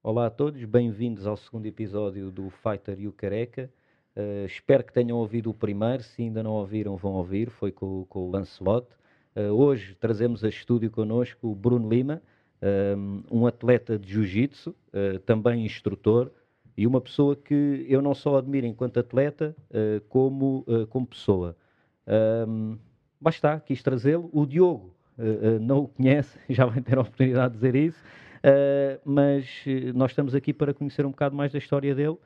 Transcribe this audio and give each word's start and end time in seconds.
Olá 0.00 0.26
a 0.26 0.30
todos, 0.30 0.64
bem-vindos 0.64 1.26
ao 1.26 1.36
segundo 1.36 1.66
episódio 1.66 2.30
do 2.30 2.50
Fighter 2.50 3.00
e 3.00 3.08
o 3.08 3.12
Careca. 3.12 3.68
Uh, 4.16 4.46
espero 4.46 4.84
que 4.84 4.92
tenham 4.92 5.18
ouvido 5.18 5.50
o 5.50 5.54
primeiro, 5.54 6.04
se 6.04 6.22
ainda 6.22 6.40
não 6.42 6.52
ouviram, 6.52 6.96
vão 6.96 7.14
ouvir, 7.14 7.50
foi 7.50 7.72
com, 7.72 8.04
com 8.08 8.28
o 8.28 8.30
Lancelot. 8.30 8.86
Uh, 9.34 9.50
hoje 9.52 9.96
trazemos 9.96 10.44
a 10.44 10.48
estúdio 10.48 10.88
connosco 10.90 11.48
o 11.48 11.54
Bruno 11.54 11.88
Lima, 11.88 12.22
um, 12.96 13.22
um 13.30 13.46
atleta 13.46 13.98
de 13.98 14.12
Jiu-Jitsu, 14.12 14.74
também 15.26 15.64
instrutor, 15.64 16.30
e 16.76 16.86
uma 16.86 17.00
pessoa 17.00 17.34
que 17.34 17.84
eu 17.88 18.00
não 18.00 18.14
só 18.14 18.36
admiro 18.36 18.66
enquanto 18.66 18.98
atleta, 18.98 19.54
como, 20.08 20.64
como 20.90 21.06
pessoa. 21.06 21.56
Um, 22.46 22.78
basta, 23.20 23.60
quis 23.60 23.82
trazê-lo. 23.82 24.28
O 24.32 24.44
Diogo 24.44 24.97
não 25.60 25.80
o 25.80 25.88
conhece, 25.88 26.38
já 26.48 26.64
vai 26.64 26.80
ter 26.80 26.98
a 26.98 27.00
oportunidade 27.00 27.54
de 27.54 27.60
dizer 27.60 27.74
isso. 27.74 28.02
Uh, 28.38 29.00
mas 29.04 29.64
eh, 29.66 29.92
nós 29.92 30.12
estamos 30.12 30.32
aqui 30.32 30.52
para 30.52 30.72
conhecer 30.72 31.04
um 31.04 31.10
bocado 31.10 31.34
mais 31.34 31.50
da 31.52 31.58
história 31.58 31.92
dele, 31.94 32.16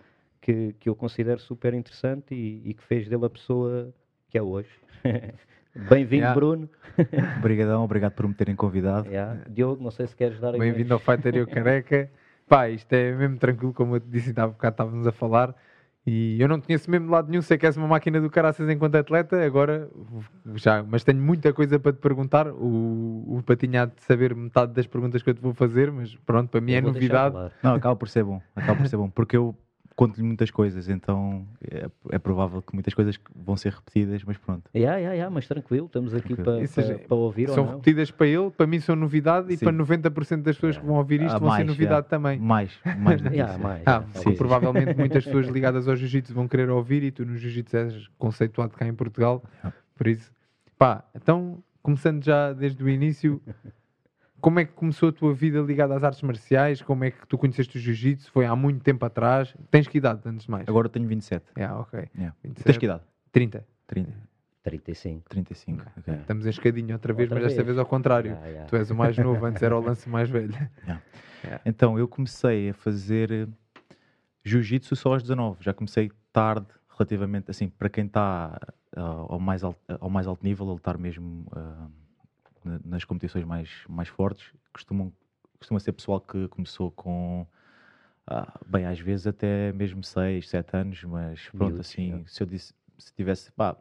que, 0.40 0.74
que 0.78 0.88
eu 0.88 0.94
considero 0.94 1.40
super 1.40 1.72
interessante 1.72 2.34
e, 2.34 2.60
e 2.66 2.74
que 2.74 2.82
fez 2.82 3.08
dele 3.08 3.24
a 3.24 3.30
pessoa 3.30 3.92
que 4.28 4.36
é 4.36 4.42
hoje. 4.42 4.68
Bem-vindo, 5.88 6.24
yeah. 6.24 6.34
Bruno. 6.34 6.68
Obrigadão, 7.38 7.82
obrigado 7.82 8.12
por 8.12 8.28
me 8.28 8.34
terem 8.34 8.54
convidado. 8.54 9.08
Yeah. 9.08 9.40
Diogo, 9.48 9.82
não 9.82 9.90
sei 9.90 10.06
se 10.06 10.14
queres 10.14 10.38
dar 10.38 10.52
Bem-vindo 10.52 10.92
ao 10.92 11.00
Fighter 11.00 11.34
e 11.34 11.40
o 11.40 11.46
Careca. 11.46 12.10
Pá, 12.46 12.68
isto 12.68 12.92
é 12.92 13.12
mesmo 13.12 13.38
tranquilo, 13.38 13.72
como 13.72 13.96
eu 13.96 14.00
te 14.00 14.08
disse, 14.08 14.38
há 14.38 14.46
bocado 14.46 14.74
estávamos 14.74 15.06
a 15.06 15.12
falar. 15.12 15.54
E 16.04 16.36
eu 16.40 16.48
não 16.48 16.60
conheço 16.60 16.90
mesmo 16.90 17.06
de 17.06 17.12
lado 17.12 17.30
nenhum, 17.30 17.42
sei 17.42 17.56
que 17.56 17.64
és 17.64 17.76
uma 17.76 17.86
máquina 17.86 18.20
do 18.20 18.28
caraças 18.28 18.68
enquanto 18.68 18.96
atleta, 18.96 19.44
agora 19.44 19.88
já, 20.56 20.82
mas 20.82 21.04
tenho 21.04 21.20
muita 21.20 21.52
coisa 21.52 21.78
para 21.78 21.92
te 21.92 22.00
perguntar. 22.00 22.48
O, 22.48 23.38
o 23.38 23.42
Patinha 23.46 23.82
há 23.82 23.86
de 23.86 24.02
saber 24.02 24.34
metade 24.34 24.72
das 24.72 24.86
perguntas 24.86 25.22
que 25.22 25.30
eu 25.30 25.34
te 25.34 25.40
vou 25.40 25.54
fazer, 25.54 25.92
mas 25.92 26.14
pronto, 26.26 26.50
para 26.50 26.60
mim 26.60 26.72
eu 26.72 26.78
é 26.78 26.80
novidade. 26.80 27.36
Não, 27.62 27.74
acaba 27.74 27.94
por 27.94 28.08
ser 28.08 28.24
bom, 28.24 28.42
acaba 28.56 28.80
por 28.80 28.88
ser 28.88 28.96
bom, 28.96 29.08
porque 29.08 29.36
eu 29.36 29.54
conto-lhe 29.94 30.26
muitas 30.26 30.50
coisas, 30.50 30.88
então 30.88 31.46
é, 31.62 31.88
é, 32.10 32.18
provável 32.18 32.62
que 32.62 32.74
muitas 32.74 32.94
coisas 32.94 33.18
vão 33.34 33.56
ser 33.56 33.72
repetidas, 33.72 34.22
mas 34.24 34.36
pronto. 34.38 34.68
Yeah, 34.74 34.96
yeah, 34.96 35.14
yeah, 35.14 35.34
mas 35.34 35.46
tranquilo, 35.46 35.86
estamos 35.86 36.14
aqui 36.14 36.34
para, 36.34 36.66
para, 36.66 36.98
para 36.98 37.16
ouvir. 37.16 37.48
São 37.50 37.66
repetidas 37.66 38.10
para 38.10 38.26
ele, 38.26 38.50
para 38.50 38.66
mim 38.66 38.80
são 38.80 38.96
novidade 38.96 39.48
sim. 39.48 39.54
e 39.54 39.58
para 39.58 39.72
90% 39.72 40.42
das 40.42 40.56
pessoas 40.56 40.74
yeah. 40.74 40.80
que 40.80 40.86
vão 40.86 40.96
ouvir 40.96 41.22
isto 41.22 41.36
ah, 41.36 41.38
vão 41.38 41.48
mais, 41.48 41.60
ser 41.60 41.66
novidade 41.66 42.06
yeah. 42.06 42.08
também. 42.08 42.38
Mais, 42.38 42.78
mais, 42.98 43.20
yeah, 43.32 43.58
mais 43.58 43.82
ah, 43.86 44.04
sim, 44.14 44.34
provavelmente 44.34 44.96
muitas 44.96 45.24
pessoas 45.24 45.46
ligadas 45.52 45.88
ao 45.88 45.96
jiu-jitsu 45.96 46.34
vão 46.34 46.48
querer 46.48 46.70
ouvir 46.70 47.02
e 47.02 47.10
tu 47.10 47.24
no 47.24 47.36
jiu-jitsu 47.36 47.76
és 47.76 48.08
conceituado 48.18 48.74
cá 48.76 48.86
em 48.86 48.94
Portugal, 48.94 49.42
por 49.96 50.06
isso, 50.06 50.32
pá, 50.78 51.04
então 51.14 51.62
começando 51.82 52.24
já 52.24 52.52
desde 52.52 52.82
o 52.82 52.88
início. 52.88 53.42
Como 54.42 54.58
é 54.58 54.64
que 54.64 54.72
começou 54.72 55.08
a 55.08 55.12
tua 55.12 55.32
vida 55.32 55.60
ligada 55.60 55.94
às 55.94 56.02
artes 56.02 56.20
marciais? 56.20 56.82
Como 56.82 57.04
é 57.04 57.12
que 57.12 57.26
tu 57.28 57.38
conheceste 57.38 57.78
o 57.78 57.80
jiu-jitsu? 57.80 58.30
Foi 58.32 58.44
há 58.44 58.56
muito 58.56 58.82
tempo 58.82 59.06
atrás? 59.06 59.54
Tens 59.70 59.86
que 59.86 59.98
idade, 59.98 60.20
antes 60.26 60.46
de 60.46 60.50
mais? 60.50 60.68
Agora 60.68 60.88
tenho 60.88 61.06
27. 61.06 61.44
É, 61.54 61.60
yeah, 61.60 61.80
ok. 61.80 62.08
Yeah. 62.16 62.36
27. 62.42 62.64
Tens 62.64 62.76
que 62.76 62.84
idade? 62.86 63.02
30. 63.30 63.64
30. 63.86 64.12
35. 64.64 65.28
35. 65.28 65.84
Okay. 65.98 66.14
Estamos 66.14 66.44
em 66.44 66.50
escadinho 66.50 66.92
outra 66.92 67.12
vez, 67.12 67.30
outra 67.30 67.40
mas 67.40 67.52
desta 67.52 67.64
vez 67.64 67.78
ao 67.78 67.86
contrário. 67.86 68.32
Yeah, 68.32 68.48
yeah. 68.48 68.68
Tu 68.68 68.76
és 68.76 68.90
o 68.90 68.96
mais 68.96 69.16
novo, 69.16 69.46
antes 69.46 69.62
era 69.62 69.78
o 69.78 69.80
lance 69.80 70.08
mais 70.08 70.28
velho. 70.28 70.54
Então, 71.66 71.98
eu 71.98 72.06
comecei 72.06 72.70
a 72.70 72.74
fazer 72.74 73.32
eh, 73.32 73.48
jiu-jitsu 74.44 74.94
só 74.94 75.14
aos 75.14 75.22
19. 75.22 75.56
Já 75.58 75.74
comecei 75.74 76.08
tarde, 76.32 76.68
relativamente, 76.88 77.50
assim, 77.50 77.68
para 77.68 77.88
quem 77.88 78.06
está 78.06 78.60
uh, 78.96 79.00
ao, 79.28 79.40
mais 79.40 79.64
alto, 79.64 79.80
ao 80.00 80.08
mais 80.08 80.28
alto 80.28 80.44
nível, 80.44 80.68
a 80.68 80.72
lutar 80.72 80.96
mesmo. 80.96 81.44
Uh, 81.50 81.90
nas 82.84 83.04
competições 83.04 83.44
mais, 83.44 83.70
mais 83.88 84.08
fortes, 84.08 84.52
costumam, 84.72 85.12
costuma 85.58 85.80
ser 85.80 85.92
pessoal 85.92 86.20
que 86.20 86.48
começou 86.48 86.90
com, 86.90 87.46
ah, 88.26 88.58
bem, 88.66 88.86
às 88.86 88.98
vezes 89.00 89.26
até 89.26 89.72
mesmo 89.72 90.02
6, 90.02 90.48
7 90.48 90.76
anos, 90.76 91.04
mas 91.04 91.48
pronto, 91.50 91.80
assim, 91.80 92.24
se 92.26 92.42
eu 92.42 92.46
disse, 92.46 92.74
se 92.98 93.12
tivesse, 93.14 93.50
pá, 93.52 93.76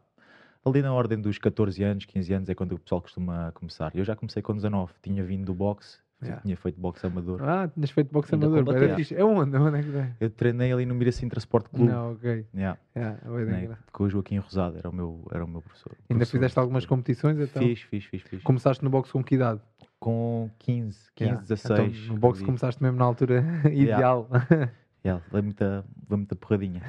ali 0.66 0.82
na 0.82 0.94
ordem 0.94 1.20
dos 1.20 1.38
14 1.38 1.84
anos, 1.84 2.06
15 2.06 2.34
anos 2.34 2.50
é 2.50 2.56
quando 2.56 2.74
o 2.74 2.80
pessoal 2.80 3.02
costuma 3.02 3.52
começar. 3.54 3.96
Eu 3.96 4.04
já 4.04 4.16
comecei 4.16 4.42
com 4.42 4.54
19, 4.54 4.94
tinha 5.02 5.24
vindo 5.24 5.46
do 5.46 5.54
boxe, 5.54 6.00
Yeah. 6.24 6.42
Tinha 6.42 6.56
feito 6.56 6.80
boxe 6.80 7.06
amador. 7.06 7.42
Ah, 7.44 7.68
tinhas 7.68 7.90
feito 7.90 8.12
boxe 8.12 8.36
Ainda 8.36 8.46
amador. 8.48 8.76
Era 8.76 8.96
fixe. 8.96 9.16
É 9.16 9.24
onde? 9.24 9.58
onde 9.58 9.80
é 9.80 9.82
que 9.82 9.98
é? 9.98 10.12
Eu 10.20 10.30
treinei 10.30 10.72
ali 10.72 10.86
no 10.86 10.94
Miracinho 10.94 11.32
Transporte 11.32 11.70
Clube. 11.70 11.92
Não, 11.92 12.14
ok. 12.14 12.46
Yeah. 12.54 12.80
Yeah, 12.96 13.18
Treinei, 13.22 13.70
com 13.92 14.04
o 14.04 14.10
Joaquim 14.10 14.38
Rosado, 14.38 14.78
era 14.78 14.90
o 14.90 14.94
meu, 14.94 15.28
era 15.32 15.44
o 15.44 15.48
meu 15.48 15.62
professor. 15.62 15.94
Ainda 15.94 16.20
professor. 16.20 16.38
fizeste 16.38 16.60
algumas 16.60 16.86
competições 16.86 17.40
então? 17.40 17.62
Fiz, 17.62 17.82
fiz, 17.82 18.06
fiz, 18.06 18.22
fiz. 18.22 18.44
Começaste 18.44 18.84
no 18.84 18.90
boxe 18.90 19.12
com 19.12 19.24
que 19.24 19.36
idade? 19.36 19.62
Com 20.00 20.50
15, 20.60 21.12
15, 21.16 21.30
yeah. 21.30 21.42
16. 21.42 22.04
Então, 22.04 22.14
no 22.14 22.20
boxe 22.20 22.44
começaste 22.44 22.82
mesmo 22.82 22.98
na 22.98 23.06
altura 23.06 23.44
ideal. 23.72 24.28
Yeah, 25.04 25.20
muita, 25.34 25.84
veio 26.08 26.18
muita 26.20 26.36
porradinha. 26.36 26.84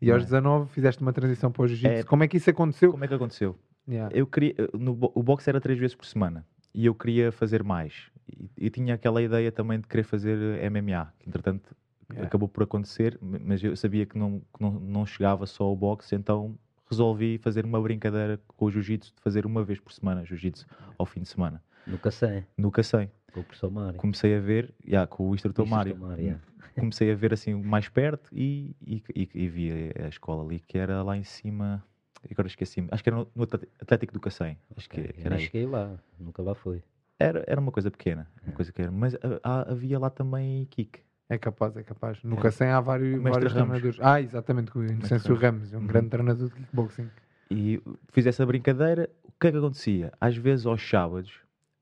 e 0.00 0.08
aos 0.08 0.22
19 0.22 0.70
fizeste 0.70 1.02
uma 1.02 1.12
transição 1.12 1.50
para 1.50 1.62
o 1.62 1.66
jiu-jitsu. 1.66 1.92
É, 1.92 2.02
como 2.04 2.22
é 2.22 2.28
que 2.28 2.36
isso 2.36 2.48
aconteceu? 2.48 2.92
Como 2.92 3.04
é 3.04 3.08
que 3.08 3.14
aconteceu? 3.14 3.58
Yeah. 3.88 4.16
Eu 4.16 4.24
queria, 4.24 4.54
no, 4.72 4.96
o 5.12 5.20
boxe 5.20 5.50
era 5.50 5.60
três 5.60 5.80
vezes 5.80 5.96
por 5.96 6.06
semana 6.06 6.46
e 6.74 6.86
eu 6.86 6.94
queria 6.94 7.32
fazer 7.32 7.62
mais. 7.62 8.10
E, 8.28 8.66
e 8.66 8.70
tinha 8.70 8.94
aquela 8.94 9.22
ideia 9.22 9.50
também 9.50 9.80
de 9.80 9.86
querer 9.86 10.04
fazer 10.04 10.36
MMA, 10.70 11.12
que 11.18 11.28
entretanto 11.28 11.74
yeah. 12.10 12.26
acabou 12.26 12.48
por 12.48 12.62
acontecer, 12.62 13.18
mas 13.20 13.62
eu 13.62 13.76
sabia 13.76 14.06
que 14.06 14.18
não, 14.18 14.40
que 14.40 14.60
não, 14.60 14.72
não 14.72 15.06
chegava 15.06 15.46
só 15.46 15.64
ao 15.64 15.76
boxe, 15.76 16.14
então 16.14 16.58
resolvi 16.88 17.38
fazer 17.38 17.64
uma 17.64 17.80
brincadeira 17.80 18.40
com 18.46 18.66
o 18.66 18.70
jiu-jitsu, 18.70 19.14
de 19.14 19.22
fazer 19.22 19.46
uma 19.46 19.64
vez 19.64 19.80
por 19.80 19.92
semana 19.92 20.24
jiu-jitsu 20.24 20.66
ao 20.98 21.06
fim 21.06 21.22
de 21.22 21.28
semana. 21.28 21.62
Nunca 21.86 22.10
sei. 22.10 22.44
Nunca 22.56 22.82
sei. 22.82 23.10
Com 23.32 23.40
o 23.40 23.44
professor 23.44 23.70
Mário. 23.70 23.98
Comecei 23.98 24.36
a 24.36 24.40
ver, 24.40 24.74
yeah, 24.86 25.06
com 25.06 25.28
o 25.30 25.34
instrutor, 25.34 25.66
Mário. 25.66 25.96
Mário 25.96 26.22
yeah. 26.22 26.42
Comecei 26.78 27.10
a 27.10 27.14
ver 27.14 27.32
assim 27.32 27.54
mais 27.54 27.88
perto 27.88 28.30
e, 28.32 28.76
e, 28.80 29.02
e, 29.14 29.28
e 29.34 29.48
vi 29.48 29.70
a, 29.70 30.06
a 30.06 30.08
escola 30.08 30.44
ali, 30.44 30.60
que 30.60 30.78
era 30.78 31.02
lá 31.02 31.16
em 31.16 31.24
cima 31.24 31.82
agora 32.30 32.46
esqueci-me, 32.46 32.88
acho 32.90 33.02
que 33.02 33.08
era 33.08 33.16
no, 33.16 33.28
no 33.34 33.42
Atlético 33.80 34.12
do 34.12 34.20
Cacém. 34.20 34.56
Acho 34.76 34.86
okay. 34.86 35.08
que 35.08 35.20
era 35.26 35.36
eu 35.36 35.40
cheguei 35.40 35.66
lá, 35.66 35.98
nunca 36.18 36.42
lá 36.42 36.54
fui. 36.54 36.82
Era, 37.22 37.44
era 37.46 37.60
uma 37.60 37.72
coisa 37.72 37.90
pequena, 37.90 38.26
uma 38.44 38.52
coisa 38.52 38.72
que 38.72 38.82
era, 38.82 38.90
mas 38.90 39.16
há, 39.42 39.70
havia 39.70 39.98
lá 39.98 40.10
também 40.10 40.64
kick. 40.66 41.00
É 41.28 41.38
capaz, 41.38 41.76
é 41.76 41.82
capaz. 41.82 42.22
No 42.22 42.36
é. 42.36 42.40
Cacém 42.40 42.68
há 42.68 42.80
vários, 42.80 43.22
vários 43.22 43.52
treinadores. 43.52 43.98
Ah, 44.00 44.20
exatamente, 44.20 44.70
com 44.70 44.80
o 44.80 44.84
Inocêncio 44.84 45.34
Ramos, 45.34 45.72
é 45.72 45.76
um 45.76 45.80
uhum. 45.80 45.86
grande 45.86 46.08
treinador 46.08 46.48
de 46.48 46.54
kickboxing. 46.54 47.08
E 47.50 47.82
fiz 48.08 48.26
essa 48.26 48.44
brincadeira, 48.44 49.08
o 49.24 49.32
que 49.40 49.46
é 49.46 49.50
que 49.50 49.56
acontecia? 49.56 50.12
Às 50.20 50.36
vezes, 50.36 50.66
aos 50.66 50.86
sábados, 50.86 51.40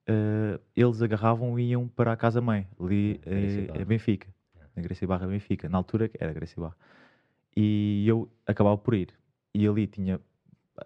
uh, 0.09 0.61
eles 0.77 1.03
agarravam 1.03 1.59
e 1.59 1.71
iam 1.71 1.89
para 1.89 2.13
a 2.13 2.17
casa-mãe, 2.17 2.67
ali 2.79 3.21
uh, 3.27 3.81
em 3.81 3.85
Benfica, 3.85 4.29
na 4.77 4.83
Gracia 4.83 5.07
Barra 5.07 5.27
Benfica. 5.27 5.69
Na 5.69 5.79
altura 5.79 6.11
era 6.19 6.33
Gracia 6.33 6.61
Barra. 6.63 6.77
E 7.57 8.05
eu 8.07 8.31
acabava 8.47 8.79
por 8.79 8.95
ir. 8.95 9.09
E 9.55 9.67
ali 9.67 9.87
tinha 9.87 10.21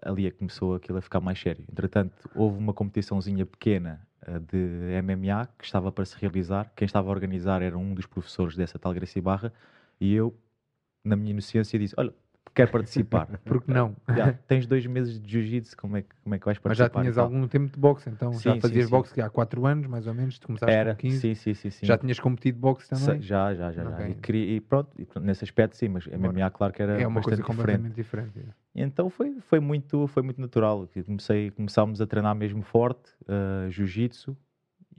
ali 0.03 0.27
é 0.27 0.31
que 0.31 0.38
começou 0.38 0.75
aquilo 0.75 0.99
a 0.99 1.03
ficar 1.03 1.21
mais 1.21 1.38
sério. 1.38 1.65
Entretanto, 1.71 2.31
houve 2.34 2.59
uma 2.59 2.72
competiçãozinha 2.72 3.44
pequena 3.47 4.06
uh, 4.27 4.41
de 4.41 5.03
MMA 5.03 5.47
que 5.59 5.65
estava 5.65 5.93
para 5.93 6.05
se 6.05 6.16
realizar. 6.19 6.72
Quem 6.77 6.87
estava 6.87 7.09
a 7.09 7.10
organizar 7.10 7.62
era 7.62 7.77
um 7.77 7.94
dos 7.94 8.06
professores 8.06 8.56
dessa 8.56 8.78
tal 8.78 8.93
Gracie 8.93 9.22
Barra 9.22 9.53
e 10.00 10.12
eu, 10.15 10.37
na 11.05 11.16
minha 11.16 11.31
inocência, 11.31 11.78
disse: 11.78 11.94
Olha, 11.97 12.12
quero 12.54 12.70
participar. 12.70 13.26
Porque 13.44 13.70
não? 13.72 13.97
Já, 14.16 14.32
tens 14.47 14.66
dois 14.66 14.87
meses 14.87 15.20
de 15.20 15.31
jiu-jitsu, 15.31 15.76
como 15.76 15.97
é, 15.97 16.03
que, 16.03 16.09
como 16.22 16.34
é 16.34 16.38
que 16.38 16.47
vais 16.47 16.59
participar? 16.59 16.91
Mas 16.94 16.94
já 16.94 17.00
tinhas 17.00 17.19
algum 17.19 17.48
tempo 17.48 17.72
de 17.72 17.78
boxe, 17.78 18.09
então 18.09 18.32
sim, 18.34 18.54
já 18.54 18.60
fazias 18.60 18.87
sim, 18.87 18.91
boxe 18.91 19.20
há 19.20 19.28
4 19.28 19.66
anos, 19.66 19.87
mais 19.87 20.06
ou 20.06 20.15
menos, 20.15 20.38
tu 20.38 20.47
começaste 20.47 20.75
Era, 20.75 20.94
com 20.94 21.00
15. 21.00 21.19
Sim, 21.19 21.34
sim, 21.34 21.54
sim, 21.54 21.70
sim. 21.70 21.87
Já 21.87 21.98
tinhas 21.98 22.20
competido 22.20 22.59
boxe 22.59 22.88
também? 22.88 23.20
Já, 23.20 23.54
já, 23.54 23.72
já. 23.72 23.82
Okay. 23.88 24.06
já. 24.06 24.09
E, 24.10 24.14
queria, 24.14 24.56
e, 24.56 24.60
pronto, 24.60 24.91
e, 24.98 25.06
nesse 25.20 25.44
aspecto 25.44 25.76
sim, 25.76 25.88
mas 25.88 26.06
MMA 26.06 26.50
claro 26.50 26.72
que 26.72 26.82
era 26.82 27.00
é 27.00 27.06
uma 27.06 27.20
coisa 27.20 27.43
completamente 27.43 27.94
diferente. 27.94 28.28
diferente 28.28 28.50
é. 28.50 28.64
Então 28.75 29.09
foi, 29.09 29.41
foi, 29.41 29.60
muito, 29.60 30.06
foi 30.09 30.22
muito 30.22 30.41
natural. 30.41 30.88
Comecei, 31.06 31.50
começámos 31.53 32.00
a 32.00 32.06
treinar 32.06 32.34
mesmo 32.34 32.62
forte, 32.62 33.12
uh, 33.22 33.70
jiu-jitsu 33.70 34.37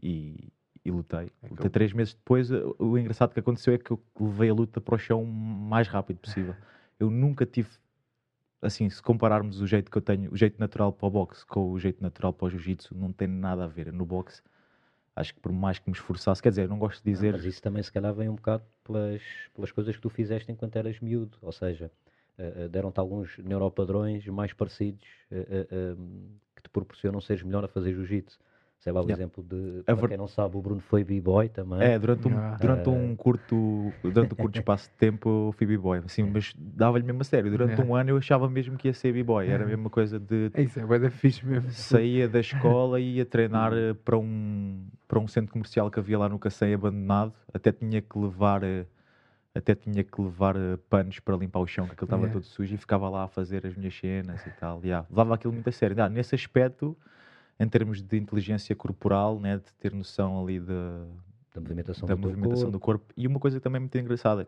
e, 0.02 0.50
e 0.84 0.92
lutei. 0.92 1.30
É 1.44 1.48
lutei 1.50 1.70
três 1.70 1.92
meses 1.92 2.14
depois. 2.14 2.50
O 2.80 2.98
engraçado 2.98 3.34
que 3.34 3.40
aconteceu 3.40 3.74
é 3.74 3.78
que 3.78 3.92
eu 3.92 4.02
levei 4.20 4.50
a 4.50 4.54
luta 4.54 4.80
para 4.80 4.96
o 4.96 4.98
chão 4.98 5.24
o 5.24 5.28
mais 5.28 5.88
rápido 5.88 6.18
possível. 6.20 6.56
Eu 7.00 7.10
nunca 7.10 7.46
tive 7.46 7.70
assim, 8.62 8.90
se 8.90 9.02
compararmos 9.02 9.62
o 9.62 9.68
jeito 9.68 9.92
que 9.92 9.98
eu 9.98 10.02
tenho, 10.02 10.32
o 10.32 10.38
jeito 10.38 10.60
natural 10.60 10.92
para 10.92 11.08
o 11.08 11.12
boxe 11.12 11.46
com 11.46 11.72
o 11.72 11.80
jeito 11.80 12.02
natural 12.02 12.34
para 12.34 12.48
o 12.48 12.50
jiu-jitsu, 12.50 12.96
não 12.96 13.12
tem 13.12 13.28
nada 13.28 13.66
a 13.66 13.68
ver. 13.68 13.92
No 13.94 14.06
boxe, 14.06 14.42
acho 15.16 15.34
que 15.34 15.40
por 15.40 15.52
mais 15.52 15.80
que 15.80 15.90
me 15.90 15.96
esforçasse, 15.96 16.42
quer 16.42 16.50
dizer, 16.50 16.68
não 16.68 16.80
gosto 16.80 17.04
de 17.04 17.12
dizer. 17.12 17.34
Mas 17.34 17.46
isso 17.46 17.62
também, 17.62 17.84
se 17.84 17.92
calhar, 17.92 18.14
vem 18.14 18.30
um 18.30 18.36
bocado 18.36 18.64
pelas, 18.84 19.22
pelas 19.54 19.72
coisas 19.72 19.96
que 19.96 20.02
tu 20.02 20.10
fizeste 20.10 20.52
enquanto 20.52 20.76
eras 20.76 21.00
miúdo, 21.00 21.38
ou 21.42 21.52
seja, 21.52 21.92
uh, 22.40 22.70
deram-te 22.70 23.00
alguns 23.00 23.38
neuropadrões 23.40 24.26
mais 24.28 24.54
parecidos 24.54 25.08
uh, 25.32 25.96
uh, 25.96 26.40
que 26.56 26.64
te 26.64 26.70
proporcionam 26.70 27.22
seres 27.22 27.44
melhor 27.44 27.64
a 27.64 27.68
fazer 27.68 27.94
jiu-jitsu. 27.94 28.40
Sei 28.80 28.92
lá, 28.94 29.00
o 29.02 29.04
Yeah. 29.06 29.14
exemplo 29.16 29.44
de, 29.44 29.80
A 29.82 29.84
para 29.86 29.96
ver- 29.96 30.08
quem 30.10 30.18
não 30.18 30.28
sabe, 30.28 30.58
o 30.58 30.62
Bruno 30.62 30.80
foi 30.80 31.04
b-boy 31.04 31.50
também. 31.50 31.82
É, 31.82 31.98
durante 31.98 32.28
um, 32.28 32.38
Ah. 32.38 32.56
durante 32.60 32.88
Ah. 32.88 32.92
um 32.92 33.16
curto 33.16 33.92
durante 34.04 34.34
um 34.34 34.36
curto 34.36 34.60
espaço 34.60 34.90
de 34.90 34.96
tempo 34.96 35.48
eu 35.48 35.52
fui 35.58 35.66
b-boy, 35.66 36.02
assim, 36.06 36.24
mas 36.24 36.54
dava-lhe 36.56 37.04
mesmo 37.04 37.22
a 37.22 37.24
sério. 37.24 37.50
Durante 37.50 37.72
Yeah. 37.72 37.84
um 37.92 37.96
ano 37.96 38.12
eu 38.12 38.18
achava 38.18 38.48
mesmo 38.48 38.78
que 38.78 38.88
ia 38.88 38.94
ser 38.94 39.12
b-boy. 39.12 39.48
Era 39.48 39.64
a 39.64 39.68
mesma 39.68 39.90
coisa 39.90 40.20
de 40.20 40.52
É 40.54 40.62
isso, 40.62 40.80
é 40.80 41.00
da 41.00 41.10
fixe 41.10 41.44
mesmo. 41.46 41.72
saía 41.72 42.28
da 42.30 42.40
escola 42.40 43.00
e 43.00 43.16
ia 43.16 43.26
treinar 43.26 43.74
eh, 43.74 43.94
para 43.96 44.18
um, 44.18 44.86
para 45.08 45.18
um 45.20 45.28
centro 45.28 45.52
comercial 45.52 45.90
que 45.90 46.00
havia 46.00 46.20
lá 46.20 46.30
no 46.30 46.38
Cacém 46.38 46.74
abandonado. 46.74 47.34
Até 47.52 47.72
tinha 47.72 48.02
que 48.02 48.20
levar 48.20 48.64
eh, 48.64 48.86
até 49.56 49.74
tinha 49.74 50.04
que 50.04 50.22
levar 50.22 50.56
eh, 50.58 50.78
panos 50.90 51.20
para 51.20 51.36
limpar 51.38 51.60
o 51.60 51.66
chão, 51.66 51.88
que 51.88 51.94
aquilo 51.94 52.06
estava 52.06 52.24
Yeah. 52.24 52.34
todo 52.34 52.44
sujo 52.46 52.76
e 52.76 52.78
ficava 52.78 53.10
lá 53.10 53.24
a 53.24 53.28
fazer 53.28 53.66
as 53.66 53.76
minhas 53.76 53.98
cenas 53.98 54.46
e 54.46 54.52
tal. 54.52 54.82
Yeah, 54.84 55.08
levava 55.10 55.34
aquilo 55.34 55.54
muito 55.54 55.68
a 55.70 55.72
sério. 55.72 55.96
Ah, 56.04 56.10
nesse 56.10 56.36
aspecto, 56.36 56.96
em 57.60 57.68
termos 57.70 58.02
de 58.02 58.18
inteligência 58.18 58.76
corporal, 58.76 59.40
né, 59.40 59.58
de 59.58 59.74
ter 59.76 59.94
noção 59.94 60.42
ali 60.42 60.60
de, 60.60 60.66
Da 61.54 61.62
movimentação 61.62 62.08
da 62.08 62.16
do 62.16 62.22
movimentação 62.22 62.70
do 62.70 62.80
corpo. 62.80 63.14
E 63.16 63.28
uma 63.28 63.40
coisa 63.40 63.60
também 63.62 63.80
muito 63.80 63.98
engraçada, 63.98 64.48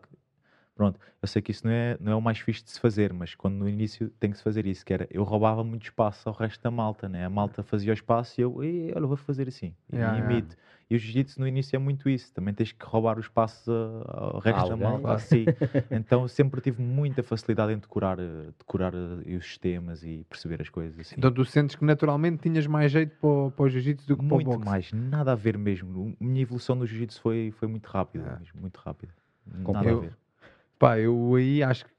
pronto, 0.78 0.98
eu 1.20 1.26
sei 1.26 1.42
que 1.42 1.50
isso 1.50 1.66
não 1.66 1.72
é, 1.72 1.96
não 2.00 2.12
é 2.12 2.14
o 2.14 2.20
mais 2.22 2.38
fixe 2.38 2.62
de 2.64 2.70
se 2.70 2.78
fazer, 2.78 3.12
mas 3.12 3.34
quando 3.34 3.56
no 3.56 3.68
início 3.68 4.08
tem 4.20 4.30
que 4.30 4.36
se 4.36 4.44
fazer 4.44 4.64
isso, 4.64 4.86
que 4.86 4.92
era, 4.94 5.08
eu 5.10 5.24
roubava 5.24 5.64
muito 5.64 5.82
espaço 5.82 6.28
ao 6.28 6.34
resto 6.34 6.62
da 6.62 6.70
malta, 6.70 7.08
né? 7.08 7.24
A 7.26 7.28
malta 7.30 7.64
fazia 7.64 7.90
o 7.90 7.94
espaço 7.94 8.40
e 8.40 8.42
eu, 8.44 8.62
"Ei, 8.62 8.92
olha, 8.94 9.04
vou 9.06 9.16
fazer 9.16 9.48
assim, 9.48 9.74
e 9.92 9.96
Yeah, 9.96 10.16
yeah. 10.16 10.32
imito. 10.34 10.56
E 10.88 10.94
o 10.94 10.98
jiu-jitsu 10.98 11.40
no 11.40 11.46
início 11.48 11.74
é 11.76 11.78
muito 11.78 12.08
isso, 12.08 12.32
também 12.32 12.54
tens 12.54 12.70
que 12.72 12.86
roubar 12.86 13.18
o 13.18 13.20
espaço 13.20 13.70
a- 14.06 14.24
ao 14.36 14.38
resto 14.38 14.68
da 14.68 14.72
alguém. 14.72 14.86
malta. 14.86 15.00
Claro. 15.02 15.20
Sim. 15.20 15.44
Então 15.90 16.28
sempre 16.28 16.60
tive 16.60 16.80
muita 16.80 17.22
facilidade 17.24 17.72
em 17.72 17.78
decorar, 17.78 18.18
eh, 18.20 18.50
decorar 18.56 18.94
eh, 18.94 19.36
os 19.36 19.44
sistemas 19.44 20.02
e 20.04 20.24
perceber 20.30 20.62
as 20.62 20.68
coisas 20.70 20.98
assim. 20.98 21.16
Então 21.18 21.30
tu 21.32 21.44
sentes 21.44 21.74
que 21.76 21.84
naturalmente 21.84 22.40
tinhas 22.40 22.66
mais 22.68 22.90
jeito 22.92 23.16
para 23.20 23.28
o, 23.28 23.50
para 23.50 23.64
o 23.64 23.68
jiu-jitsu 23.68 24.06
do 24.06 24.16
que 24.16 24.24
para 24.24 24.32
o 24.32 24.36
muito 24.36 24.50
boxe. 24.50 24.64
mais, 24.64 24.92
nada 24.92 25.32
a 25.32 25.34
ver 25.34 25.58
mesmo. 25.58 26.16
A 26.20 26.24
minha 26.24 26.40
evolução 26.42 26.74
no 26.76 26.86
jiu-jitsu 26.86 27.20
foi, 27.20 27.50
foi 27.58 27.66
muito 27.68 27.86
rápida, 27.86 28.34
Ah. 28.36 28.38
mesmo, 28.38 28.60
muito 28.60 28.76
rápida. 28.78 29.12
Nada 29.46 29.80
a 29.80 29.92
eu- 29.92 30.00
ver. 30.00 30.16
Pá, 30.78 30.98
eu 30.98 31.34
aí 31.34 31.62
acho 31.62 31.84
que, 31.84 31.90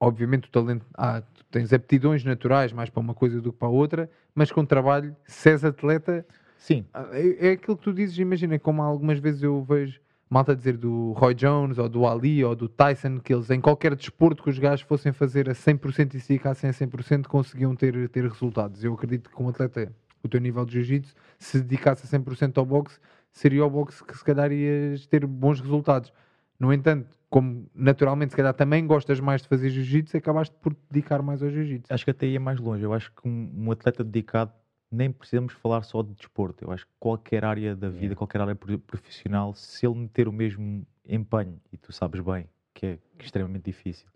obviamente, 0.00 0.48
o 0.48 0.50
talento. 0.50 0.84
Ah, 0.96 1.20
tu 1.20 1.44
tens 1.50 1.72
aptidões 1.72 2.24
naturais 2.24 2.72
mais 2.72 2.90
para 2.90 3.00
uma 3.00 3.14
coisa 3.14 3.40
do 3.40 3.52
que 3.52 3.58
para 3.58 3.68
outra, 3.68 4.10
mas 4.34 4.50
com 4.50 4.64
trabalho, 4.64 5.14
se 5.26 5.50
és 5.50 5.64
atleta, 5.64 6.26
Sim, 6.62 6.84
ah, 6.94 7.08
é, 7.10 7.48
é 7.48 7.50
aquilo 7.52 7.76
que 7.76 7.82
tu 7.82 7.92
dizes. 7.92 8.16
Imagina, 8.18 8.56
como 8.56 8.82
algumas 8.82 9.18
vezes 9.18 9.42
eu 9.42 9.60
vejo 9.64 10.00
malta 10.30 10.54
dizer 10.54 10.76
do 10.76 11.10
Roy 11.10 11.34
Jones 11.34 11.76
ou 11.76 11.88
do 11.88 12.06
Ali 12.06 12.44
ou 12.44 12.54
do 12.54 12.68
Tyson, 12.68 13.18
que 13.18 13.34
eles 13.34 13.50
em 13.50 13.60
qualquer 13.60 13.96
desporto 13.96 14.44
que 14.44 14.48
os 14.48 14.60
gajos 14.60 14.86
fossem 14.86 15.12
fazer 15.12 15.50
a 15.50 15.54
100% 15.54 16.14
e 16.14 16.20
se 16.20 16.28
dedicassem 16.28 16.70
a 16.70 16.72
100%, 16.72 17.26
conseguiam 17.26 17.74
ter, 17.74 18.08
ter 18.10 18.24
resultados. 18.24 18.84
Eu 18.84 18.94
acredito 18.94 19.28
que, 19.28 19.34
como 19.34 19.48
atleta, 19.48 19.92
o 20.22 20.28
teu 20.28 20.40
nível 20.40 20.64
de 20.64 20.74
jiu-jitsu, 20.74 21.14
se 21.36 21.60
dedicasse 21.60 22.06
a 22.06 22.18
100% 22.18 22.56
ao 22.56 22.64
boxe, 22.64 23.00
seria 23.32 23.66
o 23.66 23.68
boxe 23.68 24.02
que 24.04 24.16
se 24.16 24.24
calhar 24.24 24.52
ias 24.52 25.04
ter 25.06 25.26
bons 25.26 25.60
resultados. 25.60 26.12
No 26.58 26.72
entanto, 26.72 27.18
como 27.28 27.66
naturalmente 27.74 28.30
se 28.30 28.36
calhar 28.36 28.54
também 28.54 28.86
gostas 28.86 29.18
mais 29.18 29.42
de 29.42 29.48
fazer 29.48 29.68
jiu-jitsu, 29.70 30.16
acabaste 30.16 30.54
por 30.60 30.74
te 30.74 30.80
dedicar 30.90 31.20
mais 31.22 31.42
ao 31.42 31.50
jiu-jitsu. 31.50 31.92
acho 31.92 32.04
que 32.04 32.10
até 32.10 32.26
ia 32.26 32.38
mais 32.40 32.60
longe. 32.60 32.82
Eu 32.84 32.92
acho 32.92 33.10
que 33.12 33.26
um, 33.28 33.50
um 33.56 33.70
atleta 33.72 34.04
dedicado 34.04 34.52
nem 34.90 35.10
precisamos 35.10 35.54
falar 35.54 35.82
só 35.82 36.02
de 36.02 36.12
desporto. 36.12 36.62
Eu 36.64 36.70
acho 36.70 36.86
que 36.86 36.92
qualquer 37.00 37.44
área 37.44 37.74
da 37.74 37.88
vida, 37.88 38.02
Yeah. 38.04 38.16
qualquer 38.16 38.40
área 38.42 38.54
pro- 38.54 38.78
profissional, 38.78 39.54
se 39.54 39.86
ele 39.86 39.94
meter 39.96 40.28
o 40.28 40.32
mesmo 40.32 40.86
empenho, 41.08 41.58
e 41.72 41.76
tu 41.78 41.92
sabes 41.92 42.20
bem 42.20 42.46
que 42.74 42.86
é 42.86 42.98
extremamente 43.18 43.64
difícil, 43.64 44.06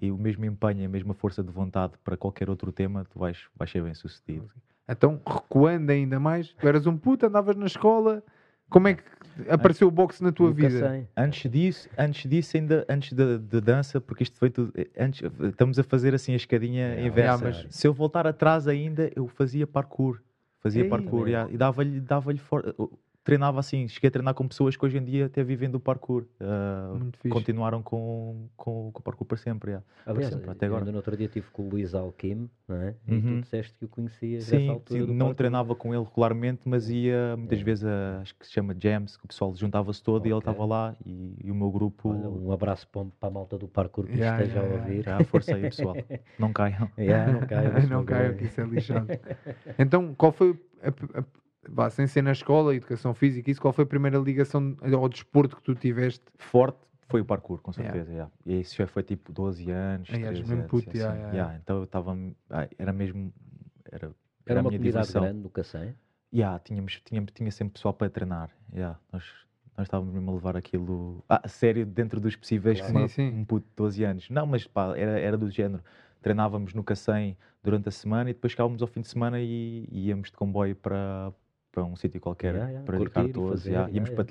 e 0.00 0.10
o 0.10 0.16
mesmo 0.16 0.44
empenho, 0.46 0.84
a 0.84 0.88
mesma 0.88 1.12
força 1.14 1.42
de 1.42 1.50
vontade 1.52 1.92
para 2.02 2.16
qualquer 2.16 2.48
outro 2.48 2.72
tema, 2.72 3.04
tu 3.04 3.18
vais, 3.18 3.44
vais 3.54 3.70
ser 3.70 3.82
bem 3.82 3.94
sucedido. 3.94 4.48
Então, 4.88 5.20
recuando 5.26 5.90
ainda 5.92 6.18
mais, 6.18 6.52
tu 6.54 6.66
eras 6.66 6.86
um 6.86 6.96
puto, 6.96 7.26
andavas 7.26 7.54
na 7.56 7.66
escola, 7.66 8.24
como 8.70 8.88
é 8.88 8.94
que 8.94 9.02
apareceu 9.48 9.88
o 9.88 9.90
boxe 9.90 10.22
na 10.22 10.32
tua 10.32 10.48
Nunca 10.48 10.68
vida? 10.68 10.88
sei. 10.88 11.08
Antes 11.16 11.50
disso, 11.50 11.88
antes 11.98 12.30
disso 12.30 12.56
ainda, 12.56 12.86
antes 12.88 13.12
da 13.12 13.36
da 13.36 13.60
dança, 13.60 14.00
porque 14.00 14.22
isto 14.22 14.38
foi 14.38 14.50
tudo, 14.50 14.72
eh, 14.76 14.88
antes, 14.98 15.22
estamos 15.42 15.78
a 15.78 15.82
fazer 15.82 16.14
assim 16.14 16.32
a 16.32 16.36
escadinha 16.36 16.88
Yeah, 16.88 17.06
inversa. 17.08 17.48
yeah, 17.50 17.68
Se 17.70 17.86
eu 17.86 17.92
voltar 17.92 18.26
atrás 18.26 18.66
ainda, 18.66 19.10
eu 19.14 19.26
fazia 19.28 19.66
parkour. 19.66 20.20
Fazia 20.60 20.84
Ei, 20.84 20.88
parkour, 20.88 21.28
e 21.28 21.56
dava-lhe 21.56 22.00
dava 22.00 22.36
for... 22.36 22.74
treinava 23.22 23.60
assim, 23.60 23.86
cheguei 23.86 24.08
a 24.08 24.10
treinar 24.10 24.34
com 24.34 24.48
pessoas 24.48 24.76
que 24.76 24.84
hoje 24.84 24.96
em 24.98 25.04
dia 25.04 25.26
até 25.26 25.44
vivem 25.44 25.70
do 25.70 25.78
parkour. 25.78 26.24
ah, 26.40 26.94
Muito 26.98 27.18
fixe. 27.18 27.32
continuaram 27.34 27.82
com, 27.82 28.48
com, 28.56 28.90
com 28.92 28.98
o 28.98 29.02
parkour 29.02 29.26
para 29.26 29.36
sempre. 29.36 29.70
yeah. 29.72 29.86
Aliás, 30.06 30.32
sempre, 30.34 30.50
até 30.50 30.66
agora. 30.66 30.84
no 30.84 30.96
outro 30.96 31.16
dia 31.16 31.26
estive 31.26 31.46
com 31.52 31.62
o 31.66 31.68
Luís 31.68 31.94
Alquim, 31.94 32.48
não 32.66 32.76
é? 32.76 32.94
E 33.06 33.14
Uhum. 33.14 33.20
tu 33.36 33.40
disseste 33.42 33.74
que 33.78 33.84
o 33.84 33.88
conhecias 33.88 34.44
Sim, 34.44 34.68
altura. 34.70 35.00
sim, 35.00 35.06
não 35.06 35.16
parkour. 35.18 35.34
treinava 35.34 35.74
com 35.74 35.94
ele 35.94 36.02
regularmente, 36.04 36.62
mas 36.64 36.88
ia 36.90 37.36
muitas 37.36 37.58
Yeah. 37.58 37.64
vezes 37.64 37.84
a, 37.84 38.20
acho 38.22 38.34
que 38.36 38.46
se 38.46 38.52
chama 38.52 38.74
jams, 38.78 39.16
que 39.16 39.24
o 39.24 39.28
pessoal 39.28 39.54
juntava-se 39.54 40.02
todo 40.02 40.26
e 40.26 40.30
ele 40.30 40.38
estava 40.38 40.64
lá 40.64 40.96
e, 41.04 41.36
e 41.44 41.50
o 41.50 41.54
meu 41.54 41.70
grupo. 41.70 42.08
Olha, 42.10 42.28
um 42.28 42.50
abraço 42.52 42.88
para, 42.88 43.04
para 43.20 43.28
a 43.28 43.32
malta 43.32 43.58
do 43.58 43.68
parkour 43.68 44.06
que 44.06 44.16
Yeah, 44.16 44.42
esteja 44.42 44.60
yeah, 44.60 44.76
a 44.76 44.80
ouvir. 44.80 45.02
Já, 45.04 45.24
força 45.24 45.54
aí, 45.54 45.62
pessoal. 45.62 45.96
Não 46.38 46.52
caiam. 46.52 46.90
Yeah, 46.98 47.32
não 47.32 47.46
caiam, 47.46 47.72
não 47.88 48.04
caiam, 48.04 48.34
que 48.34 48.44
isso 48.44 48.60
é 48.60 48.64
lixado. 48.64 49.06
então, 49.78 50.14
qual 50.14 50.32
foi, 50.32 50.58
a, 50.82 50.88
a, 51.20 51.24
vá, 51.68 51.88
sem 51.90 52.06
ser 52.06 52.22
na 52.22 52.32
escola, 52.32 52.74
educação 52.74 53.12
física, 53.14 53.50
isso, 53.50 53.60
qual 53.60 53.72
foi 53.72 53.84
a 53.84 53.86
primeira 53.86 54.18
ligação 54.18 54.76
ao 54.92 55.08
desporto 55.08 55.56
que 55.56 55.62
tu 55.62 55.74
tiveste? 55.74 56.24
Forte 56.36 56.78
foi 57.08 57.20
o 57.20 57.24
parkour, 57.24 57.60
com 57.60 57.70
Yeah. 57.72 57.92
certeza. 57.92 58.12
yeah. 58.12 58.32
E 58.46 58.60
isso 58.60 58.76
já 58.76 58.86
foi 58.86 59.02
tipo 59.02 59.32
12 59.32 59.70
anos. 59.70 60.08
És 60.10 60.18
13 60.18 60.40
mesmo 60.40 60.54
anos, 60.54 60.66
puto, 60.70 60.88
assim, 60.90 60.98
yeah, 60.98 61.14
yeah, 61.16 61.32
yeah. 61.36 61.56
Então 61.62 61.78
eu 61.78 61.84
estava. 61.84 62.16
Era 62.78 62.92
mesmo. 62.92 63.32
Era, 63.90 64.06
Era 64.06 64.14
era 64.46 64.60
a 64.60 64.62
uma 64.62 64.70
minha 64.70 64.78
comunidade 64.78 65.06
diversão. 65.06 65.22
grande 65.22 65.38
no 65.40 65.50
Cacém. 65.50 65.94
Yeah, 66.32 66.58
tínhamos, 66.60 67.00
tínhamos, 67.04 67.32
tinha 67.32 67.50
sempre 67.50 67.74
pessoal 67.74 67.92
para 67.94 68.08
treinar. 68.08 68.50
Yeah, 68.72 68.96
nós, 69.12 69.24
nós 69.76 69.86
estávamos 69.86 70.14
mesmo 70.14 70.30
a 70.30 70.34
levar 70.34 70.56
aquilo 70.56 71.24
ah, 71.28 71.40
a 71.42 71.48
sério 71.48 71.84
dentro 71.84 72.20
dos 72.20 72.36
possíveis 72.36 72.78
Claro. 72.78 72.94
como 72.94 73.08
Sim, 73.08 73.30
sim. 73.32 73.36
um 73.40 73.44
puto 73.44 73.66
de 73.66 73.74
12 73.76 74.04
anos. 74.04 74.30
Não, 74.30 74.46
mas 74.46 74.64
pá, 74.68 74.96
era, 74.96 75.18
era 75.18 75.36
do 75.36 75.50
género. 75.50 75.82
Treinávamos 76.22 76.72
no 76.74 76.84
Cacém 76.84 77.36
durante 77.64 77.88
a 77.88 77.92
semana 77.92 78.30
e 78.30 78.34
depois 78.34 78.52
ficávamos 78.52 78.80
ao 78.82 78.86
fim 78.86 79.00
de 79.00 79.08
semana 79.08 79.40
e, 79.40 79.88
e 79.90 80.06
íamos 80.08 80.30
de 80.30 80.36
comboio 80.36 80.76
para, 80.76 81.32
para 81.72 81.84
um 81.84 81.94
sítio 81.96 82.20
qualquer 82.20 82.54
Yeah, 82.54 82.70
yeah, 82.70 82.84
para 82.86 82.98
curtir 82.98 83.20
e 83.20 83.32
todos. 83.32 83.50
fazer, 83.60 83.70
yeah. 83.70 83.86
yeah, 83.88 83.96
Íamos 83.96 84.10
yeah. 84.10 84.24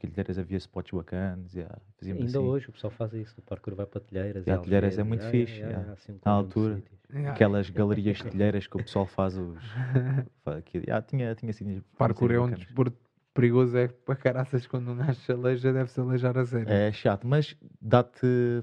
que 0.00 0.06
telheiras 0.08 0.38
havia 0.38 0.56
spots 0.58 0.90
bacanas. 0.92 1.54
Yeah. 1.54 1.78
Ainda 2.02 2.24
assim. 2.24 2.38
hoje 2.38 2.68
o 2.68 2.72
pessoal 2.72 2.90
faz 2.90 3.12
isso. 3.12 3.34
O 3.38 3.42
parkour 3.42 3.74
vai 3.74 3.86
para 3.86 4.00
telheiras. 4.00 4.46
Yeah, 4.46 4.62
e 4.62 4.64
telheiras 4.64 4.98
é 4.98 5.02
muito 5.02 5.20
yeah, 5.20 5.38
fixe, 5.38 5.52
yeah, 5.60 5.68
yeah. 5.70 5.82
yeah, 5.82 5.92
assim 5.92 6.18
Na 6.24 6.32
altura. 6.32 6.82
Aquelas 7.30 7.70
galerias 7.70 8.18
de 8.18 8.24
telheiras 8.30 8.66
que 8.66 8.76
o 8.76 8.82
pessoal 8.82 9.06
faz 9.06 9.36
os. 9.36 9.58
Yeah, 10.74 11.02
tinha, 11.02 11.34
tinha 11.34 11.50
assim. 11.50 11.82
Parkour 11.98 12.32
é 12.32 12.40
um 12.40 12.50
desporto 12.50 12.96
perigoso, 13.34 13.76
é 13.76 13.88
para 13.88 14.16
caraças 14.16 14.66
quando 14.66 14.90
um 14.90 14.96
gajo 14.96 15.20
se 15.20 15.30
aleija, 15.30 15.72
deve-se 15.72 16.00
aleijar 16.00 16.36
a 16.38 16.44
sério. 16.46 16.68
É 16.72 16.90
chato, 16.90 17.26
mas 17.26 17.54
dá-te. 17.80 18.62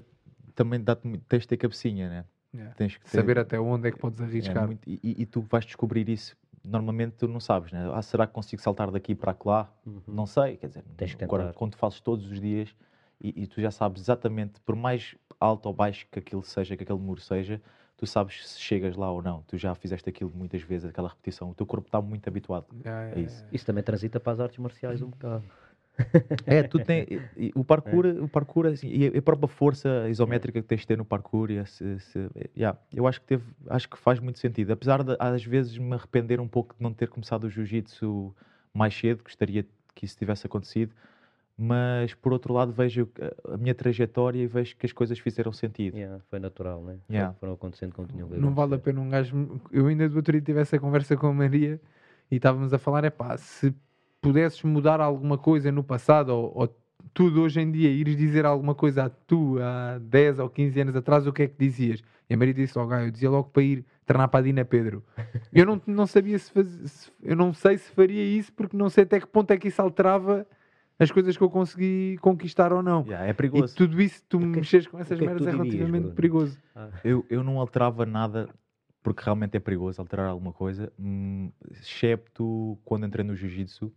Também 0.56 0.82
dá-te. 0.82 1.06
muito- 1.08 1.24
Tens 1.26 1.42
de 1.44 1.48
ter 1.50 1.58
cabecinha, 1.58 2.10
né? 2.10 2.26
Yeah. 2.54 2.74
Tens 2.76 2.98
que 2.98 3.04
ter, 3.04 3.10
Saber 3.18 3.38
até 3.38 3.60
onde 3.60 3.88
é 3.88 3.92
que 3.92 4.00
podes 4.00 4.20
é 4.20 4.24
arriscar. 4.24 4.66
muito- 4.66 4.90
e, 4.90 5.00
e- 5.04 5.22
e 5.24 5.26
tu 5.26 5.42
vais 5.42 5.66
descobrir 5.66 6.08
isso. 6.10 6.36
Normalmente 6.66 7.14
tu 7.18 7.28
não 7.28 7.40
sabes, 7.40 7.72
né? 7.72 7.90
Ah, 7.94 8.02
será 8.02 8.26
que 8.28 8.34
consigo 8.34 8.62
saltar 8.62 8.92
daqui 8.92 9.14
para 9.16 9.36
lá? 9.46 9.72
Uhum. 9.86 10.02
Não 10.08 10.26
sei, 10.26 10.58
quer 10.58 10.68
dizer, 10.68 10.84
Tens 10.98 11.14
que 11.16 11.24
agora 11.24 11.44
tentar. 11.46 11.58
quando 11.58 11.72
tu 11.72 11.78
fazes 11.78 12.00
todos 12.00 12.30
os 12.30 12.40
dias 12.40 12.76
e, 13.22 13.44
e 13.44 13.48
tu 13.48 13.62
já 13.62 13.72
sabes 13.72 14.02
exatamente, 14.02 14.60
por 14.62 14.76
mais 14.76 15.16
alto 15.40 15.68
ou 15.68 15.74
baixo 15.74 16.08
que 16.12 16.20
aquilo 16.20 16.44
seja, 16.44 16.76
que 16.76 16.84
aquele 16.84 17.00
muro 17.00 17.22
seja, 17.22 17.62
tu 17.98 18.06
sabes 18.06 18.48
se 18.48 18.60
chegas 18.60 18.96
lá 18.96 19.10
ou 19.12 19.22
não. 19.22 19.42
Tu 19.48 19.58
já 19.58 19.74
fizeste 19.76 20.10
aquilo 20.10 20.32
muitas 20.36 20.62
vezes, 20.62 20.90
aquela 20.90 21.08
repetição. 21.10 21.50
O 21.50 21.54
teu 21.56 21.66
corpo 21.66 21.88
está 21.88 22.02
muito 22.02 22.28
habituado. 22.28 22.66
Yeah, 22.84 23.02
yeah, 23.04 23.20
É 23.22 23.24
isso. 23.24 23.38
yeah. 23.38 23.56
Isso 23.56 23.66
também 23.66 23.84
transita 23.84 24.20
para 24.20 24.34
as 24.34 24.40
artes 24.40 24.58
marciais 24.58 25.02
um 25.02 25.10
bocado. 25.10 25.46
É, 26.46 26.64
tu 26.64 26.80
tem, 26.80 27.06
e- 27.38 27.48
e 27.48 27.52
o 27.56 27.64
parkour, 27.64 28.06
o 28.22 28.28
parkour 28.28 28.66
assim, 28.68 28.88
e 28.88 29.18
a 29.18 29.22
própria 29.22 29.48
força 29.48 30.10
isométrica 30.10 30.62
que 30.62 30.68
tens 30.68 30.82
de 30.82 30.88
ter 30.88 30.98
no 30.98 31.06
parkour, 31.06 31.50
e 31.52 31.56
esse- 31.58 31.84
esse- 31.84 32.30
yeah, 32.58 32.78
eu 32.94 33.08
acho 33.08 33.22
que 33.22 33.28
teve, 33.28 33.44
acho 33.70 33.90
que 33.90 33.98
faz 33.98 34.20
muito 34.20 34.40
sentido. 34.40 34.72
Apesar 34.74 35.04
de 35.04 35.16
às 35.20 35.44
vezes 35.44 35.78
me 35.78 35.94
arrepender 35.94 36.40
um 36.40 36.48
pouco 36.48 36.76
de 36.76 36.84
não 36.84 36.94
ter 36.94 37.08
começado 37.08 37.46
o 37.46 37.50
jiu-jitsu 37.50 38.36
mais 38.74 38.94
cedo, 38.94 39.24
gostaria 39.24 39.66
que 39.94 40.06
isso 40.06 40.18
tivesse 40.18 40.46
acontecido, 40.46 40.94
mas 41.58 42.14
por 42.14 42.34
outro 42.34 42.54
lado 42.54 42.72
vejo 42.74 43.10
a- 43.48 43.54
a 43.54 43.58
minha 43.58 43.74
trajetória 43.74 44.40
e 44.42 44.48
vejo 44.48 44.76
que 44.76 44.86
as 44.86 44.92
coisas 44.92 45.18
fizeram 45.18 45.54
sentido. 45.54 45.98
Yeah, 45.98 46.20
foi 46.30 46.40
natural, 46.40 46.84
né? 46.84 46.98
Yeah. 47.10 47.34
Foram 47.40 47.54
acontecendo 47.54 47.94
como 47.94 48.08
tinham 48.08 48.28
Não 48.30 48.54
vale 48.54 48.76
a 48.76 48.80
pena 48.80 49.00
um 49.00 49.10
gajo. 49.10 49.62
Eu 49.72 49.88
ainda 49.88 50.10
do 50.10 50.18
outro 50.18 50.34
dia 50.34 50.42
tive 50.42 50.60
essa 50.60 50.78
conversa 50.78 51.16
com 51.16 51.28
a 51.28 51.34
Maria 51.34 51.80
e 52.30 52.36
estávamos 52.36 52.74
a 52.74 52.78
falar: 52.78 53.06
é 53.06 53.10
pá, 53.10 53.38
se 53.38 53.74
pudesses 54.22 54.62
mudar 54.64 55.00
alguma 55.02 55.38
coisa 55.38 55.72
no 55.72 55.84
passado 55.84 56.30
ou, 56.30 56.52
ou 56.56 56.82
tu 57.14 57.26
hoje 57.40 57.60
em 57.62 57.72
dia 57.72 57.90
ires 57.90 58.16
dizer 58.18 58.46
alguma 58.46 58.74
coisa 58.76 59.06
a 59.06 59.10
tu 59.10 59.58
há 59.62 59.98
10 60.00 60.40
ou 60.40 60.50
15 60.50 60.80
anos 60.82 60.96
atrás, 60.96 61.26
o 61.28 61.34
que 61.34 61.44
é 61.44 61.48
que 61.48 61.56
dizias? 61.58 62.02
E 62.30 62.34
a 62.34 62.38
Maria 62.38 62.54
disse 62.54 62.78
logo: 62.78 62.92
ah, 62.94 63.04
eu 63.06 63.12
dizia 63.12 63.30
logo 63.30 63.50
para 63.50 63.62
ir 63.64 63.86
treinar 64.06 64.28
para 64.30 64.40
a 64.40 64.44
Dina 64.44 64.66
Pedro. 64.66 65.04
Eu 65.54 65.66
não, 65.66 65.82
não 65.88 66.06
sabia 66.06 66.38
se, 66.38 66.52
faz, 66.52 66.68
se- 66.68 67.12
Eu 67.24 67.36
não 67.36 67.54
sei 67.54 67.78
se 67.78 67.90
faria 67.92 68.24
isso 68.24 68.52
porque 68.52 68.76
não 68.76 68.90
sei 68.90 69.04
até 69.06 69.20
que 69.22 69.28
ponto 69.28 69.52
é 69.52 69.58
que 69.58 69.70
isso 69.70 69.82
alterava 69.82 70.46
as 71.00 71.10
coisas 71.12 71.38
que 71.38 71.44
eu 71.44 71.50
consegui 71.50 72.18
conquistar 72.22 72.74
ou 72.74 72.82
não. 72.84 73.04
Yeah, 73.06 73.26
é 73.26 73.30
E 73.30 73.34
perigoso. 73.34 73.74
tudo 73.76 74.02
isso, 74.02 74.22
tu 74.28 74.38
é 74.38 74.40
que- 74.42 74.46
mexeres 74.48 74.88
com 74.88 74.98
essas 75.00 75.18
que 75.18 75.24
é 75.24 75.28
merdas 75.28 75.48
é 75.48 75.52
dirias, 75.52 75.66
relativamente 75.74 76.02
Bruno? 76.04 76.16
perigoso. 76.16 76.58
Ah, 76.76 76.90
Eu, 77.04 77.26
eu 77.30 77.44
não 77.44 77.60
alterava 77.60 78.06
nada 78.06 78.50
porque 79.04 79.24
realmente 79.24 79.56
é 79.56 79.60
perigoso 79.60 80.02
alterar 80.02 80.28
alguma 80.28 80.52
coisa, 80.52 80.92
hum, 81.00 81.52
excepto 81.72 82.78
quando 82.84 83.06
entrei 83.06 83.24
no 83.26 83.36
Jiu-Jitsu, 83.36 83.92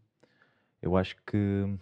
eu 0.83 0.97
acho 0.97 1.17
que 1.27 1.79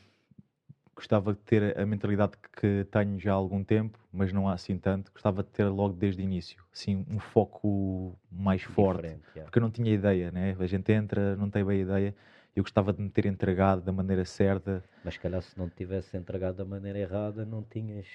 gostava 0.94 1.34
de 1.34 1.38
ter 1.40 1.78
a 1.78 1.84
mentalidade 1.84 2.32
que 2.58 2.86
tenho 2.90 3.20
já 3.20 3.32
há 3.32 3.34
algum 3.34 3.62
tempo, 3.62 3.98
mas 4.10 4.32
não 4.32 4.48
há 4.48 4.54
assim 4.54 4.78
tanto. 4.78 5.12
Gostava 5.12 5.42
de 5.42 5.50
ter 5.50 5.64
logo 5.66 5.94
desde 5.94 6.22
o 6.22 6.24
início, 6.24 6.62
assim, 6.72 7.04
um 7.10 7.18
foco 7.18 8.18
mais 8.32 8.62
forte, 8.62 9.02
yeah. 9.04 9.42
porque 9.44 9.58
eu 9.58 9.62
não 9.62 9.70
tinha 9.70 9.92
ideia, 9.92 10.30
né? 10.30 10.56
A 10.58 10.66
gente 10.66 10.90
entra, 10.92 11.36
não 11.36 11.50
tem 11.50 11.62
bem 11.64 11.82
ideia. 11.82 12.14
Eu 12.54 12.62
gostava 12.62 12.90
de 12.94 13.02
me 13.02 13.10
ter 13.10 13.26
entregado 13.26 13.82
da 13.82 13.92
maneira 13.92 14.24
certa. 14.24 14.82
Mas 15.04 15.14
se 15.14 15.20
calhar 15.20 15.42
se 15.42 15.58
não 15.58 15.68
tivesse 15.68 16.16
entregado 16.16 16.56
da 16.56 16.64
maneira 16.64 16.98
errada, 16.98 17.44
não 17.44 17.62
tinhas 17.62 18.06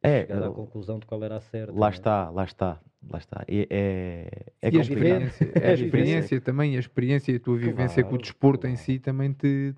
É, 0.00 0.20
chegado 0.20 0.44
à 0.44 0.50
conclusão 0.52 1.00
de 1.00 1.06
qual 1.06 1.24
era 1.24 1.36
a 1.36 1.40
certa. 1.40 1.72
Lá 1.72 1.88
né? 1.88 1.92
está, 1.96 2.30
lá 2.30 2.44
está, 2.44 2.80
lá 3.10 3.18
está. 3.18 3.44
É, 3.48 3.66
é, 3.68 4.28
é 4.62 4.70
e 4.72 4.78
a 4.78 4.80
experiência, 4.80 5.52
É 5.56 5.70
a 5.70 5.74
experiência 5.74 6.40
também, 6.40 6.76
a 6.76 6.78
experiência 6.78 7.32
e 7.32 7.36
a 7.36 7.40
tua 7.40 7.56
vivência 7.58 8.04
com 8.04 8.10
o 8.10 8.12
Claro, 8.12 8.22
desporto 8.22 8.66
em 8.68 8.74
claro. 8.74 8.84
si 8.84 9.00
também 9.00 9.32
te. 9.32 9.74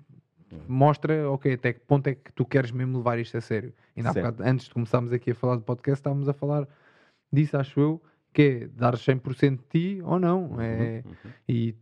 Mostra, 0.67 1.29
ok, 1.29 1.53
até 1.53 1.73
que 1.73 1.79
ponto 1.81 2.07
é 2.07 2.15
que 2.15 2.31
tu 2.33 2.45
queres 2.45 2.71
mesmo 2.71 2.97
levar 2.97 3.19
isto 3.19 3.37
a 3.37 3.41
sério. 3.41 3.73
Ainda 3.95 4.09
há 4.09 4.13
Certo. 4.13 4.25
bocado, 4.33 4.49
antes 4.49 4.67
de 4.67 4.73
começarmos 4.73 5.11
aqui 5.13 5.31
a 5.31 5.35
falar 5.35 5.55
do 5.55 5.61
podcast, 5.61 5.99
estávamos 5.99 6.27
a 6.29 6.33
falar 6.33 6.67
disso, 7.31 7.57
acho 7.57 7.79
eu, 7.79 8.01
que 8.33 8.41
é 8.41 8.67
dar 8.67 8.95
100% 8.95 9.57
de 9.57 9.63
ti 9.69 10.01
ou 10.03 10.19
não. 10.19 10.59
É, 10.61 11.03
Uhum. 11.05 11.31
e 11.47 11.75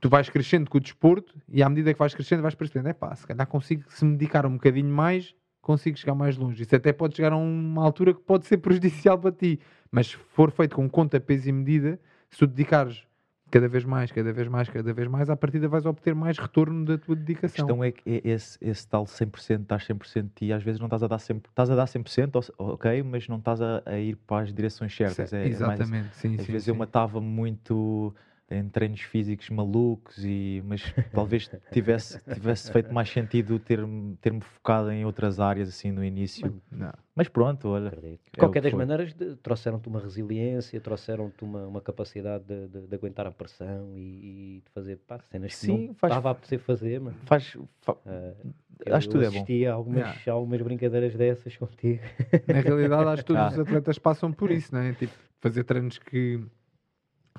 tu 0.00 0.08
vais 0.08 0.28
crescendo 0.30 0.70
com 0.70 0.78
o 0.78 0.80
desporto 0.80 1.38
e 1.48 1.62
à 1.62 1.68
medida 1.68 1.92
que 1.92 1.98
vais 1.98 2.14
crescendo 2.14 2.42
vais 2.42 2.54
percebendo, 2.54 2.88
é 2.88 2.92
pá, 2.92 3.14
se 3.14 3.26
calhar 3.26 3.46
consigo, 3.46 3.84
se 3.88 4.04
me 4.04 4.12
dedicar 4.16 4.46
um 4.46 4.54
bocadinho 4.54 4.92
mais, 4.92 5.34
consigo 5.60 5.98
chegar 5.98 6.14
mais 6.14 6.36
longe. 6.36 6.62
Isso 6.62 6.74
até 6.74 6.92
pode 6.92 7.14
chegar 7.16 7.32
a 7.32 7.36
uma 7.36 7.84
altura 7.84 8.14
que 8.14 8.20
pode 8.20 8.46
ser 8.46 8.56
prejudicial 8.58 9.18
para 9.18 9.32
ti, 9.32 9.60
mas 9.90 10.08
se 10.08 10.16
for 10.16 10.50
feito 10.50 10.74
com 10.76 10.88
conta, 10.88 11.20
peso 11.20 11.48
e 11.48 11.52
medida, 11.52 12.00
se 12.30 12.38
tu 12.38 12.46
dedicares 12.46 13.04
cada 13.50 13.68
vez 13.68 13.84
mais, 13.84 14.10
cada 14.12 14.32
vez 14.32 14.48
mais, 14.48 14.68
cada 14.68 14.92
vez 14.92 15.08
mais, 15.08 15.28
à 15.28 15.36
partida 15.36 15.68
vais 15.68 15.84
obter 15.86 16.14
mais 16.14 16.38
retorno 16.38 16.84
da 16.84 16.96
tua 16.98 17.14
A 17.14 17.18
dedicação. 17.18 17.66
questão 17.66 17.84
é 17.84 17.90
que 17.90 18.02
é 18.08 18.28
esse, 18.30 18.56
esse 18.60 18.86
tal 18.88 19.04
100%, 19.06 19.62
estás 19.62 19.84
100% 19.86 20.22
de 20.24 20.28
ti, 20.34 20.52
às 20.52 20.62
vezes 20.62 20.78
não 20.80 20.86
estás 20.86 21.02
a 21.02 21.08
dar 21.08 21.18
100%, 21.18 21.48
estás 21.48 21.70
a 21.70 21.74
dar 21.74 21.86
100%, 21.86 22.36
ou- 22.58 22.70
ok, 22.74 23.02
mas 23.02 23.26
não 23.28 23.38
estás 23.38 23.60
a, 23.60 23.82
a 23.84 23.98
ir 23.98 24.16
para 24.16 24.42
as 24.44 24.52
direções 24.52 24.94
certas. 24.94 25.32
É- 25.32 25.38
é 25.38 25.40
mais- 25.66 25.80
Exatamente, 25.80 26.16
sim, 26.16 26.36
às 26.38 26.44
sim, 26.46 26.52
vezes 26.52 26.68
eu 26.68 26.74
sim. 26.74 26.78
matava 26.78 27.20
muito 27.20 28.14
em 28.50 28.68
treinos 28.68 29.00
físicos 29.02 29.48
malucos, 29.50 30.16
e, 30.24 30.62
mas 30.66 30.82
talvez 31.14 31.48
tivesse, 31.70 32.18
tivesse 32.34 32.72
feito 32.72 32.92
mais 32.92 33.08
sentido 33.08 33.58
ter-me 33.58 34.16
ter 34.16 34.32
focado 34.40 34.90
em 34.90 35.04
outras 35.04 35.38
áreas 35.38 35.68
assim 35.68 35.90
no 35.92 36.04
início. 36.04 36.60
Não. 36.70 36.92
Mas 37.14 37.28
pronto, 37.28 37.68
olha. 37.68 37.90
De 37.90 38.06
É 38.06 38.12
o 38.14 38.18
qualquer 38.38 38.60
que 38.60 38.64
das 38.64 38.70
foi. 38.72 38.78
maneiras, 38.78 39.12
de- 39.14 39.36
trouxeram-te 39.36 39.88
uma 39.88 40.00
resiliência, 40.00 40.80
trouxeram-te 40.80 41.44
uma, 41.44 41.66
uma 41.66 41.80
capacidade 41.80 42.44
de, 42.44 42.66
de- 42.68 42.86
de 42.88 42.94
aguentar 42.94 43.26
a 43.26 43.30
pressão 43.30 43.96
e, 43.96 44.56
e 44.58 44.62
de 44.64 44.70
fazer 44.72 44.96
pá, 45.06 45.18
cenas 45.30 45.52
que 45.52 45.58
Sim, 45.58 45.86
não 45.88 45.94
faz- 45.94 46.10
estava 46.12 46.28
a 46.30 46.32
apetecer 46.32 46.58
fazer, 46.58 47.00
mano. 47.00 47.16
Faz, 47.26 47.56
fa- 47.82 47.96
Ah, 48.06 48.32
Acho 48.96 49.08
que 49.08 49.12
tudo 49.12 49.24
é 49.24 49.30
bom. 49.30 49.44
a 49.68 49.72
algumas, 49.74 49.98
Yeah. 50.00 50.20
a 50.26 50.32
algumas 50.32 50.62
brincadeiras 50.62 51.14
dessas 51.14 51.54
contigo. 51.56 52.00
Na 52.48 52.60
realidade, 52.60 53.04
acho 53.10 53.22
que 53.22 53.26
todos 53.26 53.42
Ah. 53.42 53.48
os 53.52 53.58
atletas 53.58 53.98
passam 53.98 54.32
por 54.32 54.50
isso, 54.50 54.74
não 54.74 54.80
é? 54.80 54.92
Tipo, 54.94 55.12
fazer 55.38 55.64
treinos 55.64 55.98
que 55.98 56.40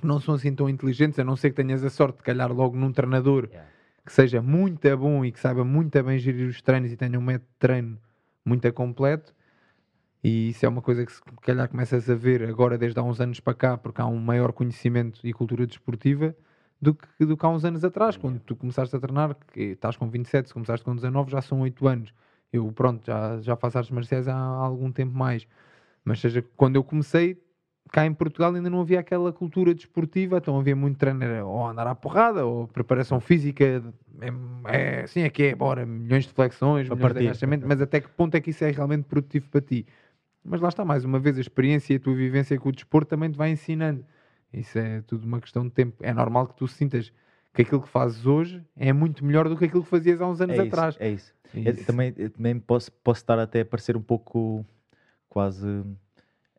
não 0.07 0.19
são 0.19 0.35
assim 0.35 0.53
tão 0.53 0.69
inteligentes, 0.69 1.19
a 1.19 1.23
não 1.23 1.35
ser 1.35 1.49
que 1.51 1.55
tenhas 1.55 1.83
a 1.83 1.89
sorte 1.89 2.17
de 2.17 2.23
calhar 2.23 2.51
logo 2.51 2.75
num 2.77 2.91
treinador 2.91 3.47
Yeah. 3.51 3.69
que 4.05 4.11
seja 4.13 4.41
muito 4.41 4.97
bom 4.97 5.23
e 5.25 5.31
que 5.31 5.39
saiba 5.39 5.63
muito 5.63 6.01
bem 6.03 6.17
gerir 6.17 6.47
os 6.47 6.61
treinos 6.61 6.91
e 6.91 6.97
tenha 6.97 7.17
um 7.17 7.21
método 7.21 7.49
de 7.51 7.57
treino 7.59 7.97
muito 8.45 8.71
completo. 8.73 9.33
E 10.23 10.49
isso 10.49 10.65
é 10.65 10.69
uma 10.69 10.81
coisa 10.81 11.05
que 11.05 11.11
se 11.11 11.21
calhar 11.41 11.67
começas 11.67 12.09
a 12.09 12.15
ver 12.15 12.43
agora 12.47 12.77
desde 12.77 12.99
há 12.99 13.03
uns 13.03 13.19
anos 13.19 13.39
para 13.39 13.53
cá, 13.53 13.77
porque 13.77 14.01
há 14.01 14.05
um 14.05 14.19
maior 14.19 14.53
conhecimento 14.53 15.19
e 15.23 15.33
cultura 15.33 15.65
desportiva 15.65 16.35
do 16.79 16.93
que, 16.93 17.25
do 17.25 17.35
que 17.37 17.45
há 17.45 17.49
uns 17.49 17.65
anos 17.65 17.83
atrás, 17.83 18.17
quando 18.17 18.39
tu 18.39 18.55
começaste 18.55 18.95
a 18.95 18.99
treinar, 18.99 19.35
que 19.53 19.61
estás 19.61 19.97
com 19.97 20.09
27, 20.09 20.47
se 20.47 20.53
começaste 20.53 20.83
com 20.83 20.95
19, 20.95 21.31
já 21.31 21.41
são 21.41 21.61
8 21.61 21.87
anos. 21.87 22.13
Eu, 22.51 22.71
pronto, 22.71 23.05
já, 23.05 23.39
já 23.41 23.55
faço 23.55 23.77
artes 23.77 23.91
marciais 23.91 24.27
há 24.27 24.35
algum 24.35 24.91
tempo 24.91 25.15
mais. 25.15 25.47
Mas 26.03 26.19
seja, 26.19 26.43
quando 26.57 26.75
eu 26.75 26.83
comecei, 26.83 27.41
cá 27.91 28.05
em 28.05 28.13
Portugal 28.13 28.55
ainda 28.55 28.69
não 28.69 28.81
havia 28.81 28.99
aquela 28.99 29.31
cultura 29.33 29.75
desportiva, 29.75 30.37
então 30.37 30.57
havia 30.57 30.75
muito 30.75 30.97
treino, 30.97 31.45
ou 31.47 31.67
andar 31.67 31.85
à 31.85 31.93
porrada, 31.93 32.45
ou 32.45 32.67
preparação 32.67 33.19
física, 33.19 33.83
é, 34.21 34.31
é 34.73 35.01
assim 35.03 35.21
é 35.21 35.29
que 35.29 35.43
é, 35.43 35.55
bora, 35.55 35.85
milhões 35.85 36.25
de 36.25 36.33
flexões, 36.33 36.87
Para 36.87 36.95
milhões 36.95 37.09
de 37.09 37.13
partir. 37.13 37.27
agachamentos, 37.27 37.67
mas 37.67 37.81
até 37.81 37.99
que 37.99 38.09
ponto 38.09 38.33
é 38.35 38.41
que 38.41 38.49
isso 38.51 38.63
é 38.63 38.71
realmente 38.71 39.03
produtivo 39.03 39.49
para 39.49 39.61
ti? 39.61 39.85
Mas 40.43 40.61
lá 40.61 40.69
está, 40.69 40.83
mais 40.83 41.05
uma 41.05 41.19
vez, 41.19 41.37
a 41.37 41.41
experiência 41.41 41.93
e 41.93 41.97
a 41.97 41.99
tua 41.99 42.15
vivência 42.15 42.57
com 42.59 42.69
o 42.69 42.71
desporto 42.71 43.09
também 43.09 43.29
te 43.29 43.37
vai 43.37 43.51
ensinando. 43.51 44.03
Isso 44.51 44.79
é 44.79 45.01
tudo 45.01 45.25
uma 45.25 45.39
questão 45.39 45.63
de 45.63 45.71
tempo. 45.71 45.97
É 46.01 46.13
normal 46.13 46.47
que 46.47 46.55
tu 46.55 46.67
sintas 46.67 47.13
que 47.53 47.61
aquilo 47.61 47.81
que 47.81 47.89
fazes 47.89 48.25
hoje 48.25 48.63
é 48.75 48.91
muito 48.91 49.23
melhor 49.23 49.47
do 49.47 49.57
que 49.57 49.65
aquilo 49.65 49.83
que 49.83 49.89
fazias 49.89 50.19
há 50.21 50.27
uns 50.27 50.41
anos 50.41 50.57
é 50.57 50.63
isso, 50.63 50.67
atrás. 50.67 50.97
é 50.99 51.09
isso. 51.09 51.33
Eu 51.53 51.73
Isso. 51.73 51.85
também, 51.85 52.13
também 52.13 52.59
posso, 52.59 52.91
posso 52.91 53.21
estar 53.21 53.37
até 53.37 53.61
a 53.61 53.65
parecer 53.65 53.97
um 53.97 54.01
pouco 54.01 54.65
quase. 55.27 55.67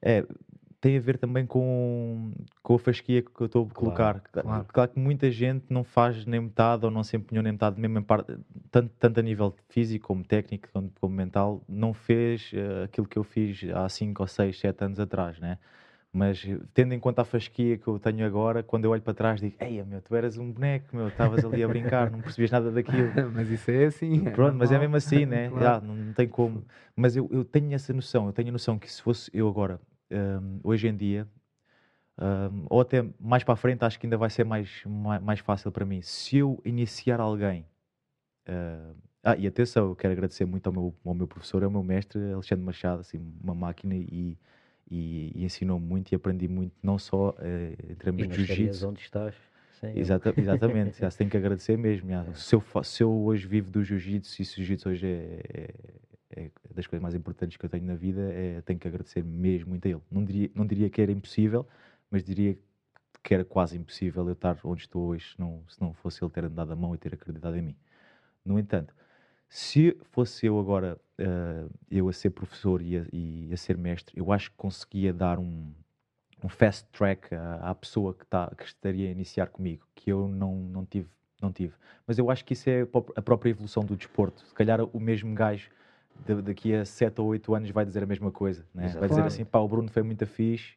É, 0.02 0.24
tem 0.82 0.96
a 0.96 1.00
ver 1.00 1.16
também 1.16 1.46
com, 1.46 2.32
com 2.60 2.74
a 2.74 2.78
fasquia 2.78 3.22
que 3.22 3.40
eu 3.40 3.46
estou 3.46 3.62
a 3.70 3.72
Claro, 3.72 4.20
colocar. 4.20 4.20
claro. 4.20 4.66
Claro. 4.66 4.90
que 4.92 4.98
muita 4.98 5.30
gente 5.30 5.66
não 5.70 5.84
faz 5.84 6.26
nem 6.26 6.40
metade 6.40 6.84
ou 6.84 6.90
não 6.90 7.04
se 7.04 7.16
empenhou 7.16 7.40
nem 7.40 7.52
metade, 7.52 7.80
mesmo 7.80 8.00
em 8.00 8.02
parte, 8.02 8.36
tanto, 8.68 8.90
tanto 8.98 9.20
a 9.20 9.22
nível 9.22 9.54
físico 9.68 10.08
como 10.08 10.24
técnico 10.24 10.68
como, 10.72 10.92
como 11.00 11.14
mental, 11.14 11.62
não 11.68 11.94
fez 11.94 12.50
eh, 12.52 12.82
aquilo 12.82 13.06
que 13.06 13.16
eu 13.16 13.22
fiz 13.22 13.62
há 13.72 13.88
5 13.88 14.24
ou 14.24 14.26
6, 14.26 14.58
7 14.58 14.84
anos 14.84 14.98
atrás, 14.98 15.38
né? 15.38 15.56
Mas 16.12 16.44
tendo 16.74 16.92
em 16.92 16.98
conta 16.98 17.22
a 17.22 17.24
fasquia 17.24 17.78
que 17.78 17.86
eu 17.86 18.00
tenho 18.00 18.26
agora, 18.26 18.60
quando 18.64 18.84
eu 18.84 18.90
olho 18.90 19.00
para 19.00 19.14
trás 19.14 19.40
digo, 19.40 19.54
ei 19.60 19.84
meu, 19.84 20.02
tu 20.02 20.16
eras 20.16 20.36
um 20.36 20.50
boneco, 20.50 20.96
meu, 20.96 21.08
estavas 21.08 21.44
ali 21.44 21.62
a 21.62 21.68
brincar, 21.68 22.10
não 22.10 22.20
percebias 22.20 22.50
nada 22.50 22.72
daquilo. 22.72 23.12
mas 23.32 23.48
isso 23.48 23.70
é 23.70 23.84
assim. 23.84 24.26
é 24.26 24.30
Pronto, 24.30 24.56
mas 24.56 24.72
é 24.72 24.78
mesmo 24.80 24.96
assim, 24.96 25.26
né? 25.26 25.46
Claro. 25.48 25.64
Já, 25.64 25.80
não, 25.80 25.94
não 25.94 26.12
tem 26.12 26.26
como. 26.28 26.64
Mas 26.96 27.14
eu, 27.14 27.28
eu 27.32 27.44
tenho 27.44 27.72
essa 27.72 27.92
noção, 27.92 28.26
eu 28.26 28.32
tenho 28.32 28.48
a 28.48 28.52
noção 28.52 28.78
que 28.80 28.92
se 28.92 29.00
fosse 29.00 29.30
eu 29.32 29.48
agora, 29.48 29.80
hum, 30.12 30.60
hoje 30.64 30.88
em 30.88 30.96
dia, 30.96 31.28
hum, 32.20 32.66
ou 32.70 32.80
até 32.80 33.02
mais 33.20 33.44
para 33.44 33.54
a 33.54 33.56
frente, 33.56 33.84
acho 33.84 33.98
que 33.98 34.06
ainda 34.06 34.16
vai 34.16 34.30
ser 34.30 34.44
mais, 34.44 34.84
mais, 34.86 35.22
mais 35.22 35.40
fácil 35.40 35.72
para 35.72 35.84
mim. 35.84 36.02
Se 36.02 36.38
eu 36.38 36.60
iniciar 36.64 37.20
alguém. 37.20 37.66
hum, 38.48 38.94
ah, 39.24 39.36
e 39.36 39.46
atenção, 39.46 39.88
eu 39.90 39.96
quero 39.96 40.12
agradecer 40.12 40.44
muito 40.44 40.66
ao 40.66 40.72
meu, 40.72 40.94
ao 41.04 41.14
meu 41.14 41.26
professor, 41.28 41.62
ao 41.64 41.70
meu 41.70 41.82
mestre, 41.82 42.20
Alexandre 42.32 42.64
Machado, 42.64 43.00
assim, 43.00 43.18
uma 43.42 43.54
máquina 43.54 43.94
e, 43.94 44.36
e, 44.90 45.32
e 45.34 45.44
ensinou-me 45.44 45.86
muito 45.86 46.12
e 46.12 46.16
aprendi 46.16 46.48
muito, 46.48 46.74
não 46.82 46.98
só 46.98 47.34
eh, 47.38 47.76
em 47.90 47.94
termos 47.94 48.26
de 48.28 48.34
jiu-jitsu, 48.34 48.88
onde 48.88 49.00
estás. 49.00 49.34
ele. 49.82 50.00
Exata, 50.00 50.34
exatamente, 50.38 50.98
já 50.98 51.10
se 51.10 51.18
tem 51.18 51.28
que 51.28 51.36
agradecer 51.36 51.76
mesmo. 51.78 52.10
já. 52.10 52.24
Se, 52.34 52.54
eu, 52.54 52.62
se 52.84 53.02
eu 53.02 53.12
hoje 53.24 53.46
vivo 53.46 53.70
do 53.70 53.82
jiu-jitsu 53.84 54.42
e 54.42 54.44
se 54.44 54.54
o 54.54 54.64
jiu-jitsu 54.64 54.88
hoje 54.88 55.06
é, 55.06 55.40
é- 55.54 55.74
é 56.36 56.50
das 56.74 56.86
coisas 56.86 57.02
mais 57.02 57.14
importantes 57.14 57.56
que 57.56 57.64
eu 57.64 57.70
tenho 57.70 57.84
na 57.84 57.94
vida, 57.94 58.20
é, 58.32 58.60
tenho 58.62 58.78
que 58.78 58.88
agradecer 58.88 59.22
mesmo 59.24 59.70
muito 59.70 59.86
a 59.86 59.90
ele. 59.90 60.00
Não 60.10 60.24
diria, 60.24 60.50
não 60.54 60.66
diria 60.66 60.90
que 60.90 61.00
era 61.00 61.12
impossível, 61.12 61.66
mas 62.10 62.22
diria 62.24 62.58
que 63.22 63.34
era 63.34 63.44
quase 63.44 63.76
impossível 63.76 64.26
eu 64.26 64.32
estar 64.32 64.58
onde 64.64 64.82
estou 64.82 65.08
hoje 65.08 65.34
não, 65.38 65.62
se 65.68 65.80
não 65.80 65.92
fosse 65.92 66.22
ele 66.22 66.30
ter 66.30 66.44
andado 66.44 66.72
a 66.72 66.76
mão 66.76 66.94
e 66.94 66.98
ter 66.98 67.14
acreditado 67.14 67.56
em 67.56 67.62
mim. 67.62 67.76
No 68.44 68.58
entanto, 68.58 68.94
se 69.48 69.96
fosse 70.10 70.46
eu 70.46 70.58
agora, 70.58 70.98
eh, 71.18 71.66
eu 71.90 72.08
a 72.08 72.12
ser 72.12 72.30
professor 72.30 72.82
e 72.82 72.96
a, 72.98 73.06
e 73.12 73.50
a 73.52 73.56
ser 73.56 73.76
mestre, 73.76 74.18
eu 74.18 74.32
acho 74.32 74.50
que 74.50 74.56
conseguia 74.56 75.12
dar 75.12 75.38
um, 75.38 75.72
um 76.42 76.48
fast 76.48 76.88
track 76.90 77.34
à, 77.34 77.70
à 77.70 77.74
pessoa 77.74 78.14
que, 78.14 78.26
tá, 78.26 78.50
que 78.56 78.64
estaria 78.64 79.08
a 79.08 79.12
iniciar 79.12 79.48
comigo, 79.48 79.86
que 79.94 80.10
eu 80.10 80.26
não, 80.26 80.56
não, 80.56 80.84
tive, 80.84 81.08
não 81.40 81.52
tive. 81.52 81.74
Mas 82.06 82.18
eu 82.18 82.30
acho 82.30 82.44
que 82.44 82.54
isso 82.54 82.68
é 82.68 82.80
a 82.82 82.86
pró- 82.86 83.12
a 83.14 83.22
própria 83.22 83.50
evolução 83.50 83.84
do 83.84 83.94
desporto. 83.96 84.42
Se 84.46 84.54
calhar 84.54 84.80
o 84.82 84.98
mesmo 84.98 85.34
gajo 85.34 85.70
daqui 86.44 86.74
a 86.74 86.84
7 86.84 87.20
ou 87.20 87.28
8 87.28 87.54
anos 87.54 87.70
vai 87.70 87.84
dizer 87.84 88.02
a 88.02 88.06
mesma 88.06 88.30
coisa. 88.30 88.64
Né? 88.74 88.88
Vai 88.98 89.08
dizer 89.08 89.22
assim, 89.22 89.44
pá, 89.44 89.58
o 89.58 89.68
Bruno 89.68 89.88
foi 89.90 90.02
muito 90.02 90.26
fixe, 90.26 90.74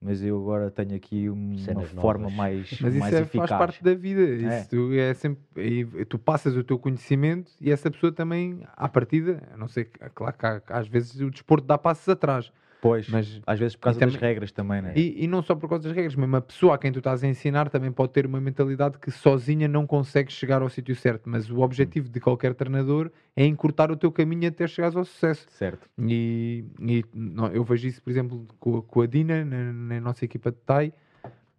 mas 0.00 0.22
eu 0.22 0.36
agora 0.40 0.70
tenho 0.70 0.94
aqui 0.94 1.28
um- 1.30 1.52
uma 1.52 1.58
Cenas 1.58 1.90
forma 1.90 2.24
novas. 2.24 2.36
mais, 2.36 2.78
Mas 2.80 2.92
isso 2.94 2.98
mais 3.00 3.14
é- 3.14 3.20
eficaz. 3.22 3.48
faz 3.50 3.58
parte 3.58 3.82
da 3.82 3.94
vida. 3.94 4.20
Isso 4.22 4.46
É. 4.46 4.64
tu, 4.64 4.92
é 4.92 5.14
sempre, 5.14 6.04
tu 6.04 6.18
passas 6.18 6.54
o 6.56 6.62
teu 6.62 6.78
conhecimento 6.78 7.50
e 7.60 7.70
essa 7.72 7.90
pessoa 7.90 8.12
também, 8.12 8.60
à 8.76 8.88
partida, 8.88 9.42
a 9.52 9.56
não 9.56 9.66
sei, 9.68 9.84
claro 10.14 10.36
que 10.36 10.46
há- 10.46 10.62
às 10.68 10.86
vezes 10.86 11.20
o 11.20 11.30
desporto 11.30 11.66
dá 11.66 11.78
passos 11.78 12.08
atrás, 12.08 12.52
Pois, 12.84 13.08
mas 13.08 13.40
às 13.46 13.58
vezes 13.58 13.76
por 13.76 13.84
causa 13.84 13.98
também- 13.98 14.12
das 14.12 14.20
regras 14.20 14.52
também, 14.52 14.82
né? 14.82 14.92
E, 14.94 15.24
e 15.24 15.26
não 15.26 15.40
só 15.40 15.54
por 15.54 15.70
causa 15.70 15.84
das 15.88 15.96
regras, 15.96 16.14
mesmo 16.14 16.36
a 16.36 16.40
pessoa 16.42 16.74
a 16.74 16.78
quem 16.78 16.92
tu 16.92 16.98
estás 16.98 17.24
a 17.24 17.26
ensinar 17.26 17.70
também 17.70 17.90
pode 17.90 18.12
ter 18.12 18.26
uma 18.26 18.38
mentalidade 18.38 18.98
que 18.98 19.10
sozinha 19.10 19.66
não 19.66 19.86
consegue 19.86 20.30
chegar 20.30 20.60
ao 20.60 20.68
sítio 20.68 20.94
certo. 20.94 21.22
Mas 21.26 21.48
o 21.50 21.60
objetivo 21.60 22.10
de 22.10 22.20
qualquer 22.20 22.52
treinador 22.52 23.10
é 23.34 23.46
encurtar 23.46 23.90
o 23.90 23.96
teu 23.96 24.12
caminho 24.12 24.46
até 24.46 24.66
chegares 24.66 24.94
ao 24.94 25.04
sucesso. 25.06 25.46
Certo. 25.48 25.88
E, 25.98 26.62
e 26.78 27.02
não, 27.14 27.46
eu 27.46 27.64
vejo 27.64 27.88
isso, 27.88 28.02
por 28.02 28.10
exemplo, 28.10 28.46
com, 28.60 28.76
a- 28.76 28.82
com 28.82 29.00
a 29.00 29.06
Dina, 29.06 29.42
na, 29.46 29.72
na 29.72 30.00
nossa 30.02 30.22
equipa 30.26 30.50
de 30.50 30.58
TAI. 30.58 30.92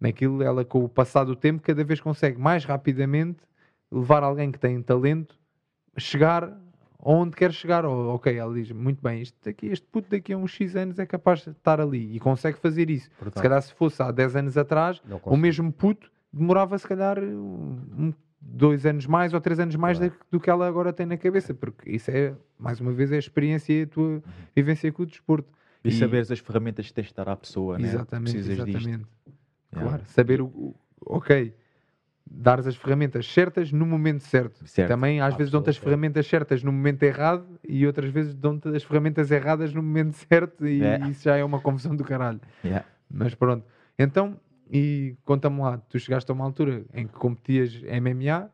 Naquilo, 0.00 0.44
ela, 0.44 0.64
com 0.64 0.84
o 0.84 0.88
passar 0.88 1.24
do 1.24 1.34
tempo, 1.34 1.60
cada 1.60 1.82
vez 1.82 2.00
consegue 2.00 2.38
mais 2.38 2.64
rapidamente 2.64 3.38
levar 3.90 4.22
alguém 4.22 4.52
que 4.52 4.60
tem 4.60 4.80
talento 4.80 5.36
a 5.96 5.98
chegar 5.98 6.56
aonde 7.10 7.36
quer 7.36 7.52
chegar. 7.52 7.84
Ou, 7.84 8.14
ok, 8.14 8.36
ela 8.36 8.52
diz, 8.54 8.70
muito 8.72 9.00
bem, 9.02 9.22
isto 9.22 9.36
daqui, 9.44 9.66
este 9.66 9.86
puto 9.86 10.08
daqui 10.10 10.32
a 10.32 10.36
uns 10.38 10.50
X 10.52 10.74
anos 10.76 10.98
é 10.98 11.06
capaz 11.06 11.42
de 11.44 11.50
estar 11.50 11.80
ali 11.80 12.14
e 12.16 12.18
consegue 12.18 12.58
fazer 12.58 12.90
isso. 12.90 13.08
Brutal. 13.20 13.40
Se 13.40 13.48
calhar 13.48 13.62
se 13.62 13.72
fosse 13.74 14.02
há 14.02 14.10
10 14.10 14.36
anos 14.36 14.58
atrás, 14.58 15.00
o 15.24 15.36
mesmo 15.36 15.72
puto 15.72 16.10
demorava 16.32 16.76
se 16.78 16.86
calhar 16.86 17.18
um, 17.18 18.12
dois 18.40 18.84
anos 18.86 19.06
mais 19.06 19.32
ou 19.34 19.40
três 19.40 19.58
anos 19.58 19.74
mais 19.76 19.98
Claro. 19.98 20.12
da- 20.12 20.18
do 20.30 20.40
que 20.40 20.50
ela 20.50 20.66
agora 20.66 20.92
tem 20.92 21.06
na 21.06 21.16
cabeça, 21.16 21.54
porque 21.54 21.90
isso 21.90 22.10
é, 22.10 22.34
mais 22.58 22.80
uma 22.80 22.92
vez, 22.92 23.10
é 23.12 23.16
a 23.16 23.18
experiência 23.18 23.72
e 23.72 23.82
a 23.82 23.86
tua 23.86 24.22
vivência 24.54 24.90
com 24.92 25.02
o 25.02 25.06
desporto. 25.06 25.48
E, 25.84 25.90
saberes 25.92 26.30
as 26.32 26.40
ferramentas 26.40 26.86
que 26.88 26.92
tens 26.94 27.08
de 27.08 27.14
dar 27.14 27.28
à 27.28 27.36
pessoa, 27.36 27.78
né? 27.78 27.86
Exatamente, 27.88 28.32
Precisas 28.32 28.56
disto. 28.64 28.68
exatamente. 28.78 29.06
Yeah. 29.72 29.88
Claro, 29.90 30.02
saber 30.06 30.40
o, 30.40 30.46
o- 30.46 30.74
ok, 31.00 31.54
dares 32.28 32.66
as 32.66 32.76
ferramentas 32.76 33.26
certas 33.32 33.70
no 33.72 33.86
momento 33.86 34.20
certo. 34.24 34.66
Certo. 34.66 34.88
Também 34.88 35.20
às 35.20 35.34
vezes 35.36 35.50
dão-te 35.52 35.70
as 35.70 35.76
ferramentas 35.76 36.26
certas 36.26 36.62
no 36.62 36.72
momento 36.72 37.02
errado 37.02 37.46
e 37.66 37.86
outras 37.86 38.10
vezes 38.10 38.34
dão-te 38.34 38.68
as 38.68 38.82
ferramentas 38.82 39.30
erradas 39.30 39.72
no 39.72 39.82
momento 39.82 40.12
certo 40.28 40.66
e 40.66 40.82
É. 40.82 40.98
isso 41.08 41.24
já 41.24 41.36
é 41.36 41.44
uma 41.44 41.60
confusão 41.60 41.94
do 41.94 42.04
caralho. 42.04 42.40
Yeah. 42.64 42.84
Mas 43.08 43.34
pronto. 43.34 43.64
Então, 43.98 44.38
e 44.70 45.14
conta-me 45.24 45.60
lá, 45.60 45.78
tu 45.78 45.98
chegaste 45.98 46.30
a 46.30 46.34
uma 46.34 46.44
altura 46.44 46.84
em 46.92 47.06
que 47.06 47.12
competias 47.14 47.80
MMA 47.84 48.50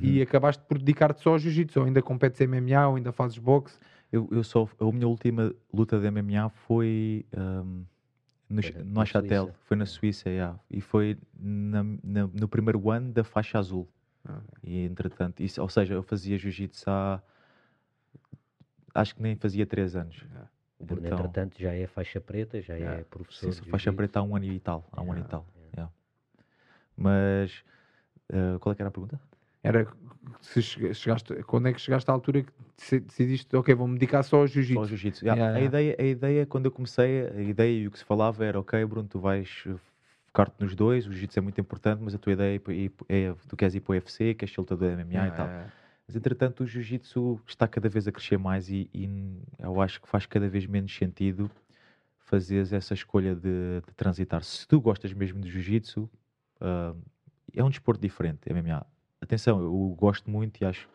e 0.00 0.16
Uhum. 0.16 0.22
acabaste 0.22 0.62
por 0.66 0.78
dedicar-te 0.78 1.20
só 1.20 1.30
ao 1.30 1.38
jiu-jitsu, 1.38 1.78
ou 1.80 1.86
ainda 1.86 2.00
competes 2.02 2.40
MMA, 2.40 2.88
ou 2.88 2.96
ainda 2.96 3.12
fazes 3.12 3.36
boxe. 3.38 3.78
Eu, 4.10 4.26
eu 4.32 4.42
só, 4.42 4.66
a 4.80 4.84
minha 4.92 5.06
última 5.06 5.54
luta 5.72 5.98
de 6.00 6.10
MMA 6.10 6.48
foi 6.66 7.24
um, 7.36 7.84
no, 8.52 8.62
Foi 8.62 8.72
na- 8.72 8.84
no 8.84 9.00
Achatel, 9.00 9.44
Suíça. 9.46 9.58
foi 9.64 9.76
na 9.76 9.86
Suíça, 9.86 10.28
yeah. 10.30 10.58
e 10.70 10.80
foi 10.80 11.18
na- 11.38 11.82
na- 12.04 12.26
no 12.28 12.48
primeiro 12.48 12.90
ano 12.90 13.12
da 13.12 13.24
faixa 13.24 13.58
azul. 13.58 13.88
Ah. 14.24 14.40
E 14.62 14.84
entretanto, 14.84 15.42
isso, 15.42 15.60
ou 15.60 15.68
seja, 15.68 15.94
eu 15.94 16.02
fazia 16.02 16.36
jiu-jitsu 16.38 16.88
há 16.90 17.22
acho 18.94 19.14
que 19.16 19.22
nem 19.22 19.34
fazia 19.36 19.66
três 19.66 19.96
anos. 19.96 20.24
O 20.78 20.84
Bruno, 20.84 21.06
Então- 21.06 21.18
entretanto, 21.18 21.58
já 21.58 21.72
é 21.72 21.86
faixa 21.86 22.20
preta, 22.20 22.60
já 22.60 22.74
Yeah. 22.74 23.00
é 23.00 23.04
professor. 23.04 23.52
Sim, 23.52 23.62
de 23.62 23.70
faixa 23.70 23.92
preta 23.92 24.18
há 24.18 24.22
um 24.22 24.36
ano 24.36 24.44
e 24.44 24.60
tal. 24.60 24.86
Há 24.92 25.00
um 25.00 25.12
ano 25.12 25.20
e 25.20 25.22
Yeah, 25.22 25.30
tal. 25.30 25.46
yeah. 25.56 25.72
yeah. 25.76 25.92
Mas 26.96 27.64
uh, 28.32 28.58
qual 28.58 28.72
é 28.72 28.76
que 28.76 28.82
era 28.82 28.88
a 28.88 28.92
pergunta? 28.92 29.20
Era 29.62 29.86
se 30.40 30.60
che- 30.60 30.92
chegaste, 30.92 31.34
quando 31.44 31.68
é 31.68 31.72
que 31.72 31.80
chegaste 31.80 32.10
à 32.10 32.12
altura 32.14 32.42
que 32.42 32.52
deci- 32.82 33.00
decidiste, 33.00 33.56
ok, 33.56 33.74
vou-me 33.74 33.94
dedicar 33.94 34.22
só 34.22 34.38
ao 34.38 34.42
Só 34.46 34.48
o 34.48 34.52
jiu-jitsu? 34.54 34.88
jiu-jitsu. 34.88 35.24
Yeah, 35.24 35.36
Yeah, 35.36 35.56
a, 35.56 35.60
yeah. 35.60 35.66
Ideia, 35.66 35.96
a 35.98 36.04
ideia, 36.04 36.46
quando 36.46 36.66
eu 36.66 36.72
comecei, 36.72 37.26
a 37.28 37.40
ideia 37.40 37.82
e 37.82 37.86
o 37.86 37.90
que 37.90 37.98
se 37.98 38.04
falava 38.04 38.44
era: 38.44 38.58
ok, 38.58 38.84
Bruno, 38.84 39.08
tu 39.08 39.18
vais 39.18 39.64
uh, 39.66 39.78
focar-te 40.26 40.60
nos 40.62 40.74
dois, 40.74 41.06
o 41.06 41.10
jiu-jitsu 41.12 41.38
é 41.38 41.42
muito 41.42 41.60
importante, 41.60 42.00
mas 42.02 42.14
a 42.14 42.18
tua 42.18 42.32
ideia 42.32 42.60
é, 42.68 42.72
ir- 42.72 42.92
é 43.08 43.34
tu 43.48 43.56
queres 43.56 43.74
ir 43.74 43.80
para 43.80 43.92
o 43.92 43.94
UFC, 43.94 44.34
queres 44.34 44.54
ser 44.54 44.60
lutador 44.60 44.88
de 44.88 44.94
MMA 44.94 45.28
e 45.28 45.30
tal. 45.32 45.46
Mas 46.06 46.16
entretanto, 46.16 46.62
o 46.64 46.66
jiu-jitsu 46.66 47.40
está 47.46 47.68
cada 47.68 47.88
vez 47.88 48.06
a 48.08 48.12
crescer 48.12 48.38
mais 48.38 48.68
e, 48.68 48.90
e 48.92 49.08
eu 49.58 49.80
acho 49.80 50.00
que 50.00 50.08
faz 50.08 50.26
cada 50.26 50.48
vez 50.48 50.66
menos 50.66 50.94
sentido 50.94 51.50
fazeres 52.18 52.72
essa 52.72 52.94
escolha 52.94 53.34
de, 53.34 53.80
de 53.86 53.94
transitar. 53.94 54.42
Se 54.42 54.66
tu 54.66 54.80
gostas 54.80 55.12
mesmo 55.12 55.40
de 55.40 55.50
jiu-jitsu, 55.50 56.08
ah, 56.60 56.94
é 57.54 57.62
um 57.62 57.70
desporto 57.70 58.00
diferente, 58.00 58.40
MMA. 58.50 58.84
Atenção, 59.20 59.60
eu 59.60 59.94
gosto 59.98 60.30
muito 60.30 60.60
e 60.62 60.64
acho 60.64 60.88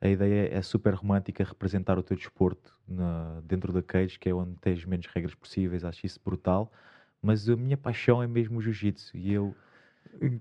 a 0.00 0.08
ideia 0.08 0.48
é 0.52 0.62
super 0.62 0.94
romântica 0.94 1.42
representar 1.44 1.98
o 1.98 2.02
teu 2.02 2.16
desporto 2.16 2.72
na- 2.86 3.40
dentro 3.44 3.72
da 3.72 3.82
cage, 3.82 4.18
que 4.18 4.28
é 4.28 4.34
onde 4.34 4.54
tens 4.60 4.84
menos 4.84 5.06
regras 5.06 5.34
possíveis, 5.34 5.84
acho 5.84 6.06
isso 6.06 6.20
brutal. 6.24 6.72
Mas 7.20 7.48
a 7.48 7.56
minha 7.56 7.76
paixão 7.76 8.22
é 8.22 8.26
mesmo 8.26 8.58
o 8.58 8.62
jiu-jitsu 8.62 9.16
e 9.16 9.32
eu 9.32 9.54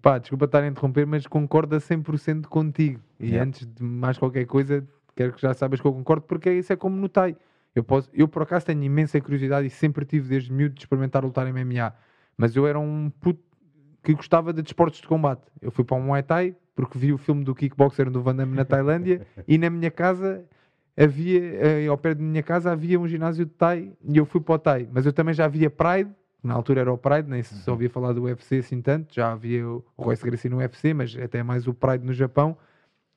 Pá, 0.02 0.18
desculpa 0.18 0.46
estar 0.46 0.64
a 0.64 0.68
interromper, 0.68 1.06
mas 1.06 1.28
concordo 1.28 1.76
a 1.76 1.80
100% 1.80 2.48
contigo. 2.48 3.00
E 3.20 3.28
Yeah. 3.28 3.48
antes 3.48 3.68
de 3.68 3.84
mais 3.84 4.18
qualquer 4.18 4.46
coisa, 4.46 4.88
quero 5.16 5.34
que 5.34 5.42
já 5.42 5.54
saibas 5.54 5.80
que 5.80 5.86
eu 5.86 5.94
concordo, 5.94 6.24
porque 6.26 6.52
isso 6.52 6.72
é 6.74 6.76
como 6.76 6.96
no 6.96 7.10
Tai. 7.10 7.36
Eu, 7.76 7.84
posso, 7.84 8.10
eu, 8.14 8.28
por 8.28 8.42
acaso, 8.42 8.66
tenho 8.66 8.82
imensa 8.82 9.20
curiosidade 9.22 9.68
e 9.68 9.70
sempre 9.70 10.04
tive 10.06 10.30
desde 10.30 10.52
miúdo 10.52 10.74
de 10.76 10.82
experimentar 10.82 11.24
lutar 11.24 11.46
em 11.46 11.52
MMA. 11.52 11.94
Mas 12.36 12.56
eu 12.56 12.66
era 12.66 12.80
um 12.80 13.12
puto 13.20 13.44
que 14.04 14.14
gostava 14.14 14.52
de 14.52 14.62
desportos 14.62 15.00
de 15.02 15.08
combate. 15.08 15.44
Eu 15.62 15.70
fui 15.70 15.84
para 15.84 15.98
um 15.98 16.02
Muay 16.02 16.24
Thai 16.24 16.56
porque 16.77 16.96
vi 16.96 17.12
o 17.12 17.17
filme 17.17 17.43
do 17.43 17.55
kickboxer 17.55 18.07
do 18.07 18.22
Van 18.22 18.36
Damme 18.36 18.55
na 18.55 18.63
Tailândia 18.63 19.25
e 19.48 19.57
na 19.57 19.67
minha 19.67 19.89
casa 19.89 20.46
havia, 20.96 21.41
eh, 21.55 21.88
ao 21.88 21.98
pé 21.98 22.13
da 22.13 22.22
minha 22.22 22.43
casa 22.43 22.72
havia 22.72 23.00
um 23.00 23.07
ginásio 23.07 23.46
de 23.46 23.51
Thai 23.51 23.91
e 24.07 24.15
eu 24.15 24.27
fui 24.27 24.39
para 24.39 24.53
o 24.53 24.60
Thai. 24.60 24.88
Mas 24.93 25.03
eu 25.03 25.12
também 25.12 25.34
já 25.34 25.48
via 25.48 25.72
Pride, 25.72 26.12
na 26.43 26.53
altura 26.53 26.81
era 26.81 26.93
o 26.93 26.98
Pride, 26.98 27.27
nem 27.27 27.41
se 27.41 27.55
só 27.63 27.72
ouvia 27.72 27.89
falar 27.89 28.13
do 28.13 28.25
UFC 28.25 28.60
assim 28.60 28.79
tanto, 28.79 29.12
já 29.12 29.31
havia 29.31 29.67
o 29.67 29.84
Royce 29.98 30.24
Gracie 30.24 30.51
no 30.51 30.57
UFC, 30.57 30.93
mas 30.93 31.17
até 31.17 31.41
mais 31.41 31.67
o 31.67 31.74
Pride 31.74 32.05
no 32.05 32.13
Japão. 32.13 32.55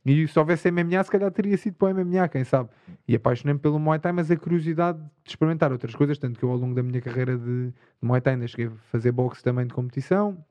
E 0.06 0.26
se 0.26 0.38
houvesse 0.38 0.70
MMA, 0.70 1.04
se 1.04 1.10
calhar 1.10 1.30
teria 1.30 1.58
sido 1.58 1.74
para 1.74 1.88
o 1.88 1.94
MMA, 1.94 2.26
quem 2.28 2.44
sabe. 2.44 2.70
E 3.06 3.14
apaixonei-me 3.14 3.60
pelo 3.60 3.78
Muay 3.78 3.98
Thai, 3.98 4.12
mas 4.12 4.30
a 4.30 4.36
curiosidade 4.38 4.98
de 4.98 5.28
experimentar 5.28 5.70
outras 5.70 5.94
coisas, 5.94 6.16
tanto 6.16 6.38
que 6.38 6.44
eu 6.46 6.50
ao 6.50 6.56
longo 6.56 6.74
da 6.74 6.82
minha 6.82 7.02
carreira 7.02 7.36
de, 7.36 7.66
de 7.66 7.74
Muay 8.00 8.22
Thai 8.22 8.32
ainda 8.32 8.48
cheguei 8.48 8.68
a 8.68 8.70
fazer 8.90 9.12
boxe 9.12 9.42
também 9.42 9.66
de 9.66 9.74
competição 9.74 10.42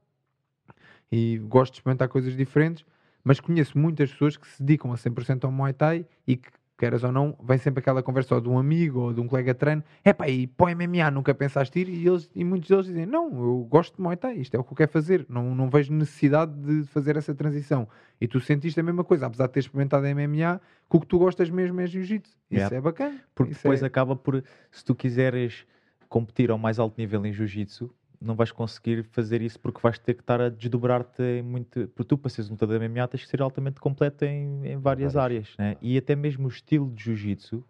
e 1.11 1.39
gosto 1.39 1.73
de 1.73 1.79
experimentar 1.79 2.07
coisas 2.07 2.35
diferentes, 2.35 2.85
mas 3.23 3.39
conheço 3.39 3.77
muitas 3.77 4.11
pessoas 4.11 4.37
que 4.37 4.47
se 4.47 4.61
dedicam 4.63 4.91
a 4.91 4.95
100% 4.95 5.43
ao 5.45 5.51
Muay 5.51 5.73
Thai 5.73 6.05
e 6.27 6.37
que, 6.37 6.49
queiras 6.77 7.03
ou 7.03 7.11
não, 7.11 7.35
vem 7.43 7.57
sempre 7.57 7.81
aquela 7.81 8.01
conversa 8.01 8.35
ou 8.35 8.39
de 8.39 8.47
um 8.47 8.57
amigo 8.57 9.01
ou 9.01 9.13
de 9.13 9.19
um 9.19 9.27
colega 9.27 9.53
de 9.53 9.59
treino, 9.59 9.83
é 10.01 10.13
pá, 10.13 10.29
e 10.29 10.47
para 10.47 10.67
o 10.67 10.75
MMA 10.77 11.11
nunca 11.11 11.35
pensaste 11.35 11.77
ir? 11.77 11.89
E, 11.89 12.07
eles, 12.07 12.29
e 12.33 12.41
muitos 12.45 12.69
deles 12.69 12.85
dizem, 12.85 13.05
não, 13.05 13.29
eu 13.33 13.67
gosto 13.69 13.97
de 13.97 14.01
Muay 14.01 14.15
Thai, 14.15 14.37
isto 14.37 14.55
é 14.55 14.59
o 14.59 14.63
que 14.63 14.71
eu 14.71 14.77
quero 14.77 14.89
fazer, 14.91 15.25
não, 15.27 15.53
não 15.53 15.69
vejo 15.69 15.91
necessidade 15.91 16.53
de 16.53 16.85
fazer 16.87 17.17
essa 17.17 17.35
transição. 17.35 17.85
E 18.21 18.29
tu 18.29 18.39
sentiste 18.39 18.79
a 18.79 18.83
mesma 18.83 19.03
coisa, 19.03 19.25
apesar 19.25 19.47
de 19.47 19.53
ter 19.53 19.59
experimentado 19.59 20.05
MMA, 20.07 20.61
que 20.89 20.95
o 20.97 21.01
que 21.01 21.05
tu 21.07 21.19
gostas 21.19 21.49
mesmo 21.49 21.81
é 21.81 21.85
Jiu-Jitsu. 21.85 22.31
Isso 22.49 22.59
Yeah. 22.59 22.77
é 22.77 22.81
bacana. 22.81 23.19
Porque 23.35 23.51
Isso 23.51 23.61
depois 23.63 23.83
é- 23.83 23.85
acaba 23.85 24.15
por, 24.15 24.41
se 24.71 24.83
tu 24.85 24.95
quiseres 24.95 25.65
competir 26.07 26.49
ao 26.49 26.57
mais 26.57 26.79
alto 26.79 26.95
nível 26.97 27.23
em 27.25 27.31
jiu-jitsu, 27.33 27.93
não 28.21 28.35
vais 28.35 28.51
conseguir 28.51 29.03
fazer 29.11 29.41
isso 29.41 29.59
porque 29.59 29.79
vais 29.81 29.97
ter 29.97 30.13
que 30.13 30.21
estar 30.21 30.41
a 30.41 30.49
desdobrar-te 30.49 31.21
em 31.21 31.41
muito. 31.41 31.87
Porque 31.95 32.03
tu, 32.09 32.17
para 32.17 32.29
seres 32.29 32.49
um 32.49 32.53
lutador 32.53 32.79
de 32.79 32.87
MMA, 32.87 33.07
tens 33.07 33.23
que 33.23 33.29
ser 33.29 33.41
altamente 33.41 33.79
completo 33.79 34.25
em, 34.25 34.65
em 34.65 34.77
várias 34.77 35.15
áreas. 35.15 35.49
Né? 35.57 35.77
E 35.81 35.97
até 35.97 36.15
mesmo 36.15 36.45
o 36.45 36.49
estilo 36.49 36.91
de 36.91 37.03
jiu-jitsu. 37.03 37.63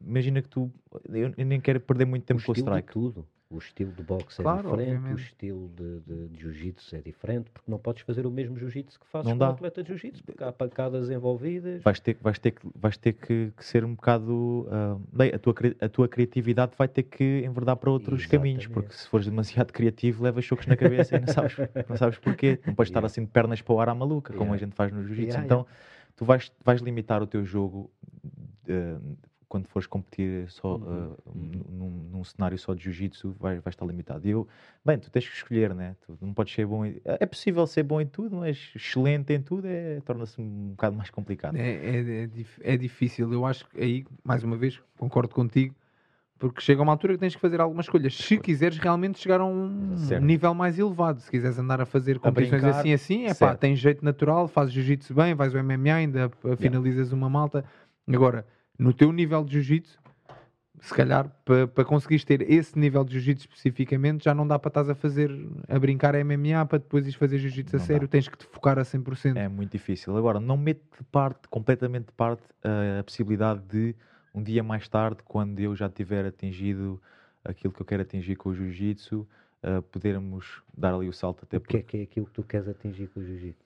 Imagina 0.00 0.42
que 0.42 0.48
tu. 0.48 0.70
Eu, 1.08 1.32
eu 1.36 1.46
nem 1.46 1.60
quero 1.60 1.80
perder 1.80 2.04
muito 2.04 2.24
O 2.24 2.26
tempo 2.26 2.42
com 2.42 2.52
o 2.52 2.54
estilo 2.54 2.70
de 2.70 2.78
strike. 2.78 2.92
tudo. 2.92 3.26
O 3.52 3.58
estilo 3.58 3.92
de 3.92 4.02
boxe 4.02 4.40
é 4.40 4.42
Claro, 4.42 4.62
diferente, 4.70 4.90
o 4.90 4.94
obviamente. 4.94 5.22
estilo 5.22 5.68
de, 5.76 6.00
de, 6.00 6.28
de 6.28 6.40
jiu-jitsu 6.40 6.96
é 6.96 7.00
diferente, 7.02 7.50
porque 7.50 7.70
não 7.70 7.78
podes 7.78 8.02
fazer 8.02 8.24
o 8.24 8.30
mesmo 8.30 8.56
jiu-jitsu 8.58 8.98
que 8.98 9.06
fazes 9.06 9.26
Não 9.28 9.34
com 9.34 9.38
dá. 9.40 9.48
um 9.48 9.52
atleta 9.52 9.82
de 9.82 9.88
jiu-jitsu, 9.90 10.24
porque 10.24 10.42
há 10.42 10.50
pancadas 10.50 11.10
envolvidas. 11.10 11.82
Vais 11.82 12.00
ter, 12.00 12.16
vais 12.20 12.38
ter, 12.38 12.52
que, 12.52 12.66
vais 12.74 12.96
ter 12.96 13.12
que, 13.12 13.52
que 13.54 13.64
ser 13.64 13.84
um 13.84 13.94
bocado. 13.94 14.66
ah, 14.70 14.96
bem, 15.12 15.30
a, 15.34 15.38
tua, 15.38 15.54
a 15.80 15.88
tua 15.88 16.08
criatividade 16.08 16.72
vai 16.78 16.88
ter 16.88 17.02
que 17.02 17.42
enverdar 17.44 17.76
para 17.76 17.90
outros 17.90 18.24
caminhos, 18.24 18.64
Exatamente. 18.64 18.86
porque 18.88 18.94
se 19.02 19.06
fores 19.08 19.26
demasiado 19.26 19.70
criativo, 19.74 20.24
levas 20.24 20.44
chocos 20.44 20.66
na 20.66 20.74
cabeça 20.76 21.14
e 21.16 21.20
não 21.20 21.26
sabes, 21.28 21.56
não 21.88 21.96
sabes 21.96 22.18
porquê. 22.18 22.58
Não 22.66 22.74
podes 22.74 22.88
estar 22.88 23.00
Yeah. 23.00 23.06
assim 23.06 23.24
de 23.24 23.30
pernas 23.30 23.60
para 23.60 23.74
o 23.74 23.80
ar 23.80 23.88
à 23.90 23.94
maluca, 23.94 24.32
como 24.32 24.52
a 24.52 24.56
Yeah. 24.56 24.66
gente 24.66 24.74
faz 24.74 24.90
no 24.92 25.02
jiu-jitsu. 25.02 25.28
Yeah, 25.28 25.44
então, 25.44 25.66
tu 26.16 26.24
vais, 26.24 26.50
vais 26.64 26.80
limitar 26.80 27.22
o 27.22 27.26
teu 27.26 27.44
jogo 27.44 27.90
ah, 28.68 28.98
quando 29.52 29.66
fores 29.66 29.86
competir 29.86 30.50
só 30.50 30.76
Uhum. 30.76 31.12
ah, 31.14 31.30
num, 31.34 31.90
num 32.10 32.24
cenário 32.24 32.58
só 32.58 32.72
de 32.72 32.84
jiu-jitsu, 32.84 33.36
vais, 33.38 33.62
vais 33.62 33.74
estar 33.74 33.84
limitado. 33.84 34.26
E 34.26 34.30
eu, 34.30 34.48
bem, 34.82 34.98
tu 34.98 35.10
tens 35.10 35.28
que 35.28 35.36
escolher, 35.36 35.74
né? 35.74 35.94
Tu 36.06 36.16
não 36.22 36.32
podes 36.32 36.54
ser 36.54 36.64
bom. 36.64 36.86
Em, 36.86 36.98
é 37.04 37.26
possível 37.26 37.66
ser 37.66 37.82
bom 37.82 38.00
em 38.00 38.06
tudo, 38.06 38.34
mas 38.34 38.72
excelente 38.74 39.30
em 39.30 39.42
tudo 39.42 39.66
é, 39.68 40.00
torna-se 40.06 40.40
um 40.40 40.70
bocado 40.70 40.96
mais 40.96 41.10
complicado. 41.10 41.56
É, 41.56 41.68
é, 41.70 42.24
é, 42.24 42.28
é 42.62 42.76
difícil. 42.78 43.30
Eu 43.30 43.44
acho 43.44 43.68
que 43.68 43.78
aí, 43.78 44.06
mais 44.24 44.42
uma 44.42 44.56
vez, 44.56 44.80
concordo 44.96 45.34
contigo, 45.34 45.74
porque 46.38 46.62
chega 46.62 46.80
uma 46.80 46.92
altura 46.92 47.12
que 47.12 47.20
tens 47.20 47.34
que 47.34 47.40
fazer 47.40 47.60
algumas 47.60 47.84
escolhas. 47.84 48.16
Se 48.16 48.38
quiseres 48.38 48.78
realmente 48.78 49.18
chegar 49.18 49.42
a 49.42 49.44
um 49.44 49.94
Certo. 49.98 50.24
nível 50.24 50.54
mais 50.54 50.78
elevado, 50.78 51.20
se 51.20 51.30
quiseres 51.30 51.58
andar 51.58 51.78
a 51.78 51.84
fazer 51.84 52.18
competições 52.18 52.64
assim, 52.64 52.94
assim, 52.94 53.26
é 53.26 53.34
pá, 53.34 53.54
tens 53.54 53.78
jeito 53.78 54.02
natural, 54.02 54.48
fazes 54.48 54.72
jiu-jitsu 54.72 55.12
bem, 55.12 55.34
vais 55.34 55.54
ao 55.54 55.62
MMA, 55.62 55.92
ainda 55.92 56.30
uh, 56.42 56.56
finalizas 56.56 57.12
uma 57.12 57.28
malta. 57.28 57.62
Agora, 58.08 58.46
no 58.82 58.92
teu 58.92 59.12
nível 59.12 59.44
de 59.44 59.52
jiu-jitsu, 59.52 59.98
se 60.80 60.92
calhar 60.94 61.28
para 61.44 61.68
pa 61.68 61.84
conseguires 61.84 62.24
ter 62.24 62.42
esse 62.50 62.76
nível 62.76 63.04
de 63.04 63.12
jiu-jitsu 63.12 63.46
especificamente, 63.46 64.24
já 64.24 64.34
não 64.34 64.46
dá 64.46 64.58
para 64.58 64.68
estás 64.68 64.88
a 64.90 64.94
fazer, 64.94 65.30
a 65.68 65.78
brincar 65.78 66.14
MMA 66.24 66.66
para 66.66 66.78
depois 66.78 67.04
ires 67.04 67.14
fazer 67.14 67.38
jiu-jitsu 67.38 67.76
a 67.76 67.78
Não 67.78 67.86
dá. 67.86 67.92
sério, 67.92 68.08
tens 68.08 68.26
que 68.28 68.36
te 68.36 68.46
focar 68.46 68.78
a 68.78 68.82
100%. 68.82 69.36
É 69.36 69.48
muito 69.48 69.70
difícil. 69.70 70.16
Agora, 70.16 70.40
não 70.40 70.56
mete 70.56 70.82
de 70.98 71.04
parte, 71.04 71.46
completamente 71.48 72.06
de 72.06 72.12
parte, 72.12 72.42
a 72.98 73.02
possibilidade 73.04 73.60
de 73.68 73.94
um 74.34 74.42
dia 74.42 74.62
mais 74.62 74.88
tarde, 74.88 75.22
quando 75.24 75.60
eu 75.60 75.76
já 75.76 75.88
tiver 75.88 76.24
atingido 76.26 77.00
aquilo 77.44 77.72
que 77.72 77.80
eu 77.82 77.86
quero 77.86 78.02
atingir 78.02 78.34
com 78.36 78.48
o 78.48 78.54
jiu-jitsu, 78.54 79.28
eh, 79.62 79.80
podermos 79.82 80.62
dar 80.76 80.94
ali 80.94 81.08
o 81.08 81.12
salto 81.12 81.44
até 81.44 81.58
O 81.58 81.60
que 81.60 81.76
é 81.76 81.82
que 81.82 81.96
é 81.98 82.02
aquilo 82.02 82.26
que 82.26 82.32
tu 82.32 82.42
queres 82.42 82.66
atingir 82.66 83.06
com 83.08 83.20
o 83.20 83.24
jiu-jitsu? 83.24 83.62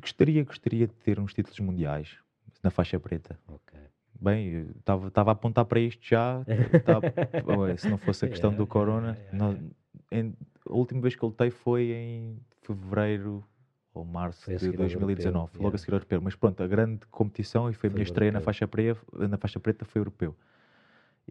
gostaria, 0.00 0.42
gostaria 0.44 0.86
de 0.86 0.94
ter 0.94 1.20
uns 1.20 1.34
títulos 1.34 1.60
mundiais 1.60 2.16
na 2.62 2.70
faixa 2.70 2.98
preta. 2.98 3.38
Bem, 4.20 4.66
estava 4.78 5.30
a 5.30 5.32
apontar 5.32 5.64
para 5.64 5.78
isto 5.78 6.04
já. 6.04 6.44
tava- 6.84 7.12
Ué, 7.60 7.76
se 7.76 7.88
não 7.88 7.98
fosse 7.98 8.24
a 8.24 8.28
questão 8.28 8.52
do 8.52 8.66
Corona. 8.66 9.16
Yeah, 9.16 9.38
nós- 9.38 9.58
em- 10.10 10.34
a 10.68 10.72
última 10.72 11.00
vez 11.00 11.14
que 11.14 11.22
eu 11.22 11.28
lutei 11.28 11.50
foi 11.50 11.92
em 11.92 12.40
fevereiro 12.62 13.44
ou 13.94 14.04
março 14.04 14.50
a 14.50 14.54
de 14.54 14.58
seguir 14.60 14.74
ao 14.74 14.78
2019, 14.78 15.36
europeu, 15.36 15.62
logo 15.62 15.68
a 15.68 15.70
yeah. 15.70 15.78
seguir 15.78 15.92
ao 15.92 15.96
europeu. 15.98 16.20
Mas 16.20 16.34
pronto, 16.34 16.62
a 16.62 16.66
grande 16.66 17.06
competição 17.12 17.70
e 17.70 17.74
foi 17.74 17.88
a 17.88 17.90
Foi 17.90 17.94
minha 17.94 18.02
o 18.02 18.08
estreia 18.08 18.32
na 18.32 18.40
faixa, 18.40 18.66
preta, 18.66 19.00
na 19.28 19.36
faixa 19.36 19.60
preta 19.60 19.84
foi 19.84 20.00
europeu. 20.00 20.34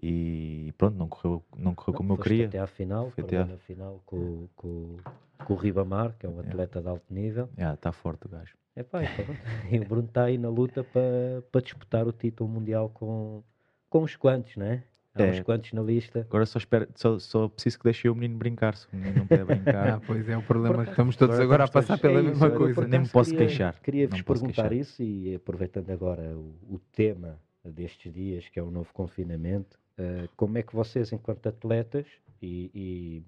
E 0.02 0.74
pronto, 0.78 0.96
não 0.98 1.08
correu, 1.08 1.44
não 1.58 1.74
correu 1.74 1.94
como 1.98 2.14
eu 2.14 2.18
queria. 2.18 2.46
até 2.48 2.60
à 2.60 2.68
final, 2.68 3.10
Fui 3.12 3.24
até 3.24 3.38
à- 3.38 3.46
na 3.46 3.58
final 3.58 4.02
com, 4.06 4.48
com, 4.56 4.98
com 5.46 5.54
o 5.54 5.58
Ribamar, 5.58 6.16
que 6.20 6.26
é 6.26 6.30
um 6.30 6.40
atleta 6.40 6.82
de 6.82 6.88
alto 6.88 7.06
nível. 7.14 7.50
Está 7.58 7.92
forte 7.92 8.26
o 8.26 8.30
gajo. 8.30 8.56
Epá, 8.76 9.04
e 9.04 9.08
pronto. 9.08 9.40
E 9.72 9.80
o 9.80 9.86
Bruno 9.86 10.08
está 10.08 10.26
aí 10.26 10.38
na 10.38 10.50
luta 10.50 10.84
para 10.84 11.42
para 11.52 11.62
disputar 11.62 12.08
o 12.08 12.12
título 12.12 12.48
mundial 12.50 12.90
com, 12.90 13.42
com 13.90 14.04
uns 14.04 14.16
quantos, 14.16 14.56
né? 14.56 14.84
Há 15.16 15.24
uns 15.24 15.38
É. 15.38 15.44
quantos 15.44 15.74
na 15.74 15.82
lista. 15.82 16.20
Agora 16.30 16.46
só, 16.46 16.60
espero, 16.60 16.88
só, 16.94 17.18
só 17.18 17.48
preciso 17.48 17.80
que 17.80 17.84
deixe 17.86 18.08
o 18.08 18.14
menino 18.14 18.38
brincar. 18.38 18.76
Se 18.76 18.86
o 18.94 18.96
menino 18.96 19.16
não 19.18 19.26
puder 19.26 19.42
Ah, 19.42 19.46
brincar, 19.46 20.00
pois 20.02 20.30
é 20.30 20.38
o 20.38 20.44
problema. 20.44 20.76
Por 20.76 20.82
acaso, 20.82 20.92
Estamos 20.92 21.16
todos 21.16 21.40
agora 21.40 21.46
agora 21.46 21.64
a 21.64 21.66
estamos 21.66 21.88
passar 21.88 22.00
pela 22.00 22.20
É 22.20 22.22
isso, 22.22 22.30
mesma 22.40 22.52
coisa. 22.52 22.88
Nem 22.88 23.00
me 23.00 23.10
posso 23.10 23.32
queria- 23.32 23.48
queixar. 23.48 23.80
Queria-vos 23.82 24.18
Não 24.20 24.24
perguntar 24.24 24.70
queixar. 24.70 24.74
isso 24.74 25.02
e 25.02 25.34
aproveitando 25.34 25.90
agora 25.90 26.38
o, 26.38 26.76
o 26.76 26.80
tema 26.92 27.40
destes 27.66 28.14
dias, 28.14 28.48
que 28.48 28.60
é 28.60 28.64
o 28.64 28.70
novo 28.70 28.94
confinamento, 28.94 29.80
eh, 29.98 30.28
como 30.36 30.58
é 30.58 30.64
que 30.64 30.76
vocês, 30.76 31.12
enquanto 31.12 31.48
atletas 31.48 32.06
e, 32.42 32.72
e- 32.74 33.24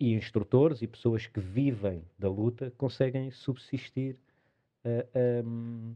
e 0.00 0.14
instrutores 0.14 0.82
e 0.82 0.86
pessoas 0.88 1.26
que 1.26 1.40
vivem 1.40 2.04
da 2.18 2.28
luta, 2.28 2.72
conseguem 2.76 3.30
subsistir 3.30 4.18
eh, 4.84 5.06
ehm, 5.14 5.94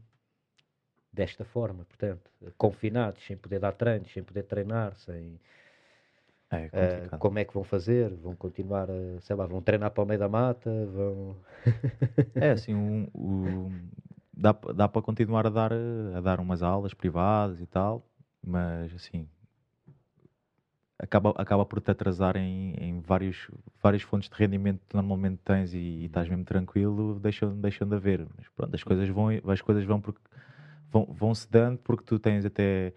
desta 1.11 1.43
forma, 1.43 1.83
portanto, 1.85 2.29
confinados, 2.57 3.23
sem 3.25 3.35
poder 3.37 3.59
dar 3.59 3.73
treinos, 3.73 4.11
sem 4.11 4.23
poder 4.23 4.43
treinar, 4.43 4.95
sem 4.97 5.39
é 6.49 6.69
complicado. 6.69 7.19
como 7.19 7.39
é 7.39 7.45
que 7.45 7.53
vão 7.53 7.63
fazer? 7.63 8.13
Vão 8.15 8.35
continuar, 8.35 8.89
a, 8.89 9.19
sei 9.21 9.35
lá, 9.35 9.45
vão 9.45 9.61
treinar 9.61 9.91
para 9.91 10.03
o 10.03 10.05
meio 10.05 10.19
da 10.19 10.29
mata, 10.29 10.69
vão 10.87 11.35
É 12.39 12.51
assim, 12.51 12.73
um, 12.75 13.07
um- 13.15 13.89
dá, 14.33 14.53
dá 14.75 14.87
para 14.87 15.01
continuar 15.01 15.45
a 15.47 15.49
dar, 15.49 15.71
a 15.73 16.21
dar 16.21 16.39
umas 16.39 16.61
aulas 16.63 16.93
privadas 16.93 17.59
e 17.61 17.65
tal, 17.65 18.05
mas 18.45 18.93
assim 18.93 19.27
acaba, 20.99 21.31
acaba 21.37 21.65
por 21.65 21.79
te 21.81 21.91
atrasar 21.91 22.35
em, 22.37 22.73
em 22.79 22.99
vários, 23.01 23.49
várias 23.81 24.01
fontes 24.01 24.29
de 24.29 24.35
rendimento 24.35 24.81
que 24.87 24.95
normalmente 24.95 25.39
tens 25.43 25.73
e, 25.73 25.77
e 25.77 26.05
estás 26.05 26.27
mesmo 26.27 26.43
tranquilo, 26.43 27.19
deixam, 27.19 27.55
deixam 27.59 27.87
de 27.87 27.95
haver. 27.95 28.25
Mas 28.37 28.47
pronto, 28.49 28.75
as 28.75 28.83
coisas 28.83 29.07
vão, 29.09 29.27
as 29.47 29.61
coisas 29.61 29.83
vão 29.85 30.01
porque 30.01 30.19
vão, 30.91 31.05
vão 31.05 31.35
se 31.35 31.49
dando 31.49 31.77
porque 31.79 32.03
tu 32.03 32.19
tens 32.19 32.45
até 32.45 32.93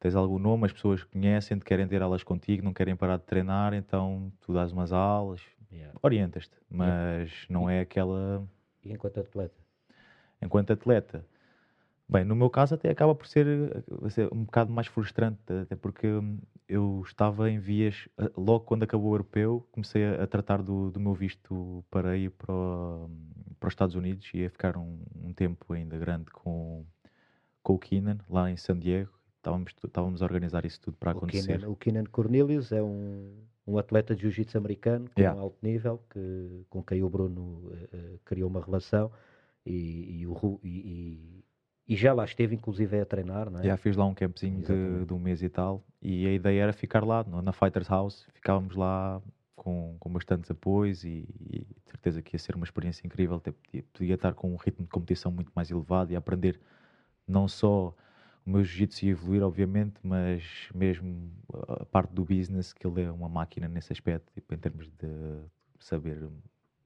tens 0.00 0.16
algum 0.16 0.38
nome, 0.38 0.66
as 0.66 0.72
pessoas 0.72 1.04
conhecem, 1.04 1.56
te 1.58 1.64
querem 1.64 1.86
ter 1.86 2.02
aulas 2.02 2.24
contigo, 2.24 2.64
não 2.64 2.72
querem 2.72 2.96
parar 2.96 3.18
de 3.18 3.22
treinar, 3.22 3.72
então 3.72 4.32
tu 4.40 4.52
dás 4.52 4.72
umas 4.72 4.92
aulas, 4.92 5.40
Yeah. 5.70 5.98
orientas-te, 6.02 6.54
mas 6.68 7.46
não 7.48 7.70
é 7.70 7.80
aquela 7.80 8.46
E 8.84 8.92
enquanto 8.92 9.20
atleta? 9.20 9.54
enquanto 10.40 10.72
atleta. 10.72 11.24
Bem, 12.08 12.24
no 12.24 12.36
meu 12.36 12.50
caso 12.50 12.74
até 12.74 12.90
acaba 12.90 13.14
por 13.14 13.26
ser, 13.26 13.46
eh, 13.46 14.10
ser 14.10 14.28
um 14.34 14.44
bocado 14.44 14.70
mais 14.70 14.86
frustrante, 14.86 15.38
até 15.62 15.74
porque 15.76 16.06
hum, 16.06 16.38
eu 16.68 17.02
estava 17.06 17.50
em 17.50 17.58
vias, 17.58 18.08
eh, 18.18 18.30
logo 18.36 18.60
quando 18.64 18.82
acabou 18.84 19.10
o 19.10 19.14
europeu, 19.14 19.66
comecei 19.72 20.04
a, 20.04 20.22
a 20.24 20.26
tratar 20.26 20.62
do, 20.62 20.90
do 20.90 21.00
meu 21.00 21.14
visto 21.14 21.84
para 21.90 22.16
ir 22.16 22.30
para, 22.30 22.52
o- 22.54 23.10
para 23.60 23.68
os 23.68 23.72
Estados 23.72 23.94
Unidos 23.94 24.30
e 24.34 24.38
ia 24.38 24.50
ficar 24.50 24.76
um, 24.76 24.98
um 25.22 25.32
tempo 25.32 25.72
ainda 25.72 25.98
grande 25.98 26.30
com, 26.30 26.84
com 27.62 27.74
o 27.74 27.78
Keenan, 27.78 28.18
lá 28.28 28.50
em 28.50 28.56
San 28.56 28.78
Diego. 28.78 29.10
Estávamos, 29.38 29.72
estávamos 29.84 30.22
a 30.22 30.24
organizar 30.24 30.64
isso 30.64 30.80
tudo 30.80 30.96
para 30.96 31.12
O 31.12 31.16
acontecer. 31.18 31.58
Keenan, 31.58 31.68
o 31.68 31.76
Keenan 31.76 32.04
Cornelius 32.04 32.70
é 32.72 32.82
um, 32.82 33.34
um 33.66 33.76
atleta 33.78 34.14
de 34.14 34.22
jiu-jitsu 34.22 34.56
americano 34.56 35.10
com 35.14 35.20
Yeah. 35.20 35.40
alto 35.40 35.58
nível, 35.62 35.98
que, 36.10 36.64
com 36.70 36.82
quem 36.82 37.02
o 37.02 37.08
Bruno 37.10 37.72
eh, 37.92 38.18
criou 38.24 38.48
uma 38.48 38.64
relação 38.64 39.10
e, 39.66 40.20
e 40.20 40.26
o, 40.26 40.60
e, 40.62 40.68
e- 40.68 41.44
e 41.92 41.96
já 41.96 42.14
lá 42.14 42.24
esteve 42.24 42.54
inclusive 42.54 42.98
a 42.98 43.04
treinar, 43.04 43.50
não 43.50 43.60
é? 43.60 43.64
Já 43.64 43.76
fiz 43.76 43.96
lá 43.96 44.06
um 44.06 44.14
campzinho 44.14 44.62
de, 44.62 45.04
de 45.04 45.12
um 45.12 45.18
mês 45.18 45.42
e 45.42 45.48
tal. 45.50 45.84
E 46.00 46.26
a 46.26 46.32
ideia 46.32 46.62
era 46.62 46.72
ficar 46.72 47.04
lá, 47.04 47.22
na 47.24 47.52
Fighters 47.52 47.86
House. 47.86 48.26
Ficávamos 48.32 48.74
lá 48.74 49.20
com, 49.54 49.94
com 50.00 50.10
bastantes 50.10 50.50
apoios 50.50 51.04
e, 51.04 51.28
e 51.38 51.58
de 51.58 51.90
certeza 51.90 52.22
que 52.22 52.34
ia 52.34 52.38
ser 52.38 52.56
uma 52.56 52.64
experiência 52.64 53.06
incrível. 53.06 53.36
Até 53.36 53.52
podia, 53.52 53.84
podia 53.92 54.14
estar 54.14 54.32
com 54.32 54.54
um 54.54 54.56
ritmo 54.56 54.86
de 54.86 54.90
competição 54.90 55.30
muito 55.30 55.52
mais 55.54 55.70
elevado 55.70 56.10
e 56.10 56.16
aprender 56.16 56.58
não 57.28 57.46
só 57.46 57.94
o 58.46 58.50
meu 58.50 58.64
jiu-jitsu 58.64 59.04
ia 59.04 59.10
evoluir, 59.10 59.42
obviamente, 59.42 59.96
mas 60.02 60.70
mesmo 60.74 61.30
a 61.68 61.84
parte 61.84 62.14
do 62.14 62.24
business, 62.24 62.72
que 62.72 62.86
ele 62.86 63.02
é 63.02 63.12
uma 63.12 63.28
máquina 63.28 63.68
nesse 63.68 63.92
aspecto, 63.92 64.32
tipo, 64.32 64.54
em 64.54 64.58
termos 64.58 64.88
de 64.88 65.42
saber 65.78 66.26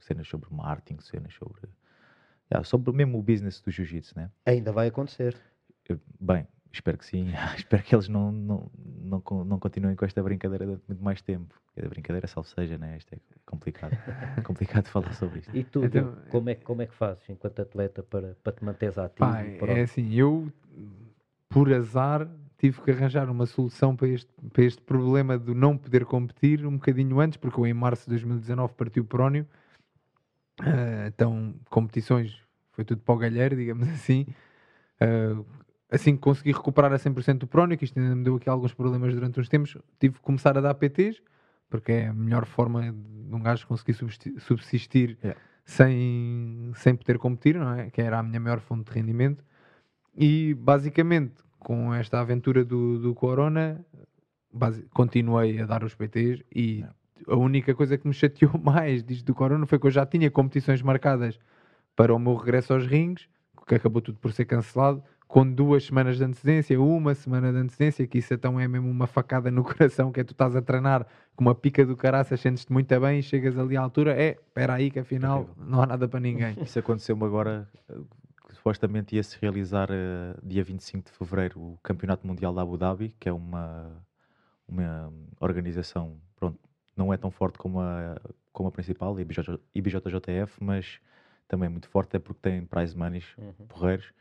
cenas 0.01 0.27
sobre 0.27 0.53
marketing, 0.53 1.01
cenas 1.01 1.33
sobre. 1.33 1.63
Já, 2.53 2.63
sobre 2.65 2.93
mesmo 2.93 3.19
o 3.19 3.23
business 3.23 3.61
do 3.61 3.71
jiu-jitsu, 3.71 4.15
né? 4.17 4.31
Ainda 4.45 4.73
vai 4.73 4.89
acontecer. 4.89 5.37
Bem, 6.21 6.47
espero 6.73 6.99
que 6.99 7.05
sim. 7.07 7.29
espero 7.57 7.83
que 7.83 7.95
eles 7.95 8.09
não, 8.09 8.31
não, 8.33 8.71
não, 9.03 9.23
não 9.45 9.59
continuem 9.59 9.95
com 9.97 10.05
esta 10.05 10.23
brincadeira 10.23 10.65
durante 10.65 10.85
muito 10.89 11.03
mais 11.05 11.21
tempo. 11.23 11.55
A 11.83 11.89
brincadeira, 11.89 12.27
salvo 12.27 12.49
seja, 12.49 12.79
né? 12.79 12.97
Isto 12.97 13.15
é 13.15 13.19
complicado. 13.45 13.93
é 14.37 14.41
complicado 14.41 14.87
falar 14.89 15.13
sobre 15.13 15.41
isto. 15.41 15.55
E 15.57 15.63
tu, 15.63 15.85
Então, 15.85 16.17
como, 16.31 16.49
é, 16.51 16.55
que- 16.55 16.65
como 16.65 16.83
é 16.83 16.87
que 16.87 16.95
fazes 16.95 17.29
enquanto 17.29 17.61
atleta 17.61 18.03
para, 18.03 18.37
para 18.43 18.53
te 18.53 18.65
manteres 18.65 18.97
ativo? 18.97 19.19
Pá, 19.31 19.43
é 19.43 19.83
assim, 19.83 20.13
eu, 20.15 20.51
por 21.51 21.73
azar, 21.73 22.27
tive 22.59 22.81
que 22.81 22.91
arranjar 22.91 23.29
uma 23.31 23.45
solução 23.45 23.95
para 23.95 24.09
este, 24.09 24.31
para 24.53 24.63
este 24.65 24.81
problema 24.83 25.39
de 25.39 25.53
não 25.55 25.77
poder 25.77 26.05
competir 26.07 26.67
um 26.67 26.73
bocadinho 26.79 27.21
antes, 27.21 27.37
porque 27.37 27.61
eu 27.61 27.67
em 27.67 27.75
março 27.75 28.05
de 28.05 28.11
2019 28.11 28.73
parti 28.75 28.99
o 29.01 29.05
prónio. 29.05 29.47
Ah, 30.61 31.07
então, 31.09 31.55
competições, 31.71 32.37
foi 32.73 32.85
tudo 32.85 33.01
para 33.03 33.15
o 33.15 33.19
galheiro, 33.19 33.57
digamos 33.57 33.89
assim. 33.89 34.27
Ah, 35.01 35.43
assim 35.91 36.17
que 36.17 36.23
consegui 36.23 36.53
recuperar 36.53 36.93
a 36.93 36.99
100% 36.99 37.39
do 37.39 37.47
prónio, 37.47 37.79
que 37.79 37.85
isto 37.85 37.99
ainda 37.99 38.15
me 38.15 38.25
deu 38.25 38.37
aqui 38.37 38.49
alguns 38.49 38.75
problemas 38.75 39.15
durante 39.15 39.39
uns 39.39 39.49
tempos, 39.49 39.77
tive 40.01 40.15
que 40.17 40.21
começar 40.21 40.57
a 40.59 40.61
dar 40.61 40.75
PTs, 40.75 41.23
porque 41.69 41.93
é 41.93 42.07
a 42.09 42.13
melhor 42.15 42.45
forma 42.45 42.93
de 42.93 43.35
um 43.35 43.41
gajo 43.41 43.67
conseguir 43.67 43.95
subsisti- 43.95 44.39
subsistir 44.41 45.19
Yeah. 45.23 45.41
sem, 45.65 46.73
sem 46.77 46.95
poder 46.95 47.19
competir, 47.19 47.57
não 47.57 47.73
é? 47.73 47.91
Que 47.91 48.01
era 48.01 48.19
a 48.19 48.23
minha 48.23 48.41
maior 48.41 48.61
fonte 48.61 48.91
de 48.91 48.99
rendimento. 48.99 49.45
E 50.17 50.55
basicamente, 50.55 51.35
com 51.59 51.93
esta 51.93 52.21
aventura 52.21 52.65
do, 52.65 52.99
do 52.99 53.15
Corona, 53.15 53.85
basi- 54.53 54.87
continuei 54.95 55.61
a 55.61 55.67
dar 55.67 55.85
os 55.85 55.95
PTs 55.95 56.43
e 56.55 56.85
a 57.27 57.37
única 57.37 57.75
coisa 57.75 57.97
que 57.97 58.07
me 58.07 58.15
chateou 58.15 58.57
mais 58.63 59.03
disto 59.03 59.27
do 59.27 59.35
Corona 59.35 59.67
foi 59.67 59.79
que 59.79 59.87
eu 59.87 59.91
já 59.91 60.05
tinha 60.07 60.31
competições 60.31 60.83
marcadas 60.83 61.39
para 61.95 62.15
o 62.15 62.19
meu 62.19 62.35
regresso 62.35 62.73
aos 62.73 62.87
rings, 62.87 63.29
que 63.67 63.75
acabou 63.75 64.01
tudo 64.01 64.19
por 64.19 64.33
ser 64.33 64.45
cancelado, 64.45 65.03
com 65.27 65.51
duas 65.51 65.85
semanas 65.85 66.19
de 66.19 66.25
antecedência, 66.25 66.81
uma 66.81 67.15
semana 67.15 67.53
de 67.53 67.59
antecedência, 67.59 68.07
que 68.07 68.19
isso 68.19 68.33
então 68.33 68.61
é 68.61 68.69
mesmo 68.69 68.89
uma 68.89 69.07
facada 69.07 69.51
no 69.51 69.63
coração, 69.65 70.13
que 70.13 70.21
é 70.21 70.25
tu 70.25 70.33
estás 70.33 70.55
a 70.55 70.63
treinar 70.63 71.07
com 71.35 71.45
uma 71.45 71.55
pica 71.55 71.85
do 71.85 71.97
caraças, 71.97 72.41
sentes-te 72.41 72.73
muito 72.73 73.01
bem 73.01 73.21
chegas 73.21 73.59
ali 73.59 73.77
à 73.77 73.81
altura, 73.81 74.13
é, 74.13 74.39
espera 74.47 74.75
aí 74.75 74.91
que 74.91 75.01
afinal 75.01 75.49
não 75.57 75.83
há 75.83 75.87
nada 75.87 76.09
para 76.09 76.21
ninguém. 76.21 76.57
Isso 76.63 76.79
aconteceu-me 76.79 77.25
agora, 77.25 77.69
eh, 77.89 77.99
que 78.49 78.55
supostamente 78.55 79.17
ia-se 79.17 79.37
realizar 79.41 79.89
eh, 79.91 80.35
dia 80.43 80.63
25 80.63 81.11
de 81.11 81.17
fevereiro 81.17 81.61
o 81.61 81.79
Campeonato 81.83 82.27
Mundial 82.27 82.55
da 82.55 82.63
Abu 82.63 82.79
Dhabi, 82.79 83.15
que 83.19 83.29
é 83.29 83.33
uma, 83.33 83.91
uma 84.69 85.13
organização, 85.41 86.17
pronto, 86.37 86.59
não 86.97 87.13
é 87.13 87.17
tão 87.17 87.31
forte 87.31 87.59
como 87.59 87.81
a, 87.81 88.17
como 88.53 88.69
a 88.69 88.73
principal, 88.73 89.19
IBJ, 89.21 89.59
IBJJF, 89.75 90.63
mas 90.63 90.99
também 91.49 91.67
é 91.67 91.71
muito 91.71 91.89
forte, 91.89 92.17
é 92.17 92.19
porque 92.19 92.41
tem 92.43 92.65
prize 92.65 92.97
monies 92.97 93.27
Uhum. 93.39 93.67
porreiros. 93.69 94.13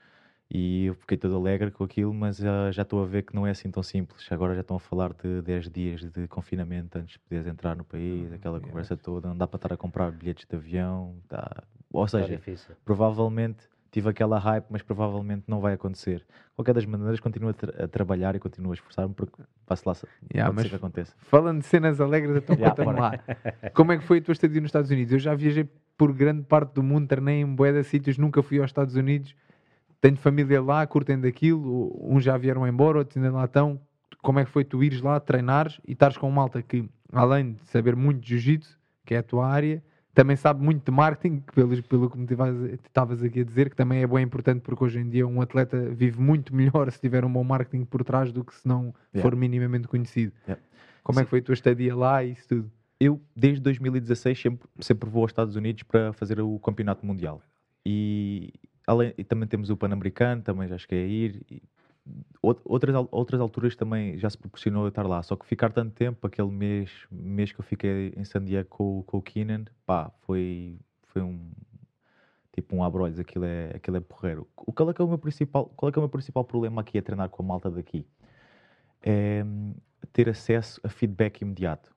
E 0.50 0.86
eu 0.86 0.94
fiquei 0.94 1.18
todo 1.18 1.36
alegre 1.36 1.72
com 1.72 1.84
aquilo, 1.84 2.14
mas 2.14 2.44
ah, 2.44 2.72
já 2.72 2.84
estou 2.84 3.02
a 3.02 3.06
ver 3.08 3.24
que 3.24 3.34
não 3.34 3.48
é 3.48 3.50
assim 3.52 3.72
tão 3.72 3.82
simples. 3.82 4.32
Agora 4.32 4.54
já 4.54 4.62
estão 4.62 4.78
a 4.78 4.80
falar 4.80 5.12
de 5.14 5.42
10 5.42 5.70
dias 5.72 6.02
de 6.12 6.28
confinamento 6.28 6.98
antes 7.00 7.14
de 7.14 7.20
poderes 7.20 7.48
entrar 7.48 7.76
no 7.76 7.84
país, 7.84 8.32
aquela 8.32 8.58
yeah. 8.58 8.68
conversa 8.68 8.96
toda. 8.96 9.28
Não 9.30 9.36
dá 9.38 9.48
para 9.48 9.58
estar 9.58 9.74
a 9.74 9.78
comprar 9.78 10.12
bilhetes 10.12 10.46
de 10.48 10.56
avião. 10.56 11.16
Tá... 11.28 11.64
Ou 11.92 12.06
Está 12.06 12.20
seja, 12.20 12.36
difícil. 12.36 12.76
provavelmente 12.86 13.68
tive 13.96 14.10
aquela 14.10 14.38
hype, 14.38 14.66
mas 14.70 14.82
provavelmente 14.82 15.46
não 15.48 15.62
vai 15.62 15.74
acontecer. 15.74 16.18
De 16.18 16.54
qualquer 16.54 16.74
das 16.74 16.86
maneiras, 16.86 17.18
continuo 17.22 17.50
a, 17.52 17.54
tra- 17.54 17.86
a 17.86 17.88
trabalhar 17.88 18.36
e 18.36 18.40
continuo 18.40 18.72
a 18.72 18.74
esforçar-me 18.74 19.14
porque 19.14 19.42
passo 19.66 19.88
lá, 19.88 19.96
Yeah, 20.34 20.52
pode 20.54 20.56
mas 20.64 20.70
que 20.70 20.76
aconteça. 20.76 21.14
Falando 21.20 21.62
de 21.62 21.66
cenas 21.66 22.02
alegres, 22.02 22.36
então 22.36 22.58
Yeah, 22.58 22.76
conta-me 22.76 23.00
lá. 23.00 23.14
Como 23.74 23.94
é 23.94 23.98
que 23.98 24.04
foi 24.04 24.18
a 24.18 24.22
tua 24.22 24.34
estadia 24.34 24.60
nos 24.60 24.68
Estados 24.68 24.92
Unidos? 24.92 25.14
Eu 25.14 25.20
já 25.20 25.34
viajei 25.34 25.66
por 25.98 26.12
grande 26.12 26.44
parte 26.44 26.74
do 26.74 26.84
mundo, 26.84 27.08
treinei 27.08 27.40
em 27.40 27.46
bué 27.56 27.72
de 27.72 27.84
sítios, 27.86 28.18
nunca 28.18 28.44
fui 28.44 28.60
aos 28.60 28.68
Estados 28.70 28.96
Unidos. 28.98 29.34
Tenho 30.02 30.18
família 30.18 30.62
lá, 30.62 30.86
curtem 30.86 31.18
daquilo. 31.18 31.98
Uns 32.04 32.22
já 32.22 32.38
vieram 32.38 32.68
embora, 32.68 32.98
outros 32.98 33.16
ainda 33.16 33.32
lá 33.32 33.46
estão. 33.46 33.80
Como 34.22 34.40
é 34.40 34.44
que 34.44 34.52
foi 34.52 34.66
tu 34.66 34.84
ires 34.84 35.00
lá, 35.02 35.18
treinares 35.22 35.80
e 35.88 35.94
estares 35.94 36.18
com 36.18 36.30
malta 36.30 36.62
que, 36.62 36.90
além 37.14 37.54
de 37.54 37.62
saber 37.70 37.96
muito 37.96 38.20
de 38.20 38.28
jiu-jitsu, 38.38 38.78
que 39.06 39.14
é 39.16 39.20
a 39.20 39.24
tua 39.24 39.48
área, 39.48 39.82
também 40.16 40.36
sabe 40.36 40.64
muito 40.64 40.84
de 40.86 40.92
marketing, 40.92 41.42
pelo, 41.54 41.84
pelo 41.84 42.10
que 42.10 42.18
me 42.18 42.26
estavas 42.86 43.22
aqui 43.22 43.42
a 43.42 43.44
dizer, 43.44 43.70
que 43.70 43.76
também 43.76 44.02
é 44.02 44.08
bem 44.08 44.24
importante 44.24 44.62
porque 44.62 44.84
hoje 44.84 45.00
em 45.00 45.10
dia 45.10 45.28
um 45.28 45.42
atleta 45.42 45.78
vive 45.92 46.20
muito 46.20 46.56
melhor 46.56 46.90
se 46.92 47.00
tiver 47.00 47.24
um 47.26 47.32
bom 47.32 47.44
marketing 47.44 47.86
por 47.86 48.04
trás 48.04 48.32
do 48.32 48.44
que 48.44 48.56
se 48.56 48.68
não 48.68 48.94
Yeah. 49.14 49.22
for 49.30 49.36
minimamente 49.36 49.88
conhecido. 49.88 50.34
Yeah. 50.48 50.62
Como 51.04 51.20
é 51.20 51.22
Sim. 51.22 51.26
que 51.26 51.30
foi 51.30 51.40
a 51.40 51.42
tua 51.44 51.54
estadia 51.54 51.96
lá 51.96 52.24
e 52.24 52.32
isso 52.32 52.48
tudo? 52.48 52.72
Eu, 53.00 53.22
desde 53.36 53.62
2016, 53.62 54.42
sempre, 54.42 54.68
sempre 54.80 55.10
vou 55.10 55.22
aos 55.24 55.32
Estados 55.32 55.56
Unidos 55.56 55.84
para 55.84 56.14
fazer 56.14 56.40
o 56.42 56.58
campeonato 56.60 57.06
mundial. 57.06 57.42
e, 57.86 58.54
além, 58.88 59.14
e 59.18 59.24
também 59.24 59.48
temos 59.48 59.70
o 59.70 59.76
Pan-Americano, 59.78 60.42
também 60.42 60.68
já 60.68 60.78
cheguei 60.78 61.04
a 61.04 61.08
ir. 61.08 61.42
E, 61.52 61.62
outras, 62.42 62.96
outras 63.12 63.42
alturas 63.42 63.76
também 63.76 64.18
já 64.18 64.30
se 64.30 64.38
proporcionou 64.38 64.88
estar 64.88 65.06
lá. 65.06 65.22
Só 65.24 65.36
que 65.36 65.46
ficar 65.46 65.72
tanto 65.72 65.94
tempo, 65.94 66.26
aquele 66.26 66.52
mês, 66.52 66.92
mês 67.12 67.52
que 67.52 67.60
eu 67.60 67.64
fiquei 67.64 68.14
em 68.16 68.24
San 68.24 68.44
Diego 68.44 68.70
com, 68.70 69.04
com 69.04 69.18
o 69.18 69.22
Keenan, 69.22 69.66
pá, 69.86 70.12
foi, 70.22 70.78
foi 71.04 71.22
um 71.22 71.52
tipo 72.54 72.74
um 72.76 72.84
abrolhos, 72.84 73.20
aquilo 73.20 73.46
é, 73.46 73.72
aquilo 73.76 73.98
é 73.98 74.00
porreiro. 74.00 74.48
O, 74.56 74.72
qual, 74.72 74.90
é 74.90 74.94
que 74.94 75.02
é 75.02 75.06
o 75.06 75.08
meu 75.08 75.18
principal, 75.18 75.66
qual 75.76 75.90
é 75.90 75.92
que 75.92 76.00
é 76.00 76.02
o 76.02 76.04
meu 76.04 76.10
principal 76.10 76.44
problema 76.46 76.82
aqui 76.82 76.98
a 76.98 77.02
treinar 77.02 77.30
com 77.30 77.44
a 77.44 77.46
malta 77.46 77.70
daqui? 77.70 78.06
É 79.02 79.44
ter 80.14 80.30
acesso 80.30 80.80
a 80.82 80.88
feedback 80.88 81.42
imediato. 81.42 81.94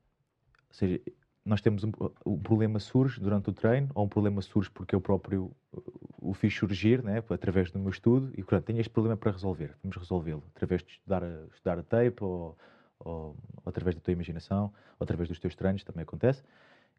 Ou 0.69 0.75
seja, 0.75 1.01
nós 1.49 1.61
temos 1.63 1.83
um, 1.83 1.91
o 2.25 2.37
problema 2.39 2.79
surge 2.79 3.19
durante 3.21 3.49
o 3.49 3.53
treino, 3.53 3.89
ou 3.95 4.05
um 4.05 4.09
problema 4.09 4.43
surge 4.43 4.71
porque 4.71 4.95
eu 4.95 5.01
próprio 5.01 5.51
uh, 5.73 5.83
o 6.21 6.35
fiz 6.35 6.55
surgir, 6.55 7.03
né, 7.03 7.23
através 7.31 7.71
do 7.71 7.79
meu 7.79 7.91
estudo, 7.91 8.31
e 8.35 8.43
portanto 8.43 8.65
tenho 8.67 8.81
este 8.81 8.91
problema 8.91 9.17
para 9.17 9.33
resolver, 9.33 9.75
vamos 9.83 9.97
resolvê-lo, 9.97 10.43
através 10.55 10.83
de 10.83 10.93
estudar 10.93 11.25
a, 11.25 11.45
estudar 11.55 11.79
a 11.79 11.83
tape, 11.83 12.23
ou, 12.23 12.57
ou, 13.01 13.15
ou 13.15 13.37
através 13.65 13.95
da 13.95 14.01
tua 14.01 14.13
imaginação, 14.13 14.65
ou 14.99 15.05
através 15.05 15.29
dos 15.29 15.39
teus 15.39 15.55
treinos, 15.57 15.83
também 15.83 16.03
acontece, 16.03 16.43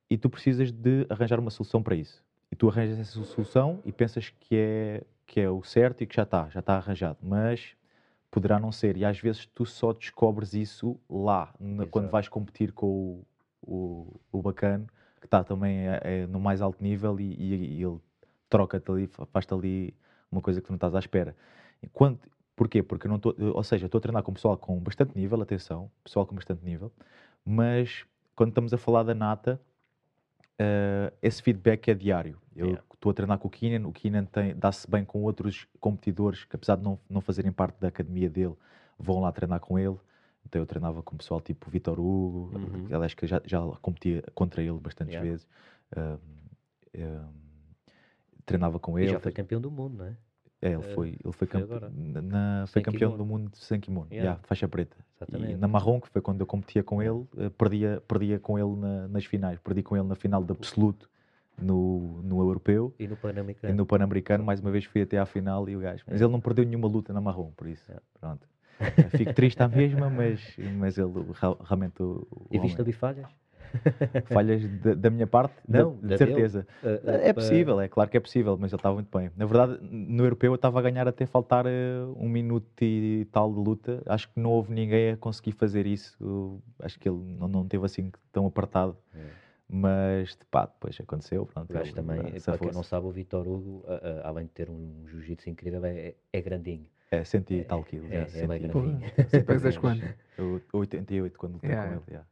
e 0.10 0.18
tu 0.18 0.30
precisas 0.30 0.72
de 0.72 1.06
arranjar 1.10 1.40
uma 1.40 1.52
solução 1.52 1.84
para 1.84 1.96
isso. 1.96 2.24
E 2.52 2.56
tu 2.56 2.68
arranjas 2.68 2.98
essa 2.98 3.24
solução 3.24 3.80
e 3.86 3.92
pensas 3.92 4.34
que 4.40 4.56
é, 4.56 5.04
que 5.28 5.40
é 5.40 5.48
o 5.50 5.62
certo 5.62 6.02
e 6.02 6.08
que 6.08 6.16
já 6.16 6.24
está, 6.24 6.50
já 6.50 6.62
está 6.62 6.78
arranjado, 6.78 7.20
mas 7.22 7.76
poderá 8.32 8.60
não 8.60 8.72
ser, 8.72 8.98
e 8.98 9.06
às 9.06 9.20
vezes 9.20 9.46
tu 9.54 9.66
só 9.66 9.94
descobres 9.94 10.56
isso 10.56 11.00
lá, 11.08 11.54
na- 11.60 11.86
quando 11.86 12.06
vais 12.12 12.28
competir 12.28 12.72
com 12.72 12.88
o, 12.88 13.26
o, 13.70 14.20
o 14.32 14.42
bacano, 14.42 14.88
que 15.20 15.28
está 15.28 15.44
também 15.44 15.88
é, 15.88 16.00
é 16.04 16.28
no 16.28 16.40
mais 16.40 16.62
alto 16.62 16.82
nível 16.84 17.20
e, 17.20 17.34
e- 17.34 17.78
e 17.80 17.84
ele 17.84 18.00
troca-te 18.50 18.90
ali, 18.92 19.08
fa- 19.08 19.26
faz-te 19.28 19.54
ali 19.54 19.94
uma 20.32 20.42
coisa 20.42 20.60
que 20.60 20.68
tu 20.68 20.72
não 20.72 20.76
estás 20.78 20.96
à 20.96 21.00
espera. 21.00 21.36
Enquanto, 21.84 22.30
porquê? 22.56 22.82
Porque 22.82 23.08
eu 23.08 23.10
não 23.10 23.18
estou, 23.18 23.36
ou 23.54 23.64
seja, 23.64 23.86
estou 23.86 24.00
a 24.00 24.02
treinar 24.02 24.24
com 24.24 24.34
pessoal 24.34 24.58
com 24.58 24.78
bastante 24.80 25.16
nível, 25.18 25.42
atenção, 25.42 25.90
pessoal 26.04 26.26
com 26.26 26.36
bastante 26.36 26.64
nível, 26.66 26.92
mas 27.46 28.06
quando 28.36 28.50
estamos 28.50 28.74
a 28.74 28.78
falar 28.78 29.04
da 29.04 29.14
nata, 29.14 29.60
eh, 30.58 31.14
esse 31.22 31.42
feedback 31.42 31.90
é 31.90 31.94
diário. 31.94 32.38
Eu 32.56 32.68
Yeah. 32.68 32.84
estou 32.94 33.10
a 33.12 33.14
treinar 33.14 33.38
com 33.38 33.48
o 33.48 33.52
Keenan, 33.52 33.88
o 33.88 33.92
Keenan 33.94 34.28
dá-se 34.58 34.90
bem 34.90 35.06
com 35.06 35.24
outros 35.24 35.68
competidores 35.80 36.44
que, 36.44 36.56
apesar 36.56 36.76
de 36.76 36.84
não, 36.84 37.00
não 37.10 37.22
fazerem 37.22 37.52
parte 37.52 37.80
da 37.80 37.88
academia 37.88 38.30
dele, 38.30 38.56
vão 38.98 39.22
lá 39.22 39.32
treinar 39.32 39.60
com 39.62 39.80
ele. 39.80 39.96
Então 40.46 40.62
eu 40.62 40.66
treinava 40.66 41.04
com 41.04 41.16
pessoal 41.18 41.40
tipo 41.42 41.70
Vitor 41.70 42.00
Hugo, 42.00 42.52
Uhum. 42.58 42.86
que 42.88 42.94
aliás 42.94 43.14
que 43.14 43.28
já, 43.28 43.42
já 43.46 43.62
competia 43.82 44.24
contra 44.34 44.62
ele 44.64 44.80
bastantes 44.80 45.14
Yeah. 45.14 45.30
vezes. 45.30 45.48
Ahm, 45.96 46.18
ahm, 46.98 47.30
treinava 48.46 48.80
com 48.80 48.98
E 48.98 49.04
ele. 49.04 49.12
já 49.12 49.20
foi 49.20 49.32
campeão 49.32 49.62
do 49.62 49.70
mundo, 49.70 49.98
não 49.98 50.06
é? 50.06 50.16
É, 50.62 50.74
ele 50.74 50.84
Eh, 50.84 50.94
foi, 50.94 51.10
ele 51.10 51.20
foi, 51.24 51.32
foi 51.32 51.48
campe- 51.48 51.90
na- 52.22 52.66
foi 52.68 52.82
campeão 52.82 53.12
kimono. 53.12 53.18
do 53.18 53.26
mundo 53.26 53.56
sem 53.56 53.80
kimono, 53.80 54.08
Yeah. 54.12 54.24
yeah, 54.32 54.42
faixa 54.48 54.68
preta. 54.68 54.98
Exatamente. 55.16 55.54
E 55.54 55.56
na 55.58 55.68
marrom, 55.70 56.02
que 56.02 56.10
foi 56.10 56.22
quando 56.22 56.42
eu 56.42 56.48
competia 56.48 56.84
com 56.84 57.02
ele, 57.02 57.26
eh, 57.38 57.50
perdia, 57.50 58.02
perdia 58.08 58.40
com 58.40 58.58
ele 58.60 58.76
na- 58.76 59.08
nas 59.08 59.24
finais. 59.26 59.58
Perdi 59.60 59.84
com 59.84 59.96
ele 59.96 60.08
na 60.08 60.16
final 60.16 60.44
de 60.44 60.52
absoluto 60.52 61.10
no, 61.62 62.22
no 62.24 62.40
europeu. 62.40 62.94
E 63.00 63.08
no 63.08 63.14
E 63.14 63.18
Pan-Americano. 63.18 63.74
no 63.76 63.86
Pan-Americano, 63.86 64.44
mais 64.44 64.60
uma 64.60 64.72
vez 64.72 64.84
fui 64.86 65.02
até 65.02 65.18
à 65.18 65.26
final 65.26 65.70
e 65.70 65.76
o 65.78 65.80
gajo. 65.80 66.04
Mas 66.08 66.20
É. 66.20 66.24
ele 66.26 66.32
não 66.32 66.42
perdeu 66.42 66.66
nenhuma 66.66 66.88
luta 66.88 67.14
na 67.14 67.22
marrom, 67.22 67.52
por 67.52 67.68
isso. 67.68 67.90
É. 67.92 67.98
Pronto. 68.20 68.46
Fico 69.18 69.34
triste 69.34 69.62
à 69.62 69.68
mesma, 69.68 70.10
mas, 70.10 70.56
mas 70.78 70.98
ele 70.98 71.12
realmente. 71.64 72.02
O, 72.02 72.28
o 72.32 72.48
E 72.52 72.60
viste 72.60 72.80
ali 72.82 72.92
falhas? 72.94 73.28
falhas 74.26 74.68
da, 74.68 74.94
da 74.96 75.10
minha 75.10 75.28
parte? 75.28 75.54
Da- 75.68 75.84
Não, 75.84 75.96
de 75.96 76.08
dele. 76.08 76.18
certeza. 76.18 76.68
Ah, 76.84 76.88
ah, 77.06 77.12
É 77.12 77.34
pa- 77.34 77.42
possível, 77.42 77.80
é 77.80 77.88
claro 77.88 78.10
que 78.10 78.18
é 78.18 78.20
possível, 78.20 78.58
mas 78.60 78.72
ele 78.72 78.80
estava 78.80 78.96
muito 78.96 79.16
bem. 79.16 79.30
Na 79.36 79.46
verdade, 79.46 79.78
no 79.84 80.24
europeu 80.24 80.52
eu 80.52 80.56
estava 80.56 80.80
a 80.80 80.82
ganhar 80.82 81.08
até 81.08 81.26
faltar 81.26 81.66
eh, 81.68 82.04
um 82.16 82.28
minuto 82.28 82.82
e 82.82 83.26
tal 83.32 83.52
de 83.54 83.60
luta. 83.60 84.02
Acho 84.08 84.28
que 84.30 84.40
não 84.40 84.50
houve 84.52 84.74
ninguém 84.74 85.12
a 85.12 85.18
conseguir 85.18 85.52
fazer 85.52 85.86
isso. 85.86 86.60
Acho 86.80 87.00
que 87.00 87.08
ele 87.08 87.18
não, 87.38 87.48
não 87.48 87.68
teve 87.68 87.86
assim 87.86 88.12
tão 88.32 88.48
apertado. 88.48 88.98
É. 89.14 89.20
Mas 89.72 90.36
pá, 90.50 90.66
depois 90.66 90.98
aconteceu. 91.00 91.46
Pronto, 91.46 91.72
O 91.72 91.94
também, 91.94 92.42
para 92.42 92.58
quem 92.58 92.72
não 92.72 92.82
sabe, 92.82 93.06
o 93.06 93.12
Vitor 93.12 93.48
Hugo, 93.48 93.84
ah, 93.88 94.00
ah, 94.24 94.30
além 94.30 94.46
de 94.46 94.52
ter 94.52 94.68
um 94.68 95.06
jiu-jitsu 95.08 95.48
incrível, 95.48 95.86
é, 95.86 96.16
é 96.34 96.42
grandinho. 96.42 96.88
É, 97.12 97.24
cento 97.24 97.52
e 97.52 97.64
tal 97.64 97.84
quilos. 97.84 98.12
é, 98.12 98.18
é 98.22 98.26
cento 98.28 98.48
bem 98.50 98.64
e- 98.64 98.68
grandinho. 98.68 99.02
Tu 99.32 99.44
pesas 99.44 99.78
quanto? 99.78 100.04
Eu- 100.38 100.62
88 100.72 101.38
quando 101.40 101.54
lutei 101.54 101.70
Yeah. 101.72 101.90
com 101.90 101.96
ele. 101.96 102.04
yeah. 102.10 102.28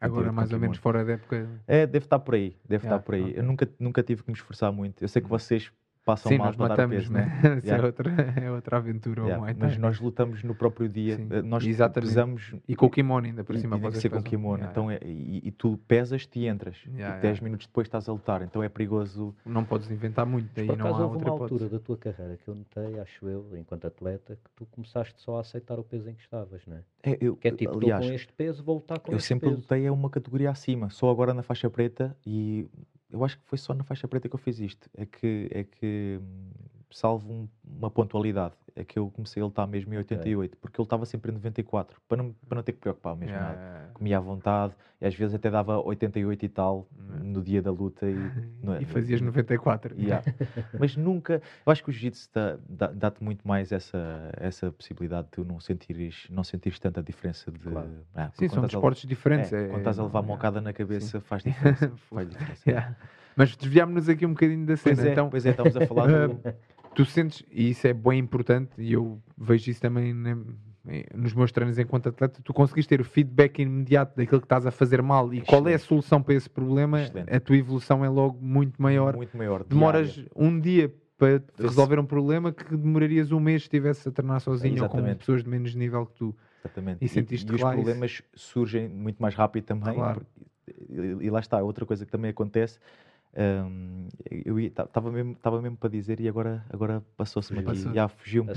Agora, 0.00 0.32
mais 0.32 0.52
ou 0.52 0.58
menos 0.60 0.78
fora 0.78 1.04
da 1.04 1.12
época. 1.14 1.48
É, 1.66 1.84
deve 1.86 2.06
estar 2.06 2.18
por 2.20 2.34
aí, 2.36 2.56
deve 2.68 2.84
Yeah, 2.86 2.96
estar 2.96 2.98
por 3.04 3.14
aí. 3.16 3.22
ok. 3.22 3.34
Eu 3.38 3.42
nunca, 3.42 3.68
nunca 3.78 4.02
tive 4.02 4.22
que 4.22 4.30
me 4.30 4.36
esforçar 4.36 4.72
muito. 4.72 5.02
Eu 5.02 5.08
sei 5.08 5.20
que 5.20 5.28
vocês 5.28 5.70
passam 6.04 6.30
Sim, 6.32 6.38
mal 6.38 6.46
nós 6.48 6.56
para 6.56 6.68
dar 6.68 6.74
matamos, 6.88 6.96
peso, 6.96 7.12
né? 7.12 7.40
né? 7.42 7.60
É, 7.64 7.66
Yeah. 7.66 7.86
outra, 7.86 8.10
é 8.40 8.50
outra 8.50 8.76
aventura. 8.78 9.20
o 9.22 9.24
Yeah, 9.26 9.40
Muay 9.40 9.54
Mas 9.58 9.76
nós 9.76 10.00
lutamos 10.00 10.42
no 10.42 10.54
próprio 10.54 10.88
dia. 10.88 11.16
Sim, 11.16 11.28
Eh, 11.30 11.42
Nós 11.42 11.64
exatamente. 11.66 12.08
pesamos 12.08 12.54
E 12.66 12.74
com 12.74 12.86
o 12.86 12.90
kimono 12.90 13.26
ainda 13.26 13.44
por 13.44 13.56
cima. 13.56 13.76
e 13.76 13.80
tem 13.80 13.88
que 13.88 13.92
vocês 13.94 14.02
ser 14.02 14.08
com 14.08 14.16
pesam. 14.16 14.30
kimono. 14.30 14.56
Yeah, 14.58 14.70
Então 14.72 14.90
é- 14.90 14.98
e, 15.04 15.40
e 15.48 15.50
tu 15.52 15.78
pesas-te 15.86 16.38
e 16.40 16.46
entras. 16.48 16.76
Yeah, 16.86 17.18
e 17.18 17.20
10 17.20 17.22
yeah. 17.22 17.44
minutos 17.44 17.66
depois 17.66 17.86
estás 17.86 18.08
a 18.08 18.12
lutar. 18.12 18.42
Então 18.42 18.62
é 18.62 18.68
perigoso. 18.68 19.34
Não 19.44 19.64
podes 19.64 19.90
inventar 19.90 20.24
muito, 20.26 20.48
daí 20.54 20.66
não 20.66 20.86
há 20.86 20.90
outra 21.06 21.06
uma 21.06 21.12
altura 21.42 21.46
hipótese. 21.46 21.68
da 21.70 21.78
tua 21.78 21.96
carreira 21.98 22.36
que 22.36 22.48
eu 22.48 22.54
notei, 22.54 22.98
acho 22.98 23.28
eu, 23.28 23.46
enquanto 23.56 23.86
atleta, 23.86 24.36
que 24.36 24.50
tu 24.56 24.66
começaste 24.66 25.20
só 25.20 25.36
a 25.36 25.40
aceitar 25.40 25.78
o 25.78 25.84
peso 25.84 26.08
em 26.08 26.14
que 26.14 26.22
estavas, 26.22 26.62
não 26.66 26.76
é? 26.76 26.80
É, 27.02 27.18
eu, 27.20 27.36
Que 27.36 27.48
é 27.48 27.50
tipo, 27.52 27.76
aliás, 27.78 28.04
com 28.06 28.12
este 28.12 28.32
peso, 28.32 28.62
vou 28.62 28.76
lutar 28.76 28.98
com 29.00 29.12
eu 29.12 29.16
este 29.16 29.28
sempre 29.28 29.48
peso. 29.48 29.60
lutei 29.60 29.86
a 29.86 29.92
uma 29.92 30.10
categoria 30.10 30.50
acima. 30.50 30.90
Só 30.90 31.10
agora 31.10 31.32
na 31.34 31.42
faixa 31.42 31.68
preta 31.70 32.16
e 32.26 32.66
eu 33.10 33.24
acho 33.24 33.38
que 33.38 33.44
foi 33.46 33.58
só 33.58 33.74
na 33.74 33.84
faixa 33.84 34.08
preta 34.08 34.28
que 34.28 34.34
eu 34.34 34.38
fiz 34.38 34.58
isto. 34.60 34.88
É 34.94 35.06
que, 35.06 35.48
é 35.52 35.64
que 35.64 36.18
hum, 36.22 36.50
salvo 36.90 37.30
um- 37.32 37.48
uma 37.78 37.90
pontualidade, 37.90 38.54
é 38.76 38.84
que 38.84 38.98
eu 38.98 39.10
comecei 39.10 39.42
a 39.42 39.44
lutar 39.46 39.66
mesmo 39.66 39.92
em 39.94 39.98
Ok. 39.98 40.16
88, 40.16 40.56
porque 40.58 40.80
eu 40.80 40.82
estava 40.84 41.04
sempre 41.04 41.30
em 41.30 41.34
94, 41.34 42.00
para 42.08 42.16
não, 42.22 42.32
para 42.48 42.56
não 42.56 42.62
ter 42.62 42.72
que 42.72 42.78
preocupar 42.78 43.16
mesmo 43.16 43.34
Yeah, 43.34 43.48
nada. 43.48 43.60
yeah, 43.60 43.88
Comia 43.94 44.16
à 44.18 44.20
vontade, 44.20 44.74
e 45.00 45.06
às 45.06 45.14
vezes 45.14 45.34
até 45.34 45.50
dava 45.50 45.78
88 45.80 46.44
e 46.44 46.48
tal 46.48 46.86
no 47.22 47.42
dia 47.42 47.60
da 47.60 47.70
luta. 47.70 48.06
E, 48.08 48.14
não 48.62 48.72
é- 48.74 48.76
yeah. 48.78 48.82
E 48.82 48.84
fazias 48.86 49.20
94. 49.20 49.94
Yeah. 50.00 50.24
Mas 50.78 50.96
nunca. 50.96 51.42
Eu 51.66 51.72
acho 51.72 51.82
que 51.82 51.90
o 51.90 51.92
jiu-jitsu 51.92 52.28
dá- 52.32 52.58
dá- 52.68 52.92
dá-te 52.92 53.22
muito 53.22 53.46
mais 53.46 53.72
essa, 53.72 54.30
essa 54.36 54.70
possibilidade 54.72 55.24
de 55.26 55.30
tu 55.32 55.44
não 55.44 55.58
sentires, 55.60 56.26
não 56.30 56.44
sentires 56.44 56.78
tanta 56.78 57.02
diferença 57.02 57.50
de. 57.50 57.58
Claro. 57.58 57.88
Ah, 58.14 58.30
Sim, 58.34 58.48
são 58.48 58.62
desportos 58.62 59.02
diferentes. 59.02 59.52
é, 59.52 59.64
é- 59.64 59.68
quando 59.68 59.78
estás 59.78 59.98
a 59.98 60.02
levar 60.02 60.20
yeah. 60.20 60.34
mocada 60.34 60.60
na 60.60 60.72
cabeça 60.72 61.20
faz 61.22 61.42
diferença. 61.42 61.90
faz 62.10 62.28
diferença. 62.30 62.62
Yeah. 62.70 62.96
Mas 63.36 63.56
desviámos-nos 63.56 64.08
aqui 64.08 64.26
um 64.26 64.30
bocadinho 64.30 64.66
da 64.66 64.76
cena. 64.76 64.96
Pois 64.96 65.06
é, 65.06 65.12
então, 65.12 65.30
pois 65.30 65.46
é, 65.46 65.50
estamos 65.50 65.76
a 65.76 65.86
falar 65.86 66.06
do. 66.06 66.40
Tu 66.94 67.04
sentes, 67.04 67.42
e 67.50 67.70
isso 67.70 67.86
é 67.86 67.92
bem 67.92 68.18
importante, 68.18 68.70
e 68.78 68.92
eu 68.92 69.20
vejo 69.36 69.70
isso 69.70 69.80
também 69.80 70.12
na- 70.12 70.36
nos 71.14 71.34
meus 71.34 71.52
treinos 71.52 71.78
enquanto 71.78 72.08
atleta, 72.08 72.40
tu 72.42 72.54
conseguiste 72.54 72.88
ter 72.88 73.00
o 73.00 73.04
feedback 73.04 73.60
imediato 73.60 74.16
daquilo 74.16 74.40
que 74.40 74.46
estás 74.46 74.64
a 74.66 74.70
fazer 74.70 75.02
mal 75.02 75.32
e 75.32 75.42
qual 75.42 75.60
é 75.68 75.72
a 75.72 75.74
Excelente. 75.76 75.82
solução 75.88 76.22
para 76.22 76.34
esse 76.34 76.48
problema, 76.48 77.02
Excelente. 77.02 77.32
a 77.34 77.38
tua 77.38 77.56
evolução 77.56 78.04
é 78.04 78.08
logo 78.08 78.38
muito 78.40 78.80
maior. 78.80 79.14
Muito 79.14 79.36
maior. 79.36 79.62
Demoras 79.64 80.12
diária. 80.14 80.30
um 80.34 80.58
dia 80.58 80.92
para 81.18 81.42
resolver 81.58 81.98
um 81.98 82.06
problema 82.06 82.50
que 82.50 82.74
demorarias 82.74 83.30
um 83.30 83.38
mês 83.38 83.62
se 83.62 83.66
estivesse 83.66 84.08
a 84.08 84.12
treinar 84.12 84.40
sozinho 84.40 84.82
ou 84.82 84.88
com 84.88 85.02
pessoas 85.16 85.44
de 85.44 85.50
menos 85.50 85.74
nível 85.74 86.06
que 86.06 86.14
tu. 86.14 86.34
Exatamente. 86.64 87.04
E 87.04 87.08
sentiste 87.08 87.50
e 87.50 87.54
os 87.54 87.60
lá 87.60 87.74
isso? 87.74 87.82
problemas 87.82 88.22
surgem 88.34 88.88
muito 88.88 89.20
mais 89.20 89.34
rápido 89.34 89.64
também. 89.64 89.94
Claro. 89.94 90.26
E, 90.88 91.26
e 91.26 91.30
lá 91.30 91.40
está, 91.40 91.62
outra 91.62 91.84
coisa 91.84 92.06
que 92.06 92.10
também 92.10 92.30
acontece. 92.30 92.78
Hum, 93.36 94.08
eu 94.30 94.58
estava 94.58 95.10
mesmo, 95.10 95.34
tava 95.36 95.60
mesmo 95.62 95.76
para 95.76 95.88
dizer 95.90 96.20
e 96.20 96.28
agora, 96.28 96.64
agora 96.70 97.02
passou-se-me 97.16 97.60
aqui. 97.60 97.66
Passou. 97.68 97.94
Já 97.94 98.08
fugiu-me. 98.08 98.50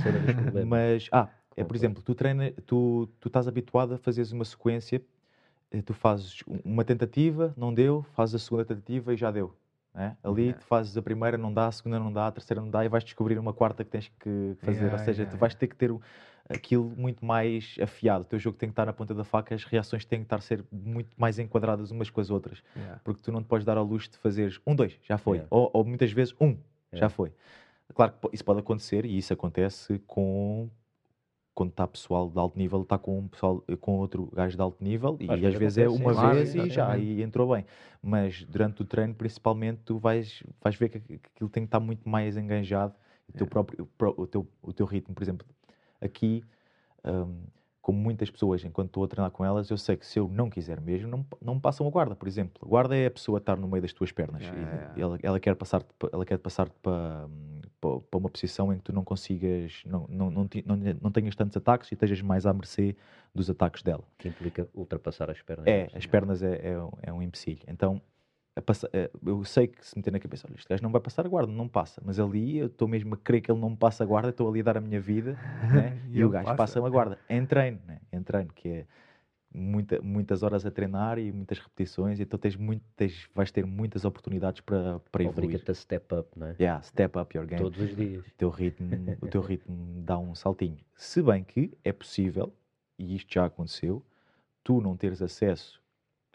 Mas, 0.65 1.07
ah, 1.11 1.29
é 1.55 1.63
por 1.63 1.75
exemplo, 1.75 2.01
tu 2.03 2.15
treina, 2.15 2.51
tu, 2.65 3.07
tu 3.19 3.27
estás 3.27 3.47
habituado 3.47 3.93
a 3.93 3.97
fazeres 3.97 4.31
uma 4.31 4.45
sequência, 4.45 5.01
eh, 5.71 5.81
tu 5.81 5.93
fazes 5.93 6.41
um- 6.47 6.59
uma 6.63 6.83
tentativa, 6.83 7.53
não 7.57 7.73
deu, 7.73 8.03
fazes 8.13 8.35
a 8.35 8.39
segunda 8.39 8.65
tentativa 8.65 9.13
e 9.13 9.17
já 9.17 9.31
deu. 9.31 9.55
né? 9.93 10.17
Ali 10.23 10.45
Yeah. 10.45 10.59
tu 10.59 10.65
fazes 10.65 10.97
a 10.97 11.03
primeira, 11.03 11.37
não 11.37 11.53
dá, 11.53 11.67
a 11.67 11.71
segunda 11.71 11.99
não 11.99 12.11
dá, 12.11 12.25
a 12.25 12.31
terceira 12.31 12.59
não 12.59 12.67
dá 12.67 12.83
e 12.83 12.89
vais 12.89 13.03
descobrir 13.03 13.37
uma 13.37 13.53
quarta 13.53 13.83
que 13.83 13.91
tens 13.91 14.11
que 14.19 14.55
fazer. 14.57 14.85
Yeah, 14.85 14.93
Ou 14.93 15.05
seja, 15.05 15.21
yeah, 15.21 15.31
tu 15.31 15.39
vais 15.39 15.53
ter 15.53 15.67
que 15.67 15.75
ter 15.75 15.91
o- 15.91 16.01
aquilo 16.53 16.93
muito 16.97 17.25
mais 17.25 17.75
afiado. 17.81 18.21
O 18.23 18.25
teu 18.25 18.39
jogo 18.39 18.57
tem 18.57 18.69
que 18.69 18.73
estar 18.73 18.85
na 18.85 18.93
ponta 18.93 19.13
da 19.13 19.23
faca, 19.23 19.53
as 19.55 19.63
reações 19.63 20.05
têm 20.05 20.19
que 20.19 20.25
estar 20.25 20.37
a 20.37 20.41
ser 20.41 20.63
muito 20.71 21.13
mais 21.19 21.39
enquadradas 21.39 21.91
umas 21.91 22.09
com 22.09 22.21
as 22.21 22.29
outras. 22.29 22.63
Porque 23.03 23.21
tu 23.21 23.31
não 23.31 23.41
te 23.41 23.47
podes 23.47 23.65
dar 23.65 23.77
ao 23.77 23.85
luxo 23.85 24.11
de 24.11 24.17
fazeres 24.17 24.59
um, 24.65 24.75
dois, 24.75 24.97
já 25.03 25.17
foi. 25.17 25.37
Yeah. 25.37 25.47
Ou, 25.51 25.69
ou 25.73 25.83
muitas 25.85 26.11
vezes 26.11 26.33
um, 26.39 26.51
já 26.91 26.97
Yeah. 27.07 27.09
foi. 27.09 27.33
Claro 27.93 28.13
que 28.13 28.29
isso 28.33 28.45
pode 28.45 28.59
acontecer 28.59 29.05
e 29.05 29.17
isso 29.17 29.33
acontece 29.33 29.99
com 30.07 30.69
quando 31.55 31.69
está 31.69 31.85
pessoal 31.85 32.29
de 32.31 32.39
alto 32.39 32.57
nível, 32.57 32.81
está 32.81 32.97
com 32.97 33.19
um 33.19 33.27
pessoal 33.27 33.63
com 33.79 33.99
outro 33.99 34.25
gajo 34.33 34.55
de 34.55 34.61
alto 34.61 34.83
nível 34.83 35.17
e 35.19 35.29
Às 35.29 35.39
vezes 35.39 35.59
vezes 35.59 35.77
é 35.77 35.87
uma 35.87 36.11
sim, 36.13 36.19
claro, 36.19 36.35
vez 36.35 36.55
e 36.55 36.69
já 36.71 36.97
e 36.97 37.21
entrou 37.21 37.53
bem. 37.53 37.63
Mas 38.01 38.43
durante 38.45 38.81
o 38.81 38.85
treino, 38.85 39.13
principalmente, 39.13 39.81
tu 39.85 39.99
vais, 39.99 40.41
vais 40.61 40.75
ver 40.75 40.89
que 40.89 40.97
aqu- 40.97 41.07
que 41.19 41.29
aquilo 41.35 41.49
tem 41.51 41.63
que 41.63 41.67
estar 41.67 41.79
muito 41.79 42.09
mais 42.09 42.37
enganjado. 42.37 42.95
O 43.29 43.33
teu, 43.33 43.45
próprio, 43.47 43.87
o 44.17 44.25
teu, 44.27 44.47
o 44.63 44.73
teu 44.73 44.85
ritmo, 44.87 45.13
por 45.13 45.21
exemplo, 45.23 45.45
aqui, 46.03 46.43
hum, 47.05 47.43
como 47.81 47.99
muitas 47.99 48.29
pessoas, 48.31 48.63
enquanto 48.63 48.87
estou 48.87 49.03
a 49.03 49.07
treinar 49.09 49.29
com 49.31 49.43
elas, 49.43 49.69
eu 49.69 49.77
sei 49.77 49.97
que 49.97 50.05
se 50.05 50.17
eu 50.17 50.29
não 50.29 50.49
quiser 50.49 50.79
mesmo, 50.79 51.09
não, 51.09 51.25
não 51.41 51.55
me 51.55 51.61
passam 51.61 51.85
a 51.85 51.89
guarda, 51.89 52.15
por 52.15 52.27
exemplo. 52.29 52.61
A 52.65 52.65
guarda 52.65 52.95
é 52.95 53.07
a 53.07 53.11
pessoa 53.11 53.39
estar 53.39 53.57
no 53.57 53.67
meio 53.67 53.81
das 53.81 53.91
tuas 53.91 54.09
pernas. 54.11 54.41
E 54.43 54.45
yeah. 54.45 54.93
Ela, 54.95 55.19
ela 55.21 55.39
quer 55.39 55.53
passar 55.55 55.83
ela 56.13 56.25
quer 56.25 56.37
passar 56.37 56.69
para, 56.81 57.27
para, 57.81 57.99
para 57.99 58.17
uma 58.17 58.29
posição 58.29 58.71
em 58.71 58.77
que 58.77 58.83
tu 58.83 58.93
não 58.93 59.03
consigas, 59.03 59.81
não, 59.85 60.05
não, 60.07 60.31
não, 60.31 60.49
não, 60.65 60.77
não 61.01 61.11
tenhas 61.11 61.35
tantos 61.35 61.57
ataques 61.57 61.91
e 61.91 61.95
estejas 61.95 62.21
mais 62.21 62.45
à 62.45 62.53
mercê 62.53 62.95
dos 63.35 63.49
ataques 63.49 63.83
dela. 63.83 64.03
Que 64.17 64.29
implica 64.29 64.65
ultrapassar 64.73 65.29
as 65.29 65.41
pernas. 65.41 65.67
É, 65.67 65.89
as 65.93 66.05
pernas 66.05 66.41
é, 66.41 66.69
é, 66.69 66.79
um- 66.81 66.91
é 67.01 67.11
um 67.11 67.21
empecilho. 67.21 67.63
Então, 67.67 68.01
a 68.55 68.61
passa- 68.61 68.89
é, 68.93 69.09
eu 69.25 69.43
sei 69.43 69.67
que 69.67 69.85
se 69.85 69.97
meter 69.97 70.11
na 70.11 70.19
cabeça, 70.19 70.45
olha, 70.47 70.55
este 70.55 70.67
gajo 70.69 70.83
não 70.83 70.91
vai 70.91 71.01
passar 71.01 71.25
a 71.25 71.29
guarda, 71.29 71.51
não 71.51 71.67
passa. 71.67 72.01
Mas 72.05 72.19
ali 72.19 72.57
eu 72.59 72.67
estou 72.67 72.87
mesmo 72.87 73.15
a 73.15 73.17
crer 73.17 73.41
que 73.41 73.51
ele 73.51 73.59
não 73.59 73.71
me 73.71 73.77
passa 73.77 74.03
a 74.03 74.07
guarda, 74.07 74.29
estou 74.29 74.47
ali 74.49 74.59
a 74.59 74.63
dar 74.63 74.77
a 74.77 74.81
minha 74.81 74.99
vida 75.01 75.33
né? 75.73 75.99
E 76.13 76.19
e, 76.19 76.23
o 76.23 76.29
gajo 76.29 76.45
passa. 76.45 76.57
passa-me 76.57 76.87
a 76.87 76.89
guarda. 76.89 77.17
Em 77.29 77.45
treino, 77.45 77.79
né? 77.87 77.99
em 78.11 78.21
treino, 78.21 78.51
que 78.53 78.69
é 78.69 78.85
muita, 79.53 80.01
muitas 80.01 80.43
horas 80.43 80.65
a 80.65 80.71
treinar 80.71 81.17
e 81.17 81.31
muitas 81.31 81.57
repetições, 81.59 82.19
então 82.19 82.37
tens 82.39 82.55
muito, 82.55 82.83
tens, 82.95 83.27
vais 83.33 83.51
ter 83.51 83.65
muitas 83.65 84.05
oportunidades 84.05 84.61
para, 84.61 84.99
para 85.11 85.23
evoluir. 85.23 85.45
Obriga-te 85.55 85.71
a 85.71 85.73
step 85.73 86.13
up, 86.15 86.29
não 86.37 86.47
é? 86.47 86.55
Yeah, 86.59 86.81
step 86.83 87.17
up 87.17 87.35
your 87.35 87.45
game 87.47 87.61
Todos 87.61 87.79
os 87.79 87.95
dias. 87.95 88.25
o 88.25 88.31
teu 88.37 88.49
ritmo, 88.49 88.89
o 89.21 89.27
teu 89.27 89.41
ritmo 89.41 90.01
dá 90.03 90.17
um 90.17 90.35
saltinho. 90.35 90.77
Se 90.95 91.21
bem 91.21 91.43
que 91.43 91.71
é 91.83 91.91
possível, 91.91 92.53
e 92.99 93.15
isto 93.15 93.33
já 93.33 93.45
aconteceu, 93.45 94.03
tu 94.63 94.79
não 94.81 94.95
teres 94.95 95.21
acesso 95.21 95.81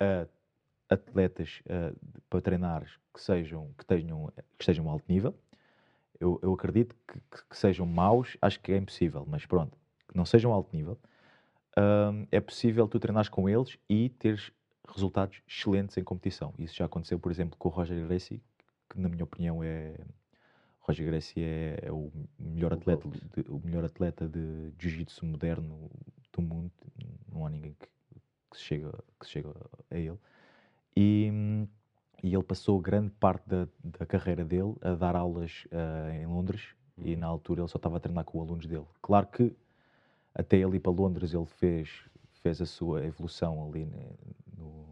a 0.00 0.26
atletas 0.90 1.62
de- 1.66 2.20
para 2.31 2.40
treinares 2.40 2.90
que 3.14 3.20
sejam 3.22 3.70
que 3.79 3.85
tenham 3.85 4.33
que 4.59 4.62
estejam 4.64 4.88
a 4.88 4.92
alto 4.92 5.05
nível. 5.09 5.35
Eu, 6.20 6.38
eu 6.42 6.53
acredito 6.53 6.94
que, 7.07 7.20
que- 7.20 7.44
que 7.51 7.57
sejam 7.59 7.87
maus, 7.87 8.37
acho 8.42 8.61
que 8.61 8.72
é 8.72 8.77
impossível, 8.77 9.24
mas 9.29 9.46
pronto, 9.46 9.77
que 10.09 10.16
não 10.16 10.24
sejam 10.27 10.53
alto 10.53 10.74
nível. 10.77 10.98
Ahm, 11.77 12.27
é 12.33 12.40
possível 12.40 12.88
tu 12.88 12.98
treinares 12.98 13.29
com 13.29 13.48
eles 13.48 13.79
e 13.88 14.09
teres 14.11 14.53
resultados 14.88 15.42
excelentes 15.48 15.96
em 15.96 16.05
competição. 16.05 16.53
Isso 16.59 16.74
já 16.77 16.87
aconteceu, 16.87 17.18
por 17.18 17.31
exemplo, 17.33 17.57
com 17.59 17.68
o 17.68 17.72
Roger 17.72 18.07
Gracie, 18.07 18.42
que 18.90 19.01
na 19.01 19.09
minha 19.09 19.24
opinião 19.24 19.62
é 19.62 19.94
Roger 20.81 21.07
Gracie 21.07 21.42
é, 21.42 21.79
é 21.83 21.92
o 21.92 22.11
melhor 22.38 22.72
atleta, 22.72 23.09
de, 23.09 23.51
o 23.51 23.61
melhor 23.64 23.85
atleta 23.85 24.27
de 24.29 24.72
jiu-jitsu 24.79 25.27
moderno 25.27 25.90
do 26.33 26.42
mundo. 26.42 26.72
Não 27.31 27.46
há 27.46 27.51
ninguém 27.51 27.74
que, 27.79 27.87
que 28.51 28.57
se 28.57 28.62
chega, 28.64 28.92
que 29.20 29.27
se 29.27 29.33
chega 29.33 29.51
a 29.90 29.96
ele. 29.96 30.18
E, 31.00 31.30
e 32.24 32.34
ele 32.34 32.42
passou 32.42 32.80
grande 32.80 33.11
parte 33.20 33.48
da, 33.48 33.68
da 33.84 34.04
carreira 34.04 34.44
dele 34.44 34.74
a 34.80 34.94
dar 34.96 35.14
aulas 35.14 35.64
ah, 35.70 36.12
em 36.12 36.26
Londres 36.26 36.74
e 36.96 37.14
Uhum. 37.14 37.20
na 37.20 37.28
altura 37.28 37.61
ele 37.61 37.68
só 37.68 37.76
estava 37.76 37.98
a 37.98 38.00
treinar 38.00 38.24
com 38.24 38.40
alunos 38.40 38.66
dele. 38.66 38.84
Claro 39.00 39.28
que 39.28 39.54
até 40.34 40.56
ele 40.56 40.76
ir 40.76 40.80
para 40.80 40.90
Londres 40.90 41.32
ele 41.32 41.46
fez, 41.46 41.88
fez 42.42 42.61
a 42.61 42.66
sua 42.66 43.04
evolução 43.04 43.68
ali 43.68 43.87
ne- 43.87 44.16
no, 44.56 44.84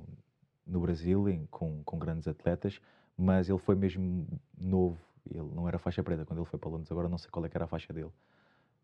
no 0.64 0.78
Brasil 0.80 1.28
em- 1.28 1.46
com, 1.50 1.82
com 1.82 1.98
grandes 1.98 2.28
atletas, 2.28 2.80
mas 3.18 3.48
ele 3.48 3.58
foi 3.58 3.74
mesmo 3.74 4.28
novo, 4.56 4.96
ele 5.28 5.50
não 5.56 5.66
era 5.66 5.76
faixa 5.76 6.04
preta 6.04 6.24
quando 6.24 6.38
ele 6.38 6.46
foi 6.48 6.60
para 6.60 6.70
Londres, 6.70 6.92
agora 6.92 7.08
não 7.08 7.18
sei 7.18 7.28
qual 7.30 7.44
é 7.44 7.50
era 7.52 7.64
a 7.64 7.68
faixa 7.68 7.92
dele. 7.92 8.12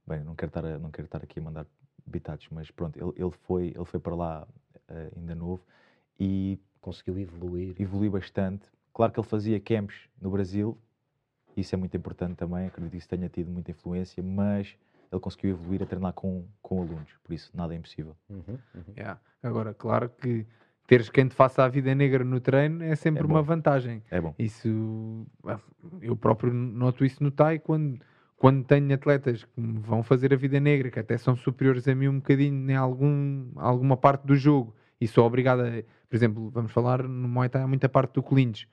Bem, 0.05 0.25
não 0.25 0.35
quero 0.35 0.51
estar, 0.51 0.65
a- 0.65 0.79
não 0.81 0.91
quero 0.91 1.07
estar 1.07 1.23
aqui 1.23 1.39
a 1.39 1.43
mandar 1.43 1.67
bitados, 2.05 2.49
mas 2.51 2.69
pronto, 2.73 2.99
ele, 2.99 3.13
ele, 3.17 3.31
foi, 3.31 3.69
ele 3.69 3.85
foi 3.85 4.01
para 4.01 4.17
lá 4.17 4.49
eh, 4.89 5.13
ainda 5.17 5.37
novo 5.37 5.63
e 6.19 6.59
Conseguiu 6.83 7.19
evoluir. 7.19 7.75
evolui 7.79 8.11
bastante. 8.11 8.67
Claro 8.93 9.11
que 9.11 9.19
ele 9.19 9.27
fazia 9.27 9.59
camps 9.59 9.97
no 10.21 10.31
Brasil, 10.31 10.77
isso 11.57 11.75
é 11.75 11.79
muito 11.79 11.97
importante 11.97 12.37
também, 12.37 12.67
acredito 12.67 12.93
que 12.93 12.99
isso 12.99 13.09
tenha 13.09 13.29
tido 13.29 13.51
muita 13.51 13.71
influência, 13.71 14.23
mas 14.23 14.77
ele 15.11 15.21
conseguiu 15.21 15.51
evoluir 15.51 15.83
a 15.83 15.87
treinar 15.87 16.13
com, 16.13 16.47
com 16.61 16.83
alunos, 16.83 17.11
por 17.23 17.33
isso 17.33 17.51
nada 17.55 17.75
é 17.75 17.77
impossível. 17.77 18.17
Uhum, 18.29 18.59
uhum. 18.75 18.95
Yeah. 18.97 19.21
Agora, 19.43 19.75
claro 19.75 20.09
que 20.09 20.47
teres 20.87 21.09
quem 21.09 21.29
te 21.29 21.35
faça 21.35 21.63
a 21.65 21.69
vida 21.69 21.95
negra 21.95 22.25
no 22.25 22.41
treino 22.41 22.83
é 22.83 22.95
sempre 22.95 23.23
É 23.23 23.27
uma 23.27 23.43
vantagem. 23.43 24.03
É 24.11 24.21
bom. 24.21 24.35
Isso, 24.39 25.27
ah, 25.47 25.61
eu 26.01 26.17
próprio 26.17 26.53
noto 26.53 27.05
isso 27.05 27.23
no 27.23 27.31
TAI 27.31 27.59
quando, 27.59 28.01
quando 28.37 28.65
tenho 28.65 28.95
atletas 28.95 29.45
que 29.45 29.61
me 29.61 29.79
vão 29.79 30.03
fazer 30.03 30.33
a 30.33 30.37
vida 30.37 30.59
negra, 30.59 30.91
que 30.91 30.99
até 30.99 31.19
são 31.19 31.37
superiores 31.37 31.87
a 31.87 31.95
mim 31.95 32.09
um 32.09 32.17
bocadinho 32.17 32.71
em 32.71 32.75
algum, 32.75 33.51
alguma 33.57 33.97
parte 33.97 34.27
do 34.27 34.35
jogo, 34.35 34.75
e 35.01 35.07
sou 35.07 35.27
obrigado 35.27 35.61
a, 35.61 35.83
por 36.13 36.17
exemplo, 36.17 36.51
vamos 36.51 36.71
falar 36.73 37.03
no 37.09 37.27
Muay 37.27 37.49
Thai 37.49 37.63
há 37.63 37.67
muita 37.67 37.89
parte 37.89 38.13
do 38.13 38.23
clinch. 38.23 38.69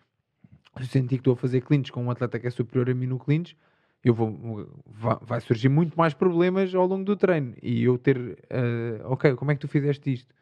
Se 0.76 0.84
eu 0.84 0.88
sentir 0.88 1.16
que 1.16 1.22
estou 1.22 1.36
a 1.36 1.38
fazer 1.38 1.62
clinch 1.62 1.90
com 1.90 2.04
um 2.04 2.12
atleta 2.12 2.38
que 2.38 2.46
é 2.46 2.50
superior 2.50 2.90
a 2.90 2.94
mim 2.94 3.08
no 3.08 3.18
clinch, 3.18 3.56
eu 4.04 4.14
vou, 4.14 4.70
va- 4.86 5.22
vai 5.22 5.40
surgir 5.40 5.70
muito 5.70 5.98
mais 5.98 6.14
problemas 6.14 6.76
ao 6.76 6.86
longo 6.86 7.06
do 7.06 7.16
treino. 7.16 7.56
E 7.64 7.82
eu 7.86 7.98
ter, 7.98 8.38
ah, 8.50 9.08
ok, 9.08 9.36
como 9.36 9.52
é 9.52 9.56
que 9.56 9.62
tu 9.62 9.70
fizeste 9.70 10.12
isto? 10.12 10.36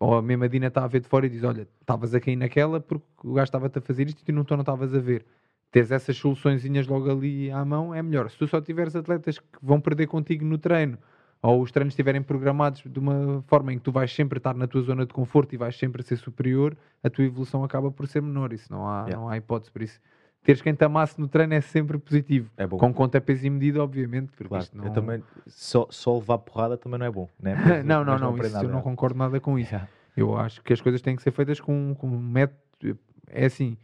Ou 0.00 0.16
a 0.16 0.20
mesma 0.20 0.48
Dina 0.48 0.66
está 0.66 0.82
a 0.82 0.88
ver 0.88 0.98
de 0.98 1.06
fora 1.06 1.26
e 1.26 1.28
diz: 1.28 1.44
Olha, 1.44 1.68
estavas 1.80 2.12
a 2.12 2.18
cair 2.18 2.34
naquela 2.34 2.80
porque 2.80 3.06
o 3.22 3.34
gajo 3.34 3.44
estava-te 3.44 3.78
a 3.78 3.80
fazer 3.80 4.08
isto 4.08 4.20
e 4.22 4.24
tu 4.24 4.32
não 4.32 4.42
estavas 4.42 4.92
a 4.96 4.98
ver. 4.98 5.24
Teres 5.70 5.92
essas 5.92 6.16
soluçõezinhas 6.16 6.88
logo 6.88 7.08
ali 7.08 7.52
à 7.52 7.64
mão 7.64 7.94
é 7.94 8.02
melhor. 8.02 8.28
Se 8.28 8.36
tu 8.36 8.48
só 8.48 8.60
tiveres 8.60 8.96
atletas 8.96 9.38
que 9.38 9.46
vão 9.62 9.80
perder 9.80 10.08
contigo 10.08 10.44
no 10.44 10.58
treino, 10.58 10.98
ou 11.42 11.60
os 11.60 11.72
treinos 11.72 11.92
estiverem 11.92 12.22
programados 12.22 12.84
de 12.86 12.98
uma 12.98 13.42
forma 13.48 13.72
em 13.72 13.76
que 13.78 13.82
tu 13.82 13.90
vais 13.90 14.14
sempre 14.14 14.38
estar 14.38 14.54
na 14.54 14.68
tua 14.68 14.80
zona 14.82 15.04
de 15.04 15.12
conforto 15.12 15.52
e 15.52 15.58
vais 15.58 15.76
sempre 15.76 16.00
ser 16.04 16.16
superior, 16.16 16.76
a 17.02 17.10
tua 17.10 17.24
evolução 17.24 17.64
acaba 17.64 17.90
por 17.90 18.06
ser 18.06 18.22
menor. 18.22 18.52
Isso 18.52 18.72
não 18.72 18.86
há, 18.88 19.02
Yeah. 19.02 19.16
não 19.16 19.28
há 19.28 19.36
hipótese. 19.36 19.72
Por 19.72 19.82
isso, 19.82 20.00
teres 20.44 20.62
quem 20.62 20.72
te 20.72 20.84
amasse 20.84 21.20
no 21.20 21.26
treino 21.26 21.52
é 21.54 21.60
sempre 21.60 21.98
positivo. 21.98 22.48
É 22.56 22.64
bom. 22.64 22.78
Com 22.78 22.94
conta, 22.94 23.20
peso 23.20 23.44
e 23.44 23.50
medida, 23.50 23.82
obviamente. 23.82 24.28
Porque 24.30 24.48
Claro, 24.48 24.62
isto 24.62 24.78
não... 24.78 24.84
eu 24.84 24.92
também, 24.92 25.20
só, 25.48 25.88
só 25.90 26.14
levar 26.14 26.38
porrada 26.38 26.78
também 26.78 27.00
não 27.00 27.06
é 27.06 27.10
bom, 27.10 27.28
né? 27.40 27.54
Não, 27.84 28.04
não, 28.04 28.16
não, 28.18 28.28
aprende 28.30 28.54
isso 28.54 28.64
eu 28.64 28.68
não 28.70 28.80
concordo 28.80 29.18
nada 29.18 29.40
com 29.40 29.58
isso. 29.58 29.72
Yeah. 29.72 29.88
Eu 30.16 30.36
acho 30.36 30.62
que 30.62 30.72
as 30.72 30.80
coisas 30.80 31.02
têm 31.02 31.16
que 31.16 31.22
ser 31.22 31.32
feitas 31.32 31.58
com, 31.60 31.94
com 31.98 32.06
um 32.06 32.18
método. 32.18 32.96
É 33.28 33.46
assim, 33.46 33.76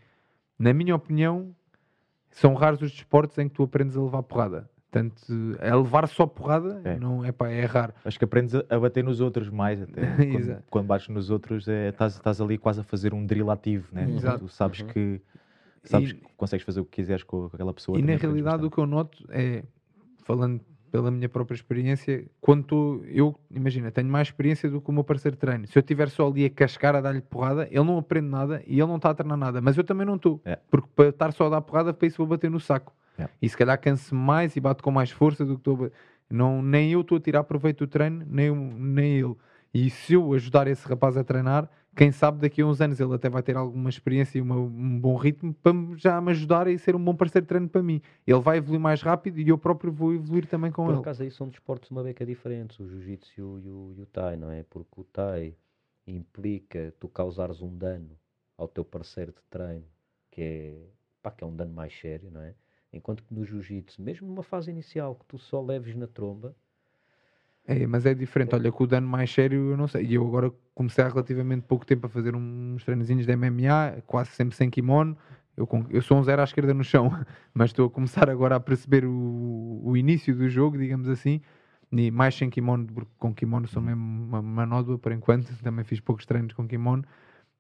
na 0.57 0.73
minha 0.73 0.95
opinião, 0.95 1.55
são 2.31 2.55
raros 2.55 2.81
os 2.83 2.93
desportos 2.93 3.37
em 3.39 3.49
que 3.49 3.55
tu 3.55 3.65
aprendes 3.65 3.97
a 3.97 4.01
levar 4.01 4.23
porrada. 4.23 4.71
Portanto, 4.91 5.23
a 5.61 5.77
levar 5.77 6.09
só 6.09 6.27
porrada 6.27 6.81
É. 6.83 6.99
não 6.99 7.23
é 7.25 7.31
pá, 7.31 7.49
é 7.51 7.65
raro. 7.67 7.93
Acho 8.05 8.19
que 8.19 8.25
aprendes 8.25 8.55
a, 8.55 8.79
bater 8.81 9.05
nos 9.05 9.21
outros 9.21 9.51
mais 9.51 9.83
até. 9.83 10.01
quando, 10.33 10.63
quando 10.71 10.87
bates 10.87 11.09
nos 11.09 11.29
outros, 11.31 11.69
é, 11.69 11.91
estás, 11.91 12.15
estás 12.15 12.41
ali 12.41 12.57
quase 12.57 12.81
a 12.81 12.83
fazer 12.85 13.13
um 13.13 13.25
drill 13.27 13.51
ativo, 13.51 13.89
né? 13.93 14.09
Exato. 14.11 14.41
Tu 14.41 14.49
sabes 14.49 14.81
Uhum. 14.81 14.87
que 14.89 15.21
sabes 15.85 16.11
E- 16.11 16.15
que 16.15 16.27
consegues 16.37 16.65
fazer 16.65 16.81
o 16.81 16.85
que 16.87 16.93
quiseres 17.03 17.23
com, 17.23 17.51
aquela 17.53 17.75
pessoa. 17.75 17.99
E 17.99 18.03
na 18.03 18.17
realidade 18.17 18.65
o 18.65 18.71
bastante. 18.71 18.75
que 18.75 18.81
eu 18.81 18.87
noto 18.87 19.25
é, 19.31 19.63
falando 20.25 20.61
pela 20.91 21.11
minha 21.11 21.29
própria 21.29 21.55
experiência, 21.55 22.25
quando 22.41 23.03
eu, 23.09 23.39
imagina, 23.51 23.91
tenho 23.91 24.09
mais 24.09 24.29
experiência 24.29 24.71
do 24.71 24.81
que 24.81 24.89
o 24.89 24.93
meu 24.93 25.05
parceiro 25.05 25.37
de 25.37 25.41
treino. 25.41 25.67
Se 25.67 25.77
eu 25.79 25.81
estiver 25.81 26.09
só 26.09 26.27
ali 26.27 26.47
a 26.47 26.51
cascar, 26.51 26.97
a 26.97 27.03
dar-lhe 27.03 27.21
porrada, 27.21 27.67
ele 27.71 27.85
não 27.85 27.99
aprende 27.99 28.27
nada 28.29 28.63
e 28.67 28.81
ele 28.81 28.87
não 28.87 28.97
está 28.97 29.11
a 29.11 29.15
treinar 29.15 29.37
nada, 29.37 29.61
mas 29.61 29.77
eu 29.77 29.85
também 29.85 30.07
não 30.07 30.17
estou. 30.17 30.41
É. 30.47 30.59
Porque 30.71 30.89
para 30.97 31.09
estar 31.11 31.33
só 31.35 31.47
a 31.47 31.51
dar 31.51 31.61
porrada, 31.61 31.93
para 31.93 32.09
isso 32.09 32.17
vou 32.17 32.27
bater 32.27 32.51
no 32.51 32.59
saco. 32.59 32.95
É. 33.19 33.29
E 33.43 33.49
se 33.49 33.57
calhar 33.57 33.79
canso 33.81 34.15
mais 34.15 34.55
e 34.57 34.61
bato 34.61 34.83
com 34.83 34.91
mais 34.91 35.11
força 35.11 35.45
do 35.45 35.55
que 35.55 35.61
estou 35.61 35.91
não 36.31 36.63
Nem 36.63 36.93
eu 36.93 37.01
estou 37.01 37.19
a 37.19 37.21
tirar 37.21 37.43
proveito 37.45 37.87
do 37.87 37.91
treino, 37.91 38.25
nem, 38.29 38.55
nem 38.55 39.19
ele. 39.19 39.35
E 39.73 39.91
se 39.91 40.15
eu 40.15 40.33
ajudar 40.35 40.67
esse 40.67 40.87
rapaz 40.87 41.17
a 41.17 41.25
treinar, 41.25 41.69
quem 41.97 42.13
sabe 42.13 42.39
daqui 42.41 42.63
a 42.63 42.67
uns 42.67 42.81
anos 42.81 43.01
ele 43.01 43.13
até 43.15 43.29
vai 43.29 43.43
ter 43.43 43.57
alguma 43.57 43.89
experiência 43.91 44.39
e 44.39 44.41
uma- 44.41 44.57
um 44.57 45.01
bom 45.01 45.17
ritmo 45.17 45.53
para 45.55 45.73
já 45.97 46.21
me 46.21 46.31
ajudar 46.31 46.69
e 46.69 46.79
ser 46.79 46.95
um 46.95 47.03
bom 47.03 47.15
parceiro 47.15 47.45
de 47.45 47.49
treino 47.49 47.69
para 47.69 47.83
mim. 47.83 48.01
Ele 48.27 48.41
vai 48.41 48.59
evoluir 48.59 48.81
mais 48.81 49.03
rápido 49.03 49.41
e 49.41 49.49
eu 49.49 49.59
próprio 49.59 49.91
vou 49.93 50.15
evoluir 50.15 50.47
também 50.47 50.71
com 50.71 50.85
Por 50.85 50.93
ele. 50.93 51.01
acaso 51.01 51.23
aí 51.23 51.31
são 51.31 51.49
desportos 51.49 51.91
uma 51.91 52.03
beca 52.03 52.25
diferentes, 52.25 52.79
o 52.79 52.87
jiu-jitsu 52.87 53.33
e 53.37 53.43
o, 53.43 53.59
e 53.59 53.69
o- 53.69 53.95
e 53.99 54.03
o 54.03 54.07
Thai, 54.07 54.37
não 54.37 54.51
é? 54.51 54.63
Porque 54.63 55.01
o 55.01 55.05
Thai 55.05 55.55
implica 56.07 56.95
tu 56.99 57.09
causares 57.09 57.61
um 57.61 57.75
dano 57.77 58.11
ao 58.57 58.69
teu 58.69 58.85
parceiro 58.85 59.33
de 59.33 59.43
treino, 59.51 59.85
que 60.31 60.41
é, 60.41 60.87
pá, 61.23 61.31
que 61.31 61.45
é 61.45 61.47
um 61.47 61.55
dano 61.55 61.73
mais 61.75 61.93
sério, 61.99 62.31
não 62.31 62.41
é? 62.43 62.55
Enquanto 62.93 63.23
que 63.23 63.35
no 63.35 63.45
jiu-jitsu, 63.45 64.01
mesmo 64.03 64.27
numa 64.29 64.43
fase 64.43 64.71
inicial, 64.71 65.15
que 65.15 65.25
tu 65.27 65.39
só 65.39 65.61
leves 65.63 65.95
na 65.95 66.07
tromba, 66.07 66.55
É, 67.67 67.87
mas 67.87 68.07
é 68.07 68.15
diferente. 68.15 68.55
Olha, 68.55 68.73
com 68.73 68.85
o 68.85 68.87
dano 68.87 69.07
mais 69.07 69.31
sério, 69.31 69.73
eu 69.73 69.77
não 69.77 69.87
sei. 69.87 70.07
E 70.07 70.15
eu 70.15 70.27
agora 70.27 70.51
comecei 70.75 71.05
há 71.05 71.09
relativamente 71.09 71.63
pouco 71.67 71.85
tempo 71.85 72.07
a 72.07 72.09
fazer 72.09 72.35
uns 72.35 72.83
treinozinhos 72.83 73.27
de 73.27 73.37
MMA, 73.37 74.03
quase 74.07 74.31
sempre 74.31 74.57
sem 74.57 74.71
kimono. 74.71 75.17
Eu, 75.55 75.69
eu 75.91 76.01
sou 76.01 76.17
um 76.19 76.25
zero 76.25 76.41
à 76.41 76.45
esquerda 76.45 76.73
no 76.73 76.83
chão, 76.83 77.11
mas 77.53 77.71
estou 77.71 77.87
a 77.87 77.91
começar 77.91 78.31
agora 78.31 78.57
a 78.57 78.61
perceber 78.61 79.05
o, 79.05 79.83
o 79.85 79.97
início 79.99 80.35
do 80.35 80.49
jogo, 80.49 80.79
digamos 80.79 81.09
assim. 81.09 81.43
E 81.93 82.11
mais 82.11 82.35
sem 82.35 82.49
kimono, 82.49 82.87
porque 82.87 83.11
com 83.19 83.35
kimono 83.35 83.67
sou 83.69 83.83
mesmo 83.83 84.03
uma, 84.03 84.41
uma 84.41 84.67
nódoa 84.67 84.99
por 84.99 85.13
enquanto. 85.13 85.55
Também 85.63 85.85
fiz 85.85 86.01
poucos 86.01 86.25
treinos 86.25 86.55
com 86.55 86.67
kimono. 86.67 87.05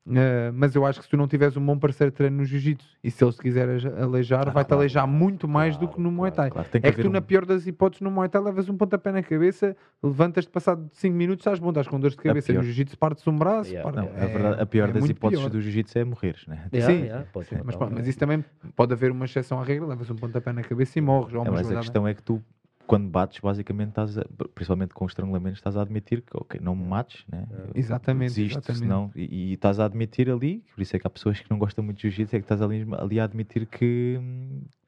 Uh, 0.08 0.50
mas 0.54 0.74
eu 0.74 0.86
acho 0.86 0.98
que 1.00 1.04
se 1.04 1.10
tu 1.10 1.18
não 1.18 1.28
tiveres 1.28 1.54
um 1.58 1.64
bom 1.64 1.78
parceiro 1.78 2.10
de 2.10 2.16
treino 2.16 2.38
no 2.38 2.44
jiu-jitsu 2.44 2.88
e 3.04 3.10
se 3.10 3.22
ele 3.22 3.30
se 3.32 3.38
quiser 3.38 3.68
aleijar, 4.00 4.48
Ah, 4.48 4.50
vai-te 4.50 4.68
claro. 4.68 4.80
aleijar 4.80 5.06
muito 5.06 5.46
mais 5.46 5.74
do 5.76 5.80
Claro, 5.80 5.96
que 5.96 6.00
no 6.00 6.10
Muay 6.10 6.30
Thai. 6.32 6.48
É 6.48 6.80
que 6.80 6.88
haver 6.88 7.02
tu, 7.02 7.10
na 7.10 7.18
um- 7.18 7.22
pior 7.22 7.44
das 7.44 7.66
hipóteses, 7.66 8.00
no 8.00 8.10
Muay 8.10 8.28
Thai 8.28 8.40
levas 8.42 8.68
um 8.70 8.76
pontapé 8.76 9.12
na 9.12 9.22
cabeça, 9.22 9.76
levantas-te 10.02 10.50
passado 10.50 10.88
5 10.94 11.14
minutos, 11.14 11.42
estás 11.42 11.58
bom, 11.58 11.68
estás 11.68 11.86
com 11.86 12.00
dores 12.00 12.16
de 12.16 12.22
cabeça. 12.22 12.52
No 12.54 12.62
jiu-jitsu 12.62 12.96
parte-se 12.96 13.28
um 13.28 13.36
braço. 13.36 13.70
Yeah. 13.70 13.90
parte- 13.92 14.08
Não, 14.10 14.16
a, 14.22 14.26
verdade, 14.26 14.62
a 14.62 14.66
pior 14.66 14.88
é 14.88 14.92
das 14.92 15.04
hipóteses 15.08 15.44
pior. 15.44 15.50
do 15.52 15.60
jiu-jitsu 15.60 15.98
é 15.98 16.04
morreres, 16.04 16.46
né? 16.46 16.68
Yeah, 16.72 16.94
Sim, 16.94 17.02
yeah, 17.04 17.24
Sim, 17.34 17.42
ser, 17.42 17.62
mas, 17.64 17.76
pronto, 17.76 17.94
mas 17.94 18.08
isso 18.08 18.18
também 18.18 18.42
pode 18.74 18.92
haver 18.94 19.10
uma 19.10 19.26
exceção 19.26 19.60
à 19.60 19.64
regra, 19.64 19.86
levas 19.86 20.10
um 20.10 20.16
pontapé 20.16 20.52
na 20.54 20.62
cabeça 20.62 20.98
e 20.98 21.02
morres. 21.02 21.34
É, 21.34 21.50
mas 21.50 21.70
a 21.70 21.76
questão 21.80 22.08
é 22.08 22.14
que 22.14 22.22
tu 22.22 22.42
quando 22.88 23.06
bates, 23.08 23.38
basicamente, 23.40 23.90
estás 23.90 24.16
a- 24.18 24.24
principalmente 24.54 24.94
com 24.94 25.04
estrangulamentos, 25.06 25.58
estás 25.58 25.76
a 25.76 25.82
admitir 25.82 26.22
que, 26.22 26.34
ok, 26.34 26.58
não 26.60 26.74
me 26.74 26.84
mates, 26.84 27.24
né? 27.30 27.46
Eu 27.52 27.70
Exatamente, 27.74 28.30
desisto, 28.30 28.58
exatamente. 28.58 28.82
senão- 28.82 29.10
e, 29.14 29.50
e 29.50 29.52
estás 29.52 29.78
a 29.78 29.84
admitir 29.84 30.30
ali, 30.30 30.64
por 30.74 30.80
isso 30.80 30.96
é 30.96 30.98
que 30.98 31.06
há 31.06 31.10
pessoas 31.10 31.38
que 31.38 31.48
não 31.50 31.58
gostam 31.58 31.84
muito 31.84 31.98
de 31.98 32.02
jiu-jitsu, 32.08 32.34
é 32.34 32.38
que 32.40 32.44
estás 32.44 32.62
ali, 32.62 32.84
ali 32.98 33.20
a 33.20 33.24
admitir 33.24 33.66
que, 33.66 34.18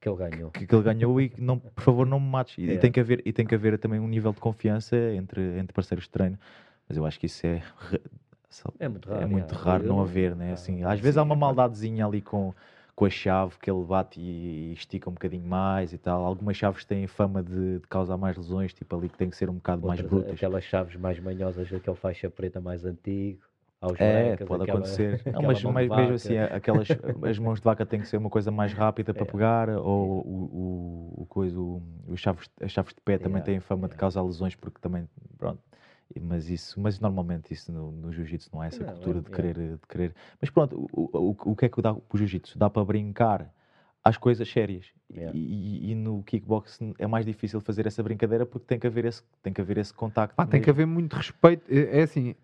Que 0.00 0.08
ele 0.08 0.16
ganhou. 0.16 0.50
que, 0.50 0.66
que 0.66 0.74
ele 0.74 0.82
ganhou 0.82 1.20
e 1.20 1.28
que 1.28 1.40
não, 1.40 1.58
por 1.58 1.84
favor 1.84 2.06
não 2.06 2.18
me 2.18 2.26
mates. 2.28 2.56
E, 2.56 2.62
e 2.62 2.74
É. 2.74 2.78
tem 2.78 2.90
que 2.90 2.98
haver, 2.98 3.22
e 3.24 3.32
tem 3.34 3.46
que 3.46 3.54
haver 3.54 3.78
também 3.78 4.00
um 4.00 4.08
nível 4.08 4.32
de 4.32 4.40
confiança 4.40 4.96
entre, 5.14 5.58
entre 5.58 5.72
parceiros 5.74 6.04
de 6.04 6.10
treino. 6.10 6.38
Mas 6.88 6.96
eu 6.96 7.04
acho 7.04 7.20
que 7.20 7.26
isso 7.26 7.46
é, 7.46 7.62
É 8.78 8.88
muito 8.88 9.08
raro. 9.08 9.22
é 9.22 9.26
muito 9.26 9.54
raro 9.54 9.84
não 9.84 10.00
haver, 10.00 10.34
né? 10.34 10.52
Assim, 10.54 10.82
às 10.82 10.98
vezes 10.98 11.18
há 11.18 11.22
sim, 11.22 11.26
uma 11.26 11.34
é 11.34 11.38
maldadezinha 11.38 12.06
ali 12.06 12.20
com, 12.22 12.52
com 13.00 13.06
a 13.06 13.10
chave 13.10 13.54
que 13.62 13.70
ele 13.70 13.82
bate 13.82 14.20
e, 14.20 14.24
e 14.68 14.72
estica 14.74 15.08
um 15.08 15.14
bocadinho 15.14 15.46
mais 15.46 15.90
e 15.94 15.96
tal. 15.96 16.22
Algumas 16.22 16.54
chaves 16.54 16.84
têm 16.84 17.06
fama 17.06 17.42
de, 17.42 17.78
de 17.78 17.86
causar 17.88 18.18
mais 18.18 18.36
lesões, 18.36 18.74
tipo 18.74 18.94
ali 18.94 19.08
que 19.08 19.16
tem 19.16 19.30
que 19.30 19.36
ser 19.38 19.48
um 19.48 19.54
bocado 19.54 19.86
mais 19.86 20.00
Outras, 20.00 20.20
brutas. 20.20 20.34
Aquelas 20.36 20.64
chaves 20.64 20.96
mais 20.96 21.18
manhosas 21.18 21.70
daquele 21.70 21.96
faixa 21.96 22.28
preta 22.28 22.60
mais 22.60 22.84
antigo. 22.84 23.40
Aos 23.80 23.98
É, 23.98 24.22
brancas, 24.36 24.46
pode 24.46 24.62
aquela- 24.64 24.78
acontecer. 24.80 25.22
Não, 25.32 25.40
aquela 25.40 25.46
mas, 25.46 25.64
mas 25.64 25.88
mesmo 25.88 26.14
assim, 26.14 26.36
aquelas, 26.36 26.88
as 27.26 27.38
mãos 27.38 27.58
de 27.58 27.64
vaca 27.64 27.86
têm 27.86 28.00
que 28.02 28.06
ser 28.06 28.18
uma 28.18 28.28
coisa 28.28 28.50
mais 28.50 28.74
rápida 28.74 29.14
para 29.14 29.22
É. 29.22 29.24
pegar, 29.24 29.70
ou 29.70 30.18
o, 30.18 31.14
o, 31.18 31.22
o 31.22 31.26
coisa, 31.26 31.58
o, 31.58 31.82
os 32.06 32.20
chaves, 32.20 32.50
as 32.60 32.70
chaves 32.70 32.92
de 32.92 33.00
pé 33.00 33.16
também 33.16 33.40
têm 33.42 33.60
fama 33.60 33.88
de 33.88 33.94
causar 33.96 34.20
lesões, 34.20 34.54
porque 34.54 34.78
também, 34.78 35.08
pronto. 35.38 35.62
Mas 36.20 36.48
isso, 36.48 36.80
mas 36.80 36.98
normalmente 36.98 37.52
isso 37.52 37.70
no, 37.70 37.92
no 37.92 38.12
jiu-jitsu 38.12 38.50
não 38.52 38.60
há 38.60 38.66
essa 38.66 38.82
Não, 38.82 38.92
cultura 38.94 39.18
é, 39.18 39.20
de, 39.22 39.30
yeah. 39.30 39.52
querer, 39.52 39.76
de 39.76 39.86
querer. 39.86 40.14
Mas 40.40 40.50
pronto, 40.50 40.88
o, 40.92 41.10
o, 41.12 41.36
o 41.52 41.56
que 41.56 41.66
é 41.66 41.68
que 41.68 41.80
dá 41.80 41.94
para 41.94 42.02
o 42.14 42.18
jiu-jitsu? 42.18 42.58
Dá 42.58 42.68
para 42.68 42.84
brincar 42.84 43.52
às 44.02 44.16
coisas 44.16 44.48
sérias. 44.48 44.86
Yeah. 45.12 45.36
E, 45.36 45.90
e- 45.90 45.94
no 45.94 46.22
kickbox 46.22 46.78
é 46.98 47.06
mais 47.06 47.26
difícil 47.26 47.60
fazer 47.60 47.86
essa 47.86 48.02
brincadeira 48.02 48.46
porque 48.46 48.66
tem 48.66 48.78
que 48.78 48.86
haver 48.86 49.04
esse, 49.04 49.22
tem 49.42 49.52
que 49.52 49.60
haver 49.60 49.78
esse 49.78 49.92
contacto. 49.92 50.34
Pá, 50.34 50.46
tem 50.46 50.60
que 50.60 50.70
haver 50.70 50.86
muito 50.86 51.14
respeito. 51.14 51.64
É, 51.68 52.00
é 52.00 52.02
assim, 52.02 52.34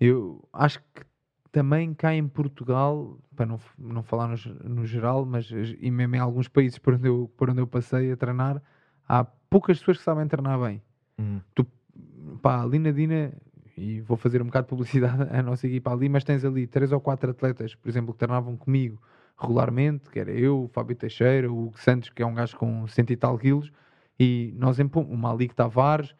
eu 0.00 0.42
acho 0.52 0.80
que 0.94 1.04
também 1.50 1.92
cá 1.92 2.14
em 2.14 2.26
Portugal, 2.26 3.18
para 3.36 3.44
não, 3.44 3.60
não 3.78 4.02
falar 4.02 4.28
no, 4.28 4.54
no 4.68 4.86
geral, 4.86 5.26
mas 5.26 5.50
e 5.50 5.90
mesmo 5.90 6.16
em 6.16 6.18
alguns 6.18 6.48
países 6.48 6.78
por 6.78 6.94
onde, 6.94 7.08
eu, 7.08 7.30
por 7.36 7.50
onde 7.50 7.60
eu 7.60 7.66
passei 7.66 8.10
a 8.10 8.16
treinar, 8.16 8.62
há 9.06 9.22
poucas 9.22 9.78
pessoas 9.78 9.98
que 9.98 10.04
sabem 10.04 10.26
treinar 10.26 10.58
bem. 10.58 10.82
Hum, 11.18 11.40
Pá, 12.40 12.62
ali 12.62 12.78
na 12.78 12.90
Dina, 12.90 13.32
e 13.76 14.00
vou 14.00 14.16
fazer 14.16 14.42
um 14.42 14.46
bocado 14.46 14.66
de 14.66 14.70
publicidade 14.70 15.28
à 15.30 15.42
nossa 15.42 15.66
equipa 15.66 15.92
ali, 15.92 16.08
mas 16.08 16.24
tens 16.24 16.44
ali 16.44 16.66
três 16.66 16.92
ou 16.92 17.00
quatro 17.00 17.30
atletas, 17.30 17.74
por 17.74 17.88
exemplo, 17.88 18.12
que 18.12 18.18
treinavam 18.18 18.56
comigo 18.56 19.00
regularmente, 19.38 20.10
que 20.10 20.20
era 20.20 20.30
eu, 20.30 20.64
o 20.64 20.68
Fábio 20.68 20.94
Teixeira, 20.94 21.50
o 21.50 21.66
Hugo 21.66 21.78
Santos, 21.78 22.10
que 22.10 22.22
é 22.22 22.26
um 22.26 22.34
gajo 22.34 22.56
com 22.56 22.86
cento 22.86 23.12
e 23.12 23.16
tal 23.16 23.38
quilos, 23.38 23.72
e 24.18 24.54
nós 24.56 24.78
impomos, 24.78 25.10
o 25.10 25.16
Malik 25.16 25.54
Tavares, 25.54 26.14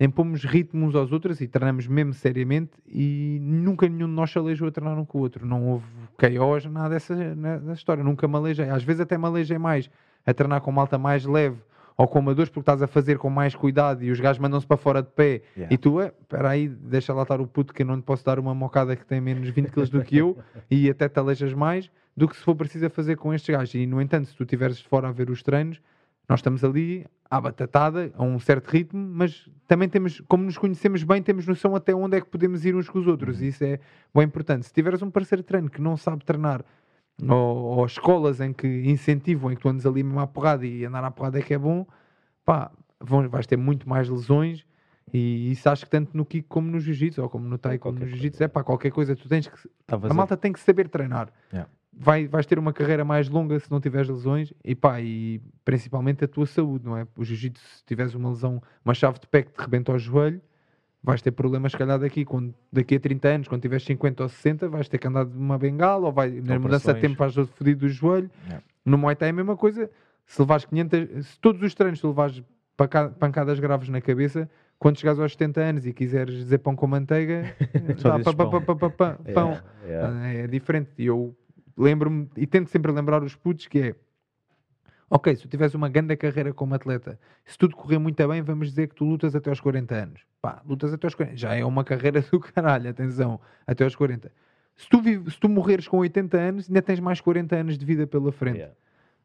impomos 0.00 0.44
ritmo 0.44 0.86
uns 0.86 0.94
aos 0.94 1.10
outros 1.12 1.40
e 1.40 1.48
treinamos 1.48 1.86
mesmo 1.86 2.12
seriamente 2.12 2.72
e 2.86 3.38
nunca 3.40 3.88
nenhum 3.88 4.06
de 4.06 4.14
nós 4.14 4.30
se 4.30 4.38
aleijou 4.38 4.68
a 4.68 4.70
treinar 4.70 4.98
um 4.98 5.04
com 5.04 5.18
o 5.18 5.20
outro. 5.22 5.44
Não 5.44 5.66
houve 5.66 5.86
KOs, 6.16 6.66
nada 6.66 6.90
dessa, 6.90 7.14
dessa 7.16 7.72
história. 7.72 8.04
Nunca 8.04 8.28
me 8.28 8.36
aleijei. 8.36 8.68
Às 8.68 8.84
vezes 8.84 9.00
até 9.00 9.18
me 9.18 9.24
aleijei 9.24 9.58
mais 9.58 9.90
a 10.24 10.32
treinar 10.32 10.60
com 10.60 10.70
malta 10.70 10.98
mais 10.98 11.24
leve 11.24 11.58
ou 11.98 12.06
com 12.06 12.20
amadores 12.20 12.48
porque 12.48 12.60
estás 12.60 12.80
a 12.80 12.86
fazer 12.86 13.18
com 13.18 13.28
mais 13.28 13.56
cuidado 13.56 14.04
e 14.04 14.10
os 14.12 14.20
gajos 14.20 14.38
mandam-se 14.38 14.64
para 14.64 14.76
fora 14.76 15.02
de 15.02 15.08
pé 15.08 15.42
yeah. 15.56 15.74
e 15.74 15.76
tu, 15.76 16.00
é, 16.00 16.12
espera 16.20 16.50
aí, 16.50 16.68
deixa 16.68 17.12
lá 17.12 17.22
estar 17.22 17.40
o 17.40 17.46
puto 17.46 17.74
que 17.74 17.82
eu 17.82 17.86
não 17.86 17.96
lhe 17.96 18.02
posso 18.02 18.24
dar 18.24 18.38
uma 18.38 18.54
mocada 18.54 18.94
que 18.94 19.04
tem 19.04 19.20
menos 19.20 19.48
20 19.48 19.72
quilos 19.72 19.90
do 19.90 20.00
que 20.02 20.16
eu 20.16 20.38
e 20.70 20.88
até 20.88 21.08
te 21.08 21.18
aleijas 21.18 21.52
mais 21.52 21.90
do 22.16 22.28
que 22.28 22.36
se 22.36 22.42
for 22.42 22.54
preciso 22.54 22.88
fazer 22.90 23.16
com 23.16 23.34
estes 23.34 23.52
gajos. 23.52 23.74
E, 23.74 23.84
no 23.84 24.00
entanto, 24.00 24.28
se 24.28 24.36
tu 24.36 24.44
estiveres 24.44 24.80
fora 24.80 25.08
a 25.08 25.12
ver 25.12 25.28
os 25.28 25.42
treinos, 25.42 25.80
nós 26.28 26.40
estamos 26.40 26.64
ali 26.64 27.04
à 27.30 27.40
batatada, 27.40 28.12
a 28.16 28.22
um 28.22 28.38
certo 28.38 28.68
ritmo, 28.68 29.00
mas 29.00 29.48
também 29.66 29.88
temos, 29.88 30.20
como 30.28 30.44
nos 30.44 30.56
conhecemos 30.56 31.02
bem, 31.02 31.22
temos 31.22 31.46
noção 31.46 31.74
até 31.76 31.94
onde 31.94 32.16
é 32.16 32.20
que 32.20 32.26
podemos 32.28 32.64
ir 32.64 32.74
uns 32.74 32.88
com 32.88 32.98
os 32.98 33.06
outros. 33.06 33.42
E 33.42 33.48
isso 33.48 33.64
é 33.64 33.78
bem 34.14 34.24
importante. 34.24 34.66
Se 34.66 34.72
tiveres 34.72 35.02
um 35.02 35.10
parceiro 35.10 35.42
de 35.42 35.46
treino 35.46 35.68
que 35.68 35.80
não 35.80 35.96
sabe 35.96 36.24
treinar, 36.24 36.64
ou, 37.26 37.78
ou 37.78 37.86
escolas 37.86 38.40
em 38.40 38.52
que 38.52 38.66
incentivam, 38.84 39.50
em 39.50 39.56
que 39.56 39.62
tu 39.62 39.68
andas 39.68 39.86
ali 39.86 40.02
mesmo 40.02 40.20
à 40.20 40.26
porrada 40.26 40.66
e 40.66 40.84
andar 40.84 41.04
à 41.04 41.10
porrada 41.10 41.38
é 41.38 41.42
que 41.42 41.54
é 41.54 41.58
bom, 41.58 41.86
pá, 42.44 42.70
vão, 43.00 43.28
vais 43.28 43.46
ter 43.46 43.56
muito 43.56 43.88
mais 43.88 44.08
lesões. 44.08 44.64
E 45.12 45.50
isso 45.50 45.68
acho 45.70 45.86
que 45.86 45.90
tanto 45.90 46.14
no 46.14 46.24
kick 46.24 46.46
como 46.48 46.70
no 46.70 46.78
jiu-jitsu, 46.78 47.22
ou 47.22 47.30
como 47.30 47.48
no 47.48 47.56
tai, 47.56 47.78
como 47.78 47.98
no 47.98 48.06
jiu-jitsu, 48.06 48.42
é 48.44 48.48
pá, 48.48 48.62
qualquer 48.62 48.90
coisa, 48.90 49.16
tu 49.16 49.26
tens 49.26 49.48
que. 49.48 49.68
A- 49.88 50.14
malta 50.14 50.36
tem 50.36 50.52
que 50.52 50.60
saber 50.60 50.86
treinar. 50.88 51.32
Yeah. 51.50 51.70
Vai, 52.00 52.28
vais 52.28 52.44
ter 52.44 52.58
uma 52.58 52.72
carreira 52.74 53.04
mais 53.04 53.28
longa 53.28 53.58
se 53.58 53.70
não 53.70 53.80
tiveres 53.80 54.08
lesões 54.08 54.52
e 54.62 54.74
pá, 54.74 55.00
e 55.00 55.40
principalmente 55.64 56.24
a 56.24 56.28
tua 56.28 56.46
saúde, 56.46 56.84
não 56.84 56.96
é? 56.96 57.06
O 57.16 57.24
jiu-jitsu, 57.24 57.60
se 57.78 57.84
tiveres 57.86 58.14
uma 58.14 58.28
lesão, 58.28 58.62
uma 58.84 58.92
chave 58.94 59.18
de 59.18 59.26
pé 59.26 59.42
que 59.42 59.52
te 59.52 59.58
rebenta 59.58 59.90
ao 59.90 59.98
joelho, 59.98 60.42
vais 61.02 61.22
ter 61.22 61.30
problemas, 61.30 61.72
se 61.72 61.78
calhar, 61.78 61.98
daqui, 61.98 62.24
quando, 62.24 62.54
daqui 62.72 62.96
a 62.96 63.00
30 63.00 63.28
anos, 63.28 63.48
quando 63.48 63.62
tiveres 63.62 63.84
50 63.84 64.22
ou 64.24 64.28
60, 64.28 64.68
vais 64.68 64.88
ter 64.88 64.98
que 64.98 65.06
andar 65.06 65.24
de 65.24 65.36
uma 65.36 65.56
bengala 65.58 66.06
ou 66.06 66.12
vai, 66.12 66.30
na 66.30 66.58
mudança 66.58 66.92
de 66.94 67.00
tempo 67.00 67.18
vais 67.18 67.34
fodido 67.50 67.80
do 67.80 67.88
joelho. 67.88 68.30
Yeah. 68.46 68.64
No 68.84 68.98
Muay 68.98 69.14
Thai 69.16 69.28
é 69.28 69.30
a 69.30 69.34
mesma 69.34 69.56
coisa. 69.56 69.90
Se 70.26 70.40
levares 70.40 70.64
500, 70.64 71.26
se 71.26 71.40
todos 71.40 71.62
os 71.62 71.74
treinos 71.74 72.00
tu 72.00 72.08
levares 72.08 72.42
panca- 72.76 73.10
pancadas 73.10 73.58
graves 73.60 73.88
na 73.88 74.00
cabeça, 74.00 74.48
quando 74.78 74.98
chegares 74.98 75.18
aos 75.18 75.32
70 75.32 75.60
anos 75.60 75.86
e 75.86 75.92
quiseres 75.92 76.34
dizer 76.34 76.58
pão 76.58 76.76
com 76.76 76.86
manteiga, 76.86 77.54
pá, 78.34 78.34
pão. 78.34 78.50
pá, 78.62 78.74
pá, 78.76 78.90
pá, 78.90 79.18
É, 79.24 79.32
é. 79.86 80.44
É 80.44 80.46
diferente. 80.46 80.90
E 80.98 81.06
eu 81.06 81.34
lembro-me, 81.76 82.28
e 82.36 82.46
tento 82.46 82.68
sempre 82.70 82.92
lembrar 82.92 83.22
os 83.22 83.34
putos 83.34 83.66
que 83.66 83.78
é 83.80 83.94
ok, 85.10 85.34
se 85.36 85.42
tu 85.42 85.48
tiveres 85.48 85.74
uma 85.74 85.88
grande 85.88 86.16
carreira 86.16 86.52
como 86.52 86.74
atleta, 86.74 87.18
se 87.44 87.56
tudo 87.56 87.76
correr 87.76 87.98
muito 87.98 88.26
bem, 88.28 88.42
vamos 88.42 88.68
dizer 88.68 88.88
que 88.88 88.94
tu 88.94 89.04
lutas 89.04 89.34
até 89.34 89.50
aos 89.50 89.60
40 89.60 89.94
anos. 89.94 90.20
Pá, 90.40 90.62
lutas 90.66 90.92
até 90.92 91.06
aos 91.06 91.14
40. 91.14 91.36
Já 91.36 91.54
é 91.54 91.64
uma 91.64 91.84
carreira 91.84 92.20
do 92.20 92.40
caralho, 92.40 92.90
atenção, 92.90 93.40
até 93.66 93.84
aos 93.84 93.96
40. 93.96 94.30
Se 94.76 94.88
tu, 94.88 95.00
vive, 95.00 95.30
se 95.30 95.40
tu 95.40 95.48
morreres 95.48 95.88
com 95.88 95.98
80 95.98 96.36
anos, 96.38 96.68
ainda 96.68 96.80
tens 96.80 97.00
mais 97.00 97.20
40 97.20 97.56
anos 97.56 97.78
de 97.78 97.84
vida 97.84 98.06
pela 98.06 98.30
frente. 98.30 98.58
Yeah. 98.58 98.74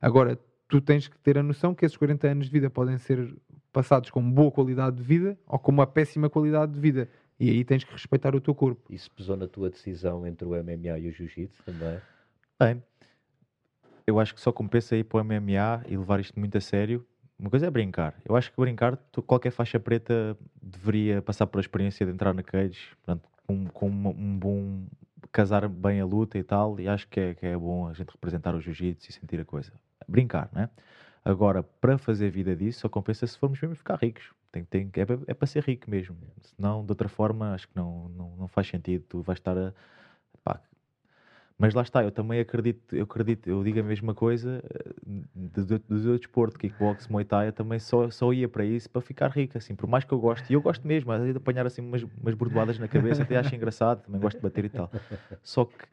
Agora, 0.01 0.39
tu 0.67 0.81
tens 0.81 1.07
que 1.07 1.17
ter 1.19 1.37
a 1.37 1.43
noção 1.43 1.75
que 1.75 1.85
esses 1.85 1.95
40 1.95 2.27
anos 2.27 2.45
de 2.47 2.51
vida 2.51 2.69
podem 2.69 2.97
ser 2.97 3.35
passados 3.71 4.09
com 4.09 4.21
boa 4.31 4.51
qualidade 4.51 4.97
de 4.97 5.03
vida 5.03 5.37
ou 5.47 5.59
com 5.59 5.71
uma 5.71 5.85
péssima 5.85 6.29
qualidade 6.29 6.71
de 6.71 6.79
vida. 6.79 7.07
E 7.39 7.49
aí 7.49 7.63
tens 7.63 7.83
que 7.83 7.91
respeitar 7.91 8.35
o 8.35 8.41
teu 8.41 8.55
corpo. 8.55 8.81
Isso 8.91 9.11
pesou 9.11 9.35
na 9.35 9.47
tua 9.47 9.69
decisão 9.69 10.25
entre 10.25 10.47
o 10.47 10.51
MMA 10.51 10.99
e 10.99 11.09
o 11.09 11.11
Jiu-Jitsu 11.11 11.63
também? 11.63 11.99
Bem, 12.59 12.83
eu 14.05 14.19
acho 14.19 14.33
que 14.35 14.41
só 14.41 14.51
compensa 14.51 14.95
ir 14.95 15.03
para 15.05 15.17
o 15.17 15.21
MMA 15.21 15.83
e 15.87 15.97
levar 15.97 16.19
isto 16.19 16.37
muito 16.39 16.57
a 16.57 16.61
sério. 16.61 17.05
Uma 17.37 17.49
coisa 17.49 17.67
é 17.67 17.69
brincar. 17.71 18.15
Eu 18.25 18.35
acho 18.35 18.51
que 18.51 18.59
brincar, 18.59 18.95
tu- 19.11 19.21
qualquer 19.21 19.51
faixa 19.51 19.79
preta 19.79 20.37
deveria 20.61 21.21
passar 21.21 21.47
por 21.47 21.57
a 21.59 21.61
experiência 21.61 22.05
de 22.05 22.11
entrar 22.11 22.33
na 22.33 22.43
cage, 22.43 22.89
portanto, 23.05 23.27
com, 23.47 23.65
com 23.67 23.87
uma- 23.87 24.09
um 24.11 24.37
bom 24.37 24.85
casar 25.31 25.67
bem 25.67 25.99
a 25.99 26.05
luta 26.05 26.37
e 26.37 26.43
tal, 26.43 26.79
e 26.79 26.87
acho 26.87 27.07
que 27.07 27.19
é, 27.19 27.33
que 27.33 27.45
é 27.45 27.57
bom 27.57 27.87
a 27.87 27.93
gente 27.93 28.11
representar 28.11 28.53
o 28.55 28.61
jiu-jitsu 28.61 29.09
e 29.09 29.13
sentir 29.13 29.39
a 29.39 29.45
coisa. 29.45 29.71
Brincar, 30.07 30.49
né? 30.53 30.69
Agora, 31.25 31.63
para 31.63 31.97
fazer 31.97 32.29
vida 32.29 32.55
disso, 32.55 32.81
só 32.81 32.89
compensa 32.89 33.25
se 33.25 33.37
formos 33.37 33.59
mesmo 33.61 33.75
ficar 33.75 33.95
ricos. 33.97 34.31
Tem, 34.51 34.63
tem, 34.65 34.91
é, 34.95 35.31
é 35.31 35.33
para 35.33 35.47
ser 35.47 35.63
rico 35.63 35.89
mesmo. 35.89 36.17
Senão, 36.41 36.83
de 36.85 36.91
outra 36.91 37.07
forma, 37.07 37.53
acho 37.53 37.67
que 37.67 37.75
não, 37.75 38.09
não, 38.09 38.35
não 38.35 38.47
faz 38.47 38.67
sentido. 38.67 39.05
Tu 39.07 39.21
vais 39.21 39.39
estar 39.39 39.57
a. 39.57 39.73
pá, 40.43 40.61
mas 41.63 41.73
lá 41.73 41.81
está, 41.81 42.03
eu 42.03 42.11
também 42.11 42.41
acredito, 42.41 42.93
eu 42.93 43.05
acredito, 43.05 43.49
eu 43.49 43.63
digo 43.63 43.79
a 43.79 43.83
mesma 43.83 44.13
coisa 44.13 44.61
eh, 44.69 44.93
do, 45.33 45.65
do, 45.65 45.79
do 45.79 45.95
meu 45.95 46.17
desporto, 46.17 46.59
kickbox, 46.59 47.07
muay 47.07 47.23
thai, 47.23 47.47
eu 47.47 47.53
também 47.53 47.79
só, 47.79 48.09
só 48.09 48.33
ia 48.33 48.49
para 48.49 48.65
isso 48.65 48.89
para 48.89 49.01
ficar 49.01 49.29
rico, 49.31 49.57
assim, 49.57 49.73
por 49.73 49.87
mais 49.87 50.03
que 50.03 50.13
eu 50.13 50.19
goste, 50.19 50.51
e 50.51 50.55
eu 50.57 50.61
gosto 50.61 50.85
mesmo, 50.85 51.09
às 51.13 51.19
vezes 51.19 51.33
de 51.33 51.37
apanhar 51.37 51.65
assim 51.65 51.81
umas, 51.81 52.03
umas 52.21 52.35
bordoadas 52.35 52.77
na 52.77 52.89
cabeça, 52.89 53.23
até 53.23 53.37
acho 53.37 53.55
engraçado, 53.55 54.03
também 54.03 54.19
gosto 54.19 54.35
de 54.35 54.43
bater 54.43 54.65
e 54.65 54.69
tal. 54.69 54.91
Só 55.41 55.63
que, 55.63 55.85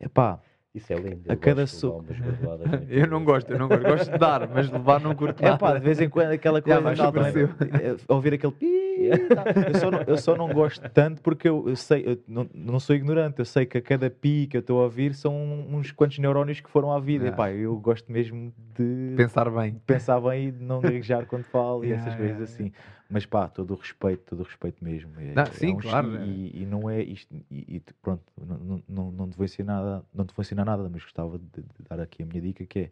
epá, 0.00 0.38
Isso 0.72 0.92
é 0.92 0.96
lindo. 0.96 1.24
A 1.28 1.32
eu 1.32 1.36
cada 1.36 1.66
soco. 1.66 2.06
Eu 2.88 3.08
não 3.08 3.24
gosto, 3.24 3.52
eu 3.52 3.58
não 3.58 3.66
gosto. 3.68 3.84
Gosto 3.84 4.12
de 4.12 4.18
dar, 4.18 4.48
mas 4.48 4.70
levar 4.70 5.00
não 5.00 5.16
curto 5.16 5.44
é 5.44 5.56
pá, 5.56 5.74
de 5.74 5.80
vez 5.80 6.00
em 6.00 6.08
quando 6.08 6.30
aquela 6.30 6.62
coisa, 6.62 7.10
também, 7.10 7.32
percebo. 7.32 7.54
eh, 7.76 7.96
ouvir 8.06 8.34
aquele 8.34 8.52
pi. 8.52 8.81
Eu, 9.04 9.74
só 9.74 9.90
não, 9.90 10.00
eu 10.06 10.16
só 10.18 10.36
não 10.36 10.52
gosto 10.52 10.88
tanto 10.90 11.20
porque 11.22 11.48
eu, 11.48 11.68
eu 11.68 11.76
sei, 11.76 12.02
eu 12.06 12.18
não, 12.26 12.48
não 12.54 12.80
sou 12.80 12.94
ignorante, 12.96 13.38
eu 13.38 13.44
sei 13.44 13.66
que 13.66 13.78
a 13.78 13.82
cada 13.82 14.08
pi 14.10 14.46
que 14.46 14.56
eu 14.56 14.60
estou 14.60 14.80
a 14.80 14.84
ouvir 14.84 15.14
são 15.14 15.34
uns 15.70 15.90
quantos 15.92 16.18
neurónios 16.18 16.60
que 16.60 16.68
foram 16.70 16.92
à 16.92 16.98
vida, 17.00 17.26
Ah. 17.26 17.28
epá, 17.28 17.50
eu 17.52 17.76
gosto 17.78 18.10
mesmo 18.10 18.52
de 18.76 19.14
Pensar 19.16 19.50
bem. 19.50 19.80
pensar 19.86 20.20
bem 20.20 20.48
e 20.48 20.50
de 20.52 20.62
não 20.64 20.80
gaguejar 20.80 21.26
quando 21.26 21.44
falo 21.44 21.84
e 21.84 21.88
Yeah, 21.92 22.02
essas 22.02 22.14
yeah, 22.18 22.36
coisas 22.38 22.54
assim. 22.54 22.72
Mas 23.10 23.26
pá, 23.26 23.46
todo 23.48 23.72
o 23.72 23.76
respeito, 23.76 24.22
todo 24.24 24.40
o 24.40 24.42
respeito 24.44 24.82
mesmo. 24.82 25.10
É, 25.18 25.34
Não, 25.34 25.42
é 25.42 25.50
sim, 25.52 25.72
um- 25.74 25.76
claro, 25.76 26.16
E, 26.24 26.62
e 26.62 26.66
não 26.66 26.88
é 26.88 27.02
isto, 27.02 27.34
e, 27.50 27.76
e 27.76 27.82
pronto, 28.00 28.22
não, 28.40 28.56
não, 28.58 28.82
não, 28.88 29.10
não 29.12 29.28
te 29.28 29.36
vou 29.36 29.44
ensinar 29.44 29.74
nada, 29.82 30.04
não 30.14 30.24
te 30.24 30.34
vou 30.34 30.42
ensinar 30.42 30.64
nada, 30.64 30.88
mas 30.90 31.02
gostava 31.02 31.38
de, 31.38 31.44
de 31.44 31.64
dar 31.88 32.00
aqui 32.00 32.22
a 32.22 32.26
minha 32.26 32.40
dica 32.40 32.64
que 32.64 32.78
é 32.78 32.90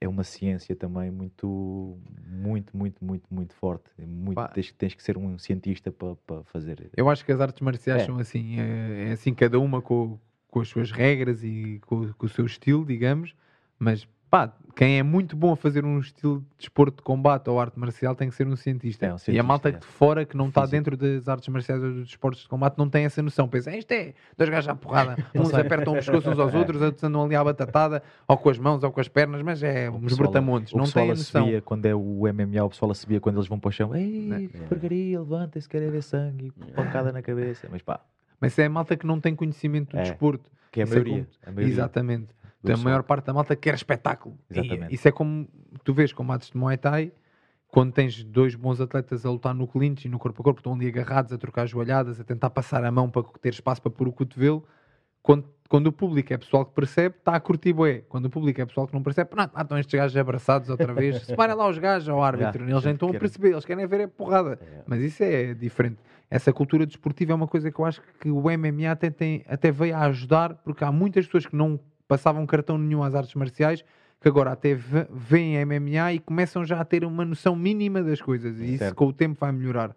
é 0.00 0.08
uma 0.08 0.24
ciência 0.24 0.74
também 0.74 1.10
muito, 1.10 1.98
muito, 2.26 2.76
muito, 2.76 3.04
muito, 3.04 3.24
muito 3.30 3.54
forte. 3.54 3.90
É 3.98 4.06
muito, 4.06 4.36
Pá. 4.36 4.48
tens, 4.48 4.72
tens 4.72 4.94
que 4.94 5.02
ser 5.02 5.18
um 5.18 5.38
cientista 5.38 5.92
para 5.92 6.16
para 6.26 6.42
fazer. 6.44 6.90
Eu 6.96 7.08
acho 7.10 7.24
que 7.24 7.32
as 7.32 7.40
artes 7.40 7.60
marciais 7.60 8.02
É. 8.02 8.06
são 8.06 8.18
assim, 8.18 8.58
é, 8.58 9.08
é 9.08 9.12
assim 9.12 9.34
cada 9.34 9.58
uma 9.60 9.82
com, 9.82 10.18
com 10.48 10.60
as 10.60 10.68
suas 10.68 10.90
regras 10.90 11.44
e 11.44 11.80
com, 11.86 12.12
com 12.14 12.26
o 12.26 12.28
seu 12.28 12.46
estilo, 12.46 12.84
digamos, 12.84 13.34
mas 13.78 14.08
pá, 14.30 14.52
quem 14.76 14.98
é 14.98 15.02
muito 15.02 15.36
bom 15.36 15.52
a 15.52 15.56
fazer 15.56 15.84
um 15.84 15.98
estilo 15.98 16.38
de 16.40 16.46
desporto 16.60 16.98
de 16.98 17.02
combate 17.02 17.50
ou 17.50 17.60
arte 17.60 17.78
marcial 17.78 18.14
tem 18.14 18.28
que 18.30 18.34
ser 18.34 18.46
um 18.46 18.54
cientista. 18.56 19.04
É, 19.04 19.08
um 19.08 19.12
e 19.12 19.14
a 19.14 19.18
cientista, 19.18 19.42
malta 19.46 19.68
é. 19.68 19.72
de 19.72 19.84
fora 19.84 20.24
que 20.24 20.36
não 20.36 20.48
está 20.48 20.64
dentro 20.64 20.96
das 20.96 21.28
artes 21.28 21.48
marciais 21.48 21.82
ou 21.82 21.90
dos 21.92 22.06
desportos 22.06 22.42
de 22.42 22.48
combate 22.48 22.78
não 22.78 22.88
tem 22.88 23.04
essa 23.04 23.20
noção. 23.20 23.48
Pensa, 23.48 23.76
isto 23.76 23.90
é 23.92 24.14
dois 24.38 24.48
gajos 24.48 24.68
à 24.68 24.74
porrada, 24.74 25.16
uns 25.34 25.52
apertam 25.52 25.92
o 25.92 25.96
pescoço 25.96 26.30
uns 26.30 26.38
aos 26.38 26.54
outros, 26.54 26.80
outros 26.80 27.02
andam 27.04 27.24
ali 27.24 27.34
à 27.34 27.42
batatada, 27.44 28.02
ou 28.26 28.36
com 28.38 28.48
as 28.48 28.58
mãos 28.58 28.82
ou 28.84 28.90
com 28.92 29.00
as 29.00 29.08
pernas, 29.08 29.42
mas 29.42 29.62
é 29.62 29.90
O 29.90 29.94
uns 29.96 30.16
brutamontes, 30.16 30.72
não 30.72 30.84
tem 30.84 31.04
a 31.10 31.14
noção. 31.14 31.42
assobia 31.42 31.60
quando 31.60 31.86
é 31.86 31.94
o 31.94 32.22
MMA, 32.32 32.64
o 32.64 32.70
pessoal 32.70 32.92
assobia 32.92 33.20
quando 33.20 33.36
eles 33.36 33.48
vão 33.48 33.58
para 33.58 33.68
o 33.68 33.72
chão. 33.72 33.94
Ei, 33.94 34.28
Né? 34.28 34.48
porcaria, 34.68 35.18
levanta-se, 35.18 35.68
quer 35.68 35.90
ver 35.90 36.02
sangue, 36.02 36.52
pancada 36.74 37.12
na 37.12 37.20
cabeça. 37.20 37.68
Mas 37.70 37.82
pá, 37.82 38.00
Mas 38.40 38.58
é 38.58 38.64
a 38.66 38.70
malta 38.70 38.96
que 38.96 39.06
não 39.06 39.20
tem 39.20 39.34
conhecimento 39.34 39.90
do 39.90 39.98
É. 39.98 40.02
desporto. 40.04 40.48
que 40.72 40.80
é 40.80 40.84
a 40.84 40.86
é 40.86 40.88
maioria. 40.88 41.26
a 41.44 41.50
maioria. 41.50 41.74
Exatamente. 41.74 42.28
A 42.64 42.76
maior 42.76 43.02
parte 43.02 43.26
da 43.26 43.32
malta 43.32 43.56
quer 43.56 43.74
espetáculo. 43.74 44.38
E 44.50 44.58
Exatamente. 44.58 44.94
isso 44.94 45.08
é 45.08 45.12
como 45.12 45.48
tu 45.84 45.94
vês 45.94 46.12
combates 46.12 46.50
de 46.50 46.56
Muay 46.56 46.76
Thai, 46.76 47.12
quando 47.68 47.92
tens 47.92 48.22
dois 48.24 48.54
bons 48.54 48.80
atletas 48.80 49.24
a 49.24 49.30
lutar 49.30 49.54
no 49.54 49.66
clinch 49.66 50.06
e 50.06 50.08
no 50.08 50.18
corpo 50.18 50.42
a 50.42 50.44
corpo, 50.44 50.60
estão 50.60 50.74
ali 50.74 50.88
agarrados 50.88 51.32
a 51.32 51.38
trocar 51.38 51.66
joelhadas, 51.66 52.20
a 52.20 52.24
tentar 52.24 52.50
passar 52.50 52.84
a 52.84 52.90
mão 52.90 53.08
para 53.08 53.22
ter 53.40 53.50
espaço 53.50 53.80
para 53.80 53.90
pôr 53.90 54.08
o 54.08 54.12
cotovelo. 54.12 54.66
Quando, 55.22 55.44
quando 55.68 55.86
o 55.86 55.92
público 55.92 56.32
é 56.32 56.38
pessoal 56.38 56.64
que 56.64 56.74
percebe, 56.74 57.14
está 57.18 57.36
a 57.36 57.40
curtir 57.40 57.72
bué. 57.72 58.02
Quando 58.08 58.26
o 58.26 58.30
público 58.30 58.60
é 58.60 58.66
pessoal 58.66 58.86
que 58.88 58.94
não 58.94 59.02
percebe, 59.02 59.30
não, 59.36 59.48
ah, 59.54 59.62
estão 59.62 59.78
estes 59.78 59.94
gajos 59.94 60.16
abraçados 60.16 60.68
outra 60.68 60.92
vez. 60.92 61.22
Separem 61.26 61.54
lá 61.54 61.68
os 61.68 61.78
gajos 61.78 62.08
ao 62.08 62.22
árbitro. 62.22 62.64
Já, 62.64 62.70
eles 62.70 62.82
já 62.82 62.88
nem 62.88 62.94
estão 62.94 63.10
a 63.10 63.14
perceber, 63.14 63.50
eles 63.50 63.64
querem 63.64 63.86
ver 63.86 64.00
é 64.00 64.06
porrada. 64.06 64.58
É. 64.60 64.82
Mas 64.86 65.00
isso 65.02 65.22
é 65.22 65.54
diferente. 65.54 65.98
Essa 66.28 66.52
cultura 66.52 66.86
desportiva 66.86 67.32
é 67.32 67.34
uma 67.34 67.46
coisa 67.46 67.70
que 67.70 67.78
eu 67.80 67.84
acho 67.84 68.02
que 68.20 68.30
o 68.30 68.42
MMA 68.42 68.90
até, 68.90 69.10
tem, 69.10 69.44
até 69.48 69.70
veio 69.70 69.96
a 69.96 70.00
ajudar, 70.06 70.54
porque 70.54 70.84
há 70.84 70.90
muitas 70.90 71.26
pessoas 71.26 71.46
que 71.46 71.54
não 71.54 71.78
passavam 72.10 72.44
cartão 72.44 72.76
nenhum 72.76 73.04
às 73.04 73.14
artes 73.14 73.36
marciais, 73.36 73.84
que 74.20 74.26
agora 74.26 74.50
até 74.50 74.74
ve- 74.74 75.06
veem 75.08 75.54
MMA 75.64 76.12
e 76.12 76.18
começam 76.18 76.64
já 76.64 76.80
a 76.80 76.84
ter 76.84 77.04
uma 77.04 77.24
noção 77.24 77.54
mínima 77.54 78.02
das 78.02 78.20
coisas. 78.20 78.58
E 78.58 78.74
isso 78.74 78.94
com 78.96 79.06
o 79.06 79.12
tempo 79.12 79.38
vai 79.38 79.52
melhorar. 79.52 79.94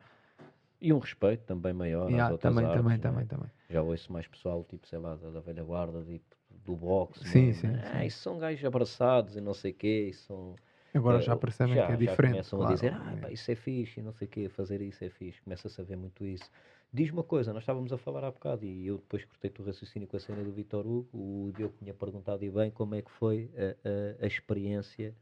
E 0.79 0.93
um 0.93 0.99
respeito 0.99 1.43
também 1.45 1.73
maior 1.73 2.11
E 2.11 2.19
às 2.19 2.29
outras 2.29 2.53
também, 2.53 2.65
artes, 2.69 2.81
também, 2.83 2.95
é? 2.95 2.99
também, 2.99 3.25
também. 3.25 3.49
Já 3.67 3.81
ouço 3.81 4.13
mais 4.13 4.27
pessoal, 4.27 4.63
tipo, 4.69 4.85
sei 4.87 4.99
lá, 4.99 5.15
da, 5.15 5.39
velha 5.39 5.63
guarda, 5.63 6.03
tipo, 6.03 6.23
do 6.63 6.75
boxe. 6.75 7.27
Sim, 7.27 7.51
sim, 7.53 7.67
né? 7.67 7.81
sim. 7.81 7.89
Ah, 7.95 8.05
isso 8.05 8.19
são 8.19 8.37
gajos 8.37 8.63
abraçados 8.63 9.35
e 9.35 9.41
não 9.41 9.55
sei 9.55 9.71
o 9.71 9.73
quê, 9.73 10.11
são... 10.13 10.55
Agora 10.93 11.17
eh, 11.17 11.21
já 11.21 11.35
percebem 11.35 11.75
já- 11.75 11.85
que 11.87 11.91
é 11.91 11.95
já 11.95 11.99
diferente. 11.99 12.31
começam 12.33 12.59
claro, 12.59 12.71
a 12.71 12.75
dizer, 12.75 12.93
ah, 12.93 12.97
obviamente. 12.97 13.21
pá, 13.21 13.31
isso 13.31 13.51
é 13.51 13.55
fixe, 13.55 14.01
não 14.01 14.13
sei 14.13 14.27
o 14.27 14.29
quê, 14.31 14.49
fazer 14.49 14.81
isso 14.81 15.03
é 15.03 15.09
fixe. 15.09 15.41
Começa-se 15.41 15.79
a 15.81 15.83
ver 15.83 15.95
muito 15.97 16.25
isso. 16.25 16.49
Diz 16.91 17.09
uma 17.11 17.23
coisa, 17.23 17.51
nós 17.53 17.63
estávamos 17.63 17.91
a 17.91 17.97
falar 17.97 18.23
há 18.23 18.29
bocado, 18.31 18.63
e 18.65 18.85
eu 18.85 18.97
depois 18.99 19.25
cortei-te 19.25 19.59
o 19.61 19.65
raciocínio 19.65 20.07
com 20.07 20.15
a 20.15 20.19
cena 20.19 20.43
do 20.43 20.51
Vitor 20.51 20.85
Hugo, 20.85 21.09
o 21.11 21.51
Diogo 21.55 21.73
tinha 21.79 21.93
perguntado 21.93 22.43
e 22.45 22.51
bem 22.51 22.69
como 22.69 22.93
é 22.93 23.01
que 23.01 23.09
foi 23.09 23.49
a, 23.57 24.21
a- 24.21 24.23
a 24.25 24.27
experiência 24.27 25.15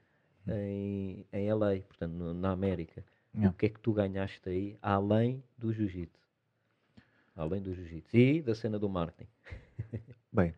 em, 0.48 1.26
em 1.32 1.48
LA, 1.50 1.78
portanto, 1.88 2.12
no- 2.14 2.34
na 2.34 2.52
América. 2.52 3.04
Yeah. 3.34 3.50
O 3.52 3.58
que 3.58 3.68
é 3.68 3.70
que 3.70 3.80
tu 3.80 3.94
ganhaste 3.94 4.50
aí, 4.50 4.78
além 4.82 5.42
do 5.58 5.72
jiu-jitsu? 5.72 6.20
Além 7.34 7.62
do 7.62 7.74
jiu-jitsu. 7.74 8.16
E 8.18 8.42
da 8.42 8.54
cena 8.54 8.78
do 8.78 8.90
marketing. 8.90 9.30
Bem, 10.34 10.54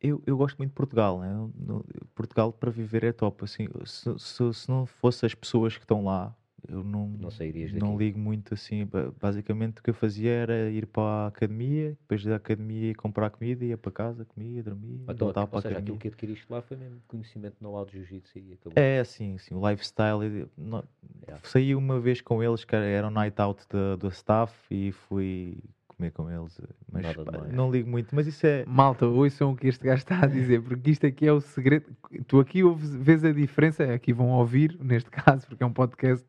eu, 0.00 0.22
eu 0.26 0.36
gosto 0.36 0.56
muito 0.58 0.70
de 0.70 0.74
Portugal, 0.74 1.20
né? 1.20 1.32
No- 1.56 1.84
Portugal 2.14 2.52
para 2.52 2.70
viver 2.70 3.04
é 3.04 3.12
top. 3.12 3.44
Assim, 3.44 3.66
se, 3.84 4.18
se, 4.18 4.52
se 4.54 4.68
não 4.68 4.86
fosse 4.86 5.24
as 5.26 5.34
pessoas 5.34 5.76
que 5.76 5.84
estão 5.84 6.04
lá, 6.04 6.34
eu 6.68 6.82
não, 6.82 7.06
Não 7.08 7.30
sairias 7.30 7.72
não 7.72 7.92
daqui. 7.92 7.96
ligo 8.04 8.18
muito 8.18 8.54
assim. 8.54 8.84
ba- 8.86 9.12
Basicamente 9.20 9.78
o 9.78 9.82
que 9.82 9.90
eu 9.90 9.94
fazia 9.94 10.30
era 10.30 10.68
ir 10.70 10.86
para 10.86 11.02
a 11.02 11.26
academia, 11.28 11.90
depois 12.00 12.24
da 12.24 12.36
academia 12.36 12.88
ia 12.88 12.94
comprar 12.94 13.30
comida, 13.30 13.64
ia 13.64 13.78
para 13.78 13.92
casa, 13.92 14.24
comia, 14.24 14.62
dormia, 14.62 14.98
Então, 15.04 15.16
voltava 15.16 15.44
ou 15.44 15.48
para 15.48 15.58
a 15.58 15.62
seja, 15.62 15.74
academia. 15.74 15.94
aquilo 15.96 15.98
que 15.98 16.08
adquiriste 16.08 16.46
lá 16.50 16.60
foi 16.62 16.76
mesmo 16.76 17.00
conhecimento 17.06 17.56
know-how 17.60 17.84
de 17.84 17.92
jiu-jitsu 17.92 18.38
e 18.38 18.52
acabou. 18.54 18.72
É 18.82 18.98
assim, 18.98 19.34
assim, 19.36 19.54
o 19.54 19.68
lifestyle. 19.68 20.48
não- 20.56 20.82
Yeah. 21.22 21.40
Saí 21.44 21.74
uma 21.74 21.98
vez 22.00 22.20
com 22.20 22.42
eles, 22.42 22.64
que 22.64 22.74
era- 22.74 22.84
era 22.84 23.06
um 23.06 23.10
night 23.10 23.40
out 23.40 23.64
da- 23.68 23.96
do 23.96 24.08
staff 24.08 24.52
e 24.70 24.92
fui 24.92 25.58
comer 25.96 26.10
com 26.12 26.30
eles. 26.30 26.60
Mas 26.92 27.02
Nada 27.02 27.24
pá, 27.24 27.30
demais. 27.32 27.52
não 27.52 27.70
ligo 27.70 27.88
muito, 27.88 28.14
mas 28.14 28.26
isso 28.26 28.46
é. 28.46 28.64
Malta, 28.66 29.06
ouçam 29.06 29.52
o 29.52 29.56
que 29.56 29.66
este 29.68 29.84
gajo 29.84 29.98
está 29.98 30.20
a 30.24 30.26
dizer, 30.26 30.60
porque 30.62 30.90
isto 30.90 31.06
aqui 31.06 31.26
é 31.26 31.32
o 31.32 31.40
segredo. 31.40 31.86
Tu 32.26 32.38
aqui 32.38 32.62
ouves, 32.62 32.94
vês 32.94 33.24
a 33.24 33.32
diferença, 33.32 33.84
aqui 33.92 34.12
vão 34.12 34.28
ouvir, 34.30 34.76
neste 34.80 35.10
caso, 35.10 35.46
porque 35.46 35.62
é 35.62 35.66
um 35.66 35.72
podcast, 35.72 36.26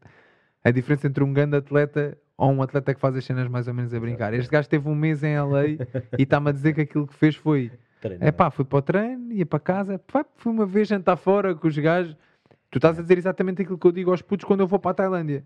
a 0.63 0.71
diferença 0.71 1.07
entre 1.07 1.23
um 1.23 1.33
grande 1.33 1.55
atleta 1.57 2.17
ou 2.37 2.51
um 2.51 2.61
atleta 2.61 2.93
que 2.93 2.99
faz 2.99 3.15
as 3.15 3.25
cenas 3.25 3.47
mais 3.47 3.67
ou 3.67 3.73
menos 3.73 3.93
a 3.93 3.99
brincar. 3.99 4.33
Este 4.33 4.49
gajo 4.49 4.69
teve 4.69 4.87
um 4.87 4.95
mês 4.95 5.23
em 5.23 5.39
LA 5.39 5.65
e 6.17 6.23
está-me 6.23 6.49
a 6.49 6.53
dizer 6.53 6.73
que 6.73 6.81
aquilo 6.81 7.07
que 7.07 7.15
fez 7.15 7.35
foi 7.35 7.71
Treinar. 7.99 8.27
é 8.27 8.31
pá, 8.31 8.51
fui 8.51 8.63
para 8.63 8.77
o 8.77 8.81
treino, 8.81 9.33
ia 9.33 9.45
para 9.45 9.59
casa, 9.59 9.97
pá, 9.99 10.23
fui 10.35 10.51
uma 10.51 10.65
vez 10.65 10.87
jantar 10.87 11.17
fora 11.17 11.55
com 11.55 11.67
os 11.67 11.77
gajos. 11.77 12.15
Tu 12.69 12.77
estás 12.77 12.99
a 12.99 13.01
dizer 13.01 13.17
exatamente 13.17 13.61
aquilo 13.63 13.77
que 13.77 13.87
eu 13.87 13.91
digo 13.91 14.11
aos 14.11 14.21
putos 14.21 14.45
quando 14.45 14.59
eu 14.59 14.67
vou 14.67 14.77
para 14.77 14.91
a 14.91 14.93
Tailândia. 14.93 15.43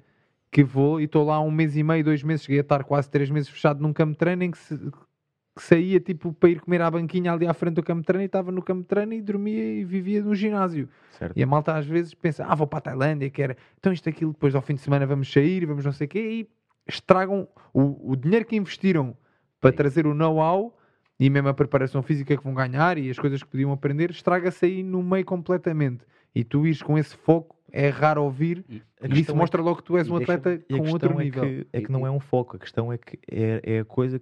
Que 0.51 0.63
vou 0.63 0.99
e 0.99 1.05
estou 1.05 1.25
lá 1.25 1.39
um 1.39 1.49
mês 1.49 1.77
e 1.77 1.83
meio, 1.83 2.03
dois 2.03 2.21
meses, 2.23 2.43
cheguei 2.43 2.59
a 2.59 2.61
estar 2.61 2.83
quase 2.83 3.09
três 3.09 3.29
meses 3.29 3.49
fechado 3.49 3.81
num 3.81 3.93
campo 3.93 4.11
de 4.11 4.17
treino 4.17 4.43
em 4.43 4.51
que, 4.51 4.57
se- 4.57 4.77
que 4.77 5.63
saía 5.63 5.99
tipo 5.99 6.33
para 6.33 6.49
ir 6.49 6.59
comer 6.59 6.81
à 6.81 6.91
banquinha 6.91 7.31
ali 7.31 7.47
à 7.47 7.53
frente 7.53 7.75
do 7.75 7.83
campo 7.83 8.01
de 8.01 8.07
treino 8.07 8.23
e 8.23 8.25
estava 8.25 8.51
no 8.51 8.61
campo 8.61 8.81
de 8.81 8.87
treino 8.87 9.13
e 9.13 9.21
dormia 9.21 9.63
e 9.63 9.85
vivia 9.85 10.21
no 10.21 10.35
ginásio. 10.35 10.89
Certo. 11.11 11.37
E 11.37 11.41
a 11.41 11.47
malta 11.47 11.73
às 11.75 11.85
vezes 11.85 12.13
pensa, 12.13 12.45
ah, 12.45 12.53
vou 12.53 12.67
para 12.67 12.79
a 12.79 12.81
Tailândia, 12.81 13.29
que 13.29 13.41
era, 13.41 13.55
então 13.79 13.93
isto, 13.93 14.09
aquilo, 14.09 14.33
depois 14.33 14.53
ao 14.53 14.61
fim 14.61 14.75
de 14.75 14.81
semana 14.81 15.05
vamos 15.05 15.31
sair, 15.31 15.65
vamos 15.65 15.85
não 15.85 15.93
sei 15.93 16.05
o 16.05 16.09
quê, 16.09 16.19
e 16.19 16.49
estragam 16.87 17.47
o, 17.73 18.11
o 18.11 18.15
dinheiro 18.17 18.45
que 18.45 18.55
investiram 18.55 19.15
para 19.61 19.71
Sim. 19.71 19.77
trazer 19.77 20.05
o 20.07 20.13
know-how 20.13 20.77
e 21.17 21.29
mesmo 21.29 21.47
a 21.47 21.53
preparação 21.53 22.01
física 22.01 22.35
que 22.35 22.43
vão 22.43 22.53
ganhar 22.53 22.97
e 22.97 23.09
as 23.09 23.17
coisas 23.19 23.41
que 23.43 23.49
podiam 23.49 23.71
aprender, 23.71 24.09
estraga-se 24.09 24.65
aí 24.65 24.83
no 24.83 25.01
meio 25.03 25.23
completamente. 25.23 26.03
E 26.33 26.43
tu 26.43 26.65
ires 26.65 26.81
com 26.81 26.97
esse 26.97 27.15
foco, 27.15 27.55
é 27.71 27.89
raro 27.89 28.23
ouvir, 28.23 28.63
E- 28.69 28.81
isso 29.09 29.31
é 29.31 29.33
mostra 29.35 29.61
logo 29.61 29.77
que 29.77 29.83
tu 29.83 29.97
és 29.97 30.09
um 30.09 30.15
atleta 30.15 30.61
E 30.69 30.77
com 30.77 30.89
outro 30.89 31.11
é 31.19 31.23
nível. 31.23 31.43
que, 31.43 31.67
é 31.73 31.81
que 31.81 31.91
não 31.91 32.05
é 32.05 32.11
um 32.11 32.19
foco, 32.19 32.55
a 32.55 32.59
questão 32.59 32.91
é 32.91 32.97
que 32.97 33.17
é, 33.31 33.61
é 33.63 33.79
a 33.79 33.85
coisa 33.85 34.21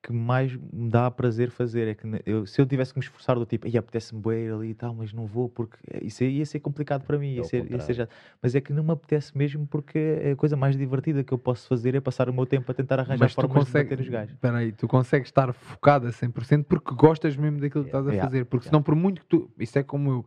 que 0.00 0.12
mais 0.12 0.54
me 0.54 0.88
dá 0.88 1.10
prazer 1.10 1.50
fazer. 1.50 1.88
É 1.88 1.94
que 1.94 2.06
eu- 2.24 2.46
se 2.46 2.60
eu 2.60 2.64
tivesse 2.66 2.92
que 2.94 3.00
me 3.00 3.04
esforçar 3.04 3.36
do 3.36 3.44
tipo, 3.44 3.66
e 3.66 3.76
apetece-me 3.76 4.20
ir 4.32 4.52
ali 4.52 4.68
e 4.70 4.74
tal, 4.74 4.94
mas 4.94 5.12
não 5.12 5.26
vou 5.26 5.48
porque 5.48 5.76
isso 6.02 6.22
ia 6.22 6.46
ser 6.46 6.60
complicado 6.60 7.04
para 7.04 7.18
mim. 7.18 7.32
É 7.32 7.36
Ia 7.38 7.44
ser, 7.44 7.70
ia 7.70 7.80
ser 7.80 7.94
já- 7.94 8.08
Mas 8.40 8.54
é 8.54 8.60
que 8.60 8.72
não 8.72 8.84
me 8.84 8.92
apetece 8.92 9.36
mesmo 9.36 9.66
porque 9.66 9.98
é 9.98 10.30
a 10.30 10.36
coisa 10.36 10.56
mais 10.56 10.76
divertida 10.76 11.24
que 11.24 11.32
eu 11.34 11.36
posso 11.38 11.66
fazer 11.66 11.96
é 11.96 12.00
passar 12.00 12.30
o 12.30 12.32
meu 12.32 12.46
tempo 12.46 12.70
a 12.70 12.74
tentar 12.74 13.00
arranjar 13.00 13.24
Mas 13.24 13.32
formas 13.34 13.66
de 13.66 13.72
bater 13.72 13.98
os 14.00 14.08
gajos. 14.08 14.34
espera 14.34 14.58
aí, 14.58 14.70
tu 14.70 14.86
consegues 14.86 15.28
estar 15.28 15.52
focado 15.52 16.06
a 16.06 16.12
100% 16.12 16.64
porque 16.68 16.94
gostas 16.94 17.36
mesmo 17.36 17.58
daquilo 17.60 17.82
que 17.82 17.88
estás 17.88 18.06
a 18.06 18.10
Yeah, 18.12 18.28
fazer. 18.28 18.44
Porque 18.44 18.66
yeah. 18.66 18.70
senão, 18.70 18.82
por 18.84 18.94
muito 18.94 19.20
que 19.22 19.26
tu. 19.26 19.50
Isso 19.58 19.76
é 19.78 19.82
como 19.82 20.10
eu. 20.12 20.26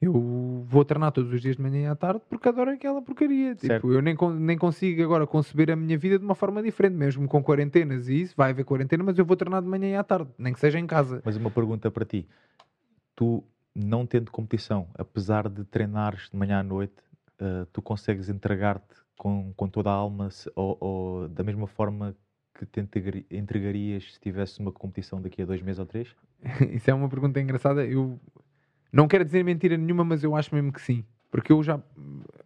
Eu 0.00 0.64
vou 0.66 0.82
treinar 0.82 1.12
todos 1.12 1.30
os 1.30 1.42
dias 1.42 1.56
de 1.56 1.62
manhã 1.62 1.82
e 1.82 1.86
à 1.86 1.94
tarde 1.94 2.22
porque 2.28 2.48
adoro 2.48 2.70
aquela 2.70 3.02
porcaria. 3.02 3.54
Tipo, 3.54 3.92
eu 3.92 4.00
nem, 4.00 4.16
nem 4.38 4.56
consigo 4.56 5.02
agora 5.02 5.26
conceber 5.26 5.70
a 5.70 5.76
minha 5.76 5.98
vida 5.98 6.18
de 6.18 6.24
uma 6.24 6.34
forma 6.34 6.62
diferente, 6.62 6.94
mesmo 6.94 7.28
com 7.28 7.42
quarentenas 7.42 8.08
e 8.08 8.22
isso. 8.22 8.34
Vai 8.34 8.50
haver 8.50 8.64
quarentena, 8.64 9.04
mas 9.04 9.18
eu 9.18 9.26
vou 9.26 9.36
treinar 9.36 9.60
de 9.60 9.68
manhã 9.68 9.88
e 9.90 9.94
à 9.96 10.02
tarde, 10.02 10.30
nem 10.38 10.54
que 10.54 10.60
seja 10.60 10.78
em 10.78 10.86
casa. 10.86 11.20
Mas 11.22 11.36
uma 11.36 11.50
pergunta 11.50 11.90
para 11.90 12.06
ti: 12.06 12.26
tu, 13.14 13.44
não 13.74 14.06
tendo 14.06 14.30
competição, 14.30 14.88
apesar 14.94 15.48
de 15.50 15.64
treinares 15.64 16.30
de 16.30 16.36
manhã 16.36 16.60
à 16.60 16.62
noite, 16.62 16.94
eh, 17.38 17.66
tu 17.70 17.82
consegues 17.82 18.30
entregar-te 18.30 18.94
com, 19.18 19.52
com 19.54 19.68
toda 19.68 19.90
a 19.90 19.94
alma 19.94 20.30
se- 20.30 20.50
ou, 20.56 20.78
ou 20.80 21.28
da 21.28 21.44
mesma 21.44 21.66
forma 21.66 22.16
que 22.54 22.64
te 22.64 22.80
entregari- 22.80 23.26
entregarias 23.30 24.14
se 24.14 24.20
tivesse 24.20 24.60
uma 24.60 24.72
competição 24.72 25.20
daqui 25.20 25.42
a 25.42 25.44
dois 25.44 25.60
meses 25.60 25.78
ou 25.78 25.84
três? 25.84 26.08
Isso 26.72 26.90
é 26.90 26.94
uma 26.94 27.08
pergunta 27.08 27.38
engraçada. 27.38 27.84
Eu 27.84 28.18
não 28.92 29.06
quero 29.08 29.24
dizer 29.24 29.44
mentira 29.44 29.76
nenhuma, 29.76 30.04
mas 30.04 30.24
eu 30.24 30.34
acho 30.34 30.54
mesmo 30.54 30.72
que 30.72 30.80
sim. 30.80 31.04
Porque 31.30 31.52
eu 31.52 31.62
já, 31.62 31.80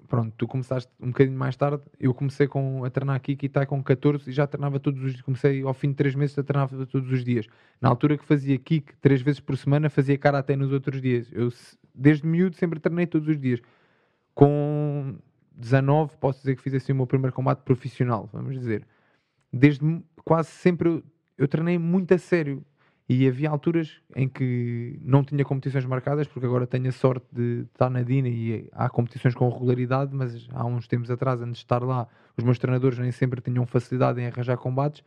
pronto, 0.08 0.34
tu 0.36 0.46
começaste 0.46 0.92
um 1.00 1.06
bocadinho 1.08 1.38
mais 1.38 1.56
tarde. 1.56 1.82
Eu 1.98 2.12
comecei 2.12 2.46
com, 2.46 2.84
a 2.84 2.90
treinar 2.90 3.16
aqui, 3.16 3.34
que 3.34 3.46
está 3.46 3.64
com 3.64 3.82
14 3.82 4.28
e 4.28 4.32
já 4.32 4.46
treinava 4.46 4.78
todos 4.78 5.02
os 5.02 5.12
dias. 5.12 5.22
Comecei 5.22 5.62
ao 5.62 5.72
fim 5.72 5.88
de 5.88 5.94
3 5.94 6.14
meses 6.14 6.38
a 6.38 6.42
treinar 6.42 6.68
todos 6.68 7.10
os 7.10 7.24
dias. 7.24 7.46
Na 7.80 7.88
altura 7.88 8.18
que 8.18 8.24
fazia 8.24 8.58
kick 8.58 8.94
3 9.00 9.22
vezes 9.22 9.40
por 9.40 9.56
semana, 9.56 9.88
fazia 9.88 10.18
karaté 10.18 10.54
nos 10.54 10.70
outros 10.70 11.00
dias. 11.00 11.30
Eu, 11.32 11.50
desde 11.94 12.26
miúdo, 12.26 12.56
sempre 12.56 12.78
treinei 12.78 13.06
todos 13.06 13.26
os 13.26 13.38
dias. 13.38 13.60
Com 14.34 15.16
19, 15.56 16.16
posso 16.18 16.40
dizer 16.40 16.56
que 16.56 16.62
fiz 16.62 16.74
assim 16.74 16.92
o 16.92 16.96
meu 16.96 17.06
primeiro 17.06 17.34
combate 17.34 17.60
profissional, 17.60 18.28
vamos 18.32 18.54
dizer. 18.54 18.86
Desde 19.50 20.02
quase 20.24 20.50
sempre 20.50 20.88
eu, 20.88 21.02
eu 21.38 21.48
treinei 21.48 21.78
muito 21.78 22.12
a 22.12 22.18
sério. 22.18 22.62
E 23.06 23.28
havia 23.28 23.50
alturas 23.50 24.00
em 24.16 24.28
que 24.28 24.98
não 25.02 25.22
tinha 25.22 25.44
competições 25.44 25.84
marcadas, 25.84 26.26
porque 26.26 26.46
agora 26.46 26.66
tenho 26.66 26.88
a 26.88 26.92
sorte 26.92 27.26
de 27.30 27.66
estar 27.72 27.90
na 27.90 28.02
Dina 28.02 28.28
e 28.28 28.68
há 28.72 28.88
competições 28.88 29.34
com 29.34 29.48
regularidade, 29.48 30.14
mas 30.14 30.48
há 30.52 30.64
uns 30.64 30.88
tempos 30.88 31.10
atrás, 31.10 31.42
antes 31.42 31.58
de 31.58 31.64
estar 31.64 31.82
lá, 31.82 32.08
os 32.36 32.42
meus 32.42 32.58
treinadores 32.58 32.98
nem 32.98 33.12
sempre 33.12 33.42
tinham 33.42 33.66
facilidade 33.66 34.20
em 34.20 34.26
arranjar 34.26 34.56
combates 34.56 35.02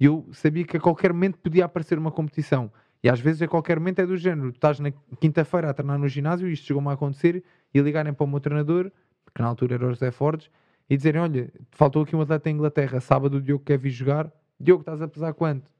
e 0.00 0.06
eu 0.06 0.26
sabia 0.32 0.64
que 0.64 0.78
a 0.78 0.80
qualquer 0.80 1.12
momento 1.12 1.36
podia 1.38 1.66
aparecer 1.66 1.98
uma 1.98 2.10
competição. 2.10 2.72
E 3.02 3.08
às 3.08 3.20
vezes 3.20 3.42
a 3.42 3.48
qualquer 3.48 3.78
momento 3.78 3.98
é 3.98 4.06
do 4.06 4.16
género, 4.16 4.48
estás 4.48 4.80
na 4.80 4.90
quinta-feira 5.20 5.68
a 5.68 5.74
treinar 5.74 5.98
no 5.98 6.08
ginásio, 6.08 6.48
e 6.48 6.52
isto 6.52 6.66
chegou-me 6.66 6.88
a 6.88 6.92
acontecer, 6.92 7.44
e 7.72 7.80
ligarem 7.80 8.12
para 8.12 8.24
o 8.24 8.26
meu 8.26 8.40
treinador, 8.40 8.90
que 9.34 9.42
na 9.42 9.48
altura 9.48 9.74
era 9.74 9.86
o 9.86 9.90
José 9.90 10.10
Fortes, 10.10 10.50
e 10.88 10.96
dizerem, 10.96 11.20
olha, 11.20 11.52
faltou 11.70 12.02
aqui 12.02 12.16
um 12.16 12.20
atleta 12.22 12.48
em 12.48 12.54
Inglaterra, 12.54 12.98
sábado 13.00 13.36
o 13.36 13.42
Diogo 13.42 13.62
quer 13.64 13.78
vir 13.78 13.90
jogar, 13.90 14.32
Diogo, 14.58 14.80
estás 14.80 15.00
a 15.02 15.08
pesar 15.08 15.34
quanto? 15.34 15.70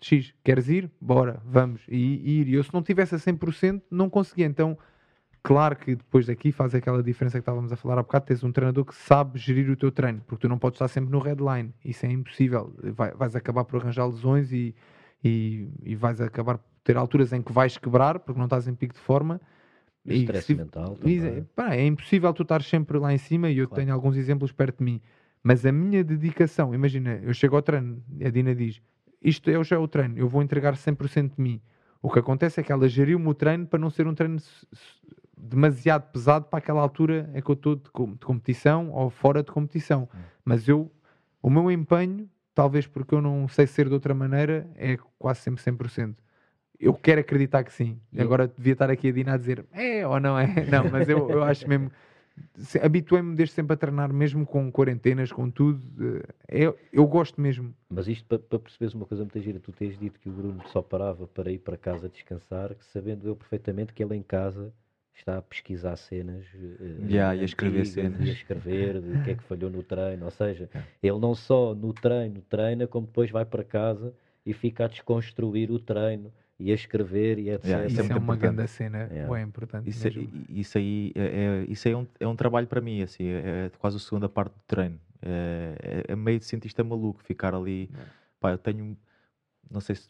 X, 0.00 0.32
queres 0.44 0.68
ir? 0.68 0.90
Bora, 1.00 1.42
vamos. 1.44 1.82
E, 1.88 1.96
e 1.96 2.40
ir. 2.40 2.48
E 2.48 2.54
eu 2.54 2.62
se 2.62 2.72
não 2.72 2.82
tivesse 2.82 3.14
a 3.14 3.18
100% 3.18 3.82
não 3.90 4.08
conseguia. 4.08 4.46
Então, 4.46 4.78
claro 5.42 5.76
que 5.76 5.96
depois 5.96 6.26
daqui 6.26 6.52
faz 6.52 6.74
aquela 6.74 7.02
diferença 7.02 7.38
que 7.38 7.42
estávamos 7.42 7.72
a 7.72 7.76
falar 7.76 7.98
há 7.98 8.02
bocado, 8.02 8.26
tens 8.26 8.44
um 8.44 8.52
treinador 8.52 8.84
que 8.84 8.94
sabe 8.94 9.38
gerir 9.38 9.70
o 9.70 9.76
teu 9.76 9.90
treino, 9.90 10.20
porque 10.26 10.42
tu 10.42 10.48
não 10.48 10.58
podes 10.58 10.76
estar 10.76 10.88
sempre 10.88 11.10
no 11.10 11.18
redline, 11.18 11.72
isso 11.84 12.06
é 12.06 12.10
impossível, 12.10 12.74
Vai- 12.94 13.12
vais 13.12 13.34
acabar 13.34 13.64
por 13.64 13.80
arranjar 13.80 14.06
lesões 14.06 14.52
e, 14.52 14.74
e, 15.24 15.68
e 15.84 15.94
vais 15.96 16.20
acabar 16.20 16.58
por 16.58 16.64
ter 16.84 16.96
alturas 16.96 17.32
em 17.32 17.42
que 17.42 17.52
vais 17.52 17.76
quebrar, 17.76 18.18
porque 18.20 18.38
não 18.38 18.46
estás 18.46 18.68
em 18.68 18.74
pico 18.74 18.94
de 18.94 19.00
forma, 19.00 19.40
E 20.04 20.10
o 20.10 20.14
e 20.14 20.18
stress 20.20 20.46
se- 20.46 20.54
mental 20.54 20.96
e, 21.04 21.18
é, 21.18 21.44
pá, 21.54 21.74
é 21.74 21.84
impossível 21.84 22.32
tu 22.32 22.42
estar 22.42 22.62
sempre 22.62 22.98
lá 22.98 23.12
em 23.12 23.18
cima 23.18 23.50
e 23.50 23.58
eu 23.58 23.66
Claro. 23.68 23.82
tenho 23.82 23.94
alguns 23.94 24.16
exemplos 24.16 24.52
perto 24.52 24.78
de 24.78 24.84
mim. 24.84 25.00
Mas 25.42 25.64
a 25.66 25.72
minha 25.72 26.02
dedicação, 26.04 26.74
imagina, 26.74 27.20
eu 27.22 27.32
chego 27.34 27.56
ao 27.56 27.62
treino, 27.62 28.02
a 28.24 28.28
Dina 28.30 28.54
diz: 28.54 28.80
Isto 29.22 29.50
é 29.50 29.62
já 29.64 29.76
é 29.76 29.78
o 29.78 29.88
treino, 29.88 30.16
eu 30.18 30.28
vou 30.28 30.42
entregar 30.42 30.74
100% 30.76 31.34
de 31.36 31.42
mim. 31.42 31.60
O 32.00 32.10
que 32.10 32.18
acontece 32.20 32.60
é 32.60 32.62
que 32.62 32.70
ela 32.70 32.88
geriu-me 32.88 33.26
o 33.26 33.34
treino 33.34 33.66
para 33.66 33.78
não 33.78 33.90
ser 33.90 34.06
um 34.06 34.14
treino 34.14 34.38
demasiado 35.36 36.10
pesado 36.12 36.46
para 36.46 36.58
aquela 36.58 36.80
altura 36.80 37.30
em 37.34 37.40
que 37.42 37.50
eu 37.50 37.54
estou 37.54 37.76
de, 37.76 37.90
com- 37.90 38.12
de 38.12 38.18
competição 38.24 38.90
ou 38.90 39.10
fora 39.10 39.42
de 39.42 39.50
competição. 39.50 40.08
Mas 40.44 40.68
eu, 40.68 40.90
o 41.42 41.50
meu 41.50 41.70
empenho, 41.70 42.28
talvez 42.54 42.86
porque 42.86 43.14
eu 43.14 43.20
não 43.20 43.46
sei 43.48 43.66
ser 43.66 43.88
de 43.88 43.94
outra 43.94 44.14
maneira, 44.14 44.68
é 44.76 44.96
quase 45.18 45.40
sempre 45.40 45.62
100%. 45.62 46.16
Eu 46.78 46.94
quero 46.94 47.20
acreditar 47.20 47.64
que 47.64 47.72
sim. 47.72 47.98
Agora 48.16 48.46
devia 48.56 48.72
estar 48.72 48.88
aqui 48.90 49.08
a 49.08 49.12
Dina 49.12 49.34
a 49.34 49.36
dizer 49.36 49.64
é 49.72 50.06
ou 50.06 50.20
não 50.20 50.38
é. 50.38 50.46
Não, 50.70 50.88
mas 50.90 51.08
eu, 51.08 51.28
eu 51.30 51.42
acho 51.42 51.68
mesmo. 51.68 51.90
Se- 52.56 52.78
Habituei-me 52.78 53.34
desde 53.36 53.54
sempre 53.54 53.74
a 53.74 53.76
treinar, 53.76 54.12
mesmo 54.12 54.44
com 54.46 54.70
quarentenas, 54.70 55.30
com 55.32 55.50
tudo. 55.50 55.80
eh, 56.48 56.64
Eu, 56.64 56.78
eu 56.92 57.06
gosto 57.06 57.40
mesmo. 57.40 57.74
Mas 57.88 58.08
isto 58.08 58.24
para, 58.26 58.38
para 58.38 58.58
perceberes 58.58 58.94
uma 58.94 59.06
coisa 59.06 59.24
muito 59.24 59.40
gira, 59.40 59.58
tu 59.60 59.72
tens 59.72 59.98
dito 59.98 60.18
que 60.20 60.28
o 60.28 60.32
Bruno 60.32 60.62
só 60.68 60.82
parava 60.82 61.26
para 61.26 61.50
ir 61.50 61.58
para 61.58 61.76
casa 61.76 62.08
descansar, 62.08 62.74
que 62.74 62.84
sabendo 62.86 63.26
eu 63.26 63.36
perfeitamente 63.36 63.92
que 63.92 64.02
ele 64.02 64.14
em 64.16 64.22
casa 64.22 64.72
está 65.14 65.38
a 65.38 65.42
pesquisar 65.42 65.96
cenas 65.96 66.44
eh, 66.54 67.06
Yeah, 67.08 67.34
e 67.34 67.40
a 67.40 67.44
escrever 67.44 67.84
cenas. 67.86 68.24
e 68.26 68.30
a 68.30 68.32
escrever 68.32 68.96
o 68.96 69.22
que 69.24 69.30
é 69.30 69.34
que 69.34 69.42
falhou 69.44 69.68
no 69.70 69.82
treino, 69.82 70.24
ou 70.24 70.30
seja, 70.30 70.68
ele 71.02 71.18
não 71.18 71.34
só 71.34 71.74
no 71.74 71.92
treino 71.92 72.40
treina, 72.42 72.86
como 72.86 73.06
depois 73.06 73.30
vai 73.30 73.44
para 73.44 73.64
casa 73.64 74.14
e 74.46 74.52
fica 74.52 74.84
a 74.84 74.88
desconstruir 74.88 75.70
o 75.70 75.78
treino 75.78 76.32
e 76.58 76.72
a 76.72 76.74
escrever 76.74 77.38
e 77.38 77.50
etc. 77.50 77.64
Yeah, 77.66 77.86
Isso, 77.86 77.96
é 77.96 78.00
é, 78.00 78.02
muito 78.08 78.18
uma 78.22 78.34
importante. 78.34 78.56
grande 78.56 78.68
cena. 78.70 78.98
Yeah. 79.12 79.38
É 79.38 79.42
importante. 79.42 79.88
Isso, 79.88 80.04
mesmo. 80.04 80.22
aí- 80.22 80.46
isso 80.60 80.78
aí, 80.78 81.12
é, 81.14 81.22
é- 81.22 81.64
isso 81.72 81.86
aí 81.88 81.94
é, 81.94 81.96
um, 81.96 82.06
é 82.20 82.26
um 82.26 82.34
trabalho 82.36 82.66
para 82.66 82.80
mim, 82.80 83.00
assim, 83.02 83.24
é, 83.24 83.66
é 83.66 83.70
quase 83.78 83.96
a 83.96 84.00
segunda 84.00 84.28
parte 84.28 84.52
do 84.54 84.60
treino. 84.66 84.98
É, 85.22 86.04
é, 86.08 86.12
é 86.12 86.16
meio 86.16 86.38
de 86.38 86.44
cientista 86.44 86.82
maluco 86.82 87.22
ficar 87.22 87.54
ali. 87.54 87.88
Yeah. 87.92 88.12
Pá, 88.40 88.50
eu 88.52 88.58
tenho, 88.58 88.96
não 89.70 89.80
sei 89.80 89.94
se 89.96 90.08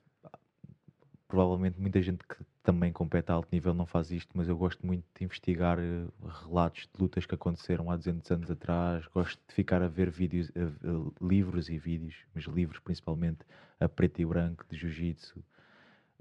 provavelmente 1.26 1.78
muita 1.78 2.00
gente 2.00 2.24
que 2.26 2.36
também 2.62 2.92
compete 2.92 3.30
a 3.30 3.34
alto 3.34 3.48
nível 3.52 3.74
não 3.74 3.86
faz 3.86 4.10
isto, 4.10 4.30
mas 4.34 4.48
eu 4.48 4.56
gosto 4.56 4.86
muito 4.86 5.04
de 5.16 5.24
investigar 5.24 5.78
eh, 5.78 6.04
relatos 6.46 6.88
de 6.94 7.00
lutas 7.02 7.24
que 7.26 7.34
aconteceram 7.34 7.90
há 7.90 7.96
200 7.96 8.30
anos 8.30 8.50
atrás. 8.50 9.06
Gosto 9.08 9.38
de 9.48 9.54
ficar 9.54 9.82
a 9.82 9.88
ver 9.88 10.10
vídeos, 10.10 10.50
a- 10.56 10.60
a- 10.88 11.26
livros 11.26 11.68
e 11.68 11.78
vídeos, 11.78 12.14
mas 12.34 12.44
livros 12.44 12.78
principalmente 12.80 13.38
a 13.80 13.88
preto 13.88 14.20
e 14.20 14.26
branco 14.26 14.64
de 14.70 14.76
jiu-jitsu, 14.76 15.42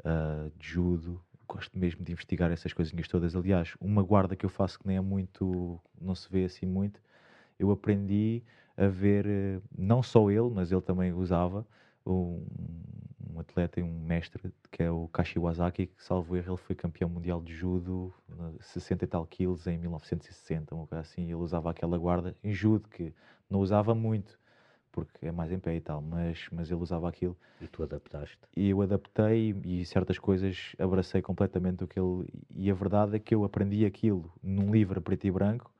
ah, 0.03 0.49
de 0.57 0.67
judo. 0.67 1.21
Gosto 1.47 1.77
mesmo 1.77 2.03
de 2.03 2.11
investigar 2.11 2.51
essas 2.51 2.73
coisinhas 2.73 3.07
todas. 3.07 3.35
Aliás, 3.35 3.73
uma 3.79 4.03
guarda 4.03 4.35
que 4.35 4.45
eu 4.45 4.49
faço 4.49 4.79
que 4.79 4.87
nem 4.87 4.97
é 4.97 5.01
muito, 5.01 5.79
não 5.99 6.13
se 6.15 6.29
vê 6.29 6.43
assim 6.45 6.65
muito, 6.65 7.01
eu 7.59 7.71
aprendi 7.71 8.43
a 8.77 8.87
ver, 8.87 9.25
eh, 9.27 9.61
não 9.77 10.03
só 10.03 10.29
ele, 10.31 10.49
mas 10.51 10.71
ele 10.71 10.81
também 10.81 11.13
usava, 11.13 11.65
um, 12.05 12.45
um 13.33 13.39
atleta 13.39 13.79
e 13.79 13.83
um 13.83 13.99
mestre, 13.99 14.51
que 14.71 14.83
é 14.83 14.91
o 14.91 15.07
Kashiwazaki, 15.09 15.87
que 15.87 16.03
salvo 16.03 16.35
erro, 16.37 16.51
ele 16.53 16.57
foi 16.57 16.75
campeão 16.75 17.09
mundial 17.09 17.41
de 17.41 17.53
judo, 17.53 18.13
na 18.29 18.53
60 18.61 19.05
e 19.05 19.07
tal 19.07 19.25
quilos, 19.25 19.67
em 19.67 19.77
1960, 19.77 20.75
uma 20.75 20.87
coisa 20.87 21.01
assim, 21.01 21.23
ele 21.23 21.35
usava 21.35 21.69
aquela 21.71 21.97
guarda 21.97 22.35
em 22.43 22.53
judo, 22.53 22.87
que 22.89 23.13
não 23.49 23.59
usava 23.59 23.93
muito, 23.95 24.39
porque 24.97 25.27
é 25.27 25.31
mais 25.31 25.51
em 25.51 25.59
pé 25.59 25.75
e 25.75 25.81
tal, 25.81 26.01
mas, 26.01 26.47
mas 26.51 26.69
ele 26.71 26.81
usava 26.81 27.07
aquilo 27.09 27.35
E 27.61 27.67
tu 27.67 27.83
adaptaste. 27.83 28.39
e 28.55 28.69
eu 28.69 28.81
adaptei 28.81 29.55
e 29.65 29.85
certas 29.85 30.17
coisas 30.19 30.75
abracei 30.79 31.21
completamente 31.21 31.83
o 31.83 31.87
que 31.87 31.99
ele 31.99 32.25
e 32.55 32.69
a 32.71 32.73
verdade 32.73 33.15
é 33.15 33.19
que 33.19 33.33
eu 33.35 33.43
aprendi 33.43 33.85
aquilo 33.85 34.31
num 34.41 34.71
livro 34.71 35.01
preto 35.01 35.25
e 35.27 35.31
branco 35.31 35.71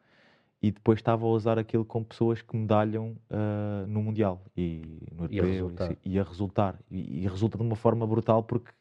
e 0.62 0.72
depois 0.72 1.00
estava 1.00 1.26
a 1.26 1.30
usar 1.30 1.60
aquilo 1.60 1.86
com 1.86 2.04
pessoas 2.04 2.42
que 2.42 2.56
medalham 2.56 3.16
ah, 3.30 3.86
no 3.88 4.02
mundial 4.02 4.44
e 4.56 4.82
no 5.12 5.26
E 5.30 5.40
a 5.40 5.44
europeu 5.44 5.68
resultar. 5.68 5.86
assim, 5.86 5.98
e 6.04 6.20
a 6.20 6.24
resultar 6.24 6.80
e, 6.90 7.24
e 7.24 7.28
resulta 7.28 7.58
de 7.58 7.64
uma 7.64 7.76
forma 7.76 8.06
brutal 8.08 8.44
porque 8.44 8.72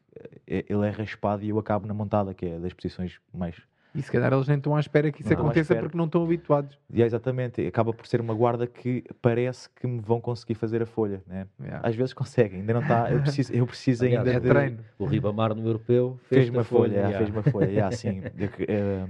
eh, 0.47 0.65
ele 0.69 0.87
é 0.87 0.91
raspado 0.91 1.43
e 1.45 1.49
eu 1.51 1.59
acabo 1.59 1.87
na 1.87 1.95
montada 1.95 2.35
que 2.35 2.47
é 2.47 2.59
das 2.59 2.73
posições 2.73 3.21
mais 3.33 3.57
E 3.97 4.03
se 4.03 4.13
calhar 4.13 4.33
eles 4.33 4.47
nem 4.47 4.57
estão 4.59 4.77
à 4.77 4.81
espera 4.81 5.11
que 5.11 5.23
isso 5.23 5.33
Não 5.33 5.39
aconteça 5.41 5.61
espera. 5.61 5.81
porque 5.83 5.97
não 5.97 6.05
estão 6.05 6.23
habituados. 6.23 6.79
e 6.93 7.03
é 7.03 7.07
exatamente 7.07 7.67
acaba 7.67 7.93
por 7.93 8.07
ser 8.07 8.21
uma 8.21 8.35
guarda 8.35 8.67
que 8.67 9.03
parece 9.23 9.69
que 9.71 9.87
me 9.87 10.01
vão 10.01 10.21
conseguir 10.21 10.55
fazer 10.55 10.83
a 10.83 10.87
folha 10.87 11.23
né? 11.27 11.47
Yeah. 11.61 11.89
às 11.89 11.95
vezes 11.97 12.13
conseguem 12.13 12.61
ainda 12.61 12.75
não 12.75 12.83
está 12.83 13.11
eu 13.11 13.21
preciso 13.21 13.53
eu 13.53 13.67
preciso 13.67 14.05
Aliás, 14.05 14.27
ainda 14.27 14.37
É 14.37 14.41
de- 14.41 14.49
treino. 14.49 14.79
O 14.99 15.05
Ribamar 15.07 15.55
no 15.55 15.67
europeu 15.67 16.19
Fez 16.25 16.43
fez 16.43 16.51
uma 16.55 16.63
folha, 16.65 16.93
yeah, 16.93 17.09
yeah. 17.09 17.19
fez 17.27 17.31
uma 17.37 17.43
folha, 17.43 17.71
yeah, 17.71 17.91
sim. 17.97 18.23
Eu 18.39 18.49
que, 18.51 18.65
eh, 18.69 19.07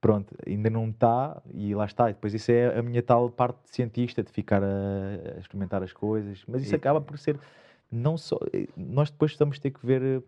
pronto, 0.00 0.34
ainda 0.46 0.70
não 0.70 0.88
está 0.88 1.42
e 1.52 1.74
lá 1.74 1.84
está. 1.84 2.08
E 2.10 2.14
depois 2.14 2.32
isso 2.32 2.50
é 2.50 2.78
a 2.78 2.82
minha 2.82 3.02
tal 3.02 3.28
parte 3.28 3.58
de 3.64 3.70
cientista, 3.70 4.22
de 4.22 4.30
ficar 4.32 4.62
a, 4.62 4.66
a 5.36 5.38
experimentar 5.40 5.82
as 5.82 5.92
coisas. 5.92 6.42
Mas 6.48 6.62
isso 6.62 6.74
E- 6.74 6.76
acaba 6.76 7.00
por 7.00 7.18
ser 7.18 7.38
não 7.92 8.16
só. 8.16 8.38
eh, 8.52 8.66
Nós 8.76 9.10
depois 9.10 9.36
vamos 9.36 9.58
ter 9.58 9.70
que 9.70 9.84
ver. 9.84 10.22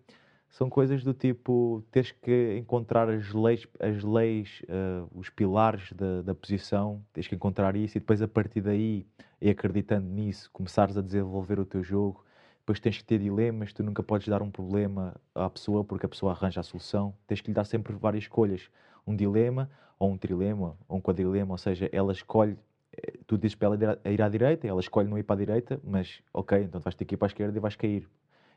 São 0.53 0.69
coisas 0.69 1.03
do 1.03 1.15
tipo, 1.15 1.83
teres 1.91 2.13
que 2.13 2.59
encontrar 2.59 3.09
as 3.09 3.33
leis, 3.33 3.67
as 3.81 4.05
leis 4.05 4.63
eh, 4.69 5.03
os 5.15 5.31
pilares 5.31 5.91
da, 5.95 6.21
da 6.21 6.35
posição, 6.35 7.03
tens 7.11 7.27
que 7.27 7.35
encontrar 7.35 7.75
isso 7.75 7.97
e 7.97 8.01
depois 8.01 8.21
a 8.21 8.29
partir 8.29 8.61
daí, 8.61 9.07
e 9.41 9.49
acreditando 9.49 10.07
nisso, 10.07 10.51
começares 10.53 10.95
a 10.99 11.01
desenvolver 11.01 11.59
o 11.59 11.65
teu 11.65 11.83
jogo. 11.83 12.23
Depois 12.59 12.79
tens 12.79 12.99
que 12.99 13.05
ter 13.05 13.19
dilemas, 13.19 13.73
tu 13.73 13.83
nunca 13.83 14.03
podes 14.03 14.29
dar 14.29 14.43
um 14.43 14.51
problema 14.51 15.17
à 15.35 15.49
pessoa 15.49 15.83
porque 15.85 16.05
a 16.05 16.09
pessoa 16.09 16.33
arranja 16.33 16.61
a 16.61 16.63
solução. 16.63 17.15
Tens 17.27 17.41
que 17.41 17.49
lhe 17.49 17.55
dar 17.55 17.65
sempre 17.65 17.95
várias 17.95 18.25
escolhas. 18.25 18.69
Um 19.07 19.17
dilema, 19.17 19.71
ou 19.99 20.11
um 20.13 20.19
trilema, 20.19 20.77
ou 20.87 20.99
um 20.99 21.01
quadrilema, 21.01 21.53
ou 21.55 21.59
seja, 21.59 21.89
ela 21.91 22.13
escolhe, 22.13 22.59
eh, 22.95 23.15
tu 23.27 23.39
dizes 23.39 23.55
para 23.55 23.69
ela 23.69 23.77
ir 23.77 23.87
à- 23.89 24.11
ir 24.13 24.21
à 24.23 24.29
direita, 24.29 24.67
ela 24.69 24.81
escolhe 24.81 25.09
não 25.09 25.17
ir 25.17 25.23
para 25.23 25.35
a 25.35 25.39
direita, 25.39 25.81
mas 25.83 26.23
ok, 26.33 26.63
então 26.63 26.79
vais 26.79 26.95
ter 26.95 27.07
que 27.07 27.15
ir 27.15 27.19
para 27.19 27.27
a 27.27 27.31
esquerda 27.31 27.57
e 27.57 27.61
vais 27.61 27.75
cair. 27.75 28.07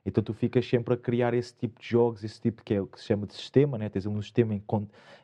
Então 0.06 0.24
tu 0.24 0.34
ficas 0.34 0.68
sempre 0.68 0.93
a 0.93 0.97
criar 0.97 1.34
esse 1.34 1.53
tipo 1.56 1.80
de 1.82 1.88
jogos, 1.88 2.24
esse 2.24 2.39
tipo 2.39 2.64
que 2.64 2.74
é 2.74 2.82
o 2.82 2.86
que 2.86 2.99
se 2.99 3.06
chama 3.06 3.26
de 3.26 3.34
sistema, 3.34 3.78
né? 3.78 3.89
tens 3.89 4.06
um 4.06 4.22
sistema 4.22 4.53
em, 4.53 4.64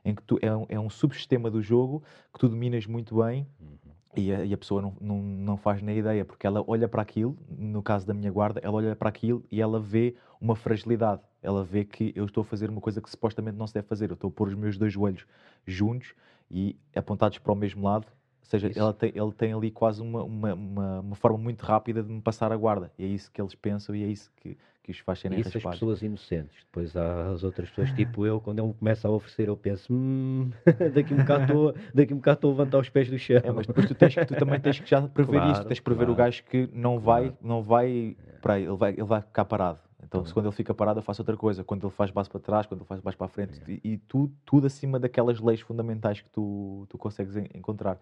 em 0.03 0.15
que 0.15 0.23
tu, 0.23 0.39
é, 0.41 0.53
um, 0.55 0.65
é 0.67 0.79
um 0.79 0.89
subsistema 0.89 1.51
do 1.51 1.61
jogo 1.61 2.03
que 2.34 2.39
tu 2.39 2.49
dominas 2.49 2.86
muito 2.88 3.21
bem 3.21 3.47
Uhum. 3.59 3.77
e 4.17 4.34
a, 4.34 4.43
e 4.43 4.53
a 4.53 4.57
pessoa 4.57 4.82
não, 4.82 4.95
não, 4.99 5.21
não 5.21 5.57
faz 5.57 5.82
nem 5.82 5.97
ideia, 5.99 6.25
porque 6.25 6.47
ela 6.47 6.63
olha 6.67 6.88
para 6.88 7.01
aquilo, 7.01 7.38
no 7.47 7.84
caso 7.84 8.07
da 8.07 8.13
minha 8.13 8.32
guarda, 8.32 8.59
ela 8.63 8.73
olha 8.73 8.95
para 8.95 9.09
aquilo 9.09 9.45
e 9.51 9.61
ela 9.61 9.79
vê 9.79 10.15
uma 10.39 10.55
fragilidade. 10.55 11.21
Ela 11.41 11.63
vê 11.63 11.86
que 11.86 12.11
eu 12.15 12.25
estou 12.25 12.41
a 12.41 12.45
fazer 12.45 12.69
uma 12.69 12.82
coisa 12.82 13.01
que 13.01 13.09
supostamente 13.09 13.57
não 13.57 13.67
se 13.67 13.73
deve 13.73 13.88
fazer. 13.88 14.09
Eu 14.09 14.15
estou 14.15 14.29
a 14.29 14.32
pôr 14.32 14.47
os 14.47 14.55
meus 14.55 14.77
dois 14.77 14.91
joelhos 14.91 15.25
juntos 15.65 16.13
e 16.49 16.75
apontados 16.95 17.38
para 17.38 17.51
o 17.51 17.55
mesmo 17.55 17.84
lado. 17.84 18.07
Ou 18.43 18.45
seja, 18.51 18.71
ela 18.75 18.93
tem, 18.93 19.11
ele 19.15 19.31
tem 19.31 19.53
ali 19.53 19.71
quase 19.71 20.01
uma, 20.01 20.23
uma, 20.23 20.53
uma, 20.53 20.99
uma 20.99 21.15
forma 21.15 21.37
muito 21.37 21.63
rápida 21.63 22.03
de 22.03 22.11
me 22.11 22.21
passar 22.21 22.51
a 22.51 22.57
guarda. 22.57 22.91
E 22.97 23.05
é 23.05 23.07
isso 23.07 23.31
que 23.31 23.41
eles 23.41 23.55
pensam 23.55 23.95
e 23.95 24.03
é 24.03 24.07
isso 24.07 24.29
que, 24.35 24.57
que 24.83 24.91
os 24.91 24.97
faz 24.99 25.19
serem 25.19 25.39
Isso 25.39 25.57
as 25.57 25.63
pessoas 25.63 26.01
inocentes. 26.01 26.57
Depois 26.65 26.95
há 26.97 27.29
as 27.29 27.43
outras 27.43 27.69
pessoas, 27.69 27.91
tipo 27.95 28.25
eu, 28.25 28.41
quando 28.41 28.59
ele 28.59 28.67
me 28.67 28.73
começa 28.73 29.07
a 29.07 29.11
oferecer, 29.11 29.47
eu 29.47 29.55
penso, 29.55 29.93
hum, 29.93 30.49
daqui 30.93 31.13
um 31.13 31.17
bocado 31.17 31.43
estou 31.43 31.75
daqui 31.93 32.13
um 32.13 32.17
bocado 32.17 32.35
estou 32.37 32.49
a 32.49 32.51
levantar 32.53 32.79
os 32.79 32.89
pés 32.89 33.09
do 33.09 33.17
chão. 33.17 33.37
É, 33.41 33.51
mas 33.51 33.67
depois 33.67 33.85
tu, 33.85 33.95
tens, 33.95 34.15
tu 34.15 34.35
também 34.35 34.59
tens 34.59 34.79
que 34.79 34.89
já 34.89 35.01
prever 35.01 35.31
Claro, 35.37 35.51
isso, 35.51 35.63
tens 35.65 35.79
que 35.79 35.85
prever 35.85 35.99
claro. 36.05 36.11
o 36.13 36.15
gajo 36.15 36.43
que 36.43 36.69
não 36.73 36.99
vai, 36.99 37.29
Claro. 37.29 37.37
não 37.41 37.63
vai 37.63 38.17
para 38.41 38.55
aí, 38.55 38.63
ele 38.63 38.75
vai, 38.75 38.91
ele 38.91 39.03
vai 39.03 39.21
ficar 39.21 39.45
parado. 39.45 39.79
Então, 40.03 40.25
se 40.25 40.33
quando 40.33 40.47
ele 40.47 40.55
fica 40.55 40.73
parado, 40.73 40.99
eu 40.99 41.03
faço 41.03 41.21
outra 41.21 41.37
coisa. 41.37 41.63
Quando 41.63 41.85
ele 41.87 41.93
faz 41.93 42.09
base 42.11 42.27
para 42.29 42.39
trás, 42.39 42.65
quando 42.65 42.81
ele 42.81 42.87
faz 42.87 42.99
base 42.99 43.15
para 43.15 43.27
a 43.27 43.29
frente, 43.29 43.61
e, 43.67 43.79
e 43.93 43.97
tu, 43.97 44.29
tudo 44.43 44.65
acima 44.67 44.99
daquelas 44.99 45.39
leis 45.39 45.61
fundamentais 45.61 46.19
que 46.19 46.29
tu, 46.31 46.85
tu 46.89 46.97
consegues 46.97 47.37
en- 47.37 47.47
encontrar. 47.55 47.97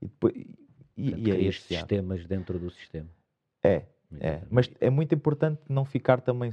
E, 0.00 0.06
depois, 0.06 0.34
e, 0.34 0.46
e- 0.96 1.04
Portanto, 1.10 1.28
e 1.44 1.48
é 1.48 1.52
já. 1.68 1.80
sistemas 1.80 2.26
dentro 2.26 2.58
do 2.58 2.70
sistema. 2.70 3.08
É, 3.62 3.86
é, 4.20 4.42
mas 4.50 4.70
é 4.80 4.90
muito 4.90 5.14
importante 5.14 5.60
não 5.68 5.84
ficar 5.84 6.20
também 6.20 6.50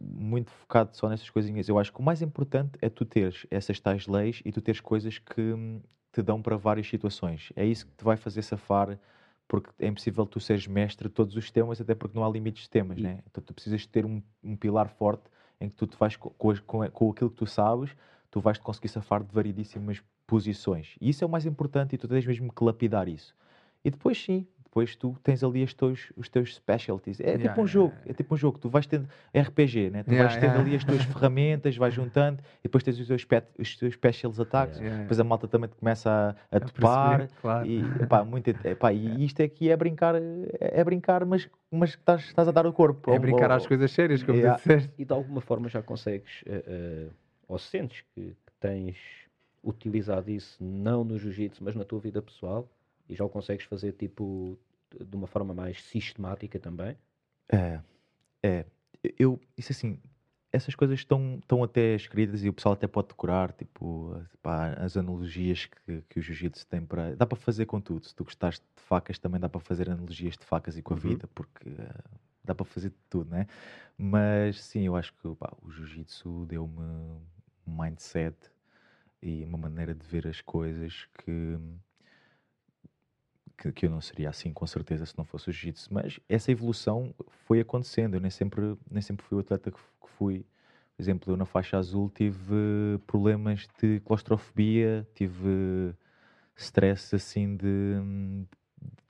muito 0.00 0.50
focado 0.50 0.96
só 0.96 1.08
nessas 1.08 1.28
coisinhas. 1.30 1.68
Eu 1.68 1.78
acho 1.78 1.92
que 1.92 2.00
o 2.00 2.02
mais 2.02 2.22
importante 2.22 2.78
é 2.80 2.88
tu 2.88 3.04
teres 3.04 3.46
essas 3.50 3.80
tais 3.80 4.06
leis 4.06 4.42
e 4.44 4.52
tu 4.52 4.60
teres 4.60 4.80
coisas 4.80 5.18
que 5.18 5.40
hum, 5.40 5.80
te 6.12 6.22
dão 6.22 6.42
para 6.42 6.56
várias 6.56 6.86
situações. 6.88 7.52
É 7.56 7.64
isso 7.64 7.86
que 7.86 7.92
te 7.94 8.04
vai 8.04 8.16
fazer 8.16 8.42
safar, 8.42 8.98
porque 9.46 9.70
é 9.78 9.86
impossível 9.88 10.26
tu 10.26 10.40
seres 10.40 10.66
mestre 10.66 11.08
de 11.08 11.14
todos 11.14 11.34
os 11.36 11.50
temas, 11.50 11.80
até 11.80 11.94
porque 11.94 12.16
não 12.18 12.24
há 12.24 12.30
limites 12.30 12.64
de 12.64 12.70
temas, 12.70 12.98
E- 12.98 13.02
né? 13.02 13.22
Então 13.26 13.42
tu 13.42 13.54
precisas 13.54 13.86
ter 13.86 14.04
um, 14.04 14.22
um 14.42 14.56
pilar 14.56 14.88
forte 14.88 15.24
em 15.60 15.68
que 15.68 15.74
tu 15.74 15.86
te 15.86 15.96
vais 15.96 16.16
co- 16.16 16.30
com, 16.30 16.54
com, 16.66 16.90
com 16.90 17.10
aquilo 17.10 17.30
que 17.30 17.36
tu 17.36 17.46
sabes, 17.46 17.96
tu 18.30 18.40
vais 18.40 18.58
te 18.58 18.62
conseguir 18.62 18.88
safar 18.88 19.22
de 19.24 19.32
variedíssimas 19.34 20.02
posições. 20.28 20.94
E 21.00 21.08
isso 21.08 21.24
é 21.24 21.26
o 21.26 21.30
mais 21.30 21.46
importante 21.46 21.94
e 21.94 21.98
tu 21.98 22.06
tens 22.06 22.24
mesmo 22.24 22.52
que 22.52 22.62
lapidar 22.62 23.08
isso. 23.08 23.34
E 23.84 23.90
depois 23.90 24.22
sim, 24.22 24.46
depois 24.62 24.94
tu 24.94 25.16
tens 25.22 25.42
ali 25.42 25.64
os 25.64 25.72
teus, 25.72 26.12
os 26.14 26.28
teus 26.28 26.54
specialties. 26.54 27.18
É 27.20 27.24
Yeah, 27.24 27.42
tipo 27.48 27.62
um 27.62 27.64
yeah, 27.64 27.72
jogo, 27.72 27.94
yeah. 27.94 28.10
é 28.10 28.12
tipo 28.14 28.34
um 28.34 28.36
jogo. 28.36 28.58
Tu 28.58 28.68
vais 28.68 28.86
tendo 28.86 29.08
RPG, 29.32 29.88
né? 29.90 30.02
Tu 30.02 30.10
Yeah, 30.10 30.28
vais 30.28 30.34
tendo 30.38 30.58
yeah. 30.58 30.60
ali 30.60 30.76
as 30.76 30.84
tuas 30.84 31.02
ferramentas, 31.14 31.74
vais 31.76 31.94
juntando 31.94 32.42
e 32.60 32.64
depois 32.64 32.84
tens 32.84 33.00
os 33.00 33.06
teus, 33.06 33.24
pet, 33.24 33.46
os 33.58 33.74
teus 33.76 33.94
specials 33.94 34.38
attacks. 34.38 34.78
Yeah, 34.78 34.98
Depois 35.02 35.18
a 35.18 35.24
malta 35.24 35.48
também 35.48 35.70
te 35.70 35.76
começa 35.76 36.36
a, 36.52 36.56
a 36.56 36.60
topar. 36.60 37.26
claro. 37.40 37.66
E, 37.66 37.80
epá, 37.98 38.22
muito, 38.22 38.48
epá, 38.50 38.92
e 38.92 39.24
isto 39.24 39.42
aqui 39.42 39.70
é 39.70 39.76
brincar, 39.76 40.14
é, 40.16 40.20
é 40.60 40.84
brincar, 40.84 41.24
mas, 41.24 41.48
mas 41.70 41.90
estás, 41.90 42.24
estás 42.24 42.46
a 42.46 42.52
dar 42.52 42.66
o 42.66 42.72
corpo. 42.72 43.10
É 43.10 43.14
Ao- 43.14 43.20
brincar 43.20 43.50
ao- 43.50 43.56
às 43.56 43.66
coisas 43.66 43.90
sérias, 43.90 44.22
como 44.22 44.38
Yeah. 44.38 44.56
disseste. 44.58 44.92
E 44.98 45.04
de 45.06 45.12
alguma 45.14 45.40
forma 45.40 45.68
já 45.70 45.82
consegues, 45.82 46.42
eh, 46.46 46.62
eh, 46.66 47.08
ou 47.48 47.58
sentes 47.58 48.02
que, 48.14 48.20
que 48.46 48.52
tens 48.60 48.96
utilizado 49.62 50.30
isso 50.30 50.62
não 50.62 51.04
no 51.04 51.18
jiu-jitsu, 51.18 51.62
mas 51.64 51.74
na 51.74 51.84
tua 51.84 52.00
vida 52.00 52.22
pessoal, 52.22 52.68
e 53.08 53.14
já 53.14 53.24
o 53.24 53.28
consegues 53.28 53.66
fazer 53.66 53.92
tipo 53.92 54.58
de 54.98 55.16
uma 55.16 55.26
forma 55.26 55.52
mais 55.54 55.82
sistemática 55.82 56.58
também? 56.58 56.96
É, 57.52 57.80
é. 58.42 58.66
Eu, 59.18 59.40
isso 59.56 59.72
assim, 59.72 59.98
essas 60.52 60.74
coisas 60.74 60.98
estão, 60.98 61.36
estão 61.40 61.62
até 61.62 61.94
escritas 61.94 62.42
e 62.44 62.48
o 62.48 62.52
pessoal 62.52 62.72
até 62.74 62.86
pode 62.86 63.08
decorar, 63.08 63.52
tipo, 63.52 64.16
pá, 64.42 64.72
as 64.74 64.96
analogias 64.96 65.66
que, 65.66 66.02
que 66.08 66.18
o 66.18 66.22
jiu-jitsu 66.22 66.66
tem 66.66 66.84
para. 66.84 67.14
Dá 67.16 67.26
para 67.26 67.36
fazer 67.38 67.66
com 67.66 67.80
tudo. 67.80 68.06
Se 68.06 68.14
tu 68.14 68.24
gostaste 68.24 68.64
de 68.76 68.82
facas, 68.82 69.18
também 69.18 69.40
dá 69.40 69.48
para 69.48 69.60
fazer 69.60 69.90
analogias 69.90 70.36
de 70.36 70.44
facas 70.44 70.76
e 70.76 70.82
com 70.82 70.94
a 70.94 70.96
Uhum. 70.96 71.02
vida, 71.02 71.28
porque 71.34 71.68
eh, 71.68 71.94
dá 72.44 72.54
para 72.54 72.64
fazer 72.64 72.90
de 72.90 72.96
tudo, 73.10 73.30
né? 73.30 73.46
Mas 73.96 74.62
sim, 74.64 74.82
eu 74.86 74.96
acho 74.96 75.12
que 75.14 75.34
pá, 75.36 75.52
o 75.62 75.70
jiu-jitsu 75.70 76.46
deu-me 76.46 76.80
um 77.66 77.76
mindset 77.82 78.36
e 79.22 79.44
uma 79.44 79.58
maneira 79.58 79.94
de 79.94 80.06
ver 80.06 80.26
as 80.26 80.40
coisas 80.40 81.06
que, 81.18 81.58
que, 83.56 83.72
que 83.72 83.86
eu 83.86 83.90
não 83.90 84.00
seria 84.00 84.30
assim 84.30 84.52
com 84.52 84.66
certeza 84.66 85.06
se 85.06 85.16
não 85.16 85.24
fosse 85.24 85.50
o 85.50 85.52
jiu-jitsu. 85.52 85.92
Mas 85.92 86.20
essa 86.28 86.50
evolução 86.52 87.14
foi 87.46 87.60
acontecendo. 87.60 88.14
Eu 88.14 88.20
nem 88.20 88.30
sempre, 88.30 88.76
nem 88.90 89.02
sempre 89.02 89.24
fui 89.26 89.38
o 89.38 89.40
atleta 89.40 89.70
que, 89.70 89.78
fui. 90.18 90.44
Por 90.96 91.02
exemplo, 91.02 91.32
eu 91.32 91.36
na 91.36 91.44
faixa 91.44 91.78
azul 91.78 92.10
tive 92.10 92.98
problemas 93.06 93.68
de 93.80 94.00
claustrofobia, 94.00 95.06
tive 95.14 95.94
stress 96.56 97.14
assim 97.14 97.56
de, 97.56 97.94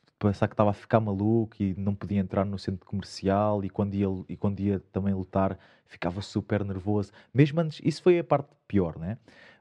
de 0.05 0.13
pensar 0.19 0.49
que 0.49 0.55
estava 0.55 0.71
a 0.71 0.75
ficar 0.75 1.01
maluco 1.01 1.57
e 1.59 1.75
não 1.79 1.95
podia 1.95 2.21
entrar 2.21 2.45
no 2.45 2.59
centro 2.59 2.85
comercial 2.85 3.65
e 3.65 3.71
quando 3.71 3.95
ia, 3.95 4.07
e 4.29 4.37
quando 4.37 4.61
ia 4.61 4.81
também 4.93 5.15
lutar 5.15 5.59
ficava 5.87 6.21
super 6.21 6.63
nervoso. 6.63 7.11
Mesmo 7.33 7.59
antes, 7.61 7.81
isso 7.83 8.03
foi 8.03 8.19
a 8.19 8.25
parte 8.25 8.51
pior, 8.67 8.99
né? 8.99 9.17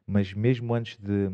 Mas 0.08 0.34
mesmo 0.34 0.74
antes 0.74 0.98
de 1.00 1.30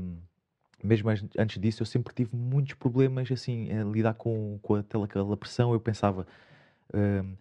mesmo 0.84 1.10
an- 1.10 1.16
antes 1.40 1.60
disso, 1.62 1.82
eu 1.82 1.86
sempre 1.88 2.14
tive 2.14 2.36
muitos 2.36 2.74
problemas 2.76 3.32
assim, 3.32 3.72
a 3.72 3.84
lidar 3.86 4.16
com, 4.16 4.60
com 4.62 4.76
aquela, 4.76 5.06
aquela 5.06 5.38
pressão. 5.38 5.74
Eu 5.74 5.80
pensava, 5.80 6.28
hum, 6.94 7.36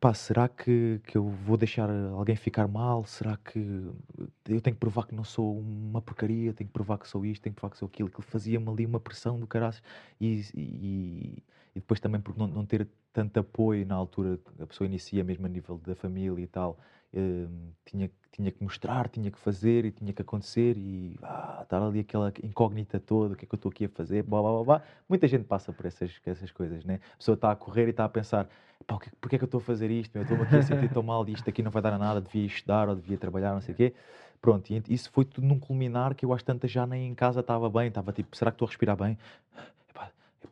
pá, 0.00 0.14
será 0.14 0.48
que, 0.48 1.00
que 1.06 1.16
eu 1.18 1.28
vou 1.28 1.56
deixar 1.56 1.90
alguém 1.90 2.36
ficar 2.36 2.68
mal? 2.68 3.04
Será 3.06 3.36
que 3.38 3.58
eu 4.48 4.60
tenho 4.60 4.74
que 4.76 4.80
provar 4.80 5.06
que 5.06 5.14
não 5.14 5.24
sou 5.24 5.58
uma 5.58 6.00
porcaria? 6.02 6.52
Tenho 6.52 6.68
que 6.68 6.72
provar 6.74 6.98
que 6.98 7.08
sou 7.08 7.24
isto, 7.24 7.42
tenho 7.42 7.54
que 7.54 7.60
provar 7.60 7.72
que 7.72 7.78
sou 7.78 7.88
aquilo? 7.88 8.08
Aquilo 8.08 8.22
fazia-me 8.22 8.68
ali 8.68 8.86
uma 8.86 9.00
pressão 9.00 9.38
do 9.38 9.46
caraças. 9.46 9.82
E, 10.20 10.42
e, 10.54 11.42
e 11.74 11.80
depois 11.80 12.00
também 12.00 12.20
por 12.20 12.36
não, 12.36 12.46
não 12.46 12.66
ter 12.66 12.88
tanto 13.12 13.38
apoio 13.40 13.86
na 13.86 13.94
altura 13.94 14.38
que 14.56 14.62
a 14.62 14.66
pessoa 14.66 14.86
inicia, 14.86 15.22
mesmo 15.24 15.46
a 15.46 15.48
nível 15.48 15.78
da 15.78 15.94
família 15.94 16.42
e 16.42 16.46
tal, 16.46 16.78
hum, 17.14 17.70
tinha, 17.84 18.10
tinha 18.32 18.50
que 18.50 18.62
mostrar, 18.62 19.08
tinha 19.08 19.30
que 19.30 19.38
fazer 19.38 19.84
e 19.84 19.90
tinha 19.90 20.12
que 20.12 20.22
acontecer 20.22 20.76
e 20.76 21.16
ah, 21.22 21.60
estar 21.62 21.82
ali 21.82 22.00
aquela 22.00 22.32
incógnita 22.42 22.98
toda, 22.98 23.34
o 23.34 23.36
que 23.36 23.44
é 23.44 23.48
que 23.48 23.54
eu 23.54 23.56
estou 23.56 23.70
aqui 23.70 23.84
a 23.84 23.88
fazer, 23.90 24.22
blá, 24.22 24.40
blá, 24.40 24.50
blá, 24.50 24.64
blá. 24.64 24.82
Muita 25.08 25.28
gente 25.28 25.44
passa 25.44 25.72
por 25.72 25.84
essas, 25.84 26.10
essas 26.24 26.50
coisas, 26.50 26.84
né? 26.84 26.98
A 27.12 27.16
pessoa 27.18 27.34
está 27.34 27.52
a 27.52 27.56
correr 27.56 27.86
e 27.86 27.90
está 27.90 28.04
a 28.06 28.08
pensar, 28.08 28.48
pá, 28.86 28.98
que, 28.98 29.10
porque 29.20 29.36
é 29.36 29.38
que 29.38 29.44
eu 29.44 29.46
estou 29.46 29.58
a 29.58 29.62
fazer 29.62 29.90
isto? 29.90 30.16
Eu 30.16 30.22
estou-me 30.22 30.44
aqui 30.44 30.56
a 30.56 30.62
sentir 30.62 30.90
tão 30.90 31.02
mal 31.02 31.28
isto 31.28 31.48
aqui 31.48 31.62
não 31.62 31.70
vai 31.70 31.82
dar 31.82 31.92
a 31.92 31.98
nada, 31.98 32.20
devia 32.20 32.46
estudar 32.46 32.88
ou 32.88 32.96
devia 32.96 33.18
trabalhar, 33.18 33.52
não 33.52 33.60
sei 33.60 33.74
o 33.74 33.76
quê. 33.76 33.92
Pronto, 34.40 34.70
e 34.70 34.82
isso 34.88 35.10
foi 35.12 35.24
tudo 35.24 35.46
num 35.46 35.58
culminar 35.58 36.14
que 36.14 36.24
eu 36.24 36.32
às 36.32 36.42
tantas 36.42 36.70
já 36.70 36.84
nem 36.84 37.08
em 37.08 37.14
casa 37.14 37.40
estava 37.40 37.70
bem, 37.70 37.88
estava 37.88 38.12
tipo, 38.12 38.36
será 38.36 38.50
que 38.50 38.56
estou 38.56 38.66
a 38.66 38.68
respirar 38.70 38.96
bem? 38.96 39.16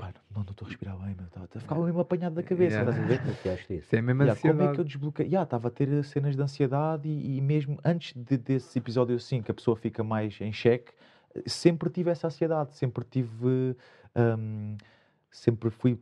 Epá, 0.01 0.13
não 0.35 0.43
não 0.43 0.51
estou 0.51 0.65
a 0.67 0.69
respirar 0.69 0.97
bem, 0.99 1.15
meu. 1.15 1.27
Estava- 1.27 1.47
Ficava 1.61 1.85
mesmo 1.85 2.01
apanhado 2.01 2.35
da 2.35 2.43
cabeça, 2.43 2.77
Yeah. 2.77 2.91
estás 2.91 3.05
a 3.05 3.09
ver? 3.09 3.19
Desbloqueaste 3.21 3.75
isso. 3.75 3.87
Isso 3.87 3.97
é 3.97 3.99
a 3.99 4.03
mesma 4.03 4.25
Yeah, 4.25 4.41
como 4.41 4.63
é 4.63 4.73
que 4.75 4.81
eu 4.81 4.85
desbloqueei? 4.85 5.29
Yeah, 5.29 5.45
estava 5.45 5.69
a 5.69 5.71
ter 5.71 6.05
cenas 6.05 6.35
de 6.37 6.43
ansiedade 6.43 7.09
e, 7.09 7.37
e 7.37 7.41
mesmo 7.41 7.79
antes 7.85 8.15
de, 8.15 8.37
desse 8.39 8.79
episódio 8.79 9.15
assim, 9.17 9.43
que 9.43 9.51
a 9.51 9.55
pessoa 9.55 9.77
fica 9.77 10.03
mais 10.03 10.41
em 10.41 10.53
xeque, 10.53 10.93
sempre 11.47 11.91
tive 11.91 12.11
essa 12.11 12.27
ansiedade, 12.29 12.75
sempre 12.75 13.05
tive. 13.05 13.77
hum, 14.17 14.77
sempre 15.31 15.71
fui. 15.71 15.97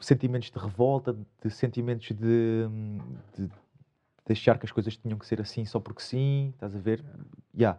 sentimentos 0.00 0.50
de 0.50 0.58
revolta, 0.58 1.14
de 1.42 1.50
sentimentos 1.50 2.08
de, 2.16 2.66
hum, 2.70 2.98
de, 3.36 3.48
de 3.48 4.32
achar 4.32 4.58
que 4.58 4.64
as 4.66 4.72
coisas 4.72 4.96
tinham 4.96 5.18
que 5.18 5.26
ser 5.26 5.40
assim 5.40 5.64
só 5.64 5.78
porque 5.80 6.02
sim, 6.02 6.50
estás 6.54 6.74
a 6.74 6.78
ver? 6.78 7.04
Yeah. 7.54 7.78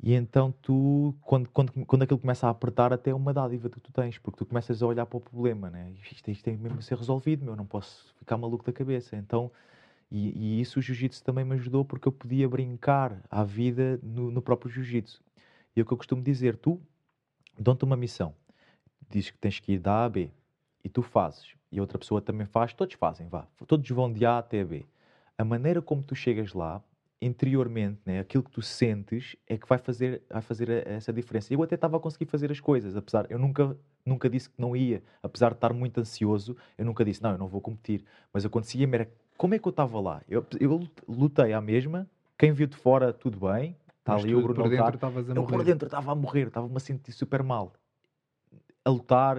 E 0.00 0.14
então 0.14 0.52
tu, 0.62 1.14
quando, 1.22 1.48
quando, 1.50 1.72
quando 1.84 2.02
aquilo 2.02 2.18
começa 2.20 2.46
a 2.46 2.50
apertar, 2.50 2.92
até 2.92 3.10
é 3.10 3.14
uma 3.14 3.34
dádiva 3.34 3.68
que 3.68 3.80
tu 3.80 3.92
tens, 3.92 4.16
porque 4.18 4.38
tu 4.38 4.46
começas 4.46 4.82
a 4.82 4.86
olhar 4.86 5.04
para 5.06 5.16
o 5.16 5.20
problema, 5.20 5.70
né? 5.70 5.92
Isto, 6.10 6.30
isto 6.30 6.44
tem 6.44 6.56
mesmo 6.56 6.78
a 6.78 6.82
ser 6.82 6.96
resolvido, 6.96 7.44
meu, 7.44 7.56
não 7.56 7.66
posso 7.66 8.14
ficar 8.16 8.36
maluco 8.36 8.64
da 8.64 8.72
cabeça. 8.72 9.16
Então, 9.16 9.50
e, 10.10 10.58
e 10.58 10.60
isso 10.60 10.78
o 10.78 10.82
jiu-jitsu 10.82 11.22
também 11.24 11.44
me 11.44 11.54
ajudou 11.54 11.84
porque 11.84 12.06
eu 12.06 12.12
podia 12.12 12.48
brincar 12.48 13.20
à 13.28 13.42
vida 13.42 13.98
no, 14.02 14.30
no 14.30 14.40
próprio 14.40 14.70
jiu-jitsu. 14.70 15.20
E 15.74 15.80
é 15.80 15.82
o 15.82 15.86
que 15.86 15.92
eu 15.92 15.98
costumo 15.98 16.22
dizer, 16.22 16.56
tu 16.56 16.80
dão-te 17.58 17.84
uma 17.84 17.96
missão, 17.96 18.34
dizes 19.10 19.30
que 19.30 19.38
tens 19.38 19.58
que 19.58 19.72
ir 19.72 19.78
da 19.78 19.92
A 19.94 20.04
a 20.04 20.08
B, 20.08 20.30
e 20.84 20.88
tu 20.88 21.02
fazes, 21.02 21.54
e 21.72 21.80
outra 21.80 21.98
pessoa 21.98 22.22
também 22.22 22.46
faz, 22.46 22.72
todos 22.72 22.94
fazem, 22.94 23.28
vá, 23.28 23.46
todos 23.66 23.88
vão 23.90 24.12
de 24.12 24.24
A 24.24 24.38
até 24.38 24.64
B. 24.64 24.86
A 25.36 25.44
maneira 25.44 25.82
como 25.82 26.02
tu 26.02 26.14
chegas 26.14 26.52
lá, 26.52 26.82
interiormente, 27.20 28.00
né, 28.06 28.20
aquilo 28.20 28.42
que 28.44 28.50
tu 28.50 28.62
sentes 28.62 29.34
é 29.46 29.58
que 29.58 29.68
vai 29.68 29.78
fazer, 29.78 30.22
vai 30.30 30.42
fazer 30.42 30.70
a- 30.70 30.90
essa 30.92 31.12
diferença. 31.12 31.52
Eu 31.52 31.62
até 31.62 31.74
estava 31.74 31.96
a 31.96 32.00
conseguir 32.00 32.26
fazer 32.26 32.50
as 32.50 32.60
coisas, 32.60 32.96
apesar, 32.96 33.26
eu 33.30 33.38
nunca, 33.38 33.76
nunca 34.06 34.30
disse 34.30 34.48
que 34.48 34.60
não 34.60 34.76
ia, 34.76 35.02
apesar 35.22 35.50
de 35.50 35.56
estar 35.56 35.72
muito 35.72 35.98
ansioso, 36.00 36.56
eu 36.76 36.84
nunca 36.84 37.04
disse, 37.04 37.22
não, 37.22 37.32
eu 37.32 37.38
não 37.38 37.48
vou 37.48 37.60
competir. 37.60 38.04
Mas 38.32 38.44
acontecia-me 38.44 38.94
era, 38.94 39.10
como 39.36 39.54
é 39.54 39.58
que 39.58 39.66
eu 39.66 39.70
estava 39.70 40.00
lá? 40.00 40.22
Eu, 40.28 40.46
eu 40.60 40.80
lutei 41.08 41.52
à 41.52 41.60
mesma, 41.60 42.08
quem 42.38 42.52
viu 42.52 42.66
de 42.68 42.76
fora, 42.76 43.12
tudo 43.12 43.48
bem, 43.48 43.76
está 43.98 44.14
ali 44.14 44.34
o 44.34 44.42
Bruno 44.42 44.54
por 44.54 44.70
dentro 44.70 44.94
estavas 44.94 45.28
a 45.28 45.32
eu 45.34 45.44
por 45.44 45.64
dentro 45.64 45.86
estava 45.86 46.12
a 46.12 46.14
morrer, 46.14 46.46
estava-me 46.46 46.76
a 46.76 46.80
sentir 46.80 47.12
super 47.12 47.42
mal. 47.42 47.72
A 48.84 48.90
lutar, 48.90 49.36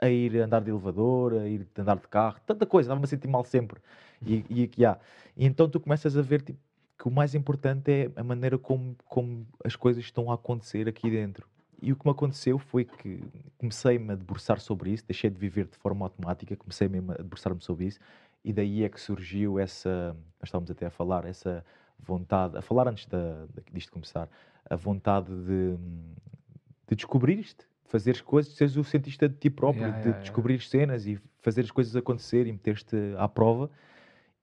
a 0.00 0.10
ir 0.10 0.36
andar 0.38 0.60
de 0.60 0.70
elevador, 0.70 1.34
a 1.34 1.48
ir 1.48 1.66
andar 1.78 1.96
de 1.96 2.08
carro, 2.08 2.38
tanta 2.44 2.66
coisa, 2.66 2.88
estava-me 2.88 3.04
a 3.04 3.08
sentir 3.08 3.28
mal 3.28 3.44
sempre. 3.44 3.80
E, 4.26 4.68
e, 4.76 4.84
há. 4.84 4.98
e 5.36 5.46
então 5.46 5.68
tu 5.68 5.78
começas 5.80 6.16
a 6.16 6.22
ver 6.22 6.42
tipo, 6.42 6.58
que 7.02 7.08
o 7.08 7.10
mais 7.10 7.34
importante 7.34 7.90
é 7.90 8.10
a 8.14 8.22
maneira 8.22 8.56
como, 8.56 8.94
como 9.06 9.44
as 9.64 9.74
coisas 9.74 10.04
estão 10.04 10.30
a 10.30 10.34
acontecer 10.34 10.88
aqui 10.88 11.10
dentro. 11.10 11.48
E 11.82 11.90
o 11.90 11.96
que 11.96 12.06
me 12.06 12.12
aconteceu 12.12 12.60
foi 12.60 12.84
que 12.84 13.20
comecei-me 13.58 14.12
a 14.12 14.14
debruçar 14.14 14.60
sobre 14.60 14.92
isso, 14.92 15.04
deixei 15.04 15.28
de 15.28 15.36
viver 15.36 15.66
de 15.66 15.76
forma 15.78 16.06
automática, 16.06 16.54
comecei 16.54 16.86
mesmo 16.86 17.10
a 17.10 17.16
debruçar-me 17.16 17.60
sobre 17.60 17.86
isso, 17.86 17.98
e 18.44 18.52
daí 18.52 18.84
é 18.84 18.88
que 18.88 19.00
surgiu 19.00 19.58
essa, 19.58 20.14
nós 20.38 20.44
estávamos 20.44 20.70
até 20.70 20.86
a 20.86 20.90
falar, 20.90 21.24
essa 21.24 21.64
vontade, 21.98 22.56
a 22.56 22.62
falar 22.62 22.86
antes 22.86 23.06
da, 23.06 23.46
disto 23.72 23.90
começar, 23.90 24.28
a 24.70 24.76
vontade 24.76 25.26
de, 25.26 25.76
de 26.86 26.94
descobrir-te, 26.94 27.66
de 27.84 27.90
fazeres 27.90 28.20
coisas, 28.20 28.52
de 28.52 28.58
seres 28.58 28.76
o 28.76 28.84
cientista 28.84 29.28
de 29.28 29.34
ti 29.34 29.50
próprio, 29.50 29.82
Yeah, 29.82 29.98
de 29.98 30.02
yeah, 30.02 30.18
yeah. 30.18 30.22
descobrir 30.22 30.60
cenas 30.60 31.04
e 31.04 31.18
fazer 31.40 31.62
as 31.62 31.70
coisas 31.72 31.96
acontecer 31.96 32.46
e 32.46 32.52
meter-te 32.52 32.96
à 33.18 33.26
prova. 33.26 33.68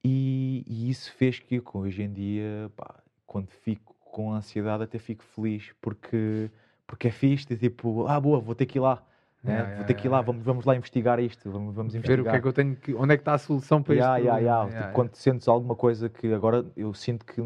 E, 0.04 0.64
e 0.66 0.90
isso 0.90 1.12
fez 1.12 1.38
que 1.38 1.56
eu, 1.56 1.64
hoje 1.74 2.02
em 2.02 2.12
dia, 2.12 2.70
pá, 2.76 2.94
quando 3.26 3.48
fico 3.50 3.94
com 4.00 4.32
ansiedade, 4.32 4.82
até 4.82 4.98
fico 4.98 5.22
feliz, 5.22 5.70
porque, 5.80 6.50
porque 6.86 7.08
é 7.08 7.10
fixe, 7.10 7.56
tipo, 7.56 8.06
ah, 8.06 8.18
boa, 8.18 8.40
vou 8.40 8.54
ter 8.54 8.66
que 8.66 8.78
ir 8.78 8.80
lá. 8.80 9.02
né? 9.44 9.54
Yeah, 9.54 9.76
vou 9.76 9.84
ter 9.84 9.94
que 9.94 10.06
ir 10.06 10.10
lá, 10.10 10.20
vamos, 10.22 10.44
vamos 10.44 10.64
lá 10.64 10.74
investigar 10.74 11.20
isto, 11.20 11.50
vamos, 11.50 11.74
vamos 11.74 11.94
investigar. 11.94 12.16
Ver 12.16 12.28
o 12.28 12.30
que 12.30 12.36
é 12.36 12.40
que 12.40 12.48
eu 12.48 12.52
tenho 12.52 12.76
que. 12.76 12.94
Onde 12.94 13.14
é 13.14 13.16
que 13.16 13.20
está 13.22 13.34
a 13.34 13.38
solução 13.38 13.82
para 13.82 13.94
Yeah, 13.94 14.18
este 14.18 14.26
yeah, 14.26 14.40
yeah. 14.40 14.64
Yeah, 14.64 14.82
Tipo, 14.82 14.94
quando 14.94 15.14
sentes 15.14 15.46
alguma 15.48 15.76
coisa 15.76 16.08
que 16.08 16.32
agora 16.32 16.64
eu 16.76 16.92
sinto 16.94 17.24
que, 17.24 17.40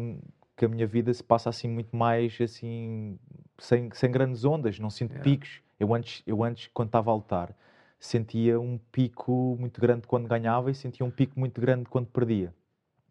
que 0.57 0.65
a 0.65 0.67
minha 0.69 0.87
vida 0.87 1.13
se 1.13 1.23
passa 1.23 1.49
assim 1.49 1.67
muito 1.69 1.95
mais 1.95 2.37
assim 2.41 3.19
sem, 3.59 3.89
sem 3.93 4.09
grandes 4.11 4.43
ondas, 4.45 4.79
não 4.79 4.89
sinto 4.89 5.19
picos. 5.19 5.61
Eu 5.79 5.93
antes, 5.93 6.23
eu 6.25 6.41
antes 6.43 6.69
quando 6.73 6.87
estava 6.87 7.11
a 7.11 7.13
lutar, 7.15 7.55
sentia 7.99 8.59
um 8.59 8.77
pico 8.91 9.55
muito 9.59 9.79
grande 9.79 10.07
quando 10.07 10.27
ganhava 10.27 10.69
e 10.71 10.75
sentia 10.75 11.05
um 11.05 11.11
pico 11.11 11.39
muito 11.39 11.59
grande 11.59 11.85
quando 11.85 12.07
perdia. 12.07 12.53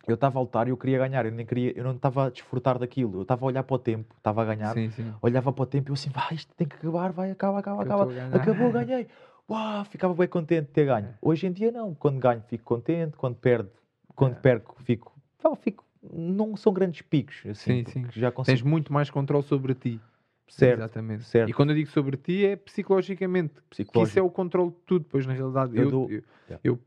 Eu 0.06 0.14
estava 0.16 0.38
a 0.38 0.42
lutar 0.42 0.66
e 0.66 0.70
eu 0.70 0.76
queria 0.76 0.98
ganhar, 0.98 1.24
eu 1.24 1.32
nem 1.32 1.46
queria, 1.46 1.72
eu 1.76 1.82
não 1.82 1.92
estava 1.92 2.26
a 2.26 2.30
desfrutar 2.30 2.78
daquilo. 2.78 3.18
Eu 3.18 3.22
estava 3.22 3.44
a 3.44 3.48
olhar 3.48 3.62
para 3.62 3.74
o 3.74 3.78
tempo, 3.78 4.14
estava 4.18 4.42
a 4.42 4.44
ganhar, 4.44 4.74
Sim, 4.74 4.90
sim. 4.90 5.14
olhava 5.22 5.50
para 5.50 5.62
o 5.62 5.66
tempo 5.66 5.88
e 5.88 5.90
eu 5.90 5.94
assim, 5.94 6.10
vai, 6.10 6.34
isto 6.34 6.54
tem 6.54 6.68
que 6.68 6.76
acabar, 6.76 7.10
vai, 7.10 7.30
acaba, 7.30 7.58
acaba, 7.58 7.76
eu 7.78 7.92
acaba. 7.92 8.36
Acabou, 8.36 8.70
ganhei. 8.72 9.08
Uau, 9.48 9.84
ficava 9.86 10.14
bem 10.14 10.28
contente 10.28 10.66
de 10.66 10.72
ter 10.72 10.86
ganho. 10.86 11.06
É. 11.06 11.14
Hoje 11.22 11.46
em 11.46 11.52
dia 11.52 11.70
não. 11.72 11.94
Quando 11.94 12.18
ganho 12.18 12.42
fico 12.42 12.64
contente, 12.64 13.16
quando 13.16 13.36
perdo, 13.36 13.70
quando 14.14 14.32
É. 14.32 14.40
perco 14.40 14.76
fico, 14.82 15.14
fico. 15.60 15.84
Não 16.12 16.54
são 16.54 16.70
grandes 16.70 17.00
picos, 17.00 17.42
assim, 17.46 17.82
Sim, 17.82 17.90
sim. 17.90 18.06
já 18.12 18.30
consigo. 18.30 18.54
Tens 18.58 18.62
muito 18.62 18.92
mais 18.92 19.08
controle 19.08 19.42
sobre 19.44 19.74
ti. 19.74 19.98
Certo, 20.46 20.78
Exatamente. 20.80 21.24
certo. 21.24 21.48
E 21.48 21.52
quando 21.52 21.70
eu 21.70 21.76
digo 21.76 21.90
sobre 21.90 22.16
ti 22.16 22.44
é 22.44 22.56
psicologicamente. 22.56 23.54
Que 23.54 23.60
isso 23.60 23.66
Psicológico. 23.70 24.18
é 24.18 24.22
o 24.22 24.30
controle 24.30 24.70
de 24.70 24.76
tudo, 24.86 25.06
pois 25.08 25.26
na 25.26 25.32
realidade 25.32 25.76
Eu 25.76 25.84
eu, 25.84 25.90
dou- 25.90 26.10
eu, 26.10 26.22
Yeah. 26.48 26.60
eu 26.62 26.78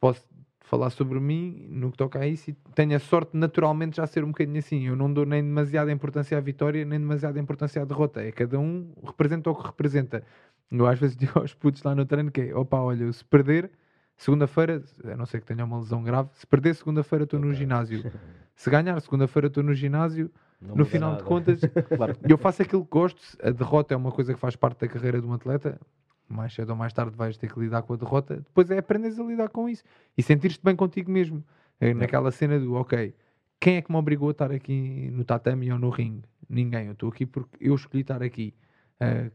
posso 0.00 0.26
falar 0.60 0.90
sobre 0.90 1.18
mim 1.20 1.66
no 1.70 1.90
que 1.90 1.96
toca 1.96 2.18
a 2.20 2.26
isso 2.26 2.50
e 2.50 2.56
tenho 2.74 2.94
a 2.94 2.98
sorte 2.98 3.36
naturalmente 3.36 3.96
já 3.96 4.06
ser 4.06 4.22
um 4.24 4.28
bocadinho 4.28 4.58
assim. 4.58 4.86
Eu 4.86 4.96
não 4.96 5.12
dou 5.12 5.24
nem 5.24 5.42
demasiada 5.42 5.90
importância 5.92 6.36
à 6.36 6.40
vitória, 6.40 6.84
nem 6.84 6.98
demasiada 6.98 7.38
importância 7.40 7.80
à 7.80 7.84
derrota. 7.84 8.22
É 8.22 8.30
cada 8.32 8.58
um 8.58 8.92
representa 9.04 9.50
o 9.50 9.54
que 9.54 9.66
representa. 9.66 10.24
Eu 10.70 10.86
às 10.86 10.98
vezes 10.98 11.16
digo 11.18 11.38
aos 11.38 11.54
putos 11.54 11.82
lá 11.82 11.94
no 11.94 12.04
treino 12.04 12.30
que 12.30 12.40
é, 12.40 12.54
opa, 12.54 12.78
olha, 12.80 13.12
se 13.12 13.24
perder, 13.24 13.70
segunda-feira, 14.16 14.82
a 15.04 15.16
não 15.16 15.26
ser 15.26 15.40
que 15.40 15.46
tenha 15.46 15.64
uma 15.64 15.78
lesão 15.78 16.02
grave, 16.02 16.28
se 16.34 16.46
perder 16.46 16.74
segunda-feira 16.74 17.24
estou 17.24 17.38
no 17.40 17.46
Ok. 17.48 17.56
ginásio. 17.58 18.04
Se 18.56 18.68
ganhar 18.68 19.00
segunda-feira 19.00 19.46
estou 19.48 19.62
no 19.62 19.72
ginásio, 19.72 20.30
Não 20.60 20.74
no 20.76 20.84
final 20.84 21.10
de 21.12 21.16
nada. 21.18 21.28
contas, 21.28 21.60
Claro. 21.96 22.16
eu 22.28 22.36
faço 22.38 22.62
aquilo 22.62 22.84
que 22.84 22.90
gosto. 22.90 23.20
A 23.42 23.50
derrota 23.50 23.94
é 23.94 23.96
uma 23.96 24.12
coisa 24.12 24.34
que 24.34 24.40
faz 24.40 24.56
parte 24.56 24.80
da 24.80 24.88
carreira 24.88 25.20
de 25.20 25.26
um 25.26 25.32
atleta. 25.32 25.80
Mais 26.28 26.52
cedo 26.54 26.70
ou 26.70 26.76
mais 26.76 26.92
tarde 26.92 27.16
vais 27.16 27.36
ter 27.36 27.52
que 27.52 27.58
lidar 27.58 27.82
com 27.82 27.94
a 27.94 27.96
derrota. 27.96 28.36
Depois 28.36 28.70
é 28.70 28.78
aprenderes 28.78 29.18
a 29.18 29.24
lidar 29.24 29.48
com 29.48 29.68
isso 29.68 29.82
e 30.16 30.22
sentir-te 30.22 30.60
bem 30.62 30.76
contigo 30.76 31.10
mesmo. 31.10 31.42
É 31.80 31.92
naquela 31.94 32.30
cena 32.30 32.58
do, 32.60 32.74
ok, 32.74 33.14
quem 33.58 33.76
é 33.76 33.82
que 33.82 33.90
me 33.90 33.96
obrigou 33.98 34.28
a 34.28 34.32
estar 34.32 34.52
aqui 34.52 35.10
no 35.12 35.24
tatame 35.24 35.72
ou 35.72 35.78
no 35.78 35.90
ringue? 35.90 36.22
Ninguém. 36.48 36.86
Eu 36.86 36.92
estou 36.92 37.08
aqui 37.08 37.26
porque 37.26 37.56
eu 37.60 37.74
escolhi 37.74 38.02
estar 38.02 38.22
aqui. 38.22 38.54
Ah, 39.00 39.28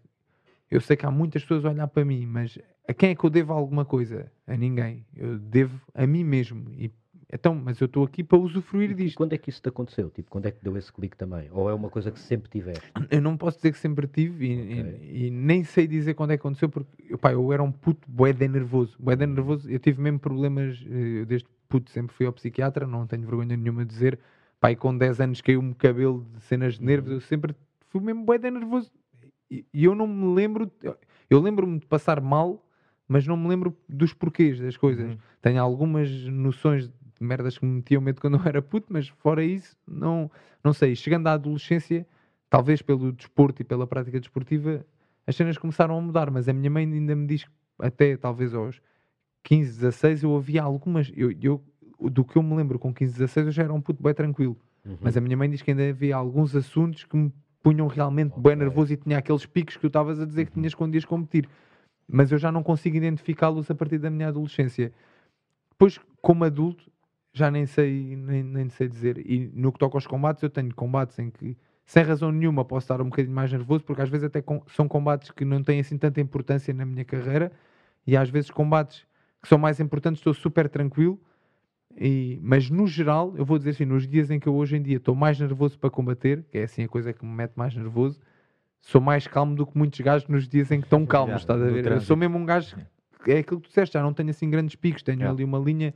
eu 0.71 0.79
sei 0.79 0.95
que 0.95 1.05
há 1.05 1.11
muitas 1.11 1.41
pessoas 1.41 1.65
a 1.65 1.69
olhar 1.71 1.87
para 1.87 2.05
mim, 2.05 2.25
mas 2.25 2.57
a 2.87 2.93
quem 2.93 3.09
é 3.09 3.15
que 3.15 3.23
eu 3.25 3.29
devo 3.29 3.51
alguma 3.51 3.83
coisa? 3.83 4.31
A 4.47 4.55
ninguém. 4.55 5.05
Eu 5.15 5.37
devo 5.37 5.79
a 5.93 6.05
mim 6.07 6.23
mesmo. 6.23 6.71
E, 6.77 6.91
então, 7.31 7.55
mas 7.55 7.79
eu 7.79 7.85
estou 7.85 8.03
aqui 8.03 8.23
para 8.23 8.37
usufruir 8.37 8.91
E 8.91 8.93
disto. 8.93 9.17
quando 9.17 9.33
é 9.33 9.37
que 9.37 9.49
isso 9.49 9.61
te 9.61 9.69
aconteceu? 9.69 10.09
Tipo, 10.09 10.29
quando 10.29 10.45
é 10.45 10.51
que 10.51 10.63
deu 10.63 10.77
esse 10.77 10.91
clique 10.91 11.17
também? 11.17 11.47
Ou 11.51 11.69
é 11.69 11.73
uma 11.73 11.89
coisa 11.89 12.11
que 12.11 12.19
sempre 12.19 12.49
tiveste? 12.49 12.81
Eu 13.09 13.21
não 13.21 13.35
posso 13.35 13.57
dizer 13.57 13.71
que 13.71 13.79
sempre 13.79 14.07
tive 14.07 14.45
e, 14.45 14.61
Ok. 14.61 14.99
e- 15.01 15.25
e 15.27 15.31
nem 15.31 15.63
sei 15.63 15.87
dizer 15.87 16.13
quando 16.13 16.31
é 16.31 16.37
que 16.37 16.41
aconteceu 16.41 16.69
porque 16.69 16.91
eu, 17.09 17.17
pá, 17.17 17.31
eu 17.33 17.51
era 17.51 17.61
um 17.63 17.71
puto 17.71 18.09
boeda 18.09 18.47
nervoso. 18.47 18.95
Boeda 18.99 19.25
nervoso, 19.25 19.69
eu 19.69 19.79
tive 19.79 20.01
mesmo 20.01 20.19
problemas, 20.19 20.83
eh, 20.87 21.21
eu 21.21 21.25
desde 21.25 21.47
puto 21.67 21.89
sempre 21.91 22.15
fui 22.15 22.25
ao 22.25 22.33
psiquiatra, 22.33 22.85
não 22.85 23.07
tenho 23.07 23.23
vergonha 23.25 23.57
nenhuma 23.57 23.83
de 23.83 23.89
dizer. 23.91 24.19
Pai, 24.59 24.75
com 24.75 24.97
10 24.97 25.19
anos 25.19 25.41
caiu-me 25.41 25.73
cabelo 25.75 26.25
de 26.33 26.41
cenas 26.43 26.75
de 26.79 26.83
nervos, 26.85 27.11
eu 27.11 27.21
sempre 27.21 27.55
fui 27.89 28.01
mesmo 28.01 28.23
boeda 28.23 28.49
nervoso. 28.49 28.91
E, 29.49 29.65
e 29.73 29.83
eu 29.83 29.93
não 29.93 30.07
me 30.07 30.33
lembro, 30.33 30.71
eu 31.29 31.39
lembro-me 31.39 31.79
de 31.79 31.85
passar 31.85 32.19
mal, 32.21 32.63
mas 33.07 33.27
não 33.27 33.37
me 33.37 33.47
lembro 33.47 33.75
dos 33.87 34.13
porquês 34.13 34.59
das 34.59 34.75
coisas. 34.77 35.11
Uhum. 35.11 35.17
Tenho 35.41 35.61
algumas 35.61 36.09
noções 36.25 36.91
merdas 37.23 37.57
que 37.57 37.65
me 37.65 37.75
metiam 37.75 38.01
medo 38.01 38.21
quando 38.21 38.37
eu 38.37 38.41
era 38.45 38.61
puto, 38.61 38.87
mas 38.91 39.07
fora 39.07 39.43
isso, 39.43 39.75
não, 39.87 40.29
não 40.63 40.73
sei. 40.73 40.95
Chegando 40.95 41.27
à 41.27 41.33
adolescência, 41.33 42.05
talvez 42.49 42.81
pelo 42.81 43.11
desporto 43.11 43.61
e 43.61 43.65
pela 43.65 43.85
prática 43.87 44.19
desportiva, 44.19 44.85
as 45.27 45.35
cenas 45.35 45.57
começaram 45.57 45.97
a 45.97 46.01
mudar, 46.01 46.29
mas 46.31 46.47
a 46.49 46.53
minha 46.53 46.69
mãe 46.69 46.85
ainda 46.85 47.15
me 47.15 47.25
diz 47.27 47.43
que 47.43 47.51
até 47.79 48.15
talvez 48.17 48.53
aos 48.53 48.81
15, 49.43 49.79
16 49.79 50.23
eu 50.23 50.35
havia 50.35 50.61
algumas. 50.63 51.11
Eu, 51.15 51.31
eu- 51.41 51.63
do 52.09 52.25
que 52.25 52.35
eu 52.37 52.43
me 52.43 52.55
lembro 52.55 52.77
com 52.77 52.93
15, 52.93 53.13
16 53.13 53.45
eu 53.47 53.51
já 53.51 53.63
era 53.63 53.73
um 53.73 53.79
puto 53.81 54.03
bem 54.03 54.13
tranquilo. 54.13 54.57
Uhum. 54.85 54.97
Mas 55.01 55.15
a 55.17 55.21
minha 55.21 55.35
mãe 55.37 55.49
diz 55.49 55.61
que 55.61 55.71
ainda 55.71 55.87
havia 55.89 56.15
alguns 56.15 56.55
assuntos 56.55 57.03
que 57.05 57.15
me 57.15 57.31
punham 57.63 57.87
realmente 57.87 58.33
bem 58.33 58.53
Ok. 58.53 58.55
nervoso 58.57 58.93
e 58.93 58.97
tinha 58.97 59.17
aqueles 59.17 59.45
picos 59.45 59.75
que 59.75 59.81
tu 59.81 59.87
estavas 59.87 60.19
a 60.19 60.25
dizer 60.25 60.45
que 60.45 60.51
tinhas 60.51 60.75
quando 60.75 60.93
ias 60.93 61.05
competir. 61.05 61.47
Mas 62.07 62.31
eu 62.31 62.37
já 62.37 62.51
não 62.51 62.61
consigo 62.61 62.95
identificá-los 62.97 63.71
a 63.71 63.73
partir 63.75 63.97
da 63.97 64.09
minha 64.11 64.27
adolescência. 64.27 64.91
Depois, 65.71 65.99
como 66.21 66.43
adulto, 66.43 66.91
já 67.35 67.51
nem 67.51 67.65
sei, 67.65 68.15
nem, 68.15 68.41
nem 68.41 68.69
sei 68.69 68.87
dizer. 68.87 69.17
E 69.29 69.51
no 69.53 69.71
que 69.71 69.77
toca 69.77 69.97
aos 69.97 70.07
combates, 70.07 70.41
eu 70.41 70.49
tenho 70.49 70.73
combates 70.73 71.19
em 71.19 71.29
que, 71.29 71.57
sem 71.85 72.01
razão 72.01 72.31
nenhuma, 72.31 72.63
posso 72.63 72.85
estar 72.85 73.01
um 73.01 73.09
bocadinho 73.09 73.35
mais 73.35 73.51
nervoso, 73.51 73.83
porque 73.83 74.01
às 74.01 74.07
vezes 74.09 74.23
até 74.23 74.41
com- 74.41 74.63
são 74.67 74.87
combates 74.87 75.29
que 75.31 75.43
não 75.43 75.61
têm 75.61 75.81
assim 75.81 75.97
tanta 75.97 76.21
importância 76.21 76.73
na 76.73 76.85
minha 76.85 77.03
carreira, 77.03 77.51
e 78.07 78.15
às 78.15 78.29
vezes 78.29 78.49
combates 78.49 79.05
que 79.41 79.49
são 79.49 79.57
mais 79.57 79.81
importantes, 79.81 80.19
estou 80.21 80.33
super 80.33 80.69
tranquilo. 80.69 81.19
E- 81.97 82.39
mas 82.41 82.69
no 82.69 82.87
geral, 82.87 83.33
eu 83.37 83.45
vou 83.45 83.57
dizer 83.57 83.71
assim, 83.71 83.85
nos 83.85 84.07
dias 84.07 84.31
em 84.31 84.39
que 84.39 84.47
eu 84.47 84.55
hoje 84.55 84.77
em 84.77 84.81
dia 84.81 84.97
estou 84.97 85.13
mais 85.13 85.37
nervoso 85.37 85.77
para 85.77 85.89
combater, 85.89 86.43
que 86.49 86.57
é 86.57 86.63
assim 86.63 86.83
a 86.83 86.87
coisa 86.87 87.11
que 87.11 87.25
me 87.25 87.31
mete 87.33 87.53
mais 87.55 87.75
nervoso, 87.75 88.19
sou 88.81 89.01
mais 89.01 89.27
calmo 89.27 89.55
do 89.55 89.65
que 89.67 89.77
muitos 89.77 89.99
gajos 89.99 90.27
nos 90.29 90.47
dias 90.47 90.71
em 90.71 90.79
que 90.79 90.85
estão 90.87 91.05
calmos, 91.05 91.41
Yeah, 91.41 91.43
estás 91.43 91.61
a 91.61 91.65
ver? 91.65 91.91
Eu 91.91 92.01
sou 92.01 92.15
mesmo 92.15 92.37
um 92.37 92.45
gajo, 92.45 92.77
que 93.23 93.31
é 93.33 93.39
aquilo 93.39 93.59
que 93.59 93.67
tu 93.67 93.69
disseste, 93.69 93.93
já 93.93 94.01
não 94.01 94.13
tenho 94.13 94.29
assim 94.29 94.49
grandes 94.49 94.75
picos, 94.75 95.03
tenho 95.03 95.19
Yeah. 95.19 95.33
ali 95.35 95.43
uma 95.43 95.59
linha 95.59 95.93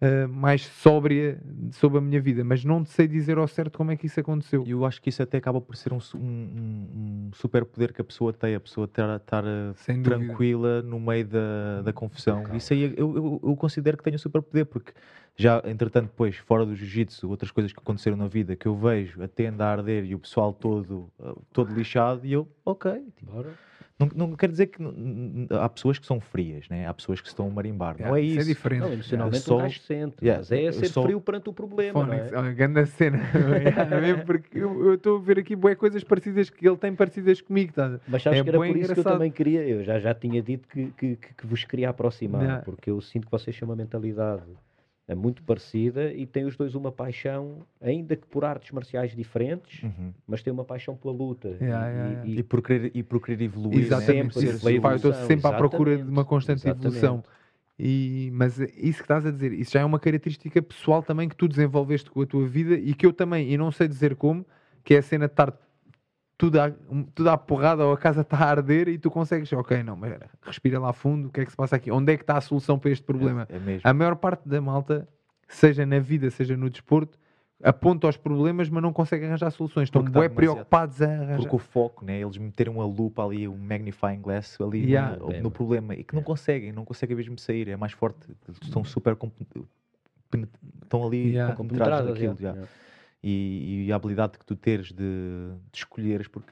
ah, 0.00 0.26
mais 0.28 0.62
sóbria 0.62 1.38
sobre 1.72 1.98
a 1.98 2.00
minha 2.00 2.20
vida, 2.20 2.42
mas 2.42 2.64
não 2.64 2.84
sei 2.86 3.06
dizer 3.06 3.36
ao 3.36 3.46
certo 3.46 3.76
como 3.76 3.90
é 3.90 3.96
que 3.96 4.06
isso 4.06 4.18
aconteceu. 4.18 4.64
E 4.66 4.70
eu 4.70 4.86
acho 4.86 5.00
que 5.02 5.10
isso 5.10 5.22
até 5.22 5.36
acaba 5.36 5.60
por 5.60 5.76
ser 5.76 5.92
um, 5.92 5.98
um, 6.14 6.18
um, 6.18 7.28
um 7.28 7.30
superpoder 7.34 7.92
que 7.92 8.00
a 8.00 8.04
pessoa 8.04 8.32
tem, 8.32 8.54
a 8.54 8.60
pessoa 8.60 8.86
estar, 8.86 9.16
estar 9.16 9.44
eh, 9.44 10.02
tranquila 10.02 10.80
no 10.80 10.98
meio 10.98 11.26
da, 11.26 11.82
da 11.82 11.92
confusão. 11.92 12.44
Isso 12.54 12.72
aí 12.72 12.94
eu, 12.96 13.16
eu, 13.16 13.40
eu 13.44 13.56
considero 13.56 13.98
que 13.98 14.02
tenho 14.02 14.18
superpoder, 14.18 14.64
porque 14.64 14.92
já, 15.36 15.62
entretanto, 15.66 16.06
depois, 16.06 16.36
fora 16.36 16.64
do 16.64 16.74
jiu-jitsu, 16.74 17.28
outras 17.28 17.50
coisas 17.50 17.72
que 17.72 17.78
aconteceram 17.78 18.16
na 18.16 18.26
vida 18.26 18.56
que 18.56 18.66
eu 18.66 18.76
vejo 18.76 19.22
a 19.22 19.28
tenda 19.28 19.66
a 19.66 19.72
arder 19.72 20.04
e 20.04 20.14
o 20.14 20.18
pessoal 20.18 20.52
todo, 20.52 21.10
eh, 21.20 21.34
todo 21.52 21.74
lixado, 21.74 22.26
e 22.26 22.32
eu, 22.32 22.48
ok. 22.64 22.92
tipo, 23.16 23.32
Bora. 23.32 23.50
Não, 24.14 24.28
não 24.28 24.36
quer 24.36 24.48
dizer 24.50 24.66
que 24.68 24.82
há 25.50 25.68
pessoas 25.68 25.98
que 25.98 26.06
são 26.06 26.18
frias, 26.20 26.68
né? 26.68 26.86
há 26.86 26.94
pessoas 26.94 27.20
que 27.20 27.28
estão 27.28 27.46
a 27.46 27.50
marimbar. 27.50 27.96
não 28.00 28.16
é 28.16 28.20
Yeah, 28.20 28.40
isso. 28.40 28.40
é 28.50 28.54
diferente. 28.54 28.80
Não, 28.80 28.92
emocionalmente 28.92 29.36
Eu 29.36 29.42
sou- 29.42 29.58
gajo 29.58 29.80
sente, 29.80 30.16
Yeah, 30.22 30.38
mas 30.40 30.52
é 30.52 30.68
eu 30.68 30.72
ser 30.72 30.86
sou- 30.88 31.02
frio 31.04 31.20
perante 31.20 31.48
o 31.48 31.52
problema, 31.52 32.00
não 32.00 32.06
Fónix, 32.08 32.32
é? 32.32 32.36
olha, 32.38 32.52
grande 32.52 32.86
cena. 32.86 33.18
Yeah, 34.00 34.24
porque 34.24 34.58
eu 34.58 34.94
estou 34.94 35.18
a 35.18 35.20
ver 35.20 35.38
aqui 35.38 35.54
boas 35.54 35.76
coisas 35.76 36.02
parecidas 36.02 36.48
que 36.50 36.66
ele 36.66 36.76
tem 36.76 36.94
parecidas 36.94 37.40
comigo, 37.40 37.72
tá? 37.72 38.00
Mas 38.08 38.22
sabes 38.22 38.40
É 38.40 38.42
que 38.42 38.48
era 38.48 38.58
por 38.58 38.66
isso 38.66 38.74
que 38.74 38.80
eu 38.80 38.90
engraçado. 38.92 39.12
também 39.12 39.30
queria, 39.30 39.60
eu 39.68 39.84
já, 39.84 39.98
já 39.98 40.14
tinha 40.14 40.42
dito 40.42 40.66
que, 40.68 40.86
que, 40.96 41.16
que- 41.16 41.34
que 41.34 41.46
vos 41.46 41.64
queria 41.64 41.90
aproximar, 41.90 42.40
Yeah. 42.42 42.62
porque 42.64 42.90
eu 42.90 43.00
sinto 43.00 43.26
que 43.26 43.30
vocês 43.30 43.56
têm 43.58 43.68
uma 43.68 43.76
mentalidade 43.76 44.42
é 45.10 45.14
muito 45.16 45.42
parecida 45.42 46.12
e 46.12 46.24
têm 46.24 46.44
os 46.44 46.56
dois 46.56 46.76
uma 46.76 46.92
paixão, 46.92 47.66
ainda 47.80 48.14
que 48.14 48.28
por 48.28 48.44
artes 48.44 48.70
marciais 48.70 49.10
diferentes, 49.14 49.82
Uhum. 49.82 50.12
mas 50.24 50.40
têm 50.40 50.52
uma 50.52 50.64
paixão 50.64 50.94
pela 50.96 51.12
luta. 51.12 51.48
E- 51.48 51.64
Yeah, 51.64 51.90
e- 51.90 51.96
yeah, 51.96 52.26
e- 52.28 52.38
E 52.38 52.42
por 52.44 52.62
querer, 52.62 52.92
e 52.94 53.02
por 53.02 53.20
querer 53.20 53.42
evoluir, 53.42 53.80
né? 53.80 53.86
Exatamente. 53.86 54.34
sempre, 54.34 54.58
pela 54.60 54.80
pá, 54.80 54.90
eu 54.92 54.96
estou 54.96 55.10
evolução, 55.10 55.26
sempre 55.26 55.46
à 55.48 55.52
procura 55.52 55.90
de 55.96 56.02
uma 56.02 56.04
exatamente, 56.10 56.28
constante 56.28 56.58
exatamente. 56.60 56.86
evolução. 56.86 57.24
E, 57.76 58.30
mas 58.34 58.58
isso 58.60 58.98
que 58.98 59.02
estás 59.04 59.26
a 59.26 59.32
dizer, 59.32 59.52
isso 59.52 59.72
já 59.72 59.80
é 59.80 59.84
uma 59.84 59.98
característica 59.98 60.62
pessoal 60.62 61.02
também 61.02 61.28
que 61.28 61.34
tu 61.34 61.48
desenvolveste 61.48 62.08
com 62.08 62.20
a 62.22 62.26
tua 62.26 62.46
vida 62.46 62.74
e 62.74 62.94
que 62.94 63.04
eu 63.04 63.12
também, 63.12 63.50
e 63.52 63.58
não 63.58 63.72
sei 63.72 63.88
dizer 63.88 64.14
como, 64.14 64.46
que 64.84 64.94
é 64.94 64.98
a 64.98 65.02
cena 65.02 65.26
de 65.26 65.32
estar 65.32 65.52
tudo 66.40 66.58
à, 66.58 66.70
tudo 67.14 67.28
à 67.28 67.36
porrada 67.36 67.84
ou 67.84 67.92
a 67.92 67.98
casa 67.98 68.22
está 68.22 68.38
a 68.38 68.48
arder 68.48 68.88
e 68.88 68.96
tu 68.96 69.10
consegues, 69.10 69.52
ok, 69.52 69.82
não, 69.82 69.94
mas 69.94 70.14
respira 70.40 70.78
lá 70.80 70.90
fundo, 70.90 71.28
o 71.28 71.30
que 71.30 71.42
é 71.42 71.44
que 71.44 71.50
se 71.50 71.56
passa 71.56 71.76
aqui? 71.76 71.90
Onde 71.90 72.14
é 72.14 72.16
que 72.16 72.22
está 72.22 72.38
a 72.38 72.40
solução 72.40 72.78
para 72.78 72.90
este 72.90 73.04
problema? 73.04 73.46
É, 73.50 73.56
é 73.56 73.58
mesmo. 73.58 73.82
A 73.84 73.92
maior 73.92 74.16
parte 74.16 74.48
da 74.48 74.58
malta, 74.58 75.06
seja 75.46 75.84
na 75.84 75.98
vida, 75.98 76.30
seja 76.30 76.56
no 76.56 76.70
desporto, 76.70 77.18
aponta 77.62 78.06
aos 78.06 78.16
problemas, 78.16 78.70
mas 78.70 78.82
não 78.82 78.90
consegue 78.90 79.26
arranjar 79.26 79.50
soluções. 79.50 79.88
Estão 79.88 80.00
Porque 80.02 80.18
bué 80.18 80.28
demasiado- 80.30 80.54
preocupados 80.54 81.02
a 81.02 81.06
arranjar. 81.12 81.36
Porque 81.36 81.56
o 81.56 81.58
foco, 81.58 82.06
né? 82.06 82.18
eles 82.18 82.38
meteram 82.38 82.72
uma 82.76 82.86
lupa 82.86 83.22
ali, 83.22 83.46
um 83.46 83.58
magnifying 83.58 84.22
glass 84.22 84.58
ali 84.62 84.84
Yeah. 84.86 85.10
no, 85.12 85.18
Problema. 85.18 85.42
no 85.42 85.50
problema 85.50 85.94
e 85.94 86.02
que 86.02 86.14
não 86.14 86.22
conseguem, 86.22 86.72
não 86.72 86.86
conseguem 86.86 87.14
mesmo 87.16 87.38
sair, 87.38 87.68
é 87.68 87.76
mais 87.76 87.92
forte, 87.92 88.18
estão 88.62 88.82
super 88.82 89.14
estão 90.82 91.06
ali 91.06 91.32
Yeah. 91.32 91.54
compenetrados 91.54 92.08
naquilo. 92.08 92.36
yeah, 92.40 92.58
yeah. 92.60 92.68
E, 93.22 93.84
e 93.86 93.92
a 93.92 93.96
habilidade 93.96 94.38
que 94.38 94.46
tu 94.46 94.56
teres 94.56 94.88
de, 94.88 94.94
de 95.72 95.78
escolheres, 95.78 96.26
porque 96.26 96.50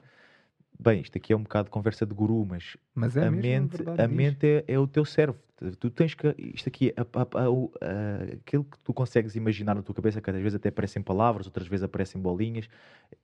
bem, 0.79 1.01
isto 1.01 1.17
aqui 1.17 1.33
é 1.33 1.35
um 1.35 1.43
bocado 1.43 1.65
de 1.65 1.71
conversa 1.71 2.05
de 2.05 2.13
guru, 2.13 2.45
mas 2.45 2.77
Mas 2.93 3.17
é 3.17 3.25
a 3.27 3.31
mesmo 3.31 3.41
mente, 3.41 3.77
verdade 3.77 4.01
a 4.01 4.07
mente 4.07 4.45
é, 4.47 4.63
é 4.67 4.79
o 4.79 4.87
teu 4.87 5.03
cérebro. 5.03 5.41
Tu 5.77 5.89
tens 5.89 6.13
que. 6.13 6.33
Isto 6.37 6.69
aqui, 6.69 6.93
a- 6.95 7.01
a- 7.01 7.45
a- 7.45 8.33
aquilo 8.33 8.63
que 8.63 8.79
tu 8.79 8.93
consegues 8.93 9.35
imaginar 9.35 9.75
na 9.75 9.81
tua 9.81 9.93
cabeça, 9.93 10.21
que 10.21 10.29
às 10.29 10.35
vezes 10.37 10.55
até 10.55 10.69
aparecem 10.69 11.01
palavras, 11.01 11.47
outras 11.47 11.67
vezes 11.67 11.83
aparecem 11.83 12.21
bolinhas, 12.21 12.69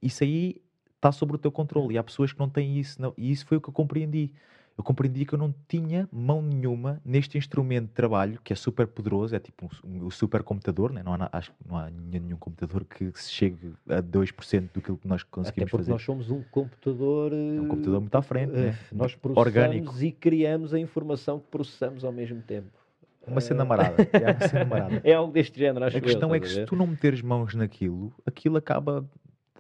isso 0.02 0.24
aí 0.24 0.62
está 0.98 1.12
sobre 1.14 1.36
o 1.36 1.40
teu 1.40 1.52
controle. 1.52 1.96
E 1.96 1.98
há 1.98 2.04
pessoas 2.04 2.34
que 2.34 2.40
não 2.40 2.50
têm 2.50 2.78
isso. 2.78 3.02
não- 3.02 3.14
e 3.18 3.32
isso 3.32 3.46
foi 3.46 3.58
o 3.58 3.62
que 3.62 3.70
eu 3.70 3.74
compreendi. 3.74 4.34
Eu 4.78 4.84
compreendi 4.84 5.26
que 5.26 5.34
eu 5.34 5.40
não 5.40 5.56
tinha 5.70 6.08
mão 6.12 6.42
nenhuma 6.42 7.00
neste 7.06 7.38
instrumento 7.38 7.86
de 7.88 7.94
trabalho, 7.94 8.40
que 8.44 8.52
é 8.52 8.56
super 8.58 8.86
poderoso, 8.86 9.34
é 9.34 9.40
tipo 9.40 9.70
um, 9.86 10.06
um 10.06 10.12
super 10.12 10.44
computador, 10.44 10.92
né? 10.92 11.02
não 11.02 11.14
há, 11.14 11.30
acho 11.32 11.52
que 11.52 11.58
não 11.66 11.78
há 11.78 11.90
nenhum 11.90 12.36
computador 12.38 12.84
que 12.84 13.10
se 13.16 13.32
chegue 13.32 13.74
a 13.88 14.02
2% 14.02 14.70
do 14.74 14.82
que 14.82 14.92
nós 15.08 15.22
Até 15.22 15.30
conseguimos 15.32 15.72
porque 15.72 15.78
fazer. 15.84 15.92
nós 15.92 16.02
somos 16.02 16.30
um 16.30 16.44
computador. 16.52 17.32
É 17.32 17.62
um 17.62 17.68
computador 17.70 18.02
muito 18.02 18.16
à 18.16 18.22
frente, 18.22 18.52
eh, 18.54 18.62
né? 18.72 18.78
Nós 18.92 19.16
processamos 19.16 19.38
Orgânico. 19.38 19.96
e 20.04 20.12
criamos 20.12 20.74
a 20.74 20.80
informação 20.80 21.40
que 21.40 21.48
processamos 21.50 22.04
ao 22.04 22.12
mesmo 22.12 22.42
tempo. 22.42 22.68
Uma 23.26 23.40
cena 23.42 23.64
Eh, 23.64 23.66
marada. 23.66 23.96
É 24.12 24.32
uma 24.32 24.48
cena 24.48 24.66
marada. 24.66 25.02
É 25.06 25.14
algo 25.14 25.32
deste 25.32 25.58
género, 25.58 25.86
acho 25.86 25.98
A 25.98 26.02
questão 26.02 26.30
eu, 26.30 26.36
é 26.36 26.40
que 26.42 26.50
se 26.50 26.66
tu 26.66 26.76
não 26.76 26.86
meteres 26.86 27.22
mãos 27.22 27.56
naquilo, 27.56 28.14
aquilo 28.26 28.58
acaba 28.58 29.06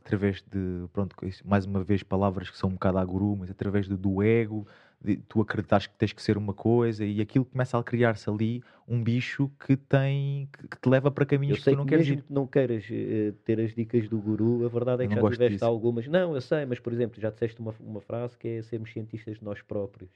através 0.06 0.44
de, 0.44 0.88
pronto, 0.94 1.16
mais 1.44 1.66
uma 1.66 1.84
vez, 1.84 2.04
palavras 2.04 2.52
que 2.52 2.58
são 2.58 2.70
um 2.70 2.74
bocado 2.74 3.00
a 3.00 3.04
guru, 3.04 3.36
mas 3.36 3.50
através 3.50 3.88
de, 3.88 3.98
do 3.98 4.22
ego, 4.22 4.68
de, 5.02 5.18
tu 5.18 5.42
acreditas 5.42 5.88
que 5.88 5.96
tens 5.98 6.14
que 6.14 6.22
ser 6.22 6.38
uma 6.38 6.54
coisa 6.54 7.04
e 7.04 7.20
aquilo 7.20 7.44
começa 7.44 7.78
a 7.78 7.84
criar-se 7.84 8.30
ali 8.30 8.64
um 8.88 9.04
bicho 9.04 9.50
que 9.66 9.76
tem 9.76 10.48
que, 10.54 10.68
que 10.68 10.80
te 10.80 10.88
leva 10.88 11.10
para 11.10 11.26
caminhos 11.26 11.58
que 11.58 11.72
tu 11.72 11.76
não 11.76 11.86
que 11.86 11.90
queres 11.90 12.08
mesmo 12.08 12.22
ir. 12.22 12.24
que 12.24 12.34
não 12.34 12.46
queiras 12.46 12.86
eh, 12.92 13.34
ter 13.44 13.60
as 13.60 13.74
dicas 13.74 14.08
do 14.08 14.20
guru, 14.20 14.64
a 14.64 14.70
verdade 14.70 15.04
é 15.04 15.08
que 15.08 15.16
já 15.16 15.22
tiveste 15.22 15.54
disso. 15.54 15.66
algumas. 15.66 16.08
Não, 16.08 16.36
eu 16.36 16.42
sei, 16.42 16.66
mas 16.68 16.80
por 16.80 16.94
exemplo, 16.94 17.20
já 17.20 17.32
disseste 17.32 17.60
uma, 17.60 17.74
uma 17.80 18.00
frase 18.00 18.38
que 18.38 18.48
é 18.48 18.62
sermos 18.62 18.92
cientistas 18.94 19.40
de 19.40 19.44
nós 19.44 19.60
próprios. 19.64 20.12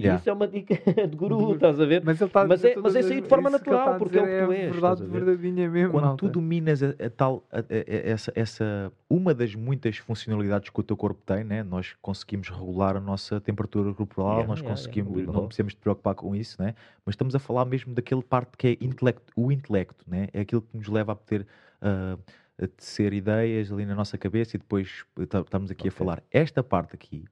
E 0.00 0.04
Yeah. 0.04 0.18
isso 0.18 0.30
é 0.30 0.32
uma 0.32 0.48
dica 0.48 0.74
de 1.06 1.14
guru, 1.14 1.36
guru. 1.36 1.54
estás 1.56 1.78
a 1.78 1.84
ver? 1.84 2.02
Mas 2.02 2.18
ele 2.18 2.28
está 2.28 2.40
a 2.40 2.46
Mas 2.46 2.60
dizer 2.62 2.78
é- 2.78 2.80
mas 2.80 2.96
é 2.96 3.02
sair 3.02 3.20
de 3.20 3.28
forma 3.28 3.50
ele 3.50 3.58
natural, 3.58 3.88
a 3.90 3.98
porque 3.98 4.18
é 4.18 4.22
o 4.22 4.24
que 4.24 4.46
tu 4.46 4.52
és, 4.52 4.68
a 4.68 4.72
verdade 4.72 5.02
a 5.02 5.06
ver? 5.06 5.24
verdadeira 5.24 5.68
mesmo. 5.70 5.90
Quando 5.92 6.16
tu 6.16 6.28
dominas 6.30 6.82
a, 6.82 6.88
a 6.88 7.10
tal, 7.10 7.44
a- 7.52 7.58
a- 7.58 7.60
a- 7.60 8.10
essa, 8.10 8.32
essa, 8.34 8.90
uma 9.10 9.34
das 9.34 9.54
muitas 9.54 9.98
funcionalidades 9.98 10.70
que 10.70 10.80
o 10.80 10.82
teu 10.82 10.96
corpo 10.96 11.20
tem, 11.26 11.44
né? 11.44 11.62
nós 11.62 11.94
conseguimos 12.00 12.48
regular 12.48 12.96
a 12.96 13.00
nossa 13.00 13.38
temperatura 13.42 13.92
corporal, 13.92 14.30
Yeah, 14.30 14.48
nós 14.48 14.60
yeah, 14.60 14.74
conseguimos, 14.74 15.16
yeah. 15.18 15.32
não 15.32 15.46
precisamos 15.46 15.74
de 15.74 15.78
preocupar 15.80 16.14
com 16.14 16.34
isso, 16.34 16.56
né? 16.62 16.74
mas 17.04 17.12
estamos 17.12 17.34
a 17.34 17.38
falar 17.38 17.66
mesmo 17.66 17.92
daquele 17.92 18.22
parte 18.22 18.56
que 18.56 18.68
é 18.68 18.84
intelecto, 18.84 19.30
o 19.36 19.52
intelecto, 19.52 20.02
né? 20.08 20.28
é 20.32 20.40
aquilo 20.40 20.62
que 20.62 20.78
nos 20.78 20.88
leva 20.88 21.12
a 21.12 21.14
ter, 21.14 21.46
ah, 21.82 22.16
a 22.58 22.66
tecer 22.66 23.12
ideias 23.12 23.70
ali 23.70 23.84
na 23.84 23.94
nossa 23.94 24.16
cabeça 24.16 24.56
e 24.56 24.58
depois 24.58 25.04
ta- 25.28 25.40
estamos 25.40 25.70
aqui 25.70 25.88
a 25.88 25.90
Ok. 25.90 25.98
falar. 25.98 26.22
Esta 26.30 26.62
parte 26.62 26.94
aqui 26.94 27.24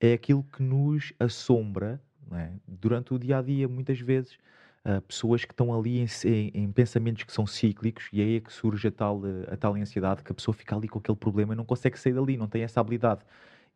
é 0.00 0.14
aquilo 0.14 0.42
que 0.44 0.62
nos 0.62 1.12
assombra 1.20 2.00
né? 2.28 2.52
durante 2.66 3.14
o 3.14 3.18
dia 3.18 3.38
a 3.38 3.42
dia, 3.42 3.68
muitas 3.68 4.00
vezes. 4.00 4.36
Uh, 4.82 4.98
pessoas 5.02 5.44
que 5.44 5.52
estão 5.52 5.78
ali 5.78 5.98
em, 5.98 6.06
em- 6.24 6.50
em 6.54 6.72
pensamentos 6.72 7.22
que 7.24 7.32
são 7.32 7.46
cíclicos 7.46 8.08
e 8.14 8.22
aí 8.22 8.36
é 8.36 8.40
que 8.40 8.50
surge 8.50 8.88
a 8.88 8.90
tal, 8.90 9.18
uh, 9.18 9.44
a 9.52 9.54
tal 9.56 9.74
ansiedade 9.74 10.22
que 10.24 10.32
a 10.32 10.34
pessoa 10.34 10.54
fica 10.54 10.74
ali 10.74 10.88
com 10.88 10.98
aquele 10.98 11.18
problema 11.18 11.52
e 11.52 11.56
não 11.56 11.66
consegue 11.66 11.98
sair 12.00 12.14
dali, 12.14 12.38
não 12.38 12.48
tem 12.48 12.62
essa 12.62 12.80
habilidade. 12.80 13.20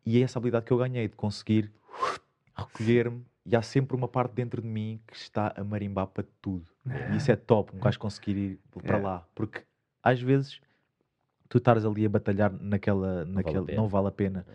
E 0.03 0.17
é 0.17 0.21
essa 0.21 0.39
habilidade 0.39 0.65
que 0.65 0.73
eu 0.73 0.77
ganhei 0.79 1.07
de 1.07 1.15
conseguir 1.15 1.71
recolher-me 2.57 3.23
e 3.45 3.55
há 3.55 3.61
sempre 3.61 3.95
uma 3.95 4.07
parte 4.07 4.33
dentro 4.33 4.61
de 4.61 4.67
mim 4.67 4.99
que 5.07 5.15
está 5.15 5.53
a 5.55 5.63
marimbar 5.63 6.07
para 6.07 6.25
tudo. 6.41 6.65
E 7.11 7.17
isso 7.17 7.31
é 7.31 7.35
top, 7.35 7.75
um 7.75 7.79
gajo 7.79 7.99
conseguir 7.99 8.35
ir 8.35 8.59
para 8.83 8.97
É. 8.97 9.01
lá. 9.01 9.27
Porque 9.35 9.61
às 10.01 10.19
vezes 10.19 10.59
tu 11.47 11.59
estás 11.59 11.85
ali 11.85 12.05
a 12.05 12.09
batalhar 12.09 12.51
naquela, 12.51 13.17
vale 13.17 13.21
a 13.31 13.33
naquela 13.35 13.65
pena. 13.65 13.81
não 13.81 13.87
vale 13.87 14.07
a 14.07 14.11
pena. 14.11 14.45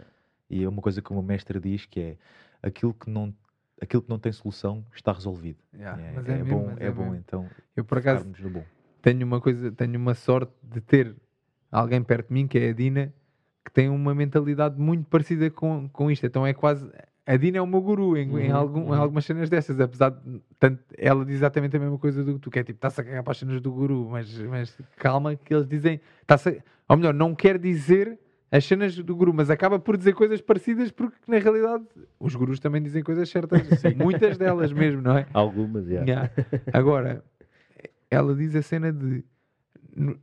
E 0.48 0.64
é 0.64 0.68
uma 0.68 0.82
coisa 0.82 1.00
que 1.00 1.10
o 1.10 1.14
meu 1.14 1.22
mestre 1.22 1.60
diz 1.60 1.86
que 1.86 2.00
é 2.00 2.16
aquilo 2.60 2.92
que 2.92 3.08
não, 3.08 3.32
aquilo 3.80 4.02
que 4.02 4.08
não 4.10 4.18
tem 4.18 4.32
solução 4.32 4.84
está 4.94 5.12
resolvido. 5.12 5.58
Yeah, 5.74 6.00
é 6.02 6.06
é 6.06 6.10
é 6.10 6.44
mesmo, 6.44 6.44
bom, 6.46 6.70
é, 6.78 6.86
é 6.86 6.90
bom 6.90 7.14
então 7.14 7.48
Eu 7.76 7.84
por 7.84 7.98
acaso 7.98 8.26
no 8.38 8.50
bom. 8.50 8.64
tenho 9.02 9.26
uma 9.26 9.40
coisa, 9.40 9.72
tenho 9.72 9.98
uma 9.98 10.14
sorte 10.14 10.52
de 10.62 10.80
ter 10.80 11.14
alguém 11.70 12.02
perto 12.02 12.28
de 12.28 12.34
mim, 12.34 12.46
que 12.46 12.58
é 12.58 12.70
a 12.70 12.72
Dina, 12.72 13.12
que 13.64 13.72
tem 13.72 13.88
uma 13.88 14.14
mentalidade 14.14 14.78
muito 14.78 15.06
parecida 15.08 15.50
com, 15.50 15.88
com 15.88 16.10
isto. 16.10 16.26
Então 16.26 16.46
é 16.46 16.52
quase. 16.52 16.90
A 17.26 17.36
Dina 17.36 17.58
é 17.58 17.62
o 17.62 17.66
meu 17.66 17.80
guru 17.80 18.16
em, 18.16 18.22
em 18.22 18.50
Uhum, 18.50 18.56
algum- 18.56 18.80
em 18.80 18.88
uhum. 18.88 18.94
algumas 19.00 19.24
cenas 19.24 19.48
dessas, 19.48 19.78
apesar 19.78 20.10
de. 20.10 20.42
Tanto, 20.58 20.82
ela 20.98 21.24
diz 21.24 21.36
exatamente 21.36 21.76
a 21.76 21.80
mesma 21.80 21.96
coisa 21.98 22.24
do 22.24 22.34
que 22.34 22.40
tu, 22.40 22.50
que 22.50 22.58
é 22.58 22.64
tipo, 22.64 22.76
está-se 22.78 23.00
a 23.00 23.04
cagar 23.04 23.22
para 23.22 23.30
as 23.30 23.38
cenas 23.38 23.60
do 23.60 23.70
guru, 23.70 24.08
mas, 24.10 24.36
mas 24.40 24.76
calma, 24.96 25.36
que 25.36 25.54
eles 25.54 25.66
dizem. 25.68 26.00
Tá-se 26.26 26.48
a- 26.48 26.62
ou 26.88 26.96
melhor, 26.96 27.14
não 27.14 27.34
quer 27.34 27.56
dizer 27.58 28.18
as 28.52 28.64
cenas 28.64 28.96
do 28.96 29.14
guru, 29.14 29.32
mas 29.32 29.48
acaba 29.48 29.78
por 29.78 29.96
dizer 29.96 30.12
coisas 30.14 30.40
parecidas 30.40 30.90
porque 30.90 31.16
na 31.26 31.38
realidade 31.38 31.84
os 32.18 32.34
gurus 32.34 32.58
também 32.58 32.82
dizem 32.82 33.02
coisas 33.02 33.28
certas, 33.28 33.62
muitas 33.96 34.36
delas 34.36 34.72
mesmo, 34.72 35.00
não 35.00 35.16
é? 35.16 35.26
Algumas, 35.32 35.86
yeah. 35.88 36.06
Yeah. 36.06 36.32
Agora, 36.72 37.24
ela 38.10 38.34
diz 38.34 38.54
a 38.56 38.62
cena 38.62 38.92
de 38.92 39.24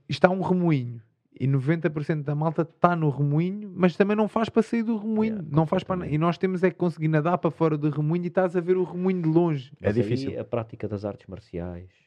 está 0.09 0.29
um 0.29 0.41
remoinho 0.41 1.01
e 1.39 1.47
90% 1.47 2.23
da 2.23 2.33
malta 2.33 2.63
está 2.63 2.95
no 2.95 3.09
remoinho, 3.09 3.71
mas 3.75 3.95
também 3.95 4.17
não 4.17 4.27
faz 4.27 4.49
para 4.49 4.63
sair 4.63 4.83
do 4.83 4.97
remoinho. 4.97 5.35
Yeah, 5.35 5.49
não 5.51 5.65
faz 5.65 5.83
para. 5.83 6.07
E 6.07 6.17
nós 6.17 6.37
temos 6.37 6.63
é 6.63 6.71
que 6.71 6.75
conseguir 6.75 7.07
nadar 7.07 7.37
para 7.37 7.51
fora 7.51 7.77
do 7.77 7.89
remoinho 7.89 8.25
e 8.25 8.27
estás 8.27 8.55
a 8.55 8.61
ver 8.61 8.75
o 8.75 8.83
remoinho 8.83 9.21
de 9.21 9.29
longe. 9.29 9.71
É 9.79 9.87
Mas 9.87 9.95
difícil. 9.95 10.39
a 10.39 10.43
prática 10.43 10.87
das 10.87 11.05
artes 11.05 11.27
marciais 11.27 12.06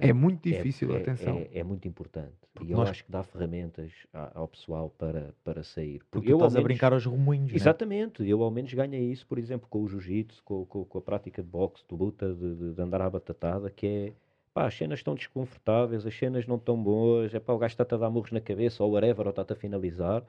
É 0.00 0.12
muito 0.12 0.48
é- 0.48 0.52
difícil, 0.52 0.94
é, 0.94 0.98
atenção. 0.98 1.38
É, 1.38 1.58
é 1.60 1.64
muito 1.64 1.86
importante. 1.88 2.32
Porque 2.54 2.68
e 2.68 2.72
eu 2.72 2.78
nós- 2.78 2.90
acho 2.90 3.04
que 3.04 3.10
dá 3.12 3.22
ferramentas 3.22 3.92
a- 4.12 4.32
ao 4.34 4.48
pessoal 4.48 4.90
para, 4.90 5.34
para 5.44 5.62
sair. 5.62 6.00
Porque 6.10 6.32
eu, 6.32 6.38
tu 6.38 6.42
ao 6.42 6.48
estás 6.48 6.54
a 6.54 6.58
menos- 6.58 6.64
brincar 6.68 6.92
aos 6.92 7.04
remoinhos, 7.04 7.50
né? 7.50 7.56
Exatamente, 7.56 8.26
eu 8.28 8.42
ao 8.42 8.50
menos 8.50 8.72
ganhei 8.72 9.10
isso, 9.10 9.26
por 9.26 9.38
exemplo, 9.38 9.66
com 9.68 9.82
o 9.82 9.88
jiu-jitsu, 9.88 10.42
com, 10.44 10.64
com- 10.66 10.84
com 10.84 10.98
a 10.98 11.02
prática 11.02 11.42
de 11.42 11.48
boxe, 11.48 11.84
de 11.88 11.94
luta, 11.94 12.32
de, 12.34 12.74
de- 12.74 12.80
andar 12.82 13.02
à 13.02 13.10
batatada, 13.10 13.70
que 13.70 13.86
é 13.86 14.12
pá, 14.54 14.66
as 14.66 14.74
cenas 14.74 15.00
estão 15.00 15.14
desconfortáveis, 15.14 16.06
as 16.06 16.14
cenas 16.16 16.46
não 16.46 16.56
estão 16.56 16.82
boas, 16.82 17.34
é 17.34 17.40
pá, 17.40 17.52
o 17.52 17.58
gajo 17.58 17.72
está-te 17.72 17.94
a 17.94 17.98
dar 17.98 18.08
murros 18.10 18.32
na 18.32 18.40
cabeça 18.40 18.82
ou 18.82 18.92
whatever, 18.92 19.26
ou 19.26 19.30
está-te 19.30 19.52
a 19.52 19.56
finalizar. 19.56 20.22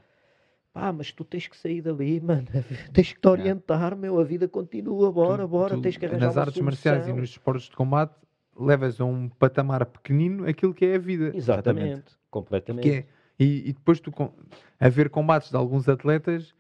Pá, 0.74 0.92
mas 0.92 1.12
tu 1.14 1.24
tens 1.24 1.48
que 1.48 1.56
sair 1.56 1.82
dali, 1.82 2.20
mano. 2.22 2.46
Tens 2.94 3.14
que 3.14 3.20
te 3.22 3.28
orientar, 3.28 3.96
meu. 3.96 4.20
A 4.20 4.24
vida 4.24 4.48
continua, 4.48 5.12
bora, 5.12 5.44
Tu- 5.44 5.48
bora. 5.48 5.76
tu, 5.76 5.82
tens 5.82 5.96
que 5.98 6.06
arranjar 6.06 6.26
nas 6.28 6.38
artes 6.38 6.62
marciais 6.62 7.08
e 7.08 7.14
nos 7.14 7.30
esportes 7.30 7.70
de 7.70 7.76
combate 7.76 8.14
levas 8.60 9.00
a 9.00 9.06
um 9.06 9.30
patamar 9.30 9.86
pequenino 9.86 10.48
aquilo 10.48 10.74
que 10.74 10.86
é 10.86 10.96
a 10.96 11.00
vida. 11.00 11.32
Exatamente, 11.36 12.14
completamente. 12.30 12.84
Que 12.84 12.96
é- 12.96 13.06
e, 13.40 13.70
e 13.70 13.74
depois 13.74 14.00
tu 14.00 14.12
a 14.80 14.90
ver 14.90 15.10
combates 15.10 15.50
de 15.52 15.56
alguns 15.56 15.88
atletas, 15.88 16.54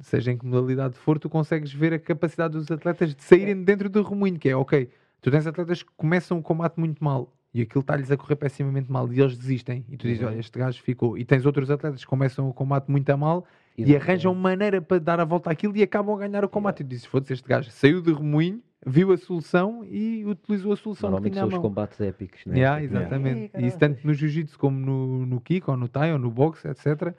seja 0.00 0.32
em 0.32 0.38
que 0.38 0.46
modalidade 0.46 0.94
for, 0.94 1.18
tu 1.18 1.28
consegues 1.28 1.72
ver 1.72 1.92
a 1.92 1.98
capacidade 1.98 2.54
dos 2.54 2.70
atletas 2.70 3.14
de 3.14 3.22
saírem 3.22 3.54
de 3.56 3.64
dentro 3.64 3.88
do 3.90 4.02
remoinho, 4.02 4.38
que 4.38 4.48
é 4.48 4.56
ok, 4.56 4.88
tu 5.20 5.30
tens 5.30 5.46
atletas 5.46 5.82
que 5.82 5.90
começam 5.96 6.38
o 6.38 6.42
combate 6.42 6.78
muito 6.80 7.02
mal 7.04 7.32
e 7.54 7.60
aquilo 7.60 7.82
está-lhes 7.82 8.10
a 8.10 8.16
correr 8.16 8.36
pessimamente 8.36 8.90
mal 8.90 9.12
e 9.12 9.20
eles 9.20 9.36
desistem 9.36 9.84
e 9.90 9.96
tu 9.98 10.06
dizes, 10.06 10.22
Uhum. 10.22 10.28
olha, 10.28 10.38
este 10.40 10.58
gajo 10.58 10.82
ficou. 10.82 11.18
E 11.18 11.24
tens 11.24 11.44
outros 11.44 11.70
atletas 11.70 12.00
que 12.02 12.06
começam 12.08 12.48
o 12.48 12.54
combate 12.54 12.90
muito 12.90 13.08
a 13.10 13.16
mal 13.16 13.44
e 13.76 13.82
Exatamente. 13.82 14.02
arranjam 14.10 14.34
maneira 14.34 14.80
para 14.80 14.98
dar 14.98 15.20
a 15.20 15.24
volta 15.24 15.50
àquilo 15.50 15.76
e 15.76 15.82
acabam 15.82 16.14
a 16.16 16.18
ganhar 16.26 16.44
o 16.44 16.48
combate. 16.48 16.80
E 16.80 16.84
tu 16.84 16.88
dizes, 16.88 17.04
foda-se, 17.04 17.34
este 17.34 17.46
gajo 17.46 17.70
saiu 17.70 18.00
do 18.00 18.14
remoinho, 18.14 18.62
viu 18.84 19.12
a 19.12 19.16
solução 19.16 19.84
e 19.84 20.24
utilizou 20.26 20.72
a 20.72 20.76
solução 20.76 21.08
que 21.08 21.12
Normalmente 21.12 21.32
tinha 21.34 21.42
são 21.42 21.48
os 21.48 21.58
combates 21.62 22.00
épicos, 22.00 22.44
né? 22.46 22.58
Yeah, 22.58 22.80
Tipo, 22.82 22.94
exatamente. 22.94 23.38
"Ei, 23.38 23.44
E 23.44 23.46
isso 23.46 23.78
caraças." 23.78 23.78
tanto 23.78 24.06
no 24.06 24.14
jiu-jitsu 24.14 24.58
como 24.58 24.78
no, 24.78 25.26
no 25.26 25.40
kick, 25.40 25.68
ou 25.70 25.76
no 25.76 25.88
thai, 25.88 26.12
ou 26.12 26.18
no 26.18 26.30
boxe, 26.30 26.66
etc. 26.68 27.14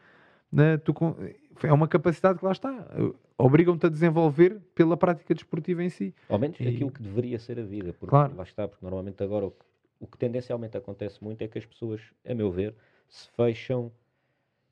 né, 0.52 0.78
tu 0.78 0.94
é 1.64 1.72
uma 1.74 1.88
capacidade 1.88 2.40
que 2.40 2.46
lá 2.46 2.52
está. 2.52 2.86
Obrigam-te 3.38 3.86
a 3.86 3.90
desenvolver 3.90 4.60
pela 4.76 4.96
prática 4.96 5.34
desportiva 5.34 5.84
em 5.84 5.90
si. 5.90 6.14
Ao 6.30 6.38
menos 6.38 6.60
E- 6.60 6.68
aquilo 6.68 6.92
que 6.92 7.02
deveria 7.02 7.40
ser 7.40 7.60
a 7.60 7.64
vida. 7.64 7.94
Porque 7.94 8.10
Claro. 8.10 8.36
lá 8.36 8.44
está, 8.44 8.68
porque 8.68 8.84
normalmente 8.86 9.24
agora 9.24 9.46
o 9.48 9.52
que, 9.52 9.66
o 10.00 10.08
que 10.08 10.18
tendencialmente 10.18 10.78
acontece 10.78 11.24
muito 11.24 11.42
é 11.42 11.48
que 11.48 11.58
as 11.58 11.66
pessoas, 11.66 12.02
a 12.28 12.36
meu 12.36 12.52
ver, 12.52 12.76
se 13.10 13.30
fecham 13.32 13.92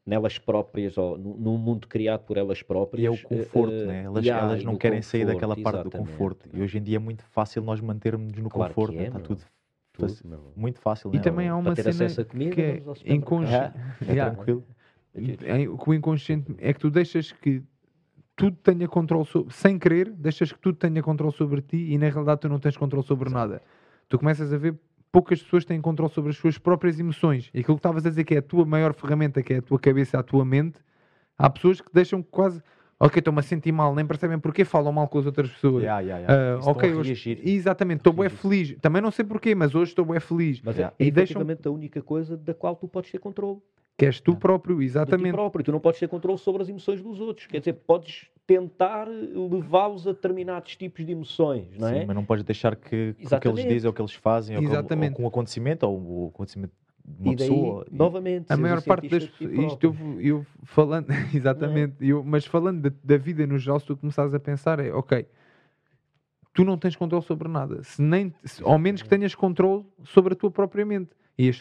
nelas 0.06 0.38
próprias 0.38 0.97
ou 0.97 1.18
nu- 1.18 1.38
num 1.38 1.58
mundo 1.58 1.88
criado 1.88 2.22
por 2.26 2.38
elas 2.38 2.62
próprias. 2.64 3.04
E 3.04 3.06
é 3.06 3.10
o 3.10 3.14
eh, 3.14 3.18
conforto, 3.18 3.74
eh, 3.74 3.86
né? 3.86 4.04
Elas, 4.04 4.26
yeah, 4.26 4.45
elas 4.45 4.64
não 4.64 4.76
querem 4.76 5.02
sair 5.02 5.26
daquela 5.26 5.56
conforto, 5.56 5.74
parte 5.76 5.84
do 5.84 5.91
conforto. 5.91 6.49
E 6.54 6.62
hoje 6.62 6.78
em 6.78 6.84
dia 6.84 6.95
é 6.95 6.99
muito 6.99 7.24
fácil 7.26 7.62
nós 7.62 7.80
mantermos 7.80 8.38
no 8.38 8.49
Claro 8.49 8.74
conforto. 8.74 8.97
é, 8.99 9.04
Está 9.04 9.20
meu. 9.20 9.28
tudo 9.28 9.41
Tudo, 9.93 10.18
meu. 10.26 10.54
muito 10.56 10.80
fácil. 10.80 11.12
E 11.14 11.18
né? 11.18 11.22
também 11.22 11.47
há 11.47 11.56
uma 11.56 11.76
cena 11.76 11.89
acesso 11.89 12.22
a 12.22 12.26
comida, 12.26 12.56
que 12.56 12.62
é 12.62 13.14
inconsciente. 13.14 13.78
É 14.08 14.14
Yeah. 14.14 14.36
tranquilo. 14.36 14.66
É, 15.43 15.68
o 15.68 15.78
que 15.78 15.89
o 15.89 15.93
inconsciente 15.93 16.56
é 16.58 16.74
que 16.74 16.80
tu 16.80 16.89
deixas 16.89 17.32
que 17.32 17.62
tudo 18.36 18.56
tenha 18.64 18.88
controle 18.88 19.26
sobre, 19.26 19.54
sem 19.54 19.78
querer, 19.78 20.10
deixas 20.10 20.52
que 20.52 20.58
tudo 20.60 20.78
tenha 20.78 21.04
controle 21.04 21.34
sobre 21.34 21.62
ti 21.62 21.91
e 21.91 21.97
na 21.97 22.10
realidade 22.10 22.41
tu 22.41 22.49
não 22.49 22.60
tens 22.60 22.76
controle 22.78 23.06
sobre 23.06 23.30
nada. 23.30 23.62
Tu 24.08 24.18
começas 24.18 24.52
a 24.54 24.58
ver 24.58 24.80
poucas 25.12 25.41
pessoas 25.41 25.66
têm 25.66 25.82
controle 25.82 26.12
sobre 26.12 26.30
as 26.32 26.38
suas 26.38 26.57
próprias 26.57 26.99
emoções. 26.99 27.49
E 27.53 27.59
aquilo 27.59 27.76
que 27.76 27.80
estavas 27.80 28.05
a 28.05 28.09
dizer 28.09 28.24
que 28.24 28.36
é 28.36 28.38
a 28.38 28.41
tua 28.41 28.66
maior 28.66 28.93
ferramenta, 28.93 29.43
que 29.43 29.53
é 29.53 29.57
a 29.57 29.62
tua 29.62 29.80
cabeça, 29.80 30.18
a 30.18 30.24
tua 30.24 30.45
mente, 30.45 30.80
há 31.38 31.49
pessoas 31.49 31.82
que 31.82 31.89
deixam 31.93 32.22
quase, 32.24 32.62
ok, 32.99 33.20
estou-me 33.20 33.39
a 33.39 33.43
sentir 33.43 33.72
mal, 33.72 33.93
nem 33.93 34.05
percebem 34.05 34.39
porquê, 34.39 34.64
falam 34.64 34.91
mal 34.93 35.07
com 35.07 35.20
as 35.20 35.26
outras 35.26 35.49
pessoas. 35.51 35.84
Yeah, 35.84 35.99
yeah, 36.01 36.20
yeah. 36.22 36.55
Ah, 36.55 36.59
Isso 36.59 36.70
ok, 36.70 36.93
hoje, 36.93 37.41
exatamente, 37.43 37.99
estou 37.99 38.14
bem 38.14 38.30
feliz. 38.30 38.76
Também 38.82 39.01
não 39.01 39.12
sei 39.12 39.26
porquê, 39.26 39.53
mas 39.53 39.76
hoje 39.76 39.91
estou 39.91 40.05
bem 40.05 40.20
feliz. 40.20 40.62
Mas 40.64 40.80
é, 40.80 40.84
é 40.84 40.93
E 40.99 41.12
deixam- 41.12 41.41
efetivamente 41.41 41.68
a 41.68 41.72
única 41.72 42.01
coisa 42.01 42.38
da 42.38 42.53
qual 42.53 42.76
tu 42.76 42.88
podes 42.88 43.12
ter 43.12 43.20
controle. 43.20 43.59
Que 43.97 44.05
és 44.05 44.20
tu 44.20 44.36
próprio, 44.36 44.82
exatamente. 44.82 45.34
próprio. 45.34 45.64
Tu 45.64 45.72
não 45.72 45.80
podes 45.80 45.99
ter 45.99 46.07
controle 46.07 46.38
sobre 46.39 46.64
as 46.64 46.70
emoções 46.70 47.03
dos 47.03 47.20
outros. 47.20 47.45
Quer 47.45 47.59
dizer, 47.59 47.74
podes 47.74 48.28
tentar 48.52 49.08
levá-los 49.08 50.06
a 50.06 50.12
determinados 50.12 50.76
tipos 50.76 51.06
de 51.06 51.14
emoções, 51.14 51.68
não 51.80 51.88
é? 51.88 52.02
Sim, 52.02 52.06
mas 52.06 52.16
não 52.16 52.26
podes 52.26 52.43
deixar 52.43 52.76
que, 52.76 52.89
que 52.89 52.97
o 52.97 53.14
que 53.14 53.22
eles 53.22 53.32
Exatamente. 53.32 53.68
dizem 53.70 53.88
ou 53.88 53.91
o 53.91 53.95
que 53.95 54.02
eles 54.02 54.14
fazem 54.14 54.58
ou 54.58 54.62
com, 54.62 54.68
ou 54.68 54.74
Exatamente. 54.74 55.16
com 55.16 55.24
o 55.24 55.28
acontecimento 55.28 55.84
ou 55.88 56.26
o 56.26 56.32
acontecimento 56.34 56.74
de 57.06 57.22
uma 57.24 57.34
e 57.34 57.36
daí, 57.38 57.47
pessoa. 57.47 57.88
novamente, 57.89 58.45
A 58.49 58.58
maior 58.58 58.82
parte 58.82 59.08
das 59.08 59.24
isto 59.24 59.86
eu, 59.86 60.22
eu 60.22 60.45
falando, 60.64 61.08
exatamente, 61.34 61.95
eu, 62.02 62.24
mas 62.26 62.45
falando 62.45 62.89
da, 62.89 62.95
da 63.02 63.18
vida 63.18 63.47
no 63.47 63.58
geral, 63.58 63.80
se 63.80 63.86
tu 63.86 63.95
começares 63.95 64.34
a 64.34 64.39
pensar, 64.39 64.80
é 64.80 64.91
ok, 64.91 65.26
tu 66.54 66.64
não 66.64 66.78
tens 66.78 66.95
controle 66.95 67.24
sobre 67.24 67.47
nada, 67.47 67.82
se 67.84 68.02
nem, 68.02 68.34
se- 68.43 68.64
ao 68.64 68.78
menos 68.78 69.02
que 69.02 69.10
tenhas 69.10 69.34
controle 69.36 69.86
sobre 70.04 70.34
a 70.34 70.36
tua 70.36 70.52
própria 70.52 70.86
mente 70.86 71.10
e 71.38 71.49
as 71.49 71.58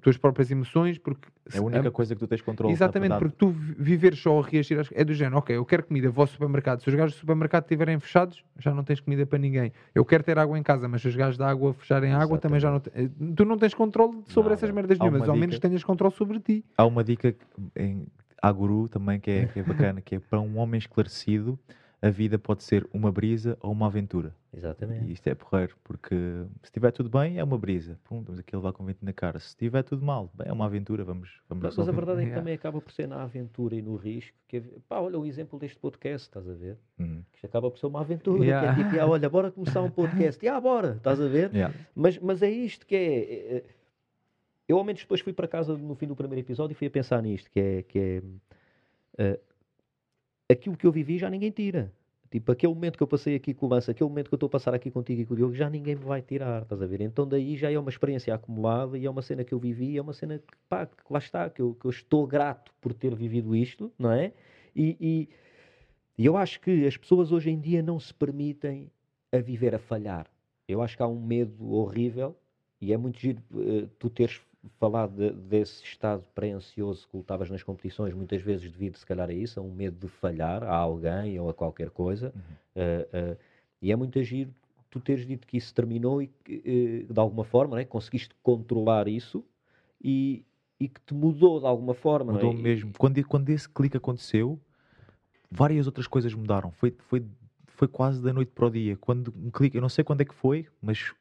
tuas 0.00 0.16
próprias 0.18 0.50
emoções, 0.50 0.98
porque 0.98 1.26
É 1.52 1.58
a 1.58 1.62
única 1.62 1.90
coisa 1.90 2.14
que 2.14 2.20
tu 2.20 2.28
tens 2.28 2.42
controle. 2.42 2.72
Exatamente, 2.72 3.18
porque 3.18 3.34
tu 3.36 3.48
vi- 3.48 3.74
viveres 3.76 4.18
só 4.20 4.38
a 4.38 4.42
reagir 4.46 4.78
às- 4.78 4.90
é 4.92 5.02
do 5.02 5.14
género, 5.14 5.38
ok, 5.38 5.56
eu 5.56 5.64
quero 5.64 5.84
comida, 5.84 6.08
vou 6.10 6.22
ao 6.22 6.26
supermercado. 6.28 6.80
Se 6.82 6.88
os 6.88 6.94
gajos 6.94 7.16
do 7.16 7.20
supermercado 7.20 7.64
estiverem 7.64 7.98
fechados, 7.98 8.44
já 8.58 8.72
não 8.72 8.84
tens 8.84 9.00
comida 9.00 9.26
para 9.26 9.38
ninguém. 9.38 9.72
Eu 9.94 10.04
quero 10.04 10.22
ter 10.22 10.38
água 10.38 10.56
em 10.58 10.62
casa, 10.62 10.86
mas 10.86 11.00
se 11.02 11.08
os 11.08 11.16
gajos 11.16 11.38
da 11.38 11.48
água 11.48 11.72
fecharem 11.72 12.12
a 12.12 12.18
água, 12.18 12.38
também 12.38 12.60
já 12.60 12.70
não 12.70 12.80
eh, 12.94 13.08
Tu 13.34 13.44
não 13.44 13.56
tens 13.58 13.74
controle 13.74 14.22
sobre 14.26 14.52
essas 14.52 14.70
merdas 14.70 14.98
nenhumas, 14.98 15.22
uma 15.22 15.32
ao 15.32 15.36
menos 15.36 15.56
dica. 15.56 15.66
tenhas 15.66 15.82
controle 15.82 16.14
sobre 16.14 16.38
ti. 16.38 16.64
Há 16.76 16.84
uma 16.84 17.02
dica 17.02 17.34
em- 17.74 18.06
há 18.40 18.52
guru 18.52 18.86
também 18.86 19.18
que 19.18 19.30
é, 19.30 19.46
que 19.46 19.58
é 19.60 19.62
bacana, 19.62 20.00
que 20.02 20.16
é 20.16 20.20
para 20.20 20.38
um 20.40 20.58
homem 20.58 20.78
esclarecido, 20.78 21.58
a 22.06 22.10
vida 22.10 22.38
pode 22.38 22.62
ser 22.62 22.86
uma 22.92 23.10
brisa 23.10 23.58
ou 23.60 23.72
uma 23.72 23.86
aventura. 23.86 24.34
Exatamente. 24.52 25.06
E 25.06 25.12
isto 25.12 25.26
é 25.28 25.34
porreiro, 25.34 25.76
porque 25.84 26.14
se 26.62 26.64
estiver 26.64 26.90
tudo 26.92 27.10
bem, 27.10 27.38
é 27.38 27.44
uma 27.44 27.58
brisa. 27.58 27.98
Pum, 28.04 28.20
estamos 28.20 28.40
aqui 28.40 28.54
a 28.54 28.58
levar 28.58 28.72
com 28.72 28.84
vento 28.84 29.04
na 29.04 29.12
cara. 29.12 29.38
Se 29.38 29.48
estiver 29.48 29.82
tudo 29.82 30.04
mal, 30.04 30.30
bem, 30.34 30.48
é 30.48 30.52
uma 30.52 30.64
aventura, 30.66 31.04
vamos, 31.04 31.40
vamos 31.48 31.62
Mas, 31.64 31.76
mas 31.76 31.88
a 31.88 31.92
verdade 31.92 32.18
é 32.20 32.22
que 32.22 32.26
Yeah. 32.28 32.40
também 32.40 32.54
acaba 32.54 32.80
por 32.80 32.90
ser 32.92 33.06
na 33.06 33.22
aventura 33.22 33.74
e 33.74 33.82
no 33.82 33.96
risco. 33.96 34.36
Que 34.48 34.60
pá, 34.88 34.98
olha 35.00 35.18
o 35.18 35.26
exemplo 35.26 35.58
deste 35.58 35.78
podcast, 35.78 36.28
estás 36.28 36.48
a 36.48 36.54
ver? 36.54 36.78
Hum. 36.98 37.22
Isto 37.34 37.46
acaba 37.46 37.70
por 37.70 37.78
ser 37.78 37.86
uma 37.86 38.00
aventura. 38.00 38.44
Yeah. 38.44 38.74
Que 38.74 38.80
é 38.80 38.84
tipo, 38.84 39.00
"Ah, 39.00 39.06
olha, 39.06 39.28
bora 39.28 39.50
começar 39.50 39.82
um 39.82 39.90
podcast. 39.90 40.46
Ah, 40.48 40.60
bora, 40.60 40.94
estás 40.96 41.20
a 41.20 41.28
ver? 41.28 41.50
Yeah. 41.52 41.74
Mas, 41.94 42.18
mas 42.18 42.42
é 42.42 42.50
isto 42.50 42.86
que 42.86 42.94
é. 42.94 43.56
é, 43.56 43.64
Eu, 44.68 44.78
ao 44.78 44.84
menos, 44.84 45.02
depois 45.02 45.20
fui 45.20 45.32
para 45.32 45.46
casa 45.48 45.76
no 45.76 45.94
fim 45.94 46.06
do 46.06 46.16
primeiro 46.16 46.40
episódio 46.44 46.72
e 46.72 46.76
fui 46.76 46.86
a 46.86 46.90
pensar 46.90 47.22
nisto: 47.22 47.50
que 47.50 47.60
é. 47.60 47.82
Que 47.82 47.98
é 47.98 48.22
eh, 49.18 49.40
aquilo 50.50 50.76
que 50.76 50.86
eu 50.86 50.92
vivi 50.92 51.18
já 51.18 51.28
ninguém 51.30 51.50
tira. 51.50 51.92
Tipo, 52.30 52.52
aquele 52.52 52.74
momento 52.74 52.96
que 52.96 53.02
eu 53.02 53.06
passei 53.06 53.36
aqui 53.36 53.54
com 53.54 53.66
o 53.66 53.68
Lance, 53.68 53.90
aquele 53.90 54.08
momento 54.08 54.28
que 54.28 54.34
eu 54.34 54.36
estou 54.36 54.48
a 54.48 54.50
passar 54.50 54.74
aqui 54.74 54.90
contigo 54.90 55.20
e 55.20 55.26
com 55.26 55.34
o 55.34 55.36
Diogo, 55.36 55.54
já 55.54 55.70
ninguém 55.70 55.94
me 55.94 56.04
vai 56.04 56.20
tirar, 56.20 56.62
estás 56.62 56.82
a 56.82 56.86
ver? 56.86 57.00
Então 57.00 57.26
daí 57.26 57.56
já 57.56 57.70
é 57.70 57.78
uma 57.78 57.88
experiência 57.88 58.34
acumulada 58.34 58.98
e 58.98 59.06
é 59.06 59.10
uma 59.10 59.22
cena 59.22 59.44
que 59.44 59.54
eu 59.54 59.58
vivi, 59.58 59.96
é 59.96 60.02
uma 60.02 60.12
cena 60.12 60.38
que, 60.38 60.56
pá, 60.68 60.86
que 60.86 60.94
lá 61.08 61.18
está, 61.18 61.48
que 61.48 61.62
eu, 61.62 61.74
que 61.74 61.86
eu 61.86 61.90
estou 61.90 62.26
grato 62.26 62.72
por 62.80 62.92
ter 62.92 63.14
vivido 63.14 63.54
isto, 63.54 63.92
não 63.98 64.10
é? 64.10 64.32
E, 64.74 64.96
e, 65.00 65.28
e 66.18 66.26
eu 66.26 66.36
acho 66.36 66.60
que 66.60 66.86
as 66.86 66.96
pessoas 66.96 67.30
hoje 67.30 67.50
em 67.50 67.60
dia 67.60 67.82
não 67.82 68.00
se 68.00 68.12
permitem 68.12 68.90
a 69.32 69.38
viver 69.38 69.74
a 69.74 69.78
falhar. 69.78 70.26
Eu 70.68 70.82
acho 70.82 70.96
que 70.96 71.02
há 71.02 71.06
um 71.06 71.20
medo 71.20 71.72
horrível 71.72 72.36
e 72.80 72.92
é 72.92 72.96
muito 72.96 73.20
giro 73.20 73.40
eh, 73.54 73.86
tu 73.98 74.10
teres 74.10 74.40
falado 74.78 75.16
de- 75.16 75.32
desse 75.32 75.82
estado 75.84 76.24
pré-ansioso 76.34 77.06
que 77.08 77.16
lutavas 77.16 77.50
nas 77.50 77.62
competições, 77.62 78.14
muitas 78.14 78.40
vezes 78.42 78.70
devido, 78.70 78.96
se 78.96 79.06
calhar, 79.06 79.28
a 79.28 79.32
isso, 79.32 79.58
a 79.60 79.62
um 79.62 79.70
medo 79.72 79.96
de 79.98 80.08
falhar 80.08 80.62
a 80.62 80.74
alguém 80.74 81.38
ou 81.38 81.48
a 81.48 81.54
qualquer 81.54 81.90
coisa. 81.90 82.32
Eh, 82.74 83.08
eh, 83.12 83.36
e 83.82 83.92
é 83.92 83.96
muito 83.96 84.22
giro 84.22 84.52
tu 84.90 85.00
teres 85.00 85.26
dito 85.26 85.46
que 85.46 85.56
isso 85.56 85.74
terminou 85.74 86.22
e 86.22 86.28
que, 86.42 86.62
eh, 87.08 87.12
de 87.12 87.20
alguma 87.20 87.44
forma, 87.44 87.76
né, 87.76 87.84
conseguiste 87.84 88.34
controlar 88.42 89.08
isso 89.08 89.44
e, 90.02 90.44
e 90.80 90.88
que 90.88 91.00
te 91.00 91.12
mudou 91.14 91.60
de 91.60 91.66
alguma 91.66 91.92
forma. 91.94 92.32
é? 92.32 92.34
Mudou 92.36 92.52
E- 92.52 92.62
mesmo. 92.62 92.92
Quando, 92.98 93.22
quando 93.26 93.50
esse 93.50 93.68
clique 93.68 93.96
aconteceu, 93.96 94.58
várias 95.50 95.86
outras 95.86 96.06
coisas 96.06 96.32
mudaram. 96.34 96.70
Foi, 96.72 96.94
foi, 96.98 97.24
foi 97.66 97.88
quase 97.88 98.22
da 98.22 98.32
noite 98.32 98.52
para 98.54 98.66
o 98.66 98.70
dia. 98.70 98.96
Quando 98.96 99.32
um 99.36 99.50
clique, 99.50 99.76
eu 99.76 99.82
não 99.82 99.88
sei 99.88 100.02
quando 100.04 100.22
é 100.22 100.24
que 100.24 100.34
foi, 100.34 100.66
mas 100.80 101.12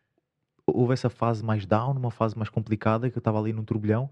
houve 0.75 0.93
essa 0.93 1.09
fase 1.09 1.43
mais 1.43 1.65
down, 1.65 1.93
uma 1.93 2.11
fase 2.11 2.37
mais 2.37 2.49
complicada, 2.49 3.09
que 3.09 3.17
eu 3.17 3.19
estava 3.19 3.39
ali 3.39 3.53
num 3.53 3.63
turbilhão. 3.63 4.09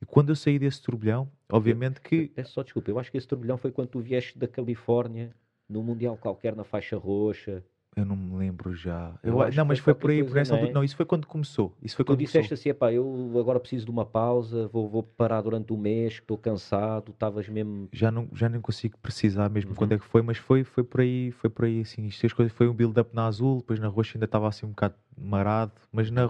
E 0.00 0.06
quando 0.06 0.30
eu 0.30 0.36
saí 0.36 0.58
desse 0.58 0.82
turbilhão, 0.82 1.30
obviamente 1.50 2.00
que 2.00 2.28
Peço 2.28 2.52
só 2.52 2.62
desculpa, 2.62 2.90
eu 2.90 2.98
acho 2.98 3.10
que 3.10 3.16
esse 3.16 3.26
turbilhão 3.26 3.56
foi 3.56 3.70
quando 3.70 3.88
tu 3.88 4.00
vieste 4.00 4.38
da 4.38 4.46
Califórnia, 4.46 5.34
num 5.68 5.82
Mundial 5.82 6.16
qualquer 6.16 6.54
na 6.54 6.64
faixa 6.64 6.96
roxa. 6.96 7.64
Eu 7.96 8.04
não 8.04 8.14
me 8.14 8.36
lembro 8.36 8.74
já. 8.74 9.14
Eu 9.22 9.40
Eu- 9.42 9.52
não, 9.54 9.64
mas 9.64 9.78
foi 9.78 9.94
foi 9.94 9.94
por 9.94 10.10
aí, 10.10 10.22
por 10.22 10.36
essa 10.36 10.50
não 10.50 10.56
altura. 10.58 10.70
é? 10.70 10.74
Não, 10.74 10.84
isso 10.84 10.94
foi 10.94 11.06
quando 11.06 11.26
começou. 11.26 11.74
Isso 11.82 11.96
foi 11.96 12.04
Tu 12.04 12.08
quando 12.08 12.18
disseste 12.18 12.50
começou. 12.50 12.54
assim, 12.54 12.68
epá, 12.68 12.92
eu 12.92 13.32
agora 13.40 13.58
preciso 13.58 13.86
de 13.86 13.90
uma 13.90 14.04
pausa, 14.04 14.68
vou, 14.68 14.86
vou 14.86 15.02
parar 15.02 15.40
durante 15.40 15.72
um 15.72 15.78
mês, 15.78 16.12
estou 16.14 16.36
cansado, 16.36 17.10
estavas 17.12 17.48
mesmo... 17.48 17.88
já 17.90 18.10
não, 18.10 18.28
já 18.34 18.50
nem 18.50 18.60
consigo 18.60 18.98
precisar 18.98 19.48
mesmo 19.48 19.70
Uhum. 19.70 19.76
quando 19.76 19.92
é 19.92 19.98
que 19.98 20.04
foi, 20.04 20.20
mas 20.20 20.36
foi, 20.36 20.62
foi 20.62 20.84
por 20.84 21.00
aí, 21.00 21.30
foi 21.32 21.48
por 21.48 21.64
aí, 21.64 21.80
assim, 21.80 22.04
isto, 22.06 22.26
as 22.26 22.34
coisas, 22.34 22.52
foi 22.52 22.68
um 22.68 22.74
build-up 22.74 23.14
na 23.16 23.26
azul, 23.26 23.58
depois 23.58 23.80
na 23.80 23.88
roxa 23.88 24.18
ainda 24.18 24.26
estava 24.26 24.46
assim 24.46 24.66
um 24.66 24.70
bocado 24.70 24.94
marado, 25.16 25.72
mas 25.90 26.10
na 26.10 26.28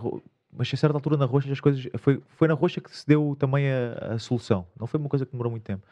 mas 0.58 0.70
a 0.72 0.76
certa 0.76 0.96
altura 0.96 1.16
na 1.18 1.26
roxa 1.26 1.52
as 1.52 1.60
coisas, 1.60 1.86
foi, 1.98 2.22
foi 2.28 2.48
na 2.48 2.54
roxa 2.54 2.80
que 2.80 2.96
se 2.96 3.06
deu 3.06 3.36
também 3.38 3.66
a, 3.70 4.14
a 4.14 4.18
solução, 4.20 4.66
não 4.78 4.86
foi 4.86 4.98
uma 5.00 5.08
coisa 5.08 5.26
que 5.26 5.32
demorou 5.32 5.50
muito 5.50 5.64
tempo. 5.64 5.82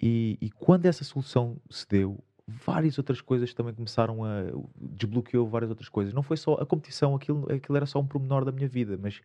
E, 0.00 0.36
e 0.40 0.50
quando 0.50 0.86
essa 0.86 1.04
solução 1.04 1.56
se 1.70 1.86
deu, 1.88 2.18
várias 2.46 2.98
outras 2.98 3.20
coisas 3.20 3.54
também 3.54 3.72
começaram 3.74 4.24
a, 4.24 4.42
desbloqueou 4.76 5.46
várias 5.48 5.70
outras 5.70 5.88
coisas, 5.88 6.12
não 6.12 6.22
foi 6.22 6.36
só 6.36 6.54
a 6.54 6.66
competição, 6.66 7.14
aquilo, 7.14 7.50
aquilo 7.50 7.76
era 7.76 7.86
só 7.86 7.98
um 7.98 8.06
pormenor 8.06 8.44
da 8.44 8.52
minha 8.52 8.68
vida, 8.68 8.98
mas 9.00 9.20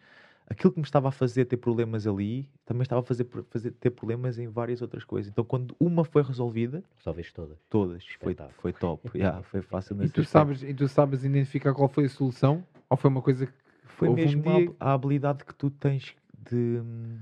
aquilo 0.47 0.72
que 0.74 0.80
me 0.80 0.86
estava 0.86 1.09
a 1.09 1.11
fazer 1.11 1.45
ter 1.45 1.57
problemas 1.57 2.07
ali, 2.07 2.49
também 2.65 2.82
estava 2.84 3.01
a 3.01 3.03
fazer, 3.03 3.28
fazer 3.49 3.72
ter 3.72 3.89
problemas 3.91 4.39
em 4.39 4.47
várias 4.47 4.82
outras 4.82 5.03
coisas. 5.03 5.32
Então, 5.32 5.43
quando 5.43 5.76
uma 5.80 6.03
foi 6.03 6.24
resolvida, 6.24 6.84
Talvez 7.03 7.32
todas. 7.32 7.57
todas, 7.70 8.05
foi, 8.20 8.36
foi 8.57 8.74
top. 8.74 9.09
Yeah, 9.15 9.43
foi 9.43 9.61
fácil 9.61 10.01
E 10.03 10.09
tu, 10.09 10.24
sabes, 10.24 10.63
e 10.63 10.74
tu 10.74 10.88
sabes 10.88 11.24
identificar 11.24 11.74
qual 11.74 11.88
foi 11.89 12.05
a 12.05 12.09
solução? 12.09 12.63
Ou 12.89 12.97
foi 12.97 13.09
uma 13.09 13.22
coisa 13.22 13.45
que 13.45 13.53
Foi 13.86 14.07
houve 14.07 14.22
um 14.22 14.26
mesmo 14.26 14.49
a 14.49 14.57
dia- 14.59 14.70
hab- 14.70 14.76
a, 14.80 14.93
habilidade 14.93 15.43
que 15.45 15.53
tu 15.53 15.70
tens 15.70 16.15
de 16.49 16.55
hum, 16.82 17.20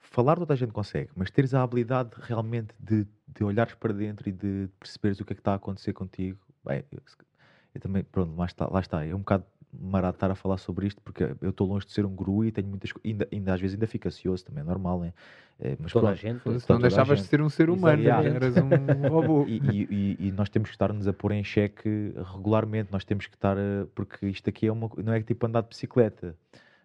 falar, 0.00 0.36
toda 0.36 0.52
a 0.52 0.56
gente 0.56 0.72
consegue, 0.72 1.10
mas 1.14 1.30
teres 1.30 1.54
a 1.54 1.62
habilidade 1.62 2.10
realmente 2.20 2.74
de, 2.78 3.06
de 3.34 3.44
olhares 3.44 3.74
para 3.74 3.92
dentro 3.92 4.28
e 4.28 4.32
de 4.32 4.68
perceberes 4.78 5.20
o 5.20 5.24
que 5.24 5.32
é 5.32 5.36
que 5.36 5.40
está 5.40 5.52
a 5.52 5.56
acontecer 5.56 5.92
contigo. 5.92 6.38
Bem, 6.64 6.84
eu, 6.92 7.00
eu 7.74 7.80
também, 7.80 8.02
pronto, 8.04 8.36
lá 8.36 8.46
está, 8.46 8.66
lá 8.66 8.80
está. 8.80 9.04
É 9.04 9.14
um 9.14 9.18
bocado 9.18 9.44
marado 9.72 10.16
estar 10.16 10.28
a 10.30 10.34
falar 10.34 10.58
sobre 10.58 10.88
isto 10.88 11.00
porque 11.00 11.22
eu 11.40 11.50
estou 11.50 11.64
longe 11.68 11.86
de 11.86 11.92
ser 11.92 12.04
um 12.04 12.12
guru 12.14 12.44
e 12.44 12.50
tenho 12.50 12.66
muitas 12.66 12.92
ainda, 13.04 13.28
ainda 13.32 13.54
às 13.54 13.60
vezes 13.60 13.74
ainda 13.76 13.86
fico 13.86 14.08
ansioso 14.08 14.44
também, 14.44 14.62
é 14.62 14.66
normal, 14.66 14.98
né? 15.00 15.12
É, 15.60 15.76
mas 15.78 15.92
Toda 15.92 16.08
a 16.08 16.10
pronto. 16.10 16.20
gente... 16.20 16.40
Foda-se, 16.40 16.66
Toda 16.66 16.78
não 16.80 16.86
a 16.86 16.88
deixavas 16.88 17.18
de 17.18 17.22
gente. 17.24 17.30
ser 17.30 17.40
um 17.40 17.48
ser 17.48 17.70
humano, 17.70 18.02
Exatamente. 18.02 18.34
eras 18.36 18.56
um 18.56 19.06
robô. 19.08 19.44
E, 19.46 19.58
e- 19.58 20.16
e- 20.18 20.28
e 20.28 20.32
nós 20.32 20.48
temos 20.48 20.70
que 20.70 20.74
estar-nos 20.74 21.06
a 21.06 21.12
pôr 21.12 21.30
em 21.32 21.44
xeque 21.44 22.12
regularmente. 22.34 22.90
Nós 22.90 23.04
temos 23.04 23.26
que 23.28 23.36
estar 23.36 23.56
a, 23.56 23.86
porque 23.94 24.26
isto 24.26 24.48
aqui 24.50 24.66
é 24.66 24.72
uma, 24.72 24.90
não 25.04 25.12
é 25.12 25.22
tipo 25.22 25.46
andar 25.46 25.60
de 25.62 25.68
bicicleta. 25.68 26.34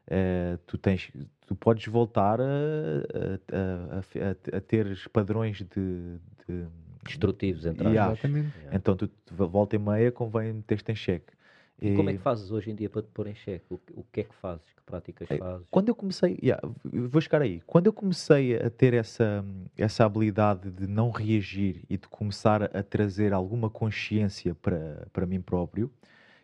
Eh, 0.07 0.59
tu 0.67 0.77
tens, 0.77 1.09
tu 1.47 1.55
podes 1.55 1.87
voltar 1.87 2.39
a, 2.39 2.43
a, 2.43 3.55
a- 3.57 3.95
a 3.95 4.29
a- 4.55 4.57
a 4.57 4.61
ter 4.61 4.95
padrões 5.11 5.57
de, 5.57 6.17
de- 6.47 6.65
Destrutivos, 7.05 7.67
entre 7.67 7.87
Yeah. 7.87 8.13
Exatamente. 8.13 8.57
Yeah. 8.57 8.75
então 8.77 8.95
tu 8.95 9.07
tu 9.07 9.35
volta 9.35 9.75
e 9.75 9.79
meia 9.79 10.11
convém 10.11 10.51
meter-te 10.53 10.91
em 10.91 10.95
xeque. 10.95 11.33
E 11.79 11.93
como 11.95 12.09
é 12.09 12.13
E- 12.13 12.17
que 12.17 12.23
fazes 12.23 12.49
hoje 12.51 12.71
em 12.71 12.75
dia 12.75 12.89
para 12.89 13.03
te 13.03 13.09
pôr 13.13 13.27
em 13.27 13.35
xeque? 13.35 13.65
O, 13.69 13.77
que- 13.77 13.93
o 13.95 14.03
que 14.11 14.21
é 14.21 14.23
que 14.23 14.33
fazes? 14.35 14.65
Que 14.75 14.81
práticas 14.83 15.29
É, 15.29 15.37
fazes? 15.37 15.67
Quando 15.69 15.89
eu 15.89 15.93
comecei, 15.95 16.39
yeah, 16.41 16.59
vou 16.83 17.21
chegar 17.21 17.43
aí. 17.43 17.61
Quando 17.67 17.85
eu 17.85 17.93
comecei 17.93 18.55
a 18.55 18.71
ter 18.71 18.95
essa, 18.95 19.45
essa 19.77 20.03
habilidade 20.03 20.71
de 20.71 20.87
não 20.87 21.11
reagir 21.11 21.83
e 21.87 21.95
de 21.95 22.07
começar 22.07 22.63
a 22.63 22.81
trazer 22.81 23.33
alguma 23.33 23.69
consciência 23.69 24.55
para, 24.55 25.05
para 25.13 25.27
mim 25.27 25.41
próprio, 25.41 25.91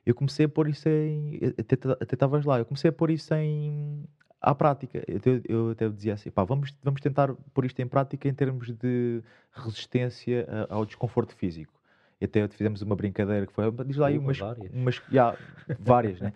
eu 0.06 0.14
comecei 0.14 0.46
a 0.46 0.50
pôr 0.50 0.68
isso 0.70 0.88
em. 0.88 1.40
Até 1.58 2.14
estavas 2.14 2.46
lá, 2.46 2.60
eu 2.60 2.66
comecei 2.66 2.90
a 2.90 2.94
pôr 2.94 3.10
isso 3.10 3.34
em. 3.34 4.04
À 4.42 4.56
prática, 4.56 5.04
eu, 5.08 5.18
até- 5.18 5.42
eu 5.48 5.70
até 5.70 5.88
dizia 5.88 6.16
assim: 6.16 6.32
pá, 6.32 6.44
vamos, 6.44 6.74
vamos 6.84 7.00
tentar 7.00 7.32
pôr 7.54 7.66
isto 7.66 7.80
em 7.80 7.88
prática 7.88 8.28
em 8.28 8.34
termos 8.34 8.72
de 8.76 9.22
resistência 9.54 10.48
ao 10.70 10.84
desconforto 10.86 11.36
físico. 11.36 11.72
E 12.20 12.26
até 12.26 12.48
fizemos 12.48 12.82
uma 12.82 12.96
brincadeira 12.96 13.46
que 13.46 13.54
foi: 13.54 13.64
diz 13.86 13.98
lá 13.98 14.08
aí 14.08 14.18
Uma, 14.18 14.28
umas, 14.28 14.38
várias. 14.40 14.72
umas 14.74 15.02
yeah, 15.12 15.38
várias, 15.80 16.20
né? 16.20 16.34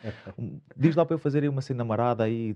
Diz 0.77 0.95
lá 0.95 1.03
para 1.05 1.15
eu 1.15 1.19
fazer 1.19 1.41
aí 1.43 1.49
uma 1.49 1.61
cena 1.61 1.83
marada 1.83 2.23
aí, 2.23 2.53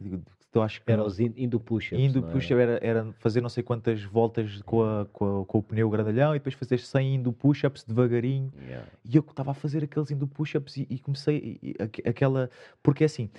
que 0.52 0.58
eu 0.58 0.62
acho 0.64 0.82
que 0.84 0.92
Era 0.92 1.04
os 1.04 1.20
in- 1.20 1.34
indo 1.36 1.60
push-ups, 1.60 2.00
indo 2.04 2.20
é? 2.28 2.32
push 2.32 2.52
era, 2.52 2.80
era 2.82 3.12
fazer 3.20 3.42
não 3.42 3.50
sei 3.50 3.64
quantas 3.64 4.04
voltas 4.04 4.62
com, 4.64 4.84
a- 4.84 5.06
com, 5.14 5.42
a- 5.42 5.46
com 5.46 5.58
o 5.60 5.64
pneu 5.64 5.90
grandalhão 5.90 6.36
e 6.36 6.40
depois 6.40 6.56
fazer 6.56 6.80
100 6.80 7.16
indo 7.16 7.32
push-ups 7.34 7.84
devagarinho. 7.84 8.52
Yeah. 8.68 8.88
E 9.06 9.16
eu 9.18 9.22
estava 9.28 9.52
a 9.52 9.54
fazer 9.56 9.84
aqueles 9.84 10.10
indo 10.12 10.28
push-ups 10.28 10.78
e, 10.78 10.88
e 10.90 11.00
comecei 11.00 11.60
e- 11.62 11.70
e 11.72 11.84
aque- 11.84 12.08
aquela. 12.08 12.50
Porque 12.82 13.04
assim, 13.04 13.30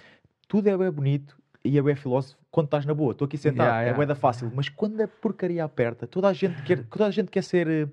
tudo 0.48 0.68
é 0.68 0.76
bem 0.76 0.90
bonito 0.90 1.36
e 1.64 1.78
é 1.78 1.82
bem 1.82 1.94
filósofo 1.96 2.38
quando 2.50 2.66
estás 2.66 2.86
na 2.86 2.94
boa. 2.94 3.12
Estou 3.12 3.26
aqui 3.26 3.36
sentado, 3.38 3.66
Yeah, 3.66 3.80
é 3.80 3.84
yeah. 3.86 3.96
bué 3.96 4.06
da 4.06 4.14
fácil. 4.14 4.50
Mas 4.54 4.68
quando 4.68 5.00
a 5.00 5.08
porcaria 5.08 5.62
aperta, 5.64 6.06
toda 6.06 6.28
a 6.28 6.32
gente 6.32 6.62
quer, 6.62 6.84
toda 6.84 7.06
a 7.06 7.10
gente 7.10 7.30
quer 7.30 7.42
ser. 7.42 7.68
eh, 7.68 7.88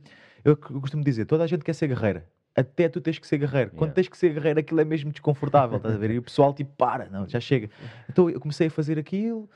Eu 0.46 0.56
costumo 0.56 1.04
dizer, 1.04 1.26
toda 1.26 1.44
a 1.44 1.48
gente 1.48 1.64
quer 1.64 1.74
ser 1.74 1.88
guerreira. 1.88 2.26
Até 2.56 2.90
tu 2.90 3.00
tens 3.02 3.20
que 3.20 3.28
ser 3.28 3.38
guerreiro. 3.38 3.70
Quando 3.72 3.82
Yeah. 3.90 3.94
tens 3.96 4.08
que 4.08 4.18
ser 4.18 4.34
guerreiro, 4.34 4.60
aquilo 4.60 4.80
é 4.80 4.86
mesmo 4.86 5.12
desconfortável, 5.12 5.78
estás 5.78 5.94
a 5.94 5.98
ver? 5.98 6.12
E 6.12 6.18
o 6.18 6.24
pessoal 6.24 6.54
tipo, 6.54 6.72
para, 6.76 7.08
não, 7.10 7.28
já 7.28 7.40
chega. 7.40 7.70
Então 8.10 8.30
eu 8.30 8.40
comecei 8.40 8.66
a 8.68 8.72
fazer 8.72 8.98
aquilo, 8.98 9.48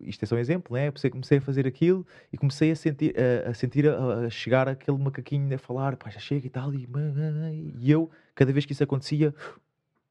isto 0.00 0.22
é 0.22 0.26
só 0.26 0.36
um 0.36 0.38
exemplo, 0.38 0.76
né? 0.76 0.86
Eu 0.86 0.92
comecei- 0.92 1.10
comecei 1.10 1.38
a 1.38 1.40
fazer 1.40 1.66
aquilo 1.66 2.06
e 2.32 2.36
comecei 2.36 2.70
a 2.70 2.76
sentir, 2.76 3.14
a, 3.18 3.50
a 3.50 3.54
sentir 3.54 3.88
a, 3.88 4.26
a 4.26 4.30
chegar 4.30 4.68
aquele 4.68 4.96
macaquinho 4.98 5.52
a 5.52 5.58
falar, 5.58 5.96
pá, 5.96 6.08
já 6.08 6.20
chega 6.20 6.46
e 6.46 6.50
tal, 6.50 6.72
e, 6.72 6.86
e 7.80 7.90
eu, 7.90 8.08
cada 8.34 8.52
vez 8.52 8.64
que 8.64 8.72
isso 8.72 8.84
acontecia, 8.84 9.34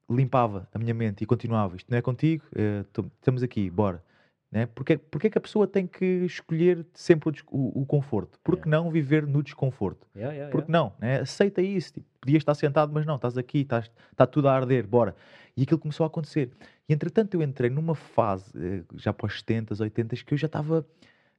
limpava 0.10 0.68
a 0.74 0.78
minha 0.80 0.94
mente 0.94 1.24
e 1.24 1.26
continuava. 1.26 1.76
Isto 1.76 1.90
não 1.90 1.98
é 1.98 2.02
contigo, 2.02 2.44
eh, 2.56 2.84
estamos 3.20 3.42
aqui, 3.44 3.70
bora. 3.70 4.04
Né? 4.52 4.68
Porque, 4.68 4.98
porque 4.98 5.28
é 5.28 5.30
que 5.30 5.38
a 5.38 5.42
pessoa 5.42 5.68
tem 5.68 5.86
que 5.86 6.06
escolher 6.24 6.86
sempre 6.94 7.30
o, 7.52 7.82
o- 7.82 7.86
conforto? 7.86 8.40
Por 8.42 8.56
que 8.58 8.70
não 8.70 8.90
viver 8.90 9.28
no 9.28 9.44
desconforto? 9.44 10.08
Yeah, 10.16 10.34
yeah, 10.34 10.52
Porque 10.52 10.72
yeah. 10.72 10.90
não, 10.90 10.94
né? 11.00 11.20
aceita 11.22 11.62
isso. 11.62 11.94
Tipo, 11.94 12.06
podias 12.22 12.42
estar 12.42 12.54
sentado, 12.56 12.94
mas 12.94 13.06
não, 13.06 13.16
estás 13.16 13.38
aqui, 13.38 13.62
estás, 13.62 13.92
está 14.12 14.26
tudo 14.26 14.48
a 14.48 14.54
arder, 14.56 14.88
bora. 14.88 15.14
E 15.58 15.64
aquilo 15.64 15.80
começou 15.80 16.06
a 16.06 16.08
acontecer. 16.08 16.52
E 16.88 16.94
entretanto 16.94 17.34
eu 17.34 17.42
entrei 17.42 17.70
numa 17.70 17.96
fase, 17.96 18.46
eh, 18.56 18.84
já 18.96 19.12
para 19.12 19.26
os 19.26 19.40
70, 19.40 19.76
80, 19.82 20.16
que 20.18 20.34
eu 20.34 20.38
já 20.38 20.46
estava, 20.46 20.86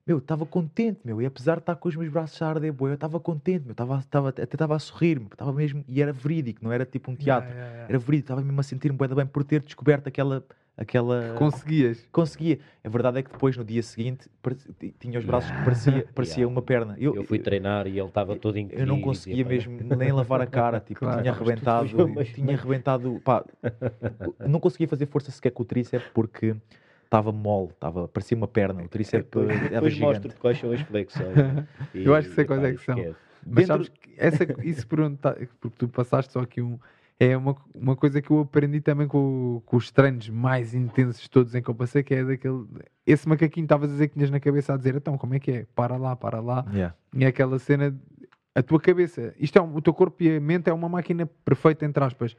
meu, 0.06 0.18
estava 0.18 0.46
contente, 0.46 1.00
meu. 1.04 1.20
E 1.20 1.26
apesar 1.26 1.54
de 1.54 1.60
estar 1.62 1.74
com 1.74 1.88
os 1.88 1.96
meus 1.96 2.10
braços 2.12 2.40
a 2.40 2.48
arder, 2.48 2.72
boy, 2.72 2.90
eu 2.90 2.94
estava 2.94 3.18
contente, 3.18 3.64
meu. 3.64 3.72
Estava, 3.72 3.98
estava, 3.98 4.28
até 4.28 4.42
estava 4.44 4.76
a 4.76 4.78
sorrir, 4.78 5.18
meu. 5.18 5.28
Estava 5.32 5.52
mesmo, 5.52 5.84
e 5.88 6.00
era 6.00 6.12
verídico, 6.12 6.60
não 6.62 6.70
era 6.72 6.86
tipo 6.86 7.10
um 7.10 7.16
teatro. 7.16 7.48
Yeah, 7.48 7.60
yeah, 7.64 7.72
yeah. 7.74 7.88
Era 7.92 7.98
verídico, 7.98 8.24
estava 8.26 8.40
mesmo 8.42 8.60
a 8.60 8.62
sentir-me 8.62 8.96
bem 8.96 9.26
por 9.26 9.42
ter 9.42 9.60
descoberto 9.62 10.06
aquela, 10.06 10.44
aquela 10.76 11.34
Conseguias. 11.36 12.06
conseguia. 12.12 12.60
A 12.84 12.88
verdade 12.88 13.18
é 13.18 13.22
que 13.24 13.32
depois, 13.32 13.56
no 13.56 13.64
dia 13.64 13.82
seguinte, 13.82 14.28
tinha 15.00 15.18
os 15.18 15.24
braços 15.24 15.50
que 15.50 15.64
parecia, 15.64 16.06
parecia 16.14 16.36
Yeah. 16.42 16.52
uma 16.52 16.62
perna. 16.62 16.94
Eu, 17.00 17.16
Eu 17.16 17.24
fui 17.24 17.40
treinar 17.40 17.88
e 17.88 17.98
ele 17.98 18.06
estava 18.08 18.36
todo 18.36 18.56
em 18.56 18.68
eu 18.70 18.86
não 18.86 19.00
conseguia 19.00 19.44
mesmo 19.44 19.76
nem 19.96 20.12
lavar 20.12 20.40
a 20.40 20.46
cara, 20.46 20.78
tipo, 20.78 21.00
Claro. 21.00 21.20
tinha 21.20 21.32
arrebentado, 21.32 21.88
tinha 22.32 22.54
arrebentado, 22.56 23.20
pá, 23.24 23.44
não 24.46 24.60
conseguia 24.60 24.86
fazer 24.86 25.06
força 25.06 25.32
sequer 25.32 25.50
com 25.50 25.64
o 25.64 25.66
tríceps 25.66 26.06
porque 26.14 26.54
estava 27.06 27.32
mole, 27.32 27.70
estava, 27.70 28.06
parecia 28.06 28.36
uma 28.36 28.46
perna, 28.48 28.82
o 28.82 28.88
tríceps 28.88 29.24
Depois, 29.24 29.48
era 29.50 29.68
depois 29.70 29.92
gigante. 29.94 30.12
mostro 30.24 30.40
quais 30.40 30.58
são 30.60 30.70
as 30.72 30.80
flexões. 30.82 31.34
E, 31.94 32.04
Eu 32.04 32.14
acho 32.14 32.28
que 32.28 32.34
sei 32.34 32.44
quais 32.44 32.62
é 32.62 32.72
que 32.74 32.84
são. 32.84 32.96
esquece. 32.98 33.16
Mas 33.46 33.54
Dentro- 33.54 33.66
sabes 33.84 33.88
que 33.88 34.10
essa, 34.18 34.44
isso 34.62 34.86
por 34.86 35.00
onde 35.00 35.16
tá- 35.16 35.36
porque 35.60 35.76
tu 35.78 35.88
passaste 35.88 36.32
só 36.32 36.40
aqui 36.40 36.60
um. 36.60 36.78
É 37.18 37.34
uma, 37.34 37.56
uma 37.74 37.96
coisa 37.96 38.20
que 38.20 38.30
eu 38.30 38.40
aprendi 38.40 38.78
também 38.80 39.08
com, 39.08 39.62
com 39.64 39.76
os 39.78 39.90
treinos 39.90 40.28
mais 40.28 40.74
intensos 40.74 41.26
todos 41.28 41.54
em 41.54 41.62
que 41.62 41.70
eu 41.70 41.74
passei, 41.74 42.02
que 42.02 42.14
é 42.14 42.22
daquele. 42.22 42.66
Esse 43.06 43.26
macaquinho 43.26 43.64
estavas 43.64 43.88
a 43.88 43.92
dizer 43.94 44.08
que 44.08 44.14
tinhas 44.14 44.30
na 44.30 44.38
cabeça 44.38 44.74
a 44.74 44.76
dizer, 44.76 44.96
então, 44.96 45.16
como 45.16 45.32
é 45.34 45.38
que 45.38 45.50
é? 45.50 45.66
Para 45.74 45.96
lá, 45.96 46.14
para 46.14 46.40
lá. 46.40 46.66
Yeah. 46.72 46.94
E 47.14 47.24
é 47.24 47.28
aquela 47.28 47.58
cena. 47.58 47.96
A 48.54 48.62
tua 48.62 48.78
cabeça, 48.80 49.34
isto 49.38 49.56
é 49.58 49.62
um- 49.62 49.74
o 49.76 49.80
teu 49.80 49.94
corpo 49.94 50.22
e 50.22 50.36
a 50.36 50.40
mente 50.40 50.68
é 50.68 50.72
uma 50.74 50.88
máquina 50.90 51.24
perfeita, 51.44 51.86
entre 51.86 52.02
aspas. 52.04 52.36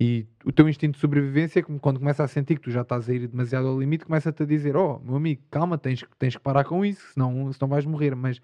E 0.00 0.26
o 0.44 0.52
teu 0.52 0.68
instinto 0.68 0.94
de 0.94 1.00
sobrevivência, 1.00 1.60
quando 1.80 1.98
começa 1.98 2.22
a 2.22 2.28
sentir 2.28 2.54
que 2.56 2.62
tu 2.62 2.70
já 2.70 2.82
estás 2.82 3.08
a 3.08 3.12
ir 3.14 3.26
demasiado 3.26 3.66
ao 3.66 3.78
limite, 3.80 4.04
começa-te 4.04 4.42
a 4.42 4.46
dizer: 4.46 4.76
Oh, 4.76 5.00
meu 5.00 5.16
amigo, 5.16 5.42
calma, 5.50 5.76
tens, 5.76 6.02
que- 6.02 6.16
tens 6.16 6.36
que 6.36 6.42
parar 6.42 6.64
com 6.64 6.84
isso, 6.84 7.04
senão, 7.14 7.52
senão 7.52 7.68
vais 7.68 7.84
morrer. 7.84 8.14
Mas 8.14 8.40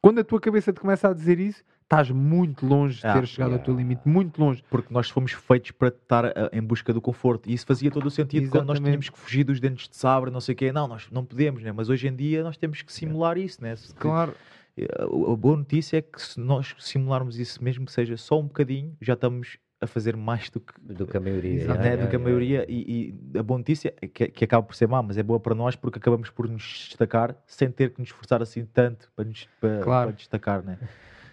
quando 0.00 0.20
a 0.20 0.24
tua 0.24 0.40
cabeça 0.40 0.72
te 0.72 0.80
começa 0.80 1.08
a 1.10 1.12
dizer 1.12 1.38
isso, 1.38 1.62
estás 1.82 2.10
muito 2.10 2.64
longe 2.64 3.00
de 3.02 3.06
Ah, 3.06 3.12
ter 3.20 3.26
chegado 3.26 3.52
ao 3.52 3.58
teu 3.58 3.74
yeah. 3.74 3.82
limite, 3.86 4.08
muito 4.08 4.40
longe. 4.40 4.64
Porque 4.70 4.94
nós 4.94 5.10
fomos 5.10 5.32
feitos 5.32 5.72
para 5.72 5.88
estar 5.88 6.24
ah, 6.24 6.48
em 6.54 6.62
busca 6.62 6.90
do 6.90 7.02
conforto. 7.02 7.50
E 7.50 7.52
isso 7.52 7.66
fazia 7.66 7.90
todo 7.90 8.06
o 8.06 8.10
sentido 8.10 8.48
quando 8.48 8.64
nós 8.68 8.76
Exatamente. 8.78 8.84
tínhamos 8.86 9.10
que 9.10 9.18
fugir 9.18 9.44
dos 9.44 9.60
dentes 9.60 9.86
de 9.90 9.96
sabre, 9.96 10.30
não 10.30 10.40
sei 10.40 10.54
o 10.54 10.56
quê. 10.56 10.72
Não, 10.72 10.88
nós 10.88 11.06
não 11.10 11.22
podemos, 11.22 11.62
né? 11.62 11.70
mas 11.70 11.90
hoje 11.90 12.08
em 12.08 12.16
dia 12.16 12.42
nós 12.42 12.56
temos 12.56 12.80
que 12.80 12.90
simular 12.90 13.36
isso. 13.36 13.62
Né? 13.62 13.74
Claro, 13.98 14.34
Eh, 14.76 14.88
a 15.00 15.36
boa 15.36 15.56
notícia 15.56 15.98
é 15.98 16.02
que 16.02 16.20
se 16.20 16.40
nós 16.40 16.74
simularmos 16.80 17.38
isso, 17.38 17.62
mesmo 17.62 17.86
que 17.86 17.92
seja 17.92 18.16
só 18.16 18.40
um 18.40 18.44
bocadinho, 18.44 18.96
já 19.00 19.12
estamos 19.12 19.56
a 19.84 19.86
fazer 19.86 20.16
mais 20.16 20.50
do 20.50 20.60
que, 20.60 20.72
Do 20.80 21.06
que 21.06 21.16
a 21.16 21.20
maioria. 21.20 21.54
Exato. 21.62 21.80
né, 21.80 21.96
do 21.96 22.08
que 22.08 22.16
a 22.16 22.18
maioria. 22.18 22.66
E, 22.68 23.14
e 23.34 23.38
a 23.38 23.42
boa 23.42 23.58
notícia, 23.58 23.94
é 24.00 24.06
que, 24.06 24.28
que 24.28 24.44
acaba 24.44 24.62
por 24.66 24.74
ser 24.74 24.88
má, 24.88 25.02
mas 25.02 25.16
é 25.18 25.22
boa 25.22 25.38
para 25.40 25.54
nós 25.54 25.76
porque 25.76 25.98
acabamos 25.98 26.30
por 26.30 26.48
nos 26.48 26.62
destacar 26.88 27.36
sem 27.46 27.70
ter 27.70 27.90
que 27.90 28.00
nos 28.00 28.08
esforçar 28.08 28.42
assim 28.42 28.64
tanto 28.66 29.10
para 29.14 29.24
nos 29.24 29.48
para, 29.60 29.80
Claro. 29.80 30.08
para 30.10 30.16
destacar. 30.16 30.62
Né? 30.64 30.78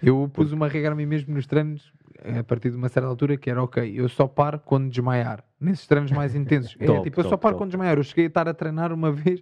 eu 0.01 0.29
pus 0.33 0.51
uma 0.51 0.67
regra 0.67 0.91
a 0.93 0.95
mim 0.95 1.05
mesmo 1.05 1.33
nos 1.33 1.45
treinos, 1.45 1.93
eh, 2.23 2.39
a 2.39 2.43
partir 2.43 2.71
de 2.71 2.75
uma 2.77 2.89
certa 2.89 3.07
altura, 3.07 3.37
que 3.37 3.49
era 3.49 3.61
ok, 3.61 3.91
eu 3.95 4.09
só 4.09 4.27
paro 4.27 4.59
quando 4.65 4.89
desmaiar, 4.89 5.43
nesses 5.59 5.85
treinos 5.85 6.11
mais 6.11 6.33
intensos. 6.35 6.75
É, 6.79 6.85
Top, 6.87 7.03
tipo, 7.03 7.19
eu 7.19 7.23
só 7.23 7.37
paro 7.37 7.53
top. 7.53 7.61
quando 7.63 7.69
desmaiar. 7.71 7.97
Eu 7.97 8.03
cheguei 8.03 8.25
a 8.25 8.27
estar 8.27 8.47
a 8.47 8.53
treinar 8.53 8.91
uma 8.91 9.11
vez 9.11 9.41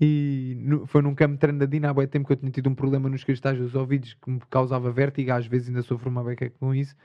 e 0.00 0.56
no- 0.58 0.86
foi 0.86 1.02
num 1.02 1.14
campo 1.14 1.34
de 1.34 1.38
treino 1.40 1.58
da 1.58 1.66
Dina 1.66 1.90
há 1.90 1.92
bué 1.94 2.06
tempo 2.06 2.26
que 2.26 2.32
eu 2.32 2.36
tinha 2.36 2.50
tido 2.50 2.68
um 2.70 2.74
problema 2.74 3.08
nos 3.08 3.22
cristais 3.22 3.58
dos 3.58 3.74
ouvidos 3.74 4.14
que 4.14 4.30
me 4.30 4.40
causava 4.50 4.90
vértigo, 4.90 5.30
às 5.32 5.46
vezes 5.46 5.68
ainda 5.68 5.82
sofro 5.82 6.08
uma 6.10 6.24
beca 6.24 6.50
com 6.58 6.74
isso. 6.74 6.96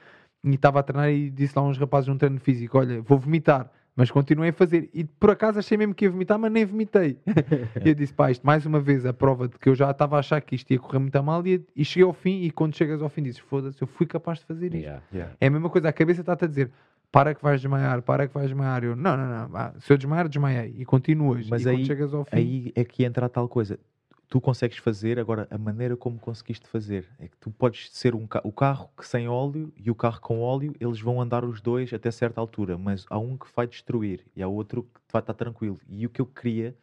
E 0.46 0.54
estava 0.54 0.80
a 0.80 0.84
treinar 0.84 1.10
e 1.10 1.30
disse 1.30 1.54
lá 1.58 1.64
a 1.64 1.68
uns 1.68 1.78
rapazes 1.78 2.08
num 2.08 2.18
treino 2.18 2.40
físico: 2.40 2.78
Olha, 2.78 3.02
vou 3.02 3.18
vomitar. 3.18 3.70
Mas 3.96 4.12
continuei 4.12 4.50
a 4.50 4.54
fazer. 4.54 4.90
E 4.94 5.06
por 5.06 5.32
acaso 5.32 5.58
achei 5.58 5.78
mesmo 5.78 5.96
que 5.96 6.04
ia 6.04 6.12
vomitar, 6.12 6.38
mas 6.38 6.52
nem 6.52 6.66
vomitei. 6.66 7.18
e 7.84 7.90
eu 7.90 7.96
disse: 7.96 8.14
Pá, 8.14 8.30
isto 8.30 8.46
mais 8.46 8.66
uma 8.66 8.80
vez 8.80 9.06
a 9.06 9.14
prova 9.14 9.48
de 9.48 9.58
que 9.58 9.70
eu 9.70 9.74
já 9.74 9.90
estava 9.90 10.18
a 10.18 10.20
achar 10.20 10.42
que 10.42 10.54
isto 10.54 10.70
ia 10.72 10.78
correr 10.78 11.00
muito 11.00 11.16
a 11.16 11.22
mal. 11.22 11.46
E, 11.48 11.66
e 11.76 11.86
cheguei 11.86 12.04
ao 12.06 12.14
fim. 12.14 12.42
E 12.42 12.52
quando 12.52 12.76
chegas 12.76 13.02
ao 13.02 13.08
fim, 13.10 13.24
dizes: 13.24 13.40
Foda-se, 13.40 13.82
eu 13.82 13.88
fui 13.88 14.06
capaz 14.06 14.40
de 14.40 14.46
fazer 14.46 14.74
isto. 14.76 14.86
Yeah. 15.14 15.34
É 15.40 15.48
a 15.48 15.50
mesma 15.50 15.70
coisa, 15.70 15.88
a 15.90 15.94
cabeça 15.94 16.22
está-te 16.22 16.44
a 16.44 16.48
dizer: 16.48 16.72
Para 17.10 17.34
que 17.34 17.42
vais 17.42 17.62
desmaiar, 17.62 18.02
para 18.02 18.28
que 18.28 18.34
vais 18.34 18.50
desmaiar. 18.50 18.84
Eu: 18.84 18.96
Não, 18.98 19.16
não, 19.16 19.48
não. 19.48 19.74
se 19.80 19.92
eu 19.94 19.98
desmaiar, 19.98 20.28
desmaiei. 20.28 20.76
E 20.78 20.84
continuas. 20.84 21.50
Mas 21.50 21.64
e 21.64 21.70
aí- 21.70 21.78
quando 21.78 21.88
chegas 21.88 22.14
ao 22.14 22.26
fim. 22.26 22.36
Aí 22.36 22.72
é 22.76 22.84
que 22.84 23.06
entra 23.06 23.28
a 23.28 23.30
tal 23.30 23.48
coisa. 23.48 23.80
Tu 24.28 24.42
consegues 24.42 24.78
fazer, 24.80 25.20
agora 25.20 25.48
a 25.52 25.58
maneira 25.58 25.96
como 25.96 26.20
conseguiste 26.20 26.68
fazer 26.68 27.08
é 27.20 27.28
que 27.28 27.38
tu 27.38 27.52
podes 27.52 27.90
ser 27.92 28.16
um 28.16 28.26
ca- 28.26 28.42
o 28.44 28.52
carro 28.52 28.90
que 28.98 29.08
sem 29.08 29.28
óleo 29.28 29.72
e 29.78 29.92
o 29.92 29.96
carro 29.96 30.20
com 30.20 30.40
óleo, 30.42 30.74
eles 30.80 31.00
vão 31.00 31.22
andar 31.22 31.46
os 31.46 31.62
dois 31.62 31.94
até 31.94 32.10
certa 32.10 32.42
altura, 32.42 32.76
mas 32.78 33.06
há 33.10 33.20
um 33.20 33.38
que 33.38 33.46
vai 33.56 33.68
destruir 33.68 34.26
e 34.36 34.42
há 34.42 34.48
outro 34.48 34.84
que 34.84 35.00
vai 35.14 35.22
estar 35.22 35.34
tranquilo. 35.36 35.80
E 35.88 36.06
o 36.06 36.10
que 36.10 36.20
eu 36.22 36.26
queria 36.26 36.76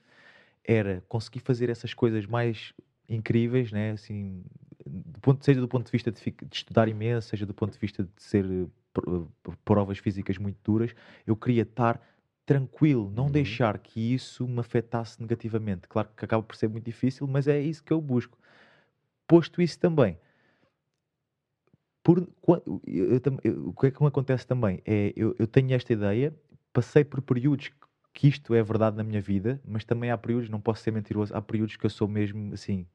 era 0.64 1.02
conseguir 1.08 1.40
fazer 1.40 1.70
essas 1.70 1.94
coisas 1.94 2.26
mais 2.26 2.72
incríveis, 3.08 3.72
né? 3.72 3.92
assim, 3.92 4.44
do 4.86 5.20
ponto, 5.20 5.44
seja 5.44 5.60
do 5.60 5.68
ponto 5.68 5.86
de 5.86 5.92
vista 5.92 6.12
de, 6.12 6.20
de 6.22 6.56
estudar 6.56 6.88
imenso, 6.88 7.28
seja 7.30 7.46
do 7.46 7.54
ponto 7.54 7.72
de 7.72 7.78
vista 7.78 8.04
de 8.04 8.10
ser 8.22 8.44
eh, 8.46 9.50
provas 9.64 9.98
físicas 9.98 10.38
muito 10.38 10.58
duras, 10.64 10.94
eu 11.26 11.36
queria 11.36 11.62
estar 11.62 12.00
tranquilo, 12.54 13.10
não 13.14 13.26
Uhum. 13.26 13.32
deixar 13.32 13.78
que 13.78 14.14
isso 14.14 14.46
me 14.48 14.60
afetasse 14.60 15.20
negativamente. 15.20 15.88
Claro 15.88 16.08
que 16.16 16.24
acaba 16.24 16.42
por 16.42 16.56
ser 16.56 16.68
muito 16.68 16.84
difícil, 16.84 17.26
mas 17.26 17.48
é 17.48 17.60
isso 17.60 17.82
que 17.84 17.92
eu 17.92 18.00
busco. 18.00 18.38
Posto 19.26 19.62
isso 19.62 19.78
também, 19.78 20.18
por, 22.02 22.18
eu- 22.48 22.82
eu 22.86 23.20
eu- 23.44 23.68
o 23.68 23.72
que 23.72 23.86
é 23.86 23.90
que 23.90 24.00
me 24.02 24.08
acontece 24.08 24.46
também 24.46 24.82
é 24.84 25.12
eu, 25.16 25.34
tenho 25.46 25.72
esta 25.74 25.92
ideia, 25.92 26.34
passei 26.72 27.04
por 27.04 27.22
períodos 27.22 27.70
que 28.12 28.28
isto 28.28 28.54
é 28.54 28.62
verdade 28.62 28.96
na 28.96 29.04
minha 29.04 29.20
vida, 29.20 29.60
mas 29.64 29.84
também 29.84 30.10
há 30.10 30.18
períodos, 30.18 30.48
não 30.50 30.60
posso 30.60 30.82
ser 30.82 30.90
mentiroso, 30.90 31.34
há 31.34 31.40
períodos 31.40 31.76
que 31.76 31.86
eu 31.86 31.90
sou 31.90 32.08
mesmo 32.08 32.52
assim. 32.52 32.86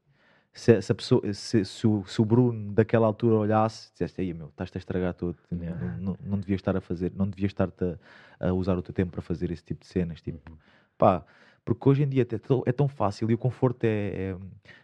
Se, 0.53 0.82
se 0.82 0.91
a 0.91 0.95
pessoa, 0.95 1.34
se, 1.34 1.64
se 1.64 1.86
o, 1.88 2.03
se 2.06 2.19
o 2.19 2.26
Bruno 2.26 2.74
daquela 2.74 3.06
altura 3.06 3.36
olhasse, 3.36 3.91
disseste 3.91 4.22
aí, 4.22 4.34
meu, 4.34 4.48
estás-te 4.48 4.78
a 4.78 4.80
estragar 4.80 5.14
tudo, 5.14 5.38
não, 5.52 5.60
Yeah. 5.61 5.98
não, 5.99 6.18
não 6.26 6.40
devias 6.40 6.60
estar 6.60 6.76
a 6.76 6.82
fazer, 6.82 7.11
não 7.15 7.28
devias 7.28 7.52
estar 7.52 7.69
a, 8.40 8.48
a 8.48 8.53
usar 8.53 8.76
o 8.78 8.82
teu 8.82 8.94
tempo 8.94 9.11
para 9.11 9.22
fazer 9.22 9.52
esse 9.52 9.64
tipo 9.64 9.82
de 9.82 9.88
cenas, 9.88 10.19
tipo, 10.19 10.40
Uhum. 10.49 10.57
pá, 10.98 11.24
porque 11.64 11.90
hoje 11.90 12.02
em 12.03 12.07
dia 12.10 12.24
é 12.24 12.26
tão, 12.40 12.64
é 12.65 12.72
tão 12.72 12.88
fácil 12.88 13.30
e 13.30 13.36
o 13.36 13.38
conforto 13.38 13.84
é, 13.84 14.32
é- 14.32 14.38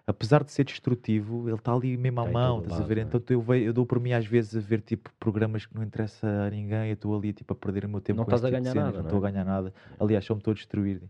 apesar 0.05 0.43
de 0.43 0.51
ser 0.51 0.63
destrutivo, 0.65 1.47
ele 1.49 1.55
está 1.55 1.73
ali 1.73 1.97
mesmo 1.97 2.19
à 2.21 2.25
mão, 2.27 2.57
todo 2.57 2.65
estás 2.65 2.73
a 2.73 2.83
lado, 2.83 2.87
ver? 2.89 2.95
não 2.97 3.01
é? 3.03 3.05
Então 3.15 3.21
eu, 3.29 3.41
ve- 3.41 3.61
eu 3.63 3.73
dou 3.73 3.85
por 3.85 3.99
mim 3.99 4.11
às 4.11 4.27
vezes 4.27 4.55
a 4.55 4.59
ver 4.67 4.81
tipo 4.81 5.09
programas 5.19 5.65
que 5.65 5.73
não 5.73 5.81
interessa 5.81 6.27
a 6.27 6.49
ninguém, 6.51 6.89
eu 6.89 6.93
estou 6.93 7.17
ali 7.17 7.33
tipo 7.33 7.51
a 7.53 7.55
perder 7.55 7.85
o 7.85 7.89
meu 7.89 7.99
tempo 8.01 8.17
Não 8.17 8.25
com 8.25 8.31
estás 8.31 8.43
a 8.43 8.49
tipo 8.49 8.61
ganhar 8.61 8.73
cenas, 8.73 8.85
nada, 8.93 8.97
não 8.97 9.03
não 9.03 9.09
estou 9.09 9.25
é? 9.25 9.27
a 9.27 9.31
ganhar 9.31 9.45
nada. 9.45 9.73
Aliás, 9.99 10.23
só 10.25 10.35
me 10.35 10.39
estou 10.39 10.51
a 10.51 10.55
destruir. 10.55 11.01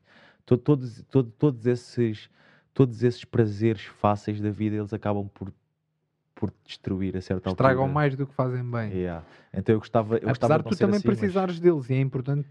To- 0.45 0.57
Todos, 0.57 1.01
todo- 1.09 1.31
todos 1.37 1.65
esses 1.65 2.29
todos 2.73 3.03
esses 3.03 3.23
prazeres 3.25 3.83
fáceis 3.83 4.41
da 4.41 4.49
vida, 4.49 4.75
eles 4.75 4.93
acabam 4.93 5.27
por 5.33 5.51
por 6.35 6.51
destruir 6.65 7.15
a 7.15 7.21
certa 7.21 7.49
Estragam 7.51 7.83
altura. 7.83 7.93
mais 7.93 8.15
do 8.17 8.27
que 8.27 8.33
fazem 8.33 8.69
bem. 8.69 8.91
Yeah. 8.91 9.23
Então 9.53 9.75
eu 9.75 9.79
gostava, 9.79 10.15
eu 10.17 10.27
gostava 10.27 10.55
Apesar 10.55 10.57
de 10.57 10.63
de 10.63 10.75
tu 10.75 10.79
também 10.79 10.97
assim, 10.97 11.07
mas- 11.07 11.17
precisares 11.19 11.59
deles, 11.59 11.89
e 11.89 11.93
é 11.93 12.01
importante, 12.01 12.49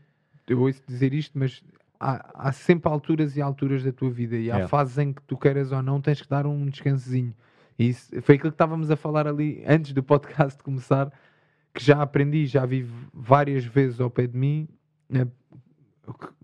eu 0.49 0.61
ouço 0.62 0.81
dizer 0.86 1.12
isto, 1.12 1.36
mas 1.39 1.62
há, 2.01 2.49
há 2.49 2.53
sempre 2.53 2.90
alturas 2.90 3.36
e 3.36 3.43
alturas 3.43 3.82
da 3.85 3.93
tua 3.93 4.09
vida, 4.11 4.36
e 4.36 4.51
há 4.51 4.61
É. 4.61 4.69
fases 4.69 4.97
em 4.97 5.12
que 5.12 5.20
tu 5.24 5.36
queiras 5.36 5.73
ou 5.73 5.82
não, 5.82 6.01
tens 6.01 6.23
que 6.23 6.28
dar 6.28 6.47
um 6.47 6.65
descansozinho. 6.66 7.35
E 7.78 7.89
isso 7.90 8.09
foi 8.23 8.36
aquilo 8.36 8.51
que 8.53 8.55
estávamos 8.55 8.90
a 8.90 8.97
falar 8.97 9.27
ali 9.27 9.62
antes 9.66 9.93
do 9.93 10.03
podcast 10.03 10.62
começar, 10.65 11.12
que 11.74 11.85
já 11.85 12.01
aprendi, 12.01 12.47
já 12.47 12.65
vi 12.65 12.89
várias 13.12 13.65
vezes 13.66 14.01
ao 14.01 14.09
pé 14.09 14.27
de 14.27 14.39
mim, 14.39 14.69
eh, 15.12 15.27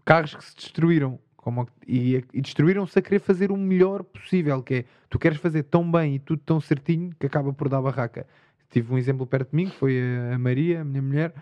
carros 0.04 0.34
que 0.34 0.44
se 0.44 0.54
destruíram. 0.56 1.18
Como, 1.48 1.66
e, 1.86 2.22
e 2.34 2.42
destruíram-se 2.42 2.98
a 2.98 3.00
querer 3.00 3.20
fazer 3.20 3.50
o 3.50 3.56
melhor 3.56 4.02
possível, 4.02 4.62
que 4.62 4.74
é 4.74 4.84
tu 5.08 5.18
queres 5.18 5.38
fazer 5.38 5.62
tão 5.62 5.90
bem 5.90 6.16
e 6.16 6.18
tudo 6.18 6.42
tão 6.44 6.60
certinho 6.60 7.10
que 7.18 7.24
acaba 7.24 7.54
por 7.54 7.70
dar 7.70 7.80
barraca. 7.80 8.26
Tive 8.68 8.92
um 8.92 8.98
exemplo 8.98 9.26
perto 9.26 9.48
de 9.52 9.56
mim, 9.56 9.70
que 9.70 9.76
foi 9.76 9.98
a 10.30 10.38
Maria, 10.38 10.82
a 10.82 10.84
minha 10.84 11.00
mulher, 11.00 11.32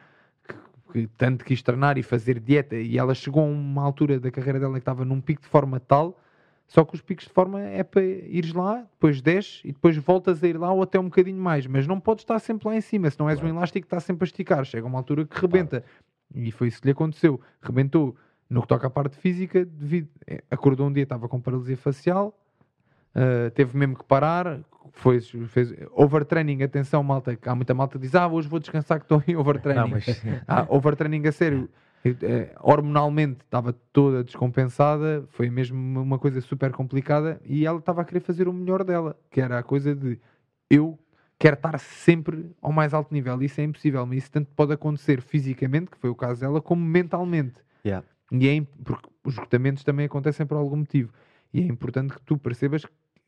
que, 0.47 0.55
que 0.93 1.07
tanto 1.19 1.45
quis 1.45 1.61
treinar 1.61 1.99
e 1.99 2.05
fazer 2.05 2.39
dieta, 2.39 2.77
e 2.77 2.97
ela 2.97 3.17
chegou 3.17 3.43
a 3.43 3.47
uma 3.47 3.83
altura 3.83 4.21
da 4.21 4.31
carreira 4.31 4.61
dela 4.61 4.75
que 4.75 4.79
estava 4.79 5.05
num 5.05 5.21
pico 5.21 5.43
de 5.43 5.49
forma 5.49 5.81
tal, 5.81 6.17
só 6.69 6.85
que 6.85 6.95
os 6.95 7.03
picos 7.03 7.25
de 7.25 7.33
forma 7.33 7.61
é 7.61 7.83
para 7.83 8.05
ires 8.05 8.53
lá, 8.53 8.87
depois 8.93 9.21
desces 9.21 9.61
e 9.65 9.73
depois 9.73 9.97
voltas 9.97 10.41
a 10.41 10.47
ir 10.47 10.57
lá 10.57 10.73
ou 10.73 10.83
até 10.85 11.01
um 11.01 11.07
bocadinho 11.07 11.43
mais, 11.43 11.67
mas 11.67 11.85
não 11.89 11.99
podes 11.99 12.23
estar 12.23 12.39
sempre 12.39 12.69
lá 12.69 12.77
em 12.77 12.81
cima, 12.81 13.11
se 13.11 13.19
não 13.19 13.29
és 13.29 13.39
um 13.39 13.43
Claro. 13.43 13.57
elástico 13.57 13.85
que 13.89 13.93
está 13.93 13.99
sempre 13.99 14.23
a 14.23 14.27
esticar, 14.27 14.65
chega 14.65 14.87
uma 14.87 14.99
altura 14.99 15.27
que 15.27 15.41
rebenta. 15.41 15.83
E 16.33 16.53
foi 16.53 16.69
isso 16.69 16.81
que 16.81 16.87
lhe 16.87 16.93
aconteceu. 16.93 17.41
Rebentou 17.61 18.17
no 18.49 18.63
que 18.63 18.69
toca 18.69 18.87
à 18.87 18.91
parte 18.91 19.17
física, 19.17 19.65
devido, 19.65 20.09
eh, 20.27 20.43
acordou 20.51 20.87
um 20.87 20.93
dia, 20.93 21.03
estava 21.03 21.29
com 21.29 21.41
paralisia 21.41 21.77
facial, 21.77 22.35
Uh, 23.17 23.51
teve 23.53 23.77
mesmo 23.79 23.97
que 23.97 24.05
parar. 24.05 24.61
Foi, 24.93 25.19
fez 25.21 25.73
overtraining, 25.93 26.63
atenção, 26.63 27.03
malta. 27.03 27.37
Há 27.47 27.55
muita 27.55 27.73
malta 27.73 27.99
que 27.99 28.03
diz: 28.03 28.15
Ah, 28.15 28.29
hoje 28.29 28.47
vou 28.47 28.61
descansar 28.61 28.99
que 28.99 29.07
estou 29.07 29.23
em 29.27 29.35
overtraining. 29.37 29.81
Não, 29.81 29.89
mas 29.89 30.05
Ah, 30.47 30.67
overtraining 30.69 31.27
a 31.27 31.33
sério. 31.33 31.67
eh, 32.05 32.55
hormonalmente 32.61 33.39
estava 33.43 33.73
toda 33.73 34.23
descompensada, 34.23 35.25
foi 35.31 35.49
mesmo 35.49 35.79
uma 36.01 36.19
coisa 36.19 36.43
super 36.43 36.71
complicada 36.73 37.41
e 37.43 37.65
ela 37.65 37.79
estava 37.79 38.03
a 38.03 38.05
querer 38.05 38.21
fazer 38.21 38.49
o 38.49 38.53
melhor 38.53 38.85
dela, 38.85 39.19
que 39.31 39.41
era 39.41 39.59
a 39.59 39.63
coisa 39.63 39.95
de 39.95 40.21
eu 40.69 40.99
quero 41.39 41.55
estar 41.57 41.79
sempre 41.79 42.51
ao 42.61 42.71
mais 42.71 42.93
alto 42.93 43.15
nível. 43.15 43.41
Isso 43.43 43.63
é 43.63 43.65
impossível, 43.65 44.05
mas 44.05 44.19
isso 44.19 44.31
tanto 44.31 44.51
pode 44.55 44.75
acontecer 44.75 45.23
fisicamente, 45.23 45.91
que 45.91 45.97
foi 45.97 46.11
o 46.11 46.15
caso 46.15 46.43
dela, 46.43 46.61
como 46.61 46.85
mentalmente. 46.85 47.55
Yeah. 47.85 48.07
E 48.33 48.49
é 48.49 48.67
porque 48.85 49.09
os 49.25 49.35
esgotamentos 49.35 49.85
também 49.85 50.07
acontecem 50.07 50.47
por 50.47 50.57
algum 50.57 50.77
motivo. 50.77 51.13
E 51.53 51.61
é 51.61 51.65
importante 51.65 52.15
que 52.15 52.23
tu 52.23 52.37
percebas 52.37 52.85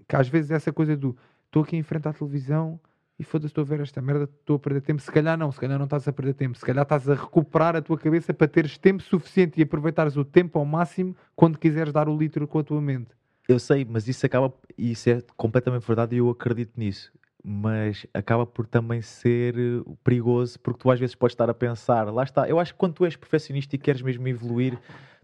que 0.06 0.16
às 0.16 0.28
vezes 0.28 0.50
essa 0.50 0.72
coisa 0.72 0.96
do 0.96 1.16
estou 1.46 1.62
aqui 1.62 1.76
em 1.76 1.82
frente 1.82 2.08
à 2.08 2.12
televisão, 2.12 2.80
e 3.18 3.24
foda-se, 3.24 3.48
estou 3.48 3.62
a 3.62 3.64
ver 3.64 3.80
esta 3.80 4.00
merda, 4.00 4.24
estou 4.24 4.56
a 4.56 4.58
perder 4.60 4.80
tempo. 4.80 5.02
Se 5.02 5.10
calhar 5.10 5.36
não, 5.36 5.50
se 5.50 5.58
calhar 5.58 5.76
não 5.76 5.86
estás 5.86 6.06
a 6.06 6.12
perder 6.12 6.34
tempo. 6.34 6.56
Se 6.56 6.64
calhar 6.64 6.84
estás 6.84 7.08
a 7.08 7.14
recuperar 7.14 7.74
a 7.74 7.82
tua 7.82 7.98
cabeça 7.98 8.32
para 8.32 8.46
teres 8.46 8.78
tempo 8.78 9.02
suficiente 9.02 9.58
e 9.58 9.62
aproveitares 9.64 10.16
o 10.16 10.24
tempo 10.24 10.56
ao 10.58 10.64
máximo 10.64 11.16
quando 11.34 11.58
quiseres 11.58 11.92
dar 11.92 12.08
o 12.08 12.16
litro 12.16 12.46
com 12.46 12.60
a 12.60 12.62
tua 12.62 12.80
mente. 12.80 13.10
Eu 13.48 13.58
sei, 13.58 13.84
mas 13.84 14.06
isso 14.06 14.24
acaba, 14.24 14.54
isso 14.76 15.10
é 15.10 15.20
completamente 15.36 15.84
verdade 15.84 16.14
e 16.14 16.18
eu 16.18 16.30
acredito 16.30 16.78
nisso. 16.78 17.10
Mas 17.50 18.06
acaba 18.12 18.44
por 18.44 18.66
também 18.66 19.00
ser 19.00 19.54
eh, 19.56 19.82
perigoso, 20.04 20.60
porque 20.60 20.80
tu 20.80 20.90
às 20.90 21.00
vezes 21.00 21.14
podes 21.14 21.32
estar 21.32 21.48
a 21.48 21.54
pensar, 21.54 22.12
lá 22.12 22.22
está. 22.22 22.46
Eu 22.46 22.60
acho 22.60 22.74
que 22.74 22.78
quando 22.78 22.92
tu 22.92 23.06
és 23.06 23.16
perfeccionista 23.16 23.74
e 23.74 23.78
queres 23.78 24.02
mesmo 24.02 24.28
evoluir, 24.28 24.78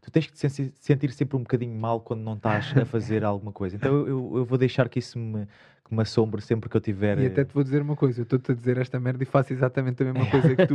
tu 0.04 0.10
tens 0.10 0.26
que 0.26 0.32
te 0.32 0.72
sentir 0.78 1.10
sempre 1.12 1.36
um 1.36 1.40
bocadinho 1.40 1.74
mal 1.78 1.98
quando 2.00 2.20
não 2.20 2.34
estás 2.34 2.76
a 2.76 2.84
fazer 2.84 3.24
alguma 3.24 3.52
coisa. 3.52 3.76
Então 3.76 4.06
eu, 4.06 4.36
eu- 4.38 4.44
vou 4.44 4.58
deixar 4.58 4.88
que 4.88 4.98
isso 4.98 5.18
me, 5.18 5.46
que 5.84 5.94
me 5.94 6.02
assombre 6.02 6.42
sempre 6.42 6.68
que 6.68 6.76
eu 6.76 6.80
tiver. 6.80 7.18
E 7.18 7.26
até 7.26 7.40
eh, 7.40 7.44
te 7.44 7.54
vou 7.54 7.64
dizer 7.64 7.80
uma 7.80 7.96
coisa, 7.96 8.20
eu 8.20 8.24
estou-te 8.24 8.52
a 8.52 8.54
dizer 8.54 8.76
esta 8.76 9.00
merda 9.00 9.22
e 9.22 9.26
faço 9.26 9.52
exatamente 9.52 10.02
a 10.02 10.06
mesma 10.12 10.26
coisa 10.30 10.54
que 10.54 10.66
tu. 10.66 10.74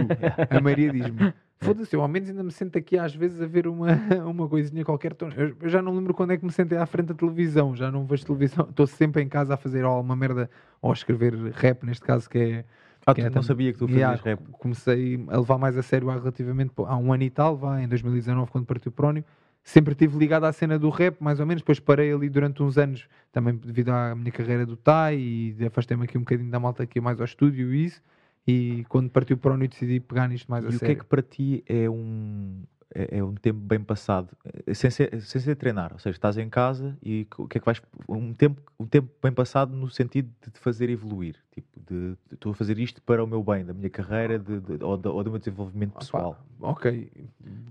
A 0.49 0.59
Maria 0.59 0.91
diz-me, 0.91 1.31
foda-se, 1.61 1.95
eu 1.95 2.01
ao 2.01 2.07
menos 2.07 2.29
ainda 2.29 2.41
me 2.43 2.51
sento 2.51 2.75
aqui 2.77 2.97
às 2.97 3.13
vezes 3.13 3.39
a 3.39 3.45
ver 3.45 3.67
uma, 3.67 3.87
uma 4.25 4.49
coisinha 4.49 4.83
qualquer. 4.83 5.15
Eu, 5.37 5.55
eu 5.61 5.69
já 5.69 5.81
não 5.81 5.95
lembro 5.95 6.13
quando 6.15 6.31
é 6.31 6.37
que 6.37 6.45
me 6.45 6.51
sentei 6.51 6.77
à 6.77 6.85
frente 6.87 7.07
da 7.07 7.13
televisão, 7.13 7.75
já 7.75 7.91
não 7.91 8.05
vejo 8.05 8.25
televisão, 8.25 8.65
estou 8.67 8.87
sempre 8.87 9.21
em 9.21 9.29
casa 9.29 9.53
a 9.53 9.57
fazer 9.57 9.85
ou 9.85 10.01
uma 10.01 10.15
merda, 10.15 10.49
ou 10.81 10.89
a 10.89 10.93
escrever 10.93 11.35
rap 11.53 11.85
neste 11.85 12.03
caso, 12.03 12.27
que 12.29 12.37
é... 12.39 12.65
Ah, 13.11 13.13
tu 13.15 13.21
é 13.21 13.29
não 13.29 13.41
sabia 13.43 13.71
que 13.71 13.79
tu 13.79 13.87
fazias 13.87 14.01
Yeah, 14.01 14.21
rap. 14.23 14.43
Comecei 14.53 15.23
a 15.27 15.37
levar 15.37 15.57
mais 15.57 15.77
a 15.77 15.81
sério 15.81 16.09
há 16.09 16.15
relativamente 16.15 16.71
há 16.77 16.97
um 16.97 17.11
ano 17.13 17.23
e 17.23 17.29
tal, 17.29 17.55
vá, 17.57 17.81
em 17.81 17.87
2019, 17.87 18.51
quando 18.51 18.65
partiu 18.65 18.89
o 18.89 18.93
Prónio. 18.93 19.23
Sempre 19.63 19.91
estive 19.91 20.17
ligado 20.17 20.45
à 20.45 20.53
cena 20.53 20.79
do 20.79 20.89
rap, 20.89 21.17
mais 21.21 21.39
ou 21.39 21.45
menos. 21.45 21.61
Depois 21.61 21.79
parei 21.79 22.11
ali 22.13 22.29
durante 22.29 22.63
uns 22.63 22.77
anos, 22.77 23.07
também 23.31 23.55
devido 23.55 23.89
à 23.89 24.15
minha 24.15 24.31
carreira 24.31 24.65
do 24.65 24.77
TAI, 24.77 25.17
e 25.17 25.57
afastei-me 25.65 26.05
aqui 26.05 26.17
um 26.17 26.21
bocadinho 26.21 26.49
da 26.49 26.59
malta 26.59 26.81
aqui 26.83 26.99
mais 27.01 27.19
ao 27.19 27.25
estúdio 27.25 27.73
e 27.73 27.85
isso. 27.85 28.01
E 28.47 28.85
quando 28.89 29.09
partiu 29.09 29.35
o 29.35 29.39
Prónio, 29.39 29.67
decidi 29.67 29.99
pegar 29.99 30.27
nisto 30.27 30.49
mais 30.49 30.63
E 30.63 30.67
a 30.67 30.71
o 30.71 30.79
que 30.81 30.91
é 30.91 30.95
sério. 30.95 30.97
que 30.99 31.05
para 31.05 31.21
ti 31.21 31.63
é 31.67 31.89
um, 31.89 32.63
é, 32.93 33.17
é 33.19 33.23
um 33.23 33.35
tempo 33.35 33.59
bem 33.59 33.79
passado? 33.79 34.29
Eh, 34.65 34.73
Sem 34.73 34.89
ser, 34.89 35.21
sem 35.21 35.39
ser 35.41 35.55
treinar, 35.55 35.93
ou 35.93 35.99
seja, 35.99 36.15
estás 36.15 36.37
em 36.37 36.49
casa 36.49 36.97
e 37.03 37.27
o 37.37 37.47
que 37.47 37.57
é 37.57 37.61
que 37.61 37.65
vais. 37.65 37.81
Um 38.07 38.33
tempo, 38.33 38.61
um 38.79 38.85
tempo 38.85 39.09
bem 39.21 39.31
passado 39.31 39.75
no 39.75 39.89
sentido 39.89 40.29
de 40.43 40.51
te 40.51 40.59
fazer 40.59 40.89
evoluir. 40.89 41.35
Tipo, 41.51 41.67
de 41.87 42.15
estou 42.31 42.51
a 42.51 42.55
fazer 42.55 42.77
isto 42.79 43.01
para 43.01 43.23
o 43.23 43.27
meu 43.27 43.43
bem, 43.43 43.65
da 43.65 43.73
minha 43.73 43.89
carreira 43.89 44.37
de- 44.39 44.59
de- 44.59 44.83
ou, 44.83 44.97
da- 44.97 45.11
ou 45.11 45.23
do 45.23 45.29
meu 45.31 45.39
desenvolvimento 45.39 45.93
pessoal. 45.97 46.39
ok, 46.59 47.11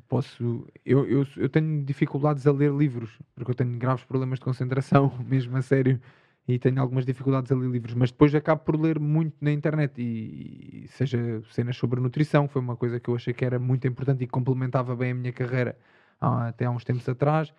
posso. 0.09 0.67
Eu, 0.85 1.07
eu, 1.09 1.27
eu 1.37 1.49
tenho 1.49 1.85
dificuldades 1.85 2.47
a 2.47 2.53
ler 2.53 2.73
livros, 2.73 3.11
porque 3.35 3.51
eu 3.51 3.55
tenho 3.55 3.77
graves 3.79 4.05
problemas 4.05 4.39
de 4.39 4.45
concentração, 4.45 5.13
mesmo 5.27 5.57
a 5.57 5.63
sério, 5.63 6.01
e 6.49 6.59
tenho 6.59 6.81
algumas 6.81 7.05
dificuldades 7.05 7.53
a 7.53 7.55
ler 7.57 7.69
livros, 7.71 7.95
mas 7.95 8.11
depois 8.11 8.35
acabo 8.35 8.63
por 8.65 8.81
ler 8.81 8.99
muito 8.99 9.37
na 9.41 9.53
internet, 9.53 10.01
e, 10.01 10.85
e 10.85 10.89
seja 10.89 11.43
cenas 11.53 11.77
sobre 11.77 12.01
nutrição, 12.01 12.49
foi 12.49 12.63
uma 12.63 12.77
coisa 12.77 12.99
que 12.99 13.11
eu 13.11 13.15
achei 13.17 13.35
que 13.35 13.45
era 13.45 13.59
muito 13.59 13.87
importante 13.87 14.25
e 14.25 14.27
complementava 14.27 14.97
bem 14.97 15.11
a 15.13 15.15
minha 15.15 15.33
carreira 15.33 15.79
há- 16.21 16.49
até 16.49 16.65
há 16.65 16.71
uns 16.71 16.85
tempos 16.85 17.07
atrás. 17.09 17.53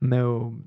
No, 0.00 0.62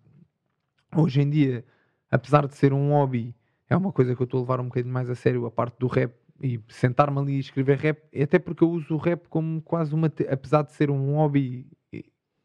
hoje 0.96 1.22
em 1.22 1.30
dia, 1.30 1.66
apesar 2.12 2.48
de 2.48 2.56
ser 2.56 2.74
um 2.74 2.90
hobby, 2.92 3.36
é 3.70 3.78
uma 3.78 3.92
coisa 3.92 4.16
que 4.16 4.22
eu 4.22 4.26
estou 4.26 4.40
a 4.40 4.42
levar 4.42 4.60
um 4.60 4.66
bocadinho 4.66 4.94
mais 4.94 5.10
a 5.10 5.16
sério, 5.16 5.46
a 5.46 5.52
parte 5.52 5.78
do 5.80 5.88
rap, 5.88 6.14
e 6.42 6.60
sentar-me 6.70 7.20
ali 7.20 7.34
e 7.36 7.40
escrever 7.40 7.78
rap, 7.78 8.02
até 8.22 8.40
porque 8.40 8.64
eu 8.64 8.70
uso 8.72 8.94
o 8.96 8.98
rap 8.98 9.28
como 9.30 9.62
quase 9.62 9.94
uma, 9.94 10.08
apesar 10.32 10.64
de 10.64 10.72
ser 10.74 10.90
um 10.90 11.16
hobby, 11.16 11.68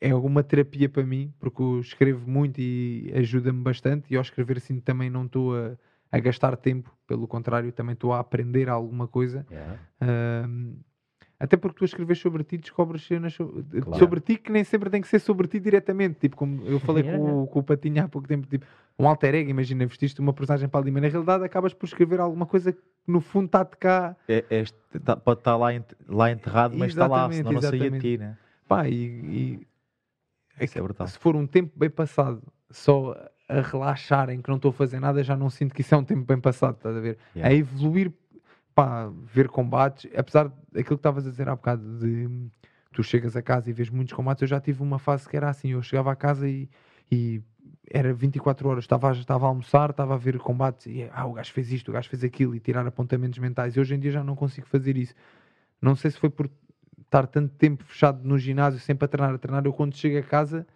é 0.08 0.14
uma 0.14 0.42
terapia 0.42 0.88
para 0.88 1.02
mim, 1.04 1.32
porque 1.40 1.62
eu 1.62 1.80
escrevo 1.80 2.28
muito 2.30 2.60
e 2.60 3.10
ajuda-me 3.14 3.62
bastante, 3.62 4.12
e 4.12 4.16
ao 4.16 4.22
escrever 4.22 4.58
assim 4.58 4.78
também 4.80 5.08
não 5.08 5.24
estou 5.24 5.56
a, 5.56 5.72
a 6.12 6.18
gastar 6.18 6.56
tempo, 6.56 6.94
pelo 7.06 7.26
contrário, 7.26 7.72
também 7.72 7.94
estou 7.94 8.12
a 8.12 8.20
aprender 8.20 8.68
alguma 8.68 9.08
coisa. 9.08 9.46
Yeah. 9.50 9.78
Ahm, 10.00 10.74
até 11.40 11.56
porque 11.56 11.78
tu 11.78 11.84
a 11.84 11.86
escrever 11.86 12.16
sobre 12.16 12.44
ti 12.44 12.56
descobres 12.58 13.02
cenas 13.06 13.32
sobre, 13.34 13.80
Claro. 13.80 13.98
sobre 13.98 14.20
ti 14.20 14.36
que 14.36 14.52
nem 14.52 14.62
sempre 14.62 14.88
tem 14.90 15.00
que 15.00 15.08
ser 15.08 15.18
sobre 15.18 15.48
ti 15.48 15.58
diretamente. 15.58 16.18
Tipo, 16.20 16.36
como 16.36 16.66
eu 16.66 16.78
falei 16.78 17.02
Yeah, 17.02 17.18
com, 17.24 17.42
o- 17.42 17.46
com 17.46 17.58
o 17.58 17.62
Patinho 17.62 18.04
há 18.04 18.08
pouco 18.08 18.28
tempo, 18.28 18.46
tipo, 18.46 18.64
um 18.98 19.08
alter 19.08 19.34
ego, 19.34 19.50
imagina, 19.50 19.84
vestiste 19.86 20.20
uma 20.20 20.32
personagem 20.32 20.68
para 20.68 20.80
ali, 20.80 20.90
mas 20.90 21.02
na 21.02 21.08
realidade 21.08 21.44
acabas 21.44 21.74
por 21.74 21.86
escrever 21.86 22.20
alguma 22.20 22.46
coisa 22.46 22.72
que 22.72 22.80
no 23.06 23.20
fundo 23.20 23.46
está-te 23.46 23.76
cá. 23.76 24.16
É, 24.28 24.44
é 24.50 24.64
tá- 25.00 25.16
pode 25.16 25.40
estar 25.40 25.56
lá, 25.56 25.68
lá 26.08 26.30
enterrado, 26.30 26.76
mas 26.76 26.90
está 26.92 27.06
lá, 27.06 27.30
senão 27.32 27.52
não 27.52 27.60
saía 27.62 27.90
de 27.90 27.98
ti, 27.98 28.18
né? 28.18 28.36
Pá, 28.68 28.88
e, 28.88 28.94
e 28.94 29.66
é 30.58 30.64
Isso 30.64 30.78
é 30.78 30.82
brutal. 30.82 31.06
se 31.06 31.18
for 31.18 31.36
um 31.36 31.46
tempo 31.46 31.72
bem 31.76 31.90
passado 31.90 32.42
só 32.70 33.14
a 33.48 33.60
relaxar 33.60 34.30
em 34.30 34.40
que 34.40 34.48
não 34.48 34.56
estou 34.56 34.70
a 34.70 34.72
fazer 34.72 35.00
nada, 35.00 35.22
já 35.22 35.36
não 35.36 35.50
sinto 35.50 35.74
que 35.74 35.82
isso 35.82 35.94
é 35.94 35.98
um 35.98 36.04
tempo 36.04 36.24
bem 36.24 36.40
passado, 36.40 36.76
estás 36.76 36.96
a 36.96 37.00
ver? 37.00 37.18
Yeah. 37.34 37.54
A 37.54 37.58
evoluir, 37.58 38.12
pá, 38.74 39.10
ver 39.24 39.48
combates, 39.48 40.10
apesar 40.16 40.48
daquilo 40.72 40.96
que 40.96 41.00
estavas 41.00 41.26
a 41.26 41.30
dizer 41.30 41.48
há 41.48 41.54
bocado 41.54 41.98
de 41.98 42.48
tu 42.92 43.02
chegas 43.02 43.36
a 43.36 43.42
casa 43.42 43.68
e 43.68 43.72
vês 43.72 43.90
muitos 43.90 44.14
combates, 44.14 44.42
eu 44.42 44.48
já 44.48 44.60
tive 44.60 44.82
uma 44.82 44.98
fase 44.98 45.28
que 45.28 45.36
era 45.36 45.50
assim, 45.50 45.72
eu 45.72 45.82
chegava 45.82 46.12
a 46.12 46.16
casa 46.16 46.48
e, 46.48 46.68
e 47.10 47.42
era 47.90 48.14
24 48.14 48.68
horas, 48.68 48.84
estava, 48.84 49.12
estava 49.12 49.46
a 49.46 49.48
almoçar, 49.48 49.90
estava 49.90 50.14
a 50.14 50.16
ver 50.16 50.38
combates 50.38 50.86
e 50.86 51.08
ah, 51.12 51.26
o 51.26 51.34
gajo 51.34 51.52
fez 51.52 51.72
isto, 51.72 51.90
o 51.90 51.92
gajo 51.92 52.08
fez 52.08 52.24
aquilo 52.24 52.54
e 52.54 52.60
tirar 52.60 52.86
apontamentos 52.86 53.38
mentais. 53.38 53.76
E 53.76 53.80
hoje 53.80 53.94
em 53.94 53.98
dia 53.98 54.12
já 54.12 54.24
não 54.24 54.34
consigo 54.34 54.66
fazer 54.66 54.96
isso. 54.96 55.14
Não 55.82 55.94
sei 55.94 56.10
se 56.10 56.18
foi 56.18 56.30
por 56.30 56.48
estar 57.14 57.26
tanto 57.26 57.54
tempo 57.54 57.84
fechado 57.84 58.20
no 58.24 58.36
ginásio, 58.36 58.80
sempre 58.80 59.04
a 59.04 59.08
treinar, 59.08 59.34
a 59.34 59.38
treinar. 59.38 59.64
Eu 59.64 59.72
quando 59.72 59.96
chego 59.96 60.18
a 60.18 60.22
casa 60.22 60.66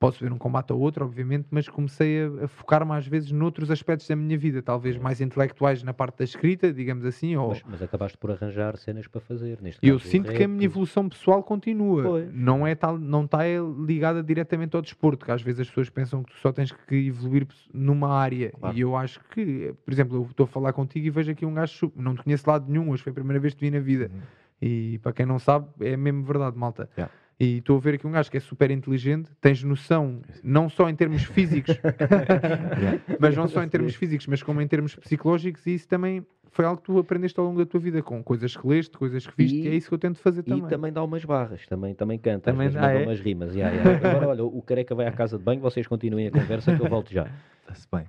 posso 0.00 0.22
ver 0.22 0.32
um 0.32 0.38
combate 0.38 0.72
ou 0.72 0.78
outro, 0.78 1.04
obviamente, 1.04 1.48
mas 1.50 1.68
comecei 1.68 2.22
a, 2.22 2.44
a 2.44 2.48
focar-me 2.48 2.92
às 2.92 3.06
vezes 3.06 3.32
noutros 3.32 3.68
aspectos 3.68 4.06
da 4.06 4.14
minha 4.14 4.38
vida, 4.38 4.62
talvez 4.62 4.96
mais 4.96 5.20
intelectuais 5.20 5.82
na 5.82 5.92
parte 5.92 6.18
da 6.18 6.24
escrita, 6.24 6.72
digamos 6.72 7.04
assim, 7.04 7.34
ou 7.34 7.48
Mas, 7.48 7.62
mas 7.68 7.82
acabaste 7.82 8.16
por 8.16 8.30
arranjar 8.30 8.76
cenas 8.76 9.08
para 9.08 9.20
fazer. 9.20 9.58
Neste 9.60 9.84
e 9.84 9.88
eu 9.88 9.98
sinto 9.98 10.30
que 10.30 10.36
a 10.36 10.46
rap, 10.46 10.48
minha 10.48 10.64
evolução 10.64 11.08
pessoal 11.08 11.42
continua. 11.42 12.04
Pois. 12.04 12.32
Não 12.32 12.64
é 12.64 12.76
tal, 12.76 12.96
não 12.96 13.24
está 13.24 13.40
ligada 13.84 14.22
diretamente 14.22 14.76
ao 14.76 14.82
desporto, 14.82 15.26
que 15.26 15.32
às 15.32 15.42
vezes 15.42 15.62
as 15.62 15.68
pessoas 15.68 15.90
pensam 15.90 16.22
que 16.22 16.32
tu 16.32 16.38
só 16.38 16.52
tens 16.52 16.70
que 16.70 17.08
evoluir 17.08 17.48
numa 17.74 18.08
área. 18.08 18.52
Claro. 18.52 18.76
E 18.76 18.80
eu 18.80 18.96
acho 18.96 19.20
que, 19.30 19.74
por 19.84 19.92
exemplo, 19.92 20.16
eu 20.16 20.22
estou 20.30 20.44
a 20.44 20.46
falar 20.46 20.72
contigo 20.72 21.06
e 21.08 21.10
vejo 21.10 21.32
aqui 21.32 21.44
um 21.44 21.54
gajo, 21.54 21.92
não 21.96 22.14
te 22.14 22.22
conheço 22.22 22.44
de 22.44 22.50
lado 22.50 22.70
nenhum, 22.70 22.90
hoje 22.90 23.02
foi 23.02 23.10
a 23.10 23.14
primeira 23.14 23.40
vez 23.40 23.52
que 23.52 23.58
te 23.58 23.68
vi 23.68 23.70
na 23.72 23.80
vida. 23.80 24.10
Uhum. 24.14 24.20
E 24.60 24.98
para 25.02 25.12
quem 25.12 25.24
não 25.26 25.38
sabe, 25.38 25.66
é 25.80 25.96
mesmo 25.96 26.22
verdade, 26.24 26.56
malta. 26.56 26.88
Yeah. 26.96 27.12
E 27.40 27.58
estou 27.58 27.76
a 27.76 27.80
ver 27.80 27.94
aqui 27.94 28.06
um 28.06 28.10
gajo 28.10 28.28
que 28.30 28.36
é 28.36 28.40
super 28.40 28.68
inteligente, 28.70 29.30
tens 29.40 29.62
noção, 29.62 30.20
não 30.42 30.68
só 30.68 30.88
em 30.88 30.94
termos 30.96 31.22
físicos, 31.22 31.78
mas 33.20 33.36
não 33.36 33.46
só 33.46 33.62
em 33.62 33.68
termos 33.68 33.94
físicos, 33.94 34.26
mas 34.26 34.42
como 34.42 34.60
em 34.60 34.66
termos 34.66 34.94
psicológicos, 34.96 35.64
e 35.66 35.74
isso 35.74 35.86
também 35.86 36.26
foi 36.50 36.64
algo 36.64 36.80
que 36.80 36.86
tu 36.86 36.98
aprendeste 36.98 37.38
ao 37.38 37.46
longo 37.46 37.58
da 37.58 37.66
tua 37.66 37.78
vida, 37.78 38.02
com 38.02 38.22
coisas 38.24 38.56
que 38.56 38.66
leste, 38.66 38.96
coisas 38.98 39.24
que 39.24 39.32
viste, 39.36 39.56
E- 39.56 39.64
e, 39.64 39.68
é 39.68 39.74
isso 39.74 39.86
que 39.88 39.94
eu 39.94 39.98
tento 39.98 40.18
fazer 40.18 40.40
E 40.40 40.44
também. 40.44 40.66
também 40.68 40.92
dá 40.92 41.04
umas 41.04 41.24
barras, 41.24 41.64
também, 41.66 41.94
também 41.94 42.18
canta, 42.18 42.50
Também- 42.50 42.68
vezes 42.68 42.82
ah, 42.82 42.90
é? 42.92 43.04
umas 43.04 43.20
rimas. 43.20 43.54
yeah, 43.54 43.76
yeah. 43.76 44.08
Agora, 44.10 44.28
olha, 44.28 44.44
o 44.44 44.60
careca 44.62 44.94
vai 44.94 45.06
à 45.06 45.12
casa 45.12 45.38
de 45.38 45.44
banho, 45.44 45.60
vocês 45.60 45.86
continuem 45.86 46.26
a 46.26 46.30
conversa 46.32 46.74
que 46.74 46.82
eu 46.82 46.88
volto 46.88 47.12
já. 47.12 47.28
Está-se 47.62 47.86
bem. 47.92 48.06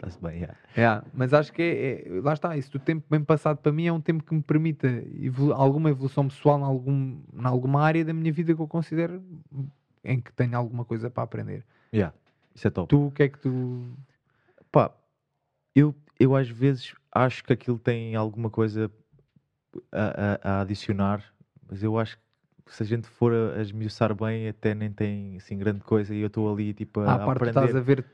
Está-se 0.00 0.22
bem, 0.22 0.36
yeah. 0.42 0.56
É, 0.76 1.02
mas 1.12 1.34
acho 1.34 1.52
que 1.52 1.60
é, 1.60 2.08
é- 2.08 2.20
lá 2.20 2.32
está, 2.32 2.56
isso 2.56 2.70
do 2.70 2.78
tempo 2.78 3.04
bem 3.10 3.22
passado 3.24 3.56
para 3.58 3.72
mim 3.72 3.86
é 3.86 3.92
um 3.92 4.00
tempo 4.00 4.22
que 4.22 4.32
me 4.32 4.40
permita 4.40 4.86
evolu- 4.86 5.52
alguma 5.52 5.90
evolução 5.90 6.28
pessoal 6.28 6.60
em 6.60 6.62
algum, 6.62 7.18
em 7.34 7.44
alguma 7.44 7.82
área 7.82 8.04
da 8.04 8.12
minha 8.14 8.32
vida 8.32 8.54
que 8.54 8.60
eu 8.62 8.68
considero 8.68 9.20
em 10.04 10.20
que 10.20 10.32
tenho 10.32 10.56
alguma 10.56 10.84
coisa 10.84 11.10
para 11.10 11.24
aprender. 11.24 11.64
Yeah. 11.92 12.14
Isso 12.54 12.68
é 12.68 12.70
top. 12.70 12.88
Tu, 12.88 13.06
o 13.06 13.10
que 13.10 13.24
é 13.24 13.28
que 13.28 13.38
tu. 13.40 13.92
Pá, 14.70 14.92
eu, 15.74 15.92
eu 16.18 16.36
às 16.36 16.48
vezes 16.48 16.94
acho 17.10 17.42
que 17.42 17.52
aquilo 17.52 17.78
tem 17.78 18.14
alguma 18.14 18.50
coisa 18.50 18.88
a, 19.90 20.38
a- 20.44 20.58
a 20.58 20.60
adicionar, 20.60 21.24
mas 21.68 21.82
eu 21.82 21.98
acho 21.98 22.16
que 22.64 22.74
se 22.74 22.82
a 22.84 22.86
gente 22.86 23.08
for 23.08 23.32
a, 23.32 23.58
a 23.58 23.62
esmiuçar 23.62 24.14
bem, 24.14 24.48
até 24.48 24.74
nem 24.76 24.92
tem 24.92 25.36
assim 25.38 25.58
grande 25.58 25.80
coisa 25.80 26.14
e 26.14 26.20
eu 26.20 26.28
estou 26.28 26.52
ali 26.52 26.72
tipo 26.72 27.00
a, 27.00 27.14
À 27.14 27.18
parte 27.18 27.30
aprender, 27.38 27.50
estás 27.50 27.74
a 27.76 27.80
ver. 27.80 28.04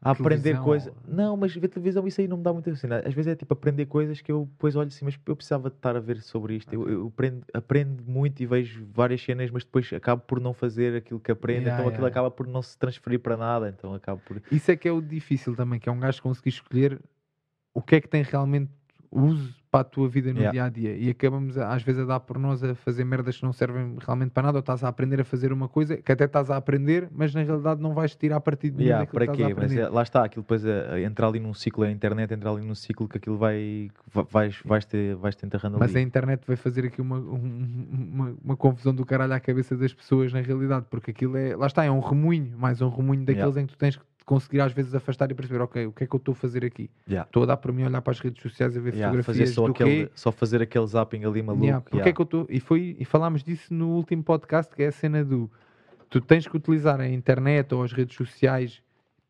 A 0.00 0.10
aprender 0.10 0.40
televisão 0.42 0.64
coisa. 0.64 0.90
ou- 0.90 1.14
Não, 1.14 1.36
mas 1.36 1.54
ver 1.54 1.68
televisão 1.68 2.06
isso 2.06 2.20
aí 2.20 2.28
não 2.28 2.36
me 2.38 2.42
dá 2.42 2.52
muita 2.52 2.74
cena. 2.74 2.98
Às 3.04 3.12
vezes 3.14 3.32
é 3.32 3.36
tipo 3.36 3.52
aprender 3.52 3.86
coisas 3.86 4.20
que 4.20 4.30
eu 4.32 4.46
depois 4.50 4.76
olho 4.76 4.88
assim, 4.88 5.04
mas 5.04 5.18
eu 5.26 5.36
precisava 5.36 5.68
de 5.70 5.76
estar 5.76 5.96
a 5.96 6.00
ver 6.00 6.20
sobre 6.22 6.54
isto. 6.56 6.72
Eu, 6.72 6.88
eu 6.88 7.06
aprendo, 7.08 7.44
aprendo 7.52 8.02
muito 8.04 8.42
e 8.42 8.46
vejo 8.46 8.86
várias 8.92 9.22
cenas, 9.22 9.50
mas 9.50 9.64
depois 9.64 9.92
acabo 9.92 10.22
por 10.22 10.40
não 10.40 10.52
fazer 10.54 10.96
aquilo 10.96 11.20
que 11.20 11.30
aprendo, 11.30 11.62
Yeah, 11.62 11.74
então 11.82 11.88
aquilo 11.88 12.04
yeah. 12.06 12.08
acaba 12.20 12.30
por 12.30 12.46
não 12.46 12.62
se 12.62 12.78
transferir 12.78 13.20
para 13.20 13.36
nada, 13.36 13.68
então 13.68 13.94
acabo 13.94 14.20
por. 14.24 14.42
Isso 14.50 14.70
é 14.70 14.76
que 14.76 14.88
é 14.88 14.92
o 14.92 15.00
difícil 15.00 15.54
também, 15.54 15.78
que 15.78 15.88
é 15.88 15.92
um 15.92 16.00
gajo 16.00 16.22
conseguir 16.22 16.48
escolher 16.50 17.00
o 17.74 17.80
que 17.82 17.96
é 17.96 18.00
que 18.00 18.08
tem 18.08 18.22
realmente 18.22 18.70
uso 19.12 19.52
para 19.70 19.80
a 19.80 19.84
tua 19.84 20.08
vida 20.08 20.32
no 20.32 20.40
Yeah. 20.40 20.52
dia 20.52 20.64
a 20.64 20.68
dia. 20.68 20.96
E 20.96 21.10
acabamos 21.10 21.56
às 21.56 21.82
vezes 21.82 22.02
a 22.02 22.04
dar 22.04 22.20
por 22.20 22.38
nós 22.38 22.62
a 22.64 22.74
fazer 22.74 23.04
merdas 23.04 23.36
que 23.36 23.44
não 23.44 23.52
servem 23.52 23.96
realmente 24.04 24.30
para 24.30 24.42
nada, 24.44 24.58
ou 24.58 24.60
estás 24.60 24.82
a 24.82 24.88
aprender 24.88 25.20
a 25.20 25.24
fazer 25.24 25.52
uma 25.52 25.68
coisa 25.68 25.96
que 25.96 26.10
até 26.10 26.24
estás 26.24 26.50
a 26.50 26.56
aprender, 26.56 27.08
mas 27.12 27.32
na 27.34 27.42
realidade 27.42 27.80
não 27.80 27.94
vais 27.94 28.14
tirar 28.16 28.40
partido 28.40 28.76
nenhum 28.78 28.86
Yeah, 28.88 29.04
daquilo 29.04 29.24
para 29.24 29.32
que 29.32 29.46
quê? 29.46 29.54
Mas 29.54 29.76
é, 29.76 29.88
lá 29.88 30.02
está, 30.02 30.24
aquilo 30.24 30.42
depois 30.42 30.64
a, 30.66 30.94
a 30.94 31.00
entrar 31.00 31.28
ali 31.28 31.38
num 31.38 31.54
ciclo, 31.54 31.84
a 31.84 31.90
internet 31.90 32.34
entrar 32.34 32.50
ali 32.50 32.64
num 32.66 32.74
ciclo 32.74 33.08
que 33.08 33.18
aquilo 33.18 33.36
vai, 33.38 33.90
va- 34.12 34.26
vais, 34.28 34.60
vais, 34.64 34.84
te, 34.84 35.14
vais 35.14 35.36
te 35.36 35.46
enterrando 35.46 35.78
Mas 35.78 35.94
a 35.94 36.00
internet 36.00 36.42
vai 36.46 36.56
fazer 36.56 36.84
aqui 36.86 37.00
uma, 37.00 37.18
um- 37.18 37.78
uma, 38.12 38.36
uma 38.44 38.56
confusão 38.56 38.92
do 38.92 39.04
caralho 39.06 39.32
à 39.34 39.38
cabeça 39.40 39.76
das 39.76 39.92
pessoas 39.94 40.32
na 40.32 40.40
realidade, 40.40 40.86
porque 40.90 41.12
aquilo 41.12 41.36
é, 41.36 41.54
lá 41.54 41.66
está, 41.68 41.84
é 41.84 41.90
um 41.90 42.00
remoinho, 42.00 42.58
mais 42.58 42.80
um 42.82 42.88
remoinho 42.88 43.24
daqueles 43.24 43.56
em 43.56 43.66
que 43.66 43.72
tu 43.74 43.78
tens 43.78 43.96
que 43.96 44.04
conseguir 44.30 44.60
às 44.60 44.72
vezes 44.72 44.94
afastar 44.94 45.28
e 45.28 45.34
perceber, 45.34 45.60
ok, 45.60 45.86
o 45.86 45.92
que 45.92 46.04
é 46.04 46.06
que 46.06 46.14
eu 46.14 46.18
estou 46.18 46.30
a 46.30 46.36
fazer 46.36 46.64
aqui? 46.64 46.88
Yeah. 47.08 47.28
Estou 47.28 47.42
a 47.42 47.46
dar 47.46 47.56
para 47.56 47.72
mim 47.72 47.82
olhar 47.82 48.00
para 48.00 48.12
as 48.12 48.20
redes 48.20 48.40
sociais 48.40 48.76
a 48.76 48.80
ver 48.80 48.94
Yeah, 48.94 49.10
fazer 49.24 49.44
fotografias 49.44 49.50
só 49.50 49.64
do 49.66 49.72
aquele, 49.72 50.06
quê? 50.06 50.12
só 50.14 50.30
fazer 50.30 50.62
aquele 50.62 50.86
zapping 50.86 51.24
ali 51.24 51.42
maluco. 51.42 51.64
Yeah, 51.64 51.80
porque 51.82 51.96
yeah. 51.96 52.10
é 52.10 52.12
que 52.12 52.20
eu 52.20 52.24
estou. 52.24 52.46
E, 52.48 52.60
foi, 52.60 52.96
e 53.00 53.04
falámos 53.04 53.42
disso 53.42 53.74
no 53.74 53.88
último 53.88 54.22
podcast, 54.22 54.72
que 54.72 54.84
é 54.84 54.86
a 54.86 54.92
cena 54.92 55.24
do 55.24 55.50
tu 56.08 56.20
tens 56.20 56.46
que 56.46 56.56
utilizar 56.56 57.00
a 57.00 57.08
internet 57.08 57.74
ou 57.74 57.82
as 57.82 57.92
redes 57.92 58.14
sociais, 58.16 58.80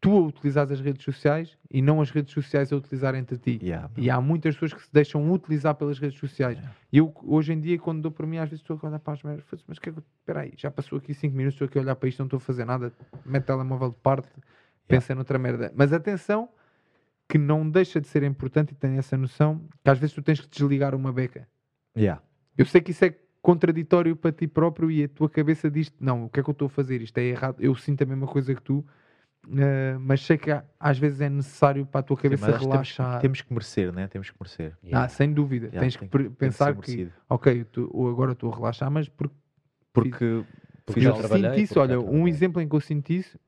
tu 0.03 0.17
a 0.17 0.21
utilizares 0.21 0.71
as 0.71 0.81
redes 0.81 1.03
sociais 1.05 1.57
e 1.71 1.81
não 1.83 2.01
as 2.01 2.11
redes 2.11 2.33
sociais 2.33 2.71
a 2.73 2.77
utilizarem-te 2.77 3.35
a 3.35 3.37
ti. 3.39 3.59
Yeah, 3.63 3.91
E 3.97 4.09
há 4.11 4.21
muitas 4.21 4.55
pessoas 4.55 4.75
que 4.75 4.83
se 4.83 4.93
deixam 4.93 5.31
utilizar 5.33 5.75
pelas 5.75 5.99
redes 5.99 6.19
sociais. 6.19 6.57
Yeah. 6.59 6.77
E 6.93 6.99
eu, 6.99 7.15
hoje 7.23 7.53
em 7.55 7.61
dia, 7.61 7.79
quando 7.79 8.03
dou 8.03 8.11
para 8.11 8.27
mim, 8.27 8.37
às 8.39 8.49
vezes 8.51 8.63
estou 8.63 8.79
a 8.83 8.87
olhar 8.87 8.99
para 8.99 9.13
as 9.15 9.23
merdas, 9.23 9.45
mas 9.67 9.79
que 9.79 9.89
é 9.89 9.93
que 9.93 9.99
eu- 9.99 10.05
espera 10.21 10.41
aí, 10.41 10.53
já 10.57 10.71
passou 10.71 10.99
aqui 10.99 11.13
5 11.15 11.35
minutos, 11.37 11.55
estou 11.57 11.67
aqui 11.67 11.79
a 11.79 11.83
olhar 11.83 11.95
para 11.97 12.09
isto, 12.09 12.19
não 12.19 12.27
estou 12.27 12.39
a 12.39 12.41
fazer 12.41 12.65
nada, 12.65 12.93
mete 13.27 13.43
o 13.45 13.47
telemóvel 13.47 13.91
de 13.91 13.97
parte, 13.97 14.29
pensa 14.91 15.15
noutra 15.15 15.39
merda. 15.39 15.73
Mas 15.75 15.93
atenção, 15.93 16.49
que 17.29 17.39
não 17.39 17.69
deixa 17.69 18.01
de 18.01 18.09
ser 18.09 18.23
importante 18.23 18.73
e 18.73 18.75
tem 18.75 18.99
essa 18.99 19.17
noção, 19.17 19.61
que 19.85 19.91
às 19.91 19.99
vezes 19.99 20.15
tu 20.15 20.23
tens 20.23 20.41
que 20.41 20.49
desligar 20.49 20.95
uma 20.95 21.13
beca. 21.13 21.47
Yeah. 21.97 22.23
Eu 22.57 22.67
sei 22.67 22.81
que 22.81 22.91
isso 22.91 23.05
é 23.05 23.15
contraditório 23.41 24.15
para 24.17 24.33
ti 24.33 24.47
próprio 24.47 24.91
e 24.91 25.05
a 25.05 25.09
tua 25.09 25.29
cabeça 25.31 25.71
diz 25.71 25.93
não, 25.99 26.25
o 26.25 26.29
que 26.29 26.41
é 26.41 26.43
que 26.43 26.51
eu 26.51 26.53
estou 26.53 26.67
a 26.67 26.71
fazer? 26.71 27.01
Isto 27.01 27.19
é 27.19 27.23
errado. 27.25 27.57
Eu 27.61 27.75
sinto 27.75 28.03
a 28.03 28.07
mesma 28.07 28.27
coisa 28.27 28.55
que 28.55 28.61
tu, 28.63 28.85
eh, 29.57 29.97
mas 29.99 30.25
sei 30.27 30.37
que 30.37 30.51
às 30.79 30.99
vezes 30.99 31.21
é 31.21 31.29
necessário 31.31 31.87
para 31.87 32.01
a 32.01 32.03
tua 32.03 32.17
Sim, 32.17 32.23
cabeça 32.25 32.47
acho 32.47 32.53
que 32.53 32.61
temos, 32.61 32.73
relaxar. 32.73 33.21
temos 33.21 33.41
que 33.41 33.53
merecer, 33.53 33.93
né? 33.93 34.09
Temos 34.09 34.31
que 34.31 34.37
merecer. 34.39 34.77
Yeah. 34.85 35.05
Ah, 35.05 35.09
sem 35.09 35.33
dúvida. 35.33 35.67
Yeah, 35.69 35.81
tens 35.81 35.97
que 35.97 36.07
pensar 36.31 36.75
que, 36.75 36.91
merecido. 36.91 37.13
ok, 37.29 37.67
eu 37.77 37.91
ou 37.93 38.11
agora 38.11 38.33
estou 38.33 38.53
a 38.53 38.57
relaxar, 38.57 38.91
mas 38.91 39.09
porque 39.09 39.35
Porque 39.93 40.45
Porque 40.85 41.01
fiz 41.01 41.05
eu 41.05 41.17
sinto 41.17 41.59
isso. 41.61 41.81
Olha, 41.81 42.01
um 42.01 42.27
exemplo 42.29 42.61
em 42.61 42.69
que 42.69 42.75
eu 42.75 42.81
sinto 42.81 43.11
isso, 43.11 43.39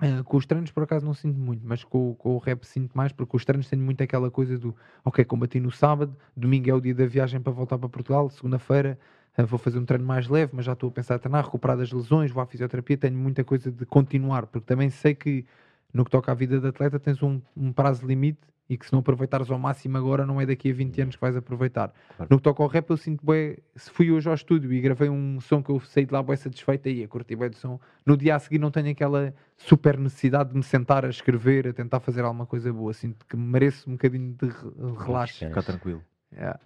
eh, 0.00 0.22
com 0.24 0.36
os 0.36 0.46
treinos 0.46 0.70
por 0.70 0.82
acaso 0.82 1.04
não 1.04 1.14
sinto 1.14 1.38
muito, 1.38 1.62
mas 1.64 1.84
com, 1.84 2.14
com 2.14 2.34
o 2.34 2.38
rap 2.38 2.64
sinto 2.64 2.92
mais, 2.94 3.12
porque 3.12 3.36
os 3.36 3.44
treinos 3.44 3.68
tenho 3.68 3.82
muito 3.82 4.02
aquela 4.02 4.30
coisa 4.30 4.58
do, 4.58 4.74
ok, 5.04 5.24
combati 5.24 5.60
no 5.60 5.70
sábado, 5.70 6.16
domingo 6.36 6.70
é 6.70 6.74
o 6.74 6.80
dia 6.80 6.94
da 6.94 7.06
viagem 7.06 7.40
para 7.40 7.52
voltar 7.52 7.78
para 7.78 7.88
Portugal, 7.88 8.30
segunda-feira 8.30 8.98
eh, 9.36 9.42
vou 9.44 9.58
fazer 9.58 9.78
um 9.78 9.84
treino 9.84 10.04
mais 10.04 10.28
leve, 10.28 10.52
mas 10.54 10.64
já 10.64 10.72
estou 10.72 10.88
a 10.88 10.92
pensar 10.92 11.16
a 11.16 11.18
treinar, 11.18 11.44
recuperar 11.44 11.76
das 11.76 11.92
lesões, 11.92 12.30
vou 12.30 12.42
à 12.42 12.46
fisioterapia, 12.46 12.96
tenho 12.96 13.16
muita 13.16 13.44
coisa 13.44 13.70
de 13.70 13.84
continuar, 13.86 14.46
porque 14.46 14.66
também 14.66 14.90
sei 14.90 15.14
que 15.14 15.44
no 15.92 16.04
que 16.04 16.10
toca 16.10 16.32
à 16.32 16.34
vida 16.34 16.60
de 16.60 16.66
atleta 16.68 16.98
tens 16.98 17.22
um, 17.22 17.40
um 17.56 17.72
prazo 17.72 18.06
limite 18.06 18.40
e 18.70 18.78
que 18.78 18.86
se 18.86 18.92
não 18.92 19.00
aproveitares 19.00 19.50
ao 19.50 19.58
máximo 19.58 19.98
agora, 19.98 20.24
não 20.24 20.40
é 20.40 20.46
daqui 20.46 20.70
a 20.70 20.72
20 20.72 21.02
anos 21.02 21.16
que 21.16 21.20
vais 21.20 21.36
aproveitar. 21.36 21.92
Claro. 22.16 22.28
No 22.30 22.36
que 22.36 22.42
toca 22.44 22.62
ao 22.62 22.68
rap, 22.68 22.88
eu 22.88 22.96
sinto 22.96 23.22
bué, 23.26 23.56
se 23.74 23.90
fui 23.90 24.12
hoje 24.12 24.28
ao 24.28 24.34
estúdio 24.34 24.72
e 24.72 24.80
gravei 24.80 25.08
um 25.10 25.40
som 25.40 25.60
que 25.60 25.70
eu 25.70 25.80
saí 25.80 26.06
de 26.06 26.12
lá 26.12 26.22
bué 26.22 26.36
satisfeito, 26.36 26.88
aí 26.88 27.02
a 27.02 27.08
curtir 27.08 27.34
bué 27.34 27.48
do 27.48 27.56
som, 27.56 27.80
no 28.06 28.16
dia 28.16 28.36
a 28.36 28.38
seguir 28.38 28.60
não 28.60 28.70
tenho 28.70 28.88
aquela 28.88 29.34
super 29.56 29.98
necessidade 29.98 30.50
de 30.50 30.56
me 30.56 30.62
sentar 30.62 31.04
a 31.04 31.08
escrever, 31.08 31.66
a 31.66 31.72
tentar 31.72 31.98
fazer 31.98 32.22
alguma 32.24 32.46
coisa 32.46 32.72
boa. 32.72 32.92
Sinto 32.92 33.26
que 33.26 33.36
mereço 33.36 33.90
um 33.90 33.94
bocadinho 33.94 34.34
de 34.40 34.46
re- 34.46 35.04
relaxe. 35.04 35.44
Ficar 35.46 35.64
tranquilo. 35.64 36.00
Yeah. 36.32 36.60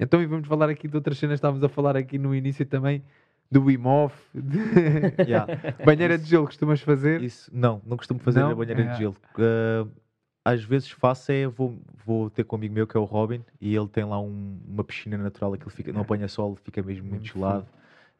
Então, 0.00 0.20
e 0.20 0.26
vamos 0.26 0.48
falar 0.48 0.68
aqui 0.68 0.88
de 0.88 0.96
outras 0.96 1.16
cenas, 1.18 1.34
estávamos 1.36 1.62
a 1.62 1.68
falar 1.68 1.96
aqui 1.96 2.18
no 2.18 2.34
início 2.34 2.66
também 2.66 3.00
do 3.48 3.66
Wim 3.66 3.86
Hof, 3.86 4.12
de 4.34 4.58
Yeah. 5.30 5.46
banheira 5.86 6.18
de 6.18 6.24
gelo 6.24 6.46
costumas 6.46 6.80
fazer. 6.80 7.22
Isso, 7.22 7.48
não, 7.54 7.80
não 7.86 7.96
costumo 7.96 8.18
fazer 8.18 8.40
Não? 8.40 8.48
na 8.48 8.54
banheira 8.56 8.82
É. 8.82 8.86
de 8.92 8.98
gelo. 8.98 9.14
Uh, 9.38 9.88
às 10.44 10.62
vezes 10.62 10.90
faço 10.90 11.32
é, 11.32 11.46
vou, 11.46 11.78
vou 12.04 12.28
ter 12.28 12.44
com 12.44 12.54
um 12.56 12.58
amigo 12.58 12.74
meu 12.74 12.86
que 12.86 12.96
é 12.96 13.00
o 13.00 13.04
Robin 13.04 13.42
e 13.60 13.74
ele 13.74 13.88
tem 13.88 14.04
lá 14.04 14.20
um- 14.20 14.58
uma 14.68 14.84
piscina 14.84 15.16
natural 15.16 15.52
que 15.54 15.62
ele 15.64 15.70
fica, 15.70 15.92
não 15.92 16.02
apanha 16.02 16.28
sol, 16.28 16.56
fica 16.56 16.82
mesmo 16.82 17.08
muito 17.08 17.26
gelado. 17.26 17.66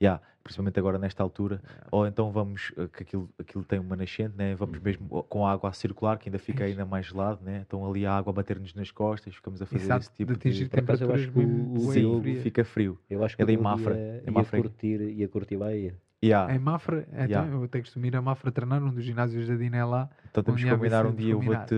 Yeah, 0.02 0.20
principalmente 0.42 0.78
agora 0.78 0.98
nesta 0.98 1.22
altura. 1.22 1.62
Ou 1.90 2.04
então 2.06 2.30
vamos, 2.32 2.70
uh, 2.76 2.88
que 2.88 3.04
aquilo, 3.04 3.30
aquilo 3.38 3.62
tem 3.64 3.78
uma 3.78 3.94
nascente, 3.94 4.34
né? 4.36 4.54
vamos 4.54 4.78
mesmo 4.80 5.22
com 5.24 5.46
a 5.46 5.52
água 5.52 5.70
a 5.70 5.72
circular, 5.72 6.18
que 6.18 6.28
ainda 6.28 6.38
fica 6.38 6.64
ainda 6.64 6.84
mais 6.84 7.06
gelado, 7.06 7.40
né? 7.44 7.62
então 7.66 7.88
ali 7.88 8.04
a 8.04 8.12
água 8.12 8.30
a 8.30 8.34
bater-nos 8.34 8.74
nas 8.74 8.90
costas, 8.90 9.34
ficamos 9.34 9.62
a 9.62 9.66
fazer 9.66 9.84
Exato, 9.84 10.00
esse 10.06 10.12
tipo 10.14 10.32
de 10.32 10.38
atingir 10.38 10.68
de... 10.68 10.78
Acaso, 10.78 11.04
eu 11.04 11.08
temperaturas 11.08 11.20
acho 11.22 11.32
que 11.32 11.38
o- 11.38 11.88
o 11.88 11.92
Diogo 11.92 12.22
frias. 12.22 12.42
Fica 12.42 12.64
frio. 12.64 12.98
Eu 13.08 13.24
acho 13.24 13.36
que 13.36 13.42
É 13.42 13.46
da 13.46 13.52
Diogo 13.52 13.64
Mafra, 13.64 13.94
Ia, 13.94 14.00
é 14.26 14.30
ia, 14.32 14.44
curtir, 14.44 15.00
ia 15.00 15.28
curtir 15.28 15.56
lá 15.56 15.72
ia. 15.74 15.94
Yeah. 16.24 16.54
Em 16.54 16.58
Mafra, 16.58 17.06
então 17.12 17.24
Yeah. 17.28 17.52
eu 17.52 17.62
até 17.64 17.80
costumo 17.80 18.06
ir 18.06 18.16
a 18.16 18.22
Mafra 18.22 18.50
treinar, 18.50 18.82
um 18.82 18.90
dos 18.90 19.04
ginásios 19.04 19.46
da 19.46 19.54
Diné 19.56 19.84
lá. 19.84 20.08
Então 20.30 20.42
temos 20.42 20.62
que 20.62 20.68
a 20.68 20.74
combinar 20.74 21.04
um 21.06 21.14
dia, 21.14 21.32
eu 21.32 21.40
vou-te, 21.40 21.74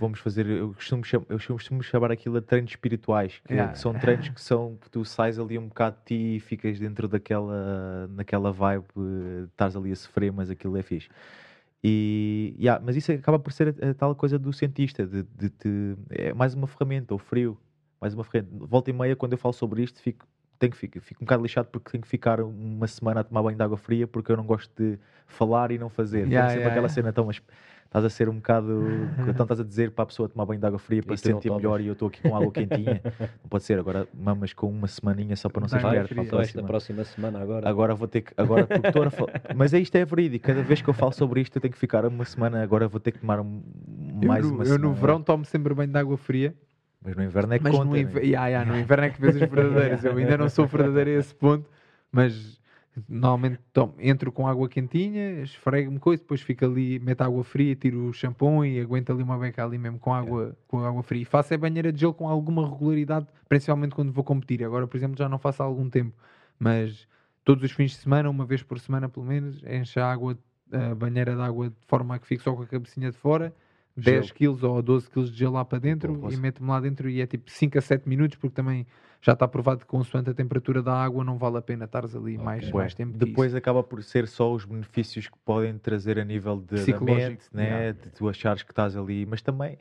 vamos 0.00 0.18
fazer, 0.20 0.46
eu 0.46 0.74
costumo, 0.74 1.04
cham- 1.04 1.24
eu 1.28 1.38
costumo 1.38 1.82
chamar 1.82 2.10
aquilo 2.10 2.40
de 2.40 2.46
treinos 2.46 2.70
espirituais, 2.72 3.40
que, 3.46 3.54
Yeah. 3.54 3.72
que 3.72 3.78
são 3.78 3.94
treinos 3.94 4.28
que 4.30 4.40
são, 4.40 4.76
que 4.80 4.90
tu 4.90 5.04
sais 5.04 5.38
ali 5.38 5.58
um 5.58 5.68
bocado 5.68 5.96
de 5.98 6.04
ti 6.06 6.36
e 6.36 6.40
ficas 6.40 6.78
dentro 6.78 7.06
daquela, 7.06 8.08
naquela 8.08 8.50
vibe, 8.52 8.84
estás 9.50 9.76
ali 9.76 9.92
a 9.92 9.96
sofrer, 9.96 10.32
mas 10.32 10.50
aquilo 10.50 10.76
é 10.76 10.82
fixe. 10.82 11.08
E, 11.82 12.56
yeah, 12.58 12.82
mas 12.84 12.96
isso 12.96 13.12
acaba 13.12 13.38
por 13.38 13.52
ser 13.52 13.74
a, 13.82 13.90
a 13.90 13.94
tal 13.94 14.14
coisa 14.14 14.38
do 14.38 14.52
cientista, 14.52 15.06
de, 15.06 15.22
de 15.22 15.50
te- 15.50 15.96
é 16.10 16.32
mais 16.32 16.54
uma 16.54 16.66
ferramenta, 16.66 17.14
o 17.14 17.18
frio, 17.18 17.58
mais 18.00 18.14
uma 18.14 18.24
ferramenta. 18.24 18.66
Volta 18.66 18.90
e 18.90 18.92
meia, 18.92 19.14
quando 19.14 19.32
eu 19.32 19.38
falo 19.38 19.52
sobre 19.52 19.82
isto, 19.82 20.00
fico, 20.00 20.26
tenho 20.58 20.72
que 20.72 20.78
fico, 20.78 21.00
fico 21.00 21.22
um 21.22 21.26
bocado 21.26 21.42
lixado 21.42 21.68
porque 21.70 21.90
tenho 21.90 22.02
que 22.02 22.08
ficar 22.08 22.40
uma 22.40 22.86
semana 22.86 23.20
a 23.20 23.24
tomar 23.24 23.42
banho 23.42 23.56
de 23.56 23.62
água 23.62 23.76
fria 23.76 24.06
porque 24.06 24.30
eu 24.32 24.36
não 24.36 24.44
gosto 24.44 24.70
de 24.76 24.98
falar 25.26 25.70
e 25.70 25.78
não 25.78 25.88
fazer. 25.88 26.26
Yeah, 26.26 26.30
Tenho 26.30 26.42
sempre 26.42 26.58
yeah, 26.60 26.70
aquela 26.72 26.86
yeah. 26.86 26.94
cena, 26.94 27.08
então, 27.10 27.24
mas 27.26 27.40
estás 27.86 28.04
a 28.04 28.10
ser 28.10 28.28
um 28.28 28.36
bocado. 28.36 28.82
Então 29.28 29.44
estás 29.44 29.60
a 29.60 29.64
dizer 29.64 29.90
para 29.92 30.02
a 30.02 30.06
pessoa 30.06 30.28
tomar 30.28 30.44
banho 30.44 30.60
de 30.60 30.66
água 30.66 30.78
fria 30.78 31.02
para 31.02 31.16
se 31.16 31.24
sentir 31.24 31.50
melhor 31.50 31.80
e 31.80 31.86
eu 31.86 31.92
estou 31.92 32.08
aqui 32.08 32.20
com 32.22 32.36
água 32.36 32.52
quentinha. 32.52 33.00
não 33.42 33.48
pode 33.48 33.64
ser, 33.64 33.78
agora 33.78 34.06
mamas 34.12 34.52
com 34.52 34.68
uma 34.68 34.86
semaninha 34.86 35.34
só 35.36 35.48
para 35.48 35.60
não 35.62 35.68
ser 35.68 35.76
esperto. 35.76 36.14
para 36.14 36.24
próxima. 36.24 36.62
próxima 36.64 37.04
semana 37.04 37.40
agora. 37.40 37.68
Agora 37.68 37.94
vou 37.94 38.06
ter 38.08 38.22
que. 38.22 38.32
Agora, 38.36 38.66
porque 38.66 38.86
estou 38.88 39.02
a 39.02 39.10
falar. 39.10 39.32
Mas 39.56 39.72
é 39.74 39.78
isto 39.78 39.94
é 39.96 40.04
verídico. 40.04 40.46
Cada 40.46 40.62
vez 40.62 40.82
que 40.82 40.88
eu 40.88 40.94
falo 40.94 41.12
sobre 41.12 41.40
isto, 41.40 41.56
eu 41.56 41.60
tenho 41.62 41.72
que 41.72 41.78
ficar 41.78 42.04
uma 42.04 42.24
semana. 42.24 42.62
Agora 42.62 42.86
vou 42.88 43.00
ter 43.00 43.12
que 43.12 43.18
tomar 43.20 43.40
um- 43.40 43.62
mais 44.24 44.44
eu, 44.44 44.52
uma 44.52 44.62
eu 44.62 44.66
semana. 44.66 44.84
no 44.88 44.94
verão 44.94 45.22
tomo 45.22 45.44
sempre 45.44 45.74
banho 45.74 45.90
de 45.90 45.98
água 45.98 46.16
fria. 46.16 46.54
Mas 47.04 47.14
no 47.14 47.22
inverno 47.22 47.52
é 47.52 47.58
que 47.58 47.64
mas 47.64 47.72
conta. 47.72 47.84
no, 47.84 47.92
né? 47.92 48.00
inver... 48.00 48.24
yeah, 48.24 48.48
yeah, 48.48 48.72
no 48.72 48.78
inverno 48.78 49.04
é 49.04 49.10
que 49.10 49.20
vês 49.20 49.34
os 49.34 49.40
verdadeiros. 49.40 50.04
Eu 50.04 50.16
ainda 50.16 50.38
não 50.38 50.48
sou 50.48 50.66
verdadeiro 50.66 51.10
a 51.10 51.14
esse 51.14 51.34
ponto, 51.34 51.68
mas 52.10 52.58
normalmente 53.08 53.58
tomo, 53.72 53.94
entro 53.98 54.32
com 54.32 54.46
água 54.46 54.68
quentinha, 54.68 55.42
esfrego-me 55.42 55.98
coisa, 55.98 56.22
depois 56.22 56.40
fico 56.40 56.64
ali, 56.64 56.98
meto 57.00 57.22
água 57.22 57.42
fria, 57.44 57.74
tiro 57.74 58.08
o 58.08 58.12
shampoo 58.12 58.64
e 58.64 58.80
aguento 58.80 59.10
ali 59.10 59.22
uma 59.22 59.36
beca 59.36 59.64
ali 59.64 59.76
mesmo 59.76 59.98
com 59.98 60.14
água, 60.14 60.56
com 60.66 60.82
água 60.82 61.02
fria. 61.02 61.22
E 61.22 61.24
faço 61.24 61.52
a 61.52 61.58
banheira 61.58 61.92
de 61.92 62.00
gelo 62.00 62.14
com 62.14 62.26
alguma 62.26 62.66
regularidade, 62.66 63.26
principalmente 63.48 63.94
quando 63.94 64.10
vou 64.10 64.24
competir. 64.24 64.64
Agora, 64.64 64.86
por 64.86 64.96
exemplo, 64.96 65.16
já 65.18 65.28
não 65.28 65.38
faço 65.38 65.62
há 65.62 65.66
algum 65.66 65.90
tempo, 65.90 66.14
mas 66.58 67.06
todos 67.44 67.62
os 67.64 67.72
fins 67.72 67.90
de 67.90 67.98
semana, 67.98 68.30
uma 68.30 68.46
vez 68.46 68.62
por 68.62 68.78
semana 68.78 69.08
pelo 69.10 69.26
menos, 69.26 69.62
encho 69.64 70.00
a 70.00 70.10
água, 70.10 70.38
a 70.72 70.94
banheira 70.94 71.34
de 71.34 71.42
água 71.42 71.68
de 71.68 71.76
forma 71.86 72.14
a 72.14 72.18
que 72.18 72.26
fico 72.26 72.42
só 72.42 72.54
com 72.54 72.62
a 72.62 72.66
cabecinha 72.66 73.10
de 73.10 73.18
fora. 73.18 73.52
10 73.96 74.26
Gelo. 74.26 74.56
kg 74.56 74.64
ou 74.66 74.82
12 74.82 75.08
kg 75.10 75.24
de 75.30 75.36
gelo 75.36 75.54
lá 75.54 75.64
para 75.64 75.78
dentro 75.78 76.12
Boa, 76.14 76.32
e 76.32 76.36
meto-me 76.36 76.68
lá 76.68 76.80
dentro 76.80 77.08
e 77.08 77.20
é 77.20 77.26
tipo 77.26 77.50
5 77.50 77.78
a 77.78 77.80
7 77.80 78.08
minutos 78.08 78.36
porque 78.38 78.54
também 78.54 78.86
já 79.22 79.32
está 79.32 79.48
provado 79.48 79.80
que 79.80 79.86
consoante 79.86 80.28
a 80.30 80.34
temperatura 80.34 80.82
da 80.82 80.92
água 80.94 81.24
não 81.24 81.38
vale 81.38 81.56
a 81.58 81.62
pena 81.62 81.84
estares 81.86 82.14
ali 82.14 82.36
mais, 82.36 82.68
Bué. 82.70 82.82
mais 82.82 82.94
tempo 82.94 83.16
Depois 83.16 83.54
acaba 83.54 83.82
por 83.82 84.02
ser 84.02 84.26
só 84.28 84.52
os 84.52 84.64
benefícios 84.64 85.28
que 85.28 85.38
podem 85.44 85.78
trazer 85.78 86.18
a 86.18 86.24
nível 86.24 86.56
de, 86.60 86.74
Psicológico, 86.76 87.30
mente, 87.30 87.48
né? 87.52 87.92
de 87.92 88.10
tu 88.10 88.28
achares 88.28 88.62
que 88.62 88.72
estás 88.72 88.96
ali, 88.96 89.24
mas 89.24 89.40
também 89.40 89.78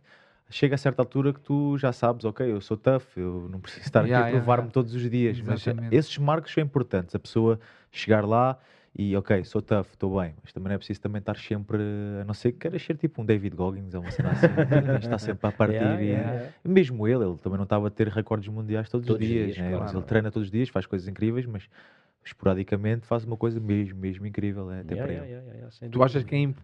chega 0.49 0.75
a 0.75 0.77
certa 0.77 1.01
altura 1.01 1.33
que 1.33 1.39
tu 1.39 1.77
já 1.77 1.91
sabes, 1.91 2.23
ok, 2.25 2.51
eu 2.51 2.61
sou 2.61 2.77
tough, 2.77 3.03
eu 3.17 3.47
não 3.51 3.59
preciso 3.59 3.85
estar 3.85 4.05
Yeah, 4.05 4.27
aqui 4.27 4.35
a 4.35 4.39
provar-me 4.39 4.63
yeah. 4.65 4.73
todos 4.73 4.93
os 4.93 5.09
dias, 5.09 5.41
mas 5.41 5.65
Exatamente. 5.65 5.95
esses 5.95 6.17
marcos 6.19 6.53
são 6.53 6.63
importantes, 6.63 7.15
a 7.15 7.19
pessoa 7.19 7.59
chegar 7.91 8.23
lá 8.25 8.57
e 8.95 9.15
ok, 9.17 9.43
sou 9.43 9.61
tough, 9.61 9.87
estou 9.91 10.19
bem, 10.19 10.35
mas 10.43 10.53
também 10.53 10.69
não 10.69 10.75
é 10.75 10.77
preciso 10.77 11.01
também 11.01 11.19
estar 11.19 11.35
sempre, 11.35 11.77
a 12.21 12.25
não 12.25 12.33
ser 12.33 12.51
que 12.51 12.59
queiras 12.59 12.81
ser 12.81 12.95
tipo 12.95 13.21
um 13.21 13.25
David 13.25 13.55
Goggins 13.55 13.93
ou 13.95 14.01
uma 14.01 14.11
cena 14.11 14.31
assim, 14.31 14.47
está 15.01 15.17
sempre 15.17 15.47
a 15.47 15.51
partir 15.51 15.73
Yeah, 15.75 16.01
e- 16.03 16.07
yeah, 16.09 16.51
mesmo 16.63 17.07
ele, 17.07 17.23
ele 17.25 17.37
também 17.37 17.57
não 17.57 17.63
estava 17.63 17.87
a 17.87 17.91
ter 17.91 18.07
recordes 18.07 18.47
mundiais 18.49 18.89
todos, 18.89 19.07
Todos 19.07 19.21
os 19.21 19.27
dias, 19.27 19.55
dias, 19.55 19.57
né? 19.57 19.71
claro. 19.77 19.97
Ele 19.97 20.05
treina 20.05 20.31
todos 20.31 20.47
os 20.47 20.51
dias, 20.51 20.69
faz 20.69 20.85
coisas 20.85 21.07
incríveis, 21.07 21.45
mas 21.47 21.67
esporadicamente 22.25 23.05
faz 23.05 23.23
uma 23.25 23.35
coisa 23.37 23.59
mesmo, 23.59 23.99
mesmo 23.99 24.25
incrível, 24.25 24.71
é, 24.71 24.81
até 24.81 24.95
Yeah, 24.95 25.03
para 25.03 25.13
yeah, 25.13 25.41
ele. 25.41 25.51
yeah, 25.53 25.69
yeah, 25.81 25.89
tu 25.91 26.03
achas 26.03 26.23
que 26.23 26.33
é 26.35 26.39
imp- 26.39 26.57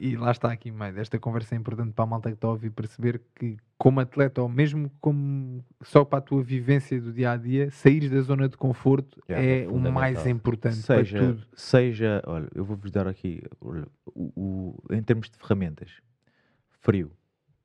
e 0.00 0.16
lá 0.16 0.30
está 0.30 0.50
aqui 0.50 0.70
mais 0.70 0.96
esta 0.96 1.18
conversa 1.18 1.54
é 1.54 1.58
importante 1.58 1.92
para 1.92 2.04
a 2.04 2.06
malta 2.06 2.28
que 2.30 2.34
está 2.34 2.48
a 2.48 2.50
ouvir 2.50 2.70
perceber 2.70 3.20
que 3.34 3.56
como 3.78 4.00
atleta 4.00 4.42
ou 4.42 4.48
mesmo 4.48 4.90
como 5.00 5.64
só 5.82 6.04
para 6.04 6.18
a 6.18 6.22
tua 6.22 6.42
vivência 6.42 7.00
do 7.00 7.12
dia 7.12 7.32
a 7.32 7.36
dia 7.36 7.70
sair 7.70 8.08
da 8.08 8.20
zona 8.20 8.48
de 8.48 8.56
conforto 8.56 9.22
Yeah, 9.28 9.64
é 9.64 9.68
o 9.68 9.78
mais 9.78 10.26
importante 10.26 10.76
Seja, 10.76 11.18
para 11.18 11.26
tudo. 11.28 11.46
seja, 11.54 12.22
olha, 12.26 12.48
eu 12.54 12.64
vou-vos 12.64 12.90
dar 12.90 13.06
aqui, 13.06 13.42
olha, 13.60 13.86
o, 14.06 14.32
o- 14.36 14.94
em 14.94 15.02
termos 15.02 15.30
de 15.30 15.36
ferramentas, 15.38 15.90
frio 16.80 17.10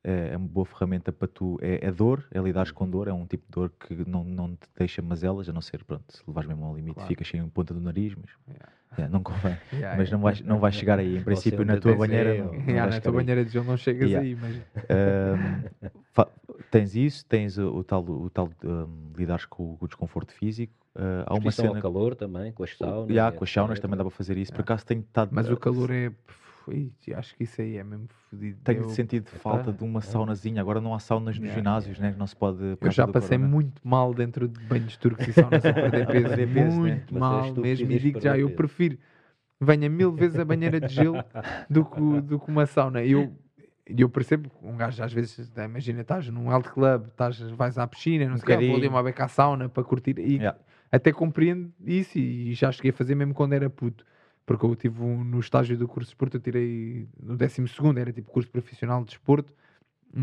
é, 0.04 0.30
é 0.34 0.38
uma 0.38 0.48
boa 0.48 0.66
ferramenta 0.66 1.12
para 1.12 1.28
tu, 1.28 1.58
é, 1.62 1.86
é 1.86 1.92
dor, 1.92 2.26
é 2.32 2.40
lidares 2.40 2.72
com 2.72 2.90
dor, 2.90 3.08
é 3.08 3.14
um 3.14 3.26
tipo 3.26 3.46
de 3.46 3.52
dor 3.52 3.72
que 3.80 4.10
não, 4.10 4.24
não 4.24 4.56
te 4.56 4.68
deixa 4.78 5.02
mazelas, 5.02 5.48
a 5.48 5.54
não 5.54 5.62
ser, 5.62 5.84
pronto, 5.84 6.04
se 6.10 6.22
levares 6.28 6.48
mesmo 6.48 6.66
ao 6.66 6.76
limite, 6.76 6.96
Claro. 6.96 7.08
ficas 7.08 7.28
sem 7.28 7.48
ponta 7.50 7.74
do 7.74 7.80
nariz, 7.82 8.16
mas 8.16 8.32
Yeah. 8.48 8.72
é, 8.98 9.08
não 9.08 9.22
convém. 9.24 9.58
Yeah, 9.72 9.96
mas 9.98 10.12
não 10.12 10.20
vais, 10.20 10.42
não 10.42 10.60
vais 10.60 10.76
chegar 10.76 11.00
aí, 11.00 11.18
em 11.18 11.24
princípio, 11.24 11.64
na 11.66 11.78
tua 11.78 11.96
banheira. 11.96 12.34
não- 12.44 12.46
não 12.54 12.60
Yeah, 12.62 12.82
vais 12.82 12.96
na 12.96 13.02
tua 13.02 13.12
aí. 13.12 13.16
banheira 13.18 13.46
de 13.46 13.52
gelo 13.52 13.66
não 13.66 13.78
chegas 13.78 14.10
Yeah. 14.10 14.28
aí 14.28 14.36
mas 14.36 14.56
fa- 16.14 16.28
tens 16.70 16.96
isso, 16.96 17.26
tens 17.26 17.58
o, 17.58 17.68
o 17.78 17.84
tal, 17.84 18.04
o 18.04 18.30
tal 18.30 18.50
um, 18.64 19.12
lidares 19.18 19.46
com, 19.46 19.78
o- 19.80 19.88
desconforto 19.88 20.34
físico. 20.34 20.74
ah, 20.96 21.24
há 21.28 21.36
uma 21.36 21.52
cena. 21.52 21.70
ao 21.70 21.82
calor 21.82 22.16
também, 22.16 22.52
com 22.52 22.64
as 22.64 22.78
saunas. 22.78 23.10
Yeah, 23.10 23.34
e 23.34 23.38
com 23.38 23.44
as 23.44 23.52
saunas 23.52 23.78
etc. 23.78 23.82
também 23.84 23.98
dá 23.98 24.04
para 24.04 24.12
fazer 24.12 24.38
isso. 24.38 24.52
Por 24.52 24.62
acaso 24.62 24.86
tenho 24.86 25.02
estado. 25.02 25.30
Mas 25.32 25.50
o 25.50 25.56
calor 25.58 25.90
é 25.92 26.12
Ui, 26.68 26.92
acho 27.16 27.36
que 27.36 27.44
isso 27.44 27.62
aí 27.62 27.78
é 27.78 27.84
mesmo 27.84 28.08
fodido. 28.30 28.60
Tenho 28.64 28.82
Eu- 28.84 28.90
sentido 28.90 29.28
falta 29.30 29.72
de 29.74 29.84
uma 29.84 30.02
saunazinha. 30.02 30.62
Agora 30.62 30.80
não 30.80 30.94
há 30.94 31.00
saunas 31.00 31.36
nos 31.38 31.46
Yeah, 31.46 31.60
ginásios, 31.60 32.00
né? 32.00 32.12
que 32.12 32.18
Não 32.20 32.28
se 32.28 32.36
pode. 32.36 32.60
Eu 32.80 32.92
já 32.92 33.08
passei 33.08 33.38
corona. 33.38 33.48
muito 33.56 33.82
mal 33.84 34.14
dentro 34.14 34.48
de 34.48 34.60
banhos 34.60 34.96
turcos 34.98 35.28
e 35.28 35.34
saunas 35.34 35.66
a 35.66 35.74
perder 35.74 36.06
peso. 36.08 36.82
né? 36.84 36.96
muito 36.96 37.14
és 37.14 37.20
mal 37.20 37.54
que 37.54 37.62
mesmo. 37.62 37.92
E 37.92 38.00
digo 38.00 38.20
já, 38.20 38.38
eu 38.38 38.50
prefiro 38.52 38.98
venha 39.60 39.90
mil 39.90 40.12
vezes 40.12 40.40
a 40.40 40.46
banheira 40.46 40.80
de 40.82 40.94
gelo 40.94 41.24
do 41.70 41.86
que, 41.86 42.22
do 42.22 42.40
que 42.40 42.50
uma 42.50 42.66
sauna. 42.66 43.04
Eu, 43.04 43.36
eu 43.86 44.10
percebo 44.10 44.50
que 44.50 44.66
um 44.66 44.76
gajo 44.78 45.04
às 45.04 45.14
vezes, 45.14 45.52
né, 45.54 45.66
imagina, 45.66 46.02
estás 46.02 46.28
num 46.30 46.50
health 46.50 46.72
club, 46.74 47.08
estás, 47.08 47.40
vais 47.52 47.78
à 47.78 47.86
piscina, 47.88 48.26
não 48.26 48.36
Um 48.36 48.38
sei 48.38 48.56
o 48.56 48.60
quê, 48.60 48.66
vou 48.68 48.76
ali 48.76 48.88
uma 48.88 49.04
beca 49.04 49.26
à 49.26 49.28
sauna 49.28 49.70
para 49.70 49.84
curtir. 49.84 50.18
E 50.20 50.36
Yeah. 50.38 50.58
até 50.92 51.12
compreendo 51.12 51.72
isso 51.86 52.18
e 52.18 52.54
já 52.54 52.72
cheguei 52.72 52.92
a 52.92 52.94
fazer 52.94 53.16
mesmo 53.16 53.34
quando 53.34 53.54
era 53.54 53.70
puto. 53.70 54.06
Porque 54.58 54.66
eu 54.66 54.76
tive 54.76 55.02
um, 55.02 55.24
no 55.24 55.40
estágio 55.40 55.78
do 55.78 55.88
curso 55.88 56.08
de 56.08 56.12
desporto, 56.12 56.38
eu 56.38 56.42
tirei 56.42 57.08
no 57.22 57.38
12 57.38 57.62
era 58.00 58.12
tipo 58.12 58.30
curso 58.32 58.50
profissional 58.50 59.00
de 59.02 59.08
desporto. 59.08 59.54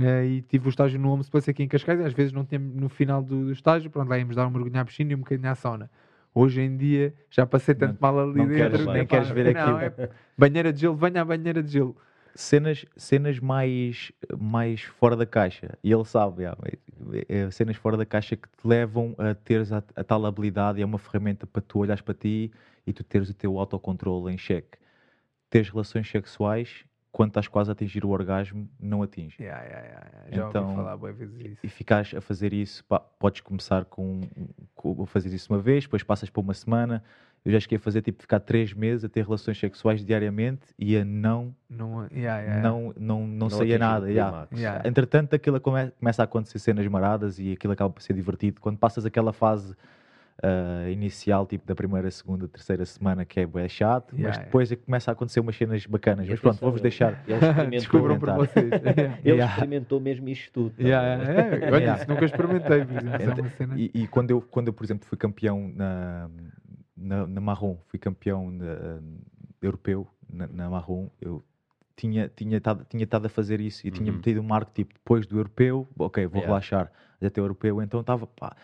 eh, 0.03 0.27
e 0.27 0.43
tive 0.43 0.69
o 0.69 0.71
estágio 0.71 1.01
no 1.01 1.11
Homes 1.11 1.29
Place 1.31 1.51
aqui 1.51 1.63
em 1.63 1.69
Cascais. 1.69 1.99
E 2.01 2.03
às 2.05 2.13
vezes 2.13 2.33
não 2.33 2.45
tinha 2.45 2.59
no 2.59 2.89
final 2.89 3.23
do, 3.23 3.47
do 3.47 3.53
estágio, 3.53 3.91
pronto, 3.91 4.09
lá 4.09 4.19
íamos 4.19 4.37
dar 4.37 4.47
um 4.47 4.51
mergulho 4.51 4.79
à 4.79 4.85
piscina 4.85 5.13
e 5.13 5.15
um 5.15 5.21
bocadinho 5.21 5.51
à 5.51 5.55
sauna. 5.55 5.91
Hoje 6.35 6.61
em 6.61 6.77
dia 6.77 7.15
já 7.31 7.47
passei 7.47 7.75
tanto 7.75 7.93
Não- 8.01 8.13
mal 8.13 8.21
ali 8.21 8.39
não 8.39 8.47
dentro. 8.49 8.71
queres- 8.71 8.87
nem 8.87 9.07
queres 9.07 9.29
ver 9.31 9.55
não, 9.55 9.77
aquilo. 9.79 9.79
é 10.03 10.11
banheira 10.37 10.73
de 10.73 10.81
gelo, 10.83 10.95
venha 10.95 11.23
à 11.23 11.25
banheira 11.25 11.63
de 11.63 11.73
gelo. 11.73 11.97
Cenas, 12.39 12.87
cenas 12.97 13.41
mais, 13.41 14.13
mais 14.39 14.83
fora 14.83 15.17
da 15.17 15.27
caixa. 15.27 15.77
E 15.83 15.93
ele 15.93 16.05
sabe, 16.05 16.43
yeah, 16.43 16.57
é- 17.13 17.39
é 17.47 17.51
cenas 17.51 17.77
fora 17.77 17.97
da 17.97 18.07
caixa 18.07 18.37
que 18.37 18.49
te 18.49 18.67
levam 18.67 19.15
a 19.19 19.35
teres 19.35 19.73
a, 19.73 19.83
a 19.97 20.05
tal 20.05 20.25
habilidade 20.25 20.79
e 20.79 20.83
é 20.83 20.87
uma 20.87 20.99
ferramenta 20.99 21.47
para 21.47 21.61
tu 21.61 21.81
olhares 21.81 22.01
para 22.01 22.15
ti 22.15 22.53
e 22.87 22.93
tu 22.93 23.03
teres 23.03 23.29
o 23.29 23.35
teu 23.35 23.59
autocontrole 23.59 24.33
em 24.33 24.39
xeque. 24.39 24.79
Teres 25.51 25.69
relações 25.69 26.09
sexuais, 26.09 26.85
quando 27.11 27.31
estás 27.31 27.49
quase 27.49 27.71
a 27.71 27.73
atingir 27.73 28.05
o 28.05 28.11
orgasmo, 28.11 28.69
não 28.79 29.03
yeah, 29.03 29.41
yeah, 29.41 29.65
yeah. 29.65 30.11
Já 30.31 30.49
Então, 30.49 30.63
ouvi 30.63 30.75
falar 30.77 30.97
boas 30.97 31.17
vezes 31.17 31.41
isso. 31.41 31.67
E 31.67 31.69
ficares 31.69 32.15
a 32.15 32.21
fazer 32.21 32.53
isso, 32.53 32.85
pá, 32.85 33.01
podes 33.01 33.41
começar 33.41 33.85
com, 33.87 34.21
com 34.77 35.05
fazer 35.07 35.35
isso 35.35 35.53
uma 35.53 35.59
vez, 35.59 35.85
depois 35.85 36.05
passas 36.05 36.31
para 36.31 36.41
uma 36.41 36.55
semana. 36.55 37.03
Eu 37.45 37.53
já 37.53 37.61
cheguei 37.61 37.77
a 37.77 37.81
fazer 37.81 38.03
tipo 38.03 38.21
ficar 38.21 38.41
três 38.41 38.73
meses 38.73 39.05
a 39.05 39.09
ter 39.09 39.25
relações 39.25 39.59
sexuais 39.59 40.05
diariamente 40.05 40.67
e 40.79 40.97
a 40.97 41.05
não, 41.05 41.55
Não, 41.69 41.98
yeah, 42.19 42.41
yeah, 42.43 42.63
não, 42.63 42.93
não, 42.99 43.21
não, 43.27 43.27
Não 43.27 43.51
saía 43.51 43.79
nada. 43.79 44.11
yeah. 44.11 44.47
Yeah. 44.55 44.89
Entretanto, 44.89 45.35
aquilo 45.35 45.61
come- 45.61 45.91
começa 45.99 46.23
a 46.23 46.25
acontecer 46.25 46.59
cenas 46.59 46.87
maradas 46.89 47.39
e 47.39 47.53
aquilo 47.53 47.73
acaba 47.73 47.91
por 47.91 48.03
ser 48.03 48.15
divertido. 48.15 48.61
Quando 48.61 48.79
passas 48.79 49.05
aquela 49.07 49.33
fase 49.33 49.75
ah, 50.43 50.89
inicial, 50.89 51.45
tipo 51.47 51.67
da 51.67 51.75
primeira, 51.75 52.09
segunda, 52.11 52.47
terceira 52.47 52.85
semana, 52.85 53.25
que 53.25 53.41
é 53.41 53.47
bué 53.47 53.69
chato, 53.69 54.13
Yeah, 54.15 54.29
mas 54.29 54.37
yeah. 54.37 54.45
depois 54.45 54.71
é 54.73 54.77
que 54.77 54.83
começa 54.85 55.11
a 55.11 55.13
acontecer 55.13 55.41
umas 55.41 55.57
cenas 55.57 55.85
bacanas. 55.87 56.27
E 56.27 56.31
mas 56.31 56.41
pronto, 56.41 56.61
vou-vos 56.61 56.81
deixar. 56.81 57.25
Por 57.91 58.01
comentar. 58.03 58.37
vocês. 58.37 58.71
Ele 59.25 59.37
Yeah. 59.37 59.53
experimentou 59.53 60.01
mesmo 60.01 60.29
isto 60.29 60.53
tudo. 60.53 60.71
tá 60.77 60.83
Yeah, 60.83 61.17
bem? 61.25 61.27
yeah, 61.35 61.57
yeah. 61.57 61.67
Olha, 61.75 61.83
Yeah. 61.83 62.03
isso 62.03 62.11
nunca 62.11 62.25
experimentei, 62.25 62.85
por 62.85 62.97
exemplo. 62.97 63.17
isso 63.21 63.31
é 63.31 63.43
uma 63.43 63.51
cena. 63.51 63.75
E, 63.79 63.91
e 63.95 64.07
quando, 64.07 64.31
eu, 64.31 64.41
quando 64.41 64.69
eu, 64.69 64.73
por 64.73 64.85
exemplo, 64.85 65.07
fui 65.09 65.19
campeão 65.19 65.73
na, 65.75 66.31
na, 66.97 67.27
na 67.27 67.41
Marrom, 67.41 67.77
fui 67.89 67.99
campeão 67.99 68.51
na- 68.51 69.01
europeu 69.61 70.07
na, 70.33 70.47
na 70.47 70.71
Marrom, 70.71 71.09
eu 71.21 71.43
tinha 71.99 72.29
tinha 72.35 72.57
estado 72.59 72.85
tinha 72.89 73.05
estado 73.05 73.27
a 73.27 73.29
fazer 73.29 73.61
isso 73.61 73.87
e 73.87 73.91
tinha 73.91 74.11
Uhum. 74.11 74.17
metido 74.19 74.41
um 74.41 74.45
marco 74.45 74.71
tipo 74.73 74.95
depois 74.95 75.27
do 75.27 75.37
europeu, 75.39 75.87
ok, 75.99 76.27
vou 76.27 76.41
Yeah. 76.41 76.49
relaxar 76.49 76.93
até 77.23 77.41
o 77.41 77.45
europeu, 77.45 77.83
então 77.83 78.01
estava 78.01 78.27
pá. 78.27 78.57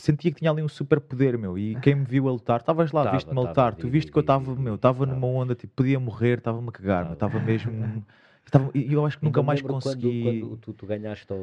Sentia 0.00 0.32
que 0.32 0.38
tinha 0.38 0.50
ali 0.50 0.62
um 0.62 0.68
super 0.68 1.00
poder, 1.00 1.36
meu. 1.38 1.58
E 1.58 1.76
quem 1.76 1.94
me 1.94 2.04
viu 2.04 2.26
a 2.28 2.32
lutar, 2.32 2.60
estavas 2.60 2.90
lá, 2.92 3.04
Tava, 3.04 3.16
viste-me 3.16 3.38
a 3.38 3.42
tava, 3.42 3.48
lutar. 3.48 3.74
vi, 3.74 3.80
tu 3.82 3.88
viste 3.88 4.06
vi, 4.06 4.12
que 4.12 4.18
eu 4.18 4.22
estava, 4.22 4.56
meu, 4.56 4.74
estava 4.76 5.06
tava. 5.06 5.14
numa 5.14 5.26
onda, 5.26 5.54
tipo, 5.54 5.72
podia 5.74 6.00
morrer, 6.00 6.38
estava-me 6.38 6.68
a 6.68 6.72
cagar, 6.72 7.02
Tava. 7.04 7.14
estava 7.14 7.40
mesmo. 7.40 7.72
Estava, 8.44 8.70
e 8.74 8.92
eu 8.92 9.06
acho 9.06 9.18
que 9.18 9.24
nunca 9.24 9.42
mais 9.42 9.60
lembro 9.62 9.74
consegui. 9.74 10.22
Quando, 10.22 10.40
quando 10.40 10.56
tu, 10.58 10.72
tu 10.74 10.86
ganhaste 10.86 11.32
ao, 11.32 11.38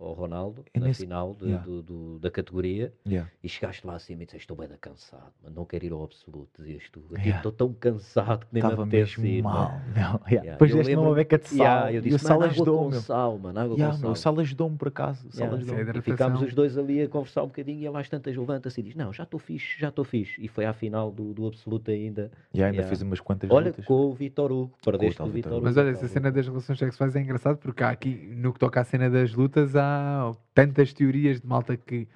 ao 0.00 0.12
Ronaldo, 0.14 0.64
É 0.72 0.78
na 0.80 0.86
nesse- 0.86 1.02
final 1.02 1.34
de- 1.34 1.44
Yeah. 1.46 1.64
do- 1.66 1.82
do- 1.82 2.18
da 2.20 2.30
categoria, 2.30 2.92
Yeah. 3.06 3.30
e 3.42 3.48
chegaste 3.48 3.86
lá 3.86 3.96
acima 3.96 4.22
e 4.22 4.26
disseste: 4.26 4.44
Estou 4.44 4.56
bem 4.56 4.68
da 4.68 4.76
cansado, 4.78 5.32
mas 5.42 5.52
não 5.52 5.64
quero 5.66 5.84
ir 5.84 5.92
ao 5.92 6.02
absoluto. 6.04 6.62
Dizias 6.62 6.84
tu: 6.90 7.02
"Eu 7.10 7.16
Yeah. 7.18 7.36
Estou 7.38 7.52
tão 7.52 7.72
cansado 7.72 8.46
que 8.46 8.54
nem 8.54 8.62
Estava 8.62 8.86
me 8.86 8.88
apetece 8.88 9.20
mesmo 9.20 9.36
ir. 9.38 9.42
mal, 9.42 9.72
mano." 9.72 9.82
meu. 9.86 9.94
Yeah. 9.94 10.20
Yeah. 10.30 10.50
Depois 10.52 10.70
Eu 10.70 10.76
deste-me 10.78 10.96
uma 10.96 11.02
lembro- 11.02 11.16
beca 11.16 11.38
de 11.38 11.48
sal. 11.48 11.58
Yeah, 11.58 11.90
eu 11.92 11.94
e 11.94 11.98
o 11.98 12.02
disse: 12.02 12.18
sal 12.20 12.30
"Mano, 12.38 12.44
água 12.44 12.54
ajudou, 12.54 12.78
com 12.84 12.90
meu. 12.90 13.00
sal, 13.00 13.38
mano, 13.38 13.60
água 13.60 13.74
Yeah, 13.76 13.98
meu, 13.98 14.14
sal. 14.14 14.40
ajudou-me 14.40 14.76
por 14.78 14.88
acaso. 14.88 15.28
Yeah, 15.34 15.56
ajudou-me. 15.56 15.82
é 15.90 15.98
E 15.98 16.02
ficámos 16.02 16.40
os 16.40 16.54
dois 16.54 16.78
ali 16.78 17.02
a 17.02 17.08
conversar 17.08 17.42
um 17.42 17.46
bocadinho 17.48 17.80
e 17.80 17.86
ele 17.86 17.96
às 17.98 18.08
tantas 18.08 18.34
levanta-se 18.36 18.80
e 18.80 18.84
diz: 18.84 18.94
Não, 18.94 19.12
já 19.12 19.24
estou 19.24 19.38
fixe, 19.40 19.78
já 19.78 19.88
estou 19.88 20.04
fixe. 20.04 20.42
E 20.42 20.48
foi 20.48 20.64
à 20.64 20.72
final 20.72 21.10
do, 21.10 21.34
do 21.34 21.46
absoluto 21.46 21.90
ainda. 21.90 22.30
E 22.54 22.62
ainda 22.62 22.76
Yeah. 22.76 22.88
fiz 22.88 23.02
umas 23.02 23.20
quantas 23.20 23.50
Olha, 23.50 23.66
lutas. 23.66 23.84
com 23.84 23.94
o 24.06 24.12
Vitor 24.14 24.50
Hugo, 24.50 24.72
perdeste 24.82 25.20
o 25.20 25.26
Vitor 25.26 25.52
Hugo. 25.54 25.64
Mas 25.64 25.76
olha, 25.76 25.90
essa 25.90 26.08
cena 26.08 26.30
das 26.32 26.43
relações 26.46 26.78
sexuais 26.78 27.14
é 27.16 27.20
engraçado 27.20 27.58
porque 27.58 27.82
há 27.82 27.90
aqui, 27.90 28.14
no 28.36 28.52
que 28.52 28.58
toca 28.58 28.80
à 28.80 28.84
cena 28.84 29.10
das 29.10 29.34
lutas, 29.34 29.74
há 29.76 30.32
tantas 30.54 30.92
teorias 30.92 31.40
de 31.40 31.46
malta 31.46 31.76
que 31.76 32.08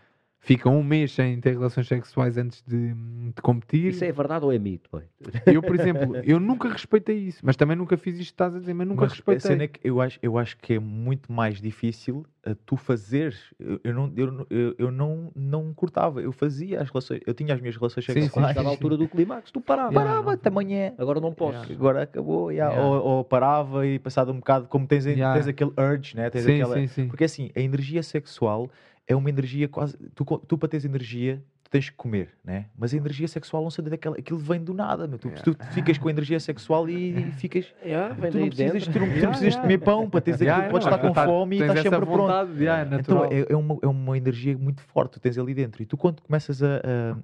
ficam 0.49 0.79
um 0.79 0.83
mês 0.83 1.13
sem 1.13 1.39
ter 1.43 1.51
relações 1.51 1.87
sexuais 1.87 2.39
antes 2.39 2.65
de, 2.67 2.95
de 2.95 3.43
competir. 3.43 3.91
Isso 3.91 4.03
é 4.03 4.11
verdade 4.11 4.47
ou 4.47 4.51
é 4.51 4.59
mito? 4.59 4.89
Pai? 4.89 5.03
Eu, 5.45 5.61
por 5.61 5.75
exemplo, 5.79 6.17
eu 6.25 6.41
nunca 6.41 6.71
respeitei 6.71 7.19
isso, 7.19 7.41
mas 7.43 7.55
também 7.55 7.77
nunca 7.77 7.99
fiz 7.99 8.15
isto 8.19 8.31
que 8.31 8.33
estás 8.33 8.57
a 8.57 8.59
dizer, 8.59 8.73
mas 8.73 8.89
nunca 8.89 9.03
Mas 9.03 9.13
a 9.13 9.15
respeitei. 9.17 9.41
cena 9.41 9.65
é 9.65 9.69
que 9.69 9.81
eu 9.87 10.01
acho, 10.01 10.19
eu 10.23 10.39
acho 10.39 10.57
que 10.57 10.73
é 10.73 10.79
muito 10.79 11.31
mais 11.31 11.61
difícil 11.61 12.25
uh, 12.47 12.55
tu 12.65 12.79
fazeres. 12.79 13.53
Eu, 13.59 13.79
eu 13.85 13.95
não, 13.95 14.13
eu, 14.17 14.47
eu, 14.49 14.75
eu 14.79 14.91
não, 14.91 15.31
não 15.37 15.75
cortava, 15.75 16.23
eu 16.23 16.33
fazia 16.33 16.81
as 16.81 16.89
relações, 16.89 17.21
eu 17.27 17.35
tinha 17.35 17.53
as 17.53 17.61
minhas 17.61 17.77
relações 17.77 18.07
Sim, 18.07 18.15
sim, 18.15 18.23
sexuais. 18.23 18.49
Estava 18.49 18.69
à 18.69 18.71
altura 18.71 18.97
do 18.97 19.07
clímax, 19.07 19.51
tu 19.51 19.61
parava. 19.61 19.91
Yeah. 19.91 20.09
Parava 20.09 20.27
não. 20.29 20.33
até 20.33 20.49
amanhã. 20.49 20.95
Agora 20.97 21.21
não 21.21 21.35
posso. 21.35 21.59
Yeah. 21.59 21.75
Agora 21.75 22.03
acabou, 22.05 22.51
yeah. 22.51 22.73
Yeah. 22.75 22.89
Ou, 22.89 23.05
ou 23.05 23.25
parava 23.25 23.87
e 23.87 23.99
passado 23.99 24.33
um 24.33 24.37
bocado, 24.37 24.67
como 24.67 24.87
tens, 24.87 25.05
Yeah. 25.05 25.35
tens 25.35 25.47
aquele 25.47 25.73
urge, 25.77 26.17
né? 26.17 26.31
tens 26.31 26.45
sim, 26.45 26.55
aquela, 26.55 26.75
sim, 26.75 26.87
sim. 26.87 27.07
Porque 27.07 27.25
assim, 27.25 27.51
a 27.55 27.61
energia 27.61 28.03
sexual 28.03 28.71
é 29.09 29.17
uma 29.17 29.29
energia 29.31 29.67
quase. 29.69 29.97
Tu, 30.15 30.25
tu 30.47 30.59
para 30.59 30.69
teres 30.69 30.85
energia, 30.85 31.43
tu 31.65 31.71
tens 31.71 31.89
que 31.89 31.97
comer, 31.97 32.29
né? 32.45 32.67
Mas 32.77 32.93
a 32.93 32.97
energia 32.99 33.27
sexual 33.27 33.63
não 33.63 33.71
sei 33.71 33.83
daquela. 33.85 34.17
Aquilo 34.19 34.39
vem 34.39 34.63
do 34.63 34.75
nada, 34.75 35.09
meu. 35.09 35.19
Tu, 35.19 35.31
tu 35.31 35.57
ficas 35.73 35.97
com 35.97 36.09
a 36.09 36.11
energia 36.13 36.39
sexual 36.39 36.89
e, 36.89 37.29
e 37.29 37.33
ficas. 37.33 37.73
Yeah, 37.85 38.15
Tu 38.15 38.39
não 38.39 38.49
precisas, 38.49 38.87
tu 38.87 38.99
não, 39.01 39.09
tu 39.09 39.15
não 39.23 39.29
precisas 39.31 39.55
yeah. 39.55 39.63
comer 39.63 39.79
pão 39.79 40.11
para 40.11 40.21
teres 40.21 40.41
Yeah, 40.41 40.59
aquilo, 40.67 40.73
podes 40.73 40.87
estar 40.87 40.99
com 40.99 41.13
tá- 41.13 41.25
fome 41.25 41.57
e 41.57 41.61
estás 41.61 41.81
sempre 41.81 41.99
pronto. 42.01 42.17
vontade, 42.19 42.63
yeah, 42.63 42.97
é 42.97 43.01
Então 43.01 43.25
é, 43.25 43.47
é 43.49 43.57
uma, 43.57 43.79
é 43.83 43.87
uma 43.87 44.17
energia 44.19 44.57
muito 44.59 44.83
forte 44.83 45.13
tu 45.13 45.21
tens 45.21 45.39
ali 45.39 45.55
dentro. 45.55 45.83
E 45.83 45.87
tu, 45.87 45.97
quando 45.97 46.21
começas 46.21 46.63
a, 46.63 46.77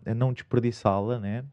a- 0.07 0.11
a 0.11 0.15
não 0.15 0.33
desperdiçá-la, 0.33 1.19
né? 1.19 1.45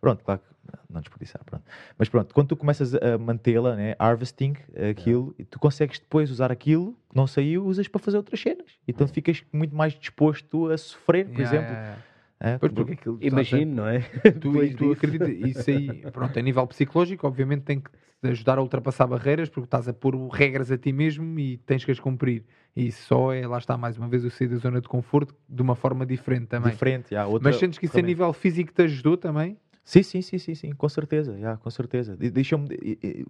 Pronto, 0.00 0.22
claro 0.24 0.40
que 0.40 0.51
não 0.90 1.00
desperdiçar, 1.00 1.42
pronto. 1.44 1.64
Mas 1.98 2.08
pronto, 2.08 2.34
quando 2.34 2.48
tu 2.48 2.56
começas 2.56 2.94
a 2.94 3.18
mantê-la, 3.18 3.76
né? 3.76 3.94
Harvesting 3.98 4.54
aquilo, 4.90 5.34
e 5.38 5.44
tu 5.44 5.58
consegues 5.58 5.98
depois 5.98 6.30
usar 6.30 6.50
aquilo 6.52 6.92
que 7.10 7.16
não 7.16 7.26
saiu, 7.26 7.64
usas 7.64 7.88
para 7.88 8.00
fazer 8.00 8.16
outras 8.16 8.40
cenas. 8.40 8.66
Então 8.86 9.06
ficas 9.06 9.42
muito 9.52 9.74
mais 9.74 9.92
disposto 9.94 10.68
a 10.70 10.76
sofrer, 10.78 11.26
por 11.26 11.40
Yeah, 11.40 11.56
exemplo. 11.56 11.72
yeah, 11.72 11.86
yeah. 11.88 12.02
É, 12.44 12.58
Pois 12.58 12.72
porque 12.72 12.94
aquilo, 12.94 13.18
Imagino, 13.20 13.76
não 13.76 13.86
é? 13.86 14.00
tu, 14.40 14.56
e 14.64 14.74
tu 14.74 14.90
acreditas, 14.90 15.28
isso 15.28 15.70
aí, 15.70 16.02
pronto, 16.12 16.36
a 16.36 16.42
nível 16.42 16.66
psicológico, 16.66 17.24
obviamente 17.26 17.62
tem 17.62 17.78
que 17.80 17.88
te 17.90 18.28
ajudar 18.28 18.58
a 18.58 18.62
ultrapassar 18.62 19.06
barreiras, 19.06 19.48
porque 19.48 19.66
estás 19.66 19.86
a 19.86 19.92
pôr 19.92 20.16
regras 20.28 20.70
a 20.72 20.76
ti 20.78 20.92
mesmo 20.92 21.38
e 21.38 21.56
tens 21.58 21.84
que 21.84 21.90
as 21.92 22.00
cumprir. 22.00 22.44
E 22.74 22.90
só 22.90 23.32
é, 23.32 23.46
lá 23.46 23.58
está, 23.58 23.76
mais 23.76 23.96
uma 23.96 24.08
vez, 24.08 24.24
o 24.24 24.30
sair 24.30 24.48
da 24.48 24.56
zona 24.56 24.80
de 24.80 24.88
conforto 24.88 25.34
de 25.48 25.62
uma 25.62 25.76
forma 25.76 26.04
diferente 26.04 26.46
também. 26.46 26.70
diferente. 26.72 27.12
yeah, 27.12 27.30
outra 27.30 27.48
Mas 27.48 27.58
sentes 27.58 27.78
que 27.78 27.84
isso 27.84 27.92
a 27.92 27.94
ferramenta. 27.94 28.08
nível 28.22 28.32
físico 28.32 28.72
te 28.72 28.82
ajudou 28.82 29.16
também? 29.16 29.56
Sim, 29.84 30.02
sim, 30.02 30.22
sim, 30.22 30.38
sim, 30.38 30.54
sim, 30.54 30.72
com 30.72 30.88
certeza, 30.88 31.32
yeah, 31.36 31.56
com 31.60 31.68
certeza. 31.70 32.16
De- 32.16 32.30
Deixou-me, 32.30 32.68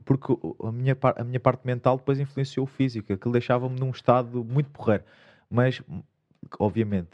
porque 0.05 0.35
a 0.63 0.71
minha, 0.71 0.97
a 1.17 1.25
minha 1.25 1.41
parte 1.41 1.67
mental 1.67 1.97
depois 1.97 2.21
influenciou 2.21 2.65
o 2.65 2.67
físico, 2.67 3.13
aquilo 3.13 3.33
deixava-me 3.33 3.79
num 3.81 3.91
estado 3.91 4.45
muito 4.45 4.69
porreiro. 4.71 5.03
Mas, 5.51 5.83
obviamente, 6.59 7.11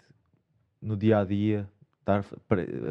no 0.82 0.96
dia 0.96 1.20
a 1.20 1.24
dia, 1.24 1.68
estar, 2.18 2.24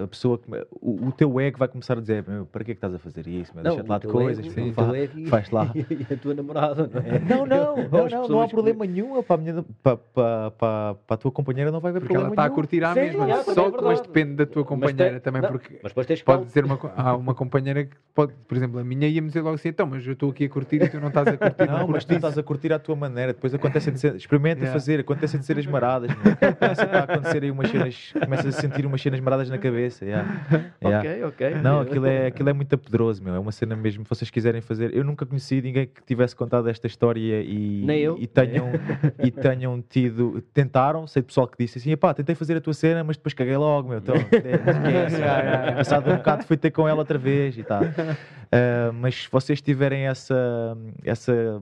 a 0.03 0.07
pessoa, 0.07 0.39
o, 0.81 1.07
o 1.07 1.11
teu 1.11 1.39
ego 1.39 1.57
vai 1.57 1.68
começar 1.68 1.98
a 1.98 2.02
dizer: 2.02 2.23
"Meu, 2.27 2.45
para 2.45 2.64
que 2.64 2.72
é 2.72 2.73
que 2.73 2.77
estás 2.77 2.94
a 2.94 2.99
fazer 2.99 3.27
isso? 3.27 3.52
Meu? 3.56 3.64
Deixa-te 3.64 3.88
lá 3.89 3.98
de 3.98 4.07
coisas, 4.07 4.45
ego- 4.45 4.95
ego 4.95 5.19
e- 5.19 5.27
faz 5.27 5.49
lá. 5.49 5.72
E 5.76 6.14
a 6.14 6.18
tua 6.18 6.34
namorada, 6.34 6.89
não 6.91 7.02
é? 7.02 7.19
Não, 7.19 7.45
não, 7.45 7.76
não, 7.89 7.89
não, 7.89 7.89
não 7.89 8.06
há 8.06 8.22
pessoas 8.22 8.45
que- 8.49 8.53
problema 8.56 8.85
nenhum. 8.85 9.23
Para 9.23 9.35
a, 9.35 9.38
minha, 9.38 9.65
para, 9.81 9.98
para, 9.98 10.52
para, 10.52 10.95
para 10.95 11.14
a 11.15 11.18
tua 11.18 11.31
companheira 11.31 11.72
não 11.72 11.80
vai 11.80 11.89
haver 11.91 11.99
Porque 12.02 12.15
ela 12.15 12.26
problema 12.26 12.41
está 12.48 12.53
a 12.53 12.56
curtir 12.56 12.84
à 12.84 12.94
Sim, 12.94 12.99
mesma. 13.02 13.44
Só 13.44 13.68
é 13.68 13.72
que 13.72 13.84
mas 13.84 14.02
depende 14.02 14.35
da 14.35 14.45
tua 14.45 14.61
Mas 14.64 14.69
companheira 14.69 15.11
tem- 15.11 15.19
também, 15.22 15.41
não, 15.41 15.49
porque 15.49 15.80
Mas 15.81 15.91
depois 15.91 16.07
tens 16.07 16.22
pode 16.22 16.38
calma. 16.38 16.45
dizer 16.48 16.65
uma, 16.65 16.80
há 16.95 17.15
uma 17.15 17.34
companheira 17.34 17.85
que 17.85 17.95
pode, 18.14 18.34
por 18.48 18.56
exemplo, 18.57 18.80
a 18.80 18.84
minha 18.84 19.07
ia-me 19.07 19.27
dizer 19.27 19.41
logo 19.41 19.56
assim, 19.56 19.69
então, 19.69 19.85
mas 19.88 20.06
eu 20.06 20.14
estou 20.14 20.30
aqui 20.31 20.45
a 20.45 20.49
curtir 20.49 20.81
e 20.81 20.89
tu 20.89 20.99
não 20.99 21.07
estás 21.10 21.27
a 21.27 21.38
curtir. 21.38 21.68
Não, 21.68 21.88
mas 21.88 22.06
tu 22.06 22.14
estás 22.14 22.38
a 22.38 22.44
curtir 22.44 22.73
à 22.73 22.80
tua 22.80 22.95
maneira. 22.95 23.34
Depois 23.34 23.53
acontece 23.53 23.91
de 23.91 23.99
ser, 23.99 24.15
experimenta 24.15 24.57
Yeah. 24.61 24.73
fazer, 24.73 24.99
acontece 24.99 25.38
de 25.38 25.45
ser 25.45 25.57
as 25.60 25.65
maradas. 25.68 26.10
meu. 26.10 26.35
Começa 26.56 26.84
a 26.85 27.03
acontecer 27.03 27.44
aí 27.44 27.52
umas 27.52 27.69
cenas, 27.69 28.14
começas 28.23 28.57
a 28.57 28.60
sentir 28.61 28.85
umas 28.85 29.02
cenas 29.07 29.19
maradas 29.19 29.49
na 29.49 29.57
cabeça. 29.57 30.05
yeah. 30.05 30.27
Yeah. 30.81 30.99
Ok, 30.99 31.23
ok. 31.23 31.55
Não, 31.61 31.81
aquilo 31.81 32.05
é, 32.05 32.27
aquilo 32.27 32.49
é 32.49 32.53
muito 32.53 32.77
poderoso, 32.77 33.23
meu. 33.23 33.34
É 33.34 33.39
uma 33.39 33.51
cena 33.51 33.75
mesmo, 33.75 34.03
se 34.03 34.09
vocês 34.09 34.29
quiserem 34.29 34.61
fazer. 34.61 34.95
Eu 34.95 35.03
nunca 35.03 35.25
conheci 35.25 35.61
ninguém 35.61 35.88
que 35.88 36.03
tivesse 36.05 36.35
contado 36.35 36.69
esta 36.69 36.88
história 36.88 37.41
e, 37.41 37.84
Nem 37.85 37.99
eu. 37.99 38.15
e, 38.19 38.27
tenham, 38.27 38.69
e 39.23 39.31
tenham 39.31 39.81
tido. 39.81 40.41
Tentaram, 40.53 41.07
sei 41.07 41.21
de 41.21 41.27
pessoal 41.27 41.47
que 41.47 41.57
disse 41.57 41.79
assim: 41.79 41.95
pá, 41.97 42.13
tentei 42.13 42.35
fazer 42.35 42.55
a 42.57 42.61
tua 42.61 42.73
cena, 42.73 43.03
mas 43.03 43.17
depois 43.17 43.34
caguei 43.34 43.57
logo, 43.57 43.89
meu. 43.89 43.97
Então, 43.97 44.15
esquece. 44.15 45.21
Passado 45.77 46.11
um 46.11 46.17
bocado 46.17 46.43
fui 46.45 46.57
ter 46.57 46.71
com 46.71 46.88
ela 46.88 46.99
outra 46.99 47.17
vez 47.17 47.57
e 47.57 47.63
tal. 47.63 47.81
Ah, 48.49 48.91
mas 48.93 49.23
se 49.23 49.29
vocês 49.29 49.61
tiverem 49.61 50.07
essa. 50.07 50.77
essa 51.03 51.61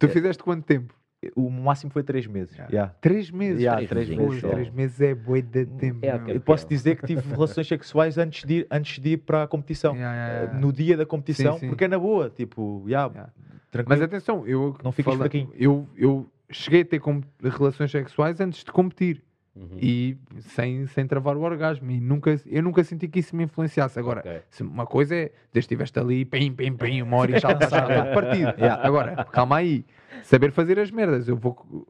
Tu 0.00 0.08
fizeste 0.08 0.42
quanto 0.42 0.64
tempo? 0.64 0.92
O 1.34 1.50
máximo 1.50 1.90
foi 1.92 2.02
três 2.02 2.26
meses. 2.26 2.52
Yeah. 2.54 2.72
yeah. 2.74 2.94
Três 3.00 3.30
meses. 3.30 3.60
Yeah, 3.60 3.86
Três 3.86 4.06
três 4.06 4.18
meses. 4.18 4.40
Três 4.42 4.70
meses 4.70 5.00
é 5.00 5.14
boi 5.14 5.42
de 5.42 5.66
tempo. 5.66 5.98
É 6.04 6.12
meu. 6.12 6.16
aquele- 6.22 6.36
Eu 6.38 6.40
posso 6.40 6.68
dizer 6.68 6.96
que 6.96 7.06
tive 7.06 7.20
relações 7.28 7.66
sexuais 7.66 8.18
antes 8.18 8.44
de 8.44 8.54
ir, 8.54 8.66
antes 8.70 8.98
de 9.00 9.10
ir 9.10 9.16
para 9.18 9.42
a 9.44 9.46
competição. 9.46 9.94
Yeah, 9.94 10.14
yeah, 10.16 10.38
yeah. 10.44 10.58
No 10.60 10.72
dia 10.72 10.96
da 10.96 11.06
competição, 11.06 11.54
Sim, 11.54 11.60
sim. 11.60 11.68
porque 11.68 11.84
é 11.84 11.88
na 11.88 11.98
boa, 11.98 12.30
tipo, 12.30 12.82
yeah, 12.86 13.10
Yeah. 13.12 13.32
tranquilo. 13.70 13.98
Mas 13.98 14.02
atenção, 14.02 14.46
eu 14.46 14.76
Não 14.82 14.92
fiques 14.92 15.12
fala-. 15.12 15.28
Eu, 15.56 15.88
eu 15.96 16.26
cheguei 16.50 16.82
a 16.82 16.84
ter 16.84 16.98
com- 17.00 17.20
relações 17.42 17.90
sexuais 17.90 18.40
antes 18.40 18.62
de 18.64 18.70
competir 18.72 19.22
Uhum. 19.56 19.78
e 19.80 20.16
sem, 20.40 20.84
sem 20.88 21.06
travar 21.06 21.36
o 21.36 21.42
orgasmo. 21.42 21.90
E 21.90 22.00
nunca, 22.00 22.34
eu 22.46 22.62
nunca 22.62 22.82
senti 22.82 23.06
que 23.06 23.20
isso 23.20 23.36
me 23.36 23.44
influenciasse. 23.44 23.98
Agora, 23.98 24.20
Ok. 24.20 24.40
se 24.50 24.62
uma 24.64 24.84
coisa 24.84 25.14
é, 25.14 25.18
desde 25.52 25.52
que 25.52 25.58
estiveste 25.60 25.98
ali, 25.98 26.24
pim, 26.24 26.52
pim, 26.52 26.72
pim, 26.76 27.02
uma 27.02 27.16
hora 27.18 27.36
e 27.36 27.40
já 27.40 27.50
está 27.52 27.68
todo 27.82 28.12
partido. 28.14 28.52
Yeah. 28.58 28.84
Agora, 28.86 29.24
calma 29.26 29.56
aí. 29.58 29.84
Saber 30.22 30.50
fazer 30.52 30.78
as 30.78 30.90
merdas. 30.90 31.28
Eu 31.28 31.36
vou. 31.36 31.86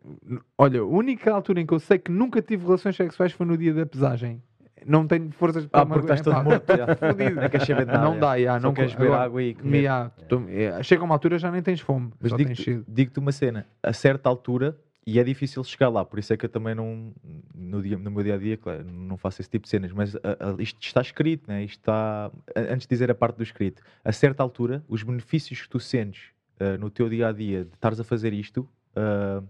Olha, 0.58 0.80
a 0.80 0.84
única 0.84 1.32
altura 1.32 1.60
em 1.60 1.66
que 1.66 1.72
eu 1.74 1.78
sei 1.78 1.98
que 1.98 2.10
nunca 2.10 2.42
tive 2.42 2.64
relações 2.64 2.96
sexuais 2.96 3.32
foi 3.32 3.46
no 3.46 3.56
dia 3.56 3.72
da 3.72 3.86
pesagem. 3.86 4.42
Não 4.86 5.06
tenho 5.06 5.30
forças 5.30 5.64
para 5.66 5.80
Ah, 5.80 5.86
porque 5.86 6.00
estás 6.00 6.20
todo 6.20 6.42
morto. 6.44 6.64
já. 6.76 6.86
fodido. 6.96 7.40
Não 7.40 7.48
queres 7.48 7.66
saber 7.66 7.86
de 7.86 7.92
nada. 7.92 8.04
Não 8.04 8.18
dá, 8.18 8.38
já, 8.38 8.60
Só 8.60 8.66
não 8.66 8.74
queres 8.74 8.94
beber 8.94 9.12
água 9.14 9.42
e 9.42 9.54
comer. 9.54 9.78
Yeah, 9.78 10.10
tô- 10.28 10.42
é, 10.48 10.82
chega 10.82 11.02
uma 11.02 11.14
altura 11.14 11.38
já 11.38 11.50
nem 11.50 11.62
tens 11.62 11.80
fome, 11.80 12.12
Mas 12.20 12.34
digo-te 12.34 12.82
digo 12.86 13.12
uma 13.20 13.32
cena, 13.32 13.66
a 13.82 13.92
certa 13.94 14.28
altura, 14.28 14.76
e 15.06 15.18
é 15.18 15.24
difícil 15.24 15.62
chegar 15.64 15.88
lá, 15.88 16.04
por 16.04 16.18
isso 16.18 16.32
é 16.32 16.36
que 16.36 16.44
eu 16.46 16.48
também 16.48 16.74
não, 16.74 17.12
no, 17.54 17.82
dia, 17.82 17.98
no 17.98 18.10
meu 18.10 18.22
dia 18.22 18.34
a 18.34 18.38
dia, 18.38 18.56
claro, 18.56 18.84
não 18.84 19.16
faço 19.16 19.40
esse 19.42 19.50
tipo 19.50 19.64
de 19.64 19.68
cenas, 19.70 19.92
mas 19.92 20.16
a- 20.16 20.18
a- 20.20 20.62
isto 20.62 20.80
está 20.82 21.00
escrito, 21.00 21.46
né? 21.48 21.62
isto 21.64 21.80
está, 21.80 22.30
antes 22.56 22.86
de 22.86 22.94
dizer 22.94 23.10
a 23.10 23.14
parte 23.14 23.36
do 23.36 23.42
escrito, 23.42 23.82
a 24.04 24.12
certa 24.12 24.42
altura, 24.42 24.82
os 24.88 25.02
benefícios 25.02 25.60
que 25.62 25.68
tu 25.68 25.78
sentes 25.78 26.30
ah, 26.60 26.78
no 26.78 26.88
teu 26.88 27.08
dia 27.08 27.28
a 27.28 27.32
dia 27.32 27.64
de 27.64 27.74
estares 27.74 27.98
a 28.00 28.04
fazer 28.04 28.32
isto, 28.32 28.68
ah, 28.96 29.42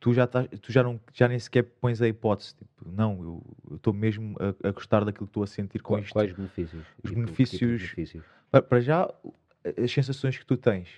tu 0.00 0.12
já, 0.14 0.24
estás- 0.24 0.48
tu 0.60 0.70
já, 0.72 0.82
não, 0.82 1.00
já 1.12 1.26
nem 1.28 1.38
sequer 1.38 1.64
pões 1.80 2.00
a 2.00 2.08
hipótese, 2.08 2.54
tipo, 2.54 2.70
não, 2.90 3.42
eu 3.70 3.76
estou 3.76 3.92
mesmo 3.92 4.36
a, 4.38 4.68
a 4.68 4.72
gostar 4.72 5.04
daquilo 5.04 5.26
que 5.26 5.30
estou 5.30 5.42
a 5.42 5.46
sentir 5.46 5.80
com 5.80 5.94
Quais, 5.94 6.04
isto. 6.06 6.12
quais 6.12 6.32
benefícios? 6.32 6.80
Os 6.80 6.86
Tipo, 6.86 7.08
tipo 7.08 7.14
benefícios- 7.20 7.80
benefícios? 7.82 8.24
Pa- 8.50 8.62
Para 8.62 8.80
já, 8.80 9.12
as 9.82 9.90
sensações 9.90 10.38
que 10.38 10.46
tu 10.46 10.56
tens 10.56 10.88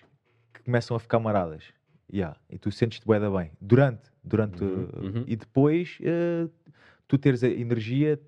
que 0.52 0.62
começam 0.64 0.96
a 0.96 1.00
ficar 1.00 1.18
maradas. 1.18 1.64
Yeah, 2.12 2.36
e 2.48 2.58
tu 2.58 2.70
sentes-te 2.70 3.04
bué 3.06 3.18
da 3.18 3.30
bem. 3.30 3.50
Durante, 3.60 4.10
durante 4.22 4.62
Uhum, 4.62 4.84
uh, 4.84 5.04
uhum. 5.04 5.24
e 5.26 5.34
depois 5.36 5.98
uh, 6.00 6.50
tu 7.08 7.18
teres 7.18 7.42
a 7.42 7.48
energia, 7.48 8.20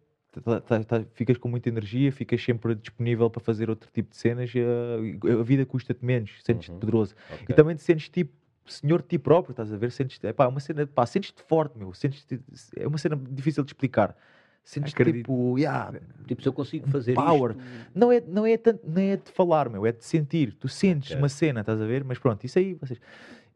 tá- 0.44 0.60
tá- 0.60 0.84
tá- 0.84 1.05
ficas 1.14 1.36
com 1.38 1.48
muita 1.48 1.68
energia, 1.68 2.10
ficas 2.10 2.42
sempre 2.42 2.74
disponível 2.74 3.30
para 3.30 3.40
fazer 3.40 3.70
outro 3.70 3.88
tipo 3.92 4.10
de 4.10 4.16
cenas. 4.16 4.50
uh, 4.55 5.40
a 5.40 5.42
vida 5.44 5.64
custa-te 5.64 6.05
menos, 6.05 6.32
sentes-te 6.42 6.72
Uhum. 6.72 6.80
poderoso. 6.80 7.14
Ok. 7.30 7.46
E 7.48 7.55
também 7.55 7.76
te 7.76 7.82
sentes 7.82 8.09
tipo 8.09 8.32
senhor 8.66 9.00
de 9.00 9.09
ti 9.09 9.18
próprio, 9.18 9.52
estás 9.52 9.72
a 9.72 9.76
ver? 9.76 9.92
Sentes-te, 9.92 10.26
é 10.26 10.34
uma 10.46 10.60
cena, 10.60 10.86
pá, 10.86 11.06
sentes-te 11.06 11.42
forte, 11.44 11.78
meu. 11.78 11.94
Sentes-te, 11.94 12.40
é 12.76 12.86
uma 12.86 12.98
cena 12.98 13.16
difícil 13.16 13.62
de 13.64 13.70
explicar. 13.70 14.16
Acredito. 14.76 15.16
tipo, 15.24 15.59
yeah, 15.59 15.98
Tipo, 16.26 16.42
se 16.42 16.48
eu 16.48 16.52
consigo 16.52 16.86
fazer 16.88 17.14
Power. 17.14 17.52
isto... 17.52 17.62
não 17.94 18.12
é, 18.12 18.20
não, 18.20 18.44
é 18.44 18.59
tanto, 18.59 18.86
não 18.86 19.00
é 19.00 19.16
de 19.16 19.30
falar, 19.32 19.70
meu, 19.70 19.86
é 19.86 19.92
de 19.92 20.05
sentir. 20.05 20.52
Tu 20.52 20.68
sentes 20.68 21.12
Ok. 21.12 21.18
uma 21.22 21.28
cena, 21.30 21.60
estás 21.60 21.80
a 21.80 21.86
ver? 21.86 22.05
Mas 22.05 22.18
pronto, 22.18 22.44
isso 22.44 22.59
aí, 22.59 22.74
vocês. 22.74 23.00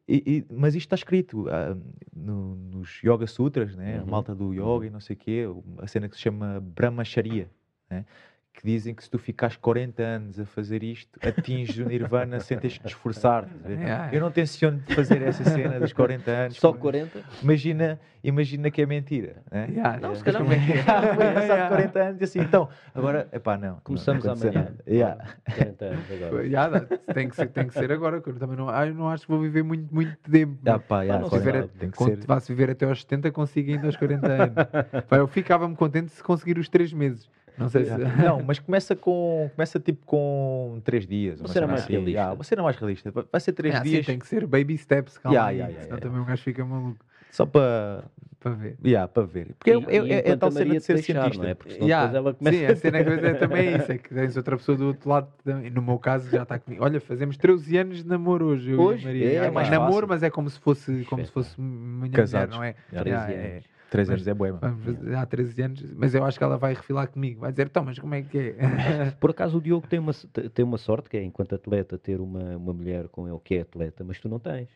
E- 0.08 0.22
e- 0.26 0.44
mas 0.52 0.74
isto 0.74 0.86
está 0.86 0.96
escrito 0.96 1.48
ah, 1.48 1.76
no- 2.14 2.56
nos 2.56 3.00
Yoga 3.02 3.26
Sutras, 3.26 3.76
né? 3.76 3.98
a 3.98 4.00
Uhum. 4.02 4.06
malta 4.10 4.34
do 4.34 4.52
yoga 4.52 4.86
e 4.86 4.90
não 4.90 5.00
sei 5.00 5.14
o 5.14 5.18
quê, 5.18 5.44
a 5.78 5.86
cena 5.86 6.08
que 6.08 6.16
se 6.16 6.22
chama 6.22 6.60
Brahmacharya, 6.60 7.48
né? 7.88 8.04
Que 8.52 8.66
dizem 8.66 8.94
que 8.94 9.02
se 9.02 9.10
tu 9.10 9.18
ficares 9.18 9.56
40 9.56 10.02
anos 10.02 10.38
a 10.38 10.44
fazer 10.44 10.82
isto, 10.82 11.18
atinges 11.26 11.78
o 11.78 11.84
Nirvana 11.88 12.38
sem 12.38 12.58
teres 12.58 12.76
que 12.76 12.84
te 12.84 12.88
esforçar. 12.88 13.48
Yeah. 13.66 14.14
Eu 14.14 14.20
não 14.20 14.30
tenciono 14.30 14.78
de 14.78 14.94
fazer 14.94 15.22
essa 15.22 15.42
cena 15.42 15.80
dos 15.80 15.92
40 15.92 16.30
anos. 16.30 16.56
Só 16.58 16.72
40? 16.72 17.20
Imagina, 17.42 17.98
imagina 18.22 18.70
que 18.70 18.82
é 18.82 18.86
mentira. 18.86 19.42
Né? 19.50 19.68
Yeah, 19.70 19.98
Não, 20.00 20.10
yeah. 20.10 20.14
se 20.16 20.24
calhar 20.24 20.42
Como 20.42 20.52
é 20.52 20.56
Yeah. 20.56 21.34
passado 21.34 21.68
40 21.68 22.02
anos 22.02 22.20
e 22.20 22.24
assim, 22.24 22.40
então, 22.40 22.68
agora, 22.94 23.26
epá, 23.32 23.56
não. 23.56 23.80
Começamos 23.82 24.24
não 24.24 24.34
amanhã. 24.34 24.68
Yeah. 24.86 25.24
40 25.54 25.84
anos 25.86 26.04
agora. 26.12 26.50
Já 26.50 26.68
dá, 26.68 26.80
tem, 27.14 27.28
que 27.28 27.36
ser, 27.36 27.46
tem 27.48 27.66
que 27.66 27.74
ser 27.74 27.90
agora, 27.90 28.20
que 28.20 28.28
eu 28.28 28.34
também 28.34 28.56
não, 28.56 28.68
ah, 28.68 28.86
eu 28.86 28.94
não 28.94 29.08
acho 29.08 29.24
que 29.24 29.32
vou 29.32 29.40
viver 29.40 29.62
muito, 29.62 29.92
muito 29.92 30.16
tempo. 30.30 30.58
Ah, 30.66 30.78
pá, 30.78 31.02
yeah, 31.02 31.22
não 31.22 31.30
Se 31.30 31.38
viver, 31.38 31.68
tem 31.68 31.90
que 31.90 32.04
ser. 32.04 32.18
vá-se 32.26 32.52
viver 32.52 32.70
até 32.70 32.84
aos 32.84 33.00
70, 33.00 33.30
consigo 33.32 33.70
ainda 33.70 33.86
aos 33.86 33.96
40 33.96 34.26
anos. 34.26 34.54
Pá, 35.08 35.16
eu 35.16 35.26
ficava-me 35.26 35.74
contente 35.74 36.12
se 36.12 36.22
conseguir 36.22 36.58
os 36.58 36.68
3 36.68 36.92
meses. 36.92 37.30
Não 37.58 37.68
sei 37.68 37.84
se. 37.84 37.90
Não, 38.24 38.42
mas 38.42 38.58
começa 38.58 38.96
com 38.96 39.50
começa 39.54 39.78
tipo 39.78 40.04
com 40.06 40.80
3 40.84 41.06
dias. 41.06 41.40
Uma 41.40 41.48
cena 41.48 41.66
mais 41.66 41.80
assim. 41.82 41.92
realista. 41.92 42.10
Yeah, 42.18 42.34
uma 42.34 42.44
cena 42.44 42.62
mais 42.62 42.76
realista. 42.76 43.10
Vai- 43.10 43.40
ser 43.40 43.52
3 43.52 43.74
É, 43.74 43.78
assim, 43.78 43.88
dias 43.90 44.06
tem 44.06 44.18
que 44.18 44.26
ser 44.26 44.46
baby 44.46 44.76
steps, 44.78 45.18
calma. 45.18 45.34
Yeah, 45.34 45.48
aí, 45.50 45.56
yeah, 45.56 45.70
yeah, 45.70 45.84
senão 45.84 45.96
yeah. 45.98 46.08
também 46.10 46.22
o 46.22 46.24
gajo 46.24 46.42
fica 46.42 46.64
maluco 46.64 47.04
só 47.30 47.46
para 47.46 48.04
para 48.40 48.50
ver. 48.52 48.76
yeah, 48.84 49.06
para 49.06 49.22
ver. 49.22 49.54
Porque 49.56 49.70
E- 49.70 49.74
é, 49.74 49.76
é, 49.76 50.04
e 50.04 50.12
é, 50.12 50.28
é 50.30 50.36
tal 50.36 50.50
cena 50.50 50.74
de 50.74 50.80
ser 50.80 50.94
deixar, 50.94 51.12
cientista. 51.22 51.42
não 51.44 51.50
é? 51.50 51.54
Porque 51.54 51.74
senão 51.74 51.86
Yeah, 51.86 52.06
depois 52.08 52.24
ela 52.26 52.34
começa 52.34 52.58
Sim, 52.58 52.64
a 52.66 52.76
cena 52.76 53.04
que 53.04 53.10
eu 53.10 53.16
dizer 53.16 53.38
também 53.38 53.66
é 53.68 53.76
isso, 53.76 53.92
é 53.92 53.98
que 53.98 54.08
tens 54.14 54.36
outra 54.36 54.56
pessoa 54.56 54.76
do 54.76 54.86
outro 54.88 55.08
lado. 55.08 55.28
também. 55.44 55.70
No 55.70 55.80
meu 55.80 55.98
caso 55.98 56.28
já 56.28 56.42
está 56.42 56.58
comigo. 56.58 56.82
Olha, 56.84 57.00
fazemos 57.00 57.36
13 57.36 57.76
anos 57.78 58.02
de 58.02 58.08
namoro 58.08 58.46
hoje. 58.46 58.70
eu 58.72 58.76
e 58.78 58.80
a 58.80 58.82
Hoje? 58.84 59.04
Maria. 59.06 59.26
É, 59.30 59.34
É, 59.46 59.50
mais 59.50 59.70
namoro, 59.70 59.92
fácil. 59.92 60.08
mas 60.08 60.22
é 60.24 60.30
como 60.30 60.50
se 60.50 60.58
fosse, 60.58 61.04
como 61.04 61.24
se 61.24 61.30
fosse 61.30 61.60
minha 61.60 62.10
Casados. 62.10 62.56
mulher, 62.56 62.74
não 62.92 62.98
é? 62.98 62.98
Yeah. 63.04 63.10
Yeah, 63.10 63.26
13 63.26 63.40
é- 63.46 63.52
anos. 63.52 63.64
3 63.92 64.08
Mas- 64.08 64.26
anos 64.26 64.26
é 64.26 64.58
fazer- 64.84 65.14
há 65.14 65.26
13 65.26 65.62
anos, 65.62 65.82
mas 65.94 66.14
eu 66.14 66.24
acho 66.24 66.38
que 66.38 66.42
ela 66.44 66.56
vai 66.56 66.72
refilar 66.72 67.08
comigo. 67.08 67.40
Vai 67.42 67.52
dizer, 67.52 67.66
então, 67.66 67.84
mas 67.84 67.98
como 67.98 68.14
é 68.14 68.22
que 68.22 68.38
é? 68.38 69.10
Por 69.20 69.30
acaso 69.30 69.58
o 69.58 69.60
Diogo 69.60 69.86
tem 69.86 69.98
uma, 69.98 70.12
tem 70.54 70.64
uma 70.64 70.78
sorte, 70.78 71.10
que 71.10 71.16
é 71.18 71.22
enquanto 71.22 71.54
atleta 71.54 71.98
ter 71.98 72.18
uma, 72.18 72.56
uma 72.56 72.72
mulher 72.72 73.06
com 73.08 73.28
ele 73.28 73.38
que 73.44 73.56
é 73.56 73.60
atleta, 73.60 74.02
mas 74.02 74.18
tu 74.18 74.28
não 74.30 74.38
tens. 74.38 74.70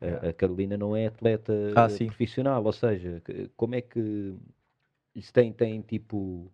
A- 0.00 0.28
A, 0.28 0.32
Carolina 0.34 0.76
não 0.76 0.94
é 0.94 1.06
atleta 1.06 1.52
Ah, 1.74 1.88
profissional, 2.06 2.62
ou 2.62 2.72
seja, 2.72 3.22
como 3.56 3.74
é 3.74 3.80
que 3.80 4.34
isso 5.14 5.32
tem, 5.32 5.52
tem 5.52 5.80
tipo 5.80 6.52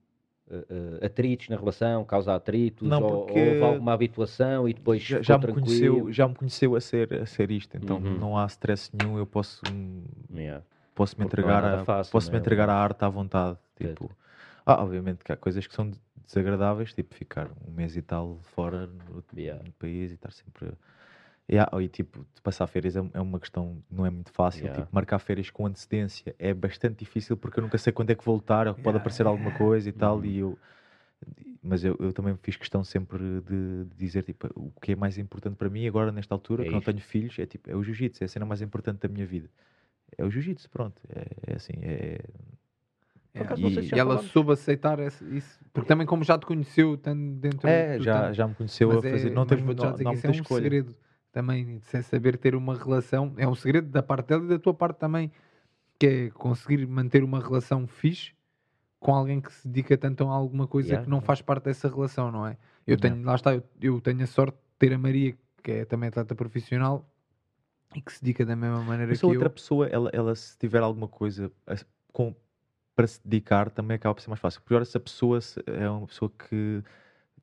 atritos 1.02 1.48
na 1.48 1.56
relação, 1.56 2.04
causa 2.04 2.34
atritos, 2.34 2.88
Não, 2.88 3.02
ou, 3.02 3.08
porque 3.26 3.38
ou 3.38 3.48
houve 3.48 3.64
alguma 3.64 3.92
habituação 3.94 4.68
e 4.68 4.74
depois 4.74 5.02
já, 5.02 5.16
ficou 5.18 5.22
já 5.24 5.34
me 5.38 5.40
tranquilo? 5.42 5.64
conheceu, 5.66 6.12
já 6.12 6.28
me 6.28 6.34
conheceu 6.34 6.76
a 6.76 6.80
ser, 6.80 7.14
a 7.14 7.26
ser 7.26 7.50
isto, 7.50 7.76
então 7.76 7.96
Uhum. 7.98 8.18
não 8.18 8.38
há 8.38 8.46
stress 8.46 8.90
nenhum, 8.94 9.18
eu 9.18 9.26
posso, 9.26 9.60
hum, 9.68 10.04
Yeah. 10.32 10.62
Posso 10.94 11.18
me 11.18 11.26
Porque 11.26 11.42
não 11.42 11.48
é 11.48 11.52
entregar, 11.56 11.80
a, 11.80 11.84
fácil, 11.84 12.12
posso 12.12 12.30
me 12.30 12.36
é? 12.36 12.40
entregar 12.40 12.68
à 12.68 12.74
arte 12.74 13.04
à 13.04 13.08
vontade. 13.08 13.58
Tipo, 13.76 14.10
ah, 14.64 14.82
obviamente 14.82 15.24
que 15.24 15.32
há 15.32 15.36
coisas 15.36 15.66
que 15.66 15.74
são 15.74 15.90
desagradáveis, 16.26 16.92
tipo 16.94 17.14
ficar 17.14 17.48
um 17.66 17.70
mês 17.70 17.96
e 17.96 18.02
tal 18.02 18.38
fora 18.42 18.86
no, 18.86 19.22
Yeah. 19.36 19.62
no 19.62 19.72
país 19.72 20.10
e 20.10 20.14
estar 20.14 20.30
sempre. 20.32 20.72
Yeah, 21.50 21.70
e 21.82 21.88
tipo, 21.88 22.24
de 22.34 22.40
passar 22.40 22.66
férias 22.66 22.96
é, 22.96 23.02
é 23.12 23.20
uma 23.20 23.38
questão, 23.38 23.82
não 23.90 24.06
é 24.06 24.10
muito 24.10 24.32
fácil. 24.32 24.62
Yeah. 24.62 24.82
Tipo, 24.82 24.94
marcar 24.94 25.18
férias 25.18 25.50
com 25.50 25.66
antecedência 25.66 26.34
é 26.38 26.54
bastante 26.54 27.00
difícil 27.00 27.36
porque 27.36 27.58
eu 27.60 27.62
nunca 27.62 27.76
sei 27.76 27.92
quando 27.92 28.10
é 28.10 28.14
que 28.14 28.24
voltar, 28.24 28.66
ou 28.66 28.74
que 28.74 28.80
pode 28.80 28.96
aparecer 28.96 29.26
alguma 29.26 29.50
coisa 29.50 29.88
e 29.88 29.92
tal. 29.92 30.16
Uhum. 30.16 30.24
E 30.24 30.38
eu, 30.38 30.58
mas 31.62 31.84
eu, 31.84 31.96
eu 32.00 32.12
também 32.14 32.34
fiz 32.42 32.56
questão 32.56 32.82
sempre 32.82 33.18
de, 33.42 33.84
de 33.84 33.96
dizer 33.96 34.22
tipo, 34.22 34.48
o 34.54 34.72
que 34.80 34.92
é 34.92 34.96
mais 34.96 35.18
importante 35.18 35.56
para 35.56 35.68
mim 35.68 35.86
agora, 35.86 36.10
nesta 36.10 36.34
altura, 36.34 36.62
É 36.62 36.66
que 36.66 36.72
não 36.72 36.80
tenho 36.80 37.00
filhos, 37.00 37.38
é 37.38 37.44
tipo, 37.44 37.70
é 37.70 37.74
o 37.74 37.82
jiu-jitsu, 37.82 38.22
é 38.22 38.26
a 38.26 38.28
cena 38.28 38.46
mais 38.46 38.62
importante 38.62 39.00
da 39.00 39.08
minha 39.08 39.26
vida. 39.26 39.50
É 40.16 40.24
o 40.24 40.30
jiu-jitsu, 40.30 40.68
pronto. 40.70 41.00
É, 41.08 41.52
é 41.52 41.54
assim, 41.56 41.72
é. 41.82 42.18
acaso, 43.34 43.60
E- 43.60 43.64
não 43.64 43.82
e 43.82 43.98
ela 43.98 44.18
soube 44.22 44.52
aceitar 44.52 44.98
esse- 45.00 45.24
isso. 45.36 45.58
Porque 45.72 45.88
também, 45.88 46.06
como 46.06 46.22
já 46.22 46.38
te 46.38 46.46
conheceu, 46.46 46.96
dentro 46.96 47.68
É, 47.68 47.98
do 47.98 48.04
já, 48.04 48.32
já 48.32 48.46
me 48.46 48.54
conheceu 48.54 48.90
a 48.90 48.94
mas 48.94 49.04
é- 49.04 49.10
fazer. 49.10 49.30
Não 49.30 49.42
mas 49.42 49.48
teve 49.48 49.62
já 49.62 49.90
não, 49.90 49.98
não 49.98 50.12
isso 50.12 50.26
é 50.26 50.30
um 50.30 50.32
escolha. 50.32 50.62
segredo 50.62 50.96
também, 51.32 51.78
de 51.78 51.84
sem 51.86 52.00
saber 52.02 52.36
ter 52.38 52.54
uma 52.54 52.76
relação. 52.76 53.34
É 53.36 53.46
um 53.48 53.54
segredo 53.54 53.88
da 53.88 54.02
parte 54.02 54.28
dela 54.28 54.44
e 54.44 54.48
da 54.48 54.58
tua 54.58 54.72
parte 54.72 54.98
também, 54.98 55.32
que 55.98 56.06
é 56.06 56.30
conseguir 56.30 56.86
manter 56.86 57.24
uma 57.24 57.40
relação 57.40 57.86
fixe 57.88 58.32
com 59.00 59.14
alguém 59.14 59.40
que 59.40 59.52
se 59.52 59.66
dedica 59.66 59.98
tanto 59.98 60.24
a 60.28 60.32
alguma 60.32 60.66
coisa 60.66 60.88
Yeah, 60.90 61.04
que 61.04 61.10
não 61.10 61.18
yeah. 61.18 61.26
faz 61.26 61.42
parte 61.42 61.64
dessa 61.64 61.88
relação, 61.88 62.30
não 62.30 62.46
é? 62.46 62.52
Eu 62.86 62.96
Yeah. 62.96 63.10
tenho, 63.14 63.24
lá 63.26 63.34
está, 63.34 63.54
eu, 63.54 63.62
eu 63.82 64.00
tenho 64.00 64.22
a 64.22 64.26
sorte 64.26 64.54
de 64.56 64.78
ter 64.78 64.94
a 64.94 64.98
Maria, 64.98 65.36
que 65.62 65.72
é 65.72 65.84
também 65.84 66.08
atleta 66.08 66.34
profissional 66.34 67.04
e 67.94 68.00
que 68.00 68.12
se 68.12 68.22
dedica 68.22 68.44
da 68.44 68.56
mesma 68.56 68.82
maneira 68.82 69.10
Mas 69.12 69.20
que 69.20 69.24
a 69.24 69.28
outra 69.28 69.46
eu. 69.46 69.50
pessoa, 69.50 69.86
ela, 69.88 70.10
ela 70.12 70.34
se 70.34 70.58
tiver 70.58 70.82
alguma 70.82 71.08
coisa 71.08 71.50
a- 71.66 71.76
com, 72.12 72.34
para 72.96 73.06
se 73.06 73.20
dedicar, 73.24 73.70
também 73.70 73.94
acaba 73.96 74.14
por 74.14 74.20
ser 74.20 74.28
mais 74.30 74.40
fácil. 74.40 74.60
Pior 74.62 74.84
se 74.84 74.96
a 74.96 75.00
pessoa 75.00 75.40
se- 75.40 75.62
é 75.66 75.88
uma 75.88 76.06
pessoa 76.06 76.30
que 76.30 76.82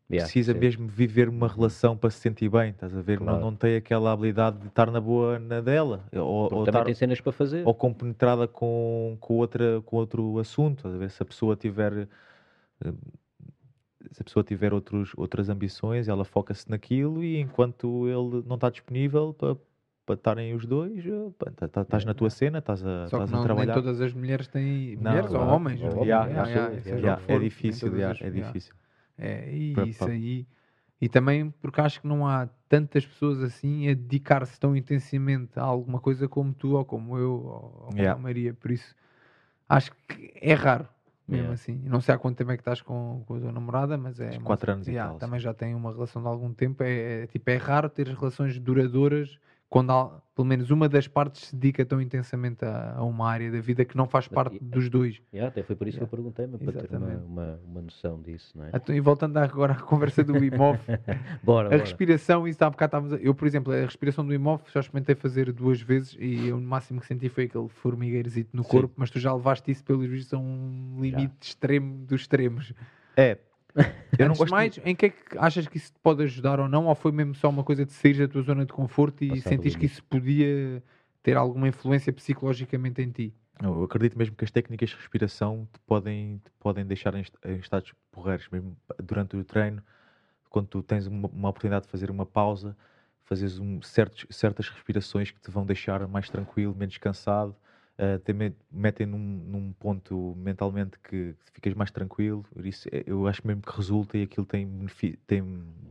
Yeah, 0.10 0.26
precisa 0.26 0.54
sim. 0.54 0.60
mesmo 0.60 0.88
viver 0.90 1.30
uma 1.30 1.48
relação 1.48 1.96
para 1.96 2.10
se 2.10 2.20
sentir 2.20 2.50
bem, 2.50 2.72
estás 2.72 2.94
a 2.96 3.02
ver? 3.02 3.18
Claro. 3.18 3.40
Não, 3.40 3.52
não 3.52 3.56
tem 3.58 3.78
aquela 3.78 4.12
habilidade 4.12 4.58
de 4.60 4.68
estar 4.68 4.92
na 4.92 5.00
boa 5.00 5.40
na 5.40 5.62
dela. 5.62 6.04
Ou, 6.14 6.20
Porque 6.50 6.56
ou, 6.56 6.66
também 6.66 6.66
estar- 6.66 6.84
tem 6.84 6.94
cenas 6.94 7.22
para 7.22 7.32
fazer. 7.32 7.66
ou 7.66 7.74
compenetrada 7.74 8.46
com, 8.46 9.18
com, 9.22 9.36
outra, 9.36 9.82
com 9.86 9.96
outro 9.96 10.38
assunto. 10.38 10.80
Estás 10.80 10.96
a 10.96 10.98
ver? 10.98 11.10
Se 11.12 11.24
a 11.24 11.26
pessoa 11.26 11.56
tiver 11.56 12.10
eh, 12.84 12.94
se 14.12 14.22
a 14.22 14.26
pessoa 14.26 14.44
tiver 14.44 14.74
outros, 14.74 15.12
outras 15.16 15.50
ambições, 15.50 16.08
ela 16.08 16.26
foca-se 16.26 16.70
naquilo 16.70 17.24
e 17.24 17.40
enquanto 17.40 18.08
ele 18.08 18.44
não 18.46 18.56
está 18.56 18.70
disponível 18.70 19.34
para 19.34 19.56
para 20.12 20.16
estarem 20.16 20.54
os 20.56 20.66
dois, 20.66 21.06
eh, 21.06 21.30
tá- 21.56 21.68
tá- 21.68 21.82
estás 21.82 22.06
na 22.06 22.14
tua 22.14 22.30
cena, 22.30 22.60
estás 22.60 22.84
a, 22.86 23.08
Só 23.08 23.18
a 23.18 23.20
não, 23.28 23.38
nem 23.38 23.44
trabalhar. 23.44 23.74
todas 23.74 24.02
as 24.02 24.14
mulheres 24.14 24.48
têm. 24.48 24.96
Não, 24.98 25.12
mulheres 25.12 25.34
ou 25.34 25.42
homens. 25.42 25.82
Ou 25.82 25.88
homens, 25.88 26.08
Yeah, 26.08 26.28
yeah, 26.28 26.82
yeah, 26.86 27.18
for, 27.18 27.32
é 27.32 27.40
nem 27.40 27.50
difícil, 27.50 28.10
as- 28.10 28.22
é 28.22 28.30
difícil. 28.30 28.74
É, 29.18 29.54
e 29.54 29.74
Pra- 29.74 29.86
isso 29.86 30.04
pra- 30.04 30.14
aí. 30.14 30.46
E 31.00 31.10
também 31.10 31.50
porque 31.62 31.82
acho 31.82 32.02
que 32.02 32.08
não 32.08 32.28
há 32.28 32.48
tantas 32.70 33.06
pessoas 33.06 33.42
assim 33.42 33.90
a 33.90 33.94
dedicar-se 33.94 34.60
tão 34.60 34.76
intensamente 34.76 35.58
a 35.58 35.64
alguma 35.64 36.00
coisa 36.00 36.28
como 36.28 36.54
tu, 36.54 36.76
ou 36.76 36.86
como 36.86 37.18
eu, 37.18 37.32
ou 37.32 37.70
como 37.88 38.08
a 38.08 38.18
Maria. 38.18 38.54
Por 38.54 38.70
isso, 38.70 38.96
acho 39.68 39.92
que 40.08 40.32
é 40.40 40.54
raro, 40.54 40.88
mesmo 41.28 41.46
Yeah. 41.46 41.54
assim. 41.54 41.82
Não 41.86 42.02
sei 42.02 42.14
há 42.14 42.18
quanto 42.20 42.38
tempo 42.38 42.52
é 42.52 42.56
que 42.58 42.62
estás 42.62 42.82
com, 42.82 43.24
com 43.26 43.36
a 43.36 43.40
tua 43.40 43.52
namorada, 43.52 43.98
mas 43.98 44.20
é. 44.20 44.38
Quatro 44.44 44.72
anos 44.72 44.88
e 44.88 44.92
Yeah, 44.92 45.12
tal, 45.12 45.20
Também 45.20 45.40
já 45.40 45.54
tem 45.56 45.74
uma 45.74 45.92
relação 45.92 46.22
de 46.22 46.28
algum 46.28 46.54
tempo. 46.54 46.84
É, 46.84 47.24
é, 47.24 47.28
tipo, 47.28 47.50
é 47.50 47.58
raro 47.58 47.90
ter 47.90 48.08
relações 48.08 48.60
duradouras 48.60 49.40
quando 49.72 49.90
há, 49.92 50.22
pelo 50.36 50.46
menos 50.46 50.70
uma 50.70 50.90
das 50.90 51.08
partes 51.08 51.46
se 51.48 51.56
dedica 51.56 51.86
tão 51.86 52.02
intensamente 52.02 52.66
a, 52.66 52.96
a 52.98 53.04
uma 53.06 53.30
área 53.30 53.50
da 53.50 53.62
vida 53.62 53.86
que 53.86 53.96
não 53.96 54.06
faz 54.06 54.28
parte 54.28 54.58
e- 54.58 54.60
dos 54.60 54.90
dois. 54.90 55.22
Yeah, 55.34 55.48
até 55.48 55.64
foi 55.64 55.78
por 55.78 55.88
isso 55.88 55.96
Yeah. 55.98 56.10
que 56.10 56.14
eu 56.14 56.18
perguntei, 56.18 56.46
mas 56.46 56.62
para 56.62 56.82
ter 56.88 56.94
uma, 56.98 57.08
uma, 57.16 57.60
uma 57.66 57.82
noção 57.82 58.22
disso, 58.22 58.52
não 58.58 58.66
é? 58.66 58.72
Então, 58.74 58.94
e 58.94 59.00
voltando 59.00 59.38
agora 59.38 59.72
à 59.72 59.76
conversa 59.78 60.26
do 60.26 60.34
Hof, 60.34 60.46
Bora, 61.42 61.68
A 61.68 61.72
bora. 61.72 61.78
respiração, 61.78 62.46
isso 62.46 62.62
há 62.66 62.70
bocado 62.70 62.90
estávamos 62.98 63.18
Eu, 63.26 63.34
por 63.34 63.48
exemplo, 63.48 63.72
a 63.72 63.78
respiração 63.86 64.26
do 64.26 64.34
imóvel 64.34 64.66
já 64.74 64.82
experimentei 64.82 65.16
fazer 65.16 65.54
duas 65.54 65.82
vezes 65.82 66.18
e 66.20 66.48
eu, 66.48 66.60
no 66.60 66.68
máximo 66.68 67.00
que 67.00 67.08
senti 67.08 67.30
foi 67.30 67.46
aquele 67.46 67.70
formigueirozito 67.70 68.50
no 68.56 68.64
Sim. 68.64 68.70
corpo, 68.70 68.94
mas 68.98 69.10
tu 69.10 69.20
já 69.22 69.34
levaste 69.34 69.72
isso, 69.72 69.86
pelos 69.86 70.06
vistos, 70.06 70.34
a 70.34 70.38
um 70.38 70.98
limite 71.00 71.34
extremo 71.40 72.06
dos 72.06 72.20
extremos. 72.22 72.74
É. 73.16 73.38
Eu 73.76 74.26
não 74.28 74.32
Antes 74.32 74.40
gosto 74.40 74.46
de 74.46 74.52
mais, 74.52 74.80
em 74.84 74.96
que 74.96 75.06
é 75.06 75.10
que 75.10 75.38
achas 75.38 75.68
que 75.68 75.78
isso 75.78 75.94
te 75.94 76.00
pode 76.00 76.24
ajudar 76.24 76.60
ou 76.60 76.68
não? 76.68 76.88
Ou 76.88 76.96
foi 76.96 77.12
mesmo 77.12 77.34
só 77.34 77.50
uma 77.50 77.64
coisa 77.64 77.86
de 77.86 77.92
sair 77.94 78.18
da 78.18 78.28
tua 78.28 78.42
zona 78.42 78.66
de 78.66 78.74
conforto 78.74 79.24
e 79.24 79.42
sentiste 79.42 79.80
que 79.80 79.86
isso 79.86 80.04
podia 80.04 80.84
ter 81.24 81.38
alguma 81.38 81.68
influência 81.68 82.12
psicologicamente 82.12 83.02
em 83.02 83.10
ti? 83.10 83.34
Eu 83.62 83.84
acredito 83.84 84.18
mesmo 84.18 84.36
que 84.36 84.44
as 84.44 84.52
técnicas 84.52 84.90
de 84.90 84.96
respiração 84.96 85.68
te 85.72 85.80
podem, 85.86 86.38
te 86.44 86.52
podem 86.60 86.86
deixar 86.86 87.14
em 87.16 87.24
estados 87.60 87.94
porreiros, 88.12 88.50
mesmo 88.52 88.76
durante 89.02 89.38
o 89.38 89.44
treino, 89.44 89.84
quando 90.50 90.68
tu 90.68 90.82
tens 90.82 91.06
uma, 91.06 91.28
uma 91.28 91.50
oportunidade 91.50 91.86
de 91.86 91.92
fazer 91.92 92.10
uma 92.10 92.26
pausa, 92.26 92.76
fazes 93.24 93.60
um, 93.60 93.82
certos, 93.82 94.26
certas 94.36 94.68
respirações 94.68 95.32
que 95.32 95.40
te 95.40 95.52
vão 95.52 95.66
deixar 95.66 96.06
mais 96.08 96.30
tranquilo, 96.30 96.76
menos 96.76 96.98
cansado, 96.98 97.56
te 98.24 98.34
me- 98.34 98.56
metem 98.72 99.06
num, 99.06 99.18
num 99.18 99.74
ponto 99.74 100.34
mentalmente 100.38 100.98
que 101.00 101.36
ficas 101.54 101.74
mais 101.74 101.92
tranquilo. 101.92 102.44
Isso, 102.64 102.88
é- 102.92 103.04
eu 103.06 103.28
acho 103.28 103.46
mesmo 103.46 103.62
que 103.62 103.76
resulta 103.76 104.18
e 104.18 104.24
aquilo 104.24 104.46
tem, 104.46 104.66
benefi- 104.68 105.18
tem 105.28 105.42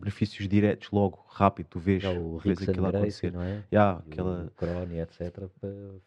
benefícios 0.00 0.48
diretos 0.48 0.90
logo, 0.90 1.24
rápido, 1.28 1.66
tu 1.70 1.78
vês, 1.78 2.02
Já 2.02 2.10
o 2.10 2.38
vês 2.38 2.60
aquilo 2.68 2.86
acontecer. 2.86 3.32
não 3.32 3.42
é? 3.42 3.62
Yeah, 3.72 4.02
E 4.06 4.10
aquela, 4.12 4.44
O 4.46 4.50
Crony, 4.56 4.98
etc. 5.00 5.48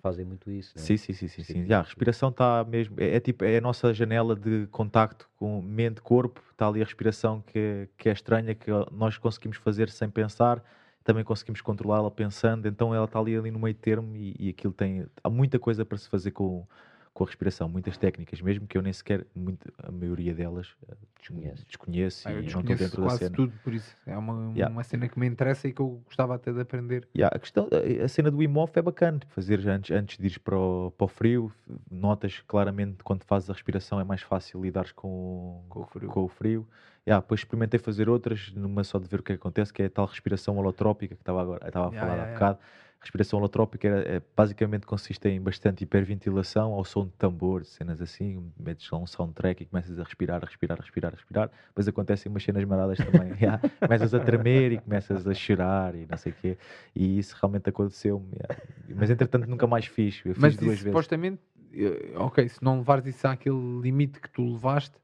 Fazem 0.01 0.25
muito 0.25 0.51
isso, 0.51 0.77
é? 0.77 0.81
Sim, 0.81 0.97
sim, 0.97 1.13
sim, 1.13 1.27
sim, 1.27 1.43
Sim, 1.43 1.53
sim. 1.53 1.61
sim, 1.61 1.67
Já, 1.67 1.79
a 1.79 1.83
respiração 1.83 2.29
está 2.29 2.63
mesmo, 2.63 2.95
é, 2.99 3.15
é 3.15 3.19
tipo, 3.19 3.45
é 3.45 3.57
a 3.57 3.61
nossa 3.61 3.93
janela 3.93 4.35
de 4.35 4.67
contacto 4.71 5.29
com 5.37 5.61
mente-corpo, 5.61 6.41
está 6.51 6.67
ali 6.67 6.81
a 6.81 6.85
respiração 6.85 7.41
que, 7.41 7.57
é- 7.57 7.87
que 7.97 8.09
é 8.09 8.11
estranha, 8.11 8.53
que 8.55 8.69
nós 8.91 9.17
conseguimos 9.17 9.57
fazer 9.57 9.89
sem 9.89 10.09
pensar, 10.09 10.61
também 11.03 11.23
conseguimos 11.23 11.61
controlá-la 11.61 12.09
pensando, 12.11 12.67
então 12.67 12.93
ela 12.93 13.05
está 13.05 13.19
ali, 13.19 13.35
ali 13.35 13.51
no 13.51 13.59
meio 13.59 13.75
termo 13.75 14.15
e, 14.15 14.35
e 14.39 14.49
aquilo 14.49 14.73
tem, 14.73 15.05
há 15.23 15.29
muita 15.29 15.59
coisa 15.59 15.83
para 15.85 15.97
se 15.97 16.09
fazer 16.09 16.31
com, 16.31 16.65
com 17.13 17.23
a 17.23 17.27
respiração, 17.27 17.67
muitas 17.69 17.97
técnicas, 17.97 18.41
mesmo 18.41 18.65
que 18.67 18.77
eu 18.77 18.81
nem 18.81 18.93
sequer, 18.93 19.25
muito, 19.35 19.71
a 19.77 19.91
maioria 19.91 20.33
delas, 20.33 20.75
eh, 20.89 20.95
Desconheces. 21.19 21.65
desconheço 21.65 22.27
Ah, 22.27 22.31
e 22.31 22.35
não 22.35 22.41
estou 22.41 22.61
desconheço 22.61 22.83
dentro 22.83 23.01
da 23.01 23.07
quase 23.07 23.19
cena. 23.23 23.35
tudo, 23.35 23.53
por 23.63 23.73
isso 23.73 23.95
é 24.05 24.17
uma, 24.17 24.51
Yeah. 24.53 24.71
uma 24.73 24.83
cena 24.83 25.07
que 25.07 25.17
me 25.19 25.25
interessa 25.25 25.67
e 25.67 25.73
que 25.73 25.81
eu 25.81 26.01
gostava 26.05 26.35
até 26.35 26.51
de 26.51 26.59
aprender. 26.59 27.07
Yeah, 27.15 27.33
a, 27.35 27.39
questão, 27.39 27.67
a- 27.71 28.03
a 28.03 28.07
cena 28.07 28.29
do 28.29 28.59
Hof 28.59 28.77
é 28.77 28.81
bacana, 28.81 29.19
tipo, 29.19 29.31
fazer 29.33 29.65
antes, 29.67 29.91
antes 29.95 30.17
de 30.17 30.25
ires 30.25 30.37
para 30.37 30.57
o, 30.57 30.91
para 30.91 31.05
o 31.05 31.07
frio, 31.07 31.51
notas 31.89 32.39
claramente 32.47 33.03
quando 33.03 33.23
fazes 33.23 33.49
a 33.49 33.53
respiração 33.53 33.99
é 33.99 34.03
mais 34.03 34.21
fácil 34.21 34.61
lidares 34.61 34.91
com, 34.91 35.63
Com 35.69 35.79
o 35.81 35.85
frio. 35.85 36.09
com 36.09 36.23
o 36.23 36.27
frio. 36.27 36.67
Yeah, 37.05 37.21
depois 37.21 37.41
experimentei 37.41 37.79
fazer 37.79 38.07
outras, 38.07 38.51
numa 38.55 38.83
só 38.83 38.97
de 38.97 39.07
ver 39.07 39.19
o 39.19 39.23
que 39.23 39.33
acontece, 39.33 39.73
que 39.73 39.83
é 39.83 39.87
a 39.87 39.89
tal 39.89 40.05
respiração 40.05 40.57
holotrópica 40.57 41.15
que 41.15 41.21
estava 41.21 41.41
agora 41.41 41.67
estava 41.67 41.87
a 41.87 41.91
falar 41.91 42.01
yeah, 42.01 42.13
há 42.13 42.25
yeah. 42.27 42.33
bocado. 42.33 42.59
Respiração 43.01 43.39
holotrópica 43.39 43.85
é, 43.89 44.15
é- 44.15 44.21
basicamente 44.33 44.85
consiste 44.85 45.27
em 45.27 45.41
bastante 45.41 45.83
hiperventilação 45.83 46.71
ao 46.71 46.85
som 46.85 47.03
de 47.03 47.11
tambor, 47.17 47.65
cenas 47.65 48.01
assim, 48.01 48.49
metes 48.57 48.89
lá 48.89 48.97
um 48.97 49.05
soundtrack 49.05 49.63
e 49.63 49.65
começas 49.65 49.99
a 49.99 50.03
respirar, 50.03 50.41
a 50.41 50.45
respirar, 50.45 50.77
a 50.79 50.81
respirar, 50.81 51.11
a 51.11 51.15
respirar, 51.17 51.51
depois 51.67 51.85
acontecem 51.89 52.29
umas 52.31 52.41
cenas 52.41 52.63
maradas 52.63 52.97
também, 52.99 53.33
yeah. 53.35 53.59
começas 53.81 54.13
a 54.13 54.21
tremer 54.21 54.71
e 54.71 54.77
começas 54.77 55.27
a 55.27 55.33
chorar 55.33 55.95
e 55.95 56.07
não 56.09 56.17
sei 56.17 56.31
o 56.31 56.35
quê, 56.35 56.57
e 56.95 57.19
isso 57.19 57.35
realmente 57.41 57.69
aconteceu-me, 57.69 58.31
yeah. 58.31 58.63
mas 58.95 59.09
entretanto 59.09 59.49
nunca 59.49 59.67
mais 59.67 59.85
fiz, 59.85 60.21
eu 60.23 60.33
fiz 60.33 60.41
Mas 60.41 60.55
duas 60.55 60.75
isso, 60.75 60.85
vezes. 60.85 60.91
supostamente, 60.91 61.41
eh, 61.73 62.13
ok, 62.15 62.47
se 62.47 62.63
não 62.63 62.77
levares 62.77 63.05
isso 63.05 63.27
àquele 63.27 63.81
limite 63.81 64.21
que 64.21 64.29
tu 64.29 64.53
levaste, 64.53 64.95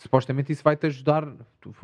supostamente 0.00 0.50
isso 0.52 0.62
vai-te 0.64 0.86
ajudar. 0.86 1.28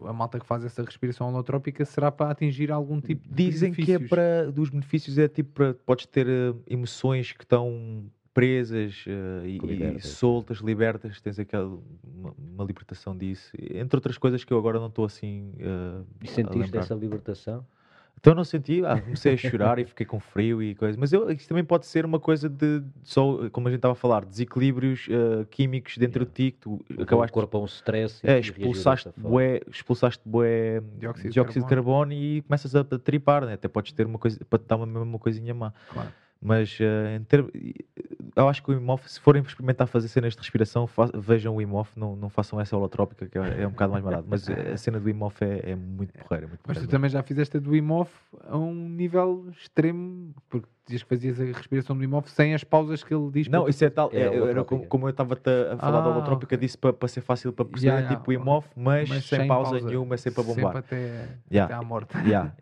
A 0.04 0.12
malta 0.12 0.40
que 0.40 0.46
faz 0.46 0.64
essa 0.64 0.82
respiração 0.82 1.28
holotrópica 1.28 1.84
será 1.84 2.10
para 2.10 2.30
atingir 2.30 2.72
algum 2.72 3.00
tipo 3.00 3.28
de 3.28 3.34
Dizem 3.50 3.72
que 3.72 3.82
é 3.82 3.98
benefícios. 3.98 4.10
para. 4.10 4.50
Dos 4.50 4.70
benefícios 4.70 5.18
é 5.18 5.28
tipo 5.28 5.50
para. 5.52 5.74
Podes 5.74 6.06
ter 6.06 6.26
eh, 6.26 6.54
emoções 6.66 7.32
que 7.32 7.44
estão 7.44 8.04
presas 8.32 9.04
eh, 9.06 9.46
e, 9.48 9.96
e 9.96 10.00
soltas, 10.00 10.58
libertas, 10.58 11.20
tens 11.20 11.38
aquela. 11.38 11.78
Uma, 12.04 12.34
uma 12.36 12.64
libertação 12.64 13.16
disso. 13.16 13.52
Entre 13.58 13.96
outras 13.96 14.18
coisas 14.18 14.42
que 14.44 14.52
eu 14.52 14.58
agora 14.58 14.78
não 14.80 14.88
estou 14.88 15.04
assim. 15.04 15.52
eh, 15.58 16.02
E 16.24 16.28
sentiste 16.28 16.76
essa 16.76 16.94
libertação? 16.94 17.64
Então 18.18 18.34
não 18.34 18.44
senti, 18.44 18.84
ah, 18.84 19.00
comecei 19.00 19.34
a 19.34 19.36
chorar 19.36 19.78
e 19.78 19.84
fiquei 19.84 20.04
com 20.06 20.18
frio 20.18 20.62
e 20.62 20.74
coisas. 20.74 20.96
Mas 20.96 21.12
eu, 21.12 21.30
isto 21.30 21.48
também 21.48 21.64
pode 21.64 21.86
ser 21.86 22.04
uma 22.04 22.18
coisa 22.18 22.48
de, 22.48 22.82
só, 23.04 23.48
como 23.50 23.68
a 23.68 23.70
gente 23.70 23.78
estava 23.78 23.92
a 23.92 23.96
falar, 23.96 24.24
desequilíbrios 24.24 25.06
eh, 25.08 25.44
químicos 25.50 25.96
dentro 25.96 26.24
de 26.24 26.32
ti 26.32 26.50
que 26.50 26.58
tu 26.58 26.80
O 26.98 27.02
acabaste. 27.02 27.32
corpo 27.32 27.56
a 27.58 27.60
um 27.60 27.66
stress 27.66 28.26
É, 28.26 28.40
expulsaste 28.40 29.10
bué, 29.16 29.60
expulsaste 29.70 30.22
bué 30.26 30.80
Dióxido 30.98 31.28
de 31.28 31.34
dióxido, 31.34 31.62
de 31.62 31.68
carbono 31.68 32.12
e 32.12 32.42
começas 32.42 32.74
a, 32.74 32.80
a 32.80 32.84
tripar, 32.98 33.44
né? 33.44 33.52
até 33.52 33.68
podes 33.68 33.92
ter 33.92 34.06
uma 34.06 34.18
coisa, 34.18 34.44
para 34.48 34.58
te 34.58 34.66
dar 34.66 34.76
uma, 34.76 34.86
uma 35.02 35.18
coisinha 35.18 35.54
má. 35.54 35.72
Claro. 35.92 36.08
Mas 36.40 36.76
eh, 36.80 37.16
em 37.16 37.24
ter- 37.24 37.44
eu 38.36 38.48
acho 38.48 38.62
que 38.62 38.70
o 38.70 38.74
Imof, 38.74 39.08
se 39.10 39.18
forem 39.18 39.42
experimentar 39.42 39.86
fazer 39.86 40.06
cenas 40.08 40.34
de 40.34 40.38
respiração, 40.40 40.86
fa- 40.86 41.10
vejam 41.14 41.56
o 41.56 41.62
Imof, 41.62 41.96
não, 41.98 42.14
não 42.14 42.28
façam 42.28 42.60
essa 42.60 42.76
holotrópica, 42.76 43.26
que 43.26 43.38
é, 43.38 43.62
é 43.62 43.66
um 43.66 43.70
bocado 43.70 43.92
mais 43.92 44.04
barato. 44.04 44.26
Mas 44.28 44.48
eh, 44.48 44.72
a 44.72 44.76
cena 44.76 45.00
do 45.00 45.08
Imof 45.08 45.42
é, 45.42 45.70
é 45.70 45.74
muito 45.74 46.12
porreira. 46.12 46.44
é 46.46 46.48
Muito 46.48 46.60
Mas 46.66 46.78
tu 46.78 46.86
também 46.86 47.08
já 47.08 47.22
fizeste 47.22 47.56
a 47.56 47.60
do 47.60 47.74
Imof 47.74 48.12
a 48.48 48.56
um 48.56 48.74
nível 48.88 49.46
extremo, 49.50 50.34
porque 50.50 50.68
dizias 50.84 51.02
que 51.02 51.08
fazias 51.08 51.40
a 51.40 51.44
respiração 51.44 51.96
do 51.96 52.04
Imof 52.04 52.30
sem 52.30 52.54
as 52.54 52.62
pausas 52.62 53.02
que 53.02 53.14
ele 53.14 53.30
diz. 53.30 53.48
Não, 53.48 53.66
isso 53.66 53.82
é 53.84 53.88
tal. 53.90 54.10
É 54.12 54.20
é- 54.20 54.36
era 54.50 54.62
como, 54.62 54.86
como 54.86 55.06
eu 55.06 55.10
estava 55.10 55.34
a 55.34 55.76
falar 55.78 56.00
da 56.02 56.08
Ah, 56.10 56.12
holotrópica, 56.12 56.54
ok. 56.54 56.58
disse 56.58 56.76
para 56.76 57.08
ser 57.08 57.22
fácil 57.22 57.50
para 57.52 57.64
perceber, 57.64 57.92
Yeah, 57.92 58.08
yeah, 58.08 58.16
tipo 58.20 58.30
o 58.30 58.34
Imof, 58.34 58.68
mas, 58.76 59.08
mas 59.08 59.24
sem, 59.24 59.48
pausa, 59.48 59.80
nenhuma, 59.80 60.16
sempre 60.18 60.42
a 60.42 60.44
bombar. 60.44 60.64
Sempre 60.74 60.78
até, 60.78 61.28
Yeah. 61.50 61.64
até 61.64 61.74
à 61.74 61.82
morte. 61.82 62.14
Yeah, 62.18 62.54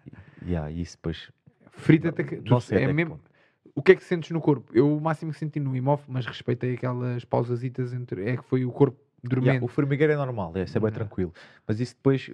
yeah, 0.46 0.70
isso 0.70 0.96
depois. 0.96 1.30
Frita 1.72 2.10
até 2.10 2.22
que. 2.22 2.36
Não 2.36 2.59
tu- 2.59 2.60
sei 2.60 2.84
é 2.84 2.92
mesmo, 2.92 3.16
ponto. 3.16 3.34
O 3.74 3.82
que 3.82 3.92
é 3.92 3.96
que 3.96 4.05
sentes 4.05 4.30
no 4.30 4.40
corpo? 4.40 4.70
Eu 4.72 4.96
o 4.96 5.01
máximo 5.01 5.32
que 5.32 5.38
senti 5.38 5.59
no 5.59 5.76
Imof, 5.76 6.05
mas 6.06 6.26
respeitei 6.26 6.74
aquelas 6.74 7.24
pausasitas 7.24 7.92
entre. 7.92 8.28
É 8.28 8.36
que 8.36 8.44
foi 8.44 8.64
o 8.64 8.70
corpo 8.70 8.98
dormente. 9.22 9.48
Yeah, 9.48 9.64
o 9.64 9.68
formigueiro 9.68 10.12
é 10.12 10.16
normal, 10.16 10.52
é, 10.55 10.62
é 10.62 10.80
bem 10.80 10.92
tranquilo. 10.92 11.32
Mas 11.66 11.80
isso 11.80 11.94
depois 11.94 12.30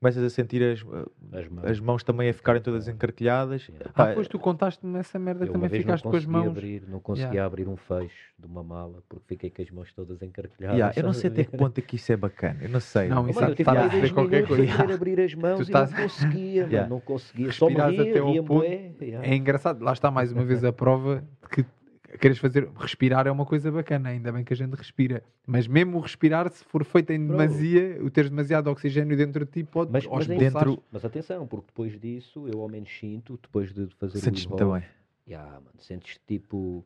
começas 0.00 0.22
a 0.22 0.30
sentir 0.30 0.62
as, 0.62 0.82
uh, 0.82 1.10
As 1.32 1.48
mãos. 1.48 1.64
as 1.64 1.80
mãos 1.80 2.02
também 2.04 2.28
a 2.28 2.32
ficarem 2.32 2.62
todas 2.62 2.86
encarquilhadas. 2.88 3.68
Yeah. 3.68 3.90
Ah, 3.90 3.92
Pá, 4.06 4.12
pois 4.14 4.28
tu 4.28 4.38
contaste-me 4.38 4.98
essa 4.98 5.18
merda 5.18 5.44
Eu 5.44 5.48
uma 5.48 5.52
também 5.54 5.68
vez 5.70 5.82
ficaste 5.82 6.04
não 6.04 6.10
com 6.12 6.16
as 6.16 6.24
consegui 6.24 6.38
mãos. 6.44 6.48
abrir, 6.56 6.82
não 6.88 7.00
conseguia 7.00 7.28
Yeah. 7.30 7.46
abrir 7.46 7.68
um 7.68 7.76
fecho 7.76 8.32
de 8.38 8.46
uma 8.46 8.62
mala 8.62 9.02
porque 9.08 9.24
fiquei 9.26 9.50
com 9.50 9.62
as 9.62 9.70
mãos 9.70 9.92
todas 9.92 10.22
encarquilhadas. 10.22 10.76
yeah, 10.78 10.94
eu 10.98 11.02
não 11.04 11.12
sei 11.12 11.30
até 11.30 11.40
estás 11.42 11.50
que 11.52 11.56
ponto 11.64 11.78
é 11.78 11.82
que 11.82 11.96
isso 11.96 12.12
é 12.12 12.16
bacana. 12.16 12.58
Eu 12.62 12.68
não 12.68 12.80
sei. 12.80 13.08
Não, 13.08 13.28
isso 13.28 13.42
estar 13.44 13.76
a 13.78 13.86
dizer 13.88 14.00
10 14.00 14.12
qualquer 14.12 14.46
coisa. 14.46 14.94
abrir 14.94 15.20
as 15.20 15.34
mãos 15.34 15.60
estás- 15.60 15.90
e 15.90 15.94
não 15.94 16.02
conseguia, 16.02 16.62
Yeah. 16.64 16.88
não 16.88 17.00
conseguia. 17.00 17.52
Só 17.52 17.68
me 17.68 17.74
ria, 17.74 17.84
até 17.84 18.02
ria 18.22 18.42
ponto- 18.42 18.60
bué, 18.60 18.92
yeah. 19.00 19.26
É 19.28 19.34
engraçado, 19.34 19.82
lá 19.82 19.92
está 19.92 20.10
mais 20.10 20.30
uma 20.32 20.44
vez 20.44 20.62
a 20.64 20.72
prova 20.72 21.24
de 21.42 21.48
que 21.48 21.66
queres 22.20 22.38
fazer. 22.38 22.68
Respirar 22.76 23.26
é 23.26 23.30
uma 23.30 23.44
coisa 23.44 23.70
bacana, 23.70 24.08
ainda 24.10 24.32
bem 24.32 24.44
que 24.44 24.52
a 24.52 24.56
gente 24.56 24.74
respira. 24.74 25.22
Mas 25.46 25.66
mesmo 25.66 25.98
o 25.98 26.00
respirar, 26.00 26.50
se 26.50 26.64
for 26.64 26.84
feito 26.84 27.12
em 27.12 27.26
demasia, 27.26 27.98
o 28.02 28.10
teres 28.10 28.30
demasiado 28.30 28.68
oxigênio 28.68 29.16
dentro 29.16 29.44
de 29.44 29.50
ti 29.50 29.64
pode 29.64 29.92
Mas, 29.92 30.06
mas, 30.06 30.28
é 30.28 30.38
dentro- 30.38 30.82
mas 30.90 31.04
atenção, 31.04 31.46
porque 31.46 31.66
depois 31.66 31.98
disso 32.00 32.48
eu 32.48 32.60
ao 32.60 32.68
menos 32.68 32.90
sinto, 32.90 33.38
depois 33.42 33.72
de 33.72 33.86
fazer 33.96 34.18
Sentes-me 34.20 34.56
também. 34.56 34.82
yeah, 35.26 35.52
mano, 35.52 35.70
sentes 35.78 36.18
tipo 36.26 36.84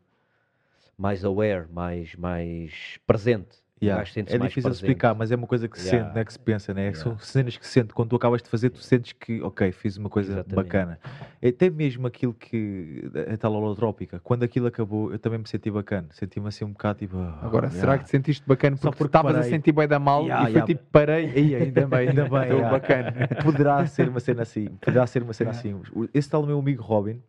mais 0.99 1.25
aware, 1.25 1.67
mais, 1.71 2.15
mais 2.17 2.99
presente. 3.07 3.62
Yeah. 3.83 4.05
É 4.27 4.39
difícil 4.39 4.71
de 4.71 4.77
explicar, 4.77 5.15
mas 5.15 5.31
é 5.33 5.37
uma 5.37 5.47
coisa 5.47 5.67
que 5.69 5.79
se 5.79 5.87
Yeah. 5.89 6.05
sente, 6.07 6.15
não 6.15 6.21
é 6.23 6.25
que 6.25 6.33
se 6.33 6.39
pensa, 6.39 6.73
né? 6.75 6.81
Yeah. 6.83 6.99
São 7.01 7.19
cenas 7.19 7.57
que 7.57 7.67
se 7.67 7.73
sente. 7.73 7.93
Quando 7.93 8.11
tu 8.11 8.17
acabas 8.17 8.43
de 8.43 8.49
fazer, 8.49 8.71
tu 8.71 8.79
sentes 8.79 9.13
que, 9.13 9.43
ok, 9.43 9.73
fiz 9.73 9.97
uma 9.97 10.09
coisa 10.09 10.33
Exatamente. 10.33 10.55
bacana. 10.55 10.99
Até 11.45 11.69
mesmo 11.69 12.07
aquilo 12.07 12.33
que. 12.35 13.11
A 13.33 13.37
tal 13.37 13.53
holotrópica, 13.55 14.21
quando 14.21 14.45
aquilo 14.45 14.67
acabou, 14.67 15.13
eu 15.13 15.19
também 15.19 15.39
me 15.39 15.49
senti 15.49 15.71
bacana. 15.71 16.09
Senti-me 16.13 16.49
assim 16.49 16.65
um 16.65 16.73
bocado 16.73 17.01
tipo. 17.01 17.17
ah, 17.19 17.39
Agora, 17.43 17.67
yeah. 17.67 17.81
será 17.81 17.99
que 17.99 18.05
te 18.05 18.11
sentiste 18.11 18.47
bacana 18.47 18.77
Só 18.77 18.83
porque 18.91 18.99
porque 18.99 19.09
estavas 19.09 19.37
a 19.37 19.43
sentir 19.43 19.73
bem 19.73 19.89
da 19.89 19.99
mal 19.99 20.23
Yeah, 20.25 20.49
e 20.49 20.53
foi 20.53 20.63
tipo, 20.63 20.83
parei, 20.93 21.33
Ei, 21.35 21.55
ainda 21.57 21.87
bem, 21.87 22.09
Ainda 22.09 22.23
bem, 22.29 22.61
bacana. 22.61 23.13
Poderá 23.43 23.85
ser 23.87 24.09
uma 24.09 24.21
cena 24.21 24.43
assim. 24.43 24.67
Poderá 24.81 25.07
ser 25.07 25.23
uma 25.23 25.33
cena 25.33 25.51
Yeah. 25.51 25.79
assim. 25.81 26.09
Esse 26.15 26.31
tal 26.31 26.47
meu 26.47 26.59
amigo 26.59 26.83
Robin, 26.83 27.21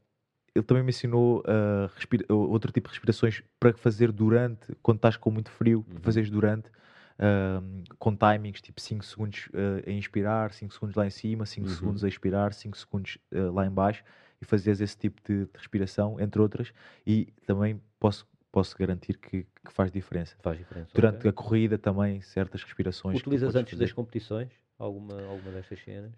ele 0.56 0.64
também 0.66 0.84
me 0.84 0.90
ensinou 0.90 1.44
a 1.48 1.88
respira- 1.96 2.26
outro 2.34 2.72
tipo 2.72 2.88
de 2.90 2.94
respirações 2.94 3.42
para 3.60 3.74
fazer 3.74 4.12
durante, 4.12 4.74
quando 4.82 4.98
estás 4.98 5.18
com 5.18 5.32
muito 5.32 5.50
frio, 5.50 5.86
Uhum. 5.90 6.00
fazeres 6.02 6.30
durante, 6.30 6.70
ahm, 7.20 7.84
com 7.98 8.16
timings, 8.16 8.62
tipo 8.62 8.80
5 8.82 9.04
segundos 9.06 9.50
ah, 9.54 9.90
a 9.90 9.92
inspirar, 9.92 10.54
5 10.54 10.74
segundos 10.74 10.96
lá 10.96 11.06
em 11.06 11.10
cima, 11.10 11.46
5 11.46 11.68
Uhum. 11.68 11.76
segundos 11.76 12.04
a 12.04 12.08
expirar, 12.08 12.54
5 12.54 12.78
segundos 12.78 13.18
ah, 13.34 13.52
lá 13.52 13.66
em 13.66 13.72
baixo 13.72 14.04
e 14.42 14.46
fazeres 14.46 14.80
esse 14.82 14.98
tipo 14.98 15.22
de, 15.28 15.46
de 15.46 15.52
respiração, 15.58 16.20
entre 16.20 16.42
outras, 16.42 16.74
e 17.08 17.28
também 17.48 17.82
posso, 18.00 18.28
posso 18.52 18.78
garantir 18.78 19.18
que, 19.18 19.44
que 19.66 19.72
faz 19.72 19.92
diferença. 19.92 20.36
Faz 20.42 20.58
diferença. 20.58 20.92
Durante 20.94 21.20
ok. 21.20 21.30
a 21.30 21.34
corrida 21.34 21.78
também, 21.78 22.22
certas 22.22 22.62
respirações. 22.64 23.18
Utilizas 23.20 23.56
antes 23.56 23.72
fazer. 23.72 23.86
das 23.86 23.94
competições 23.94 24.50
alguma, 24.78 25.14
alguma 25.30 25.52
destas 25.52 25.80
cenas? 25.84 26.12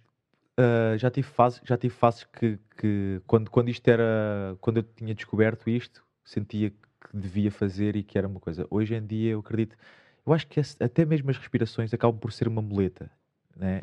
Uh, 0.58 0.98
já 0.98 1.12
tive 1.12 1.28
fases, 1.28 1.62
já 1.66 1.78
tive 1.78 1.94
fases 1.94 2.24
que, 2.24 2.58
que 2.78 3.22
quando, 3.28 3.52
quando 3.52 3.70
isto 3.70 3.86
era, 3.90 4.56
quando 4.62 4.78
eu 4.78 4.84
tinha 4.84 5.14
descoberto 5.14 5.70
isto, 5.70 6.06
sentia 6.24 6.70
que 6.70 6.78
devia 7.14 7.52
fazer 7.52 7.96
e 7.98 8.04
que 8.04 8.18
era 8.18 8.26
uma 8.28 8.40
coisa. 8.40 8.66
Hoje 8.70 8.96
em 8.96 9.06
dia 9.06 9.32
eu 9.32 9.40
acredito, 9.42 9.76
eu 10.26 10.32
acho 10.34 10.48
que 10.48 10.60
esse- 10.60 10.82
até 10.82 11.04
mesmo 11.04 11.30
as 11.30 11.38
respirações 11.38 11.94
acabam 11.94 12.18
por 12.18 12.32
ser 12.32 12.48
uma 12.48 12.62
muleta, 12.62 13.12
né? 13.56 13.82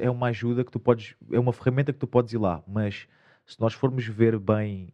É 0.00 0.10
uma 0.10 0.28
ajuda 0.28 0.64
que 0.64 0.72
tu 0.72 0.80
podes, 0.80 1.14
é 1.30 1.38
uma 1.38 1.52
ferramenta 1.52 1.92
que 1.92 1.98
tu 1.98 2.06
podes 2.06 2.32
ir 2.32 2.38
lá, 2.38 2.62
mas 2.66 3.06
se 3.46 3.60
nós 3.60 3.74
formos 3.74 4.06
ver 4.06 4.38
bem 4.38 4.90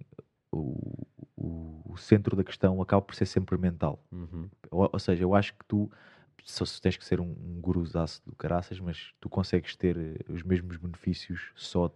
o, 0.50 1.06
o, 1.36 1.80
o 1.92 1.96
centro 1.96 2.34
da 2.34 2.42
questão, 2.42 2.82
acaba 2.82 3.02
por 3.02 3.14
ser 3.14 3.26
sempre 3.26 3.56
mental. 3.56 4.02
Uhum. 4.10 4.48
Ou, 4.70 4.90
ou 4.92 4.98
seja, 4.98 5.22
eu 5.22 5.34
acho 5.34 5.52
que 5.54 5.64
tu 5.66 5.88
só 6.44 6.64
se 6.64 6.80
tens 6.80 6.96
que 6.96 7.04
ser 7.04 7.20
um, 7.20 7.24
um 7.30 7.60
guruzaço 7.60 8.22
do 8.26 8.34
caraças, 8.36 8.78
mas 8.80 9.12
tu 9.20 9.28
consegues 9.28 9.76
ter 9.76 9.96
eh, 9.96 10.32
os 10.32 10.42
mesmos 10.42 10.76
benefícios 10.76 11.52
só 11.54 11.94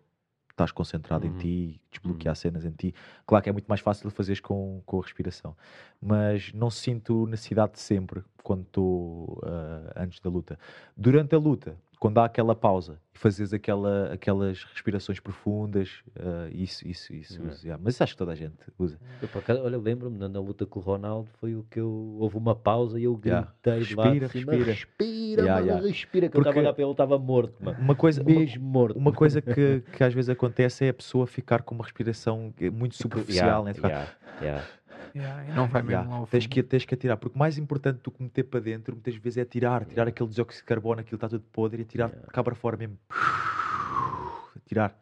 estás 0.51 0.71
concentrado 0.71 1.27
Uhum. 1.27 1.33
em 1.33 1.35
ti, 1.35 1.81
desbloquear 1.91 2.37
cenas 2.37 2.65
em 2.65 2.71
ti. 2.71 2.95
Claro 3.27 3.43
que 3.43 3.49
é 3.51 3.53
muito 3.53 3.67
mais 3.67 3.81
fácil 3.81 4.09
de 4.09 4.15
fazeres 4.15 4.41
com, 4.41 4.83
com 4.87 5.01
a 5.01 5.03
respiração, 5.03 5.57
mas 6.01 6.53
não 6.53 6.71
sinto 6.71 7.27
necessidade 7.27 7.73
de 7.73 7.81
sempre 7.81 8.23
quando 8.43 8.63
estou 8.63 9.41
ah, 9.45 9.93
antes 9.97 10.21
da 10.21 10.31
luta. 10.31 10.57
Durante 10.97 11.35
a 11.35 11.39
luta, 11.39 11.77
quando 11.99 12.19
há 12.19 12.25
aquela 12.27 12.55
pausa 12.55 12.99
e 13.15 13.19
fazes 13.19 13.53
aquela, 13.53 14.13
aquelas 14.13 14.65
respirações 14.65 15.21
profundas, 15.21 16.03
ah, 16.19 16.49
isso, 16.53 16.87
isso, 16.87 17.15
isso, 17.15 17.35
Yeah. 17.35 17.53
uso, 17.55 17.67
yeah. 17.67 17.83
mas 17.85 18.01
acho 18.01 18.13
que 18.13 18.19
toda 18.19 18.33
a 18.33 18.35
gente 18.35 18.55
usa. 18.79 18.99
Eu, 19.23 19.29
acaso, 19.35 19.63
olha, 19.63 19.79
lembro-me 19.79 20.19
na, 20.19 20.29
na 20.29 20.41
luta 20.41 20.67
com 20.67 20.81
o 20.81 20.83
Ronaldo 20.83 21.29
foi 21.41 21.55
o 21.55 21.65
que 21.71 21.79
eu 21.81 22.17
houve 22.19 22.37
uma 22.37 22.55
pausa 22.55 22.99
e 22.99 23.05
eu 23.05 23.21
Yeah. 23.25 23.49
gritei 23.63 23.95
lá 23.97 24.11
de 24.11 24.19
Respira, 24.19 24.29
cima, 24.29 24.53
respira. 24.53 24.65
respira, 24.73 25.43
Yeah, 25.43 25.55
mano, 25.61 25.67
yeah. 25.67 25.87
respira, 25.89 26.29
que 26.29 26.37
eu 26.37 26.41
estava 26.41 26.51
a 26.51 26.53
Porque- 26.53 26.61
olhar 26.61 26.73
para 26.75 26.83
ele, 26.83 26.91
estava 26.93 27.19
morto, 27.19 27.55
mano. 27.65 27.79
Uma 27.81 27.95
coisa, 27.95 28.23
uma, 28.23 28.31
Mesmo 28.31 28.65
morto. 28.65 28.99
Uma 28.99 29.13
coisa 29.13 29.41
que, 29.41 29.81
que 29.97 30.05
às 30.05 30.13
vezes 30.13 30.29
acontece 30.29 30.85
é 30.85 30.89
a 30.91 30.95
pessoa 30.95 31.27
ficar 31.27 31.63
com 31.63 31.75
uma 31.75 31.85
respiração 31.85 32.53
eh, 32.61 32.71
muito 32.71 32.97
superficial, 32.97 33.65
Yeah, 33.65 33.65
né? 33.65 33.75
Ficar, 33.75 34.19
yeah, 35.15 35.55
não 35.55 35.67
vai 35.69 35.83
mesmo 35.83 35.93
"Yeah, 35.93 36.11
lá 36.11 36.17
ao 36.17 36.27
tens, 36.27 36.47
que, 36.47 36.63
tens 36.63 36.85
que 36.85 36.95
atirar, 36.95 37.17
porque 37.17 37.37
o 37.37 37.39
mais 37.39 37.57
importante 37.59 38.01
do 38.03 38.11
que 38.11 38.23
meter 38.23 38.45
para 38.45 38.61
dentro 38.61 38.95
muitas 38.95 39.15
vezes 39.17 39.37
é 39.39 39.45
tirar, 39.45 39.85
tirar 39.85 40.09
aquele 40.09 40.29
dióxido 40.31 40.63
de 40.63 40.67
carbono, 40.67 41.01
aquilo 41.01 41.17
está 41.17 41.29
tudo 41.29 41.45
podre 41.53 41.83
e 41.83 41.85
tirar 41.85 42.09
Yeah. 42.11 42.29
cá 42.33 42.43
para 42.43 42.55
fora 42.55 42.77
mesmo. 42.77 42.99
Tirar. 44.67 44.99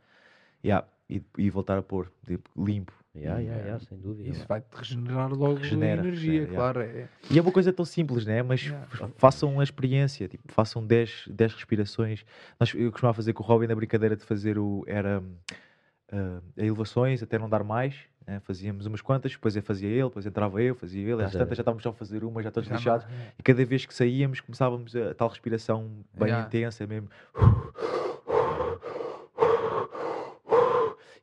Yeah, 0.65 0.87
E, 1.09 1.23
e 1.39 1.51
voltar 1.51 1.79
a 1.79 1.83
pôr, 1.83 2.11
tipo, 2.27 2.49
limpo. 2.57 2.93
Yeah, 3.15 3.41
yeah, 3.41 3.63
Yeah. 3.63 3.85
sem 3.85 3.99
dúvida. 3.99 4.31
Isso 4.31 4.47
vai-te 4.49 4.67
regenerar 4.75 5.31
logo 5.31 5.57
Regenera, 5.57 6.01
a 6.01 6.05
energia, 6.07 6.33
regenera, 6.41 6.55
claro. 6.57 6.81
É. 6.81 7.09
E 7.31 7.39
é 7.39 7.43
uma 7.43 7.53
coisa 7.53 7.71
tão 7.73 7.85
simples, 7.85 8.25
né? 8.25 8.43
Mas 8.43 8.73
façam 9.19 9.61
a 9.61 9.63
experiência, 9.63 10.27
tipo, 10.29 10.45
façam 10.51 10.85
10, 10.87 11.25
10 11.29 11.53
respirações. 11.55 12.25
Nós, 12.59 12.73
eu 12.75 12.91
costumava 12.91 13.15
fazer 13.15 13.35
com 13.35 13.43
o 13.43 13.47
Robin 13.47 13.67
na 13.67 13.75
brincadeira 13.75 14.17
de 14.17 14.25
fazer 14.25 14.59
o. 14.59 14.83
Era 14.87 15.23
ah, 16.11 16.41
elevações 16.57 17.23
até 17.23 17.39
não 17.39 17.49
dar 17.51 17.63
mais. 17.63 17.95
Né? 18.27 18.41
Fazíamos 18.41 18.87
umas 18.87 19.01
quantas, 19.01 19.33
depois 19.33 19.55
eu 19.57 19.63
fazia 19.63 19.89
ele, 19.89 20.05
depois 20.05 20.25
entrava 20.27 20.63
eu, 20.63 20.75
fazia 20.75 21.03
ele. 21.13 21.23
Às 21.23 21.35
é. 21.35 21.39
tantas 21.39 21.57
já 21.57 21.63
estávamos 21.63 21.83
só 21.83 21.91
a 21.91 21.93
fazer 21.93 22.25
uma, 22.25 22.43
já 22.43 22.51
todos 22.51 22.69
Já 22.69 22.75
não- 22.75 22.79
lixados. 22.79 23.07
E 23.39 23.43
cada 23.43 23.65
vez 23.65 23.87
que 23.87 23.95
saíamos 23.95 24.41
começávamos 24.41 24.95
a, 24.97 25.15
tal 25.15 25.29
respiração 25.29 25.91
bem 26.15 26.29
Yeah. 26.29 26.47
intensa 26.47 26.87
mesmo. 26.87 27.09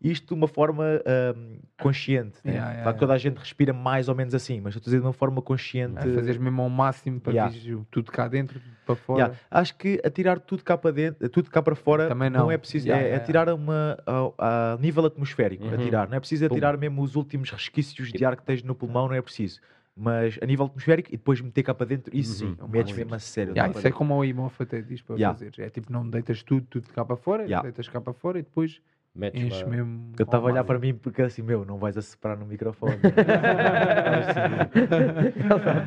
Isto 0.02 0.28
de 0.28 0.34
uma 0.34 0.48
forma 0.48 1.02
ahm, 1.06 1.58
consciente. 1.78 2.38
né? 2.44 2.54
Yeah, 2.54 2.70
yeah, 2.72 2.84
Claro 2.84 2.98
toda 3.00 3.14
a 3.14 3.18
gente 3.18 3.38
respira 3.38 3.74
mais 3.74 4.08
ou 4.08 4.16
menos 4.16 4.34
assim, 4.34 4.62
mas 4.62 4.74
estou 4.74 4.82
a 4.82 4.92
dizer 4.92 5.00
de 5.02 5.06
uma 5.06 5.12
forma 5.12 5.42
consciente. 5.42 5.98
É, 6.08 6.14
fazeres 6.14 6.38
mesmo 6.38 6.62
ao 6.62 6.70
máximo 6.70 7.20
para 7.20 7.34
Yeah. 7.34 7.54
tudo 7.92 8.10
cá 8.10 8.28
dentro, 8.30 8.62
para 8.86 8.96
fora. 8.96 9.34
Acho 9.52 9.76
que 9.76 10.00
atirar 10.04 10.40
tudo 10.40 10.64
cá 10.64 10.78
para 10.78 10.92
dentro, 10.92 11.28
tudo 11.30 11.52
cá 11.52 11.62
para 11.62 11.76
fora, 11.76 12.08
Também 12.08 12.30
não. 12.30 12.42
não. 12.44 12.52
é 12.52 12.58
preciso. 12.58 12.90
É, 12.90 13.10
é 13.10 13.16
atirar 13.16 13.50
uma, 13.50 13.98
a, 14.38 14.74
a 14.74 14.78
nível 14.78 15.06
atmosférico. 15.06 15.66
Uhum. 15.66 15.74
Atirar. 15.74 16.10
Não 16.10 16.16
é 16.16 16.20
preciso 16.20 16.48
Pum. 16.48 16.54
atirar 16.56 16.78
mesmo 16.78 17.02
os 17.02 17.16
últimos 17.18 17.50
resquícios 17.50 18.10
de 18.12 18.24
ar 18.24 18.38
que 18.38 18.44
tens 18.44 18.64
no 18.64 18.74
pulmão, 18.74 19.08
não 19.10 19.16
é 19.16 19.22
preciso. 19.22 19.60
Mas 19.98 20.40
a 20.42 20.46
nível 20.46 20.68
atmosférico 20.68 21.10
e 21.10 21.18
depois 21.18 21.42
meter 21.42 21.62
cá 21.62 21.74
para 21.74 21.86
dentro, 21.88 22.16
isso 22.16 22.46
Uhum. 22.46 22.56
sim, 22.56 22.68
metes 22.70 22.94
mesmo 22.96 23.14
a 23.16 23.20
sério. 23.20 23.52
Yeah, 23.54 23.78
isso 23.78 23.86
é 23.86 23.92
como 23.92 24.16
o 24.16 24.24
IMOF 24.24 24.64
até 24.64 24.82
diz 24.82 25.02
para 25.02 25.18
Yeah. 25.18 25.38
fazer. 25.38 25.54
É 25.62 25.70
tipo, 25.70 25.92
não 25.92 26.10
deitas 26.10 26.42
tudo, 26.42 26.66
tudo 26.70 26.88
cá 26.88 27.04
para 27.04 27.18
fora, 27.18 27.44
Yeah. 27.44 27.64
deitas 27.64 27.90
cá 27.90 28.00
para 28.00 28.14
fora 28.14 28.40
e 28.40 28.44
depois 28.44 28.80
Metes 29.20 29.44
enches 29.44 29.62
lá- 29.64 29.68
mesmo. 29.70 30.12
Eu 30.18 30.24
estava 30.24 30.48
a 30.48 30.52
olhar 30.52 30.64
para 30.64 30.80
mim 30.80 30.94
porque 30.94 31.22
assim, 31.22 31.42
meu, 31.42 31.66
não 31.66 31.78
vais 31.78 31.98
a 31.98 32.02
separar 32.02 32.38
no 32.38 32.46
microfone. 32.46 32.96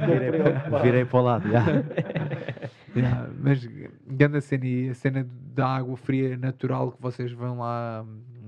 virei, 0.06 0.30
virei 0.82 1.04
para 1.04 1.18
o 1.18 1.22
lado. 1.22 1.50
já. 1.50 1.64
Yeah, 2.94 3.26
mas 3.40 3.66
grande 4.06 4.36
a 4.36 4.40
cena 4.42 4.66
e 4.66 4.90
a 4.90 4.94
cena 4.94 5.26
da 5.54 5.66
água 5.66 5.96
fria 5.96 6.36
natural 6.36 6.92
que 6.92 7.00
vocês 7.00 7.32
vão 7.32 7.58
lá 7.60 8.04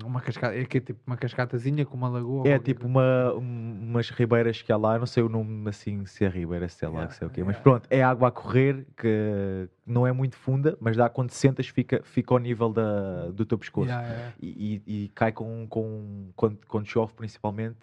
uma 0.06 0.20
cascata, 0.20 0.54
é 0.56 0.64
que 0.64 0.78
é 0.78 0.80
tipo 0.80 1.00
uma 1.06 1.16
cascatazinha 1.16 1.84
com 1.84 1.96
uma 1.96 2.08
lagoa. 2.08 2.46
É 2.48 2.58
tipo 2.58 2.86
uma, 2.86 3.32
um- 3.34 3.78
umas 3.90 4.10
ribeiras 4.10 4.60
que 4.62 4.70
há 4.72 4.76
lá, 4.76 4.94
eu 4.94 4.98
não 5.00 5.06
sei 5.06 5.22
o 5.22 5.28
nome 5.28 5.68
assim, 5.68 6.04
se 6.06 6.24
é 6.24 6.28
ribeira, 6.28 6.68
se 6.68 6.84
é 6.84 6.88
lá, 6.88 6.94
Yeah, 6.94 7.14
se 7.14 7.24
é 7.24 7.26
o 7.26 7.30
quê, 7.30 7.42
mas 7.42 7.56
yeah. 7.56 7.62
pronto, 7.62 7.86
é 7.90 8.02
água 8.02 8.28
a 8.28 8.30
correr 8.30 8.86
que 8.96 9.68
não 9.86 10.06
é 10.06 10.12
muito 10.12 10.36
funda, 10.36 10.76
mas 10.80 10.96
dá 10.96 11.08
quando 11.08 11.30
sentas 11.30 11.66
fica, 11.68 12.00
fica 12.04 12.32
ao 12.34 12.38
nível 12.38 12.70
da, 12.72 13.30
do 13.30 13.44
teu 13.44 13.58
pescoço. 13.58 13.88
Yeah. 13.88 14.32
E, 14.40 14.82
e- 14.86 15.04
e 15.04 15.08
cai 15.08 15.32
com, 15.32 15.66
com 15.68 16.28
quando, 16.36 16.58
quando 16.68 16.86
chove 16.86 17.12
principalmente, 17.14 17.76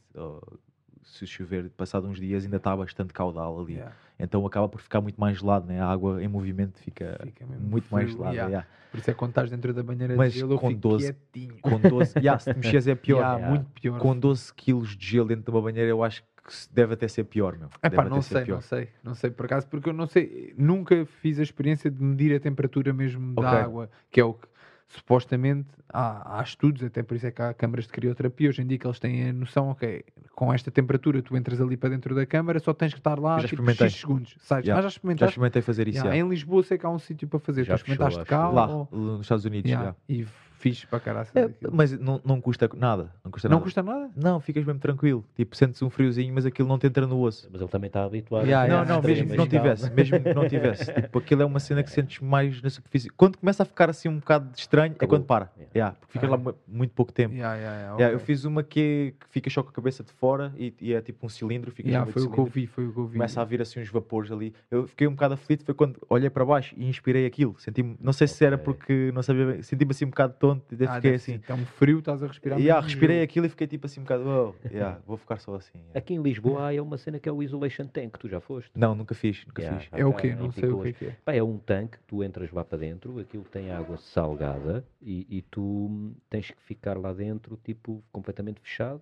se 1.03 1.25
chover 1.27 1.69
passado 1.71 2.07
uns 2.07 2.19
dias 2.19 2.43
ainda 2.43 2.57
está 2.57 2.75
bastante 2.75 3.11
caudal 3.13 3.59
ali. 3.59 3.81
Então 4.23 4.45
acaba 4.45 4.67
por 4.69 4.81
ficar 4.81 5.01
muito 5.01 5.19
mais 5.19 5.37
gelado, 5.37 5.67
né? 5.67 5.79
a 5.81 5.87
água 5.87 6.23
em 6.23 6.27
movimento 6.27 6.79
fica, 6.79 7.19
Fica 7.23 7.45
muito 7.45 7.87
mais 7.91 8.05
frio, 8.05 8.17
gelada. 8.17 8.33
yeah. 8.35 8.49
yeah. 8.49 8.67
Por 8.91 8.99
isso 8.99 9.09
é 9.09 9.13
quando 9.13 9.29
estás 9.31 9.49
dentro 9.49 9.73
da 9.73 9.81
banheira 9.81 10.15
Mas 10.15 10.33
de 10.33 10.39
gelo, 10.39 10.59
com 10.59 10.67
fico 10.67 10.79
12 10.81 11.13
quietinho. 11.13 11.57
Com 11.61 11.79
12, 11.79 12.13
yeah, 12.19 12.37
se 12.39 12.53
te 12.53 12.57
mexeres 12.59 12.87
é 12.87 12.95
pior. 12.95 13.19
Yeah, 13.19 13.47
muito 13.49 13.65
pior. 13.71 13.99
Com 13.99 14.17
12 14.17 14.53
quilos 14.53 14.97
de 14.97 15.05
gelo 15.07 15.27
dentro 15.29 15.45
de 15.45 15.51
uma 15.51 15.61
banheira, 15.61 15.89
eu 15.89 16.03
acho 16.03 16.21
que 16.23 16.53
deve 16.73 16.93
até 16.95 17.07
ser 17.07 17.23
pior, 17.23 17.57
meu. 17.57 17.69
Não 18.09 18.21
sei, 18.21 18.45
não 18.45 18.61
sei, 18.61 18.89
não 19.03 19.15
sei 19.15 19.29
por 19.31 19.45
acaso, 19.45 19.67
porque 19.67 19.87
eu 19.89 19.93
não 19.93 20.07
sei, 20.07 20.53
nunca 20.57 21.05
fiz 21.05 21.39
a 21.39 21.43
experiência 21.43 21.89
de 21.89 22.03
medir 22.03 22.35
a 22.35 22.39
temperatura 22.39 22.91
mesmo 22.91 23.33
da 23.35 23.41
Ok. 23.47 23.59
água, 23.59 23.89
que 24.09 24.19
é 24.19 24.23
o 24.25 24.33
que 24.33 24.47
supostamente 24.95 25.67
há, 25.91 26.39
há 26.39 26.43
estudos, 26.43 26.83
até 26.83 27.01
por 27.03 27.15
isso 27.15 27.27
é 27.27 27.31
que 27.31 27.41
há 27.41 27.53
câmaras 27.53 27.85
de 27.85 27.91
crioterapia 27.91 28.49
hoje 28.49 28.61
em 28.61 28.67
dia 28.67 28.77
que 28.77 28.85
eles 28.85 28.99
têm 28.99 29.29
a 29.29 29.33
noção, 29.33 29.69
ok, 29.69 30.03
com 30.35 30.53
esta 30.53 30.69
temperatura 30.71 31.21
tu 31.21 31.35
entras 31.37 31.59
ali 31.61 31.77
para 31.77 31.89
dentro 31.89 32.13
da 32.15 32.25
câmara, 32.25 32.59
só 32.59 32.73
tens 32.73 32.93
que 32.93 32.99
estar 32.99 33.19
lá 33.19 33.39
já 33.39 33.47
tipo. 33.47 33.61
X 33.71 33.93
segundos, 33.95 34.35
sais. 34.39 34.65
Já, 34.65 34.73
Ah, 34.73 34.75
já 34.77 34.81
Já 34.83 34.87
experimentaste? 34.89 35.31
experimentei 35.31 35.61
fazer 35.61 35.87
isso. 35.87 35.97
Yeah, 35.97 36.13
yeah. 36.15 36.27
Em 36.27 36.29
Lisboa 36.29 36.63
sei 36.63 36.77
que 36.77 36.85
há 36.85 36.89
um 36.89 36.99
sítio 36.99 37.27
para 37.27 37.39
fazer, 37.39 37.63
Já 37.63 37.75
tu 37.75 37.77
experimentaste 37.77 38.25
cá. 38.25 38.49
Lá, 38.49 38.67
ou- 38.67 38.87
nos 38.91 39.21
Estados 39.21 39.45
Unidos. 39.45 39.69
Yeah, 39.69 39.95
yeah. 40.09 40.23
e 40.23 40.27
fixe 40.61 40.85
para 40.85 40.99
caralho. 40.99 41.27
É, 41.33 41.49
mas 41.71 41.97
não, 41.99 42.21
não 42.23 42.39
custa 42.39 42.69
nada. 42.75 43.11
Não 43.23 43.31
custa 43.31 43.49
não 43.49 43.55
nada. 43.55 43.63
custa 43.63 43.83
nada? 43.83 44.09
Não, 44.15 44.39
ficas 44.39 44.63
mesmo 44.63 44.79
tranquilo. 44.79 45.25
Tipo, 45.35 45.55
sentes 45.55 45.81
um 45.81 45.89
friozinho, 45.89 46.33
mas 46.33 46.45
aquilo 46.45 46.67
não 46.67 46.77
te 46.77 46.85
entra 46.87 47.07
no 47.07 47.19
osso. 47.19 47.49
Mas 47.51 47.59
ele 47.59 47.69
também 47.69 47.87
está 47.87 48.03
habituado. 48.03 48.45
Yeah, 48.45 48.65
a 48.81 48.85
não, 48.85 48.95
não, 48.95 49.01
mesmo 49.01 49.29
que 49.29 49.35
não 49.37 49.47
tivesse, 49.47 49.89
mesmo 49.91 50.19
que 50.21 50.33
não 50.33 50.47
tivesse. 50.47 50.91
Tipo, 51.01 51.19
aquilo 51.19 51.41
é 51.41 51.45
uma 51.45 51.59
cena 51.59 51.81
que 51.81 51.89
sentes 51.89 52.19
mais 52.19 52.61
na 52.61 52.69
superfície. 52.69 53.09
Quando 53.09 53.37
começa 53.37 53.63
a 53.63 53.65
ficar 53.65 53.89
assim 53.89 54.07
um 54.07 54.19
bocado 54.19 54.51
estranho, 54.55 54.91
é 54.91 54.95
Acabou. 54.95 55.17
quando 55.17 55.25
para. 55.25 55.51
Yeah. 55.57 55.71
Yeah, 55.75 55.97
porque 55.99 56.13
ficas 56.13 56.29
lá 56.29 56.37
mu- 56.37 56.55
muito 56.67 56.93
pouco 56.93 57.11
tempo. 57.11 57.33
Yeah, 57.33 57.55
yeah, 57.55 57.77
yeah, 57.77 57.97
Yeah, 57.97 58.15
eu 58.15 58.19
fiz 58.19 58.45
uma 58.45 58.61
que, 58.61 59.15
que 59.19 59.27
fica 59.29 59.49
só 59.49 59.63
com 59.63 59.69
a 59.69 59.73
cabeça 59.73 60.03
de 60.03 60.11
fora 60.11 60.53
e, 60.57 60.73
e 60.79 60.93
é 60.93 61.01
tipo 61.01 61.25
um 61.25 61.29
cilindro. 61.29 61.71
Fica 61.71 61.89
Yeah, 61.89 62.11
foi 62.11 62.21
o 62.21 62.29
que 62.29 62.37
eu 62.37 62.45
vi, 62.45 62.67
foi 62.67 62.85
o 62.85 62.93
que 62.93 62.99
eu 62.99 63.07
vi. 63.07 63.13
Começa 63.13 63.41
a 63.41 63.45
vir 63.45 63.61
assim 63.61 63.81
uns 63.81 63.89
vapores 63.89 64.31
ali. 64.31 64.53
Eu 64.69 64.87
fiquei 64.87 65.07
um 65.07 65.11
bocado 65.11 65.33
aflito, 65.33 65.65
foi 65.65 65.73
quando 65.73 65.99
olhei 66.09 66.29
para 66.29 66.45
baixo 66.45 66.75
e 66.77 66.87
inspirei 66.87 67.25
aquilo. 67.25 67.55
Senti 67.57 67.83
não 67.99 68.13
sei 68.13 68.27
se 68.27 68.45
era 68.45 68.57
porque 68.57 69.11
não 69.13 69.23
sabia 69.23 69.45
bem, 69.47 69.61
senti-me 69.61 69.91
assim 69.91 70.05
um 70.05 70.09
bocado 70.09 70.33
tonto 70.39 70.50
tonto 70.55 70.75
e 70.75 70.85
Ah, 70.85 70.95
fiquei 70.95 71.15
assim. 71.15 71.33
ser 71.33 71.39
tão 71.39 71.57
frio, 71.57 71.99
estás 71.99 72.21
a 72.23 72.27
respirar. 72.27 72.59
E 72.59 72.63
yeah, 72.63 72.85
respirei 72.85 73.21
aquilo 73.21 73.45
e 73.45 73.49
fiquei 73.49 73.67
tipo 73.67 73.85
assim 73.85 73.99
um 73.99 74.03
bocado, 74.03 74.23
oh, 74.27 74.67
yeah, 74.67 74.99
vou 75.05 75.17
ficar 75.17 75.39
só 75.39 75.55
assim. 75.55 75.77
yeah. 75.77 75.97
Aqui 75.99 76.13
em 76.13 76.21
Lisboa 76.21 76.69
há 76.71 76.81
uma 76.81 76.97
cena 76.97 77.19
que 77.19 77.27
é 77.27 77.31
o 77.31 77.41
Isolation 77.41 77.85
Tank, 77.85 78.17
tu 78.19 78.27
já 78.27 78.39
foste? 78.39 78.71
Não, 78.75 78.93
nunca 78.95 79.13
fiz, 79.15 79.45
nunca 79.45 79.61
Yeah. 79.61 79.79
fiz. 79.79 79.89
É 79.93 80.05
o 80.05 80.13
quê? 80.13 80.35
Não 80.35 80.51
sei 80.51 80.69
o 80.69 80.81
que 80.81 80.89
é 80.89 80.93
que 80.93 81.05
é. 81.05 81.15
Pá, 81.23 81.33
é 81.33 81.43
um 81.43 81.57
tanque, 81.57 81.97
tu 82.07 82.23
entras 82.23 82.51
lá 82.51 82.63
para 82.63 82.77
dentro, 82.77 83.19
aquilo 83.19 83.43
tem 83.45 83.71
água 83.71 83.97
salgada 83.97 84.85
e, 85.01 85.25
e 85.29 85.41
tu 85.41 86.13
tens 86.29 86.51
que 86.51 86.61
ficar 86.63 86.97
lá 86.97 87.13
dentro, 87.13 87.57
tipo, 87.63 88.03
completamente 88.11 88.59
fechado, 88.61 89.01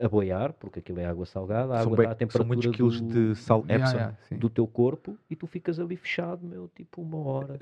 a 0.00 0.08
boiar, 0.08 0.52
porque 0.54 0.80
aquilo 0.80 0.98
é 0.98 1.04
água 1.06 1.24
salgada, 1.24 1.74
a 1.74 1.78
São, 1.78 1.92
água 1.92 1.96
bem- 1.98 2.06
está 2.06 2.14
são 2.14 2.18
temperatura 2.18 2.46
muitos 2.48 2.76
quilos 2.76 3.00
do, 3.00 3.30
de 3.30 3.36
sal 3.36 3.64
Yeah, 3.68 3.84
Epsom. 3.84 3.96
yeah, 3.96 4.16
sim. 4.28 4.36
do 4.38 4.50
teu 4.50 4.66
corpo 4.66 5.16
e 5.30 5.36
tu 5.36 5.46
ficas 5.46 5.78
ali 5.78 5.96
fechado, 5.96 6.44
meu, 6.46 6.68
tipo 6.74 7.00
uma 7.00 7.18
hora. 7.18 7.54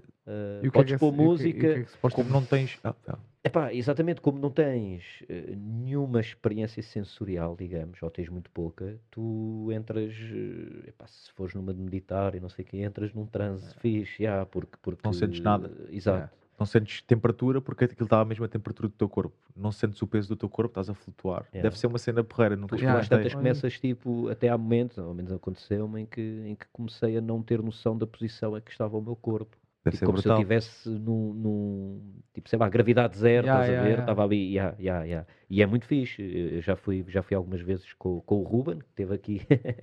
O 0.58 0.60
que 0.62 0.66
é 0.68 0.70
podes 0.70 0.92
é- 0.94 0.98
pôr 0.98 1.12
e 1.12 1.16
e 1.16 1.18
música. 1.18 1.58
que 1.60 1.66
é 1.66 1.84
que 1.84 2.14
Como 2.14 2.30
não 2.30 2.44
tens. 2.44 2.78
ah, 2.82 2.94
ah, 3.08 3.18
Epá, 3.44 3.74
exatamente, 3.74 4.20
como 4.20 4.38
não 4.38 4.50
tens 4.50 5.24
eh, 5.28 5.54
nenhuma 5.56 6.20
experiência 6.20 6.80
sensorial, 6.80 7.56
digamos, 7.58 8.00
ou 8.00 8.08
tens 8.08 8.28
muito 8.28 8.48
pouca, 8.52 8.96
tu 9.10 9.68
entras, 9.72 10.12
eh, 10.14 10.88
epá, 10.90 11.06
se 11.08 11.30
fores 11.32 11.52
numa 11.52 11.74
de 11.74 11.80
meditar 11.80 12.36
e 12.36 12.40
não 12.40 12.48
sei 12.48 12.64
o 12.64 12.68
que, 12.68 12.80
entras 12.80 13.12
num 13.12 13.26
transe 13.26 13.74
fixe, 13.80 14.22
yeah, 14.22 14.46
porque, 14.46 14.78
porque... 14.80 15.00
Não 15.04 15.12
sentes 15.12 15.40
nada. 15.40 15.70
Exato. 15.90 16.32
Não 16.58 16.66
sentes 16.66 17.02
temperatura 17.02 17.60
porque 17.60 17.84
aquilo 17.84 18.04
está 18.04 18.20
à 18.20 18.24
mesma 18.24 18.46
temperatura 18.48 18.88
do 18.88 18.94
teu 18.94 19.08
corpo. 19.08 19.34
Não 19.56 19.72
sentes 19.72 20.00
o 20.00 20.06
peso 20.06 20.28
do 20.28 20.36
teu 20.36 20.48
corpo, 20.48 20.70
estás 20.70 20.88
a 20.88 20.94
flutuar. 20.94 21.44
Yeah. 21.52 21.62
Deve 21.68 21.78
ser 21.78 21.86
uma 21.88 21.98
cena 21.98 22.22
porreira, 22.22 22.54
nunca 22.56 22.76
Yeah, 22.76 23.00
experimentei. 23.00 23.30
tantas 23.30 23.34
começas, 23.34 23.80
tipo, 23.80 24.28
até 24.28 24.48
há 24.48 24.56
momentos, 24.56 24.98
ao 24.98 25.12
menos 25.14 25.32
aconteceu-me, 25.32 26.02
em 26.02 26.06
que, 26.06 26.20
em 26.20 26.54
que 26.54 26.66
comecei 26.72 27.16
a 27.16 27.20
não 27.20 27.42
ter 27.42 27.60
noção 27.62 27.96
da 27.98 28.06
posição 28.06 28.56
em 28.56 28.60
que 28.60 28.70
estava 28.70 28.96
o 28.96 29.02
meu 29.02 29.16
corpo. 29.16 29.56
Deve 29.84 29.96
Tipo, 29.96 29.98
ser 29.98 30.06
como 30.06 30.18
se 30.18 30.28
eu 30.28 30.36
brutal. 30.36 30.38
estivesse 30.58 30.88
num, 30.88 31.34
num, 31.34 32.00
tipo, 32.32 32.48
sei 32.48 32.56
lá, 32.56 32.68
gravidade 32.68 33.18
zero, 33.18 33.44
Yeah, 33.48 33.64
estás 33.64 33.78
a 33.80 33.82
ver? 33.82 33.88
yeah. 33.88 34.02
Estava 34.04 34.22
ali, 34.24 34.54
yeah, 34.54 34.76
yeah, 34.78 35.04
yeah. 35.04 35.26
e 35.50 35.60
é 35.60 35.66
muito 35.66 35.86
fixe. 35.86 36.22
Eu 36.22 36.62
já 36.62 36.76
fui, 36.76 37.04
já 37.08 37.20
fui 37.20 37.36
algumas 37.36 37.60
vezes 37.60 37.92
com, 37.94 38.20
com 38.20 38.36
o 38.36 38.42
Ruben, 38.44 38.78
que 38.78 38.84
esteve 38.90 39.12
aqui, 39.12 39.40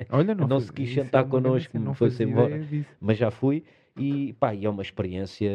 Olha, 0.10 0.34
não, 0.36 0.48
não 0.48 0.56
faz- 0.58 0.64
se 0.68 0.72
quis 0.72 0.94
sentar 0.94 1.24
grande 1.26 1.30
connosco, 1.46 1.78
não 1.80 1.94
foi-se 1.94 2.24
embora. 2.24 2.62
mas 3.02 3.18
já 3.18 3.30
fui. 3.30 3.66
E, 4.02 4.34
pá, 4.34 4.54
e 4.54 4.66
é 4.66 4.70
uma 4.70 4.82
experiência 4.82 5.50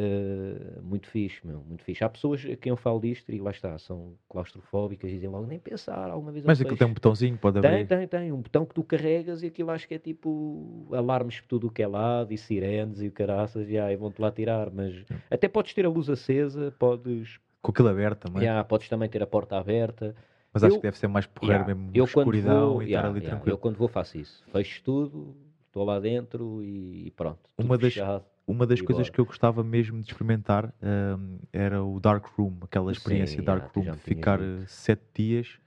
muito 0.83 1.09
fixe, 1.09 1.47
meu, 1.47 1.61
muito 1.67 1.83
fixe. 1.85 2.05
Há 2.05 2.09
pessoas 2.09 2.45
a 2.45 2.57
quem 2.57 2.71
eu 2.71 2.77
falo 2.77 3.01
disto 3.01 3.31
e 3.33 3.39
lá 3.39 3.51
está, 3.51 3.77
são 3.79 4.15
claustrofóbicas 4.29 5.11
e 5.11 5.15
dizem 5.15 5.29
logo, 5.29 5.47
nem 5.47 5.59
pensar, 5.59 6.11
alguma 6.11 6.33
vez 6.33 6.45
Mas 6.45 6.61
aquilo 6.61 6.77
tem 6.77 6.87
um 6.87 6.91
fecho." 6.91 6.95
botãozinho, 6.95 7.37
pode 7.39 7.61
Tem, 7.61 7.71
abrir. 7.71 7.87
tem, 7.87 8.09
tem. 8.09 8.33
Um 8.33 8.41
botão 8.41 8.65
que 8.67 8.75
tu 8.75 8.83
carregas 8.85 9.43
e 9.43 9.47
aquilo 9.47 9.71
acho 9.71 9.87
que 9.89 9.95
é 9.95 9.99
tipo 9.99 10.89
alarmes 10.93 11.41
por 11.41 11.49
tudo 11.49 11.67
o 11.69 11.71
que 11.71 11.83
é 11.83 11.87
lado 11.87 12.33
e 12.33 12.39
sirenes 12.39 13.01
e 13.01 13.09
o 13.09 13.13
caraças 13.13 13.69
e 13.69 13.79
aí 13.79 13.97
vão-te 13.97 14.21
lá 14.21 14.31
tirar. 14.31 14.71
Mas 14.71 15.05
até 15.31 15.49
podes 15.49 15.73
ter 15.75 15.87
a 15.87 15.89
luz 15.89 16.09
acesa, 16.11 16.73
podes, 16.79 17.39
Com 17.63 17.71
aquilo 17.71 17.89
aberto 17.89 18.27
também. 18.29 18.43
yeah, 18.43 18.63
podes 18.65 18.89
também 18.89 19.09
ter 19.09 19.23
a 19.23 19.27
porta 19.27 19.57
aberta. 19.59 20.15
Mas 20.53 20.63
acho 20.63 20.75
Eu- 20.77 20.81
que 20.81 20.87
deve 20.87 20.99
ser 20.99 21.09
mais 21.09 21.27
porreiro 21.27 21.63
Yeah, 21.65 21.75
mesmo. 21.75 21.91
Eu 21.95 22.05
escuridão 22.05 22.73
vou, 22.75 22.83
e 22.83 22.87
yeah, 22.87 22.99
estar 22.99 23.09
ali 23.11 23.19
yeah, 23.21 23.37
tranquilo. 23.37 23.55
eu 23.55 23.59
quando 23.59 23.77
vou 23.77 23.89
faço 23.89 24.17
isso. 24.19 24.45
Fecho 24.53 24.83
tudo, 24.85 25.35
estou 25.67 25.83
lá 25.85 25.99
dentro 25.99 26.63
e 26.63 27.11
pronto. 27.17 27.41
tudo 27.57 27.67
Uma 27.67 27.77
das- 27.77 27.93
fechado. 27.93 28.25
Uma 28.47 28.67
das 28.67 28.81
E 28.81 28.83
coisas 28.85 29.07
bora. 29.07 29.13
que 29.15 29.21
eu 29.21 29.25
gostava 29.25 29.65
mesmo 29.65 30.01
de 30.03 30.09
experimentar 30.11 30.73
hum, 30.83 31.39
era 31.53 31.83
o 31.83 31.99
Dark 31.99 32.27
Room, 32.37 32.59
aquela 32.63 32.93
Sim, 32.93 32.99
experiência 32.99 33.41
yeah, 33.41 33.59
Dark 33.61 33.75
Room, 33.75 33.85
de 33.93 33.99
ficar 33.99 34.39
dito. 34.39 34.63
eh, 34.63 34.67
sete 34.67 35.03
dias 35.15 35.59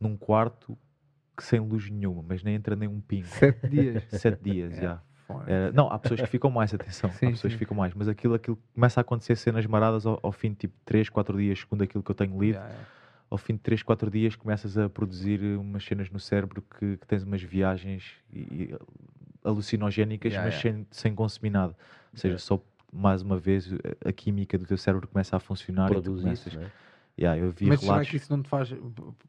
num 0.00 0.16
quarto 0.16 0.76
que 1.36 1.44
sem 1.44 1.60
luz 1.60 1.88
nenhuma, 1.88 2.24
mas 2.26 2.42
nem 2.42 2.54
entra 2.56 2.74
nem 2.74 2.88
um 2.88 3.00
pingo. 3.00 3.26
Sete 3.28 3.68
dias. 3.68 4.04
Sete 4.10 4.42
dias, 4.42 4.72
É, 4.72 4.80
já. 4.82 5.02
Era- 5.46 5.72
não, 5.72 5.88
há 5.90 5.98
pessoas 5.98 6.20
que 6.20 6.26
ficam 6.26 6.50
mais, 6.50 6.72
atenção. 6.74 7.10
Sim, 7.10 7.26
há 7.26 7.30
pessoas 7.30 7.52
sim. 7.52 7.58
que 7.58 7.64
ficam 7.64 7.76
mais, 7.76 7.92
mas 7.94 8.08
aquilo, 8.08 8.34
aquilo 8.34 8.58
começa 8.74 8.98
a 9.00 9.02
acontecer 9.02 9.36
cenas 9.36 9.66
maradas 9.66 10.06
ao, 10.06 10.18
ao 10.22 10.32
fim 10.32 10.50
de 10.50 10.56
tipo 10.56 10.74
3, 10.84 11.08
4 11.08 11.36
dias, 11.36 11.60
segundo 11.60 11.82
aquilo 11.82 12.02
que 12.02 12.10
eu 12.10 12.14
tenho 12.14 12.32
lido. 12.40 12.54
Yeah, 12.56 12.68
yeah. 12.68 12.88
Ao 13.28 13.36
fim 13.38 13.54
de 13.54 13.60
3, 13.60 13.82
4 13.82 14.10
dias 14.10 14.34
começas 14.36 14.78
a 14.78 14.88
produzir 14.88 15.40
umas 15.58 15.84
cenas 15.84 16.08
no 16.10 16.18
cérebro 16.20 16.62
que, 16.62 16.96
que 16.96 17.06
tens 17.06 17.22
umas 17.24 17.42
viagens 17.42 18.14
e- 18.32 18.38
e 18.70 18.76
alucinogénicas, 19.44 20.32
Yeah, 20.32 20.44
mas 20.48 20.62
yeah. 20.62 20.78
Sem, 20.78 20.86
sem 20.90 21.14
consumir 21.14 21.50
nada. 21.50 21.76
Ou 22.16 22.20
seja, 22.20 22.38
só 22.38 22.60
mais 22.92 23.20
uma 23.22 23.36
vez 23.38 23.68
a- 24.04 24.12
química 24.12 24.56
do 24.56 24.64
teu 24.64 24.78
cérebro 24.78 25.06
começa 25.06 25.36
a 25.36 25.40
funcionar 25.40 25.86
e 25.92 25.94
tu 25.96 26.02
Produz 26.02 26.22
começas. 26.22 26.46
isso, 26.46 26.56
não 26.58 26.66
é? 26.66 26.70
Yeah, 27.18 27.40
eu 27.40 27.50
vi 27.50 27.66
Mas 27.66 27.80
será 27.80 27.92
relatos. 27.92 28.10
que 28.10 28.16
isso 28.16 28.30
não 28.34 28.42
te 28.42 28.48
faz 28.48 28.74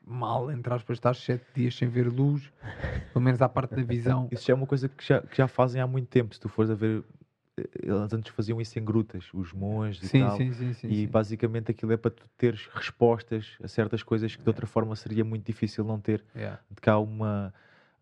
mal, 0.05 0.51
entre 0.51 0.73
aspas, 0.73 0.97
estar 0.97 1.15
sete 1.15 1.45
dias 1.53 1.75
sem 1.75 1.87
ver 1.87 2.07
luz? 2.09 2.51
Pelo 3.13 3.23
menos 3.23 3.41
à 3.41 3.47
parte 3.47 3.75
da 3.75 3.81
visão. 3.83 4.27
Isso 4.31 4.45
já 4.45 4.53
é 4.53 4.55
uma 4.55 4.67
coisa 4.67 4.89
que 4.89 5.05
já, 5.05 5.21
que 5.21 5.37
já 5.37 5.47
fazem 5.47 5.81
há 5.81 5.87
muito 5.87 6.07
tempo. 6.07 6.33
Se 6.33 6.39
tu 6.39 6.49
fores 6.49 6.69
a 6.69 6.75
ver, 6.75 7.03
eles 7.81 8.13
antes 8.13 8.33
faziam 8.33 8.59
isso 8.61 8.77
em 8.77 8.83
grutas, 8.83 9.29
os 9.33 9.53
monges 9.53 10.03
e 10.03 10.07
Sim, 10.09 10.19
tal. 10.27 10.37
sim, 10.37 10.51
sim, 10.53 10.73
sim. 10.73 10.87
e 10.89 10.95
sim. 10.97 11.07
basicamente 11.07 11.71
aquilo 11.71 11.93
é 11.93 11.97
para 11.97 12.11
tu 12.11 12.27
teres 12.37 12.67
respostas 12.73 13.57
a 13.63 13.67
certas 13.69 14.03
coisas 14.03 14.35
que 14.35 14.43
de 14.43 14.49
outra 14.49 14.67
forma 14.67 14.93
seria 14.95 15.23
muito 15.23 15.45
difícil 15.45 15.83
não 15.85 15.99
ter. 15.99 16.23
Yeah. 16.35 16.59
De 16.69 16.81
cá 16.81 16.99
uma. 16.99 17.53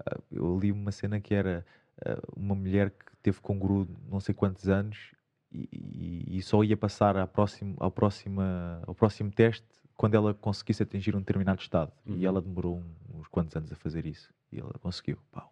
ah, 0.05 0.17
Eu 0.31 0.57
li 0.59 0.71
uma 0.71 0.91
cena 0.91 1.19
que 1.19 1.33
era 1.33 1.63
ah, 2.03 2.17
uma 2.35 2.55
mulher 2.55 2.89
que 2.89 3.05
teve 3.25 3.39
com 3.41 3.57
guru 3.57 3.87
não 4.07 4.19
sei 4.19 4.35
quantos 4.35 4.69
anos 4.69 5.15
e, 5.51 5.67
e- 5.73 6.37
e 6.37 6.41
só 6.43 6.63
ia 6.63 6.77
passar 6.77 7.17
à 7.17 7.25
próxima, 7.25 7.75
ao, 7.79 7.89
próxima, 7.89 8.81
ao 8.85 8.93
próximo 8.93 9.31
teste 9.31 9.65
quando 9.97 10.13
ela 10.13 10.31
conseguisse 10.33 10.83
atingir 10.83 11.15
um 11.15 11.19
determinado 11.19 11.59
estado. 11.59 11.91
Uhum. 12.05 12.17
E 12.17 12.25
ela 12.25 12.39
demorou 12.39 12.83
uns 13.11 13.27
quantos 13.29 13.55
anos 13.55 13.71
a 13.71 13.75
fazer 13.75 14.05
isso. 14.05 14.31
E 14.51 14.59
ela 14.59 14.73
conseguiu. 14.79 15.17
Pau. 15.31 15.51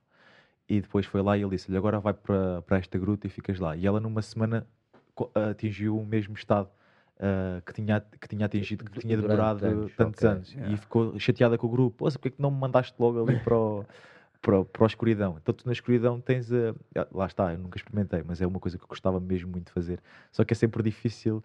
E 0.70 0.82
depois 0.82 1.06
foi 1.08 1.22
lá 1.24 1.36
e 1.36 1.42
ele 1.42 1.50
disse-lhe: 1.50 1.76
Agora 1.78 2.00
vai 2.00 2.14
para, 2.14 2.78
esta 2.78 2.98
gruta 3.00 3.26
e 3.26 3.30
ficas 3.30 3.58
lá. 3.60 3.76
E 3.76 3.88
ela, 3.88 4.00
numa 4.00 4.22
semana, 4.22 4.68
atingiu 5.50 5.98
o 5.98 6.06
mesmo 6.06 6.36
estado. 6.36 6.70
ah, 7.20 7.62
que, 7.66 7.74
tinha, 7.74 8.02
que 8.02 8.28
tinha 8.28 8.46
atingido, 8.46 8.84
que 8.86 9.00
tinha 9.00 9.16
demorado 9.18 9.64
anos, 9.66 9.96
tantos 9.96 10.20
ok. 10.24 10.30
anos. 10.30 10.52
Yeah. 10.54 10.74
E 10.74 10.78
ficou 10.78 11.18
chateada 11.20 11.58
com 11.58 11.68
o 11.68 11.70
grupo. 11.70 11.98
Poxa, 12.00 12.20
porque 12.20 12.28
é 12.30 12.32
que 12.32 12.42
não 12.42 12.52
me 12.52 12.60
mandaste 12.60 12.94
logo 13.00 13.24
ali 13.24 13.40
para, 13.40 13.58
o, 13.58 13.86
para, 14.44 14.64
para 14.66 14.86
a 14.86 14.88
escuridão? 14.88 15.38
Então, 15.42 15.54
tu 15.56 15.66
na 15.66 15.72
escuridão 15.72 16.20
tens 16.20 16.52
a. 16.52 16.76
Lá 17.12 17.26
está, 17.26 17.54
eu 17.54 17.58
nunca 17.58 17.78
experimentei, 17.78 18.22
mas 18.28 18.42
é 18.42 18.46
uma 18.46 18.60
coisa 18.60 18.78
que 18.78 18.84
eu 18.84 18.88
gostava 18.88 19.20
mesmo 19.20 19.50
muito 19.50 19.68
de 19.68 19.72
fazer. 19.72 20.00
Só 20.32 20.44
que 20.44 20.54
é 20.54 20.56
sempre 20.56 20.84
difícil 20.84 21.42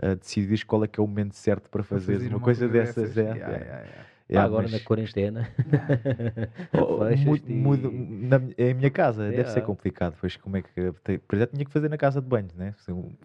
uh, 0.00 0.14
decidir 0.14 0.64
qual 0.66 0.84
é 0.84 0.86
que 0.86 1.00
é 1.00 1.02
o 1.02 1.06
momento 1.06 1.34
certo 1.34 1.68
para 1.70 1.82
fazer 1.82 2.12
fazer 2.12 2.28
uma, 2.28 2.40
coisa, 2.40 2.68
dessas. 2.68 3.16
é, 3.16 3.22
Yeah, 3.22 3.54
é. 3.54 3.58
yeah, 3.58 3.88
yeah. 4.32 4.38
É, 4.38 4.40
Pá, 4.40 4.42
agora 4.44 4.62
mas- 4.62 4.72
na 4.72 4.80
quarentena. 4.80 5.48
Oh, 6.72 7.04
mudo- 7.48 7.90
e- 7.92 8.26
na 8.26 8.38
minha- 8.38 8.54
em 8.58 8.74
minha 8.74 8.90
casa 8.90 9.24
deve 9.30 9.44
ser 9.44 9.58
Yeah. 9.58 9.66
complicado. 9.66 10.14
Pois 10.20 10.36
como 10.36 10.56
é 10.56 10.62
que. 10.62 10.68
Por 11.26 11.34
exemplo, 11.36 11.54
tinha 11.54 11.64
que 11.64 11.70
fazer 11.70 11.88
na 11.88 11.96
casa 11.98 12.20
de 12.20 12.26
banho, 12.26 12.48
né? 12.56 12.74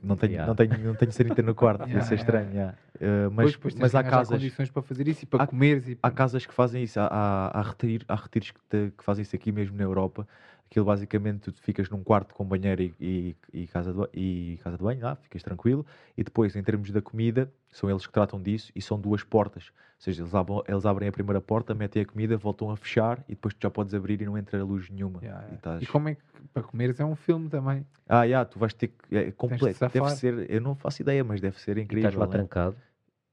Não 0.04 0.16
tenho, 0.16 0.34
Yeah. 0.34 0.48
não 0.48 0.56
tenho, 0.56 0.78
não 0.84 0.96
tenho 0.96 1.12
sanita 1.12 1.42
no 1.42 1.56
quarto, 1.56 1.82
ia 1.88 1.94
Yeah, 1.94 2.06
ser 2.08 2.16
yeah, 2.16 2.42
estranho. 2.42 2.54
yeah. 2.54 2.76
Uh, 3.00 3.32
mas 3.32 3.56
Pois, 3.56 3.74
tens 3.74 3.82
mas 3.82 3.96
há 3.96 4.04
casas, 4.04 4.30
condições 4.40 4.70
para 4.72 4.82
fazer 4.82 5.08
isso 5.08 5.24
e 5.24 5.28
para 5.28 5.44
há- 5.44 5.48
comeres 5.48 5.88
e 5.88 5.92
há 5.94 6.08
para... 6.08 6.12
casas 6.12 6.46
que 6.46 6.54
fazem 6.54 6.84
isso. 6.84 7.00
Há, 7.00 7.08
há, 7.08 7.60
há, 7.60 7.62
retir- 7.62 8.04
há 8.08 8.16
retiros 8.16 8.52
que, 8.52 8.60
te- 8.70 8.92
que 8.98 9.04
fazem 9.04 9.22
isso 9.24 9.36
aqui 9.36 9.52
mesmo 9.52 9.78
na 9.78 9.84
Europa. 9.84 10.28
Aquilo 10.70 10.86
basicamente 10.86 11.52
tu 11.52 11.62
ficas 11.62 11.90
num 11.90 12.04
quarto 12.04 12.36
com 12.36 12.44
banheiro 12.46 12.82
e, 12.84 12.94
e, 13.00 13.36
e 13.54 13.68
casa, 13.68 13.94
de, 13.94 14.10
e 14.14 14.60
casa 14.62 14.78
de 14.78 14.84
banho, 14.84 15.02
lá, 15.02 15.16
ficas 15.16 15.42
tranquilo. 15.42 15.86
E 16.18 16.24
depois, 16.24 16.56
em 16.58 16.62
termos 16.64 16.92
da 16.92 17.02
comida, 17.02 17.50
são 17.72 17.90
eles 17.90 18.06
que 18.06 18.12
tratam 18.12 18.42
disso 18.42 18.72
e 18.76 18.82
são 18.82 19.00
duas 19.00 19.24
portas. 19.24 19.70
Ou 19.70 20.02
seja, 20.04 20.22
eles 20.22 20.36
abrem, 20.36 20.62
eles 20.68 20.86
abrem 20.86 21.08
a 21.10 21.12
primeira 21.12 21.40
porta, 21.42 21.74
metem 21.74 22.02
a 22.02 22.06
comida, 22.06 22.36
voltam 22.38 22.70
a 22.70 22.76
fechar 22.76 23.24
e 23.30 23.32
depois 23.34 23.54
tu 23.54 23.60
já 23.64 23.70
podes 23.72 23.94
abrir 23.94 24.22
e 24.22 24.26
não 24.26 24.38
entra 24.38 24.62
luz 24.64 24.90
nenhuma. 24.90 25.20
Yeah, 25.24 25.48
E 25.52 25.56
estás- 25.56 25.82
E 25.82 25.86
como 25.86 26.10
é 26.10 26.16
que 26.16 26.22
para 26.54 26.64
comeres 26.64 27.00
é 27.00 27.06
um 27.06 27.16
filme 27.16 27.50
também? 27.50 27.86
Ah, 28.08 28.24
yeah, 28.26 28.48
tu 28.48 28.60
vais 28.60 28.74
ter 28.74 28.90
que. 28.90 29.16
É 29.18 29.32
completo. 29.32 29.80
Deve 29.90 30.10
ser. 30.12 30.52
Eu 30.52 30.60
não 30.62 30.76
faço 30.76 31.02
ideia, 31.02 31.24
mas 31.24 31.40
deve 31.40 31.60
ser 31.60 31.78
E 31.78 31.82
incrível. 31.82 32.10
estás 32.10 32.20
lá 32.20 32.26
né? 32.26 32.32
trancado. 32.32 32.76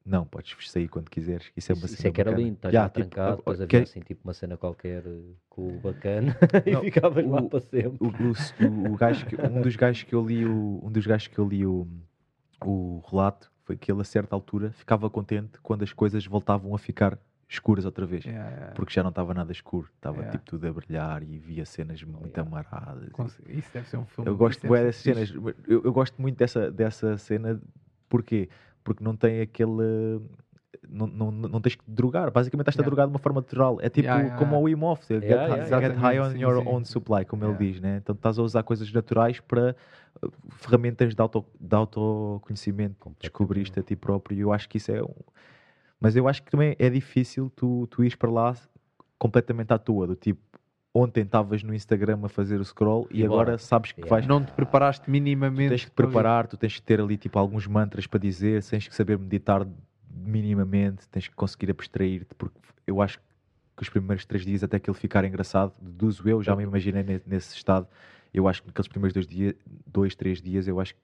Não, 0.06 0.26
podes 0.26 0.54
sair 0.70 0.86
quando 0.88 1.08
quiseres. 1.08 1.50
Isso 1.56 1.72
é 1.72 1.74
uma 1.74 1.86
Isso, 1.86 1.94
isso 1.94 2.06
é 2.06 2.10
que 2.10 2.20
era 2.20 2.30
bacana. 2.30 2.44
lindo, 2.46 2.56
estás 2.56 2.72
Yeah, 2.74 2.84
lá 2.86 2.90
tipo, 2.90 3.08
trancado, 3.08 3.36
depois 3.38 3.60
havia 3.60 3.68
que- 3.68 3.76
assim 3.90 4.00
tipo 4.00 4.20
uma 4.24 4.34
cena 4.34 4.56
qualquer 4.56 5.02
eh, 5.06 5.20
com 5.48 5.76
o 5.76 5.80
bacana 5.80 6.36
e 6.66 6.72
Não, 6.72 6.80
ficavas 6.82 7.26
lá 7.26 7.40
o- 7.40 7.48
para 7.48 7.60
sempre. 7.60 7.96
o, 8.00 8.08
o, 8.08 8.92
o 8.92 8.96
gajo 8.96 9.24
que- 9.26 9.36
um 9.40 9.62
dos 9.62 9.76
gajos 9.76 10.02
que 10.02 10.14
eu 10.14 10.26
li 10.26 10.44
o, 10.44 10.80
um 10.84 10.90
dos 10.90 11.06
gajos 11.06 11.28
que 11.28 11.38
eu 11.38 11.48
li 11.48 11.64
o, 11.64 11.88
o 12.62 13.02
relato 13.10 13.50
foi 13.62 13.76
que 13.78 13.90
ele 13.90 14.02
a 14.02 14.04
certa 14.04 14.36
altura 14.36 14.72
ficava 14.72 15.08
contente 15.08 15.58
quando 15.62 15.82
as 15.82 15.92
coisas 15.92 16.26
voltavam 16.26 16.74
a 16.74 16.78
ficar 16.78 17.18
escuras 17.48 17.86
outra 17.86 18.04
vez 18.04 18.24
Yeah, 18.26 18.50
yeah. 18.50 18.72
porque 18.74 18.92
já 18.92 19.02
não 19.02 19.08
estava 19.10 19.32
nada 19.32 19.52
escuro 19.52 19.88
estava 19.96 20.16
Yeah. 20.18 20.32
tipo 20.32 20.44
tudo 20.44 20.66
a 20.66 20.72
brilhar 20.72 21.22
e 21.22 21.38
via 21.38 21.64
cenas 21.64 22.02
muito 22.02 22.26
Yeah. 22.38 22.42
amaradas 22.42 23.08
Cons- 23.12 23.40
Isso 23.48 23.70
deve 23.72 23.88
ser 23.88 23.96
um 23.96 24.04
filme. 24.04 24.28
eu 24.30 24.36
gosto 24.36 24.68
dessas 24.68 24.96
cenas 24.96 25.30
eu, 25.66 25.82
eu 25.82 25.92
gosto 25.94 26.20
muito 26.20 26.36
dessa, 26.36 26.70
dessa 26.70 27.16
cena 27.16 27.58
porquê? 28.06 28.50
Porque 28.84 29.02
não 29.02 29.16
tem 29.16 29.40
aquele 29.40 30.20
não, 30.88 31.06
não, 31.06 31.30
não 31.30 31.60
tens 31.60 31.74
que 31.74 31.84
drogar, 31.86 32.30
basicamente 32.30 32.68
estás 32.68 32.76
a 32.76 32.82
Yeah. 32.82 32.90
drogar 32.90 33.06
de 33.06 33.12
uma 33.12 33.18
forma 33.18 33.40
natural. 33.40 33.78
É 33.80 33.88
tipo 33.88 34.06
Yeah, 34.06 34.22
yeah, 34.22 34.38
como 34.38 34.56
o 34.56 34.62
Wim 34.62 34.82
Hof, 34.82 35.06
get, 35.08 35.22
get 35.22 35.96
high 35.96 36.20
on 36.20 36.30
sim, 36.30 36.38
your 36.38 36.62
sim. 36.62 36.68
own 36.68 36.84
supply, 36.84 37.24
como 37.24 37.44
ele 37.44 37.54
diz, 37.54 37.80
né? 37.80 37.98
Então 38.02 38.14
estás 38.14 38.38
a 38.38 38.42
usar 38.42 38.62
coisas 38.62 38.92
naturais 38.92 39.40
para 39.40 39.74
uh, 40.22 40.30
ferramentas 40.50 41.14
de, 41.14 41.20
auto, 41.20 41.44
de 41.58 41.74
autoconhecimento, 41.74 42.96
descobriste 43.18 43.78
a 43.80 43.82
ti 43.82 43.96
próprio. 43.96 44.36
E 44.36 44.40
eu 44.40 44.52
acho 44.52 44.68
que 44.68 44.76
isso 44.76 44.92
é 44.92 45.02
um. 45.02 45.14
Mas 46.00 46.16
eu 46.16 46.28
acho 46.28 46.42
que 46.42 46.50
também 46.50 46.76
é 46.78 46.90
difícil 46.90 47.50
tu, 47.56 47.86
tu 47.86 48.02
ires 48.04 48.14
para 48.14 48.30
lá 48.30 48.54
completamente 49.18 49.72
à 49.72 49.78
toa, 49.78 50.06
do 50.06 50.14
tipo. 50.14 50.40
Ontem 50.96 51.22
estavas 51.24 51.64
no 51.64 51.74
Instagram 51.74 52.20
a 52.22 52.28
fazer 52.28 52.60
o 52.60 52.64
scroll 52.64 53.08
e, 53.10 53.22
E 53.22 53.24
agora 53.24 53.46
bora. 53.46 53.58
sabes 53.58 53.90
que 53.90 54.00
Yeah. 54.02 54.10
vais 54.14 54.26
Não 54.28 54.44
te 54.44 54.52
preparaste 54.52 55.04
Tu 55.06 55.10
minimamente. 55.10 55.70
tens 55.70 55.84
que 55.86 55.90
preparar, 55.90 56.46
tu 56.46 56.56
tens 56.56 56.74
que 56.76 56.82
ter 56.82 57.00
ali 57.00 57.16
tipo 57.16 57.36
alguns 57.36 57.66
mantras 57.66 58.06
para 58.06 58.20
dizer, 58.20 58.62
tens 58.62 58.86
que 58.86 58.94
saber 58.94 59.18
meditar 59.18 59.66
minimamente, 60.08 61.08
tens 61.08 61.26
que 61.26 61.34
conseguir 61.34 61.72
abstrair-te, 61.72 62.32
porque 62.36 62.56
eu 62.86 63.02
acho 63.02 63.18
que 63.76 63.82
os 63.82 63.88
primeiros 63.88 64.24
três 64.24 64.44
dias, 64.46 64.62
até 64.62 64.76
aquilo 64.76 64.94
ficar 64.94 65.24
engraçado, 65.24 65.72
deduzo 65.82 66.28
eu, 66.28 66.40
já 66.40 66.54
me 66.54 66.62
imaginei 66.62 67.02
ne- 67.02 67.20
nesse 67.26 67.56
estado, 67.56 67.88
eu 68.32 68.46
acho 68.46 68.62
que 68.62 68.68
naqueles 68.68 68.86
primeiros 68.86 69.12
dois, 69.14 69.26
dias, 69.26 69.54
dois 69.84 70.14
três 70.14 70.40
dias, 70.40 70.68
eu 70.68 70.78
acho 70.78 70.94
que 70.94 71.00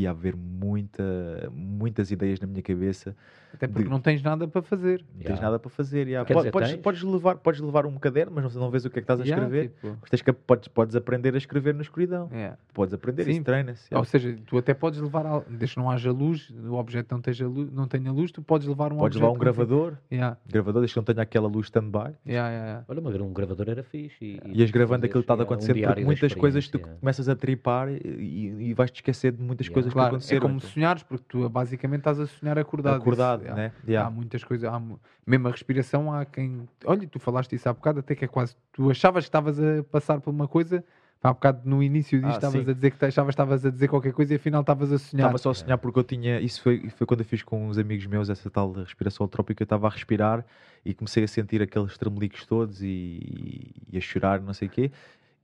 ia 0.00 0.10
haver 0.10 0.34
muita, 0.34 1.50
muitas 1.52 2.10
ideias 2.10 2.40
na 2.40 2.46
minha 2.46 2.62
cabeça 2.62 3.14
Até 3.52 3.66
porque 3.68 3.84
de- 3.84 3.90
não 3.90 4.00
tens 4.00 4.22
nada 4.22 4.48
para 4.48 4.62
fazer. 4.62 5.00
não 5.00 5.18
tens 5.18 5.24
Yeah. 5.28 5.42
nada 5.42 5.58
para 5.58 5.68
fazer. 5.70 6.06
yeah. 6.08 6.26
Quer 6.26 6.32
Po- 6.32 6.40
dizer, 6.40 6.50
podes, 6.50 6.70
tens? 6.70 6.80
podes 6.80 7.02
levar, 7.02 7.36
podes 7.36 7.60
levar 7.60 7.84
um 7.84 7.98
caderno, 7.98 8.32
mas 8.34 8.54
não, 8.54 8.62
não 8.62 8.70
vês 8.70 8.84
o 8.86 8.90
que 8.90 8.98
é 8.98 9.02
que 9.02 9.04
estás 9.04 9.20
a 9.20 9.24
Yeah, 9.24 9.42
escrever. 9.44 9.68
tipo, 9.68 9.98
Mas 10.00 10.08
tens 10.10 10.22
que, 10.22 10.32
podes, 10.32 10.68
podes 10.68 10.96
aprender 10.96 11.34
a 11.34 11.38
escrever 11.38 11.74
na 11.74 11.82
escuridão. 11.82 12.28
é. 12.32 12.54
Podes 12.72 12.94
aprender, 12.94 13.24
Sim. 13.24 13.32
isso 13.32 13.42
treina-se. 13.42 13.94
Ou 13.94 14.02
seja, 14.04 14.34
tu 14.46 14.56
até 14.56 14.72
podes 14.72 14.98
levar, 14.98 15.26
al- 15.26 15.44
desde 15.46 15.74
que 15.74 15.80
não 15.82 15.90
haja 15.90 16.10
luz, 16.10 16.48
o 16.50 16.72
objeto 16.74 17.14
não, 17.14 17.20
tenha 17.20 17.46
luz, 17.46 17.70
não 17.70 17.86
tenha 17.86 18.10
luz, 18.10 18.32
tu 18.32 18.40
podes 18.40 18.66
levar 18.66 18.92
um 18.92 18.96
Podes 18.96 19.16
levar 19.20 19.30
um 19.32 19.38
gravador. 19.38 19.94
Yeah, 20.10 20.38
gravador, 20.48 20.80
desde 20.80 20.94
que 20.94 20.98
não 21.00 21.04
tenha 21.04 21.22
aquela 21.22 21.48
luz 21.48 21.66
stand-by. 21.66 21.98
yeah, 22.26 22.48
yeah, 22.48 22.64
yeah. 22.64 22.84
Olha, 22.88 23.00
mas 23.02 23.14
um 23.16 23.30
gravador 23.32 23.68
era 23.68 23.82
fixe. 23.82 24.40
E, 24.46 24.58
Ias 24.60 24.70
gravando 24.70 25.00
fazeres, 25.02 25.10
aquilo 25.10 25.22
que 25.22 25.24
está 25.24 25.34
a 25.34 25.36
yeah, 25.36 25.42
um 25.42 25.44
acontecer, 25.44 25.74
diário 25.74 25.94
porque 25.96 26.04
muitas 26.06 26.34
coisas 26.34 26.68
tu 26.68 26.78
começas 26.78 27.28
a 27.28 27.36
tripar 27.36 27.88
e, 27.90 28.00
e- 28.06 28.68
e 28.70 28.74
vais-te 28.74 28.96
esquecer 28.96 29.32
de 29.32 29.42
muitas 29.42 29.66
Yeah. 29.66 29.74
Coisas 29.84 29.92
Claro, 29.92 30.08
que 30.10 30.14
é 30.14 30.16
aconteceram. 30.16 30.48
como 30.48 30.60
sonhares, 30.60 31.02
porque 31.02 31.24
tu 31.28 31.48
basicamente 31.48 32.00
estás 32.00 32.18
a 32.20 32.26
sonhar 32.26 32.58
acordado. 32.58 32.96
acordado, 32.96 33.40
Isso, 33.42 33.48
yeah. 33.52 33.62
né? 33.62 33.72
Yeah. 33.86 34.08
Há 34.08 34.10
muitas 34.10 34.42
coisas, 34.44 34.68
há, 34.72 34.80
mesmo 35.26 35.48
a 35.48 35.50
respiração, 35.50 36.12
há 36.12 36.24
quem. 36.24 36.68
Olha, 36.84 37.06
tu 37.06 37.18
falaste 37.18 37.54
isso 37.54 37.68
há 37.68 37.72
bocado, 37.72 38.00
até 38.00 38.14
que 38.14 38.24
é 38.24 38.28
quase. 38.28 38.56
Tu 38.72 38.90
achavas 38.90 39.24
que 39.24 39.28
estavas 39.28 39.58
a 39.60 39.82
passar 39.90 40.20
por 40.20 40.30
uma 40.30 40.48
coisa, 40.48 40.84
há 41.22 41.32
bocado 41.32 41.60
no 41.68 41.82
início 41.82 42.18
disto 42.20 42.32
Ah, 42.32 42.36
estavas 42.36 42.64
sim. 42.64 42.70
a 42.70 42.74
dizer 42.74 42.90
que 42.90 43.04
achavas 43.04 43.32
estavas 43.32 43.64
a 43.64 43.70
dizer 43.70 43.88
qualquer 43.88 44.12
coisa 44.12 44.32
e 44.32 44.36
afinal 44.36 44.60
estavas 44.62 44.92
a 44.92 44.98
sonhar. 44.98 45.26
Estava 45.26 45.38
só 45.38 45.50
a 45.50 45.54
sonhar 45.54 45.78
porque 45.78 45.98
eu 45.98 46.04
tinha. 46.04 46.40
Isso 46.40 46.60
foi, 46.62 46.88
foi 46.90 47.06
quando 47.06 47.20
eu 47.20 47.26
fiz 47.26 47.42
com 47.42 47.68
uns 47.68 47.78
amigos 47.78 48.06
meus 48.06 48.28
essa 48.28 48.50
tal 48.50 48.72
respiração 48.72 49.24
holotrópica. 49.24 49.62
Eu 49.62 49.64
estava 49.64 49.86
a 49.86 49.90
respirar 49.90 50.44
e 50.84 50.92
comecei 50.94 51.22
a 51.22 51.28
sentir 51.28 51.62
aqueles 51.62 51.96
tremelicos 51.96 52.44
todos 52.44 52.82
e, 52.82 53.72
e 53.90 53.96
a 53.96 54.00
chorar, 54.00 54.40
não 54.40 54.52
sei 54.52 54.66
o 54.66 54.70
quê. 54.70 54.90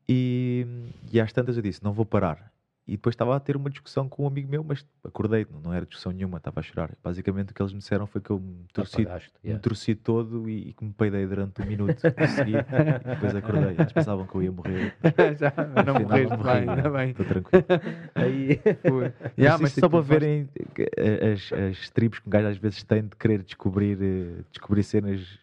E, 0.09 0.67
e 1.13 1.21
às 1.21 1.33
tantas 1.33 1.57
eu 1.57 1.63
disse: 1.63 1.85
não 1.85 1.93
vou 1.93 2.05
parar. 2.07 2.51
E 2.89 2.93
depois 2.93 3.13
estava 3.13 3.37
a 3.37 3.39
ter 3.39 3.55
uma 3.55 3.69
discussão 3.69 4.09
com 4.09 4.25
um 4.25 4.27
amigo 4.27 4.51
meu, 4.51 4.65
mas 4.65 4.83
acordei, 5.05 5.47
não, 5.53 5.61
não 5.61 5.75
era 5.75 5.85
discussão 5.85 6.11
nenhuma, 6.11 6.39
estava 6.39 6.61
a 6.61 6.63
chorar. 6.63 6.91
Basicamente 7.05 7.51
o 7.51 7.55
que 7.55 7.61
eles 7.61 7.75
me 7.75 7.81
disseram 7.81 8.07
foi 8.07 8.19
que 8.19 8.31
eu 8.31 8.41
me 8.41 8.65
torci, 8.73 9.03
Apagaste, 9.03 9.31
me 9.45 9.51
yeah. 9.51 9.63
torci 9.63 9.95
todo 9.95 10.49
e, 10.49 10.71
e 10.71 10.73
que 10.73 10.83
me 10.83 10.93
peidei 10.95 11.27
durante 11.27 11.61
um 11.61 11.67
minuto 11.67 12.01
e 12.03 13.11
depois 13.11 13.37
acordei. 13.37 13.75
Eles 13.79 13.93
pensavam 13.93 14.27
que 14.27 14.35
eu 14.35 14.43
ia 14.43 14.51
morrer. 14.51 14.97
Já, 15.39 15.53
mas 15.75 15.85
não 15.85 15.95
morreste, 16.01 16.31
não 16.31 16.43
vai, 16.43 16.65
morri, 16.65 16.71
ainda 16.71 16.89
não. 16.89 16.97
bem. 16.97 17.11
Estou 17.11 17.27
tranquilo. 17.27 17.65
Aí, 18.15 18.61
Foi. 18.81 19.13
Mas 19.21 19.33
Yeah, 19.37 19.65
isto 19.65 19.75
tipo, 19.75 19.81
só 19.81 19.89
para 19.91 20.01
verem 20.01 20.49
eh, 20.97 21.33
as, 21.33 21.53
as 21.53 21.91
tribos 21.91 22.21
que 22.21 22.27
um 22.27 22.31
gajo 22.31 22.49
às 22.49 22.57
vezes 22.57 22.83
tem 22.85 23.03
de 23.03 23.17
querer 23.17 23.43
descobrir, 23.43 23.99
eh, 24.01 24.43
descobrir 24.51 24.83
cenas, 24.83 25.39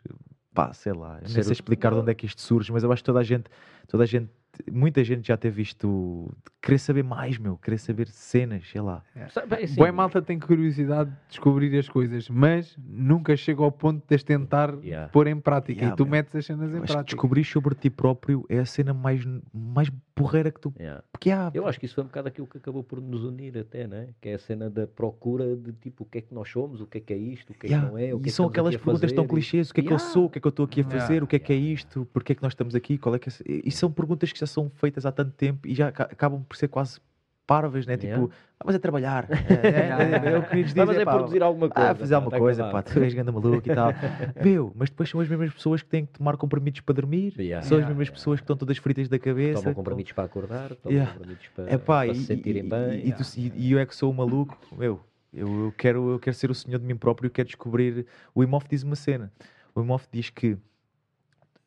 pá, 0.51 0.73
sei 0.73 0.93
lá, 0.93 1.19
nem 1.21 1.43
sei 1.43 1.51
explicar 1.51 1.91
de 1.91 1.99
onde 1.99 2.11
é 2.11 2.15
que 2.15 2.25
isto 2.25 2.41
surge, 2.41 2.71
mas 2.71 2.83
eu 2.83 2.91
acho 2.91 3.03
que 3.03 3.05
toda 3.05 3.19
a 3.19 3.23
gente, 3.23 3.45
toda 3.87 4.03
a 4.03 4.07
gente, 4.07 4.29
muita 4.71 5.03
gente 5.03 5.27
já 5.27 5.37
ter 5.37 5.49
visto, 5.49 6.31
querer 6.61 6.77
saber 6.79 7.03
mais, 7.03 7.37
meu, 7.37 7.57
querer 7.57 7.77
saber 7.77 8.07
cenas, 8.07 8.67
sei 8.69 8.81
lá. 8.81 9.03
bem, 9.47 9.63
assim, 9.63 9.75
Boa 9.75 9.91
malta 9.91 10.21
tem 10.21 10.39
curiosidade 10.39 11.09
de 11.09 11.15
descobrir 11.29 11.77
as 11.77 11.87
coisas, 11.89 12.29
mas 12.29 12.75
nunca 12.87 13.35
chega 13.35 13.63
ao 13.63 13.71
ponto 13.71 14.03
de 14.07 14.15
as 14.15 14.23
tentar 14.23 14.73
Yeah. 14.83 15.09
pôr 15.09 15.27
em 15.27 15.39
prática. 15.39 15.79
Yeah, 15.79 15.93
e 15.93 15.97
tu 15.97 16.03
meu. 16.03 16.11
metes 16.11 16.35
as 16.35 16.45
cenas 16.45 16.69
em 16.69 16.81
prática. 16.81 17.03
descobrir 17.03 17.43
sobre 17.43 17.75
ti 17.75 17.89
próprio 17.89 18.45
é 18.49 18.59
a 18.59 18.65
cena 18.65 18.93
mais, 18.93 19.25
mais 19.53 19.89
porreira 20.13 20.51
que 20.51 20.59
tu. 20.59 20.73
yeah. 20.79 21.03
Porque 21.11 21.31
há. 21.31 21.51
Eu 21.53 21.67
acho 21.67 21.79
que 21.79 21.85
isso 21.85 21.95
foi 21.95 22.03
um 22.03 22.07
bocado 22.07 22.27
aquilo 22.27 22.47
que 22.47 22.57
acabou 22.57 22.83
por 22.83 23.01
nos 23.01 23.23
unir 23.23 23.57
até, 23.57 23.87
né? 23.87 24.09
Que 24.21 24.29
é 24.29 24.33
a 24.35 24.39
cena 24.39 24.69
da 24.69 24.85
procura 24.87 25.55
de 25.55 25.71
tipo 25.73 26.03
o 26.03 26.05
que 26.07 26.17
é 26.19 26.21
que 26.21 26.33
nós 26.33 26.49
somos, 26.49 26.81
o 26.81 26.85
que 26.87 26.97
é 26.97 27.01
que 27.01 27.13
é 27.13 27.17
isto, 27.17 27.51
o 27.51 27.53
que 27.53 27.67
é 27.67 27.69
Yeah, 27.69 27.87
que 27.87 27.93
não 27.93 27.99
é, 27.99 28.13
o 28.13 28.19
que 28.19 28.27
e 28.27 28.29
é 28.29 28.31
que 28.31 28.31
são 28.31 28.45
aquelas 28.47 28.75
perguntas 28.77 29.11
tão 29.11 29.23
e- 29.25 29.27
clichês: 29.27 29.69
o 29.69 29.73
que 29.73 29.81
é 29.81 29.83
que 29.83 29.93
eu 29.93 29.99
sou, 29.99 30.25
o 30.25 30.29
que 30.29 30.37
é 30.37 30.41
que 30.41 30.47
eu 30.47 30.49
estou 30.49 30.65
aqui 30.65 30.81
a 30.81 30.83
Yeah. 30.83 31.01
fazer, 31.01 31.23
o 31.23 31.27
que 31.27 31.35
é 31.35 31.39
que 31.39 31.51
é 31.53 31.55
isto, 31.55 32.07
porque 32.13 32.31
é 32.33 32.35
que 32.35 32.43
nós 32.43 32.51
estamos 32.53 32.75
aqui, 32.75 32.97
qual 32.97 33.15
é 33.15 33.19
que 33.19 33.29
é. 33.29 33.33
E 33.47 33.71
são 33.71 33.91
perguntas 33.91 34.31
que 34.31 34.37
já 34.45 34.47
são 34.47 34.69
feitas 34.69 35.05
há 35.05 35.11
tanto 35.11 35.31
tempo 35.31 35.67
e 35.67 35.73
já 35.73 35.87
aca- 35.89 36.03
acabam 36.03 36.43
por 36.47 36.55
ser 36.55 36.67
quase 36.67 36.99
parvas, 37.47 37.85
né? 37.85 37.95
Tipo, 37.95 38.07
Yeah. 38.13 38.33
ah, 38.59 38.63
mas 38.65 38.75
é 38.75 38.79
trabalhar. 38.79 39.27
É, 39.49 39.53
é, 40.25 40.29
é, 40.29 40.33
é 40.33 40.37
o 40.39 40.43
que 40.43 40.55
lhes 40.55 40.75
Ah, 40.77 40.85
mas 40.85 40.97
é 40.97 41.05
pá, 41.05 41.13
produzir 41.13 41.43
alguma 41.43 41.69
coisa. 41.69 41.91
Ah, 41.91 41.95
fazer 41.95 42.15
alguma 42.15 42.31
tá 42.31 42.37
coisa, 42.39 42.63
pá, 42.71 42.81
tu 42.81 42.99
és 43.03 43.13
grande 43.13 43.31
maluco 43.31 43.69
e 43.69 43.75
tal. 43.75 43.89
Meu, 44.43 44.71
mas 44.75 44.89
depois 44.89 45.09
são 45.09 45.19
as 45.19 45.27
mesmas 45.27 45.53
pessoas 45.53 45.81
que 45.83 45.89
têm 45.89 46.05
que 46.05 46.13
tomar 46.13 46.37
comprimidos 46.37 46.81
para 46.81 46.95
dormir, 46.95 47.33
Yeah. 47.37 47.65
são 47.67 47.77
as 47.77 47.83
mesmas 47.85 48.07
yeah. 48.07 48.17
pessoas 48.17 48.39
que 48.39 48.43
estão 48.43 48.55
todas 48.57 48.77
fritas 48.77 49.07
da 49.09 49.19
cabeça. 49.19 49.59
Tomam 49.61 49.73
com- 49.73 49.79
compromissos 49.81 50.11
para 50.13 50.23
acordar, 50.23 50.75
tomam 50.75 51.05
compromissos 51.05 51.47
para, 51.55 51.69
É 51.71 51.77
pá, 51.77 51.83
para 52.05 52.07
e, 52.07 52.15
se 52.15 52.25
sentirem 52.25 52.65
e- 52.65 52.69
bem. 52.69 53.07
e- 53.07 53.13
tu- 53.13 53.23
e- 53.55 53.71
eu 53.71 53.79
é 53.79 53.85
que 53.85 53.95
sou 53.95 54.11
o 54.11 54.13
maluco, 54.13 54.57
meu, 54.75 54.99
eu, 55.33 55.65
eu 55.65 55.73
quero, 55.77 56.09
eu 56.11 56.19
quero 56.19 56.35
ser 56.35 56.49
o 56.49 56.55
senhor 56.55 56.79
de 56.79 56.85
mim 56.85 56.95
próprio 56.95 57.27
e 57.27 57.29
quero 57.29 57.47
descobrir. 57.47 58.05
O 58.33 58.43
Imoff 58.43 58.67
diz 58.69 58.81
uma 58.83 58.95
cena. 58.95 59.31
O 59.75 59.81
Imoff 59.81 60.07
diz 60.11 60.29
que 60.31 60.57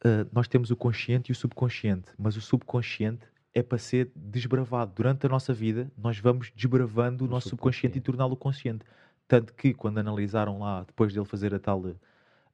ah, 0.05 0.27
nós 0.33 0.49
temos 0.49 0.71
o 0.71 0.77
consciente 0.77 1.31
e 1.31 1.33
o 1.33 1.35
subconsciente, 1.35 2.11
mas 2.19 2.37
o 2.37 2.41
subconsciente 2.41 3.27
é 3.55 3.63
para 3.63 3.79
ser 3.79 4.11
desbravado. 4.15 4.93
Durante 4.95 5.27
a 5.27 5.29
nossa 5.29 5.53
vida, 5.53 5.91
nós 5.97 6.19
vamos 6.19 6.53
desbravando 6.55 7.25
o 7.25 7.29
nosso 7.29 7.49
subconsciente 7.49 7.99
e 7.99 8.01
subconsciente. 8.01 8.05
torná-lo 8.05 8.37
consciente. 8.37 8.85
Tanto 9.27 9.53
que, 9.55 9.75
quando 9.75 9.99
analisaram 9.99 10.61
lá, 10.61 10.85
depois 10.85 11.13
dele 11.13 11.27
fazer 11.27 11.55
a 11.55 11.59
tal, 11.59 11.83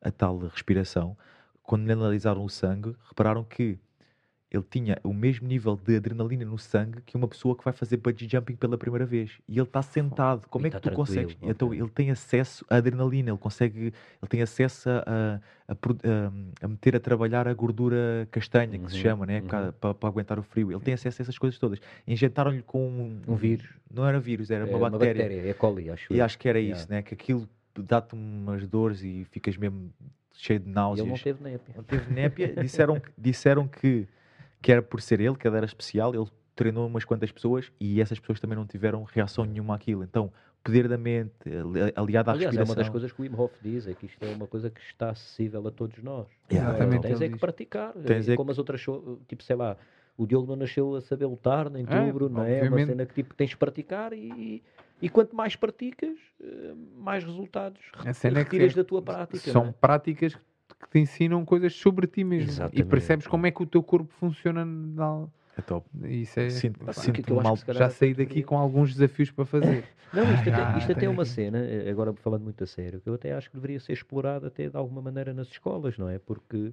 a 0.01 0.11
tal 0.11 0.39
respiração, 0.39 1.17
quando 1.63 1.87
lhe 1.87 1.93
analisaram 1.93 2.45
o 2.45 2.49
sangue, 2.49 2.97
repararam 3.09 3.45
que 3.45 3.79
ele 4.55 4.65
tinha 4.71 4.99
o 5.03 5.13
mesmo 5.13 5.49
nível 5.49 5.77
de 5.77 5.97
adrenalina 5.97 6.45
no 6.45 6.57
sangue 6.59 7.01
que 7.05 7.17
uma 7.17 7.27
pessoa 7.27 7.57
que 7.57 7.65
vai 7.65 7.73
fazer 7.73 7.97
bungee 7.97 8.29
jumping 8.31 8.55
pela 8.55 8.79
primeira 8.79 9.05
vez. 9.05 9.33
E 9.49 9.55
ele 9.59 9.63
está 9.63 9.83
sentado. 9.83 10.47
Como 10.49 10.65
E 10.65 10.69
é 10.69 10.71
que 10.71 10.77
tá 10.81 10.91
tu 10.91 10.95
consegues? 10.95 11.37
Então 11.43 11.69
ok. 11.69 11.81
ele 11.81 11.89
tem 11.91 12.11
acesso 12.11 12.65
à 12.71 12.77
adrenalina, 12.77 13.31
ele 13.31 13.39
consegue, 13.39 13.81
ele 13.87 14.29
tem 14.29 14.43
acesso 14.43 14.89
a, 14.91 15.03
a, 15.69 15.73
a 15.73 15.75
pro- 15.75 15.97
a- 16.63 16.69
meter 16.69 16.95
a 16.97 17.01
trabalhar 17.01 17.49
a 17.49 17.55
gordura 17.55 18.29
castanha, 18.31 18.79
que 18.79 18.91
se 18.91 18.97
Uhum, 18.97 19.03
chama, 19.03 19.27
né? 19.27 19.41
uhum. 19.41 19.73
para 19.73 20.09
aguentar 20.09 20.39
o 20.39 20.43
frio. 20.43 20.71
Ele 20.71 20.81
tem 20.81 20.95
acesso 20.95 21.21
a 21.21 21.23
essas 21.23 21.37
coisas 21.39 21.59
todas. 21.59 21.81
Injetaram-lhe 22.07 22.63
com 22.63 22.87
um, 22.89 23.21
Um 23.27 23.35
vírus. 23.35 23.69
Não 23.93 24.07
era 24.07 24.21
vírus, 24.21 24.51
era 24.51 24.69
É 24.69 24.77
uma 24.77 24.91
bactéria. 24.91 25.49
é 25.51 25.53
coli, 25.55 25.91
acho 25.91 26.13
E 26.13 26.19
eu. 26.19 26.25
acho 26.25 26.39
que 26.39 26.49
era 26.49 26.59
Yeah. 26.61 26.81
isso, 26.81 26.91
né? 26.91 27.03
Que 27.03 27.15
aquilo 27.15 27.49
dá-te 27.77 28.15
umas 28.15 28.67
dores 28.69 29.03
e 29.03 29.25
ficas 29.31 29.57
mesmo 29.57 29.91
cheio 30.33 30.59
de 30.61 30.69
E 30.69 30.73
náuseas. 30.73 31.07
ele 31.07 31.13
não 31.17 31.23
teve 31.23 31.43
népia. 31.45 31.75
Não 31.77 31.83
teve 31.85 32.13
népia. 32.13 32.55
disseram, 32.61 33.01
que- 33.01 33.11
disseram 33.17 33.69
que, 33.69 34.07
que 34.65 34.73
era 34.73 34.81
por 34.81 35.03
ser 35.03 35.21
ele, 35.21 35.37
que 35.37 35.47
ele 35.47 35.59
era 35.59 35.67
especial. 35.67 36.15
Ele 36.15 36.25
treinou 36.57 36.87
umas 36.87 37.05
quantas 37.05 37.31
pessoas 37.31 37.71
e 37.79 38.01
essas 38.01 38.19
pessoas 38.19 38.41
também 38.41 38.57
não 38.57 38.67
tiveram 38.67 39.03
reação 39.05 39.45
nenhuma 39.45 39.75
àquilo. 39.75 40.03
Então, 40.03 40.33
poder 40.63 40.89
da 40.89 40.97
mente, 40.97 41.31
ali- 41.47 41.93
aliado 41.95 42.31
à 42.31 42.33
Aliás, 42.33 42.55
é 42.55 42.59
respiração. 42.61 42.65
uma 42.65 42.75
das 42.77 42.89
coisas 42.89 43.13
que 43.13 43.21
o 43.21 43.25
Wim 43.25 43.35
Hof 43.37 43.53
diz, 43.61 43.87
é 43.87 43.93
que 43.93 44.07
isto 44.07 44.25
é 44.25 44.35
uma 44.35 44.47
coisa 44.47 44.71
que 44.71 44.81
está 44.81 45.11
acessível 45.11 45.69
a 45.69 45.71
todos 45.71 46.03
nós. 46.03 46.27
Yeah. 46.51 46.71
Exatamente, 46.71 47.03
Tens 47.03 47.21
ele 47.21 47.25
é 47.27 47.29
que 47.29 47.39
praticar. 47.39 47.93
Tens 47.93 48.27
é 48.27 48.33
é 48.33 48.37
como 48.37 48.51
as 48.51 48.57
outras, 48.57 48.81
tipo, 49.29 49.43
sei 49.43 49.55
lá, 49.55 49.77
o 50.17 50.27
Diogo 50.27 50.47
não 50.47 50.57
nasceu 50.57 50.95
a 50.97 51.01
saber 51.03 51.27
lutar, 51.27 51.69
nem 51.69 51.85
tu, 51.85 51.93
É, 51.93 52.11
Bruno, 52.11 52.37
não 52.37 52.45
é? 52.45 52.61
É 52.61 52.69
uma 52.71 52.87
cena 52.87 53.05
que 53.05 53.13
tipo, 53.13 53.35
tens 53.35 53.51
de 53.51 53.59
praticar 53.59 54.15
e, 54.15 54.63
e 55.03 55.09
quanto 55.11 55.37
mais 55.37 55.57
praticas, 55.57 56.17
eh, 56.43 56.73
mais 56.97 57.23
resultados 57.23 57.83
é 58.07 58.13
que 58.15 58.29
retiras 58.31 58.73
é- 58.73 58.77
da 58.77 58.85
tua 58.85 59.03
prática. 59.03 59.51
São 59.51 59.67
é? 59.67 59.75
práticas 59.79 60.35
que 60.35 60.41
te 60.91 60.99
ensinam 60.99 61.45
coisas 61.45 61.75
sobre 61.75 62.07
ti 62.07 62.23
mesmo. 62.25 62.49
E 62.49 62.51
Exatamente. 62.53 62.85
percebes 62.85 63.27
como 63.27 63.47
é 63.47 63.51
que 63.51 63.63
o 63.63 63.67
teu 63.67 63.83
corpo 63.83 64.13
funciona. 64.15 64.65
na- 64.65 65.27
É 65.57 65.63
top. 65.63 65.87
Isso 66.05 66.41
é. 66.41 66.51
Sinto- 66.51 66.85
pá, 66.85 66.93
Sinto- 66.93 67.23
que 67.23 67.33
mal. 67.33 67.57
que 67.57 67.73
já 67.73 67.89
saí 67.89 68.13
daqui 68.15 68.43
com 68.43 68.59
alguns 68.59 68.93
desafios 68.95 69.31
para 69.31 69.45
fazer. 69.45 69.85
Não, 70.13 70.23
isto, 70.33 70.51
Ah, 70.51 70.69
até, 70.71 70.79
isto 70.79 70.93
até 70.93 71.07
é 71.07 71.09
uma 71.09 71.23
aqui. 71.23 71.31
cena, 71.33 71.59
eh, 71.59 71.91
agora 71.91 72.13
falando 72.15 72.43
muito 72.43 72.63
a 72.63 72.67
sério, 72.67 73.01
que 73.01 73.09
eu 73.09 73.15
até 73.15 73.33
acho 73.33 73.49
que 73.51 73.57
deveria 73.57 73.79
ser 73.81 73.93
explorado 73.93 74.47
até 74.47 74.69
de 74.69 74.77
alguma 74.77 75.01
maneira 75.03 75.33
nas 75.35 75.49
escolas, 75.49 75.97
não 75.99 76.09
é? 76.09 76.19
Porque 76.21 76.73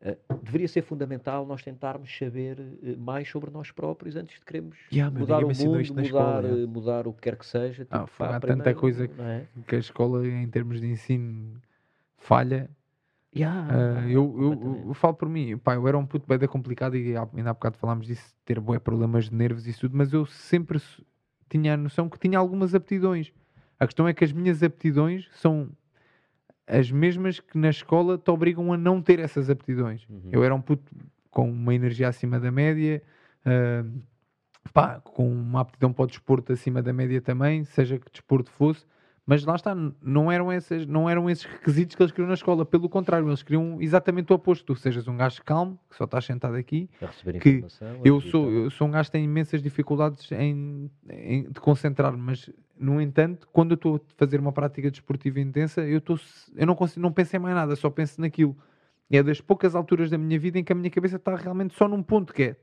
eh, 0.00 0.16
deveria 0.42 0.68
ser 0.68 0.82
fundamental 0.82 1.44
nós 1.44 1.62
tentarmos 1.62 2.16
saber 2.16 2.58
eh, 2.82 2.94
mais 2.96 3.28
sobre 3.28 3.50
nós 3.50 3.70
próprios 3.70 4.14
antes 4.16 4.38
de 4.38 4.44
querermos 4.44 4.76
Yeah, 4.92 5.16
mudar 5.18 5.44
o 5.44 5.50
ensinou 5.50 5.72
mundo, 5.74 5.82
isto 5.82 5.94
na 5.94 6.02
mudar, 6.02 6.44
escola, 6.44 6.66
mudar 6.66 7.06
o 7.08 7.12
que 7.12 7.20
quer 7.22 7.36
que 7.36 7.44
seja. 7.46 7.86
Ah, 7.90 7.98
tipo, 8.00 8.10
foi- 8.10 8.26
pá, 8.26 8.36
há 8.36 8.40
tanta 8.40 8.54
primeiro, 8.54 8.78
coisa 8.80 9.10
não 9.16 9.24
é? 9.24 9.44
que 9.66 9.74
a 9.74 9.78
escola, 9.78 10.26
em 10.26 10.46
termos 10.48 10.80
de 10.80 10.86
ensino, 10.86 11.60
falha. 12.18 12.70
Yeah, 13.34 13.68
Ah, 13.70 14.08
eu, 14.08 14.34
eu, 14.40 14.84
eu 14.88 14.94
falo 14.94 15.14
por 15.14 15.28
mim, 15.28 15.56
pá, 15.58 15.74
eu 15.74 15.86
era 15.86 15.96
um 15.98 16.06
puto 16.06 16.26
bem 16.26 16.48
complicado 16.48 16.96
e 16.96 17.14
ainda 17.16 17.50
há 17.50 17.54
bocado 17.54 17.76
falámos 17.76 18.06
disso, 18.06 18.34
ter 18.44 18.58
bué 18.58 18.78
problemas 18.78 19.28
de 19.28 19.34
nervos 19.34 19.66
e 19.66 19.78
tudo, 19.78 19.96
mas 19.96 20.12
eu 20.12 20.24
sempre 20.26 20.80
tinha 21.48 21.74
a 21.74 21.76
noção 21.76 22.08
que 22.08 22.18
tinha 22.18 22.38
algumas 22.38 22.74
aptidões. 22.74 23.32
A 23.78 23.86
questão 23.86 24.08
é 24.08 24.14
que 24.14 24.24
as 24.24 24.32
minhas 24.32 24.62
aptidões 24.62 25.28
são 25.32 25.70
as 26.66 26.90
mesmas 26.90 27.38
que 27.38 27.56
na 27.56 27.70
escola 27.70 28.18
te 28.18 28.30
obrigam 28.30 28.72
a 28.72 28.76
não 28.76 29.00
ter 29.00 29.18
essas 29.18 29.48
aptidões. 29.48 30.06
Uhum. 30.08 30.30
Eu 30.32 30.42
era 30.42 30.54
um 30.54 30.60
puto 30.60 30.92
com 31.30 31.50
uma 31.50 31.74
energia 31.74 32.08
acima 32.08 32.40
da 32.40 32.50
média, 32.50 33.02
ah, 33.44 33.84
pá, 34.72 35.00
com 35.00 35.30
uma 35.30 35.60
aptidão 35.60 35.92
para 35.92 36.04
o 36.04 36.06
desporto 36.06 36.52
acima 36.52 36.82
da 36.82 36.92
média 36.92 37.20
também, 37.20 37.64
seja 37.64 37.98
que 37.98 38.10
desporto 38.10 38.50
fosse, 38.50 38.86
mas 39.30 39.44
lá 39.44 39.56
está, 39.56 39.74
não 40.00 40.32
eram, 40.32 40.50
essas, 40.50 40.86
não 40.86 41.06
eram 41.08 41.28
esses 41.28 41.44
requisitos 41.44 41.94
que 41.94 42.02
eles 42.02 42.10
queriam 42.12 42.28
na 42.28 42.34
escola, 42.34 42.64
pelo 42.64 42.88
contrário, 42.88 43.28
eles 43.28 43.42
queriam 43.42 43.76
exatamente 43.78 44.32
o 44.32 44.34
oposto, 44.36 44.64
tu 44.64 44.74
sejas 44.74 45.06
um 45.06 45.18
gajo 45.18 45.42
calmo, 45.44 45.78
que 45.90 45.96
só 45.96 46.04
estás 46.04 46.24
sentado 46.24 46.54
aqui, 46.56 46.88
A 47.02 47.06
receber 47.06 47.38
que 47.38 47.62
eu 48.02 48.22
sou, 48.22 48.50
eu 48.50 48.70
sou 48.70 48.88
um 48.88 48.90
gajo 48.90 49.08
que 49.10 49.12
tem 49.12 49.24
imensas 49.24 49.62
dificuldades 49.62 50.32
em, 50.32 50.90
em- 51.10 51.42
de 51.50 51.60
concentrar, 51.60 52.16
mas 52.16 52.48
no 52.80 53.02
entanto, 53.02 53.46
quando 53.52 53.72
eu 53.72 53.74
estou 53.74 53.96
a 53.96 54.00
fazer 54.16 54.40
uma 54.40 54.50
prática 54.50 54.90
desportiva 54.90 55.38
intensa, 55.40 55.82
eu, 55.82 55.98
estou, 55.98 56.18
eu 56.56 56.66
não, 56.66 56.74
consigo, 56.74 57.02
não 57.02 57.12
penso 57.12 57.36
em 57.36 57.38
mais 57.38 57.54
nada, 57.54 57.76
só 57.76 57.90
penso 57.90 58.18
naquilo. 58.22 58.56
E 59.10 59.18
é 59.18 59.22
das 59.22 59.42
poucas 59.42 59.74
alturas 59.74 60.08
da 60.08 60.16
minha 60.16 60.38
vida 60.38 60.58
em 60.58 60.64
que 60.64 60.72
a 60.72 60.74
minha 60.74 60.90
cabeça 60.90 61.16
está 61.16 61.36
realmente 61.36 61.74
só 61.74 61.86
num 61.86 62.02
ponto, 62.02 62.32
que 62.32 62.42
é 62.44 62.56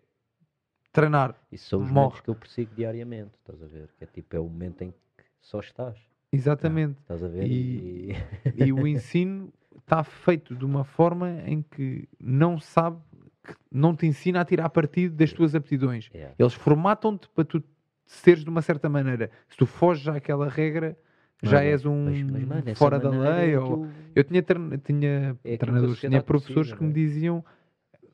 treinar. 0.91 1.35
Isso 1.51 1.69
são 1.69 1.79
os 1.81 1.85
Morre. 1.91 1.95
momentos 1.95 2.21
que 2.21 2.29
eu 2.29 2.35
persigo 2.35 2.73
diariamente, 2.75 3.35
estás 3.39 3.61
a 3.61 3.67
ver? 3.67 3.89
Que 3.99 4.03
é 4.03 4.07
tipo, 4.07 4.35
é 4.35 4.39
o 4.39 4.45
momento 4.47 4.81
em 4.81 4.89
que 4.91 4.97
só 5.41 5.59
estás, 5.59 5.97
Exatamente. 6.35 6.97
estás 7.01 7.23
a 7.23 7.27
ver? 7.27 7.45
E- 7.47 8.11
E- 8.55 8.63
E 8.65 8.73
o 8.73 8.85
ensino 8.87 9.51
está 9.79 10.03
feito 10.03 10.55
de 10.55 10.65
uma 10.65 10.83
forma 10.83 11.29
em 11.45 11.61
que 11.61 12.07
não 12.19 12.59
sabe, 12.59 12.97
que 13.43 13.53
não 13.71 13.95
te 13.95 14.05
ensina 14.07 14.41
a 14.41 14.45
tirar 14.45 14.69
partido 14.69 15.15
das 15.15 15.31
tuas 15.33 15.53
aptidões. 15.55 16.09
Yeah. 16.13 16.33
Eles 16.37 16.53
formatam-te 16.53 17.29
para 17.29 17.43
tu 17.45 17.63
seres 18.05 18.43
de 18.43 18.49
uma 18.49 18.61
certa 18.61 18.87
maneira. 18.89 19.29
Se 19.47 19.57
tu 19.57 19.65
foges 19.65 20.07
àquela 20.07 20.47
regra, 20.49 20.97
Não 21.43 21.51
já 21.51 21.63
é 21.63 21.69
és 21.71 21.85
um 21.85 22.05
Mas- 22.05 22.21
mas, 22.23 22.43
mano, 22.45 22.75
fora 22.75 22.97
da 22.99 23.09
lei. 23.09 23.53
é 23.53 23.59
ou... 23.59 23.65
aquilo- 23.65 23.89
Eu 24.15 24.23
tinha, 24.23 24.41
trein- 24.41 24.77
tinha 24.83 25.37
É 25.43 25.57
treinadores, 25.57 25.99
tinha 25.99 26.21
professores 26.23 26.69
precisa, 26.71 26.77
que 26.77 26.83
me 26.83 26.93
diziam 26.93 27.43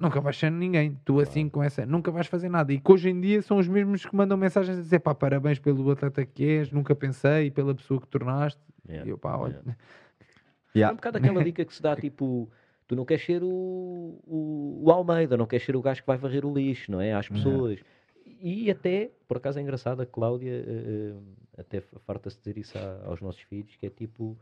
nunca 0.01 0.19
vais 0.19 0.37
ser 0.37 0.49
ninguém, 0.51 0.97
tu 1.05 1.19
assim 1.19 1.47
com 1.47 1.61
essa, 1.63 1.85
nunca 1.85 2.11
vais 2.11 2.27
fazer 2.27 2.49
nada. 2.49 2.73
E 2.73 2.79
que 2.79 2.91
hoje 2.91 3.09
em 3.09 3.19
dia 3.21 3.41
são 3.41 3.57
os 3.57 3.67
mesmos 3.67 4.05
que 4.05 4.15
mandam 4.15 4.37
mensagens 4.37 4.77
a 4.77 4.81
dizer 4.81 4.99
pá, 4.99 5.13
parabéns 5.15 5.59
pelo 5.59 5.89
atleta 5.91 6.25
que 6.25 6.43
és, 6.43 6.71
nunca 6.71 6.93
pensei, 6.95 7.51
pela 7.51 7.73
pessoa 7.75 8.01
que 8.01 8.07
tornaste. 8.07 8.59
Yeah. 8.87 9.07
E 9.07 9.11
eu 9.11 9.17
pá, 9.17 9.37
olha, 9.37 9.61
Yeah. 9.63 9.75
É 10.73 10.77
Yeah. 10.79 10.93
um 10.93 10.95
bocado 10.95 11.17
aquela 11.17 11.43
dica 11.43 11.65
que 11.65 11.73
se 11.73 11.81
dá, 11.81 11.95
tipo, 11.97 12.49
tu 12.87 12.95
não 12.95 13.03
queres 13.05 13.25
ser 13.25 13.43
o, 13.43 13.47
o, 14.25 14.81
o 14.85 14.89
Almeida, 14.91 15.35
não 15.35 15.45
queres 15.45 15.65
ser 15.65 15.75
o 15.75 15.81
gajo 15.81 15.99
que 16.01 16.07
vai 16.07 16.15
varrer 16.17 16.45
o 16.45 16.53
lixo, 16.53 16.89
não 16.91 17.01
é? 17.01 17.13
Às 17.13 17.27
pessoas. 17.27 17.79
E 18.25 18.71
até, 18.71 19.11
por 19.27 19.35
acaso 19.37 19.59
é 19.59 19.61
engraçado, 19.61 20.01
a 20.01 20.05
Cláudia 20.05 20.63
eh, 20.65 21.13
até 21.57 21.81
farta-se 22.07 22.37
dizer 22.39 22.57
isso 22.57 22.77
a- 22.77 23.01
aos 23.05 23.19
nossos 23.21 23.41
filhos, 23.41 23.75
que 23.75 23.85
é 23.85 23.89
tipo, 23.89 24.37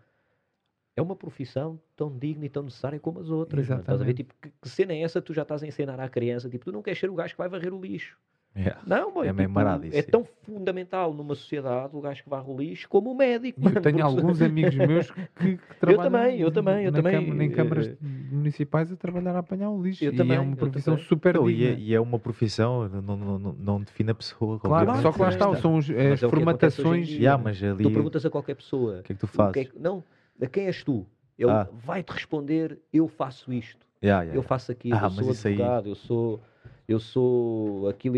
é 0.99 1.01
uma 1.01 1.15
profissão 1.15 1.79
tão 1.95 2.11
digna 2.15 2.45
e 2.45 2.49
tão 2.49 2.63
necessária 2.63 2.99
como 2.99 3.19
as 3.19 3.29
outras. 3.29 3.67
mano. 3.67 3.81
Estás 3.81 4.01
a 4.01 4.03
ver? 4.03 4.11
Exatamente. 4.11 4.17
Tipo, 4.17 4.33
que, 4.41 4.49
que 4.61 4.69
cena 4.69 4.93
é 4.93 5.01
essa 5.01 5.19
que 5.21 5.27
tu 5.27 5.33
já 5.33 5.41
estás 5.43 5.63
a 5.63 5.67
ensinar 5.67 5.99
à 5.99 6.07
criança? 6.09 6.49
Tipo, 6.49 6.65
tu 6.65 6.71
não 6.71 6.81
queres 6.81 6.99
ser 6.99 7.09
o 7.09 7.15
gajo 7.15 7.33
que 7.33 7.37
vai 7.37 7.49
varrer 7.49 7.73
o 7.73 7.79
lixo. 7.81 8.17
Yeah. 8.57 8.81
Não, 8.85 9.13
boy, 9.13 9.27
É 9.27 9.31
tipo, 9.31 9.47
marado 9.47 9.85
isso, 9.85 9.95
é 9.95 9.99
é. 9.99 10.01
tão 10.01 10.25
fundamental 10.41 11.13
numa 11.13 11.35
sociedade 11.35 11.95
o 11.95 12.01
gajo 12.01 12.23
que 12.23 12.29
varre 12.29 12.51
o 12.51 12.57
lixo 12.57 12.89
como 12.89 13.11
o 13.11 13.15
médico. 13.15 13.59
E 13.59 13.63
eu 13.63 13.69
mano, 13.69 13.81
tenho 13.81 13.97
porque- 13.97 14.01
alguns 14.01 14.41
amigos 14.41 14.75
meus 14.75 15.11
que, 15.11 15.57
que 15.57 15.75
trabalham 15.79 16.11
também, 16.11 16.39
eu 16.41 16.51
também, 16.51 16.85
eu 16.85 16.91
também, 16.91 17.13
câmara- 17.25 17.43
em 17.45 17.51
câmaras 17.51 17.87
eh, 17.87 17.95
municipais 18.31 18.91
a 18.91 18.95
trabalhar 18.95 19.35
a 19.35 19.39
apanhar 19.39 19.69
o 19.69 19.79
lixo. 19.81 20.03
Eu 20.03 20.11
e 20.13 20.15
também, 20.15 20.35
é 20.35 20.39
uma 20.39 20.53
eu 20.53 20.57
profissão 20.57 20.97
super 20.97 21.35
Não, 21.35 21.47
e, 21.47 21.53
digna. 21.55 21.69
é, 21.73 21.79
e 21.79 21.93
é 21.93 21.99
uma 22.01 22.17
profissão, 22.17 22.89
não, 22.89 23.15
não, 23.15 23.39
não, 23.39 23.53
não 23.53 23.81
define 23.81 24.09
a 24.11 24.15
pessoa. 24.15 24.59
Claro, 24.59 24.95
só 24.99 25.11
que 25.11 25.19
lá 25.19 25.25
mas 25.27 25.35
está, 25.35 25.55
são 25.57 25.77
os- 25.77 25.87
Mas 25.89 25.97
as 25.97 26.23
é 26.23 26.25
que 26.25 26.29
formatações. 26.35 27.07
dia. 27.07 27.17
Yeah, 27.19 27.41
mas 27.43 27.63
ali, 27.63 27.83
Tu 27.83 27.91
perguntas 27.91 28.25
a 28.25 28.29
qualquer 28.31 28.55
pessoa. 28.55 28.99
o 28.99 29.03
que 29.03 29.11
é 29.11 29.15
que 29.15 29.21
tu 29.21 29.25
o 29.25 29.27
fazes? 29.27 29.53
que 29.53 29.59
é 29.59 29.65
que- 29.65 29.79
não, 29.79 30.03
a 30.41 30.47
quem 30.47 30.65
és 30.65 30.83
tu? 30.83 31.05
Ele 31.37 31.51
Ah. 31.51 31.67
vai-te 31.71 32.11
responder, 32.11 32.79
eu 32.91 33.07
faço 33.07 33.51
isto, 33.53 33.87
Yeah, 34.01 34.23
yeah, 34.23 34.37
eu 34.37 34.41
faço 34.43 34.71
aquilo, 34.71 34.95
Ah, 34.97 35.03
eu 35.05 35.09
sou 35.11 35.31
isso 35.31 35.47
aí- 35.47 35.53
advogado, 35.55 35.89
eu 35.89 35.95
sou... 35.95 36.41
Eu 36.87 36.99
sou 36.99 37.87
aquilo. 37.87 38.17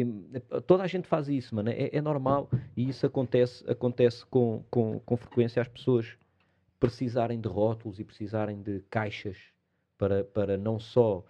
Toda 0.66 0.82
a 0.84 0.88
gente 0.88 1.06
faz 1.06 1.28
isso, 1.28 1.54
mano. 1.54 1.70
É, 1.72 1.90
é 1.92 2.00
normal. 2.02 2.50
E 2.78 2.88
isso 2.88 3.06
acontece, 3.06 3.70
acontece 3.70 4.26
com, 4.26 4.64
com, 4.72 4.98
com 5.02 5.18
frequência 5.18 5.62
às 5.62 5.68
pessoas 5.68 6.16
precisarem 6.80 7.40
de 7.42 7.50
rótulos 7.50 8.00
e 8.00 8.06
precisarem 8.06 8.62
de 8.62 8.80
caixas 8.90 9.38
para, 9.98 10.24
para 10.24 10.58
não 10.58 10.80
só 10.80 11.22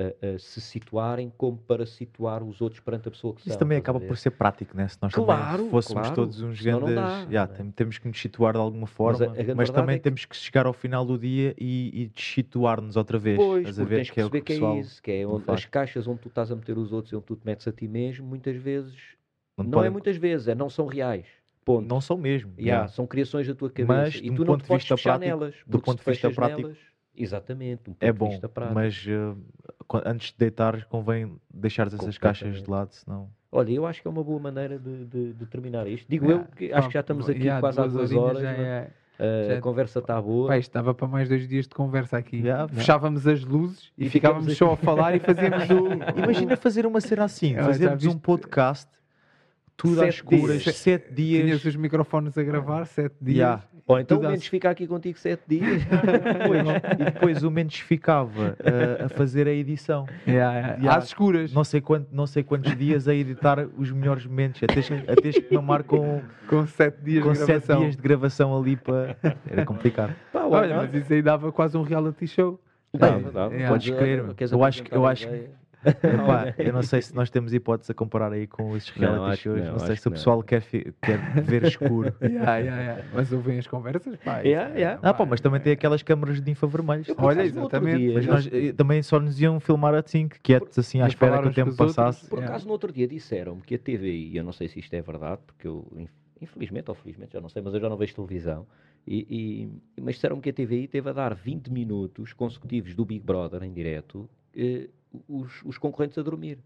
eh, 0.00 0.16
eh, 0.22 0.38
se 0.38 0.60
situarem, 0.60 1.32
como 1.36 1.58
para 1.58 1.84
situar 1.84 2.42
os 2.42 2.60
outros 2.60 2.80
perante 2.80 3.08
a 3.08 3.10
pessoa 3.10 3.34
que 3.34 3.40
Isso 3.40 3.50
são. 3.50 3.58
também 3.58 3.78
estás 3.78 3.94
a 3.94 3.98
acaba 3.98 4.06
por 4.08 4.16
ser 4.16 4.30
prático, 4.30 4.76
né? 4.76 4.88
Se 4.88 4.96
nós 5.02 5.12
Claro, 5.12 5.56
também 5.58 5.70
fôssemos 5.70 6.02
claro. 6.02 6.14
todos 6.14 6.40
uns 6.40 6.60
grandes. 6.60 6.94
dá, 6.94 7.26
Yeah, 7.30 7.52
é? 7.52 7.56
tem- 7.56 7.70
temos 7.70 7.98
que 7.98 8.08
nos 8.08 8.20
situar 8.20 8.52
de 8.54 8.58
alguma 8.60 8.82
Mas 8.82 8.90
forma, 8.90 9.26
a- 9.26 9.52
a 9.52 9.54
mas, 9.54 9.70
também 9.70 9.94
é 9.96 9.98
que- 9.98 10.04
temos 10.04 10.24
que 10.24 10.36
chegar 10.36 10.66
ao 10.66 10.72
final 10.72 11.04
do 11.04 11.18
dia 11.18 11.54
e, 11.58 12.02
e 12.02 12.06
desituar-nos 12.08 12.96
outra 12.96 13.18
vez. 13.18 13.36
Pois, 13.36 13.78
a 13.78 13.84
ver 13.84 13.96
tens 13.96 14.08
que 14.08 14.14
que 14.14 14.20
é 14.20 14.28
que 14.28 14.38
o 14.38 14.44
pessoal 14.44 14.76
é 14.76 14.80
isso, 14.80 15.02
que 15.02 15.10
é 15.12 15.26
onde, 15.26 15.44
as 15.48 15.64
caixas 15.66 16.06
onde 16.08 16.20
tu 16.20 16.28
estás 16.28 16.50
a 16.50 16.56
meter 16.56 16.78
os 16.78 16.92
outros 16.92 17.12
e 17.12 17.16
onde 17.16 17.26
tu 17.26 17.36
te 17.36 17.44
metes 17.44 17.68
a 17.68 17.72
ti 17.72 17.86
mesmo, 17.86 18.26
muitas 18.26 18.56
vezes, 18.56 18.96
não, 19.56 19.64
não, 19.64 19.70
podem- 19.72 19.88
é 19.88 19.90
muitas 19.90 20.16
vezes, 20.16 20.48
é 20.48 20.54
não 20.54 20.70
são 20.70 20.86
reais. 20.86 21.26
Ponto. 21.62 21.86
não 21.86 22.00
são 22.00 22.16
mesmo. 22.16 22.52
Yeah. 22.58 22.88
São 22.88 23.06
criações 23.06 23.46
da 23.46 23.54
tua 23.54 23.68
cabeça 23.70 23.92
Mas, 23.92 24.14
e 24.16 24.22
de 24.22 24.30
um 24.30 24.34
tu 24.34 24.44
não 24.44 24.54
ponto 24.54 24.60
te 24.60 24.62
de 24.62 24.68
podes 24.68 24.86
fechar 24.88 25.02
prático- 25.18 25.24
nelas. 25.38 25.54
do 25.66 25.78
ponto 25.80 26.02
de 26.02 26.10
vista 26.10 26.30
prático, 26.30 26.62
nelas, 26.62 26.78
exatamente, 27.14 27.82
um 27.90 27.92
ponto 27.92 28.02
É 28.02 28.12
bom, 28.12 28.40
mas 28.74 29.06
uh, 29.06 29.38
antes 30.04 30.32
de 30.32 30.38
deitares 30.38 30.84
convém 30.84 31.34
deixares 31.52 31.92
essas 31.94 32.18
caixas 32.18 32.62
de 32.62 32.70
lado, 32.70 32.90
senão. 32.92 33.28
Olha, 33.52 33.70
eu 33.72 33.84
acho 33.86 34.00
que 34.00 34.06
é 34.06 34.10
uma 34.10 34.22
boa 34.22 34.38
maneira 34.38 34.78
de, 34.78 35.04
de- 35.06 35.32
de 35.32 35.46
terminar 35.46 35.86
isto. 35.88 36.06
Digo 36.08 36.26
Yeah, 36.26 36.46
eu, 36.48 36.56
que 36.56 36.72
acho 36.72 36.86
que 36.88 36.94
já 36.94 37.00
estamos 37.00 37.28
aqui 37.28 37.40
yeah, 37.40 37.60
quase 37.60 37.80
há 37.80 37.86
duas 37.86 38.12
horas. 38.12 38.40
já 38.42 38.50
é- 38.50 38.90
Uh, 39.20 39.48
já- 39.48 39.58
A 39.58 39.60
conversa 39.60 39.98
está 39.98 40.22
boa. 40.22 40.56
Isto 40.56 40.70
estava 40.70 40.94
para 40.94 41.06
mais 41.06 41.28
dois 41.28 41.46
dias 41.46 41.68
de 41.68 41.74
conversa 41.74 42.16
aqui. 42.16 42.38
Yeah. 42.38 42.66
Fechávamos 42.72 43.26
as 43.26 43.44
luzes 43.44 43.92
e, 43.98 44.06
E 44.06 44.08
ficávamos 44.08 44.56
só 44.56 44.72
a 44.72 44.76
falar 44.78 45.14
e 45.14 45.18
fazíamos 45.18 45.68
o. 45.68 46.18
Imagina 46.18 46.56
fazer 46.56 46.86
uma 46.86 47.02
cena 47.02 47.24
assim, 47.24 47.54
fazermos 47.54 48.02
um 48.06 48.16
podcast, 48.16 48.88
tudo 49.80 50.00
às 50.02 50.06
Sete 50.06 50.14
escuras, 50.16 50.62
dias. 50.62 50.76
sete 50.76 51.12
dias. 51.14 51.44
Tinhas 51.44 51.64
os 51.64 51.76
microfones 51.76 52.36
a 52.36 52.42
gravar, 52.42 52.84
sete 52.86 53.14
dias. 53.20 53.36
Yeah. 53.38 53.62
Ou 53.86 53.98
então 53.98 54.18
o 54.18 54.20
às- 54.22 54.28
menos 54.28 54.46
fica 54.46 54.70
aqui 54.70 54.86
contigo 54.86 55.18
sete 55.18 55.42
dias. 55.48 55.82
Depois, 56.38 56.62
e 57.00 57.04
depois 57.04 57.42
o 57.42 57.50
Mendes 57.50 57.80
ficava 57.80 58.50
uh, 58.60 59.06
a 59.06 59.08
fazer 59.08 59.48
a 59.48 59.52
edição. 59.52 60.06
Yeah, 60.28 60.54
yeah. 60.58 60.74
Yeah. 60.76 60.96
Às 60.96 61.04
escuras, 61.06 61.52
Não 61.52 61.64
sei, 61.64 61.80
quanto, 61.80 62.08
não 62.12 62.26
sei 62.26 62.42
quantos 62.42 62.76
dias 62.76 63.08
a 63.08 63.14
editar 63.14 63.66
os 63.78 63.90
melhores 63.90 64.26
momentos. 64.26 64.62
A 64.62 64.66
teres, 64.66 65.38
que- 65.38 65.54
mamar 65.54 65.82
com, 65.84 66.20
com 66.48 66.66
sete 66.66 67.02
dias 67.02 67.24
com 67.24 67.32
de 67.32 67.38
sete 67.38 67.48
gravação. 67.48 67.80
dias 67.80 67.96
de 67.96 68.02
gravação 68.02 68.58
ali 68.58 68.76
para. 68.76 69.16
Era 69.50 69.64
complicado. 69.64 70.14
Pá, 70.32 70.44
Olha, 70.44 70.76
mas 70.76 70.94
isso 70.94 71.12
aí 71.12 71.22
dava 71.22 71.50
quase 71.50 71.76
um 71.76 71.82
reality 71.82 72.26
show. 72.26 72.60
Dava, 72.92 73.30
dava. 73.30 73.54
Podes 73.68 73.90
crer. 73.94 74.34
Queres 74.34 74.52
Eu 74.52 74.62
acho 74.64 74.82
que- 74.82 74.94
eu 74.94 75.06
acho 75.06 75.26
que-? 75.28 75.59
Epá, 76.04 76.54
eu 76.58 76.72
não 76.72 76.82
sei 76.82 77.00
se 77.00 77.14
nós 77.14 77.30
temos 77.30 77.52
hipótese 77.54 77.90
a 77.92 77.94
comparar 77.94 78.32
aí 78.32 78.46
com 78.46 78.76
esses 78.76 78.90
Não, 78.96 79.12
reality 79.14 79.36
que 79.38 79.42
shows. 79.42 79.62
não, 79.64 79.72
Não, 79.72 79.78
sei 79.80 79.96
se 79.96 80.08
o 80.08 80.10
pessoal 80.10 80.42
quer, 80.42 80.62
quer 80.62 81.18
ver 81.44 81.64
escuro. 81.64 82.14
Yeah, 82.20 82.56
yeah, 82.58 82.82
yeah. 82.82 83.04
Mas 83.12 83.32
ouvem 83.32 83.58
as 83.58 83.66
conversas, 83.66 84.16
pá. 84.16 84.40
Yeah, 84.40 84.74
é- 84.74 84.78
yeah. 84.78 85.00
Ah, 85.02 85.14
pá, 85.14 85.24
mas 85.24 85.40
também 85.40 85.60
tem 85.60 85.72
aquelas 85.72 86.02
câmaras 86.02 86.40
de 86.40 86.50
infravermelhos. 86.50 87.08
Eu, 87.08 87.14
Olha, 87.18 87.42
exatamente. 87.42 88.12
Mas 88.14 88.26
nós 88.26 88.50
também 88.76 89.02
só 89.02 89.18
nos 89.18 89.40
iam 89.40 89.58
filmar 89.58 89.94
assim, 89.94 90.28
quietos, 90.42 90.78
assim, 90.78 90.98
à 90.98 91.02
Não 91.02 91.08
espera 91.08 91.40
que 91.42 91.48
o 91.48 91.52
tempo 91.52 91.74
passasse. 91.74 92.28
Por 92.28 92.42
acaso, 92.42 92.66
no 92.66 92.72
outro 92.72 92.92
dia 92.92 93.08
disseram-me 93.08 93.62
que 93.62 93.74
a 93.74 93.78
TVI, 93.78 94.36
eu 94.36 94.44
não 94.44 94.52
sei 94.52 94.68
se 94.68 94.78
isto 94.78 94.92
é 94.94 95.00
verdade, 95.00 95.40
porque 95.46 95.66
eu, 95.66 95.86
inf- 95.96 96.10
infelizmente 96.40 96.88
ou 96.90 96.94
felizmente, 96.94 97.32
já 97.32 97.40
não 97.40 97.48
sei, 97.48 97.62
mas 97.62 97.72
eu 97.74 97.80
já 97.80 97.88
não 97.88 97.96
vejo 97.96 98.14
televisão, 98.14 98.66
e, 99.06 99.26
e- 99.30 100.00
mas 100.00 100.16
disseram-me 100.16 100.42
que 100.42 100.50
a 100.50 100.52
TVI 100.52 100.86
teve 100.88 101.08
a 101.08 101.12
dar 101.12 101.34
20 101.34 101.68
minutos 101.70 102.32
consecutivos 102.32 102.94
do 102.94 103.04
Big 103.04 103.24
Brother 103.24 103.62
em 103.62 103.72
direto, 103.72 104.28
eh, 104.54 104.88
os, 105.28 105.62
os 105.64 105.78
concorrentes 105.78 106.16
a 106.18 106.22
dormir. 106.22 106.58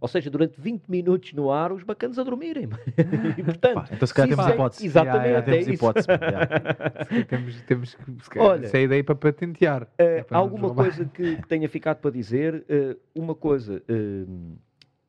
Ou 0.00 0.08
seja, 0.08 0.28
durante 0.28 0.60
20 0.60 0.86
minutos 0.88 1.32
no 1.32 1.50
ar, 1.50 1.72
os 1.72 1.82
bacanas 1.82 2.18
a 2.18 2.22
dormirem. 2.24 2.68
e, 3.38 3.42
portanto, 3.42 3.74
Pá, 3.74 3.88
então 3.90 4.06
se 4.06 4.12
calhar 4.12 4.36
temos 4.36 4.52
hipótese. 4.52 4.84
Exatamente, 4.86 5.24
Yeah, 5.28 5.38
Já 5.38 5.42
temos 5.52 5.68
é 5.68 5.72
hipótese. 5.72 6.08
yeah. 6.10 7.24
Temos, 7.26 7.62
temos 7.62 8.28
que. 8.28 8.38
Olha, 8.38 8.66
Essa 8.66 8.76
é 8.76 8.80
a 8.80 8.82
ideia 8.84 9.04
para 9.04 9.14
patentear. 9.14 9.88
Eh, 9.96 10.18
É 10.18 10.22
para 10.22 10.36
alguma 10.36 10.74
coisa 10.74 11.06
que, 11.06 11.36
que 11.36 11.48
tenha 11.48 11.68
ficado 11.70 11.98
para 12.00 12.10
dizer? 12.10 12.64
Eh, 12.68 12.96
uma 13.14 13.34
coisa, 13.34 13.82
eh, 13.88 14.24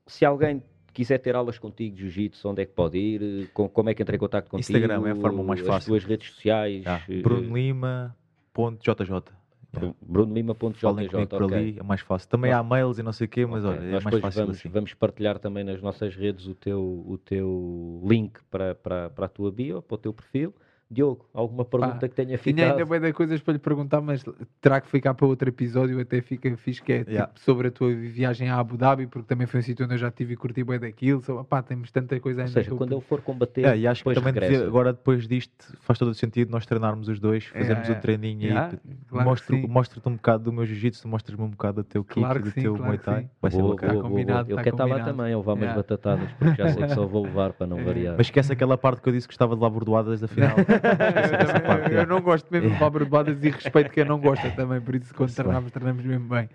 se 0.07 0.23
alguém 0.23 0.63
quiser 0.93 1.17
ter 1.17 1.35
aulas 1.35 1.57
contigo 1.59 1.93
de 1.97 2.03
jiu-jitsu, 2.03 2.47
onde 2.47 2.61
é 2.61 2.65
que 2.65 2.71
pode 2.71 2.97
ir? 2.97 3.49
Com, 3.53 3.67
como 3.67 3.89
é 3.89 3.93
que 3.93 4.01
entra 4.01 4.15
em 4.15 4.19
contato 4.19 4.49
contigo? 4.49 4.77
Instagram 4.77 5.05
é 5.07 5.11
a 5.11 5.15
forma 5.15 5.43
mais 5.43 5.59
As 5.59 5.67
fácil. 5.67 5.89
tuas 5.91 6.05
redes 6.05 6.29
sociais? 6.31 6.83
Yeah. 6.85 7.03
eh, 7.09 7.21
Bruno 7.21 7.53
Lima, 7.57 8.15
ponto 8.53 8.79
JJ. 8.81 9.34
Bru- 9.75 9.95
bruno.lima.jj, 10.01 10.79
Falem 10.81 11.07
comigo 11.09 11.29
por 11.29 11.43
ok. 11.43 11.57
ali, 11.57 11.79
é 11.79 11.83
mais 11.83 12.01
fácil. 12.01 12.29
Também 12.29 12.51
Nós- 12.51 12.59
há 12.59 12.63
mails 12.63 12.97
e 12.97 13.03
não 13.03 13.11
sei 13.11 13.25
o 13.25 13.29
quê, 13.29 13.45
mas 13.45 13.63
Ok. 13.65 13.77
olha, 13.77 13.85
é 13.85 13.91
Nós 13.91 14.03
mais 14.03 14.15
depois 14.15 14.21
fácil 14.21 14.41
vamos, 14.41 14.57
assim. 14.59 14.69
vamos 14.69 14.93
partilhar 14.93 15.39
também 15.39 15.63
nas 15.63 15.81
nossas 15.81 16.15
redes 16.15 16.47
o 16.47 16.55
teu, 16.55 16.81
o 17.07 17.17
teu 17.17 18.01
link 18.05 18.39
para, 18.49 18.73
para, 18.75 19.09
para 19.09 19.25
a 19.25 19.29
tua 19.29 19.51
bio, 19.51 19.81
para 19.81 19.95
o 19.95 19.97
teu 19.97 20.13
perfil. 20.13 20.53
Diogo, 20.89 21.25
alguma 21.33 21.65
pergunta 21.65 22.07
que 22.07 22.13
tenha 22.15 22.27
Tinha 22.27 22.37
ficado? 22.37 22.71
ainda 22.79 22.85
bem 22.85 22.99
de 23.01 23.11
coisas 23.11 23.41
para 23.41 23.53
lhe 23.53 23.59
perguntar, 23.59 24.01
mas 24.01 24.23
terá 24.61 24.79
que 24.79 24.87
ficar 24.87 25.15
para 25.15 25.25
outro 25.25 25.49
episódio. 25.49 25.99
Até 25.99 26.21
fica 26.21 26.55
fixe 26.57 26.81
que 26.81 26.93
é 26.93 26.97
tipo, 26.99 27.11
Yeah. 27.11 27.31
sobre 27.35 27.69
a 27.69 27.71
tua 27.71 27.93
viagem 27.93 28.49
a 28.49 28.59
Abu 28.59 28.77
Dhabi, 28.77 29.07
porque 29.07 29.27
também 29.27 29.47
foi 29.47 29.61
um 29.61 29.63
sítio 29.63 29.83
onde 29.85 29.95
eu 29.95 29.97
já 29.97 30.09
estive 30.09 30.33
e 30.33 30.37
curti 30.37 30.63
bem 30.63 30.79
daquilo. 30.79 31.21
So, 31.23 31.43
pá, 31.43 31.63
temos 31.63 31.89
tanta 31.91 32.19
coisa 32.19 32.41
Ou 32.41 32.45
ainda. 32.45 32.53
seja, 32.53 32.67
que 32.67 32.73
eu- 32.73 32.77
quando 32.77 32.91
ele 32.93 33.01
for 33.01 33.19
combater, 33.21 33.65
É, 33.65 33.77
e 33.77 33.87
acho 33.87 34.03
que 34.03 34.13
também 34.13 34.31
devia- 34.31 34.65
agora 34.65 34.93
depois 34.93 35.27
disto 35.27 35.75
faz 35.81 35.97
todo 35.97 36.09
o 36.09 36.13
sentido 36.13 36.51
nós 36.51 36.65
treinarmos 36.67 37.07
os 37.07 37.19
dois, 37.19 37.45
fazermos 37.45 37.89
É, 37.89 37.93
um 37.93 37.99
treininho 37.99 38.43
yeah, 38.43 38.65
aí. 38.67 38.77
claro 39.07 39.23
que 39.23 39.29
mostro- 39.29 39.55
sim. 39.55 39.67
Mostro-te 39.67 40.07
um 40.07 40.13
bocado 40.15 40.43
do 40.43 40.53
meu 40.53 40.65
jiu-jitsu, 40.65 41.01
tu 41.01 41.07
mostras-me 41.07 41.43
um 41.43 41.49
bocado 41.49 41.81
do 41.81 41.83
teu 41.83 42.03
kick 42.03 42.19
Claro 42.19 42.39
e 42.39 42.43
do 42.43 42.51
sim, 42.51 42.61
teu 42.61 42.73
claro 42.73 42.85
Muay 42.85 42.97
Thai. 42.99 43.21
sim. 43.23 43.29
Vai 43.41 43.51
ser 43.51 43.57
Boa, 43.57 43.73
bacana. 43.75 43.93
boa, 43.93 44.01
boa, 44.03 44.09
boa. 44.11 44.19
combinado, 44.23 44.51
Eu 44.51 44.55
tá 44.55 44.63
quero 44.63 44.75
estar 44.75 44.85
lá 44.85 44.99
também, 45.03 45.33
a 45.33 45.37
levar 45.37 45.53
umas 45.53 45.61
Yeah. 45.63 45.75
batatadas, 45.81 46.31
porque 46.33 46.55
já 46.61 46.69
sei 46.69 46.83
que 46.83 46.93
só 46.93 47.05
vou 47.07 47.23
levar 47.23 47.53
para 47.53 47.65
não 47.65 47.77
variar. 47.83 48.15
Mas 48.17 48.27
esquece 48.27 48.53
aquela 48.53 48.77
parte 48.77 49.01
que 49.01 49.09
eu 49.09 49.13
disse 49.13 49.27
que 49.27 49.33
gostava 49.33 49.55
de 49.55 49.61
lá 49.63 49.69
bordoadas 49.69 50.21
da 50.21 50.27
final. 50.27 50.55
Eu, 51.91 51.97
é. 51.99 52.03
eu 52.03 52.07
não 52.07 52.21
gosto 52.21 52.47
mesmo 52.51 52.67
de 52.67 52.73
levar 52.73 52.89
bordoadas 52.89 53.43
e 53.43 53.49
respeito 53.49 53.89
quem 53.91 54.05
não 54.05 54.19
gosta 54.19 54.49
também, 54.51 54.81
por 54.81 54.95
isso 54.95 55.13
quando 55.13 55.29
Está 55.29 55.43
bem. 55.43 55.51
treinamos, 55.51 55.71
treinamos 55.71 56.05
mesmo 56.05 56.27
bem. 56.29 56.49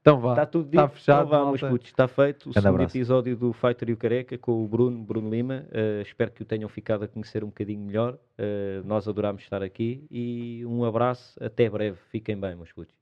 Então 0.00 0.18
vá. 0.20 0.30
Está 0.30 0.46
tudo 0.46 0.68
Tá 0.68 0.82
dito. 0.86 0.94
fechado, 0.96 1.26
então 1.28 1.70
putos, 1.70 1.88
está 1.88 2.08
feito. 2.08 2.50
O 2.50 2.52
segundo 2.52 2.68
abraço. 2.74 2.96
episódio 2.96 3.36
do 3.36 3.52
Fighter 3.52 3.88
e 3.90 3.92
o 3.92 3.96
Careca 3.96 4.36
com 4.36 4.64
o 4.64 4.66
Bruno, 4.66 4.98
Bruno 5.04 5.30
Lima. 5.30 5.64
Eh, 5.70 6.02
espero 6.04 6.32
que 6.32 6.42
o 6.42 6.44
tenham 6.44 6.68
ficado 6.68 7.04
a 7.04 7.08
conhecer 7.08 7.44
um 7.44 7.48
bocadinho 7.48 7.80
melhor. 7.80 8.18
Eh, 8.36 8.82
nós 8.84 9.06
adorámos 9.06 9.42
estar 9.42 9.62
aqui 9.62 10.04
e 10.10 10.64
um 10.66 10.84
abraço. 10.84 11.38
Até 11.42 11.70
breve. 11.70 11.98
Fiquem 12.10 12.36
bem, 12.36 12.56
meus 12.56 12.72
putos. 12.72 12.92